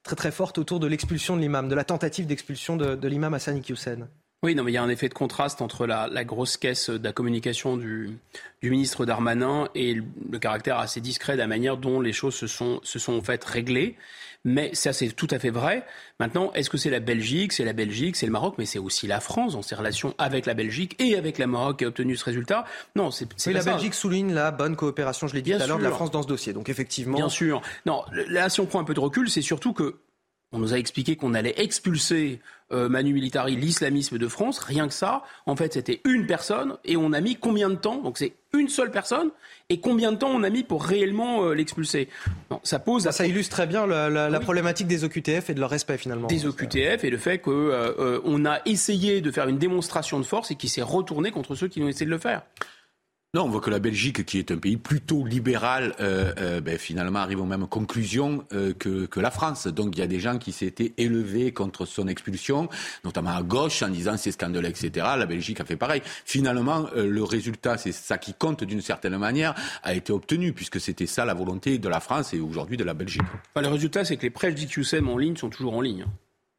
très 0.07 0.17
très 0.17 0.31
forte 0.31 0.57
autour 0.59 0.79
de 0.79 0.87
l'expulsion 0.87 1.37
de 1.37 1.41
l'imam, 1.41 1.69
de 1.69 1.75
la 1.75 1.85
tentative 1.85 2.27
d'expulsion 2.27 2.77
de, 2.77 3.09
l'imam 3.09 3.35
Hassan 3.35 3.57
Iqiyoussen. 3.57 4.09
Oui, 4.43 4.55
non, 4.55 4.65
mais 4.65 4.71
il 4.71 4.75
y 4.75 4.79
a 4.79 4.83
un 4.83 4.89
effet 4.89 5.09
de 5.09 5.15
contraste 5.15 5.63
entre 5.63 5.87
la, 5.87 6.25
grosse 6.25 6.57
caisse 6.57 6.91
de 6.91 7.03
la 7.03 7.13
communication 7.13 7.77
du, 7.77 8.19
ministre 8.63 9.07
Darmanin 9.07 9.69
et 9.75 9.95
le, 9.95 10.39
caractère 10.39 10.79
assez 10.79 11.01
discret 11.01 11.35
de 11.35 11.39
la 11.39 11.47
manière 11.47 11.77
dont 11.77 12.01
les 12.01 12.13
choses 12.13 12.35
se 12.35 12.47
sont, 12.47 12.81
se 12.83 12.99
sont 12.99 13.15
en 13.15 13.23
fait 13.23 13.43
réglées. 13.45 13.97
Mais 14.45 14.71
ça, 14.75 14.93
c'est 14.93 15.09
tout 15.09 15.27
à 15.33 15.41
fait 15.41 15.51
vrai. 15.51 15.85
Maintenant, 16.21 16.53
est-ce 16.53 16.71
que 16.71 16.77
c'est 16.77 16.91
la 16.91 17.01
Belgique? 17.01 17.53
C'est 17.53 17.65
la 17.65 17.73
Belgique, 17.73 18.15
c'est 18.15 18.27
le 18.27 18.33
Maroc, 18.33 18.55
mais 18.59 18.67
c'est 18.67 18.79
aussi 18.79 19.09
la 19.09 19.19
France 19.19 19.55
dans 19.55 19.63
ses 19.63 19.75
relations 19.75 20.15
avec 20.19 20.47
la 20.47 20.55
Belgique 20.55 20.95
et 21.01 21.17
avec 21.17 21.39
le 21.39 21.49
Maroc 21.49 21.79
qui 21.79 21.85
a 21.85 21.89
obtenu 21.89 22.15
ce 22.17 22.25
résultat. 22.25 22.65
Non, 22.95 23.11
c'est 23.11 23.27
oui, 23.47 23.53
la 23.53 23.65
Belgique 23.65 23.95
souligne 23.95 24.33
la 24.33 24.53
bonne 24.53 24.77
coopération, 24.77 25.27
je 25.27 25.35
l'ai 25.35 25.43
dit 25.43 25.51
tout 25.51 25.63
à 25.63 25.67
l'heure, 25.67 25.79
de 25.79 25.83
la 25.83 25.91
France 25.91 26.13
dans 26.13 26.23
ce 26.23 26.29
dossier. 26.29 26.53
Donc 26.53 26.69
effectivement. 26.69 27.17
Bien 27.17 27.29
sûr. 27.29 27.61
Non, 27.87 28.05
là, 28.29 28.49
si 28.49 28.61
on 28.61 28.67
prend 28.67 28.79
un 28.79 28.85
peu 28.85 28.95
de 28.95 29.01
recul, 29.01 29.29
c'est 29.29 29.43
surtout 29.43 29.73
que 29.73 29.97
on 30.53 30.59
nous 30.59 30.73
a 30.73 30.79
expliqué 30.79 31.17
qu'on 31.17 31.35
allait 31.35 31.55
expulser 31.59 32.41
euh, 32.73 32.89
Manu 32.89 33.13
Militari, 33.13 33.57
l'islamisme 33.57 34.19
de 34.19 34.29
France. 34.29 34.59
Rien 34.59 34.89
que 34.89 34.95
ça. 34.95 35.23
En 35.45 35.55
fait, 35.55 35.73
c'était 35.75 36.01
une 36.05 36.27
personne. 36.27 36.77
Et 36.85 36.97
on 36.97 37.13
a 37.13 37.21
mis 37.21 37.37
combien 37.37 37.69
de 37.69 37.75
temps? 37.77 38.01
Donc 38.03 38.19
c'est 38.19 38.35
une 38.53 38.69
seule 38.69 38.91
personne. 38.91 39.31
Et 39.69 39.81
combien 39.81 40.13
de 40.13 40.17
temps 40.17 40.31
on 40.31 40.43
a 40.43 40.51
mis 40.51 40.63
pour 40.63 40.85
réellement 40.85 41.45
euh, 41.45 41.55
l'expulser? 41.55 42.09
Ça 42.63 42.79
pose. 42.79 43.09
Ça, 43.11 43.27
illustre 43.27 43.55
très 43.55 43.67
bien 43.67 43.87
la, 43.87 44.41
problématique 44.41 44.87
des 44.87 45.05
OQTF 45.05 45.51
et 45.51 45.55
de 45.55 45.61
leur 45.61 45.71
respect 45.71 45.99
finalement. 45.99 46.29
Des 46.29 46.47
OQTF 46.47 47.05
et 47.05 47.11
le 47.11 47.19
fait 47.19 47.39
qu'on 47.39 47.53
euh, 47.53 48.45
a 48.45 48.61
essayé 48.67 49.21
de 49.21 49.31
faire 49.31 49.49
une 49.49 49.59
démonstration 49.59 50.19
de 50.19 50.25
force 50.25 50.51
et 50.51 50.55
qui 50.55 50.69
s'est 50.69 50.83
retourné 50.83 51.31
contre 51.31 51.55
ceux 51.55 51.69
qui 51.69 51.83
ont 51.83 51.89
essayé 51.89 52.07
de 52.07 52.11
le 52.11 52.19
faire. 52.19 52.43
Non, 53.37 53.45
on 53.45 53.49
voit 53.51 53.61
que 53.61 53.69
la 53.69 53.81
Belgique, 53.81 54.25
qui 54.25 54.39
est 54.39 54.51
un 54.51 54.57
pays 54.57 54.79
plutôt 54.79 55.27
libéral, 55.27 55.95
euh, 56.01 56.33
euh, 56.39 56.63
ben, 56.63 56.79
finalement 56.79 57.19
arrive 57.19 57.43
aux 57.43 57.45
mêmes 57.45 57.67
conclusions 57.67 58.43
euh, 58.55 58.73
que, 58.73 59.21
la 59.21 59.31
France. 59.31 59.67
Donc 59.67 59.95
il 59.95 59.99
y 59.99 60.03
a 60.03 60.07
des 60.07 60.21
gens 60.21 60.39
qui 60.39 60.53
s'étaient 60.53 60.95
élevés 60.97 61.53
contre 61.53 61.85
son 61.85 62.09
expulsion, 62.09 62.71
notamment 63.05 63.37
à 63.37 63.43
gauche, 63.43 63.83
en 63.83 63.91
disant 63.91 64.17
c'est 64.17 64.33
scandaleux, 64.33 64.71
etc. 64.71 65.07
La 65.19 65.27
Belgique 65.27 65.61
a 65.61 65.67
fait 65.67 65.77
pareil. 65.77 66.01
Finalement, 66.25 66.87
le 66.97 67.23
résultat, 67.25 67.77
c'est 67.77 67.93
ça 67.93 68.17
qui 68.17 68.33
compte 68.33 68.65
d'une 68.65 68.81
certaine 68.81 69.19
manière, 69.19 69.55
a 69.83 69.93
été 69.93 70.15
obtenu, 70.15 70.55
puisque 70.55 70.81
c'était 70.81 71.05
ça 71.05 71.27
la 71.27 71.35
volonté 71.35 71.77
de 71.77 71.89
la 71.91 72.01
France 72.01 72.33
et 72.33 72.41
aujourd'hui 72.41 72.79
de 72.79 72.85
la 72.85 72.95
Belgique. 72.95 73.21
le 73.55 73.69
résultat, 73.69 74.07
c'est 74.07 74.17
que 74.17 74.23
les 74.23 74.31
prêches 74.31 74.55
d'IQSM 74.55 75.11
en 75.11 75.19
ligne 75.19 75.37
sont 75.37 75.51
toujours 75.51 75.75
en 75.75 75.83
ligne. 75.83 76.07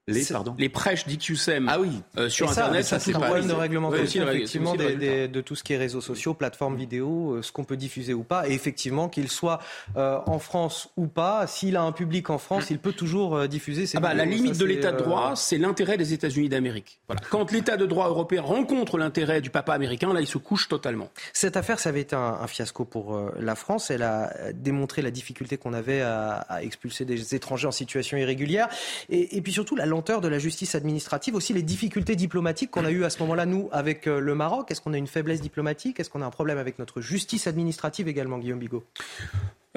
Les, 0.09 0.23
pardon 0.23 0.55
les 0.57 0.69
prêches 0.69 1.05
d'IQSEM 1.05 1.67
ah 1.67 1.81
oui. 1.81 1.89
Euh, 2.17 2.29
sur 2.29 2.49
Internet, 2.49 2.85
ça, 2.85 2.97
c'est 2.97 3.13
un 3.13 3.19
problème 3.19 3.47
de 3.47 3.53
réglementation 3.53 4.25
effectivement 4.25 4.73
de 4.73 5.41
tout 5.41 5.55
ce 5.55 5.63
qui 5.65 5.73
est 5.73 5.77
réseaux 5.77 5.99
sociaux, 5.99 6.33
plateformes 6.33 6.77
vidéo, 6.77 7.33
euh, 7.33 7.41
ce 7.41 7.51
qu'on 7.51 7.65
peut 7.65 7.75
diffuser 7.75 8.13
ou 8.13 8.23
pas. 8.23 8.47
Et 8.47 8.53
effectivement, 8.53 9.09
qu'il 9.09 9.29
soit 9.29 9.59
euh, 9.97 10.19
en 10.25 10.39
France 10.39 10.89
ou 10.95 11.07
pas, 11.07 11.45
s'il 11.45 11.75
a 11.75 11.81
un 11.81 11.91
public 11.91 12.29
en 12.29 12.37
France, 12.37 12.69
il 12.69 12.79
peut 12.79 12.93
toujours 12.93 13.49
diffuser 13.49 13.85
ses 13.85 13.97
ah 13.97 13.99
bah, 13.99 14.13
La 14.13 14.23
limite 14.23 14.57
de 14.57 14.63
l'état 14.63 14.93
de 14.93 14.97
droit, 14.97 15.33
c'est 15.35 15.57
l'intérêt 15.57 15.97
des 15.97 16.13
États-Unis 16.13 16.47
d'Amérique. 16.47 16.99
Voilà. 17.07 17.21
Quand 17.29 17.51
l'état 17.51 17.75
de 17.75 17.85
droit 17.85 18.07
européen 18.07 18.41
rencontre 18.41 18.97
l'intérêt 18.97 19.41
du 19.41 19.49
papa 19.49 19.73
américain, 19.73 20.13
là, 20.13 20.21
il 20.21 20.27
se 20.27 20.37
couche 20.37 20.69
totalement. 20.69 21.09
Cette 21.33 21.57
affaire, 21.57 21.79
ça 21.79 21.89
avait 21.89 22.01
été 22.01 22.15
un, 22.15 22.47
fiasco 22.47 22.85
pour 22.85 23.19
la 23.37 23.55
France. 23.55 23.91
Elle 23.91 24.03
a 24.03 24.31
démontré 24.53 25.01
la 25.01 25.11
difficulté 25.11 25.57
qu'on 25.57 25.73
avait 25.73 26.01
à, 26.01 26.45
expulser 26.61 27.03
des 27.03 27.35
étrangers 27.35 27.67
en 27.67 27.71
situation 27.71 28.17
irrégulière. 28.17 28.69
Et, 29.09 29.35
et 29.35 29.41
puis 29.41 29.51
surtout, 29.51 29.75
la 29.75 29.85
de 30.01 30.27
la 30.27 30.39
justice 30.39 30.75
administrative, 30.75 31.35
aussi 31.35 31.53
les 31.53 31.61
difficultés 31.61 32.15
diplomatiques 32.15 32.71
qu'on 32.71 32.85
a 32.85 32.91
eues 32.91 33.03
à 33.03 33.09
ce 33.09 33.19
moment-là, 33.19 33.45
nous, 33.45 33.69
avec 33.71 34.07
euh, 34.07 34.19
le 34.19 34.35
Maroc. 34.35 34.71
Est-ce 34.71 34.81
qu'on 34.81 34.93
a 34.93 34.97
une 34.97 35.07
faiblesse 35.07 35.41
diplomatique? 35.41 35.99
Est-ce 35.99 36.09
qu'on 36.09 36.21
a 36.21 36.25
un 36.25 36.31
problème 36.31 36.57
avec 36.57 36.79
notre 36.79 37.01
justice 37.01 37.47
administrative 37.47 38.07
également, 38.07 38.37
Guillaume 38.37 38.59
Bigot? 38.59 38.83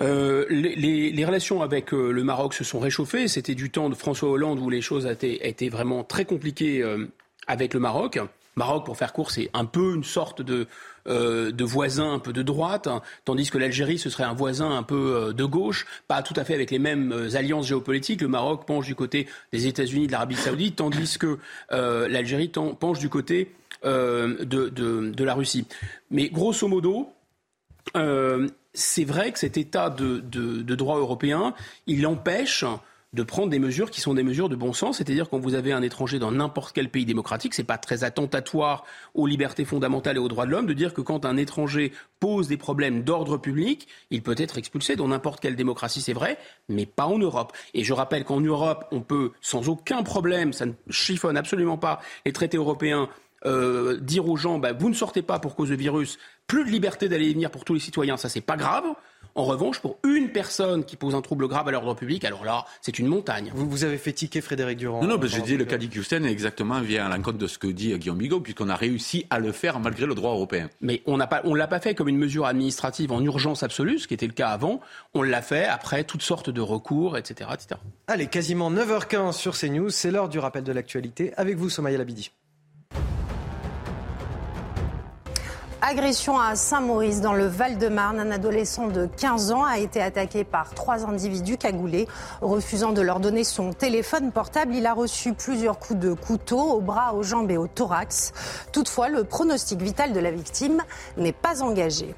Euh, 0.01 0.47
les, 0.49 1.25
relations 1.25 1.63
avec 1.63 1.93
euh, 1.93 2.11
le 2.13 2.25
Maroc 2.25 2.55
se 2.55 2.65
sont 2.65 2.79
réchauffées. 2.79 3.29
C'était 3.29 3.55
du 3.55 3.71
temps 3.71 3.89
de 3.89 3.95
François 3.95 4.31
Hollande 4.31 4.59
où 4.59 4.71
les 4.71 4.81
choses 4.81 5.07
étaient, 5.07 5.49
étaient 5.49 5.69
vraiment 5.69 6.05
très 6.05 6.25
compliquées 6.25 6.85
avec 7.47 7.75
le 7.75 7.81
Maroc. 7.81 8.19
Maroc, 8.57 8.85
pour 8.85 8.97
faire 8.97 9.13
court, 9.13 9.31
c'est 9.31 9.51
un 9.55 9.65
peu 9.65 9.95
une 9.95 10.05
sorte 10.05 10.43
de, 10.43 10.67
euh, 11.07 11.51
de 11.51 11.65
voisin 11.65 12.13
un 12.13 12.19
peu 12.19 12.33
de 12.33 12.43
droite, 12.43 12.87
hein, 12.87 13.03
tandis 13.25 13.51
que 13.51 13.59
l'Algérie, 13.59 13.99
ce 13.99 14.11
serait 14.11 14.25
un 14.25 14.35
voisin 14.35 14.71
un 14.77 14.83
peu 14.83 15.17
euh, 15.17 15.33
de 15.33 15.45
gauche, 15.45 15.87
pas 16.09 16.23
tout 16.23 16.35
à 16.37 16.45
fait 16.45 16.55
avec 16.55 16.71
les 16.71 16.79
mêmes 16.79 17.13
euh, 17.13 17.37
alliances 17.37 17.67
géopolitiques. 17.67 18.21
Le 18.21 18.29
Maroc 18.29 18.67
penche 18.67 18.87
du 18.87 18.95
côté 18.95 19.27
des 19.53 19.67
États-Unis, 19.67 20.07
de 20.07 20.13
l'Arabie 20.13 20.37
saoudite, 20.37 20.77
tandis 20.77 21.19
que 21.19 21.39
l'Algérie 21.71 22.49
penche 22.79 22.99
du 22.99 23.09
côté 23.09 23.53
de, 23.85 24.45
de, 24.45 25.25
la 25.25 25.35
Russie. 25.35 25.67
Mais 26.11 26.29
grosso 26.29 26.69
modo, 26.69 27.09
c'est 28.75 29.05
vrai 29.05 29.33
que 29.33 29.39
cet 29.39 29.57
état 29.57 29.91
de, 29.91 30.19
de 30.21 30.75
droit 30.75 30.99
européen, 30.99 31.55
il 31.87 32.07
empêche 32.07 32.65
de 33.13 33.23
prendre 33.25 33.51
des 33.51 33.59
mesures 33.59 33.91
qui 33.91 34.01
sont 34.01 34.15
des 34.15 34.23
mesures 34.23 34.49
de 34.49 34.55
bon 34.55 34.73
sens, 34.73 34.99
c'est-à-dire 34.99 35.29
quand 35.29 35.39
vous 35.39 35.55
avez 35.55 35.73
un 35.73 35.83
étranger 35.83 36.19
dans 36.19 36.31
n'importe 36.31 36.73
quel 36.73 36.89
pays 36.89 37.05
démocratique, 37.05 37.55
c'est 37.55 37.65
pas 37.65 37.79
très 37.79 38.05
attentatoire 38.05 38.85
aux 39.15 39.27
libertés 39.27 39.65
fondamentales 39.65 40.17
et 40.17 40.21
aux 40.21 40.29
droits 40.29 40.47
de 40.47 40.53
l'homme 40.53 40.67
de 40.67 40.73
dire 40.73 40.95
que 40.95 41.01
quand 41.01 41.25
un 41.25 41.37
étranger 41.37 41.93
pose 42.21 42.47
des 42.47 42.57
problèmes 42.57 43.03
d'ordre 43.03 43.37
public, 43.37 43.89
il 44.11 44.23
peut 44.23 44.37
être 44.39 44.59
expulsé 44.59 44.95
dans 44.95 45.09
n'importe 45.09 45.41
quelle 45.41 45.57
démocratie, 45.57 46.01
c'est 46.01 46.13
vrai, 46.13 46.39
mais 46.69 46.87
pas 46.87 47.07
en 47.07 47.19
Europe. 47.19 47.53
Et 47.75 47.83
je 47.83 47.93
rappelle 47.93 48.25
qu'en 48.25 48.41
Europe, 48.41 48.85
on 48.93 49.01
peut 49.01 49.33
sans 49.41 49.69
aucun 49.69 50.05
problème, 50.05 50.53
ça 50.53 50.67
ne 50.67 50.73
chiffonne 50.89 51.37
absolument 51.37 51.79
pas 51.79 52.01
les 52.25 52.33
traités 52.33 52.59
européens 52.59 53.09
euh, 53.47 53.99
dire 53.99 54.29
aux 54.29 54.37
gens 54.37 54.59
bah, 54.59 54.73
vous 54.73 54.91
ne 54.91 54.95
sortez 54.95 55.23
pas 55.23 55.39
pour 55.39 55.57
cause 55.57 55.71
de 55.71 55.75
virus, 55.75 56.19
plus 56.47 56.65
de 56.65 56.71
liberté 56.71 57.09
d'aller 57.09 57.31
et 57.31 57.33
venir 57.33 57.51
pour 57.51 57.65
tous 57.65 57.75
les 57.75 57.81
citoyens, 57.81 58.17
ça 58.17 58.29
c'est 58.29 58.41
pas 58.41 58.57
grave. 58.57 58.85
En 59.35 59.45
revanche, 59.45 59.81
pour 59.81 59.99
une 60.05 60.31
personne 60.31 60.85
qui 60.85 60.97
pose 60.97 61.15
un 61.15 61.23
trouble 61.23 61.49
grave 61.49 61.69
à 61.69 61.71
l'ordre 61.71 61.95
public, 61.95 62.25
alors 62.25 62.45
là, 62.45 62.65
c'est 62.81 62.99
une 62.99 63.07
montagne. 63.07 63.53
Vous, 63.55 63.69
vous 63.69 63.85
avez 63.85 63.99
fait 63.99 64.13
tiquer 64.13 64.41
Frédéric 64.41 64.79
Durand. 64.79 65.03
Non, 65.03 65.09
non, 65.09 65.19
parce 65.19 65.33
que 65.33 65.39
je 65.39 65.45
dis 65.45 65.57
le 65.57 65.65
cas 65.65 65.79
d'Houston 65.79 66.25
exactement 66.25 66.81
vient 66.81 67.07
à 67.07 67.17
l'encontre 67.17 67.39
de 67.39 67.47
ce 67.47 67.59
que 67.59 67.67
dit 67.67 67.97
Guillaume 67.99 68.19
Bigot, 68.19 68.41
puisqu'on 68.41 68.69
a 68.69 68.77
réussi 68.77 69.27
à 69.31 69.39
le 69.39 69.53
faire 69.53 69.79
malgré 69.81 70.07
le 70.07 70.15
droit 70.15 70.33
européen. 70.33 70.69
Mais 70.81 71.03
on 71.07 71.17
ne 71.17 71.57
l'a 71.57 71.67
pas 71.67 71.81
fait 71.81 71.95
comme 71.95 72.09
une 72.09 72.19
mesure 72.19 72.47
administrative 72.47 73.13
en 73.13 73.23
urgence 73.23 73.63
absolue, 73.63 73.99
ce 73.99 74.09
qui 74.09 74.15
était 74.15 74.27
le 74.27 74.33
cas 74.33 74.49
avant. 74.49 74.81
On 75.15 75.23
l'a 75.23 75.43
fait 75.43 75.65
après 75.65 76.05
toutes 76.05 76.23
sortes 76.23 76.51
de 76.51 76.61
recours, 76.61 77.17
etc. 77.17 77.51
etc. 77.53 77.81
Allez, 78.07 78.27
quasiment 78.27 78.71
9h15 78.71 79.33
sur 79.33 79.57
CNews, 79.57 79.91
c'est 79.91 80.11
l'heure 80.11 80.29
du 80.29 80.39
rappel 80.39 80.65
de 80.65 80.73
l'actualité. 80.73 81.33
Avec 81.37 81.57
vous, 81.57 81.71
Somaya 81.71 81.99
Labidi. 81.99 82.31
Agression 85.83 86.39
à 86.39 86.57
Saint-Maurice 86.57 87.23
dans 87.23 87.33
le 87.33 87.47
Val-de-Marne. 87.47 88.21
Un 88.21 88.31
adolescent 88.31 88.89
de 88.89 89.09
15 89.17 89.51
ans 89.51 89.65
a 89.65 89.79
été 89.79 90.03
attaqué 90.03 90.45
par 90.45 90.75
trois 90.75 91.07
individus 91.07 91.57
cagoulés. 91.57 92.07
Refusant 92.43 92.93
de 92.93 93.01
leur 93.01 93.19
donner 93.19 93.45
son 93.45 93.73
téléphone 93.73 94.31
portable, 94.31 94.75
il 94.75 94.85
a 94.85 94.93
reçu 94.93 95.33
plusieurs 95.33 95.79
coups 95.79 95.99
de 95.99 96.13
couteau 96.13 96.61
au 96.61 96.81
bras, 96.83 97.15
aux 97.15 97.23
jambes 97.23 97.51
et 97.51 97.57
au 97.57 97.67
thorax. 97.67 98.33
Toutefois, 98.73 99.09
le 99.09 99.25
pronostic 99.25 99.81
vital 99.81 100.13
de 100.13 100.21
la 100.21 100.31
victime 100.31 100.83
n'est 101.17 101.33
pas 101.33 101.63
engagé. 101.63 102.15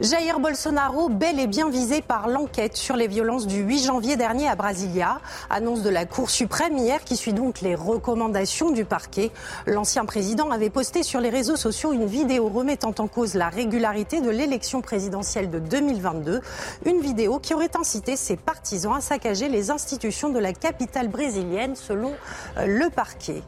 Jair 0.00 0.40
Bolsonaro, 0.40 1.10
bel 1.10 1.38
et 1.38 1.46
bien 1.46 1.68
visé 1.68 2.00
par 2.00 2.26
l'enquête 2.26 2.74
sur 2.74 2.96
les 2.96 3.06
violences 3.06 3.46
du 3.46 3.60
8 3.60 3.84
janvier 3.84 4.16
dernier 4.16 4.48
à 4.48 4.56
Brasilia. 4.56 5.20
Annonce 5.50 5.82
de 5.82 5.90
la 5.90 6.06
Cour 6.06 6.30
suprême 6.30 6.78
hier 6.78 7.04
qui 7.04 7.18
suit 7.18 7.34
donc 7.34 7.60
les 7.60 7.74
recommandations 7.74 8.70
du 8.70 8.86
parquet. 8.86 9.30
L'ancien 9.66 10.06
président 10.06 10.50
avait 10.50 10.70
posté 10.70 11.02
sur 11.02 11.20
les 11.20 11.28
réseaux 11.28 11.56
sociaux 11.56 11.92
une 11.92 12.06
vidéo 12.06 12.48
remettant 12.48 12.94
en 12.98 13.08
cause 13.08 13.34
la 13.34 13.50
régularité 13.50 14.22
de 14.22 14.30
l'élection 14.30 14.80
présidentielle 14.80 15.50
de 15.50 15.58
2022. 15.58 16.40
Une 16.86 17.00
vidéo 17.02 17.38
qui 17.38 17.52
aurait 17.52 17.76
incité 17.78 18.16
ses 18.16 18.36
partisans 18.36 18.94
à 18.94 19.02
saccager 19.02 19.50
les 19.50 19.70
institutions 19.70 20.30
de 20.30 20.38
la 20.38 20.54
capitale 20.54 21.08
brésilienne 21.08 21.76
selon 21.76 22.14
euh, 22.56 22.64
le 22.64 22.88
parquet. 22.88 23.42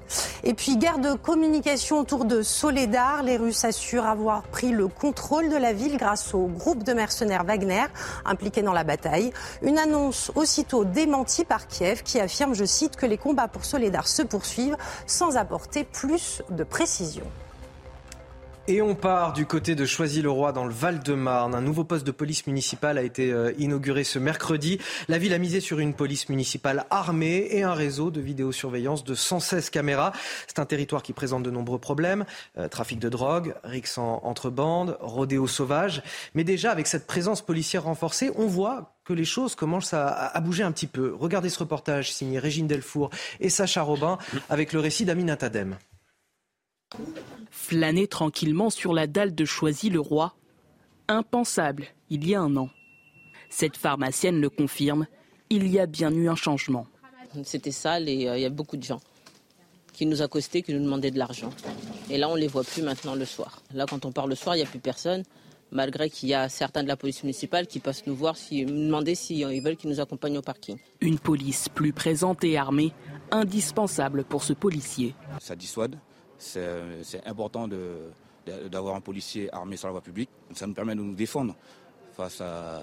Et 0.44 0.52
puis 0.52 0.76
guerre 0.76 0.98
de 0.98 1.14
communication 1.14 1.98
autour 1.98 2.26
de 2.26 2.42
Soledar. 2.42 3.22
Les 3.22 3.38
Russes 3.38 3.64
assurent 3.64 4.04
avoir 4.04 4.42
pris 4.42 4.70
le 4.70 4.88
contrôle 4.88 5.48
de 5.48 5.56
la 5.56 5.72
ville 5.72 5.96
grâce 5.96 6.34
au 6.34 6.41
groupe 6.46 6.82
de 6.84 6.92
mercenaires 6.92 7.44
Wagner 7.44 7.84
impliqué 8.24 8.62
dans 8.62 8.72
la 8.72 8.84
bataille. 8.84 9.32
Une 9.62 9.78
annonce 9.78 10.30
aussitôt 10.34 10.84
démentie 10.84 11.44
par 11.44 11.66
Kiev 11.66 12.02
qui 12.02 12.20
affirme, 12.20 12.54
je 12.54 12.64
cite, 12.64 12.96
que 12.96 13.06
les 13.06 13.18
combats 13.18 13.48
pour 13.48 13.64
Soledar 13.64 14.08
se 14.08 14.22
poursuivent 14.22 14.76
sans 15.06 15.36
apporter 15.36 15.84
plus 15.84 16.42
de 16.50 16.64
précision. 16.64 17.24
Et 18.68 18.80
on 18.80 18.94
part 18.94 19.32
du 19.32 19.44
côté 19.44 19.74
de 19.74 19.84
Choisy-le-Roi 19.84 20.52
dans 20.52 20.64
le 20.64 20.72
Val-de-Marne. 20.72 21.52
Un 21.52 21.60
nouveau 21.60 21.82
poste 21.82 22.06
de 22.06 22.12
police 22.12 22.46
municipale 22.46 22.96
a 22.96 23.02
été 23.02 23.32
euh, 23.32 23.52
inauguré 23.58 24.04
ce 24.04 24.20
mercredi. 24.20 24.78
La 25.08 25.18
ville 25.18 25.34
a 25.34 25.38
misé 25.38 25.58
sur 25.58 25.80
une 25.80 25.94
police 25.94 26.28
municipale 26.28 26.86
armée 26.88 27.48
et 27.50 27.64
un 27.64 27.74
réseau 27.74 28.12
de 28.12 28.20
vidéosurveillance 28.20 29.02
de 29.02 29.16
116 29.16 29.68
caméras. 29.70 30.12
C'est 30.46 30.60
un 30.60 30.64
territoire 30.64 31.02
qui 31.02 31.12
présente 31.12 31.42
de 31.42 31.50
nombreux 31.50 31.80
problèmes. 31.80 32.24
Euh, 32.56 32.68
trafic 32.68 33.00
de 33.00 33.08
drogue, 33.08 33.56
rixes 33.64 33.98
entre 33.98 34.48
bandes, 34.48 34.96
rodéo 35.00 35.48
sauvage. 35.48 36.00
Mais 36.34 36.44
déjà, 36.44 36.70
avec 36.70 36.86
cette 36.86 37.08
présence 37.08 37.42
policière 37.42 37.82
renforcée, 37.82 38.30
on 38.36 38.46
voit 38.46 38.94
que 39.04 39.12
les 39.12 39.24
choses 39.24 39.56
commencent 39.56 39.92
à, 39.92 40.40
bouger 40.40 40.62
un 40.62 40.70
petit 40.70 40.86
peu. 40.86 41.12
Regardez 41.18 41.48
ce 41.48 41.58
reportage 41.58 42.12
signé 42.12 42.38
Régine 42.38 42.68
Delfour 42.68 43.10
et 43.40 43.48
Sacha 43.48 43.82
Robin 43.82 44.18
avec 44.48 44.72
le 44.72 44.78
récit 44.78 45.04
d'Amina 45.04 45.36
Tadem. 45.36 45.76
Flâner 47.62 48.08
tranquillement 48.08 48.70
sur 48.70 48.92
la 48.92 49.06
dalle 49.06 49.36
de 49.36 49.44
Choisy-le-Roi, 49.44 50.34
impensable 51.06 51.86
il 52.10 52.28
y 52.28 52.34
a 52.34 52.40
un 52.40 52.56
an. 52.56 52.68
Cette 53.50 53.76
pharmacienne 53.76 54.40
le 54.40 54.50
confirme, 54.50 55.06
il 55.48 55.68
y 55.68 55.78
a 55.78 55.86
bien 55.86 56.10
eu 56.12 56.28
un 56.28 56.34
changement. 56.34 56.88
C'était 57.44 57.70
sale 57.70 58.08
et 58.08 58.28
euh, 58.28 58.36
il 58.36 58.42
y 58.42 58.46
a 58.46 58.50
beaucoup 58.50 58.76
de 58.76 58.82
gens. 58.82 59.00
qui 59.92 60.06
nous 60.06 60.22
accostaient, 60.22 60.62
qui 60.62 60.74
nous 60.74 60.82
demandaient 60.82 61.12
de 61.12 61.18
l'argent. 61.20 61.50
Et 62.10 62.18
là, 62.18 62.28
on 62.28 62.34
ne 62.34 62.40
les 62.40 62.48
voit 62.48 62.64
plus 62.64 62.82
maintenant 62.82 63.14
le 63.14 63.24
soir. 63.24 63.62
Là, 63.72 63.86
quand 63.88 64.04
on 64.06 64.10
part 64.10 64.26
le 64.26 64.34
soir, 64.34 64.56
il 64.56 64.58
n'y 64.58 64.64
a 64.64 64.68
plus 64.68 64.80
personne, 64.80 65.22
malgré 65.70 66.10
qu'il 66.10 66.30
y 66.30 66.34
a 66.34 66.48
certains 66.48 66.82
de 66.82 66.88
la 66.88 66.96
police 66.96 67.22
municipale 67.22 67.68
qui 67.68 67.78
passent 67.78 68.04
nous 68.08 68.16
voir, 68.16 68.36
si, 68.36 68.64
nous 68.64 68.86
demander 68.86 69.14
s'ils 69.14 69.62
veulent 69.62 69.76
qu'ils 69.76 69.90
nous 69.90 70.00
accompagnent 70.00 70.38
au 70.38 70.42
parking. 70.42 70.78
Une 71.00 71.20
police 71.20 71.68
plus 71.68 71.92
présente 71.92 72.42
et 72.42 72.58
armée, 72.58 72.92
indispensable 73.30 74.24
pour 74.24 74.42
ce 74.42 74.52
policier. 74.52 75.14
Ça 75.38 75.54
dissuade. 75.54 75.96
C'est 76.42 77.26
important 77.26 77.68
d'avoir 78.70 78.96
un 78.96 79.00
policier 79.00 79.52
armé 79.54 79.76
sur 79.76 79.88
la 79.88 79.92
voie 79.92 80.00
publique. 80.00 80.30
Ça 80.54 80.66
nous 80.66 80.74
permet 80.74 80.94
de 80.94 81.00
nous 81.00 81.14
défendre 81.14 81.54
face 82.12 82.40
à 82.40 82.80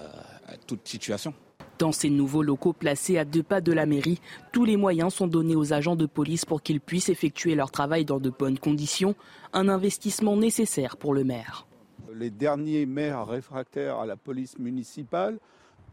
toute 0.66 0.86
situation. 0.88 1.34
Dans 1.78 1.92
ces 1.92 2.10
nouveaux 2.10 2.42
locaux 2.42 2.74
placés 2.74 3.16
à 3.16 3.24
deux 3.24 3.42
pas 3.42 3.62
de 3.62 3.72
la 3.72 3.86
mairie, 3.86 4.20
tous 4.52 4.64
les 4.64 4.76
moyens 4.76 5.14
sont 5.14 5.26
donnés 5.26 5.56
aux 5.56 5.72
agents 5.72 5.96
de 5.96 6.04
police 6.04 6.44
pour 6.44 6.62
qu'ils 6.62 6.80
puissent 6.80 7.08
effectuer 7.08 7.54
leur 7.54 7.70
travail 7.70 8.04
dans 8.04 8.20
de 8.20 8.28
bonnes 8.28 8.58
conditions, 8.58 9.14
un 9.54 9.68
investissement 9.68 10.36
nécessaire 10.36 10.98
pour 10.98 11.14
le 11.14 11.24
maire. 11.24 11.66
Les 12.14 12.28
derniers 12.28 12.84
maires 12.84 13.26
réfractaires 13.26 13.98
à 13.98 14.04
la 14.04 14.16
police 14.16 14.58
municipale, 14.58 15.38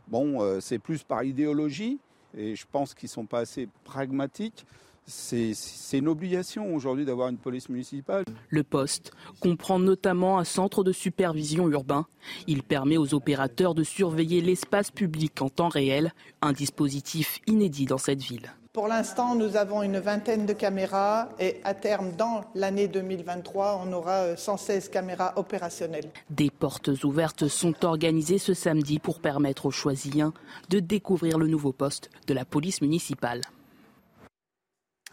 bon, 0.09 0.41
euh, 0.41 0.59
c'est 0.59 0.79
plus 0.79 1.03
par 1.03 1.23
idéologie, 1.23 1.99
et 2.37 2.55
je 2.55 2.65
pense 2.69 2.93
qu'ils 2.93 3.07
ne 3.07 3.11
sont 3.11 3.25
pas 3.25 3.39
assez 3.39 3.69
pragmatiques. 3.85 4.65
C'est 5.07 5.53
une 5.93 6.09
obligation 6.09 6.75
aujourd'hui 6.75 7.05
d'avoir 7.05 7.29
une 7.29 7.37
police 7.37 7.69
municipale. 7.69 8.25
Le 8.49 8.63
poste 8.63 9.11
comprend 9.39 9.79
notamment 9.79 10.37
un 10.37 10.43
centre 10.43 10.83
de 10.83 10.91
supervision 10.91 11.69
urbain. 11.69 12.05
Il 12.45 12.61
permet 12.61 12.97
aux 12.97 13.13
opérateurs 13.13 13.73
de 13.73 13.83
surveiller 13.83 14.41
l'espace 14.41 14.91
public 14.91 15.41
en 15.41 15.47
temps 15.47 15.69
réel, 15.69 16.13
un 16.41 16.51
dispositif 16.51 17.39
inédit 17.47 17.85
dans 17.85 17.97
cette 17.97 18.21
ville. 18.21 18.51
Pour 18.73 18.89
l'instant, 18.89 19.33
nous 19.33 19.55
avons 19.55 19.81
une 19.81 19.97
vingtaine 19.97 20.45
de 20.45 20.53
caméras 20.53 21.29
et 21.39 21.61
à 21.63 21.73
terme, 21.73 22.11
dans 22.15 22.43
l'année 22.53 22.87
2023, 22.87 23.81
on 23.83 23.91
aura 23.93 24.35
116 24.35 24.89
caméras 24.89 25.33
opérationnelles. 25.37 26.11
Des 26.29 26.51
portes 26.51 26.89
ouvertes 27.03 27.47
sont 27.47 27.85
organisées 27.85 28.37
ce 28.37 28.53
samedi 28.53 28.99
pour 28.99 29.19
permettre 29.19 29.65
aux 29.65 29.71
choisiens 29.71 30.31
de 30.69 30.79
découvrir 30.79 31.39
le 31.39 31.47
nouveau 31.47 31.71
poste 31.71 32.11
de 32.27 32.35
la 32.35 32.45
police 32.45 32.81
municipale. 32.81 33.41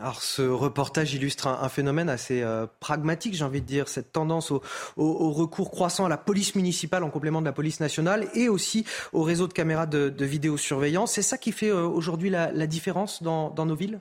Alors 0.00 0.22
ce 0.22 0.42
reportage 0.42 1.14
illustre 1.14 1.46
un, 1.46 1.68
phénomène 1.68 2.08
assez 2.08 2.42
euh, 2.42 2.66
pragmatique, 2.80 3.34
j'ai 3.34 3.44
envie 3.44 3.60
de 3.60 3.66
dire, 3.66 3.86
cette 3.86 4.10
tendance 4.10 4.50
au, 4.50 4.60
recours 4.96 5.70
croissant 5.70 6.04
à 6.04 6.08
la 6.08 6.16
police 6.16 6.56
municipale 6.56 7.04
en 7.04 7.10
complément 7.10 7.40
de 7.40 7.46
la 7.46 7.52
police 7.52 7.78
nationale 7.78 8.26
et 8.34 8.48
aussi 8.48 8.84
au 9.12 9.22
réseau 9.22 9.46
de 9.46 9.52
caméras 9.52 9.86
de, 9.86 10.12
vidéosurveillance. 10.24 11.12
C'est 11.12 11.22
ça 11.22 11.38
qui 11.38 11.52
fait 11.52 11.68
euh, 11.68 11.86
aujourd'hui 11.86 12.28
la, 12.28 12.66
différence 12.66 13.22
dans, 13.22 13.52
nos 13.54 13.76
villes? 13.76 14.00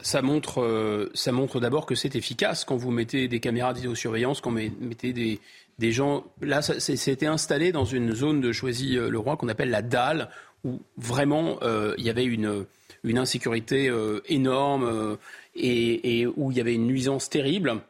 Ça 0.00 0.22
montre, 0.22 0.62
euh, 0.62 1.10
ça 1.12 1.32
montre 1.32 1.60
d'abord 1.60 1.84
que 1.84 1.94
c'est 1.94 2.16
efficace 2.16 2.64
quand 2.64 2.76
vous 2.76 2.90
mettez 2.90 3.28
des 3.28 3.40
caméras 3.40 3.74
de 3.74 3.80
vidéosurveillance, 3.80 4.40
quand 4.40 4.50
vous 4.50 4.70
mettez 4.80 5.12
des, 5.12 5.38
des 5.78 5.92
gens. 5.92 6.24
Là, 6.40 6.62
c'était 6.62 7.26
installé 7.26 7.72
dans 7.72 7.84
une 7.84 8.14
zone 8.14 8.40
de 8.40 8.52
Choisy-le-Roi 8.52 9.36
qu'on 9.36 9.48
appelle 9.48 9.70
la 9.70 9.82
dalle, 9.82 10.30
où 10.64 10.80
vraiment 10.96 11.58
il 11.98 12.04
y 12.04 12.08
avait 12.08 12.24
une 12.24 12.64
une 13.04 13.18
insécurité 13.18 13.88
euh, 13.88 14.20
énorme 14.26 14.84
euh, 14.84 15.16
et, 15.54 16.26
où 16.36 16.50
il 16.50 16.56
y 16.56 16.60
avait 16.60 16.74
une 16.74 16.86
nuisance 16.86 17.30
terrible. 17.30 17.80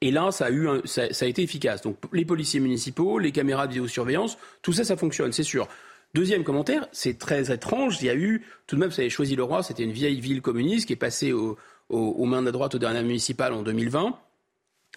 Et 0.00 0.10
là, 0.10 0.32
ça 0.32 0.46
a, 0.46 0.50
eu 0.50 0.68
ça, 0.84 1.02
a 1.02 1.26
été 1.26 1.42
efficace. 1.42 1.82
Donc 1.82 1.96
les 2.12 2.24
policiers 2.24 2.60
municipaux, 2.60 3.18
les 3.18 3.32
caméras 3.32 3.66
de 3.66 3.74
vidéosurveillance, 3.74 4.36
tout 4.62 4.72
ça, 4.72 4.84
ça 4.84 4.96
fonctionne, 4.96 5.32
c'est 5.32 5.44
sûr. 5.44 5.68
Deuxième 6.14 6.44
commentaire, 6.44 6.86
c'est 6.92 7.18
très 7.18 7.52
étrange. 7.52 7.98
Il 8.00 8.06
y 8.06 8.10
a 8.10 8.14
eu, 8.14 8.44
tout 8.66 8.76
de 8.76 8.80
même, 8.80 8.90
vous 8.90 9.00
avez 9.00 9.10
choisi 9.10 9.36
le 9.36 9.42
roi, 9.42 9.62
c'était 9.62 9.82
une 9.82 9.92
vieille 9.92 10.20
ville 10.20 10.42
communiste 10.42 10.86
qui 10.86 10.92
est 10.92 10.96
passée 10.96 11.32
aux 11.32 12.24
mains 12.24 12.40
de 12.40 12.46
la 12.46 12.52
droite 12.52 12.74
aux 12.74 12.78
dernières 12.78 13.02
municipales 13.02 13.52
en 13.52 13.62
2020. 13.62 14.18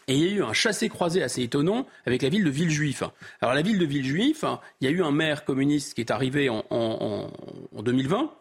Et 0.09 0.15
il 0.15 0.23
y 0.23 0.27
a 0.27 0.31
eu 0.31 0.43
un 0.43 0.53
chassé-croisé 0.53 1.21
assez 1.21 1.41
étonnant 1.41 1.85
avec 2.05 2.21
la 2.21 2.29
ville 2.29 2.43
de 2.43 2.49
Villejuif. 2.49 3.03
Alors 3.41 3.55
la 3.55 3.61
ville 3.61 3.79
de 3.79 3.85
Villejuif, 3.85 4.45
il 4.79 4.85
y 4.85 4.87
a 4.87 4.91
eu 4.91 5.03
un 5.03 5.11
maire 5.11 5.43
communiste 5.43 5.95
qui 5.95 6.01
est 6.01 6.11
arrivé 6.11 6.49
en 6.49 7.29
2020 7.73 8.31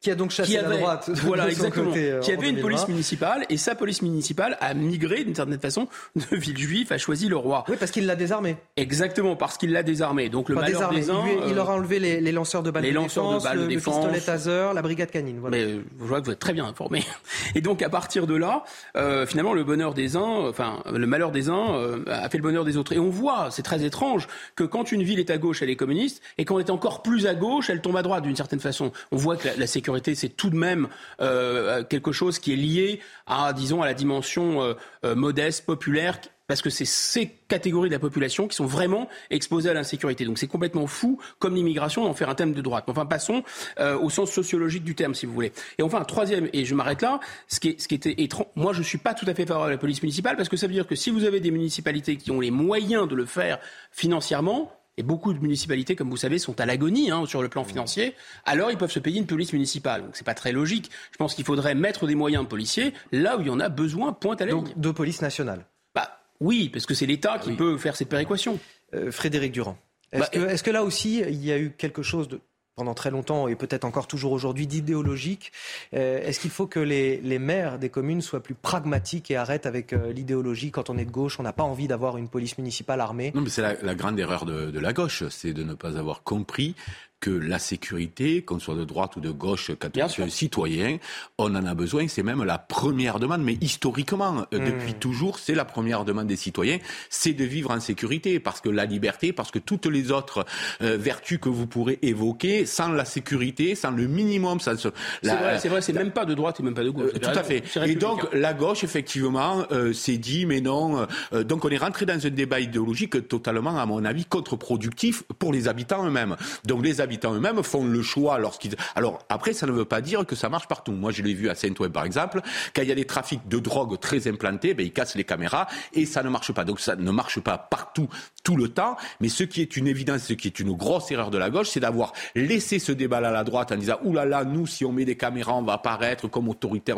qui 0.00 0.10
a 0.10 0.14
donc 0.14 0.30
chassé 0.30 0.54
la 0.54 0.62
droite. 0.62 1.10
Voilà, 1.24 1.48
exactement. 1.48 1.92
Euh, 1.94 2.20
qui 2.20 2.32
avait 2.32 2.48
une 2.48 2.60
police 2.60 2.88
municipale 2.88 3.44
et 3.50 3.56
sa 3.56 3.74
police 3.74 4.00
municipale 4.00 4.56
a 4.60 4.72
migré 4.72 5.24
d'une 5.24 5.34
certaine 5.34 5.60
façon 5.60 5.88
de 6.16 6.36
Villejuif, 6.36 6.90
a 6.90 6.98
choisi 6.98 7.28
le 7.28 7.36
roi. 7.36 7.64
Oui, 7.68 7.76
parce 7.78 7.90
qu'il 7.90 8.06
l'a 8.06 8.16
désarmé. 8.16 8.56
Exactement, 8.76 9.36
parce 9.36 9.58
qu'il 9.58 9.72
l'a 9.72 9.82
désarmé. 9.82 10.30
Donc 10.30 10.48
le 10.48 10.54
malheur 10.54 10.90
des 10.90 11.10
uns. 11.10 11.24
Il, 11.46 11.54
leur 11.54 11.68
a 11.68 11.74
enlevé 11.74 11.98
les, 11.98 12.32
lanceurs 12.32 12.62
de 12.62 12.70
balles 12.70 12.84
les 12.84 12.90
de 12.90 12.94
lanceurs 12.94 13.24
défense, 13.24 13.42
de 13.42 13.48
balles 13.48 13.58
le, 13.58 13.64
de 13.64 13.68
défense, 13.68 14.04
le 14.04 14.12
pistolet 14.12 14.20
taser, 14.20 14.74
la 14.74 14.82
brigade 14.82 15.10
canine. 15.10 15.38
Voilà. 15.38 15.56
Mais 15.56 15.64
euh, 15.64 15.84
je 16.00 16.04
vois 16.04 16.20
que 16.20 16.26
vous 16.26 16.32
êtes 16.32 16.38
très 16.38 16.54
bien 16.54 16.64
informé. 16.64 17.04
Et 17.54 17.60
donc 17.60 17.82
à 17.82 17.90
partir 17.90 18.26
de 18.26 18.34
là, 18.34 18.64
euh, 18.96 19.26
finalement, 19.26 19.52
le 19.52 19.64
bonheur 19.64 19.92
des 19.92 20.16
uns, 20.16 20.48
enfin 20.48 20.82
le 20.90 21.06
malheur 21.06 21.30
des 21.30 21.50
uns 21.50 22.00
a 22.06 22.28
fait 22.30 22.38
le 22.38 22.42
bonheur 22.42 22.64
des 22.64 22.78
autres. 22.78 22.92
Et 22.92 22.98
on 22.98 23.10
voit, 23.10 23.48
c'est 23.50 23.62
très 23.62 23.84
étrange, 23.84 24.28
que 24.56 24.64
quand 24.64 24.92
une 24.92 25.02
ville 25.02 25.18
est 25.18 25.30
à 25.30 25.36
gauche, 25.36 25.60
elle 25.60 25.70
est 25.70 25.76
communiste, 25.76 26.22
et 26.38 26.46
quand 26.46 26.58
elle 26.58 26.66
est 26.66 26.70
encore 26.70 27.02
plus 27.02 27.26
à 27.26 27.34
gauche, 27.34 27.68
elle 27.68 27.82
tombe 27.82 27.96
à 27.96 28.02
droite 28.02 28.24
d'une 28.24 28.36
certaine 28.36 28.60
façon. 28.60 28.92
On 29.12 29.16
voit 29.16 29.36
que 29.36 29.48
la 29.58 29.66
sécurité, 29.66 29.89
c'est 30.14 30.36
tout 30.36 30.50
de 30.50 30.56
même 30.56 30.88
euh, 31.20 31.84
quelque 31.84 32.12
chose 32.12 32.38
qui 32.38 32.52
est 32.52 32.56
lié 32.56 33.00
à, 33.26 33.52
disons, 33.52 33.82
à 33.82 33.86
la 33.86 33.94
dimension 33.94 34.62
euh, 34.62 34.74
euh, 35.04 35.14
modeste, 35.14 35.66
populaire, 35.66 36.18
parce 36.46 36.62
que 36.62 36.70
c'est 36.70 36.84
ces 36.84 37.28
catégories 37.48 37.88
de 37.88 37.94
la 37.94 38.00
population 38.00 38.48
qui 38.48 38.56
sont 38.56 38.66
vraiment 38.66 39.08
exposées 39.30 39.70
à 39.70 39.72
l'insécurité. 39.72 40.24
Donc 40.24 40.38
c'est 40.38 40.48
complètement 40.48 40.88
fou, 40.88 41.20
comme 41.38 41.54
l'immigration, 41.54 42.04
d'en 42.04 42.14
faire 42.14 42.28
un 42.28 42.34
thème 42.34 42.54
de 42.54 42.60
droite. 42.60 42.84
Enfin, 42.88 43.06
passons 43.06 43.44
au 43.78 44.10
sens 44.10 44.32
sociologique 44.32 44.82
du 44.82 44.96
terme, 44.96 45.14
si 45.14 45.26
vous 45.26 45.32
voulez. 45.32 45.52
Et 45.78 45.84
enfin, 45.84 46.02
troisième, 46.02 46.48
et 46.52 46.64
je 46.64 46.74
m'arrête 46.74 47.02
là, 47.02 47.20
ce 47.46 47.60
qui, 47.60 47.76
ce 47.78 47.86
qui 47.86 47.94
était 47.94 48.20
étrange, 48.20 48.46
moi 48.56 48.72
je 48.72 48.80
ne 48.80 48.84
suis 48.84 48.98
pas 48.98 49.14
tout 49.14 49.26
à 49.28 49.34
fait 49.34 49.46
favorable 49.46 49.70
à 49.70 49.74
la 49.74 49.78
police 49.78 50.02
municipale, 50.02 50.36
parce 50.36 50.48
que 50.48 50.56
ça 50.56 50.66
veut 50.66 50.72
dire 50.72 50.88
que 50.88 50.96
si 50.96 51.10
vous 51.10 51.22
avez 51.22 51.38
des 51.38 51.52
municipalités 51.52 52.16
qui 52.16 52.32
ont 52.32 52.40
les 52.40 52.50
moyens 52.50 53.06
de 53.06 53.14
le 53.14 53.26
faire 53.26 53.60
financièrement, 53.92 54.72
et 55.00 55.02
beaucoup 55.02 55.32
de 55.32 55.38
municipalités, 55.38 55.96
comme 55.96 56.10
vous 56.10 56.18
savez, 56.18 56.38
sont 56.38 56.60
à 56.60 56.66
l'agonie 56.66 57.10
hein, 57.10 57.24
sur 57.24 57.40
le 57.40 57.48
plan 57.48 57.64
financier, 57.64 58.14
alors 58.44 58.70
ils 58.70 58.76
peuvent 58.76 58.90
se 58.90 58.98
payer 58.98 59.18
une 59.18 59.26
police 59.26 59.54
municipale. 59.54 60.02
Donc 60.02 60.10
c'est 60.12 60.26
pas 60.26 60.34
très 60.34 60.52
logique. 60.52 60.90
Je 61.10 61.16
pense 61.16 61.34
qu'il 61.34 61.46
faudrait 61.46 61.74
mettre 61.74 62.06
des 62.06 62.14
moyens 62.14 62.44
de 62.44 62.48
policiers 62.48 62.92
là 63.10 63.38
où 63.38 63.40
il 63.40 63.46
y 63.46 63.50
en 63.50 63.60
a 63.60 63.70
besoin, 63.70 64.12
point 64.12 64.36
à 64.36 64.44
la 64.44 64.52
Donc, 64.52 64.78
de 64.78 64.90
police 64.90 65.22
nationale 65.22 65.64
Bah 65.94 66.20
oui, 66.40 66.68
parce 66.68 66.84
que 66.84 66.92
c'est 66.92 67.06
l'État 67.06 67.38
qui 67.38 67.52
peut 67.52 67.78
faire 67.78 67.96
cette 67.96 68.10
péréquation. 68.10 68.58
Euh, 68.94 69.10
Frédéric 69.10 69.52
Durand. 69.52 69.78
Est-ce 70.12 70.20
bah, 70.20 70.28
que, 70.32 70.38
est 70.38 70.62
que, 70.62 70.70
là 70.70 70.84
aussi, 70.84 71.20
il 71.20 71.44
y 71.44 71.52
a 71.52 71.58
eu 71.58 71.70
quelque 71.70 72.02
chose 72.02 72.28
de 72.28 72.40
pendant 72.80 72.94
très 72.94 73.10
longtemps 73.10 73.46
et 73.46 73.56
peut-être 73.56 73.84
encore 73.84 74.06
toujours 74.06 74.32
aujourd'hui 74.32 74.66
d'idéologique. 74.66 75.52
Euh, 75.92 76.18
est-ce 76.22 76.40
qu'il 76.40 76.50
faut 76.50 76.66
que 76.66 76.80
les, 76.80 77.38
maires 77.38 77.78
des 77.78 77.90
communes 77.90 78.22
soient 78.22 78.42
plus 78.42 78.54
pragmatiques 78.54 79.30
et 79.30 79.36
arrêtent 79.36 79.66
avec 79.66 79.92
euh, 79.92 80.14
l'idéologie 80.14 80.70
Quand 80.70 80.88
on 80.88 80.96
est 80.96 81.04
de 81.04 81.10
gauche, 81.10 81.38
on 81.38 81.42
n'a 81.42 81.52
pas 81.52 81.62
envie 81.62 81.88
d'avoir 81.88 82.16
une 82.16 82.30
police 82.30 82.56
municipale 82.56 83.02
armée? 83.02 83.32
Non, 83.34 83.42
mais 83.42 83.50
c'est 83.50 83.82
la, 83.82 83.94
grande 83.94 84.18
erreur 84.18 84.46
de, 84.46 84.70
de 84.70 84.80
la 84.80 84.94
gauche, 84.94 85.24
c'est 85.28 85.52
de 85.52 85.62
ne 85.62 85.74
pas 85.74 85.98
avoir 85.98 86.22
compris 86.22 86.74
que 87.20 87.30
la 87.30 87.58
sécurité, 87.58 88.42
qu'on 88.42 88.58
soit 88.58 88.74
de 88.74 88.84
droite 88.84 89.16
ou 89.16 89.20
de 89.20 89.30
gauche, 89.30 89.70
quand 89.78 89.90
on 89.96 90.26
est 90.26 90.30
citoyen, 90.30 90.98
on 91.38 91.54
en 91.54 91.66
a 91.66 91.74
besoin. 91.74 92.08
C'est 92.08 92.22
même 92.22 92.42
la 92.42 92.58
première 92.58 93.18
demande. 93.18 93.42
Mais 93.42 93.58
historiquement, 93.60 94.46
euh, 94.54 94.58
hmm. 94.58 94.64
depuis 94.64 94.94
toujours, 94.94 95.38
c'est 95.38 95.54
la 95.54 95.66
première 95.66 96.04
demande 96.04 96.26
des 96.26 96.36
citoyens, 96.36 96.78
c'est 97.10 97.34
de 97.34 97.44
vivre 97.44 97.70
en 97.70 97.80
sécurité. 97.80 98.40
Parce 98.40 98.60
que 98.60 98.70
la 98.70 98.86
liberté, 98.86 99.32
parce 99.32 99.50
que 99.50 99.58
toutes 99.58 99.86
les 99.86 100.10
autres 100.10 100.46
euh, 100.82 100.96
vertus 100.96 101.38
que 101.40 101.50
vous 101.50 101.66
pourrez 101.66 101.98
évoquer, 102.02 102.64
sans 102.64 102.88
la 102.88 103.04
sécurité, 103.04 103.74
sans 103.74 103.90
le 103.90 104.06
minimum, 104.06 104.58
sans 104.58 104.76
C'est 104.76 104.90
vrai, 105.22 105.58
c'est 105.58 105.68
vrai, 105.68 105.82
c'est 105.82 105.92
même 105.92 106.12
pas 106.12 106.24
de 106.24 106.34
droite 106.34 106.60
et 106.60 106.62
même 106.62 106.74
pas 106.74 106.84
de 106.84 106.90
gauche. 106.90 107.12
Euh, 107.14 107.18
tout 107.18 107.38
à 107.38 107.42
fait. 107.42 107.62
Et 107.86 107.96
donc, 107.96 108.26
la 108.32 108.54
gauche, 108.54 108.82
effectivement, 108.82 109.66
s'est 109.92 110.16
dit, 110.16 110.46
mais 110.46 110.60
non. 110.60 111.06
donc, 111.32 111.64
on 111.64 111.68
est 111.68 111.76
rentré 111.76 112.06
dans 112.06 112.26
un 112.26 112.30
débat 112.30 112.60
idéologique 112.60 113.28
totalement, 113.28 113.78
à 113.78 113.84
mon 113.84 114.04
avis, 114.04 114.24
contre-productif 114.24 115.22
pour 115.38 115.52
les 115.52 115.68
habitants 115.68 116.06
eux-mêmes. 116.06 116.36
Donc, 116.64 116.82
les 116.82 117.00
habitants 117.00 117.09
habitants 117.10 117.34
eux-mêmes 117.34 117.62
font 117.64 117.84
le 117.84 118.02
choix 118.02 118.38
lorsqu'ils. 118.38 118.76
Alors 118.94 119.18
après, 119.28 119.52
ça 119.52 119.66
ne 119.66 119.72
veut 119.72 119.84
pas 119.84 120.00
dire 120.00 120.24
que 120.24 120.36
ça 120.36 120.48
marche 120.48 120.68
partout. 120.68 120.92
Moi, 120.92 121.10
je 121.10 121.22
l'ai 121.22 121.34
vu 121.34 121.48
à 121.50 121.56
Saint-Ouen, 121.56 121.90
par 121.90 122.04
exemple, 122.04 122.40
quand 122.74 122.82
il 122.82 122.88
y 122.88 122.92
a 122.92 122.94
des 122.94 123.04
trafics 123.04 123.48
de 123.48 123.58
drogue 123.58 123.98
très 123.98 124.28
implantés, 124.28 124.74
ben, 124.74 124.86
ils 124.86 124.92
cassent 124.92 125.16
les 125.16 125.24
caméras 125.24 125.66
et 125.92 126.06
ça 126.06 126.22
ne 126.22 126.28
marche 126.28 126.52
pas. 126.52 126.64
Donc 126.64 126.78
ça 126.78 126.94
ne 126.94 127.10
marche 127.10 127.40
pas 127.40 127.58
partout, 127.58 128.08
tout 128.42 128.56
le 128.56 128.68
temps. 128.68 128.96
Mais 129.20 129.28
ce 129.28 129.44
qui 129.44 129.60
est 129.62 129.76
une 129.76 129.86
évidence, 129.86 130.22
ce 130.22 130.32
qui 130.32 130.48
est 130.48 130.60
une 130.60 130.72
grosse 130.72 131.10
erreur 131.10 131.30
de 131.30 131.38
la 131.38 131.50
gauche, 131.50 131.68
c'est 131.70 131.80
d'avoir 131.80 132.12
laissé 132.34 132.78
ce 132.78 132.92
débat 132.92 133.18
à 133.18 133.20
la 133.20 133.44
droite 133.44 133.72
en 133.72 133.76
disant 133.76 133.96
oulala, 134.04 134.28
là 134.28 134.44
là, 134.44 134.44
nous, 134.44 134.66
si 134.66 134.84
on 134.84 134.92
met 134.92 135.04
des 135.04 135.16
caméras, 135.16 135.54
on 135.54 135.62
va 135.62 135.74
apparaître 135.74 136.28
comme 136.28 136.48
autoritaire. 136.48 136.96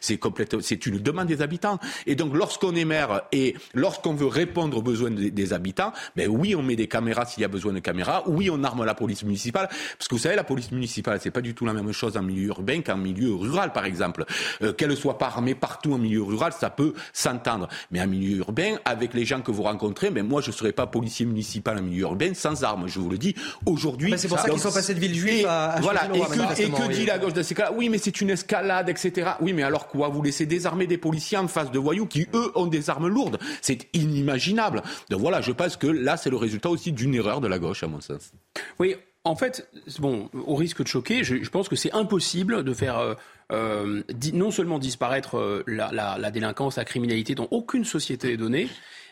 C'est 0.00 0.18
complètement, 0.18 0.60
c'est 0.62 0.86
une 0.86 0.98
demande 0.98 1.26
des 1.26 1.42
habitants. 1.42 1.78
Et 2.06 2.14
donc, 2.14 2.34
lorsqu'on 2.34 2.74
est 2.74 2.84
maire 2.84 3.22
et 3.32 3.54
lorsqu'on 3.74 4.14
veut 4.14 4.26
répondre 4.26 4.76
aux 4.76 4.82
besoins 4.82 5.10
des, 5.10 5.30
des 5.30 5.52
habitants, 5.52 5.92
ben 6.16 6.28
oui, 6.28 6.54
on 6.54 6.62
met 6.62 6.76
des 6.76 6.88
caméras 6.88 7.26
s'il 7.26 7.42
y 7.42 7.44
a 7.44 7.48
besoin 7.48 7.72
de 7.72 7.80
caméras. 7.80 8.22
Oui, 8.26 8.48
on 8.50 8.62
arme 8.64 8.84
la 8.84 8.94
police 8.94 9.24
municipale 9.24 9.68
parce 9.98 10.08
que 10.08 10.14
vous 10.14 10.20
savez, 10.20 10.36
la 10.36 10.44
police 10.44 10.70
municipale, 10.72 11.18
c'est 11.20 11.30
pas 11.30 11.40
du 11.40 11.54
tout 11.54 11.66
la 11.66 11.72
même 11.72 11.92
chose 11.92 12.16
en 12.16 12.22
milieu 12.22 12.48
urbain 12.48 12.80
qu'en 12.82 12.96
milieu 12.96 13.34
rural, 13.34 13.72
par 13.72 13.84
exemple. 13.84 14.24
Euh, 14.62 14.72
qu'elle 14.72 14.96
soit 14.96 15.18
pas 15.18 15.26
armée 15.26 15.54
partout 15.54 15.94
en 15.94 15.98
milieu 15.98 16.22
rural, 16.22 16.52
ça 16.52 16.70
peut 16.70 16.94
s'entendre. 17.12 17.68
Mais 17.90 18.00
en 18.00 18.06
milieu 18.06 18.38
urbain, 18.38 18.76
avec 18.84 19.14
les 19.14 19.24
gens 19.24 19.40
que 19.40 19.50
vous 19.50 19.62
rencontrez, 19.62 20.10
mais 20.10 20.22
ben, 20.22 20.28
moi, 20.28 20.40
je 20.40 20.50
serais 20.50 20.72
pas 20.72 20.83
pas 20.84 20.90
policier 20.90 21.26
municipal 21.26 21.78
en 21.78 21.82
milieu 21.82 22.02
urbain 22.02 22.34
sans 22.34 22.64
armes. 22.64 22.86
Je 22.86 22.98
vous 22.98 23.10
le 23.10 23.18
dis. 23.18 23.34
Aujourd'hui, 23.66 24.10
bah, 24.10 24.18
c'est 24.18 24.28
pour 24.28 24.38
ça, 24.38 24.48
qu'ils 24.48 24.60
sont 24.60 24.72
passés 24.72 24.94
de 24.94 25.00
Villejuif 25.00 25.44
à, 25.46 25.72
à 25.72 25.80
voilà. 25.80 26.04
Et 26.14 26.20
que, 26.20 26.62
et 26.62 26.70
que 26.70 26.92
dit 26.92 27.06
la 27.06 27.18
gauche 27.18 27.32
de 27.32 27.42
ces 27.42 27.54
cas 27.54 27.72
Oui, 27.74 27.88
mais 27.88 27.98
c'est 27.98 28.20
une 28.20 28.30
escalade, 28.30 28.88
etc. 28.88 29.32
Oui, 29.40 29.52
mais 29.52 29.62
alors 29.62 29.88
quoi? 29.88 30.08
Vous 30.08 30.22
laissez 30.22 30.46
désarmer 30.46 30.86
des 30.86 30.98
policiers 30.98 31.38
en 31.38 31.48
face 31.48 31.70
de 31.70 31.78
voyous 31.78 32.06
qui 32.06 32.26
eux 32.34 32.52
ont 32.54 32.66
des 32.66 32.90
armes 32.90 33.08
lourdes. 33.08 33.38
C'est 33.60 33.88
inimaginable. 33.92 34.82
Donc 35.10 35.20
voilà, 35.20 35.40
je 35.40 35.52
pense 35.52 35.76
que 35.76 35.86
là, 35.86 36.16
c'est 36.16 36.30
le 36.30 36.36
résultat 36.36 36.70
aussi 36.70 36.92
d'une 36.92 37.14
erreur 37.14 37.40
de 37.40 37.48
la 37.48 37.58
gauche, 37.58 37.82
à 37.82 37.86
mon 37.86 38.00
sens. 38.00 38.32
Oui, 38.78 38.96
en 39.24 39.36
fait, 39.36 39.68
bon, 39.98 40.28
au 40.34 40.54
risque 40.54 40.82
de 40.82 40.88
choquer, 40.88 41.24
je, 41.24 41.48
pense 41.48 41.68
que 41.68 41.76
c'est 41.76 41.92
impossible 41.92 42.62
de 42.62 42.74
faire 42.74 42.98
euh, 42.98 43.14
euh, 43.52 44.02
non 44.34 44.50
seulement 44.50 44.78
disparaître 44.78 45.38
euh, 45.38 45.64
la, 45.66 46.30
délinquance, 46.30 46.76
la 46.76 46.84
criminalité 46.84 47.34
dont 47.34 47.48
aucune 47.50 47.84
société 47.86 48.34
est 48.34 48.36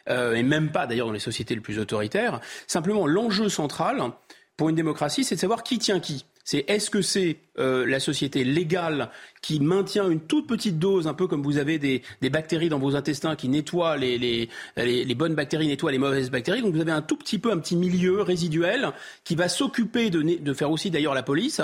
donnée, 0.06 0.38
et 0.38 0.42
même 0.42 0.70
pas 0.70 0.86
d'ailleurs 0.86 1.06
dans 1.06 1.12
les 1.12 1.18
sociétés 1.18 1.54
les 1.54 1.60
plus 1.60 1.78
autoritaires. 1.78 2.40
Simplement, 2.66 3.06
l'enjeu 3.06 3.48
central 3.48 4.02
pour 4.56 4.68
une 4.68 4.76
démocratie, 4.76 5.24
c'est 5.24 5.36
de 5.36 5.40
savoir 5.40 5.62
qui 5.62 5.78
tient 5.78 6.00
qui. 6.00 6.24
C'est 6.44 6.64
est-ce 6.68 6.90
que 6.90 7.02
c'est 7.02 7.36
la 7.56 8.00
société 8.00 8.44
légale 8.44 9.10
qui 9.42 9.58
maintient 9.60 10.08
une 10.08 10.20
toute 10.20 10.46
petite 10.46 10.78
dose, 10.78 11.06
un 11.06 11.14
peu 11.14 11.26
comme 11.26 11.42
vous 11.42 11.58
avez 11.58 11.78
des, 11.78 12.02
des 12.20 12.30
bactéries 12.30 12.68
dans 12.68 12.78
vos 12.78 12.94
intestins 12.94 13.34
qui 13.34 13.48
nettoient 13.48 13.96
les, 13.96 14.16
les, 14.16 14.48
les, 14.76 15.14
bonnes 15.14 15.34
bactéries, 15.34 15.66
nettoient 15.66 15.90
les 15.90 15.98
mauvaises 15.98 16.30
bactéries. 16.30 16.62
Donc 16.62 16.74
vous 16.74 16.80
avez 16.80 16.92
un 16.92 17.02
tout 17.02 17.16
petit 17.16 17.38
peu, 17.38 17.50
un 17.50 17.58
petit 17.58 17.76
milieu 17.76 18.22
résiduel 18.22 18.92
qui 19.24 19.34
va 19.34 19.48
s'occuper 19.48 20.10
de, 20.10 20.22
de 20.22 20.54
faire 20.54 20.70
aussi 20.70 20.90
d'ailleurs 20.90 21.14
la 21.14 21.24
police. 21.24 21.60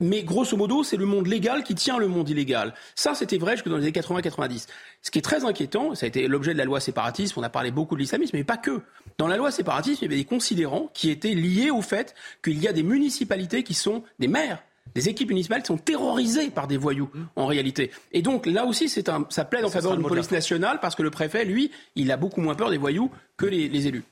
Mais 0.00 0.24
grosso 0.24 0.56
modo, 0.56 0.82
c'est 0.82 0.96
le 0.96 1.06
monde 1.06 1.28
légal 1.28 1.62
qui 1.62 1.76
tient 1.76 1.98
le 1.98 2.08
monde 2.08 2.28
illégal. 2.28 2.74
Ça, 2.96 3.14
c'était 3.14 3.38
vrai 3.38 3.52
jusque 3.52 3.68
dans 3.68 3.76
les 3.76 3.84
années 3.84 3.92
80-90. 3.92 4.66
Ce 5.02 5.10
qui 5.10 5.20
est 5.20 5.22
très 5.22 5.44
inquiétant, 5.44 5.94
ça 5.94 6.06
a 6.06 6.08
été 6.08 6.26
l'objet 6.26 6.52
de 6.52 6.58
la 6.58 6.64
loi 6.64 6.80
séparatisme, 6.80 7.38
on 7.38 7.42
a 7.44 7.48
parlé 7.48 7.70
beaucoup 7.70 7.94
de 7.94 8.00
l'islamisme, 8.00 8.36
mais 8.36 8.44
pas 8.44 8.56
que. 8.56 8.80
Dans 9.18 9.28
la 9.28 9.36
loi 9.36 9.50
séparatisme, 9.50 9.98
il 10.02 10.04
y 10.04 10.08
avait 10.08 10.22
des 10.22 10.24
considérants 10.24 10.90
qui 10.94 11.10
étaient 11.10 11.34
liés 11.34 11.70
au 11.70 11.82
fait 11.82 12.14
qu'il 12.42 12.58
y 12.58 12.66
a 12.66 12.72
des 12.72 12.82
municipalités 12.82 13.62
qui 13.62 13.74
sont 13.74 14.02
des 14.18 14.28
maires 14.28 14.62
des 14.94 15.08
équipes 15.08 15.28
municipales 15.28 15.64
sont 15.64 15.76
terrorisées 15.76 16.50
par 16.50 16.66
des 16.66 16.76
voyous, 16.76 17.10
en 17.36 17.46
réalité. 17.46 17.90
Et 18.12 18.22
donc, 18.22 18.46
là 18.46 18.64
aussi, 18.64 18.88
c'est 18.88 19.08
un, 19.08 19.26
ça 19.28 19.44
plaide 19.44 19.64
en 19.64 19.70
faveur 19.70 19.96
d'une 19.96 20.06
police 20.06 20.30
nationale 20.30 20.78
parce 20.80 20.94
que 20.94 21.02
le 21.02 21.10
préfet, 21.10 21.44
lui, 21.44 21.70
il 21.94 22.10
a 22.10 22.16
beaucoup 22.16 22.40
moins 22.40 22.54
peur 22.54 22.70
des 22.70 22.78
voyous 22.78 23.10
que 23.36 23.46
les 23.46 23.86
élus. 23.86 24.04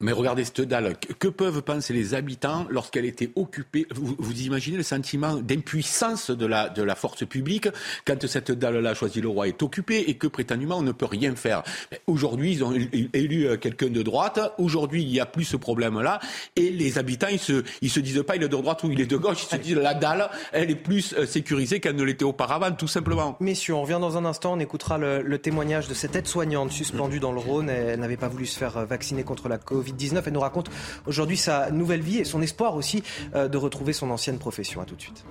Mais 0.00 0.12
regardez 0.12 0.44
cette 0.44 0.60
dalle. 0.60 0.94
Que 1.18 1.28
peuvent 1.28 1.62
penser 1.62 1.94
les 1.94 2.12
habitants 2.12 2.66
lorsqu'elle 2.68 3.06
était 3.06 3.30
occupée? 3.34 3.86
Vous, 3.94 4.32
imaginez 4.42 4.76
le 4.76 4.82
sentiment 4.82 5.36
d'impuissance 5.36 6.30
de 6.30 6.44
la, 6.44 6.68
de 6.68 6.82
la 6.82 6.94
force 6.94 7.24
publique 7.24 7.68
quand 8.04 8.26
cette 8.26 8.52
dalle-là, 8.52 8.92
choisi 8.92 9.22
le 9.22 9.28
roi, 9.28 9.48
est 9.48 9.62
occupée 9.62 10.04
et 10.08 10.14
que 10.14 10.26
prétendument 10.26 10.76
on 10.76 10.82
ne 10.82 10.92
peut 10.92 11.06
rien 11.06 11.34
faire? 11.34 11.62
Aujourd'hui, 12.06 12.52
ils 12.52 12.62
ont 12.62 12.74
élu 13.14 13.46
euh, 13.46 13.56
quelqu'un 13.56 13.88
de 13.88 14.02
droite. 14.02 14.38
Aujourd'hui, 14.58 15.02
il 15.02 15.08
n'y 15.08 15.18
a 15.18 15.24
plus 15.24 15.44
ce 15.44 15.56
problème-là. 15.56 16.20
Et 16.56 16.68
les 16.68 16.98
habitants, 16.98 17.28
ils 17.30 17.38
se, 17.38 17.64
ils 17.80 17.90
se 17.90 18.00
disent 18.00 18.22
pas 18.26 18.36
il 18.36 18.42
est 18.42 18.48
de 18.48 18.56
droite 18.56 18.84
ou 18.84 18.90
il 18.90 19.00
est 19.00 19.06
de 19.06 19.16
gauche. 19.16 19.44
Ils 19.44 19.56
se 19.56 19.56
disent 19.56 19.76
la 19.76 19.94
dalle, 19.94 20.28
elle 20.52 20.70
est 20.70 20.74
plus 20.74 21.14
euh, 21.14 21.24
sécurisée 21.24 21.80
qu'elle 21.80 21.96
ne 21.96 22.04
l'était 22.04 22.26
auparavant, 22.26 22.70
tout 22.72 22.86
simplement. 22.86 23.38
Messieurs, 23.40 23.72
on 23.72 23.80
revient 23.80 23.98
dans 23.98 24.18
un 24.18 24.26
instant. 24.26 24.52
On 24.52 24.60
écoutera 24.60 24.98
le, 24.98 25.22
le 25.22 25.38
témoignage 25.38 25.88
de 25.88 25.94
cette 25.94 26.14
aide-soignante 26.16 26.70
suspendue 26.70 27.18
dans 27.18 27.32
le 27.32 27.40
Rhône. 27.40 27.70
Elle 27.70 28.00
n'avait 28.00 28.18
pas 28.18 28.28
voulu 28.28 28.44
se 28.44 28.58
faire 28.58 28.76
euh, 28.76 28.84
vacciner 28.84 29.22
contre 29.22 29.48
la 29.48 29.56
Covid. 29.56 29.85
Covid-19. 29.86 30.22
Elle 30.26 30.32
nous 30.32 30.40
raconte 30.40 30.70
aujourd'hui 31.06 31.36
sa 31.36 31.70
nouvelle 31.70 32.00
vie 32.00 32.18
et 32.18 32.24
son 32.24 32.42
espoir 32.42 32.74
aussi 32.74 33.02
euh, 33.34 33.48
de 33.48 33.58
retrouver 33.58 33.92
son 33.92 34.10
ancienne 34.10 34.38
profession. 34.38 34.80
À 34.80 34.84
tout 34.84 34.96
de 34.96 35.02
suite. 35.02 35.24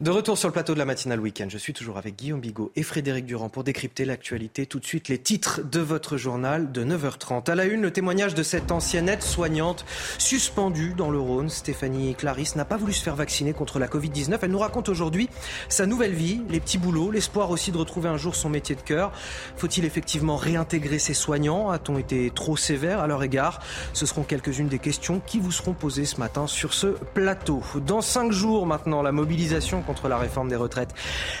De 0.00 0.10
retour 0.10 0.38
sur 0.38 0.48
le 0.48 0.54
plateau 0.54 0.72
de 0.72 0.78
la 0.78 0.86
matinale 0.86 1.20
week-end, 1.20 1.48
je 1.50 1.58
suis 1.58 1.74
toujours 1.74 1.98
avec 1.98 2.16
Guillaume 2.16 2.40
Bigot 2.40 2.72
et 2.74 2.82
Frédéric 2.82 3.26
Durand 3.26 3.50
pour 3.50 3.64
décrypter 3.64 4.06
l'actualité. 4.06 4.64
Tout 4.64 4.80
de 4.80 4.86
suite, 4.86 5.08
les 5.08 5.18
titres 5.18 5.60
de 5.62 5.78
votre 5.78 6.16
journal 6.16 6.72
de 6.72 6.82
9h30. 6.82 7.50
À 7.50 7.54
la 7.54 7.66
une, 7.66 7.82
le 7.82 7.90
témoignage 7.90 8.34
de 8.34 8.42
cette 8.42 8.72
ancienne 8.72 9.10
aide-soignante 9.10 9.84
suspendue 10.16 10.94
dans 10.96 11.10
le 11.10 11.18
Rhône. 11.18 11.50
Stéphanie 11.50 12.14
Clarisse 12.14 12.56
n'a 12.56 12.64
pas 12.64 12.78
voulu 12.78 12.94
se 12.94 13.02
faire 13.02 13.14
vacciner 13.14 13.52
contre 13.52 13.78
la 13.78 13.88
Covid-19. 13.88 14.38
Elle 14.40 14.52
nous 14.52 14.58
raconte 14.58 14.88
aujourd'hui 14.88 15.28
sa 15.68 15.84
nouvelle 15.84 16.14
vie, 16.14 16.40
les 16.48 16.60
petits 16.60 16.78
boulots, 16.78 17.10
l'espoir 17.10 17.50
aussi 17.50 17.70
de 17.70 17.76
retrouver 17.76 18.08
un 18.08 18.16
jour 18.16 18.34
son 18.34 18.48
métier 18.48 18.76
de 18.76 18.80
cœur. 18.80 19.12
Faut-il 19.58 19.84
effectivement 19.84 20.36
réintégrer 20.36 20.98
ses 20.98 21.12
soignants? 21.12 21.68
A-t-on 21.68 21.98
été 21.98 22.30
trop 22.34 22.56
sévère? 22.56 23.00
À 23.00 23.06
leur 23.06 23.22
égard 23.22 23.60
Ce 23.92 24.06
seront 24.06 24.22
quelques-unes 24.22 24.68
des 24.68 24.78
questions 24.78 25.20
qui 25.26 25.38
vous 25.38 25.52
seront 25.52 25.74
posées 25.74 26.06
ce 26.06 26.18
matin 26.18 26.46
sur 26.46 26.72
ce 26.72 26.86
plateau. 26.86 27.62
Dans 27.86 28.00
cinq 28.00 28.32
jours 28.32 28.64
maintenant, 28.64 29.02
la 29.02 29.12
mobilisation 29.12 29.82
contre 29.90 30.06
la 30.06 30.18
réforme 30.18 30.48
des 30.48 30.54
retraites. 30.54 30.94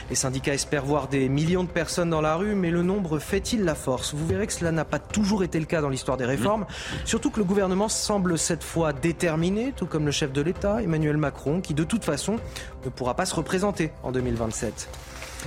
Les 0.08 0.16
syndicats 0.16 0.54
espèrent 0.54 0.84
voir 0.84 1.06
des 1.06 1.28
millions 1.28 1.62
de 1.62 1.68
personnes 1.68 2.10
dans 2.10 2.20
la 2.20 2.34
rue, 2.34 2.56
mais 2.56 2.72
le 2.72 2.82
nombre 2.82 3.20
fait-il 3.20 3.62
la 3.62 3.76
force? 3.76 4.12
Vous 4.12 4.26
verrez 4.26 4.48
que 4.48 4.52
cela 4.52 4.72
n'a 4.72 4.84
pas 4.84 4.98
toujours 4.98 5.44
été 5.44 5.60
le 5.60 5.66
cas 5.66 5.80
dans 5.80 5.88
l'histoire 5.88 6.16
des 6.16 6.24
réformes, 6.24 6.66
surtout 7.04 7.30
que 7.30 7.38
le 7.38 7.44
gouvernement 7.44 7.88
semble 7.88 8.36
cette 8.38 8.64
fois 8.64 8.92
déterminé, 8.92 9.72
tout 9.76 9.86
comme 9.86 10.04
le 10.04 10.10
chef 10.10 10.32
de 10.32 10.40
l'État, 10.40 10.82
Emmanuel 10.82 11.16
Macron, 11.16 11.60
qui 11.60 11.74
de 11.74 11.84
toute 11.84 12.04
façon 12.04 12.38
ne 12.84 12.90
pourra 12.90 13.14
pas 13.14 13.24
se 13.24 13.36
représenter 13.36 13.92
en 14.02 14.10
2027. 14.10 14.88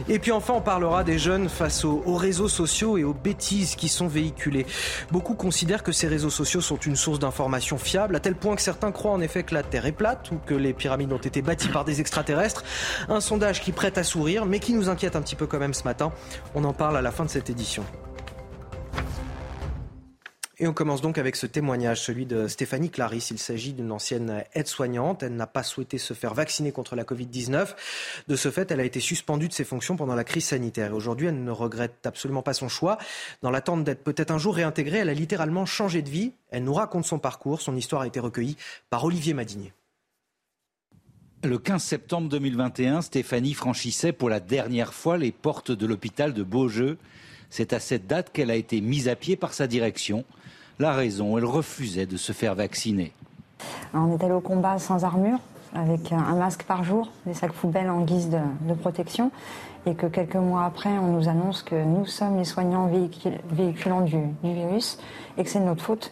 Et 0.10 0.20
puis 0.20 0.32
enfin, 0.32 0.54
on 0.56 0.62
parlera 0.62 1.04
des 1.04 1.18
jeunes 1.18 1.50
face 1.50 1.84
aux, 1.86 2.16
réseaux 2.16 2.48
sociaux 2.48 2.98
et 2.98 3.04
aux 3.04 3.14
bêtises 3.14 3.76
qui 3.76 3.88
sont 3.88 4.08
véhiculées. 4.08 4.66
Beaucoup 5.12 5.36
considèrent 5.36 5.84
que 5.84 5.92
ces 5.92 6.08
réseaux 6.08 6.30
sociaux 6.30 6.62
sont 6.62 6.78
une 6.78 6.96
source 6.96 7.20
d'information 7.20 7.78
fiable, 7.78 8.16
à 8.16 8.20
tel 8.20 8.36
point 8.36 8.56
que 8.56 8.62
certains 8.62 8.92
croient 8.92 9.12
en 9.12 9.22
effet 9.22 9.44
que 9.44 9.54
la 9.54 9.64
Terre 9.64 9.86
est 9.86 9.92
plate 9.92 10.32
ou 10.32 10.38
que 10.46 10.54
les 10.54 10.74
pyramides 10.74 11.12
ont 11.12 11.18
été 11.18 11.42
bâties 11.42 11.70
par 11.70 11.86
des 11.86 12.02
extraterrestres. 12.02 12.64
Un 13.10 13.20
sondage 13.20 13.62
qui 13.62 13.72
prête 13.72 13.98
à 13.98 14.04
sourire, 14.04 14.46
mais 14.46 14.60
qui 14.60 14.74
nous 14.74 14.90
inquiète 14.90 15.16
un 15.16 15.22
petit 15.22 15.36
peu 15.36 15.48
quand 15.48 15.60
même 15.60 15.74
ce 15.74 15.84
matin. 15.84 16.12
On 16.56 16.64
en 16.64 16.74
parle 16.74 16.98
à 16.98 17.02
la 17.02 17.12
fin 17.12 17.26
de 17.26 17.30
cette 17.30 17.50
édition. 17.50 17.84
Et 20.64 20.68
on 20.68 20.72
commence 20.72 21.02
donc 21.02 21.18
avec 21.18 21.36
ce 21.36 21.46
témoignage, 21.46 22.00
celui 22.00 22.26
de 22.26 22.48
Stéphanie 22.48 22.90
Clarisse. 22.90 23.32
Il 23.32 23.38
s'agit 23.38 23.74
d'une 23.74 23.92
ancienne 23.92 24.46
aide-soignante. 24.54 25.22
Elle 25.22 25.36
n'a 25.36 25.46
pas 25.46 25.62
souhaité 25.62 25.98
se 25.98 26.14
faire 26.14 26.34
vacciner 26.34 26.72
contre 26.72 26.96
la 26.96 27.04
Covid-19. 27.04 27.76
De 28.30 28.36
ce 28.38 28.50
fait, 28.50 28.72
elle 28.72 28.80
a 28.80 28.86
été 28.86 29.02
suspendue 29.02 29.50
de 29.50 29.54
ses 29.54 29.66
fonctions 29.66 29.98
pendant 29.98 30.16
la 30.16 30.24
crise 30.24 30.46
sanitaire. 30.46 30.92
Et 30.92 30.94
aujourd'hui, 30.94 31.28
elle 31.28 31.44
ne 31.44 31.52
regrette 31.52 32.06
absolument 32.06 32.44
pas 32.44 32.54
son 32.54 32.70
choix. 32.70 32.98
Dans 33.42 33.52
l'attente 33.52 33.84
d'être 33.84 34.06
peut-être 34.06 34.32
un 34.32 34.38
jour 34.38 34.56
réintégrée, 34.56 35.00
elle 35.00 35.10
a 35.10 35.14
littéralement 35.14 35.66
changé 35.66 36.02
de 36.02 36.10
vie. 36.10 36.32
Elle 36.50 36.64
nous 36.64 36.74
raconte 36.74 37.04
son 37.04 37.20
parcours. 37.20 37.60
Son 37.60 37.76
histoire 37.76 38.04
a 38.04 38.08
été 38.08 38.22
recueillie 38.22 38.56
par 38.90 39.04
Olivier 39.04 39.34
Madinier. 39.34 39.74
Le 41.44 41.58
15 41.58 41.84
septembre 41.84 42.30
2021, 42.30 43.02
Stéphanie 43.02 43.54
franchissait 43.54 44.14
pour 44.14 44.30
la 44.30 44.40
dernière 44.40 44.94
fois 44.94 45.18
les 45.18 45.34
portes 45.34 45.74
de 45.74 45.86
l'hôpital 45.86 46.32
de 46.32 46.42
Beaujeu. 46.42 46.98
C'est 47.50 47.74
à 47.74 47.82
cette 47.82 48.08
date 48.08 48.32
qu'elle 48.32 48.50
a 48.50 48.56
été 48.56 48.80
mise 48.80 49.10
à 49.10 49.18
pied 49.18 49.36
par 49.36 49.54
sa 49.54 49.68
direction. 49.68 50.24
La 50.80 50.94
raison, 50.94 51.38
elle 51.38 51.46
refusait 51.46 52.08
de 52.08 52.18
se 52.18 52.32
faire 52.32 52.56
vacciner. 52.56 53.14
On 53.94 54.12
est 54.12 54.24
allé 54.24 54.34
au 54.34 54.42
combat 54.42 54.80
sans 54.80 55.04
armure, 55.06 55.38
avec 55.76 56.12
un 56.12 56.36
masque 56.36 56.64
par 56.64 56.84
jour, 56.84 57.10
des 57.26 57.36
sacs 57.36 57.54
poubelles 57.54 57.90
en 57.90 58.02
guise 58.02 58.30
de, 58.30 58.74
protection, 58.74 59.32
et 59.86 59.94
que 59.94 60.08
quelques 60.08 60.36
mois 60.36 60.66
après, 60.66 60.90
on 60.90 61.12
nous 61.12 61.30
annonce 61.30 61.62
que 61.62 61.76
nous 61.76 62.06
sommes 62.06 62.38
les 62.38 62.46
soignants 62.46 62.90
véhiculants 63.52 64.02
du, 64.02 64.18
virus, 64.44 64.98
et 65.38 65.44
que 65.44 65.50
c'est 65.50 65.60
de 65.60 65.66
notre 65.66 65.84
faute, 65.84 66.12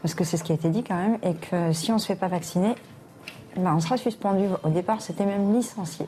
parce 0.00 0.14
que 0.14 0.24
c'est 0.24 0.38
ce 0.38 0.44
qui 0.44 0.52
a 0.52 0.54
été 0.54 0.70
dit 0.70 0.82
quand 0.82 0.96
même, 0.96 1.18
et 1.22 1.34
que 1.34 1.72
si 1.72 1.90
on 1.90 1.94
ne 1.94 2.00
se 2.00 2.06
fait 2.06 2.16
pas 2.16 2.28
vacciner, 2.28 2.74
ben, 3.56 3.74
on 3.76 3.80
sera 3.80 3.98
suspendu. 3.98 4.46
Au 4.62 4.70
départ, 4.70 5.02
c'était 5.02 5.26
même 5.26 5.54
licencié. 5.54 6.06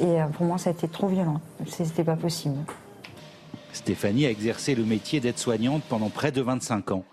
Et 0.00 0.20
euh, 0.20 0.26
pour 0.26 0.46
moi, 0.46 0.58
ça 0.58 0.70
a 0.70 0.72
été 0.72 0.88
trop 0.88 1.06
violent. 1.06 1.40
C'était 1.66 2.02
pas 2.02 2.16
possible. 2.16 2.56
Stéphanie 3.72 4.26
a 4.26 4.30
exercé 4.30 4.74
le 4.74 4.84
métier 4.84 5.20
d'aide-soignante 5.20 5.82
pendant 5.88 6.10
près 6.10 6.32
de 6.32 6.42
25 6.42 6.92
ans, 6.92 7.04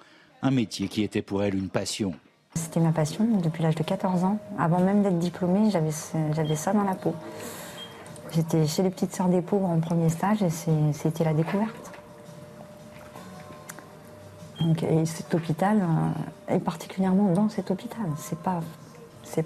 un 0.42 0.52
métier 0.52 0.88
qui 0.88 1.04
était 1.04 1.22
pour 1.22 1.44
elle 1.44 1.56
une 1.56 1.70
passion. 1.70 2.14
C'était 2.56 2.80
ma 2.80 2.92
passion 2.92 3.26
depuis 3.42 3.64
l'âge 3.64 3.76
de 3.76 3.84
14 3.84 4.24
ans. 4.24 4.40
Avant 4.58 4.80
même 4.80 5.04
d'être 5.04 5.20
diplômée, 5.20 5.70
j'avais 5.72 6.56
ça 6.56 6.74
dans 6.74 6.84
la 6.84 6.96
peau. 6.96 7.14
J'étais 8.34 8.68
chez 8.68 8.84
les 8.84 8.90
petites 8.90 9.16
sœurs 9.16 9.30
des 9.30 9.42
pauvres 9.42 9.68
en 9.68 9.80
premier 9.80 10.10
stage 10.10 10.44
et 10.44 10.50
c'était 10.94 11.24
la 11.24 11.34
découverte. 11.34 11.92
Donc, 14.62 14.84
et 14.84 15.06
cet 15.06 15.34
hôpital, 15.34 15.82
euh, 15.82 16.56
et 16.56 16.60
particulièrement 16.60 17.32
dans 17.32 17.48
cet 17.48 17.72
hôpital, 17.72 18.06
c'est 18.18 18.38
pas, 18.40 18.62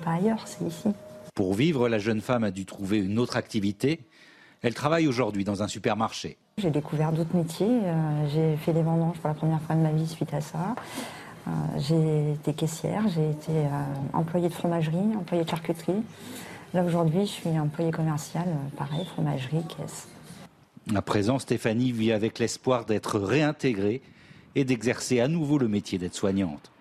pas 0.04 0.12
ailleurs, 0.12 0.42
c'est 0.46 0.66
ici. 0.66 0.90
Pour 1.36 1.54
vivre, 1.54 1.88
la 1.88 2.00
jeune 2.00 2.20
femme 2.20 2.44
a 2.44 2.52
dû 2.52 2.66
trouver 2.66 2.98
une 2.98 3.20
autre 3.20 3.38
activité. 3.38 4.08
Elle 4.64 4.74
travaille 4.74 5.08
aujourd'hui 5.08 5.44
dans 5.44 5.62
un 5.62 5.68
supermarché. 5.68 6.38
J'ai 6.58 6.70
découvert 6.70 7.12
d'autres 7.12 7.36
métiers. 7.36 7.68
Euh, 7.68 8.28
j'ai 8.32 8.58
fait 8.58 8.74
des 8.74 8.84
vendanges 8.84 9.18
pour 9.18 9.28
la 9.28 9.34
première 9.34 9.62
fois 9.62 9.76
de 9.76 9.82
ma 9.82 9.92
vie 9.92 10.08
suite 10.08 10.34
à 10.34 10.42
ça. 10.42 10.76
Euh, 11.48 11.52
j'ai 11.78 12.34
été 12.34 12.54
caissière, 12.54 13.04
j'ai 13.10 13.32
été 13.32 13.52
euh, 13.52 13.70
employée 14.14 14.50
de 14.50 14.54
fromagerie, 14.54 15.16
employée 15.18 15.44
de 15.44 15.50
charcuterie. 15.50 16.04
Là 16.74 16.84
aujourd'hui, 16.84 17.26
je 17.26 17.32
suis 17.32 17.60
employée 17.60 17.92
commerciale, 17.92 18.48
pareil, 18.78 19.06
fromagerie, 19.06 19.64
caisse. 19.78 20.08
À 20.96 21.02
présent, 21.02 21.40
Stéphanie 21.40 21.92
vit 21.92 22.12
avec 22.12 22.40
l'espoir 22.40 22.86
d'être 22.86 23.20
réintégrée 23.20 24.02
et 24.56 24.64
d'exercer 24.64 25.20
à 25.20 25.28
nouveau 25.28 25.58
le 25.58 25.68
métier 25.68 25.98
d'aide-soignante. 25.98 26.72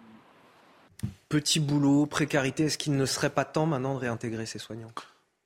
Petit 1.28 1.60
boulot, 1.60 2.06
précarité, 2.06 2.64
est-ce 2.64 2.78
qu'il 2.78 2.94
ne 2.96 3.06
serait 3.06 3.30
pas 3.30 3.44
temps 3.44 3.66
maintenant 3.66 3.94
de 3.94 4.00
réintégrer 4.00 4.46
ces 4.46 4.58
soignants? 4.58 4.92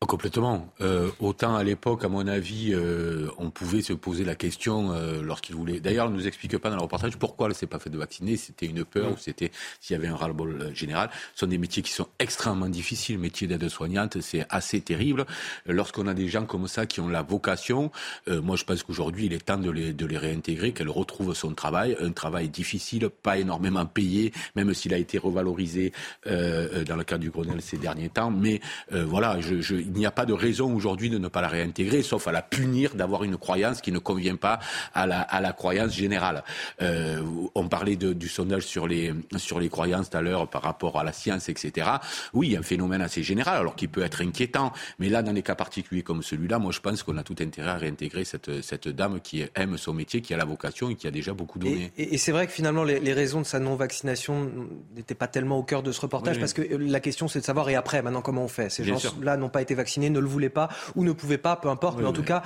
Complètement. 0.07 0.73
Euh, 0.81 1.11
autant 1.21 1.57
à 1.57 1.65
l'époque, 1.65 2.05
à 2.05 2.09
mon 2.09 2.27
avis, 2.29 2.73
euh, 2.73 3.29
on 3.39 3.51
pouvait 3.51 3.83
se 3.83 3.93
poser 3.93 4.25
la 4.25 4.35
question 4.37 4.93
euh, 4.93 5.21
lorsqu'il 5.23 5.57
voulait. 5.57 5.81
D'ailleurs, 5.81 6.07
on 6.07 6.11
ne 6.11 6.17
nous 6.17 6.27
explique 6.27 6.57
pas 6.59 6.71
dans 6.71 6.77
le 6.77 6.83
reportage 6.83 7.17
pourquoi 7.17 7.47
elle 7.47 7.53
ne 7.53 7.57
s'est 7.57 7.67
pas 7.67 7.79
fait 7.79 7.91
de 7.91 7.99
vacciner. 7.99 8.37
C'était 8.37 8.67
une 8.67 8.85
peur 8.85 9.13
ou 9.13 9.17
c'était 9.19 9.51
s'il 9.81 9.95
y 9.95 9.99
avait 9.99 10.07
un 10.09 10.15
ras-le-bol 10.15 10.59
euh, 10.61 10.75
général. 10.75 11.11
Ce 11.35 11.41
sont 11.41 11.47
des 11.47 11.59
métiers 11.59 11.83
qui 11.83 11.93
sont 11.93 12.07
extrêmement 12.19 12.69
difficiles. 12.69 13.17
Le 13.17 13.23
métier 13.23 13.49
d'aide-soignante, 13.49 14.21
c'est 14.21 14.47
assez 14.49 14.81
terrible. 14.81 15.27
Lorsqu'on 15.67 16.07
a 16.07 16.15
des 16.15 16.29
gens 16.29 16.47
comme 16.47 16.69
ça 16.69 16.87
qui 16.87 17.01
ont 17.01 17.09
la 17.09 17.23
vocation, 17.23 17.91
euh, 18.29 18.41
moi 18.41 18.57
je 18.57 18.65
pense 18.65 18.83
qu'aujourd'hui, 18.83 19.27
il 19.27 19.33
est 19.33 19.45
temps 19.45 19.59
de 19.59 19.71
les, 19.71 19.93
de 19.93 20.07
les 20.07 20.19
réintégrer, 20.19 20.73
qu'elle 20.73 20.91
retrouve 20.91 21.35
son 21.35 21.55
travail. 21.55 21.97
Un 22.01 22.13
travail 22.13 22.49
difficile, 22.49 23.09
pas 23.09 23.39
énormément 23.39 23.87
payé, 23.87 24.33
même 24.55 24.73
s'il 24.73 24.95
a 24.95 24.99
été 24.99 25.19
revalorisé 25.19 25.93
euh, 26.27 26.85
dans 26.85 26.97
le 26.97 27.05
cadre 27.05 27.23
du 27.23 27.31
Grenelle 27.31 27.61
ces 27.61 27.79
derniers 27.79 28.09
temps. 28.09 28.31
Mais 28.31 28.61
voilà, 28.91 29.41
je, 29.41 29.61
je 29.61 29.77
n'y 29.99 30.07
a 30.07 30.11
pas 30.11 30.27
de 30.27 30.33
raison 30.33 30.75
aujourd'hui 30.75 31.11
de 31.11 31.19
ne 31.19 31.29
pas 31.29 31.41
la 31.41 31.49
réintégrer, 31.49 32.03
sauf 32.03 32.29
à 32.29 32.33
la 32.33 32.43
punir 32.43 32.95
d'avoir 32.95 33.25
une 33.25 33.37
croyance 33.37 33.81
qui 33.81 33.93
ne 33.93 33.99
convient 33.99 34.37
pas 34.37 34.59
à 34.95 35.07
la, 35.07 35.21
à 35.21 35.41
la 35.41 35.53
croyance 35.53 35.95
générale. 35.95 36.43
Euh, 36.83 37.23
on 37.55 37.69
parlait 37.69 37.97
de, 37.97 38.13
du 38.13 38.29
sondage 38.29 38.65
sur 38.65 38.87
les, 38.87 39.13
sur 39.37 39.61
les 39.61 39.69
croyances 39.69 40.11
tout 40.11 40.17
à 40.17 40.23
l'heure 40.23 40.49
par 40.49 40.63
rapport 40.63 40.99
à 40.99 41.05
la 41.05 41.13
science, 41.13 41.49
etc. 41.49 41.89
Oui, 42.33 42.49
il 42.49 42.53
y 42.53 42.57
a 42.57 42.61
un 42.61 42.63
phénomène 42.63 43.03
assez 43.03 43.23
général, 43.23 43.59
alors 43.59 43.77
qui 43.77 43.89
peut 43.89 44.03
être 44.03 44.23
inquiétant. 44.23 44.73
Mais 44.99 45.09
là, 45.09 45.23
dans 45.23 45.33
des 45.33 45.43
cas 45.43 45.55
particuliers 45.55 46.03
comme 46.03 46.23
celui-là, 46.23 46.59
moi, 46.59 46.73
je 46.73 46.81
pense 46.81 47.03
qu'on 47.03 47.17
a 47.17 47.23
tout 47.23 47.37
intérêt 47.41 47.71
à 47.71 47.77
réintégrer 47.77 48.25
cette, 48.25 48.63
cette 48.63 48.89
dame 48.89 49.21
qui 49.21 49.45
aime 49.55 49.77
son 49.77 49.93
métier, 49.93 50.21
qui 50.21 50.35
a 50.35 50.37
la 50.37 50.45
vocation 50.45 50.91
et 50.91 50.95
qui 50.95 51.07
a 51.07 51.11
déjà 51.11 51.33
beaucoup 51.33 51.59
donné. 51.59 51.93
Et, 51.97 52.15
et 52.15 52.19
c'est 52.19 52.33
vrai 52.33 52.47
que 52.47 52.53
finalement, 52.53 52.85
les, 52.85 53.01
les, 53.01 53.13
raisons 53.13 53.41
de 53.41 53.47
sa 53.47 53.59
non-vaccination 53.59 54.51
n'étaient 54.95 55.15
pas 55.15 55.29
tellement 55.29 55.59
au 55.59 55.63
cœur 55.63 55.83
de 55.83 55.93
ce 55.93 56.01
reportage, 56.01 56.37
oui. 56.37 56.41
parce 56.41 56.53
que 56.53 56.63
la 56.63 57.01
question, 57.01 57.29
c'est 57.29 57.41
de 57.41 57.45
savoir, 57.45 57.69
et 57.69 57.75
après, 57.75 58.03
maintenant, 58.03 58.23
comment 58.23 58.45
on 58.45 58.49
fait? 58.49 58.71
Ces 58.71 58.85
gens-là 58.85 59.37
n'ont 59.37 59.49
pas 59.49 59.63
été 59.63 59.75
vaccinés, 59.77 60.11
ne 60.11 60.19
le 60.19 60.27
voulaient 60.27 60.49
pas 60.49 60.69
ou 60.97 61.05
ne 61.05 61.13
pouvaient 61.13 61.39
pas, 61.39 61.55
peu 61.55 61.69
importe. 61.69 61.97
Oui, 61.97 62.03
mais 62.03 62.09
en 62.09 62.11
oui. 62.11 62.17
tout 62.17 62.25
cas, 62.25 62.43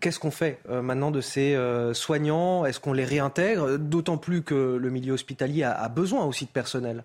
qu'est-ce 0.00 0.18
qu'on 0.18 0.30
fait 0.30 0.58
euh, 0.68 0.82
maintenant 0.82 1.10
de 1.10 1.22
ces 1.22 1.54
euh, 1.54 1.94
soignants? 1.94 2.66
Est-ce 2.66 2.80
qu'on 2.80 2.92
les 2.92 3.06
réintègre? 3.06 3.78
D'autant 3.78 4.18
plus 4.18 4.42
que 4.42 4.76
le 4.76 4.90
milieu 4.90 5.14
hospitalier 5.14 5.62
a, 5.62 5.72
a 5.72 5.88
besoin 5.88 6.26
aussi 6.26 6.44
de 6.44 6.50
personnel. 6.50 7.04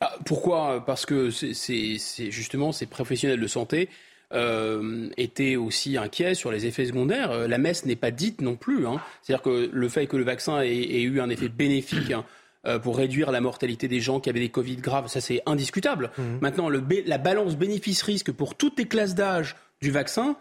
Bah, 0.00 0.12
pourquoi? 0.26 0.84
Parce 0.84 1.06
que 1.06 1.30
c'est 1.30 2.30
justement 2.30 2.72
ces 2.72 2.86
professionnels 2.86 3.40
de 3.40 3.46
santé 3.46 3.88
euh, 4.32 5.08
étaient 5.16 5.56
aussi 5.56 5.96
inquiets 5.96 6.34
sur 6.34 6.50
les 6.50 6.66
effets 6.66 6.86
secondaires. 6.86 7.48
La 7.48 7.58
messe 7.58 7.86
n'est 7.86 7.96
pas 7.96 8.10
dite 8.10 8.40
non 8.40 8.56
plus. 8.56 8.86
Hein. 8.86 9.00
C'est-à-dire 9.22 9.42
que 9.42 9.70
le 9.72 9.88
fait 9.88 10.06
que 10.06 10.16
le 10.16 10.24
vaccin 10.24 10.60
ait, 10.60 10.68
ait 10.68 11.02
eu 11.02 11.20
un 11.20 11.30
effet 11.30 11.48
bénéfique. 11.48 12.12
Hein, 12.12 12.24
pour 12.82 12.96
réduire 12.96 13.30
la 13.30 13.40
mortalité 13.40 13.88
des 13.88 14.00
gens 14.00 14.20
qui 14.20 14.28
avaient 14.30 14.40
des 14.40 14.50
Covid 14.50 14.76
graves, 14.76 15.08
ça 15.08 15.20
c'est 15.20 15.42
indiscutable. 15.46 16.10
Mmh. 16.18 16.22
Maintenant, 16.40 16.68
le, 16.68 16.82
la 17.06 17.18
balance 17.18 17.56
bénéfice-risque 17.56 18.32
pour 18.32 18.54
toutes 18.54 18.78
les 18.78 18.86
classes 18.86 19.14
d'âge 19.14 19.56
du 19.80 19.90
vaccin, 19.90 20.36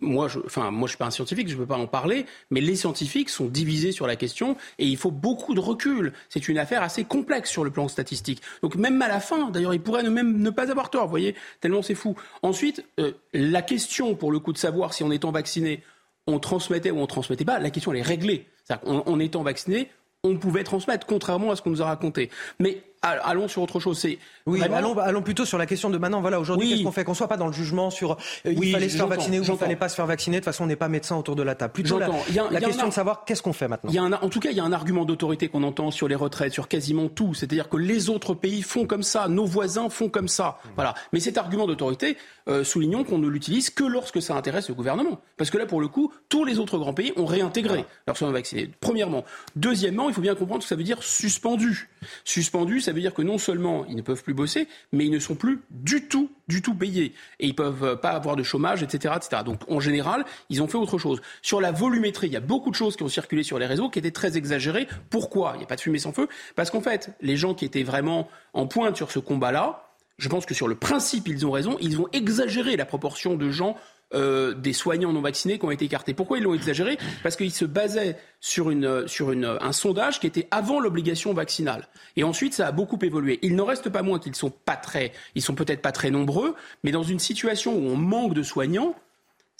moi, 0.00 0.28
je, 0.28 0.38
enfin, 0.44 0.70
moi, 0.70 0.86
je 0.86 0.90
suis 0.90 0.98
pas 0.98 1.06
un 1.06 1.10
scientifique, 1.10 1.48
je 1.48 1.54
ne 1.54 1.58
peux 1.58 1.66
pas 1.66 1.76
en 1.76 1.88
parler, 1.88 2.26
mais 2.50 2.60
les 2.60 2.76
scientifiques 2.76 3.28
sont 3.28 3.46
divisés 3.46 3.90
sur 3.90 4.06
la 4.06 4.14
question 4.14 4.56
et 4.78 4.86
il 4.86 4.96
faut 4.96 5.10
beaucoup 5.10 5.54
de 5.54 5.60
recul. 5.60 6.12
C'est 6.28 6.48
une 6.48 6.58
affaire 6.58 6.82
assez 6.82 7.04
complexe 7.04 7.50
sur 7.50 7.64
le 7.64 7.70
plan 7.70 7.88
statistique. 7.88 8.40
Donc, 8.62 8.76
même 8.76 9.02
à 9.02 9.08
la 9.08 9.20
fin, 9.20 9.50
d'ailleurs, 9.50 9.74
ils 9.74 9.80
pourraient 9.80 10.04
ne, 10.04 10.10
même 10.10 10.40
ne 10.40 10.50
pas 10.50 10.70
avoir 10.70 10.90
tort, 10.90 11.04
vous 11.04 11.10
voyez, 11.10 11.34
tellement 11.60 11.82
c'est 11.82 11.96
fou. 11.96 12.14
Ensuite, 12.42 12.84
euh, 13.00 13.12
la 13.32 13.62
question, 13.62 14.14
pour 14.14 14.30
le 14.30 14.38
coup, 14.38 14.52
de 14.52 14.58
savoir 14.58 14.94
si 14.94 15.02
en 15.02 15.10
étant 15.10 15.32
vacciné, 15.32 15.82
on 16.28 16.38
transmettait 16.38 16.92
ou 16.92 16.98
on 16.98 17.06
transmettait 17.06 17.44
pas, 17.44 17.58
la 17.58 17.70
question, 17.70 17.92
elle 17.92 17.98
est 17.98 18.02
réglée. 18.02 18.46
En, 18.84 19.02
en 19.06 19.18
étant 19.18 19.42
vacciné, 19.42 19.90
on 20.24 20.36
pouvait 20.36 20.64
transmettre, 20.64 21.06
contrairement 21.06 21.50
à 21.50 21.56
ce 21.56 21.62
qu'on 21.62 21.70
nous 21.70 21.82
a 21.82 21.86
raconté. 21.86 22.30
Mais 22.58 22.82
allons 23.02 23.48
sur 23.48 23.62
autre 23.62 23.80
chose. 23.80 23.98
C'est 23.98 24.18
oui, 24.46 24.60
vraiment... 24.60 24.76
allons, 24.76 24.98
allons, 24.98 25.22
plutôt 25.22 25.44
sur 25.44 25.58
la 25.58 25.66
question 25.66 25.90
de 25.90 25.98
maintenant. 25.98 26.20
Voilà, 26.20 26.40
aujourd'hui, 26.40 26.66
oui. 26.66 26.72
qu'est-ce 26.72 26.84
qu'on 26.84 26.92
fait? 26.92 27.04
Qu'on 27.04 27.14
soit 27.14 27.28
pas 27.28 27.36
dans 27.36 27.46
le 27.46 27.52
jugement 27.52 27.90
sur 27.90 28.12
euh, 28.12 28.16
il 28.44 28.72
fallait 28.72 28.88
se 28.88 28.96
faire 28.96 29.06
vacciner 29.06 29.40
ou 29.40 29.44
il 29.44 29.56
fallait 29.56 29.76
pas 29.76 29.88
se 29.88 29.94
faire 29.94 30.06
vacciner. 30.06 30.36
De 30.36 30.40
toute 30.40 30.46
façon, 30.46 30.64
on 30.64 30.66
n'est 30.66 30.76
pas 30.76 30.88
médecin 30.88 31.16
autour 31.16 31.36
de 31.36 31.42
la 31.42 31.54
table. 31.54 31.72
Plutôt 31.72 31.98
la, 31.98 32.08
y 32.30 32.38
a, 32.38 32.50
la 32.50 32.60
y 32.60 32.64
question 32.64 32.86
un... 32.86 32.88
de 32.88 32.94
savoir 32.94 33.24
qu'est-ce 33.24 33.42
qu'on 33.42 33.52
fait 33.52 33.68
maintenant? 33.68 33.90
Il 33.90 33.94
y 33.94 33.98
a 33.98 34.02
un, 34.02 34.12
en 34.12 34.28
tout 34.28 34.40
cas, 34.40 34.50
il 34.50 34.56
y 34.56 34.60
a 34.60 34.64
un 34.64 34.72
argument 34.72 35.04
d'autorité 35.04 35.48
qu'on 35.48 35.62
entend 35.62 35.90
sur 35.90 36.08
les 36.08 36.14
retraites, 36.14 36.52
sur 36.52 36.68
quasiment 36.68 37.08
tout. 37.08 37.34
C'est-à-dire 37.34 37.68
que 37.68 37.76
les 37.76 38.10
autres 38.10 38.34
pays 38.34 38.62
font 38.62 38.86
comme 38.86 39.02
ça, 39.02 39.28
nos 39.28 39.44
voisins 39.44 39.88
font 39.90 40.08
comme 40.08 40.28
ça. 40.28 40.58
Mmh. 40.64 40.68
Voilà. 40.74 40.94
Mais 41.12 41.20
cet 41.20 41.38
argument 41.38 41.66
d'autorité, 41.66 42.16
euh, 42.48 42.64
soulignons 42.64 43.04
qu'on 43.04 43.18
ne 43.18 43.28
l'utilise 43.28 43.70
que 43.70 43.84
lorsque 43.84 44.22
ça 44.22 44.34
intéresse 44.34 44.68
le 44.68 44.74
gouvernement. 44.74 45.20
Parce 45.36 45.50
que 45.50 45.58
là, 45.58 45.66
pour 45.66 45.80
le 45.80 45.88
coup, 45.88 46.12
tous 46.28 46.44
les 46.44 46.58
autres 46.58 46.78
grands 46.78 46.94
pays 46.94 47.12
ont 47.16 47.26
réintégré 47.26 47.84
ah. 47.86 47.92
leurs 48.06 48.16
soins 48.16 48.30
vaccinés. 48.30 48.70
Premièrement. 48.80 49.24
Deuxièmement, 49.56 50.08
il 50.08 50.14
faut 50.14 50.20
bien 50.20 50.34
comprendre 50.34 50.62
ce 50.62 50.66
que 50.66 50.70
ça 50.70 50.76
veut 50.76 50.84
dire 50.84 51.02
suspendu. 51.02 51.90
Suspendu, 52.24 52.80
ça 52.88 52.94
veut 52.94 53.02
dire 53.02 53.12
que 53.12 53.20
non 53.20 53.36
seulement 53.36 53.84
ils 53.84 53.96
ne 53.96 54.00
peuvent 54.00 54.22
plus 54.22 54.32
bosser, 54.32 54.66
mais 54.92 55.04
ils 55.04 55.10
ne 55.10 55.18
sont 55.18 55.34
plus 55.34 55.60
du 55.68 56.08
tout, 56.08 56.30
du 56.48 56.62
tout 56.62 56.74
payés. 56.74 57.12
Et 57.38 57.44
ils 57.44 57.50
ne 57.50 57.52
peuvent 57.52 58.00
pas 58.00 58.12
avoir 58.12 58.34
de 58.34 58.42
chômage, 58.42 58.82
etc., 58.82 59.12
etc. 59.14 59.42
Donc, 59.44 59.60
en 59.68 59.78
général, 59.78 60.24
ils 60.48 60.62
ont 60.62 60.68
fait 60.68 60.78
autre 60.78 60.96
chose. 60.96 61.20
Sur 61.42 61.60
la 61.60 61.70
volumétrie, 61.70 62.28
il 62.28 62.32
y 62.32 62.36
a 62.36 62.40
beaucoup 62.40 62.70
de 62.70 62.74
choses 62.74 62.96
qui 62.96 63.02
ont 63.02 63.10
circulé 63.10 63.42
sur 63.42 63.58
les 63.58 63.66
réseaux 63.66 63.90
qui 63.90 63.98
étaient 63.98 64.10
très 64.10 64.38
exagérées. 64.38 64.88
Pourquoi? 65.10 65.52
Il 65.56 65.58
n'y 65.58 65.64
a 65.64 65.66
pas 65.66 65.76
de 65.76 65.82
fumée 65.82 65.98
sans 65.98 66.12
feu. 66.12 66.28
Parce 66.56 66.70
qu'en 66.70 66.80
fait, 66.80 67.10
les 67.20 67.36
gens 67.36 67.52
qui 67.52 67.66
étaient 67.66 67.82
vraiment 67.82 68.26
en 68.54 68.66
pointe 68.66 68.96
sur 68.96 69.10
ce 69.10 69.18
combat-là, 69.18 69.92
je 70.16 70.30
pense 70.30 70.46
que 70.46 70.54
sur 70.54 70.66
le 70.66 70.74
principe, 70.74 71.28
ils 71.28 71.44
ont 71.44 71.50
raison. 71.50 71.76
Ils 71.82 72.00
ont 72.00 72.08
exagéré 72.14 72.78
la 72.78 72.86
proportion 72.86 73.36
de 73.36 73.50
gens 73.50 73.76
euh, 74.14 74.54
des 74.54 74.72
soignants 74.72 75.12
non 75.12 75.20
vaccinés 75.20 75.58
qui 75.58 75.64
ont 75.64 75.70
été 75.70 75.84
écartés. 75.84 76.14
Pourquoi 76.14 76.38
ils 76.38 76.44
l'ont 76.44 76.54
exagéré? 76.54 76.98
Parce 77.22 77.36
qu'ils 77.36 77.52
se 77.52 77.64
basaient 77.64 78.16
sur, 78.40 78.70
une, 78.70 79.06
sur 79.06 79.32
une, 79.32 79.58
un 79.60 79.72
sondage 79.72 80.20
qui 80.20 80.26
était 80.26 80.48
avant 80.50 80.80
l'obligation 80.80 81.34
vaccinale. 81.34 81.88
Et 82.16 82.24
ensuite, 82.24 82.54
ça 82.54 82.66
a 82.66 82.72
beaucoup 82.72 82.98
évolué. 83.02 83.38
Il 83.42 83.54
n'en 83.54 83.66
reste 83.66 83.90
pas 83.90 84.02
moins 84.02 84.18
qu'ils 84.18 84.34
sont 84.34 84.50
pas 84.50 84.76
très, 84.76 85.12
ils 85.34 85.42
sont 85.42 85.54
peut-être 85.54 85.82
pas 85.82 85.92
très 85.92 86.10
nombreux, 86.10 86.54
mais 86.84 86.90
dans 86.90 87.02
une 87.02 87.18
situation 87.18 87.74
où 87.74 87.88
on 87.88 87.96
manque 87.96 88.34
de 88.34 88.42
soignants, 88.42 88.94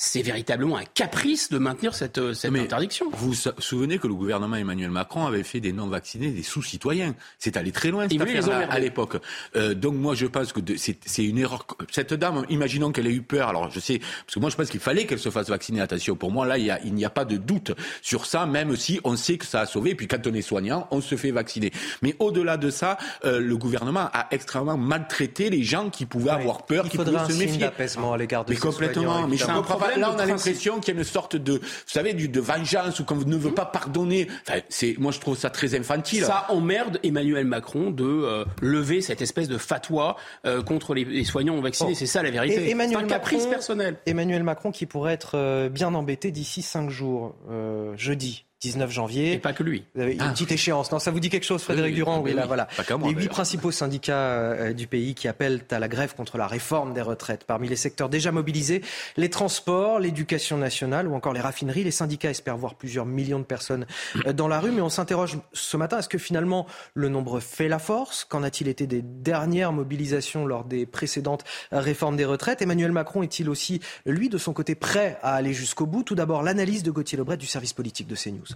c'est 0.00 0.22
véritablement 0.22 0.76
un 0.76 0.84
caprice 0.84 1.50
de 1.50 1.58
maintenir 1.58 1.92
cette, 1.92 2.32
cette 2.32 2.52
Mais 2.52 2.60
interdiction. 2.60 3.10
Vous 3.12 3.32
vous 3.32 3.50
souvenez 3.58 3.98
que 3.98 4.06
le 4.06 4.14
gouvernement 4.14 4.54
Emmanuel 4.54 4.92
Macron 4.92 5.26
avait 5.26 5.42
fait 5.42 5.58
des 5.58 5.72
non-vaccinés 5.72 6.30
des 6.30 6.44
sous-citoyens. 6.44 7.16
C'est 7.40 7.56
allé 7.56 7.72
très 7.72 7.90
loin 7.90 8.06
cette 8.08 8.20
affaire 8.20 8.70
à 8.70 8.78
l'époque. 8.78 9.16
Euh, 9.56 9.74
donc 9.74 9.94
moi 9.94 10.14
je 10.14 10.26
pense 10.26 10.52
que 10.52 10.60
c'est 10.76 11.24
une 11.24 11.38
erreur. 11.38 11.66
Cette 11.90 12.14
dame, 12.14 12.46
imaginons 12.48 12.92
qu'elle 12.92 13.08
ait 13.08 13.12
eu 13.12 13.22
peur. 13.22 13.48
Alors 13.48 13.72
je 13.72 13.80
sais, 13.80 13.98
parce 13.98 14.34
que 14.34 14.38
moi 14.38 14.50
je 14.50 14.56
pense 14.56 14.70
qu'il 14.70 14.78
fallait 14.78 15.04
qu'elle 15.04 15.18
se 15.18 15.30
fasse 15.30 15.48
vacciner. 15.48 15.80
Attention, 15.80 16.14
pour 16.14 16.30
moi 16.30 16.46
là 16.46 16.58
il 16.58 16.94
n'y 16.94 17.04
a, 17.04 17.08
a, 17.08 17.10
pas 17.10 17.24
de 17.24 17.36
doute 17.36 17.72
sur 18.00 18.24
ça, 18.24 18.46
même 18.46 18.76
si 18.76 19.00
on 19.02 19.16
sait 19.16 19.36
que 19.36 19.46
ça 19.46 19.62
a 19.62 19.66
sauvé. 19.66 19.90
Et 19.90 19.94
puis 19.96 20.06
quand 20.06 20.24
on 20.28 20.32
est 20.32 20.42
soignant, 20.42 20.86
on 20.92 21.00
se 21.00 21.16
fait 21.16 21.32
vacciner. 21.32 21.72
Mais 22.02 22.14
au-delà 22.20 22.56
de 22.56 22.70
ça, 22.70 22.98
euh, 23.24 23.40
le 23.40 23.56
gouvernement 23.56 24.08
a 24.12 24.28
extrêmement 24.30 24.76
maltraité 24.76 25.50
les 25.50 25.64
gens 25.64 25.90
qui 25.90 26.06
pouvaient 26.06 26.30
avoir 26.30 26.66
peur, 26.66 26.84
il 26.86 26.90
qui 26.92 26.98
pouvaient 26.98 27.16
un 27.16 27.28
se 27.28 27.32
méfier. 27.36 27.58
d'apaisement 27.58 28.12
à 28.12 28.16
l'égard 28.16 28.44
de 28.44 28.52
Mais 28.52 28.58
complètement. 28.60 29.26
Mais 29.26 29.36
je 29.36 29.44
comprends 29.44 29.87
Là, 29.96 30.12
on 30.14 30.18
a 30.18 30.26
l'impression 30.26 30.80
qu'il 30.80 30.94
y 30.94 30.96
a 30.96 31.00
une 31.00 31.04
sorte 31.04 31.36
de, 31.36 31.54
vous 31.54 31.60
savez, 31.86 32.14
de, 32.14 32.26
de 32.26 32.40
vengeance 32.40 33.00
ou 33.00 33.04
qu'on 33.04 33.16
ne 33.16 33.36
veut 33.36 33.54
pas 33.54 33.66
pardonner. 33.66 34.28
Enfin, 34.46 34.60
c'est, 34.68 34.96
moi, 34.98 35.12
je 35.12 35.20
trouve 35.20 35.36
ça 35.36 35.50
très 35.50 35.74
infantile. 35.74 36.24
Ça 36.24 36.46
emmerde 36.48 36.98
Emmanuel 37.02 37.44
Macron 37.44 37.90
de 37.90 38.04
euh, 38.04 38.44
lever 38.60 39.00
cette 39.00 39.22
espèce 39.22 39.48
de 39.48 39.58
fatwa 39.58 40.16
euh, 40.46 40.62
contre 40.62 40.94
les, 40.94 41.04
les, 41.04 41.24
soignants 41.24 41.60
vaccinés. 41.60 41.90
Oh. 41.92 41.96
C'est 41.96 42.06
ça 42.06 42.22
la 42.22 42.30
vérité. 42.30 42.74
C'est 42.74 42.96
un 42.96 43.02
caprice 43.04 43.40
Macron, 43.40 43.50
personnel. 43.50 43.96
Emmanuel 44.06 44.42
Macron 44.42 44.70
qui 44.70 44.86
pourrait 44.86 45.14
être 45.14 45.32
euh, 45.34 45.68
bien 45.68 45.94
embêté 45.94 46.30
d'ici 46.30 46.62
cinq 46.62 46.90
jours, 46.90 47.34
euh, 47.50 47.96
jeudi. 47.96 48.44
19 48.60 48.90
janvier. 48.90 49.34
Et 49.34 49.38
pas 49.38 49.52
que 49.52 49.62
lui. 49.62 49.84
Vous 49.94 50.00
avez 50.00 50.14
une 50.14 50.20
ah, 50.20 50.30
petite 50.30 50.50
échéance. 50.50 50.90
Non, 50.90 50.98
ça 50.98 51.12
vous 51.12 51.20
dit 51.20 51.30
quelque 51.30 51.46
chose, 51.46 51.62
Frédéric 51.62 51.92
oui, 51.92 51.96
Durand 51.96 52.16
oui, 52.16 52.30
oui, 52.30 52.36
là, 52.36 52.44
voilà. 52.44 52.66
Moi, 52.90 53.08
Les 53.08 53.14
huit 53.14 53.28
principaux 53.28 53.70
syndicats 53.70 54.16
euh, 54.16 54.72
du 54.72 54.88
pays 54.88 55.14
qui 55.14 55.28
appellent 55.28 55.60
à 55.70 55.78
la 55.78 55.86
grève 55.86 56.16
contre 56.16 56.38
la 56.38 56.48
réforme 56.48 56.92
des 56.92 57.00
retraites. 57.00 57.44
Parmi 57.44 57.68
les 57.68 57.76
secteurs 57.76 58.08
déjà 58.08 58.32
mobilisés, 58.32 58.82
les 59.16 59.30
transports, 59.30 60.00
l'éducation 60.00 60.56
nationale 60.56 61.06
ou 61.06 61.14
encore 61.14 61.34
les 61.34 61.40
raffineries. 61.40 61.84
Les 61.84 61.92
syndicats 61.92 62.30
espèrent 62.30 62.56
voir 62.56 62.74
plusieurs 62.74 63.06
millions 63.06 63.38
de 63.38 63.44
personnes 63.44 63.86
euh, 64.26 64.32
dans 64.32 64.48
la 64.48 64.58
rue. 64.58 64.72
Mais 64.72 64.80
on 64.80 64.88
s'interroge 64.88 65.38
ce 65.52 65.76
matin, 65.76 66.00
est-ce 66.00 66.08
que 66.08 66.18
finalement 66.18 66.66
le 66.94 67.08
nombre 67.08 67.38
fait 67.38 67.68
la 67.68 67.78
force? 67.78 68.24
Qu'en 68.24 68.42
a-t-il 68.42 68.68
été 68.68 68.88
des 68.88 69.02
dernières 69.02 69.72
mobilisations 69.72 70.46
lors 70.46 70.64
des 70.64 70.84
précédentes 70.84 71.44
réformes 71.70 72.16
des 72.16 72.24
retraites? 72.24 72.60
Emmanuel 72.60 72.90
Macron 72.90 73.22
est-il 73.22 73.48
aussi, 73.50 73.80
lui, 74.04 74.28
de 74.28 74.38
son 74.38 74.52
côté, 74.52 74.74
prêt 74.74 75.16
à 75.22 75.34
aller 75.34 75.52
jusqu'au 75.52 75.86
bout? 75.86 76.02
Tout 76.02 76.16
d'abord, 76.16 76.42
l'analyse 76.42 76.82
de 76.82 76.90
Gauthier 76.90 77.18
Lebret 77.18 77.36
du 77.36 77.46
service 77.46 77.72
politique 77.72 78.08
de 78.08 78.16
CNews. 78.16 78.47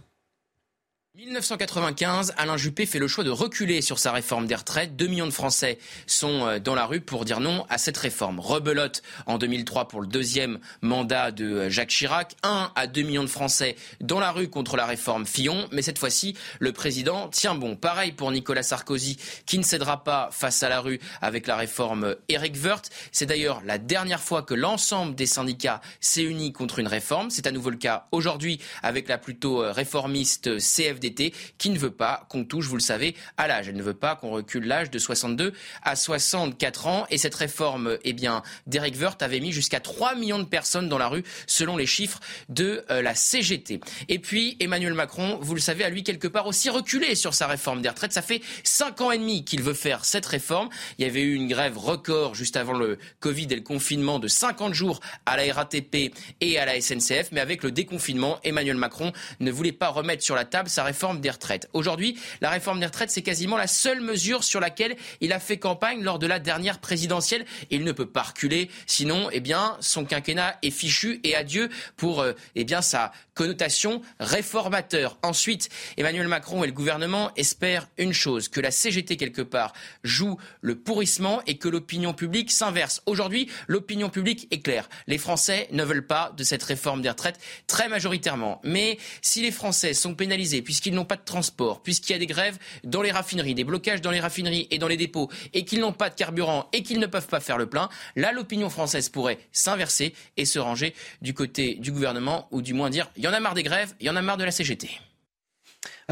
1995, 1.15 2.33
Alain 2.39 2.57
Juppé 2.57 2.87
fait 2.87 2.99
le 2.99 3.07
choix 3.07 3.23
de 3.23 3.29
reculer 3.29 3.83
sur 3.83 3.99
sa 3.99 4.13
réforme 4.13 4.47
des 4.47 4.55
retraites. 4.55 4.97
Deux 4.97 5.09
millions 5.09 5.27
de 5.27 5.31
Français 5.31 5.79
sont 6.07 6.47
euh, 6.47 6.59
dans 6.59 6.75
la 6.75 6.87
rue 6.87 7.03
pour 7.03 7.27
dire 7.27 7.39
non 7.39 7.67
à 7.69 7.77
cette 7.77 7.99
réforme. 7.99 8.41
Rebelote 8.41 9.03
en 9.27 9.37
2003 9.37 9.89
pour 9.89 10.01
le 10.01 10.07
deuxième 10.07 10.59
mandat 10.81 11.31
de 11.31 11.45
euh, 11.45 11.69
Jacques 11.69 11.91
Chirac. 11.91 12.35
Un 12.43 12.73
à 12.77 12.87
deux 12.87 13.03
millions 13.03 13.25
de 13.25 13.29
Français 13.29 13.77
dans 14.01 14.21
la 14.21 14.33
rue 14.33 14.49
contre 14.49 14.75
la 14.79 14.87
réforme 14.87 15.27
Fillon. 15.27 15.69
Mais 15.71 15.83
cette 15.83 15.99
fois-ci, 15.99 16.35
le 16.61 16.73
président 16.73 17.29
tient 17.29 17.55
bon. 17.55 17.77
Pareil 17.77 18.13
pour 18.13 18.33
Nicolas 18.33 18.63
Sarkozy 18.63 19.19
qui 19.45 19.59
ne 19.59 19.65
cédera 19.65 20.05
pas 20.05 20.31
face 20.33 20.63
à 20.63 20.71
la 20.71 20.81
rue 20.81 20.99
avec 21.21 21.47
la 21.47 21.57
réforme 21.57 22.17
Eric 22.31 22.57
Woerth. 22.65 22.89
C'est 23.13 23.27
d'ailleurs 23.27 23.61
la 23.67 23.77
dernière 23.77 24.23
fois 24.23 24.43
que 24.43 24.55
l'ensemble 24.55 25.15
des 25.15 25.27
syndicats 25.27 25.83
s'est 26.01 26.25
uni 26.25 26.55
contre 26.55 26.79
une 26.79 26.89
réforme. 26.89 27.29
C'est 27.29 27.47
à 27.47 27.51
nouveau 27.51 27.69
le 27.69 27.77
cas 27.77 28.07
aujourd'hui 28.13 28.63
avec 28.83 29.09
la 29.09 29.19
plutôt 29.19 29.63
euh, 29.63 29.73
réformiste 29.73 30.57
CFD 30.57 31.02
CFDT, 31.03 31.35
qui 31.59 31.71
ne 31.71 31.79
veut 31.79 31.91
pas 31.91 32.27
qu'on 32.29 32.45
touche, 32.45 32.67
vous 32.67 32.77
le 32.77 32.83
savez, 32.83 33.15
à 33.37 33.49
l'âge. 33.49 33.69
Elle 33.69 33.77
ne 33.77 33.83
veut 33.83 33.95
pas 33.95 34.17
qu'on 34.17 34.31
recule 34.31 34.67
l'âge 34.67 34.91
de 34.91 34.99
62 34.99 35.53
à 35.83 35.97
64 35.97 36.87
ans. 36.87 37.07
Et 37.11 37.19
cette 37.19 37.35
réforme, 37.35 37.99
eh 38.05 38.13
bien, 38.13 38.43
d'Eric 38.67 38.97
Woerth 39.01 39.23
avait 39.23 39.41
mis 39.41 39.53
jusqu'à 39.53 39.81
3 39.81 40.15
millions 40.15 40.39
de 40.39 40.45
personnes 40.45 40.89
dans 40.89 40.99
la 40.99 41.09
rue, 41.09 41.25
selon 41.47 41.77
les 41.77 41.87
chiffres 41.87 42.21
de 42.49 42.85
euh, 42.91 43.03
la 43.03 43.15
CGT. 43.15 43.81
Et 44.09 44.19
puis, 44.19 44.57
Emmanuel 44.61 44.95
Macron, 44.95 45.39
vous 45.41 45.55
le 45.55 45.61
savez, 45.61 45.85
a 45.85 45.91
lui 45.91 46.03
quelque 46.03 46.29
part 46.29 46.47
aussi 46.47 46.71
reculé 46.71 47.15
sur 47.15 47.35
sa 47.35 47.47
réforme 47.47 47.83
des 47.83 47.89
retraites. 47.89 48.13
Ça 48.13 48.23
fait 48.23 48.43
5 48.65 49.01
ans 49.01 49.11
et 49.11 49.19
demi 49.19 49.45
qu'il 49.45 49.63
veut 49.63 49.75
faire 49.75 50.05
cette 50.05 50.27
réforme. 50.27 50.69
Il 50.99 51.05
y 51.05 51.09
avait 51.09 51.23
eu 51.23 51.35
une 51.35 51.49
grève 51.49 51.79
record 51.79 52.35
juste 52.35 52.57
avant 52.57 52.73
le 52.73 52.99
Covid 53.21 53.49
et 53.51 53.57
le 53.57 53.63
confinement 53.63 54.19
de 54.19 54.29
50 54.29 54.75
jours 54.75 55.01
à 55.27 55.37
la 55.37 55.53
RATP 55.53 56.15
et 56.41 56.59
à 56.59 56.67
la 56.67 56.81
SNCF. 56.81 57.33
Mais 57.33 57.41
avec 57.41 57.63
le 57.63 57.71
déconfinement, 57.71 58.39
Emmanuel 58.45 58.77
Macron 58.77 59.13
ne 59.41 59.51
voulait 59.51 59.73
pas 59.73 59.89
remettre 59.89 60.23
sur 60.23 60.35
la 60.35 60.45
table 60.45 60.69
sa 60.69 60.85
réforme 60.85 60.92
des 61.21 61.31
retraites. 61.31 61.69
Aujourd'hui, 61.73 62.19
la 62.41 62.51
réforme 62.51 62.81
des 62.81 62.87
retraites, 62.87 63.11
c'est 63.11 63.23
quasiment 63.23 63.57
la 63.57 63.67
seule 63.67 64.01
mesure 64.01 64.45
sur 64.45 64.61
laquelle 64.61 64.97
il 65.21 65.33
a 65.33 65.41
fait 65.41 65.59
campagne 65.59 66.03
lors 66.03 66.19
de 66.19 66.27
la 66.27 66.39
dernière 66.39 66.79
présidentielle. 66.79 67.45
Il 67.71 67.85
ne 67.85 67.93
peut 67.93 68.07
pas 68.07 68.23
reculer, 68.23 68.71
sinon, 68.87 69.29
eh 69.33 69.41
bien, 69.41 69.77
son 69.81 70.05
quinquennat 70.05 70.59
est 70.63 70.71
fichu 70.71 71.21
et 71.25 71.35
adieu 71.35 71.69
pour, 71.97 72.21
euh, 72.21 72.33
eh 72.55 72.65
bien, 72.65 72.83
sa 72.83 73.13
connotation 73.35 74.03
réformateur. 74.21 75.19
Ensuite, 75.23 75.69
Emmanuel 75.97 76.29
Macron 76.29 76.65
et 76.65 76.67
le 76.67 76.73
gouvernement 76.73 77.31
espèrent 77.37 77.89
une 77.97 78.13
chose, 78.13 78.49
que 78.49 78.61
la 78.61 78.71
CGT 78.71 79.17
quelque 79.17 79.43
part 79.43 79.73
joue 80.05 80.39
le 80.61 80.77
pourrissement 80.77 81.43
et 81.47 81.57
que 81.57 81.69
l'opinion 81.69 82.13
publique 82.13 82.53
s'inverse. 82.53 83.03
Aujourd'hui, 83.07 83.49
l'opinion 83.69 84.11
publique 84.11 84.49
est 84.51 84.61
claire. 84.61 84.89
Les 85.07 85.19
Français 85.19 85.69
ne 85.73 85.85
veulent 85.85 86.07
pas 86.07 86.33
de 86.37 86.45
cette 86.45 86.63
réforme 86.63 87.03
des 87.03 87.09
retraites 87.09 87.41
très 87.67 87.89
majoritairement. 87.89 88.61
Mais 88.65 88.99
si 89.23 89.41
les 89.43 89.51
Français 89.51 89.95
sont 89.95 90.15
pénalisés 90.15 90.63
puisqu'ils 90.63 90.82
n'ont 90.91 91.05
pas 91.05 91.17
de 91.17 91.25
transport, 91.25 91.83
puisqu'il 91.83 92.13
y 92.13 92.17
a 92.17 92.19
des 92.19 92.27
grèves 92.27 92.59
dans 92.83 93.03
les 93.03 93.13
raffineries, 93.13 93.55
des 93.55 93.65
blocages 93.65 94.01
dans 94.01 94.11
les 94.11 94.21
raffineries 94.21 94.67
et 94.71 94.79
dans 94.79 94.89
les 94.89 94.97
dépôts 94.97 95.31
et 95.55 95.65
qu'ils 95.65 95.81
n'ont 95.81 95.93
pas 95.93 96.11
de 96.11 96.15
carburant 96.15 96.69
et 96.73 96.83
qu'ils 96.83 96.99
ne 96.99 97.07
peuvent 97.07 97.29
pas 97.29 97.41
faire 97.41 97.59
le 97.59 97.67
plein, 97.67 97.89
là 98.17 98.33
l'opinion 98.33 98.71
française 98.71 99.09
pourrait 99.09 99.39
s'inverser 99.53 100.15
et 100.37 100.45
se 100.45 100.59
ranger 100.59 100.95
du 101.21 101.35
côté 101.35 101.77
du 101.77 101.93
gouvernement 101.93 102.49
ou 102.51 102.63
du 102.63 102.75
moins 102.75 102.91
dire 102.91 103.11
il 103.17 103.23
y 103.23 103.29
en 103.29 103.33
a 103.33 103.41
marre 103.41 103.55
des 103.55 103.63
grèves, 103.63 103.95
il 104.01 104.07
y 104.07 104.11
en 104.11 104.17
a 104.17 104.23
marre 104.23 104.39
de 104.39 104.45
la 104.45 104.51
CGT. 104.51 104.91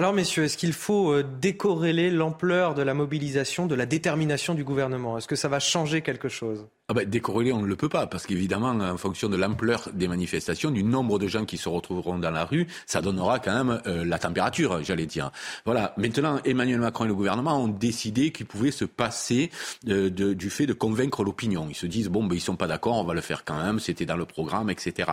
Alors 0.01 0.15
messieurs, 0.15 0.45
est-ce 0.45 0.57
qu'il 0.57 0.73
faut 0.73 1.13
euh, 1.13 1.23
décorréler 1.43 2.11
l'ampleur 2.11 2.75
de 2.75 2.81
la 2.81 2.95
mobilisation, 2.95 3.67
de 3.67 3.75
la 3.75 3.85
détermination 3.85 4.55
du 4.55 4.65
gouvernement? 4.65 5.19
Est-ce 5.19 5.29
que 5.29 5.37
ça 5.37 5.49
va 5.49 5.61
changer 5.61 6.01
quelque 6.01 6.31
chose? 6.31 6.65
Ah 6.89 6.95
ben, 6.95 7.07
décorréler, 7.07 7.53
on 7.53 7.61
ne 7.61 7.67
le 7.67 7.77
peut 7.77 7.91
pas, 7.91 8.07
parce 8.07 8.27
qu'évidemment, 8.27 8.71
en 8.71 8.97
fonction 8.97 9.29
de 9.29 9.37
l'ampleur 9.37 9.91
des 9.93 10.09
manifestations, 10.09 10.71
du 10.71 10.85
nombre 10.85 11.19
de 11.19 11.27
gens 11.27 11.45
qui 11.45 11.59
se 11.59 11.69
retrouveront 11.69 12.19
dans 12.19 12.31
la 12.31 12.47
rue, 12.47 12.67
ça 12.87 13.03
donnera 13.03 13.41
quand 13.41 13.53
même 13.53 13.83
euh, 13.87 14.03
la 14.07 14.19
température, 14.19 14.83
j'allais 14.83 15.05
dire. 15.05 15.33
Voilà. 15.67 15.93
Maintenant, 15.99 16.41
Emmanuel 16.47 16.81
Macron 16.81 17.05
et 17.05 17.09
le 17.09 17.15
gouvernement 17.15 17.63
ont 17.63 17.69
décidé 17.69 18.33
qu'ils 18.33 18.47
pouvaient 18.47 18.71
se 18.71 18.87
passer 18.87 19.51
euh, 19.87 20.09
du 20.09 20.49
fait 20.49 20.65
de 20.65 20.73
convaincre 20.73 21.25
l'opinion. 21.25 21.67
Ils 21.69 21.77
se 21.77 21.85
disent 21.85 22.09
bon, 22.09 22.25
ben 22.25 22.37
ils 22.37 22.41
sont 22.41 22.57
pas 22.57 22.69
d'accord, 22.69 22.97
on 22.97 23.05
va 23.05 23.13
le 23.13 23.21
faire 23.21 23.45
quand 23.45 23.63
même. 23.63 23.79
C'était 23.79 24.07
dans 24.07 24.17
le 24.17 24.25
programme, 24.25 24.71
etc. 24.71 25.11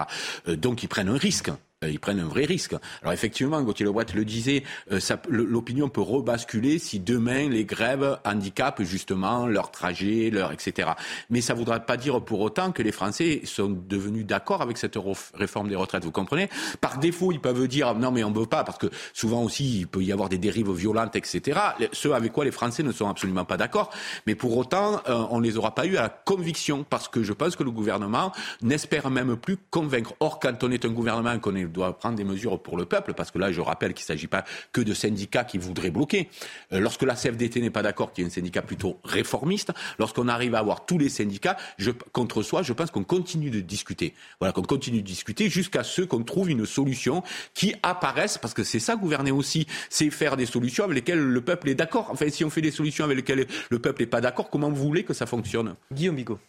donc 0.48 0.82
ils 0.82 0.88
prennent 0.88 1.09
un 1.09 1.17
risque. 1.17 1.51
Euh, 1.83 1.91
ils 1.91 1.99
prennent 1.99 2.19
un 2.19 2.27
vrai 2.27 2.45
risque. 2.45 2.73
Alors 3.03 3.14
effectivement, 3.14 3.61
Gauthier 3.61 3.85
Lebret 3.85 4.07
le 4.15 4.25
disait, 4.25 4.64
euh, 4.91 4.99
l'opinion 5.30 5.89
peut 5.89 6.01
rebasculer 6.01 6.80
si 6.80 6.99
demain 6.99 7.49
les 7.49 7.65
grèves 7.65 8.17
handicapent 8.25 8.81
justement 8.81 9.45
leur 9.45 9.69
trajet, 9.69 10.31
leur 10.31 10.51
etc. 10.51 10.89
Mais 11.30 11.39
ça 11.39 11.53
ne 11.53 11.59
voudra 11.59 11.80
pas 11.80 11.95
dire 11.95 12.19
pour 12.25 12.39
autant 12.39 12.72
que 12.72 12.81
les 12.81 12.91
Français 12.91 13.41
sont 13.43 13.69
devenus 13.69 14.25
d'accord 14.25 14.64
avec 14.64 14.80
cette 14.80 14.97
réforme 15.35 15.69
des 15.69 15.75
retraites. 15.75 16.03
Vous 16.03 16.11
comprenez? 16.11 16.49
Par 16.81 16.97
défaut, 16.97 17.31
ils 17.31 17.39
peuvent 17.39 17.67
dire 17.67 17.93
non 17.93 18.09
mais 18.09 18.23
on 18.23 18.31
ne 18.31 18.39
veut 18.39 18.47
pas 18.47 18.64
parce 18.64 18.80
que 18.80 18.88
souvent 19.14 19.43
aussi 19.43 19.81
il 19.81 19.88
peut 19.88 20.01
y 20.01 20.11
avoir 20.11 20.30
des 20.30 20.39
dérives 20.39 20.72
violentes, 20.72 21.15
etc. 21.15 21.59
Ceux 21.91 22.15
avec 22.15 22.33
quoi 22.33 22.43
les 22.43 22.51
Français 22.51 22.81
ne 22.81 22.91
sont 22.91 23.07
absolument 23.07 23.45
pas 23.45 23.57
d'accord. 23.57 23.91
Mais 24.25 24.33
pour 24.33 24.57
autant, 24.57 24.99
euh, 25.07 25.25
on 25.30 25.39
ne 25.39 25.43
les 25.43 25.57
aura 25.57 25.75
pas 25.75 25.85
eu 25.85 25.97
à 25.97 26.01
la 26.01 26.09
conviction 26.09 26.83
parce 26.83 27.07
que 27.07 27.22
je 27.22 27.33
pense 27.33 27.56
que 27.56 27.64
le 27.64 27.69
gouvernement 27.69 28.31
n'espère 28.64 29.11
même 29.11 29.35
plus 29.38 29.57
convaincre. 29.69 30.15
Or, 30.19 30.39
quand 30.39 30.64
on 30.64 30.72
est 30.72 30.83
un 30.83 30.89
gouvernement, 30.89 31.38
qu'on 31.38 31.56
est 31.56 31.66
doit 31.67 31.97
prendre 31.97 32.15
des 32.15 32.23
mesures 32.23 32.61
pour 32.61 32.77
le 32.77 32.85
peuple, 32.85 33.13
parce 33.13 33.31
que 33.31 33.39
là, 33.39 33.51
je 33.51 33.61
rappelle 33.61 33.93
qu'il 33.93 34.03
ne 34.03 34.07
s'agit 34.07 34.27
pas 34.27 34.45
que 34.71 34.81
de 34.81 34.93
syndicats 34.93 35.43
qui 35.43 35.57
voudraient 35.57 35.91
bloquer. 35.91 36.29
Euh, 36.73 36.79
lorsque 36.79 37.03
la 37.03 37.15
CFDT 37.15 37.61
n'est 37.61 37.69
pas 37.69 37.83
d'accord, 37.83 38.13
qu'il 38.13 38.23
y 38.23 38.27
ait 38.27 38.29
un 38.29 38.33
syndicat 38.33 38.61
plutôt 38.61 38.99
réformiste, 39.03 39.71
lorsqu'on 39.99 40.27
arrive 40.27 40.55
à 40.55 40.59
avoir 40.59 40.85
tous 40.85 40.97
les 40.97 41.09
syndicats 41.09 41.57
je, 41.77 41.91
contre 41.91 42.43
soi, 42.43 42.63
je 42.63 42.73
pense 42.73 42.91
qu'on 42.91 43.03
continue 43.03 43.49
de 43.49 43.59
discuter. 43.59 44.13
Voilà, 44.39 44.53
qu'on 44.53 44.63
continue 44.63 45.01
de 45.01 45.07
discuter 45.07 45.49
jusqu'à 45.49 45.83
ce 45.83 46.01
qu'on 46.01 46.23
trouve 46.23 46.49
une 46.49 46.65
solution 46.65 47.23
qui 47.53 47.75
apparaisse, 47.83 48.37
parce 48.37 48.53
que 48.53 48.63
c'est 48.63 48.79
ça 48.79 48.95
gouverner 48.95 49.31
aussi, 49.31 49.67
c'est 49.89 50.09
faire 50.09 50.37
des 50.37 50.45
solutions 50.45 50.83
avec 50.83 50.95
lesquelles 50.95 51.19
le 51.19 51.41
peuple 51.41 51.69
est 51.69 51.75
d'accord. 51.75 52.09
Enfin, 52.11 52.29
si 52.29 52.43
on 52.43 52.49
fait 52.49 52.61
des 52.61 52.71
solutions 52.71 53.05
avec 53.05 53.17
lesquelles 53.17 53.47
le 53.69 53.79
peuple 53.79 54.01
n'est 54.01 54.07
pas 54.07 54.21
d'accord, 54.21 54.49
comment 54.49 54.69
vous 54.69 54.83
voulez 54.83 55.03
que 55.03 55.13
ça 55.13 55.25
fonctionne? 55.25 55.75
Guillaume 55.91 56.15
Bigot. 56.15 56.39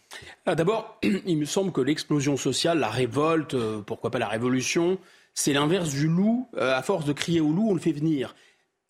Ah, 0.45 0.55
d'abord, 0.55 0.97
il 1.03 1.37
me 1.37 1.45
semble 1.45 1.71
que 1.71 1.81
l'explosion 1.81 2.37
sociale, 2.37 2.79
la 2.79 2.89
révolte, 2.89 3.53
euh, 3.53 3.81
pourquoi 3.81 4.11
pas 4.11 4.19
la 4.19 4.27
révolution, 4.27 4.97
c'est 5.39 5.53
l'inverse 5.53 5.91
du 5.91 6.07
loup. 6.07 6.49
Euh, 6.57 6.75
à 6.75 6.81
force 6.81 7.05
de 7.05 7.13
crier 7.13 7.39
au 7.39 7.53
loup, 7.53 7.69
on 7.69 7.73
le 7.73 7.79
fait 7.79 7.93
venir. 7.93 8.35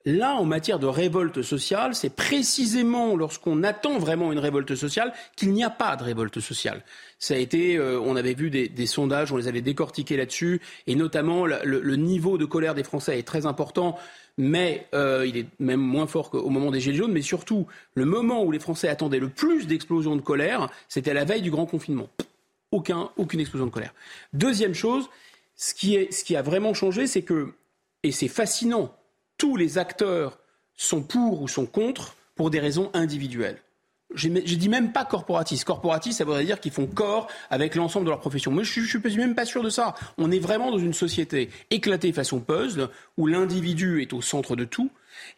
Là, 0.06 0.34
en 0.36 0.45
matière 0.45 0.80
de 0.80 0.88
révolte 0.88 1.44
sociale, 1.44 1.94
c'est 1.94 2.10
précisément 2.10 3.16
lorsqu'on 3.16 3.64
attend 3.64 4.00
vraiment 4.00 4.32
une 4.32 4.40
révolte 4.40 4.74
sociale 4.74 5.14
qu'il 5.36 5.52
n'y 5.52 5.64
a 5.64 5.69
pas 5.69 5.95
de 5.95 6.03
révolte 6.03 6.40
sociale. 6.40 6.84
Ça 7.19 7.36
a 7.36 7.38
été, 7.38 7.78
euh, 7.78 8.00
on 8.00 8.16
avait 8.16 8.34
vu 8.34 8.50
des, 8.50 8.86
sondages, 8.88 9.32
on 9.32 9.38
les 9.38 9.48
avait 9.48 9.61
décortiqués 9.61 10.18
là-dessus, 10.18 10.60
et 10.88 10.95
notamment 10.95 11.45
le, 11.45 11.95
niveau 11.98 12.40
de 12.40 12.45
colère 12.45 12.74
des 12.74 12.84
Français 12.84 13.19
est 13.19 13.28
très 13.28 13.45
important, 13.45 14.00
mais 14.40 14.88
euh, 14.95 15.28
il 15.28 15.38
est 15.38 15.48
même 15.60 15.82
moins 15.82 16.08
fort 16.08 16.32
qu'au 16.32 16.50
moment 16.50 16.72
des 16.72 16.80
Gilets 16.80 16.98
jaunes. 16.98 17.11
Mais 17.11 17.22
surtout, 17.22 17.68
le 17.94 18.06
moment 18.06 18.44
où 18.44 18.52
les 18.52 18.60
Français 18.60 18.88
attendaient 18.88 19.19
le 19.19 19.30
plus 19.30 19.68
d'explosions 19.68 20.16
de 20.16 20.22
colère, 20.22 20.68
c'était 20.88 21.14
la 21.14 21.26
veille 21.26 21.44
du 21.44 21.52
grand 21.52 21.68
confinement. 21.68 22.10
Aucun, 22.72 23.11
aucune 23.18 23.40
explosion 23.40 23.68
de 23.68 23.72
colère. 23.72 23.94
Deuxième 24.34 24.74
chose, 24.74 25.10
ce 25.60 25.74
qui, 25.74 26.36
a 26.38 26.42
vraiment 26.42 26.74
changé, 26.74 27.06
c'est 27.06 27.22
que, 27.22 27.54
et 28.04 28.14
c'est 28.14 28.30
fascinant, 28.30 28.96
tous 29.38 29.58
les 29.58 29.78
acteurs 29.78 30.40
sont 30.78 31.04
pour 31.04 31.42
ou 31.42 31.50
sont 31.50 31.66
contre 31.66 32.16
pour 32.36 32.50
des 32.50 32.62
raisons 32.62 32.90
individuelles. 32.94 33.58
Je 34.16 34.30
ne 34.30 34.40
dis 34.40 34.70
même 34.70 34.94
pas 34.94 35.04
corporatistes. 35.04 35.66
Corporatistes, 35.66 36.20
ça 36.20 36.24
voudrait 36.24 36.46
dire 36.46 36.62
qu'ils 36.62 36.72
font 36.72 36.88
corps 36.88 37.28
avec 37.50 37.76
l'ensemble 37.76 38.06
de 38.06 38.10
leur 38.10 38.22
profession. 38.22 38.52
Mais 38.52 38.64
je 38.64 38.80
ne 38.80 38.86
suis 38.86 39.18
même 39.18 39.36
pas 39.36 39.46
sûr 39.46 39.62
de 39.62 39.70
ça. 39.70 39.96
On 40.18 40.32
est 40.32 40.40
vraiment 40.40 40.72
dans 40.72 40.80
une 40.80 40.94
société 40.94 41.50
éclatée 41.70 42.14
façon 42.14 42.40
puzzle, 42.40 42.88
où 43.18 43.28
l'individu 43.28 44.02
est 44.02 44.14
au 44.14 44.22
centre 44.22 44.56
de 44.56 44.64
tout. 44.64 44.90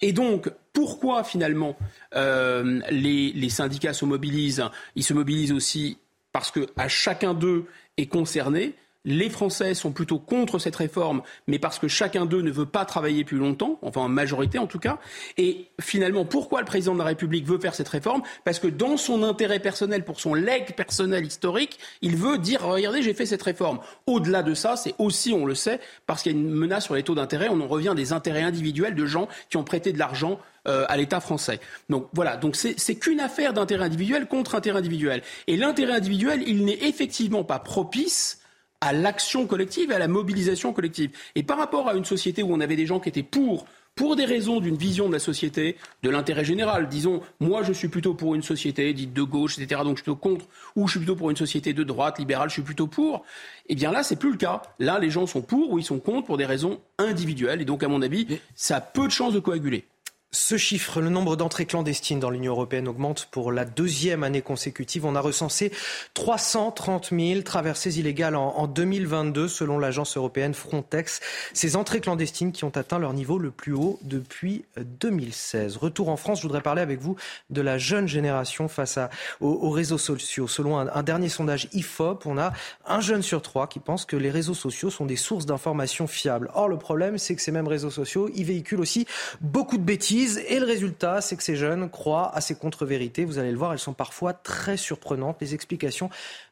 Et 0.01 0.13
donc, 0.13 0.51
pourquoi 0.71 1.23
finalement 1.23 1.75
euh, 2.15 2.79
les, 2.91 3.33
les 3.33 3.49
syndicats 3.49 3.93
se 3.93 4.05
mobilisent? 4.05 4.63
Ils 4.95 5.03
se 5.03 5.15
mobilisent 5.15 5.51
aussi 5.51 5.97
parce 6.31 6.51
qu'à 6.51 6.87
chacun 6.87 7.33
d'eux 7.33 7.65
est 7.97 8.05
concerné 8.05 8.75
les 9.05 9.29
Français 9.29 9.73
sont 9.73 9.91
plutôt 9.91 10.19
contre 10.19 10.59
cette 10.59 10.75
réforme, 10.75 11.21
mais 11.47 11.59
parce 11.59 11.79
que 11.79 11.87
chacun 11.87 12.25
d'eux 12.25 12.41
ne 12.41 12.51
veut 12.51 12.65
pas 12.65 12.85
travailler 12.85 13.23
plus 13.23 13.37
longtemps, 13.37 13.79
enfin 13.81 14.01
en 14.01 14.09
majorité 14.09 14.59
en 14.59 14.67
tout 14.67 14.79
cas. 14.79 14.99
Et 15.37 15.67
finalement, 15.79 16.25
pourquoi 16.25 16.59
le 16.59 16.65
président 16.65 16.93
de 16.93 16.99
la 16.99 17.05
République 17.05 17.45
veut 17.45 17.59
faire 17.59 17.75
cette 17.75 17.89
réforme? 17.89 18.21
Parce 18.43 18.59
que 18.59 18.67
dans 18.67 18.97
son 18.97 19.23
intérêt 19.23 19.59
personnel, 19.59 20.05
pour 20.05 20.19
son 20.19 20.33
leg 20.33 20.75
personnel 20.75 21.25
historique, 21.25 21.79
il 22.01 22.15
veut 22.15 22.37
dire 22.37 22.61
regardez, 22.63 23.01
j'ai 23.01 23.13
fait 23.13 23.25
cette 23.25 23.41
réforme. 23.41 23.79
Au-delà 24.05 24.43
de 24.43 24.53
ça, 24.53 24.75
c'est 24.75 24.93
aussi, 24.99 25.33
on 25.33 25.45
le 25.45 25.55
sait, 25.55 25.79
parce 26.05 26.21
qu'il 26.21 26.31
y 26.31 26.35
a 26.35 26.37
une 26.37 26.49
menace 26.49 26.85
sur 26.85 26.95
les 26.95 27.03
taux 27.03 27.15
d'intérêt. 27.15 27.47
On 27.49 27.59
en 27.61 27.67
revient 27.67 27.93
des 27.95 28.13
intérêts 28.13 28.43
individuels 28.43 28.95
de 28.95 29.05
gens 29.05 29.27
qui 29.49 29.57
ont 29.57 29.63
prêté 29.63 29.93
de 29.93 29.99
l'argent 29.99 30.39
euh, 30.67 30.85
à 30.89 30.97
l'État 30.97 31.19
français. 31.19 31.59
Donc 31.89 32.07
voilà, 32.13 32.37
donc 32.37 32.55
c'est 32.55 32.95
qu'une 32.95 33.19
affaire 33.19 33.53
d'intérêt 33.53 33.85
individuel 33.85 34.27
contre 34.27 34.53
intérêt 34.53 34.77
individuel. 34.77 35.23
Et 35.47 35.57
l'intérêt 35.57 35.93
individuel, 35.93 36.43
il 36.45 36.65
n'est 36.65 36.83
effectivement 36.83 37.43
pas 37.43 37.57
propice 37.57 38.40
à 38.81 38.93
l'action 38.93 39.47
collective 39.47 39.91
et 39.91 39.95
à 39.95 39.99
la 39.99 40.07
mobilisation 40.07 40.73
collective. 40.73 41.11
Et 41.35 41.43
par 41.43 41.57
rapport 41.57 41.87
à 41.87 41.93
une 41.93 42.05
société 42.05 42.43
où 42.43 42.53
on 42.53 42.59
avait 42.59 42.75
des 42.75 42.85
gens 42.85 42.99
qui 42.99 43.09
étaient 43.09 43.23
pour 43.23 43.65
pour 43.95 44.15
des 44.15 44.25
raisons 44.25 44.59
d'une 44.59 44.77
vision 44.77 45.07
de 45.07 45.13
la 45.13 45.19
société, 45.19 45.75
de 46.03 46.09
l'intérêt 46.09 46.45
général. 46.45 46.87
Disons, 46.87 47.21
moi 47.39 47.63
je 47.63 47.73
suis 47.73 47.89
plutôt 47.89 48.13
pour 48.13 48.35
une 48.35 48.41
société 48.41 48.93
dite 48.93 49.13
de 49.13 49.21
gauche, 49.21 49.59
etc., 49.59 49.81
donc 49.83 49.97
je 49.97 50.03
suis 50.03 50.11
plutôt 50.11 50.15
contre, 50.15 50.45
ou 50.75 50.87
je 50.87 50.91
suis 50.91 50.99
plutôt 50.99 51.15
pour 51.15 51.29
une 51.29 51.35
société 51.35 51.73
de 51.73 51.83
droite, 51.83 52.17
libérale, 52.19 52.49
je 52.49 52.53
suis 52.53 52.61
plutôt 52.61 52.87
pour. 52.87 53.25
Eh 53.67 53.75
bien 53.75 53.91
là, 53.91 54.03
c'est 54.03 54.15
plus 54.15 54.31
le 54.31 54.37
cas. 54.37 54.61
Là, 54.79 54.97
les 54.99 55.09
gens 55.09 55.27
sont 55.27 55.41
pour 55.41 55.71
ou 55.71 55.79
ils 55.79 55.83
sont 55.83 55.99
contre 55.99 56.27
pour 56.27 56.37
des 56.37 56.45
raisons 56.45 56.79
individuelles, 56.97 57.61
et 57.61 57.65
donc 57.65 57.83
à 57.83 57.87
mon 57.87 58.01
avis, 58.01 58.27
ça 58.55 58.77
a 58.77 58.81
peu 58.81 59.07
de 59.07 59.11
chances 59.11 59.33
de 59.33 59.39
coaguler. 59.39 59.85
Ce 60.33 60.55
chiffre, 60.55 61.01
le 61.01 61.09
nombre 61.09 61.35
d'entrées 61.35 61.65
clandestines 61.65 62.21
dans 62.21 62.29
l'Union 62.29 62.53
européenne 62.53 62.87
augmente 62.87 63.27
pour 63.31 63.51
la 63.51 63.65
deuxième 63.65 64.23
année 64.23 64.41
consécutive. 64.41 65.03
On 65.03 65.13
a 65.15 65.19
recensé 65.19 65.73
330 66.13 67.09
000 67.11 67.41
traversées 67.41 67.99
illégales 67.99 68.37
en, 68.37 68.65
2022 68.65 69.49
selon 69.49 69.77
l'agence 69.77 70.15
européenne 70.15 70.53
Frontex. 70.53 71.19
Ces 71.51 71.75
entrées 71.75 71.99
clandestines 71.99 72.53
qui 72.53 72.63
ont 72.63 72.71
atteint 72.77 72.97
leur 72.97 73.11
niveau 73.11 73.39
le 73.39 73.51
plus 73.51 73.73
haut 73.73 73.99
depuis 74.03 74.63
2016. 74.77 75.75
Retour 75.75 76.07
en 76.07 76.15
France, 76.15 76.37
je 76.37 76.43
voudrais 76.43 76.61
parler 76.61 76.81
avec 76.81 77.01
vous 77.01 77.17
de 77.49 77.59
la 77.59 77.77
jeune 77.77 78.07
génération 78.07 78.69
face 78.69 78.99
aux, 79.41 79.69
réseaux 79.69 79.97
sociaux. 79.97 80.47
Selon 80.47 80.79
un, 80.79 80.87
un, 80.93 81.03
dernier 81.03 81.27
sondage 81.27 81.67
IFOP, 81.73 82.25
on 82.25 82.37
a 82.37 82.53
un 82.85 83.01
jeune 83.01 83.21
sur 83.21 83.41
trois 83.41 83.67
qui 83.67 83.79
pense 83.79 84.05
que 84.05 84.15
les 84.15 84.31
réseaux 84.31 84.53
sociaux 84.53 84.91
sont 84.91 85.05
des 85.05 85.17
sources 85.17 85.45
d'informations 85.45 86.07
fiables. 86.07 86.49
Or, 86.53 86.69
le 86.69 86.77
problème, 86.77 87.17
c'est 87.17 87.35
que 87.35 87.41
ces 87.41 87.51
mêmes 87.51 87.67
réseaux 87.67 87.91
sociaux, 87.91 88.29
ils 88.33 88.45
véhiculent 88.45 88.79
aussi 88.79 89.05
beaucoup 89.41 89.77
de 89.77 89.83
bêtises 89.83 90.20
et 90.21 90.59
le 90.59 90.65
résultat, 90.65 91.21
c'est 91.21 91.35
que 91.35 91.43
ces 91.43 91.55
jeunes 91.55 91.89
croient 91.89 92.35
à 92.35 92.41
ces 92.41 92.55
contre-vérités. 92.55 93.25
Vous 93.25 93.39
allez 93.39 93.51
le 93.51 93.57
voir, 93.57 93.73
elles 93.73 93.79
sont 93.79 93.93
parfois 93.93 94.33
très 94.33 94.77
surprenantes. 94.77 95.37
Les 95.41 95.53
explications, 95.53 96.09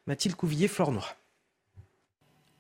Mathilde 0.08 0.36
Couvillier-Flornois. 0.36 1.16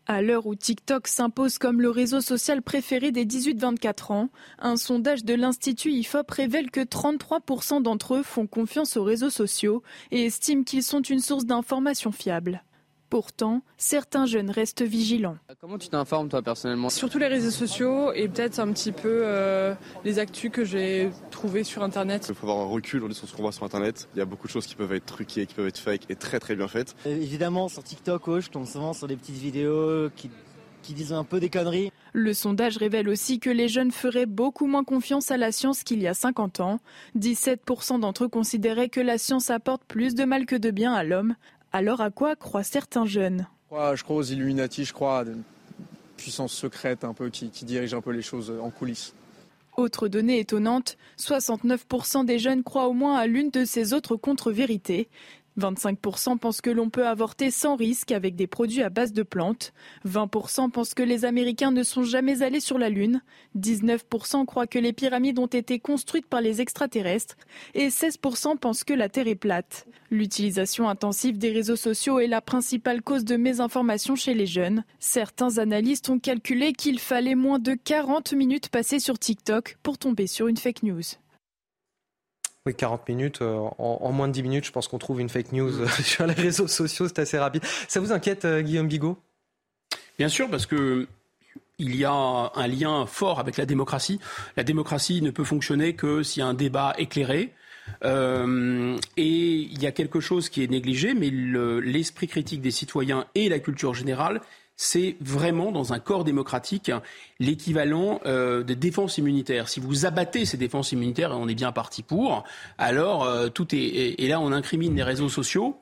À 0.05 0.23
l'heure 0.23 0.47
où 0.47 0.55
TikTok 0.55 1.07
s'impose 1.07 1.59
comme 1.59 1.81
le 1.81 1.91
réseau 1.91 2.19
social 2.19 2.63
préféré 2.63 3.11
des 3.11 3.25
18-24 3.25 4.11
ans, 4.11 4.29
un 4.57 4.75
sondage 4.75 5.23
de 5.23 5.35
l'Institut 5.35 5.91
IFOP 5.91 6.31
révèle 6.31 6.71
que 6.71 6.81
33% 6.81 7.83
d'entre 7.83 8.15
eux 8.15 8.23
font 8.23 8.47
confiance 8.47 8.97
aux 8.97 9.03
réseaux 9.03 9.29
sociaux 9.29 9.83
et 10.09 10.25
estiment 10.25 10.63
qu'ils 10.63 10.81
sont 10.81 11.01
une 11.01 11.19
source 11.19 11.45
d'informations 11.45 12.11
fiables. 12.11 12.63
Pourtant, 13.09 13.63
certains 13.77 14.27
jeunes 14.27 14.51
restent 14.51 14.83
vigilants. 14.83 15.37
Comment 15.59 15.79
tu 15.79 15.89
t'informes 15.89 16.29
toi 16.29 16.43
personnellement? 16.43 16.89
Surtout 16.89 17.17
les 17.17 17.27
réseaux 17.27 17.49
sociaux 17.49 18.13
et 18.13 18.27
peut-être 18.27 18.59
un 18.59 18.71
petit 18.71 18.91
peu 18.91 19.21
euh, 19.23 19.73
les 20.05 20.19
actus 20.19 20.51
que 20.51 20.63
j'ai 20.63 21.09
trouvées 21.31 21.63
sur 21.63 21.81
Internet. 21.81 22.27
Il 22.29 22.35
faut 22.35 22.47
avoir 22.47 22.65
un 22.65 22.69
recul 22.69 23.13
sur 23.13 23.27
ce 23.27 23.35
qu'on 23.35 23.41
voit 23.41 23.51
sur 23.51 23.63
Internet. 23.63 24.07
Il 24.15 24.19
y 24.19 24.21
a 24.21 24.25
beaucoup 24.25 24.47
de 24.47 24.51
choses 24.51 24.67
qui 24.67 24.75
peuvent 24.75 24.93
être 24.93 25.07
truquées, 25.07 25.47
qui 25.47 25.55
peuvent 25.55 25.67
être 25.67 25.79
fake 25.79 26.03
et 26.09 26.15
très 26.15 26.39
très 26.39 26.55
bien 26.55 26.67
faites. 26.67 26.95
Euh, 27.07 27.15
évidemment, 27.15 27.67
sur 27.67 27.83
TikTok, 27.83 28.27
oh, 28.27 28.39
je 28.39 28.49
tombe 28.49 28.65
souvent 28.65 28.93
sur 28.93 29.07
des 29.07 29.15
petites 29.15 29.37
vidéos 29.37 30.09
qui, 30.15 30.29
qui 30.83 30.93
disent 30.93 31.13
un 31.13 31.23
peu 31.23 31.39
des 31.39 31.49
conneries. 31.49 31.91
Le 32.13 32.33
sondage 32.33 32.77
révèle 32.77 33.09
aussi 33.09 33.39
que 33.39 33.49
les 33.49 33.67
jeunes 33.67 33.91
feraient 33.91 34.25
beaucoup 34.25 34.67
moins 34.67 34.83
confiance 34.83 35.31
à 35.31 35.37
la 35.37 35.51
science 35.51 35.83
qu'il 35.83 36.01
y 36.01 36.07
a 36.07 36.13
50 36.13 36.59
ans. 36.59 36.79
17% 37.17 37.99
d'entre 37.99 38.25
eux 38.25 38.29
considéraient 38.29 38.89
que 38.89 38.99
la 38.99 39.17
science 39.17 39.49
apporte 39.49 39.83
plus 39.85 40.15
de 40.15 40.25
mal 40.25 40.45
que 40.45 40.55
de 40.55 40.71
bien 40.71 40.93
à 40.93 41.03
l'homme, 41.03 41.35
alors 41.71 42.01
à 42.01 42.09
quoi 42.09 42.35
croient 42.35 42.63
certains 42.63 43.05
jeunes? 43.05 43.47
Je 43.71 44.03
crois 44.03 44.15
aux 44.15 44.23
Illuminati, 44.23 44.85
je 44.85 44.93
crois 44.93 45.19
à 45.19 45.23
une 45.23 45.43
puissance 46.17 46.53
secrète 46.53 47.03
un 47.03 47.13
peu 47.13 47.29
qui, 47.29 47.49
qui 47.49 47.65
dirige 47.65 47.93
un 47.93 48.01
peu 48.01 48.11
les 48.11 48.21
choses 48.21 48.53
en 48.61 48.69
coulisses. 48.69 49.13
Autre 49.77 50.07
donnée 50.09 50.39
étonnante, 50.39 50.97
69% 51.17 52.25
des 52.25 52.39
jeunes 52.39 52.63
croient 52.63 52.87
au 52.87 52.93
moins 52.93 53.17
à 53.17 53.27
l'une 53.27 53.49
de 53.49 53.63
ces 53.63 53.93
autres 53.93 54.17
contre-vérités. 54.17 55.07
25% 55.57 56.37
pensent 56.37 56.61
que 56.61 56.69
l'on 56.69 56.89
peut 56.89 57.07
avorter 57.07 57.51
sans 57.51 57.75
risque 57.75 58.11
avec 58.11 58.35
des 58.35 58.47
produits 58.47 58.83
à 58.83 58.89
base 58.89 59.13
de 59.13 59.23
plantes. 59.23 59.73
20% 60.07 60.71
pensent 60.71 60.93
que 60.93 61.03
les 61.03 61.25
Américains 61.25 61.71
ne 61.71 61.83
sont 61.83 62.03
jamais 62.03 62.41
allés 62.41 62.59
sur 62.59 62.77
la 62.77 62.89
Lune. 62.89 63.21
19% 63.57 64.45
croient 64.45 64.67
que 64.67 64.79
les 64.79 64.93
pyramides 64.93 65.39
ont 65.39 65.47
été 65.47 65.79
construites 65.79 66.27
par 66.27 66.41
les 66.41 66.61
extraterrestres. 66.61 67.35
Et 67.73 67.89
16% 67.89 68.57
pensent 68.57 68.83
que 68.83 68.93
la 68.93 69.09
Terre 69.09 69.27
est 69.27 69.35
plate. 69.35 69.87
L'utilisation 70.11 70.89
intensive 70.89 71.37
des 71.37 71.51
réseaux 71.51 71.75
sociaux 71.75 72.19
est 72.19 72.27
la 72.27 72.41
principale 72.41 73.01
cause 73.01 73.25
de 73.25 73.35
mésinformation 73.35 74.15
chez 74.15 74.33
les 74.33 74.47
jeunes. 74.47 74.83
Certains 74.99 75.57
analystes 75.57 76.09
ont 76.09 76.19
calculé 76.19 76.73
qu'il 76.73 76.99
fallait 76.99 77.35
moins 77.35 77.59
de 77.59 77.73
40 77.73 78.33
minutes 78.33 78.69
passées 78.69 78.99
sur 78.99 79.19
TikTok 79.19 79.77
pour 79.83 79.97
tomber 79.97 80.27
sur 80.27 80.47
une 80.47 80.57
fake 80.57 80.83
news. 80.83 81.01
Oui, 82.69 82.75
40 82.75 83.07
minutes. 83.07 83.41
Euh, 83.41 83.57
en, 83.77 84.11
moins 84.11 84.27
de 84.27 84.33
10 84.33 84.43
minutes, 84.43 84.65
je 84.65 84.71
pense 84.71 84.87
qu'on 84.87 84.99
trouve 84.99 85.19
une 85.21 85.29
fake 85.29 85.51
news 85.53 85.71
mm. 85.71 85.87
sur 86.03 86.27
les 86.27 86.33
réseaux 86.33 86.67
sociaux. 86.67 87.07
C'est 87.07 87.19
assez 87.19 87.37
rapide. 87.37 87.63
Ça 87.87 87.99
vous 87.99 88.11
inquiète, 88.11 88.45
euh, 88.45 88.61
Guillaume 88.61 88.87
Bigot? 88.87 89.17
Bien 90.17 90.29
sûr, 90.29 90.49
parce 90.49 90.65
que 90.65 91.07
il 91.77 91.95
y 91.95 92.03
a 92.03 92.11
un 92.11 92.67
lien 92.67 93.05
fort 93.05 93.39
avec 93.39 93.57
la 93.57 93.65
démocratie. 93.65 94.19
La 94.57 94.63
démocratie 94.63 95.21
ne 95.21 95.31
peut 95.31 95.45
fonctionner 95.45 95.95
que 95.95 96.23
s'il 96.23 96.41
y 96.41 96.43
a 96.43 96.47
un 96.47 96.53
débat 96.53 96.93
éclairé. 96.97 97.53
Euh, 98.03 98.97
et 99.15 99.27
il 99.27 99.81
y 99.81 99.87
a 99.87 99.91
quelque 99.91 100.19
chose 100.19 100.49
qui 100.49 100.61
est 100.61 100.69
négligé, 100.69 101.13
mais 101.13 101.29
l'esprit 101.31 102.27
critique 102.27 102.61
des 102.61 102.71
citoyens 102.71 103.25
et 103.33 103.47
la 103.47 103.59
culture 103.59 103.93
générale 103.93 104.41
c'est 104.81 105.17
vraiment 105.19 105.73
dans 105.73 105.91
un 105.91 105.99
corps 105.99 106.23
démocratique 106.23 106.89
l'équivalent 107.41 108.21
euh, 108.25 108.63
de 108.63 108.73
défense 108.73 109.17
immunitaire. 109.17 109.67
Si 109.67 109.81
vous 109.81 110.05
abattez 110.05 110.45
ces 110.45 110.55
défenses 110.55 110.93
immunitaires, 110.93 111.31
et 111.31 111.35
on 111.35 111.49
est 111.49 111.53
bien 111.53 111.73
parti 111.73 112.01
pour, 112.01 112.45
alors 112.77 113.25
euh, 113.25 113.49
tout 113.49 113.75
est. 113.75 114.15
Et, 114.17 114.27
là, 114.29 114.39
on 114.39 114.53
incrimine 114.53 114.95
les 114.95 115.03
réseaux 115.03 115.27
sociaux. 115.27 115.77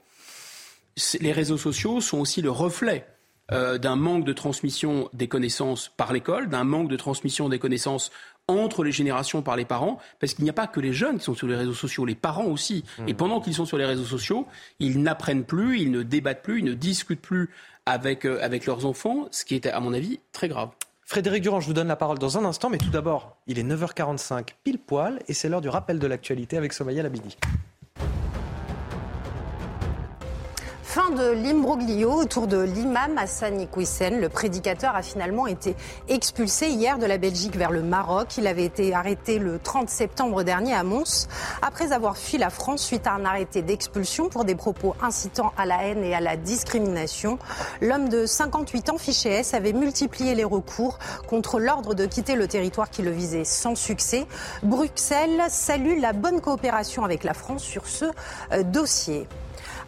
Les 1.19 1.31
réseaux 1.31 1.59
sociaux 1.59 2.01
sont 2.01 2.17
aussi 2.17 2.41
le 2.41 2.49
reflet 2.49 3.05
euh, 3.51 3.77
d'un 3.77 3.95
manque 3.95 4.25
de 4.25 4.33
transmission 4.33 5.11
des 5.13 5.27
connaissances 5.27 5.91
par 5.95 6.11
l'école, 6.11 6.49
d'un 6.49 6.63
manque 6.63 6.89
de 6.89 6.97
transmission 6.97 7.49
des 7.49 7.59
connaissances 7.59 8.09
entre 8.47 8.83
les 8.83 8.91
générations 8.91 9.43
par 9.43 9.57
les 9.57 9.65
parents, 9.65 9.99
parce 10.19 10.33
qu'il 10.33 10.43
n'y 10.43 10.49
a 10.49 10.53
pas 10.53 10.67
que 10.67 10.79
les 10.79 10.93
jeunes 10.93 11.19
qui 11.19 11.25
sont 11.25 11.35
sur 11.35 11.47
les 11.47 11.55
réseaux 11.55 11.73
sociaux, 11.73 12.05
les 12.05 12.15
parents 12.15 12.45
aussi. 12.45 12.83
Et 13.05 13.13
mmh. 13.13 13.17
pendant 13.17 13.41
qu'ils 13.41 13.53
sont 13.53 13.65
sur 13.65 13.77
les 13.77 13.85
réseaux 13.85 14.05
sociaux, 14.05 14.47
ils 14.79 15.03
n'apprennent 15.03 15.43
plus, 15.43 15.81
ils 15.81 15.91
ne 15.91 16.01
débattent 16.01 16.41
plus, 16.41 16.59
ils 16.59 16.65
ne 16.65 16.73
discutent 16.73 17.21
plus 17.21 17.49
avec, 17.87 18.25
euh, 18.25 18.37
avec 18.41 18.65
leurs 18.65 18.85
enfants, 18.85 19.27
ce 19.31 19.45
qui 19.45 19.55
est, 19.55 19.65
à 19.65 19.79
mon 19.79 19.93
avis, 19.93 20.19
très 20.33 20.49
grave. 20.49 20.69
Frédéric 21.05 21.41
Durand, 21.41 21.61
je 21.61 21.67
vous 21.67 21.73
donne 21.73 21.87
la 21.87 21.95
parole 21.95 22.19
dans 22.19 22.37
un 22.37 22.43
instant, 22.43 22.69
mais 22.69 22.77
tout 22.77 22.89
d'abord, 22.89 23.37
il 23.47 23.57
est 23.59 23.63
9h45 23.63 24.49
pile 24.65 24.77
poil 24.77 25.19
et 25.29 25.33
c'est 25.33 25.47
l'heure 25.47 25.61
du 25.61 25.69
rappel 25.69 25.97
de 25.97 26.05
l'actualité 26.05 26.57
avec 26.57 26.73
Somaya 26.73 27.01
Labidi. 27.01 27.37
Fin 30.89 31.09
de 31.09 31.31
l'imbroglio 31.31 32.13
autour 32.13 32.47
de 32.47 32.61
l'imam 32.61 33.17
Hassan 33.17 33.59
Iqwisen. 33.59 34.21
Le 34.21 34.29
prédicateur 34.29 34.95
a 34.95 35.01
finalement 35.01 35.45
été 35.45 35.75
expulsé 36.07 36.69
hier 36.69 36.97
de 36.97 37.05
la 37.05 37.17
Belgique 37.17 37.57
vers 37.57 37.71
le 37.71 37.83
Maroc. 37.83 38.37
Il 38.37 38.47
avait 38.47 38.63
été 38.63 38.93
arrêté 38.93 39.37
le 39.37 39.59
30 39.59 39.89
septembre 39.89 40.43
dernier 40.43 40.73
à 40.73 40.83
Mons 40.83 41.27
après 41.61 41.91
avoir 41.91 42.17
fui 42.17 42.37
la 42.37 42.49
France 42.49 42.83
suite 42.83 43.05
à 43.05 43.11
un 43.11 43.25
arrêté 43.25 43.61
d'expulsion 43.61 44.29
pour 44.29 44.45
des 44.45 44.55
propos 44.55 44.95
incitant 45.01 45.51
à 45.57 45.65
la 45.65 45.83
haine 45.83 46.05
et 46.05 46.15
à 46.15 46.21
la 46.21 46.37
discrimination. 46.37 47.37
L'homme 47.81 48.07
de 48.07 48.25
58 48.25 48.89
ans, 48.89 48.97
fiché 48.97 49.29
S, 49.29 49.53
avait 49.53 49.73
multiplié 49.73 50.35
les 50.35 50.45
recours 50.45 50.99
contre 51.27 51.59
l'ordre 51.59 51.95
de 51.95 52.05
quitter 52.05 52.35
le 52.35 52.47
territoire 52.47 52.89
qui 52.89 53.01
le 53.01 53.11
visait 53.11 53.43
sans 53.43 53.75
succès. 53.75 54.25
Bruxelles 54.63 55.43
salue 55.49 55.99
la 55.99 56.13
bonne 56.13 56.39
coopération 56.39 57.03
avec 57.03 57.25
la 57.25 57.33
France 57.33 57.63
sur 57.63 57.87
ce 57.87 58.05
euh, 58.53 58.63
dossier. 58.63 59.27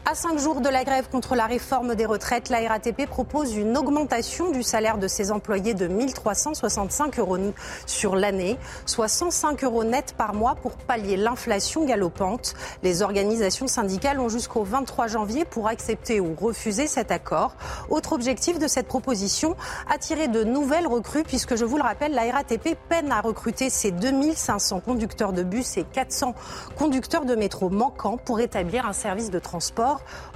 À 0.06 0.16
cinq 0.16 0.40
jours 0.40 0.60
de 0.60 0.70
la 0.70 0.84
grève 0.84 1.08
contre 1.08 1.36
la 1.36 1.46
réforme 1.46 1.94
des 1.94 2.06
retraites, 2.08 2.50
la 2.50 2.68
RATP 2.68 3.06
propose 3.06 3.56
une 3.56 3.78
augmentation 3.78 4.50
du 4.50 4.64
salaire 4.64 4.98
de 4.98 5.08
ses 5.08 5.30
employés 5.32 5.76
de 5.76 5.86
1365 5.86 7.20
euros 7.20 7.38
sur 7.86 8.16
l'année, 8.16 8.58
soit 8.88 9.08
105 9.08 9.64
euros 9.64 9.84
net 9.84 10.16
par 10.18 10.34
mois 10.34 10.56
pour 10.56 10.78
pallier 10.78 11.16
l'inflation 11.16 11.86
galopante. 11.86 12.56
Les 12.82 13.04
organisations 13.04 13.68
syndicales 13.68 14.20
ont 14.20 14.30
jusqu'au 14.30 14.64
23 14.64 15.08
janvier 15.08 15.46
pour 15.46 15.68
accepter 15.68 16.20
ou 16.20 16.34
refuser 16.34 16.88
cet 16.88 17.12
accord. 17.12 17.56
Autre 17.92 18.14
objectif 18.14 18.58
de 18.58 18.68
cette 18.68 18.88
proposition, 18.88 19.56
attirer 19.92 20.28
de 20.28 20.44
nouvelles 20.44 20.88
recrues 20.88 21.24
puisque 21.24 21.56
je 21.56 21.66
vous 21.66 21.78
le 21.78 21.84
rappelle, 21.84 22.14
la 22.14 22.32
RATP 22.32 22.76
peine 22.90 23.12
à 23.12 23.22
recruter 23.22 23.70
ses 23.70 23.92
2500 23.92 24.80
conducteurs 24.80 25.34
de 25.34 25.44
bus 25.44 25.78
et 25.78 25.84
400 25.84 26.34
conducteurs 26.76 27.26
de 27.26 27.36
métro 27.36 27.70
manquants 27.70 28.18
pour 28.18 28.40
établir 28.40 28.88
un 28.88 28.94
service 28.94 29.30
de 29.30 29.38
transport 29.38 29.89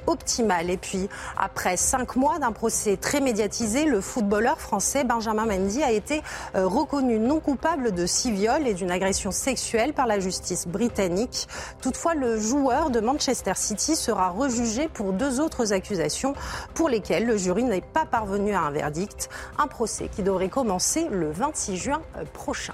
optimale. 0.07 0.69
Et 0.69 0.77
puis, 0.77 1.09
après 1.37 1.77
cinq 1.77 2.15
mois 2.15 2.39
d'un 2.39 2.51
procès 2.51 2.97
très 2.97 3.21
médiatisé, 3.21 3.85
le 3.85 4.01
footballeur 4.01 4.59
français 4.59 5.03
Benjamin 5.03 5.45
Mendy 5.45 5.83
a 5.83 5.91
été 5.91 6.21
euh, 6.55 6.67
reconnu 6.67 7.19
non 7.19 7.39
coupable 7.39 7.93
de 7.93 8.05
six 8.05 8.31
viols 8.31 8.67
et 8.67 8.73
d'une 8.73 8.91
agression 8.91 9.31
sexuelle 9.31 9.93
par 9.93 10.07
la 10.07 10.19
justice 10.19 10.67
britannique. 10.67 11.47
Toutefois, 11.81 12.15
le 12.15 12.39
joueur 12.39 12.89
de 12.89 12.99
Manchester 12.99 13.53
City 13.55 13.95
sera 13.95 14.29
rejugé 14.29 14.87
pour 14.87 15.13
deux 15.13 15.39
autres 15.39 15.73
accusations 15.73 16.33
pour 16.73 16.89
lesquelles 16.89 17.25
le 17.25 17.37
jury 17.37 17.63
n'est 17.63 17.81
pas 17.81 18.05
parvenu 18.05 18.53
à 18.53 18.61
un 18.61 18.71
verdict. 18.71 19.29
Un 19.57 19.67
procès 19.67 20.09
qui 20.09 20.23
devrait 20.23 20.49
commencer 20.49 21.07
le 21.11 21.31
26 21.31 21.77
juin 21.77 22.01
euh, 22.17 22.23
prochain. 22.33 22.73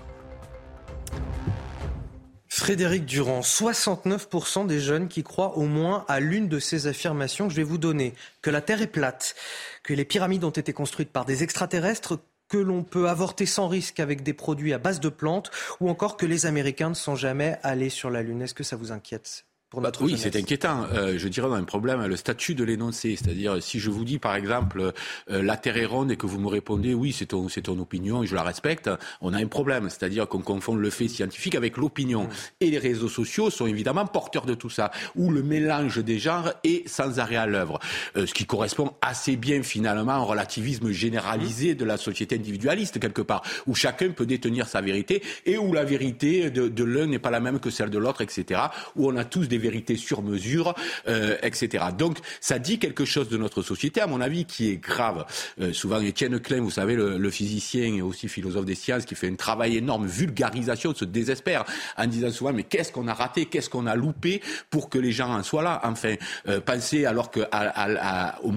Frédéric 2.51 3.05
Durand, 3.05 3.41
69% 3.41 4.65
des 4.65 4.79
jeunes 4.79 5.07
qui 5.07 5.21
croient 5.21 5.55
au 5.57 5.65
moins 5.65 6.03
à 6.07 6.19
l'une 6.19 6.47
de 6.47 6.57
ces 6.57 6.87
affirmations 6.87 7.47
que 7.47 7.51
je 7.51 7.57
vais 7.57 7.63
vous 7.63 7.77
donner, 7.77 8.15
que 8.41 8.49
la 8.49 8.61
Terre 8.61 8.81
est 8.81 8.87
plate, 8.87 9.35
que 9.83 9.93
les 9.93 10.03
pyramides 10.03 10.43
ont 10.43 10.49
été 10.49 10.73
construites 10.73 11.11
par 11.11 11.25
des 11.25 11.43
extraterrestres, 11.43 12.19
que 12.47 12.57
l'on 12.57 12.83
peut 12.83 13.07
avorter 13.07 13.45
sans 13.45 13.67
risque 13.67 13.99
avec 13.99 14.23
des 14.23 14.33
produits 14.33 14.73
à 14.73 14.79
base 14.79 14.99
de 14.99 15.09
plantes, 15.09 15.51
ou 15.79 15.89
encore 15.89 16.17
que 16.17 16.25
les 16.25 16.47
Américains 16.47 16.89
ne 16.89 16.95
sont 16.95 17.15
jamais 17.15 17.59
allés 17.61 17.91
sur 17.91 18.09
la 18.09 18.23
Lune. 18.23 18.41
Est-ce 18.41 18.55
que 18.55 18.63
ça 18.63 18.75
vous 18.75 18.91
inquiète? 18.91 19.45
Pour 19.69 19.81
notre 19.81 20.03
Oui, 20.03 20.15
c'est 20.17 20.35
inquiétant. 20.35 20.85
Euh, 20.93 21.15
je 21.17 21.27
dirais 21.27 21.47
dans 21.47 21.53
un 21.53 21.63
problème 21.63 22.03
le 22.03 22.15
statut 22.15 22.55
de 22.55 22.63
l'énoncé. 22.63 23.15
C'est-à-dire, 23.15 23.61
si 23.61 23.79
je 23.79 23.91
vous 23.91 24.03
dis, 24.03 24.17
par 24.17 24.35
exemple, 24.35 24.93
euh, 25.29 25.43
la 25.43 25.57
Terre 25.57 25.77
est 25.77 25.85
ronde 25.85 26.11
et 26.11 26.17
que 26.17 26.25
vous 26.25 26.39
me 26.39 26.47
répondez, 26.47 26.95
oui, 26.95 27.13
c'est 27.13 27.27
ton, 27.27 27.49
c'est 27.49 27.61
ton 27.61 27.77
opinion 27.79 28.23
et 28.23 28.27
je 28.27 28.33
la 28.33 28.41
respecte, 28.41 28.89
on 29.21 29.31
a 29.33 29.37
un 29.37 29.45
problème. 29.45 29.89
C'est-à-dire 29.89 30.27
qu'on 30.27 30.41
confond 30.41 30.73
le 30.73 30.89
fait 30.89 31.07
scientifique 31.07 31.53
avec 31.53 31.77
l'opinion. 31.77 32.23
Mmh. 32.23 32.29
Et 32.61 32.71
les 32.71 32.79
réseaux 32.79 33.09
sociaux 33.09 33.51
sont 33.51 33.67
évidemment 33.67 34.07
porteurs 34.07 34.47
de 34.47 34.55
tout 34.55 34.71
ça, 34.71 34.89
où 35.15 35.29
le 35.29 35.43
mélange 35.43 36.03
des 36.03 36.17
genres 36.17 36.51
est 36.63 36.87
sans 36.87 37.19
arrêt 37.19 37.35
à 37.35 37.45
l'œuvre. 37.45 37.79
Euh, 38.15 38.25
ce 38.25 38.33
qui 38.33 38.45
correspond 38.45 38.93
assez 39.01 39.35
bien, 39.35 39.61
finalement, 39.61 40.23
au 40.23 40.25
relativisme 40.25 40.89
généralisé 40.89 41.75
de 41.75 41.85
la 41.85 41.97
société 41.97 42.35
individualiste, 42.35 42.99
quelque 42.99 43.21
part, 43.21 43.43
où 43.67 43.75
chacun 43.75 44.09
peut 44.09 44.25
détenir 44.25 44.67
sa 44.67 44.81
vérité 44.81 45.21
et 45.45 45.59
où 45.59 45.73
la 45.73 45.83
vérité 45.83 46.49
de, 46.49 46.67
de 46.67 46.83
l'un 46.83 47.05
n'est 47.05 47.19
pas 47.19 47.29
la 47.29 47.39
même 47.39 47.59
que 47.59 47.69
celle 47.69 47.91
de 47.91 47.99
l'autre, 47.99 48.21
etc. 48.21 48.61
Où 48.95 49.07
on 49.07 49.15
a 49.15 49.25
tous 49.25 49.47
des 49.47 49.58
vérités 49.59 49.95
sur 49.95 50.21
mesure, 50.21 50.73
euh, 51.07 51.37
etc. 51.43 51.85
Donc 51.97 52.17
ça 52.41 52.59
dit 52.59 52.79
quelque 52.79 53.05
chose 53.05 53.29
de 53.29 53.37
notre 53.37 53.61
société, 53.61 54.01
à 54.01 54.07
mon 54.07 54.21
avis, 54.21 54.45
qui 54.45 54.69
est 54.69 54.77
grave. 54.77 55.25
Euh, 55.61 55.73
souvent, 55.73 55.99
Étienne 55.99 56.39
Klein, 56.39 56.61
vous 56.61 56.71
savez, 56.71 56.95
le, 56.95 57.29
physicien 57.29 57.93
et 57.93 58.01
aussi 58.01 58.27
philosophe 58.27 58.65
des 58.65 58.75
sciences, 58.75 59.05
qui 59.05 59.13
fait 59.13 59.29
un 59.29 59.35
travail 59.35 59.77
énorme, 59.77 60.07
vulgarisation, 60.07 60.95
se 60.95 61.05
désespère 61.05 61.63
en 61.95 62.07
disant 62.07 62.31
souvent, 62.31 62.53
mais 62.53 62.63
qu'est-ce 62.63 62.91
qu'on 62.91 63.07
a 63.07 63.13
raté, 63.13 63.45
qu'est-ce 63.45 63.69
qu'on 63.69 63.85
a 63.85 63.95
loupé 63.95 64.41
pour 64.71 64.89
que 64.89 64.97
les 64.97 65.11
gens 65.11 65.29
en 65.29 65.43
soient 65.43 65.61
là? 65.61 65.79
Enfin, 65.83 66.15
euh, 66.47 66.59
penser 66.59 67.05
alors 67.05 67.29
que 67.29 67.41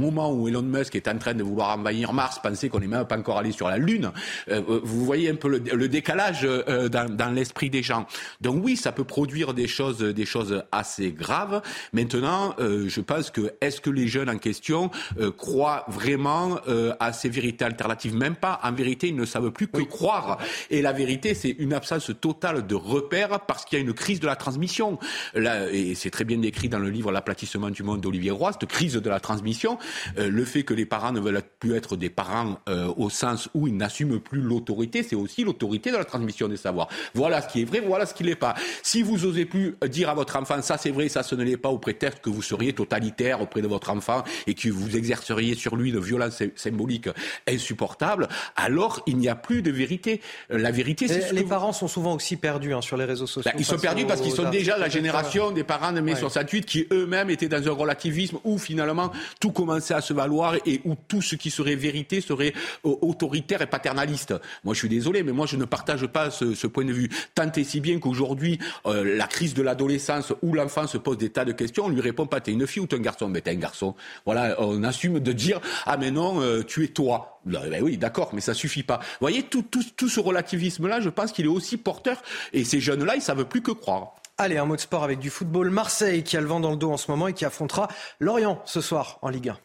moment 0.03 0.33
où 0.33 0.49
Elon 0.49 0.63
Musk 0.63 0.95
est 0.97 1.09
en 1.09 1.17
train 1.17 1.35
de 1.35 1.43
vouloir 1.43 1.79
envahir 1.79 2.13
Mars, 2.13 2.39
penser 2.43 2.69
qu'on 2.69 2.81
n'est 2.81 2.87
même 2.87 3.07
pas 3.07 3.17
encore 3.17 3.39
allé 3.39 3.53
sur 3.53 3.69
la 3.69 3.79
Lune, 3.79 4.11
euh, 4.49 4.81
vous 4.83 5.05
voyez 5.05 5.31
un 5.31 5.37
peu 5.37 5.49
le, 5.49 5.89
décalage 5.89 6.41
euh, 6.45 6.89
dans, 6.89 7.09
dans 7.09 7.31
l'esprit 7.31 7.71
des 7.71 7.83
gens. 7.83 8.07
Donc 8.41 8.63
oui, 8.65 8.77
ça 8.77 8.93
peut 8.93 9.05
produire 9.05 9.55
des 9.55 9.69
choses, 9.69 9.99
des 10.01 10.27
choses 10.27 10.63
assez 10.73 10.92
c'est 10.97 11.11
grave. 11.11 11.63
Maintenant, 11.93 12.55
euh, 12.59 12.89
je 12.89 13.01
pense 13.01 13.31
que 13.31 13.55
est-ce 13.61 13.81
que 13.81 13.91
les 13.91 14.07
jeunes 14.07 14.29
en 14.29 14.39
question 14.39 14.91
euh, 15.19 15.31
croient 15.31 15.85
vraiment 15.89 16.59
euh, 16.69 16.93
à 17.01 17.13
ces 17.13 17.29
vérités 17.29 17.65
alternatives? 17.65 18.15
Même 18.15 18.37
pas. 18.37 18.61
En 18.63 18.73
vérité, 18.73 19.09
ils 19.09 19.17
ne 19.17 19.25
savent 19.25 19.51
plus 19.51 19.69
que 19.69 19.83
croire. 19.83 20.39
Et 20.71 20.83
la 20.83 20.93
vérité, 20.93 21.35
c'est 21.35 21.51
une 21.51 21.73
absence 21.73 22.11
totale 22.21 22.67
de 22.67 22.75
repères 22.75 23.41
parce 23.41 23.65
qu'il 23.65 23.79
y 23.79 23.83
a 23.83 23.85
une 23.85 23.95
crise 23.95 24.21
de 24.21 24.27
la 24.27 24.37
transmission. 24.37 24.99
Là, 25.35 25.71
et 25.71 25.95
c'est 25.95 26.11
très 26.11 26.25
bien 26.25 26.39
décrit 26.39 26.69
dans 26.69 26.79
le 26.79 26.91
livre 26.91 27.11
L'aplatissement 27.13 27.71
du 27.71 27.83
monde 27.83 28.01
d'Olivier 28.01 28.31
Roy, 28.31 28.53
cette 28.53 28.69
crise 28.69 28.95
de 28.95 29.11
la 29.11 29.21
transmission, 29.21 29.79
le 30.17 30.45
fait 30.45 30.63
que 30.63 30.75
les 30.75 30.87
parents 30.87 31.13
ne 31.13 31.21
veulent 31.21 31.43
plus 31.59 31.75
être 31.75 31.97
des 31.97 32.11
parents 32.11 32.59
au 32.97 33.11
sens 33.11 33.49
où 33.55 33.67
ils 33.69 33.77
n'assument 33.77 34.19
plus 34.19 34.41
l'autorité, 34.41 35.03
c'est 35.03 35.17
aussi 35.17 35.45
l'autorité 35.45 35.91
de 35.91 35.97
la 35.97 36.05
transmission 36.05 36.49
des 36.49 36.57
savoirs. 36.57 36.89
Voilà 37.15 37.43
ce 37.43 37.49
qui 37.49 37.63
est 37.63 37.65
vrai, 37.65 37.81
voilà 37.81 38.07
ce 38.07 38.15
qui 38.15 38.25
n'est 38.25 38.35
pas. 38.35 38.55
Si 38.83 39.03
vous 39.03 39.27
osez 39.27 39.45
plus 39.45 39.77
dire 39.89 40.09
à 40.09 40.15
votre 40.15 40.37
enfant 40.37 40.63
ça 40.63 40.79
c'est 40.83 40.91
vrai, 40.91 41.09
ça 41.09 41.23
ce 41.23 41.35
ne 41.35 41.45
l'est 41.45 41.57
pas 41.57 41.69
au 41.69 41.79
prétexte 41.79 42.21
que 42.21 42.31
vous 42.31 42.43
seriez 42.43 42.73
totalitaire 42.73 43.41
auprès 43.41 43.63
de 43.63 43.69
votre 43.69 43.91
enfant 43.91 44.25
et 44.47 44.55
que 44.55 44.69
vous 44.69 44.97
exerceriez 44.97 45.55
sur 45.55 45.77
lui 45.77 45.93
de 45.93 46.01
violences 46.01 46.43
symboliques 46.57 47.09
insupportables, 47.49 48.29
alors 48.57 49.03
il 49.07 49.17
n'y 49.19 49.29
a 49.29 49.35
plus 49.35 49.63
de 49.63 49.71
vérité. 49.71 50.21
Euh, 50.51 50.59
la 50.59 50.71
vérité, 50.71 51.09
c'est 51.09 51.33
les 51.33 51.45
parents 51.45 51.73
sont 51.73 51.89
souvent 51.89 52.15
aussi 52.15 52.37
perdus 52.37 52.75
hein, 52.75 52.81
sur 52.81 52.97
les 52.97 53.05
réseaux 53.05 53.27
sociaux. 53.27 53.51
Bah, 53.53 53.59
ils 53.59 53.65
sont 53.65 53.79
perdus 53.79 54.07
parce 54.07 54.21
qu'ils 54.21 54.33
sont 54.33 54.51
déjà 54.51 54.77
la 54.77 54.89
génération 54.89 55.51
des 55.51 55.65
parents 55.65 55.93
de 55.93 56.01
mai 56.01 56.17
68 56.17 56.67
qui 56.67 56.87
eux-mêmes 56.93 57.31
étaient 57.31 57.49
dans 57.49 57.67
un 57.67 57.73
relativisme 57.73 58.39
où 58.45 58.59
finalement 58.59 59.13
tout 59.41 59.53
commençait 59.53 59.95
à 59.95 60.01
se 60.01 60.13
valoir 60.13 60.57
et 60.67 60.81
où 60.85 60.95
tout 61.09 61.23
ce 61.23 61.37
qui 61.37 61.51
serait 61.51 61.77
vérité 61.77 62.21
serait 62.21 62.55
euh, 62.85 62.95
autoritaire 63.03 63.63
et 63.63 63.67
paternaliste. 63.67 64.35
Moi, 64.65 64.75
je 64.75 64.81
suis 64.81 64.89
désolé, 64.89 65.23
mais 65.23 65.33
moi, 65.33 65.47
je 65.47 65.57
ne 65.57 65.65
partage 65.65 66.07
pas 66.07 66.31
ce, 66.31 66.55
ce 66.55 66.67
point 66.67 66.85
de 66.85 66.93
vue. 66.93 67.09
Tant 67.35 67.51
et 67.55 67.65
si 67.65 67.81
bien 67.81 67.99
qu'aujourd'hui, 67.99 68.59
euh, 68.87 69.17
la 69.17 69.27
crise 69.27 69.55
de 69.55 69.63
l'adolescence 69.63 70.33
où 70.43 70.55
l'enfant 70.55 70.72
se 70.87 70.99
pose 70.99 71.19
des 71.19 71.31
tas 71.31 71.45
de 71.45 71.53
questions, 71.53 71.87
on 71.87 71.89
lui 71.89 72.01
répond 72.01 72.27
pas 72.27 72.41
t'es 72.41 72.53
une 72.53 72.67
fille 72.67 72.83
ou 72.83 72.87
t'es 72.87 72.97
un 72.97 73.01
garçon, 73.01 73.29
mais 73.29 73.41
t'es 73.41 73.51
un 73.51 73.57
garçon. 73.57 73.95
Voilà, 74.27 74.57
on 74.59 74.83
assume 74.85 75.21
de 75.21 75.33
dire 75.33 75.61
ah 75.87 75.97
mais 75.97 76.11
non, 76.11 76.41
euh, 76.41 76.63
tu 76.63 76.85
es 76.85 76.89
toi. 76.89 77.41
Ben 77.45 77.83
oui, 77.83 77.99
d'accord, 77.99 78.31
mais 78.33 78.41
ça 78.41 78.55
suffit 78.55 78.83
pas. 78.83 78.99
Vous 78.99 79.23
voyez, 79.23 79.43
tout, 79.43 79.63
tout, 79.63 79.83
tout 79.97 80.09
ce 80.09 80.21
relativisme-là, 80.21 81.01
je 81.01 81.09
pense 81.09 81.33
qu'il 81.33 81.45
est 81.47 81.49
aussi 81.49 81.77
porteur. 81.77 82.23
Et 82.53 82.65
ces 82.65 82.81
jeunes-là, 82.81 83.17
ils 83.17 83.23
savent 83.23 83.45
plus 83.45 83.63
que 83.63 83.73
croire. 83.73 84.15
Allez, 84.39 84.59
un 84.59 84.65
mot 84.65 84.77
de 84.77 84.81
sport 84.81 85.05
avec 85.05 85.19
du 85.19 85.31
football. 85.31 85.71
Marseille 85.71 86.23
qui 86.23 86.37
a 86.37 86.41
le 86.41 86.47
vent 86.47 86.61
dans 86.61 86.71
le 86.71 86.77
dos 86.77 86.91
en 86.91 86.97
ce 86.97 87.11
moment 87.11 87.29
et 87.29 87.33
qui 87.33 87.45
affrontera 87.45 87.89
Lorient 88.21 88.63
ce 88.65 88.81
soir 88.81 89.19
en 89.23 89.29
Ligue 89.29 89.51
1. 89.51 89.59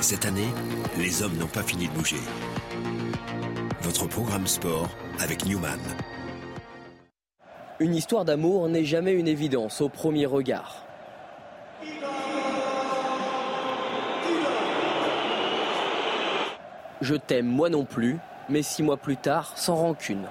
Cette 0.00 0.26
année, 0.26 0.48
les 0.96 1.22
hommes 1.22 1.36
n'ont 1.36 1.46
pas 1.46 1.62
fini 1.62 1.88
de 1.88 1.92
bouger. 1.92 2.20
Votre 3.82 4.06
programme 4.06 4.46
sport 4.46 4.88
avec 5.18 5.44
Newman. 5.44 5.78
Une 7.80 7.94
histoire 7.94 8.24
d'amour 8.24 8.68
n'est 8.68 8.84
jamais 8.84 9.12
une 9.12 9.28
évidence 9.28 9.80
au 9.80 9.88
premier 9.88 10.26
regard. 10.26 10.84
Je 17.00 17.14
t'aime 17.14 17.46
moi 17.46 17.70
non 17.70 17.84
plus, 17.84 18.18
mais 18.48 18.62
six 18.62 18.82
mois 18.82 18.96
plus 18.96 19.16
tard, 19.16 19.52
sans 19.56 19.76
rancune. 19.76 20.26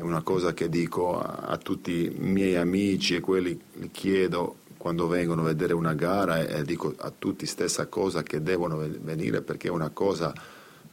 Una 0.00 0.22
cosa 0.22 0.52
che 0.54 0.68
dico 0.68 1.18
a 1.20 1.56
tutti 1.56 2.06
i 2.06 2.14
miei 2.18 2.56
amici 2.56 3.16
e 3.16 3.20
quelli 3.20 3.60
li 3.74 3.90
chiedo 3.90 4.56
quando 4.76 5.08
vengono 5.08 5.42
a 5.42 5.46
vedere 5.46 5.72
una 5.72 5.94
gara 5.94 6.46
e 6.46 6.62
dico 6.62 6.94
a 6.98 7.12
tutti 7.16 7.46
stessa 7.46 7.86
cosa 7.86 8.22
che 8.22 8.40
devono 8.40 8.76
venire 9.00 9.40
perché 9.42 9.66
è 9.68 9.70
una 9.70 9.90
cosa 9.90 10.32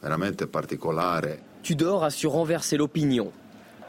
veramente 0.00 0.48
particolare. 0.48 1.42
Tudor 1.62 2.02
a 2.04 2.10
su 2.10 2.28
renverser 2.28 2.78
l'opinion. 2.78 3.30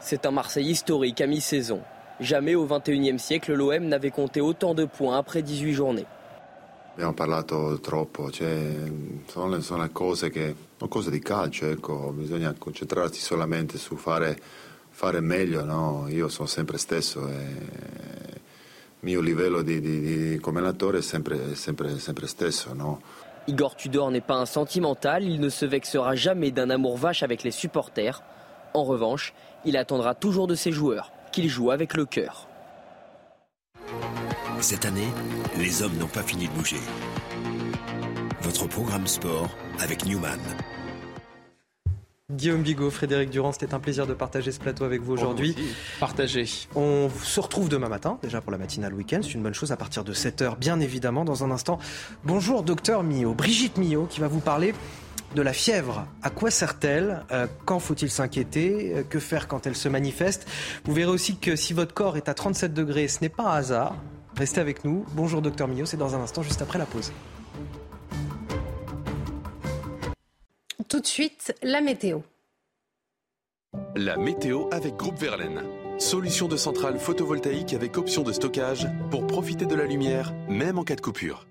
C'est 0.00 0.26
un 0.26 0.32
Marseille 0.32 0.70
historique 0.70 1.20
à 1.20 1.26
mi-saison. 1.26 1.80
Jamais 2.20 2.54
au 2.54 2.66
XXIe 2.66 3.18
siècle 3.18 3.54
l'OM 3.54 3.88
n'avait 3.88 4.10
compté 4.12 4.40
autant 4.40 4.72
de 4.74 4.84
points 4.84 5.18
après 5.18 5.42
18 5.42 5.72
journées. 5.72 6.06
Abbiamo 6.94 7.12
parlato 7.12 7.80
troppo, 7.80 8.30
cioè, 8.30 8.56
sono, 9.26 9.60
sono 9.60 9.88
cose 9.90 10.30
che, 10.30 10.54
sono 10.76 10.88
cose 10.88 11.10
di 11.10 11.18
calcio, 11.18 11.66
ecco, 11.66 12.12
bisogna 12.12 12.54
concentrarsi 12.56 13.20
solamente 13.20 13.78
su 13.78 13.96
fare, 13.96 14.38
fare 14.90 15.20
meglio, 15.20 15.64
no? 15.64 16.06
Io 16.08 16.28
sono 16.28 16.46
sempre 16.46 16.78
stesso 16.78 17.26
e 17.28 17.34
il 17.34 18.40
mio 19.00 19.20
livello 19.20 19.62
di, 19.62 19.80
di, 19.80 20.00
di 20.00 20.38
come 20.38 20.60
allenatore 20.60 20.98
è 20.98 21.02
sempre, 21.02 21.56
sempre, 21.56 21.98
sempre 21.98 22.28
stesso, 22.28 22.72
no? 22.74 23.02
Igor 23.46 23.74
Tudor 23.74 24.10
n'est 24.10 24.24
pas 24.24 24.38
un 24.38 24.46
sentimental, 24.46 25.24
il 25.24 25.40
ne 25.40 25.50
se 25.50 25.66
vexera 25.66 26.14
jamais 26.14 26.52
d'un 26.52 26.70
amour 26.70 26.96
vache 26.96 27.24
avec 27.24 27.42
les 27.42 27.50
supporters. 27.50 28.22
En 28.72 28.84
revanche, 28.84 29.34
il 29.64 29.76
attendra 29.76 30.14
toujours 30.14 30.46
de 30.46 30.54
ses 30.54 30.70
joueurs 30.72 31.10
qu'il 31.34 31.48
joue 31.48 31.72
avec 31.72 31.94
le 31.94 32.06
cœur. 32.06 32.46
Cette 34.60 34.84
année, 34.84 35.08
les 35.58 35.82
hommes 35.82 35.96
n'ont 35.98 36.06
pas 36.06 36.22
fini 36.22 36.46
de 36.46 36.52
bouger. 36.52 36.78
Votre 38.42 38.68
programme 38.68 39.08
sport 39.08 39.50
avec 39.80 40.06
Newman. 40.06 40.38
Guillaume 42.30 42.62
Bigot, 42.62 42.90
Frédéric 42.90 43.30
Durand, 43.30 43.50
c'était 43.50 43.74
un 43.74 43.80
plaisir 43.80 44.06
de 44.06 44.14
partager 44.14 44.52
ce 44.52 44.60
plateau 44.60 44.84
avec 44.84 45.02
vous 45.02 45.12
aujourd'hui. 45.12 45.56
Partagez. 45.98 46.46
On 46.76 47.10
se 47.10 47.40
retrouve 47.40 47.68
demain 47.68 47.88
matin, 47.88 48.16
déjà 48.22 48.40
pour 48.40 48.52
la 48.52 48.58
matinale 48.58 48.94
week-end. 48.94 49.18
C'est 49.22 49.34
une 49.34 49.42
bonne 49.42 49.54
chose 49.54 49.72
à 49.72 49.76
partir 49.76 50.04
de 50.04 50.14
7h, 50.14 50.56
bien 50.56 50.78
évidemment. 50.78 51.24
Dans 51.24 51.42
un 51.42 51.50
instant, 51.50 51.80
bonjour 52.22 52.62
docteur 52.62 53.02
Millot, 53.02 53.34
Brigitte 53.34 53.76
Millot, 53.76 54.06
qui 54.06 54.20
va 54.20 54.28
vous 54.28 54.40
parler 54.40 54.72
de 55.34 55.42
la 55.42 55.52
fièvre. 55.52 56.06
À 56.22 56.30
quoi 56.30 56.50
sert-elle? 56.50 57.24
Euh, 57.32 57.46
Quand 57.64 57.78
faut-il 57.80 58.10
s'inquiéter? 58.10 58.92
Euh, 58.96 59.02
Que 59.02 59.18
faire 59.18 59.48
quand 59.48 59.66
elle 59.66 59.76
se 59.76 59.88
manifeste? 59.88 60.46
Vous 60.84 60.92
verrez 60.94 61.10
aussi 61.10 61.36
que 61.36 61.56
si 61.56 61.72
votre 61.72 61.94
corps 61.94 62.16
est 62.16 62.28
à 62.28 62.34
37 62.34 62.72
degrés, 62.72 63.08
ce 63.08 63.20
n'est 63.20 63.28
pas 63.28 63.44
un 63.44 63.56
hasard. 63.56 63.96
Restez 64.36 64.60
avec 64.60 64.84
nous. 64.84 65.04
Bonjour 65.12 65.42
docteur 65.42 65.68
Millot, 65.68 65.86
c'est 65.86 65.96
dans 65.96 66.14
un 66.14 66.20
instant, 66.20 66.42
juste 66.42 66.62
après 66.62 66.78
la 66.78 66.86
pause. 66.86 67.12
Tout 70.88 71.00
de 71.00 71.06
suite, 71.06 71.54
la 71.62 71.80
météo. 71.80 72.20
La 73.96 74.16
météo 74.16 74.68
avec 74.70 74.94
Groupe 74.96 75.18
Verlaine. 75.18 75.62
Solution 75.98 76.48
de 76.48 76.56
centrale 76.56 76.98
photovoltaïque 76.98 77.72
avec 77.72 77.96
option 77.96 78.22
de 78.22 78.32
stockage 78.32 78.88
pour 79.10 79.26
profiter 79.26 79.66
de 79.66 79.74
la 79.74 79.84
lumière, 79.84 80.32
même 80.48 80.78
en 80.78 80.84
cas 80.84 80.96
de 80.96 81.00
coupure. 81.00 81.46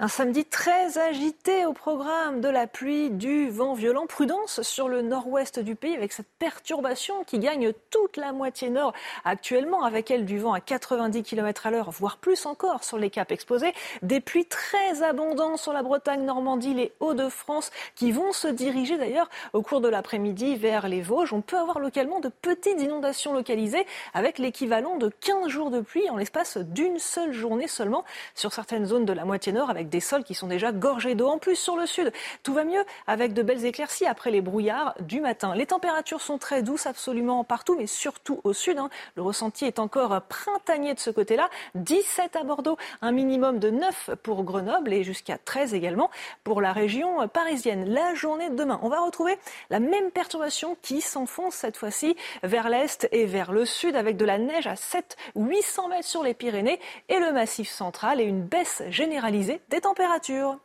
Un 0.00 0.06
samedi 0.06 0.44
très 0.44 0.96
agité 0.96 1.66
au 1.66 1.72
programme 1.72 2.40
de 2.40 2.48
la 2.48 2.68
pluie, 2.68 3.10
du 3.10 3.50
vent 3.50 3.74
violent. 3.74 4.06
Prudence 4.06 4.62
sur 4.62 4.88
le 4.88 5.02
nord-ouest 5.02 5.58
du 5.58 5.74
pays 5.74 5.96
avec 5.96 6.12
cette 6.12 6.28
perturbation 6.38 7.24
qui 7.24 7.40
gagne 7.40 7.72
toute 7.90 8.16
la 8.16 8.30
moitié 8.30 8.70
nord 8.70 8.92
actuellement 9.24 9.82
avec 9.82 10.12
elle 10.12 10.24
du 10.24 10.38
vent 10.38 10.52
à 10.52 10.60
90 10.60 11.24
km 11.24 11.66
à 11.66 11.72
l'heure, 11.72 11.90
voire 11.90 12.18
plus 12.18 12.46
encore 12.46 12.84
sur 12.84 12.96
les 12.96 13.10
caps 13.10 13.32
exposés. 13.32 13.74
Des 14.02 14.20
pluies 14.20 14.46
très 14.46 15.02
abondantes 15.02 15.58
sur 15.58 15.72
la 15.72 15.82
Bretagne, 15.82 16.24
Normandie, 16.24 16.74
les 16.74 16.92
Hauts-de-France 17.00 17.72
qui 17.96 18.12
vont 18.12 18.30
se 18.30 18.46
diriger 18.46 18.98
d'ailleurs 18.98 19.28
au 19.52 19.62
cours 19.62 19.80
de 19.80 19.88
l'après-midi 19.88 20.54
vers 20.54 20.86
les 20.86 21.00
Vosges. 21.00 21.32
On 21.32 21.40
peut 21.40 21.58
avoir 21.58 21.80
localement 21.80 22.20
de 22.20 22.28
petites 22.28 22.80
inondations 22.80 23.32
localisées 23.32 23.84
avec 24.14 24.38
l'équivalent 24.38 24.96
de 24.96 25.08
15 25.08 25.48
jours 25.48 25.72
de 25.72 25.80
pluie 25.80 26.08
en 26.08 26.18
l'espace 26.18 26.56
d'une 26.56 27.00
seule 27.00 27.32
journée 27.32 27.66
seulement 27.66 28.04
sur 28.36 28.52
certaines 28.52 28.86
zones 28.86 29.04
de 29.04 29.12
la 29.12 29.24
moitié 29.24 29.50
nord 29.50 29.70
avec 29.70 29.87
des 29.88 30.00
sols 30.00 30.24
qui 30.24 30.34
sont 30.34 30.46
déjà 30.46 30.72
gorgés 30.72 31.14
d'eau. 31.14 31.28
En 31.28 31.38
plus, 31.38 31.56
sur 31.56 31.76
le 31.76 31.86
sud, 31.86 32.12
tout 32.42 32.54
va 32.54 32.64
mieux 32.64 32.84
avec 33.06 33.32
de 33.32 33.42
belles 33.42 33.64
éclaircies 33.64 34.06
après 34.06 34.30
les 34.30 34.40
brouillards 34.40 34.94
du 35.00 35.20
matin. 35.20 35.54
Les 35.54 35.66
températures 35.66 36.20
sont 36.20 36.38
très 36.38 36.62
douces 36.62 36.86
absolument 36.86 37.44
partout, 37.44 37.76
mais 37.76 37.86
surtout 37.86 38.40
au 38.44 38.52
sud. 38.52 38.78
Hein. 38.78 38.90
Le 39.16 39.22
ressenti 39.22 39.64
est 39.64 39.78
encore 39.78 40.20
printanier 40.22 40.94
de 40.94 41.00
ce 41.00 41.10
côté-là. 41.10 41.48
17 41.74 42.36
à 42.36 42.42
Bordeaux, 42.44 42.76
un 43.02 43.12
minimum 43.12 43.58
de 43.58 43.70
9 43.70 44.10
pour 44.22 44.44
Grenoble 44.44 44.92
et 44.92 45.04
jusqu'à 45.04 45.38
13 45.38 45.74
également 45.74 46.10
pour 46.44 46.60
la 46.60 46.72
région 46.72 47.28
parisienne. 47.28 47.88
La 47.88 48.14
journée 48.14 48.50
de 48.50 48.54
demain, 48.54 48.78
on 48.82 48.88
va 48.88 49.00
retrouver 49.00 49.38
la 49.70 49.80
même 49.80 50.10
perturbation 50.10 50.76
qui 50.82 51.00
s'enfonce 51.00 51.54
cette 51.54 51.76
fois-ci 51.76 52.16
vers 52.42 52.68
l'est 52.68 53.08
et 53.12 53.26
vers 53.26 53.52
le 53.52 53.64
sud 53.64 53.96
avec 53.96 54.16
de 54.16 54.24
la 54.24 54.38
neige 54.38 54.66
à 54.66 54.74
700-800 54.74 55.88
mètres 55.88 56.08
sur 56.08 56.22
les 56.22 56.34
Pyrénées 56.34 56.80
et 57.08 57.18
le 57.18 57.32
massif 57.32 57.68
central 57.68 58.20
et 58.20 58.24
une 58.24 58.42
baisse 58.42 58.82
généralisée 58.90 59.60
températures. 59.80 60.58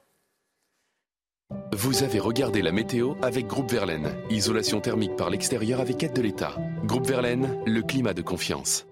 Vous 1.71 2.03
avez 2.03 2.19
regardé 2.19 2.61
la 2.61 2.71
météo 2.71 3.15
avec 3.21 3.47
Groupe 3.47 3.71
Verlaine. 3.71 4.15
Isolation 4.29 4.79
thermique 4.79 5.15
par 5.15 5.29
l'extérieur 5.29 5.79
avec 5.79 6.03
aide 6.03 6.13
de 6.13 6.21
l'État. 6.21 6.55
Groupe 6.83 7.07
Verlaine, 7.07 7.61
le 7.65 7.81
climat 7.81 8.13
de 8.13 8.21
confiance. 8.21 8.85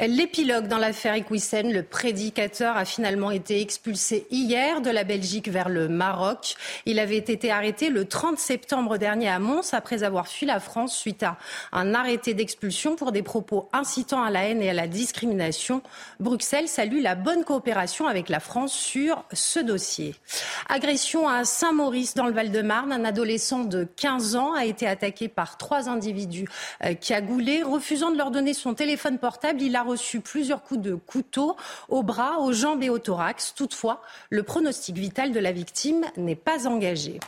L'épilogue 0.00 0.68
dans 0.68 0.78
l'affaire 0.78 1.14
Equisen, 1.14 1.72
le 1.72 1.82
prédicateur 1.82 2.76
a 2.76 2.84
finalement 2.84 3.32
été 3.32 3.60
expulsé 3.60 4.28
hier 4.30 4.80
de 4.80 4.90
la 4.90 5.02
Belgique 5.02 5.48
vers 5.48 5.68
le 5.68 5.88
Maroc. 5.88 6.54
Il 6.86 7.00
avait 7.00 7.16
été 7.16 7.50
arrêté 7.50 7.90
le 7.90 8.04
30 8.04 8.38
septembre 8.38 8.96
dernier 8.96 9.28
à 9.28 9.40
Mons 9.40 9.74
après 9.74 10.04
avoir 10.04 10.28
fui 10.28 10.46
la 10.46 10.60
France 10.60 10.96
suite 10.96 11.24
à 11.24 11.36
un 11.72 11.94
arrêté 11.94 12.32
d'expulsion 12.32 12.94
pour 12.94 13.10
des 13.10 13.22
propos 13.22 13.68
incitant 13.72 14.22
à 14.22 14.30
la 14.30 14.44
haine 14.44 14.62
et 14.62 14.70
à 14.70 14.72
la 14.72 14.86
discrimination. 14.86 15.82
Bruxelles 16.20 16.68
salue 16.68 17.02
la 17.02 17.16
bonne 17.16 17.42
coopération 17.42 18.06
avec 18.06 18.28
la 18.28 18.38
France 18.38 18.74
sur 18.74 19.24
ce 19.32 19.58
dossier. 19.58 20.14
Agression 20.68 21.28
à 21.28 21.44
Saint-Maurice 21.44 22.14
dans 22.14 22.26
le 22.26 22.32
Val-de-Marne. 22.32 22.92
Un 22.92 23.04
adolescent 23.04 23.64
de 23.64 23.88
15 23.96 24.36
ans 24.36 24.52
a 24.52 24.64
été 24.64 24.86
attaqué 24.86 25.26
par 25.26 25.56
trois 25.56 25.88
individus 25.88 26.46
euh, 26.84 26.94
cagoulés. 26.94 27.64
Refusant 27.64 28.12
de 28.12 28.16
leur 28.16 28.30
donner 28.30 28.54
son 28.54 28.74
téléphone 28.74 29.18
portable, 29.18 29.60
il 29.60 29.74
a 29.74 29.87
reçu 29.88 30.20
plusieurs 30.20 30.62
coups 30.62 30.80
de 30.80 30.94
couteau 30.94 31.56
au 31.88 32.02
bras, 32.02 32.38
aux 32.38 32.52
jambes 32.52 32.82
et 32.82 32.90
au 32.90 32.98
thorax. 32.98 33.54
Toutefois, 33.54 34.02
le 34.30 34.42
pronostic 34.42 34.96
vital 34.96 35.32
de 35.32 35.40
la 35.40 35.52
victime 35.52 36.04
n'est 36.16 36.36
pas 36.36 36.66
engagé. 36.66 37.20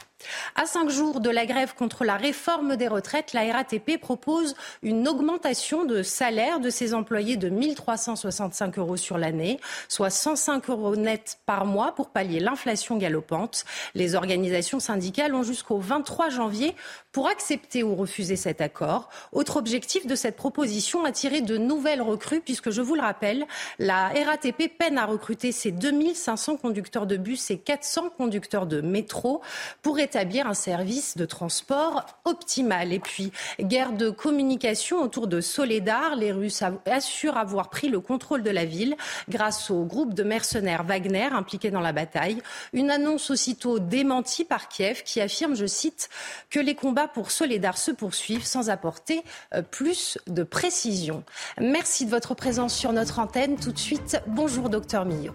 À 0.55 0.67
cinq 0.67 0.91
jours 0.91 1.21
de 1.21 1.31
la 1.31 1.47
grève 1.47 1.75
contre 1.75 2.05
la 2.05 2.17
réforme 2.17 2.77
des 2.77 2.89
retraites, 2.89 3.33
la 3.33 3.51
RATP 3.53 3.99
propose 4.01 4.55
une 4.83 5.09
augmentation 5.09 5.85
de 5.85 6.03
salaire 6.03 6.61
de 6.61 6.71
ses 6.71 6.95
employés 6.95 7.37
de 7.37 7.49
1 7.49 7.75
365 7.75 8.79
euros 8.79 8.97
sur 8.97 9.19
l'année, 9.19 9.61
soit 9.89 10.11
105 10.11 10.69
euros 10.71 10.97
net 10.97 11.39
par 11.47 11.67
mois 11.67 11.95
pour 11.95 12.11
pallier 12.11 12.41
l'inflation 12.41 12.97
galopante. 12.97 13.65
Les 13.95 14.15
organisations 14.15 14.81
syndicales 14.81 15.35
ont 15.35 15.43
jusqu'au 15.43 15.79
23 15.79 16.29
janvier 16.31 16.75
pour 17.13 17.29
accepter 17.29 17.83
ou 17.83 17.95
refuser 17.95 18.37
cet 18.37 18.61
accord. 18.61 19.09
Autre 19.33 19.57
objectif 19.57 20.07
de 20.07 20.15
cette 20.15 20.37
proposition, 20.37 21.05
attirer 21.05 21.41
de 21.41 21.57
nouvelles 21.57 22.03
recrues, 22.03 22.41
puisque 22.41 22.71
je 22.71 22.83
vous 22.83 22.95
le 22.95 23.03
rappelle, 23.03 23.47
la 23.79 24.09
RATP 24.09 24.77
peine 24.79 24.99
à 24.99 25.07
recruter 25.07 25.53
ses 25.53 25.73
2500 25.73 26.57
conducteurs 26.57 27.07
de 27.07 27.17
bus 27.17 27.51
et 27.51 27.59
400 27.59 28.11
conducteurs 28.11 28.67
de 28.67 28.81
métro 28.81 29.41
pour 29.83 29.99
établir 30.11 30.49
un 30.49 30.55
service 30.55 31.17
de 31.17 31.25
transport 31.25 32.05
optimal. 32.25 32.93
Et 32.93 32.99
puis, 32.99 33.31
guerre 33.61 33.93
de 33.93 34.11
communication 34.11 35.01
autour 35.01 35.29
de 35.29 35.41
Soledar. 35.41 36.17
Les 36.17 36.33
Russes 36.33 36.65
assurent 36.85 37.37
avoir 37.37 37.71
pris 37.71 37.89
le 37.89 38.01
contrôle 38.01 38.43
de 38.43 38.51
la 38.51 38.65
ville 38.65 38.97
grâce 39.29 39.71
au 39.71 39.85
groupe 39.85 40.13
de 40.13 40.25
mercenaires 40.25 40.83
Wagner 40.83 41.29
impliqué 41.31 41.71
dans 41.71 41.81
la 41.81 41.93
bataille. 41.93 42.43
Une 42.73 42.91
annonce 42.91 43.31
aussitôt 43.31 43.79
démentie 43.79 44.45
par 44.45 44.67
Kiev 44.67 45.05
qui 45.05 45.21
affirme, 45.21 45.55
je 45.55 45.67
cite, 45.67 46.09
que 46.51 46.59
les 46.59 46.75
combats 46.75 47.07
pour 47.07 47.31
Soledar 47.31 47.79
se 47.79 47.93
poursuivent 47.93 48.45
sans 48.45 48.69
apporter 48.69 49.23
euh, 49.55 49.63
plus 49.63 50.19
de 50.27 50.43
précision. 50.43 51.23
Merci 51.61 52.05
de 52.05 52.11
votre 52.11 52.35
présence 52.35 52.75
sur 52.75 52.93
notre 52.93 53.21
antenne. 53.21 53.57
Tout 53.57 53.71
de 53.71 53.79
suite, 53.79 54.21
bonjour 54.27 54.71
docteur 54.71 55.05
Millot. 55.05 55.35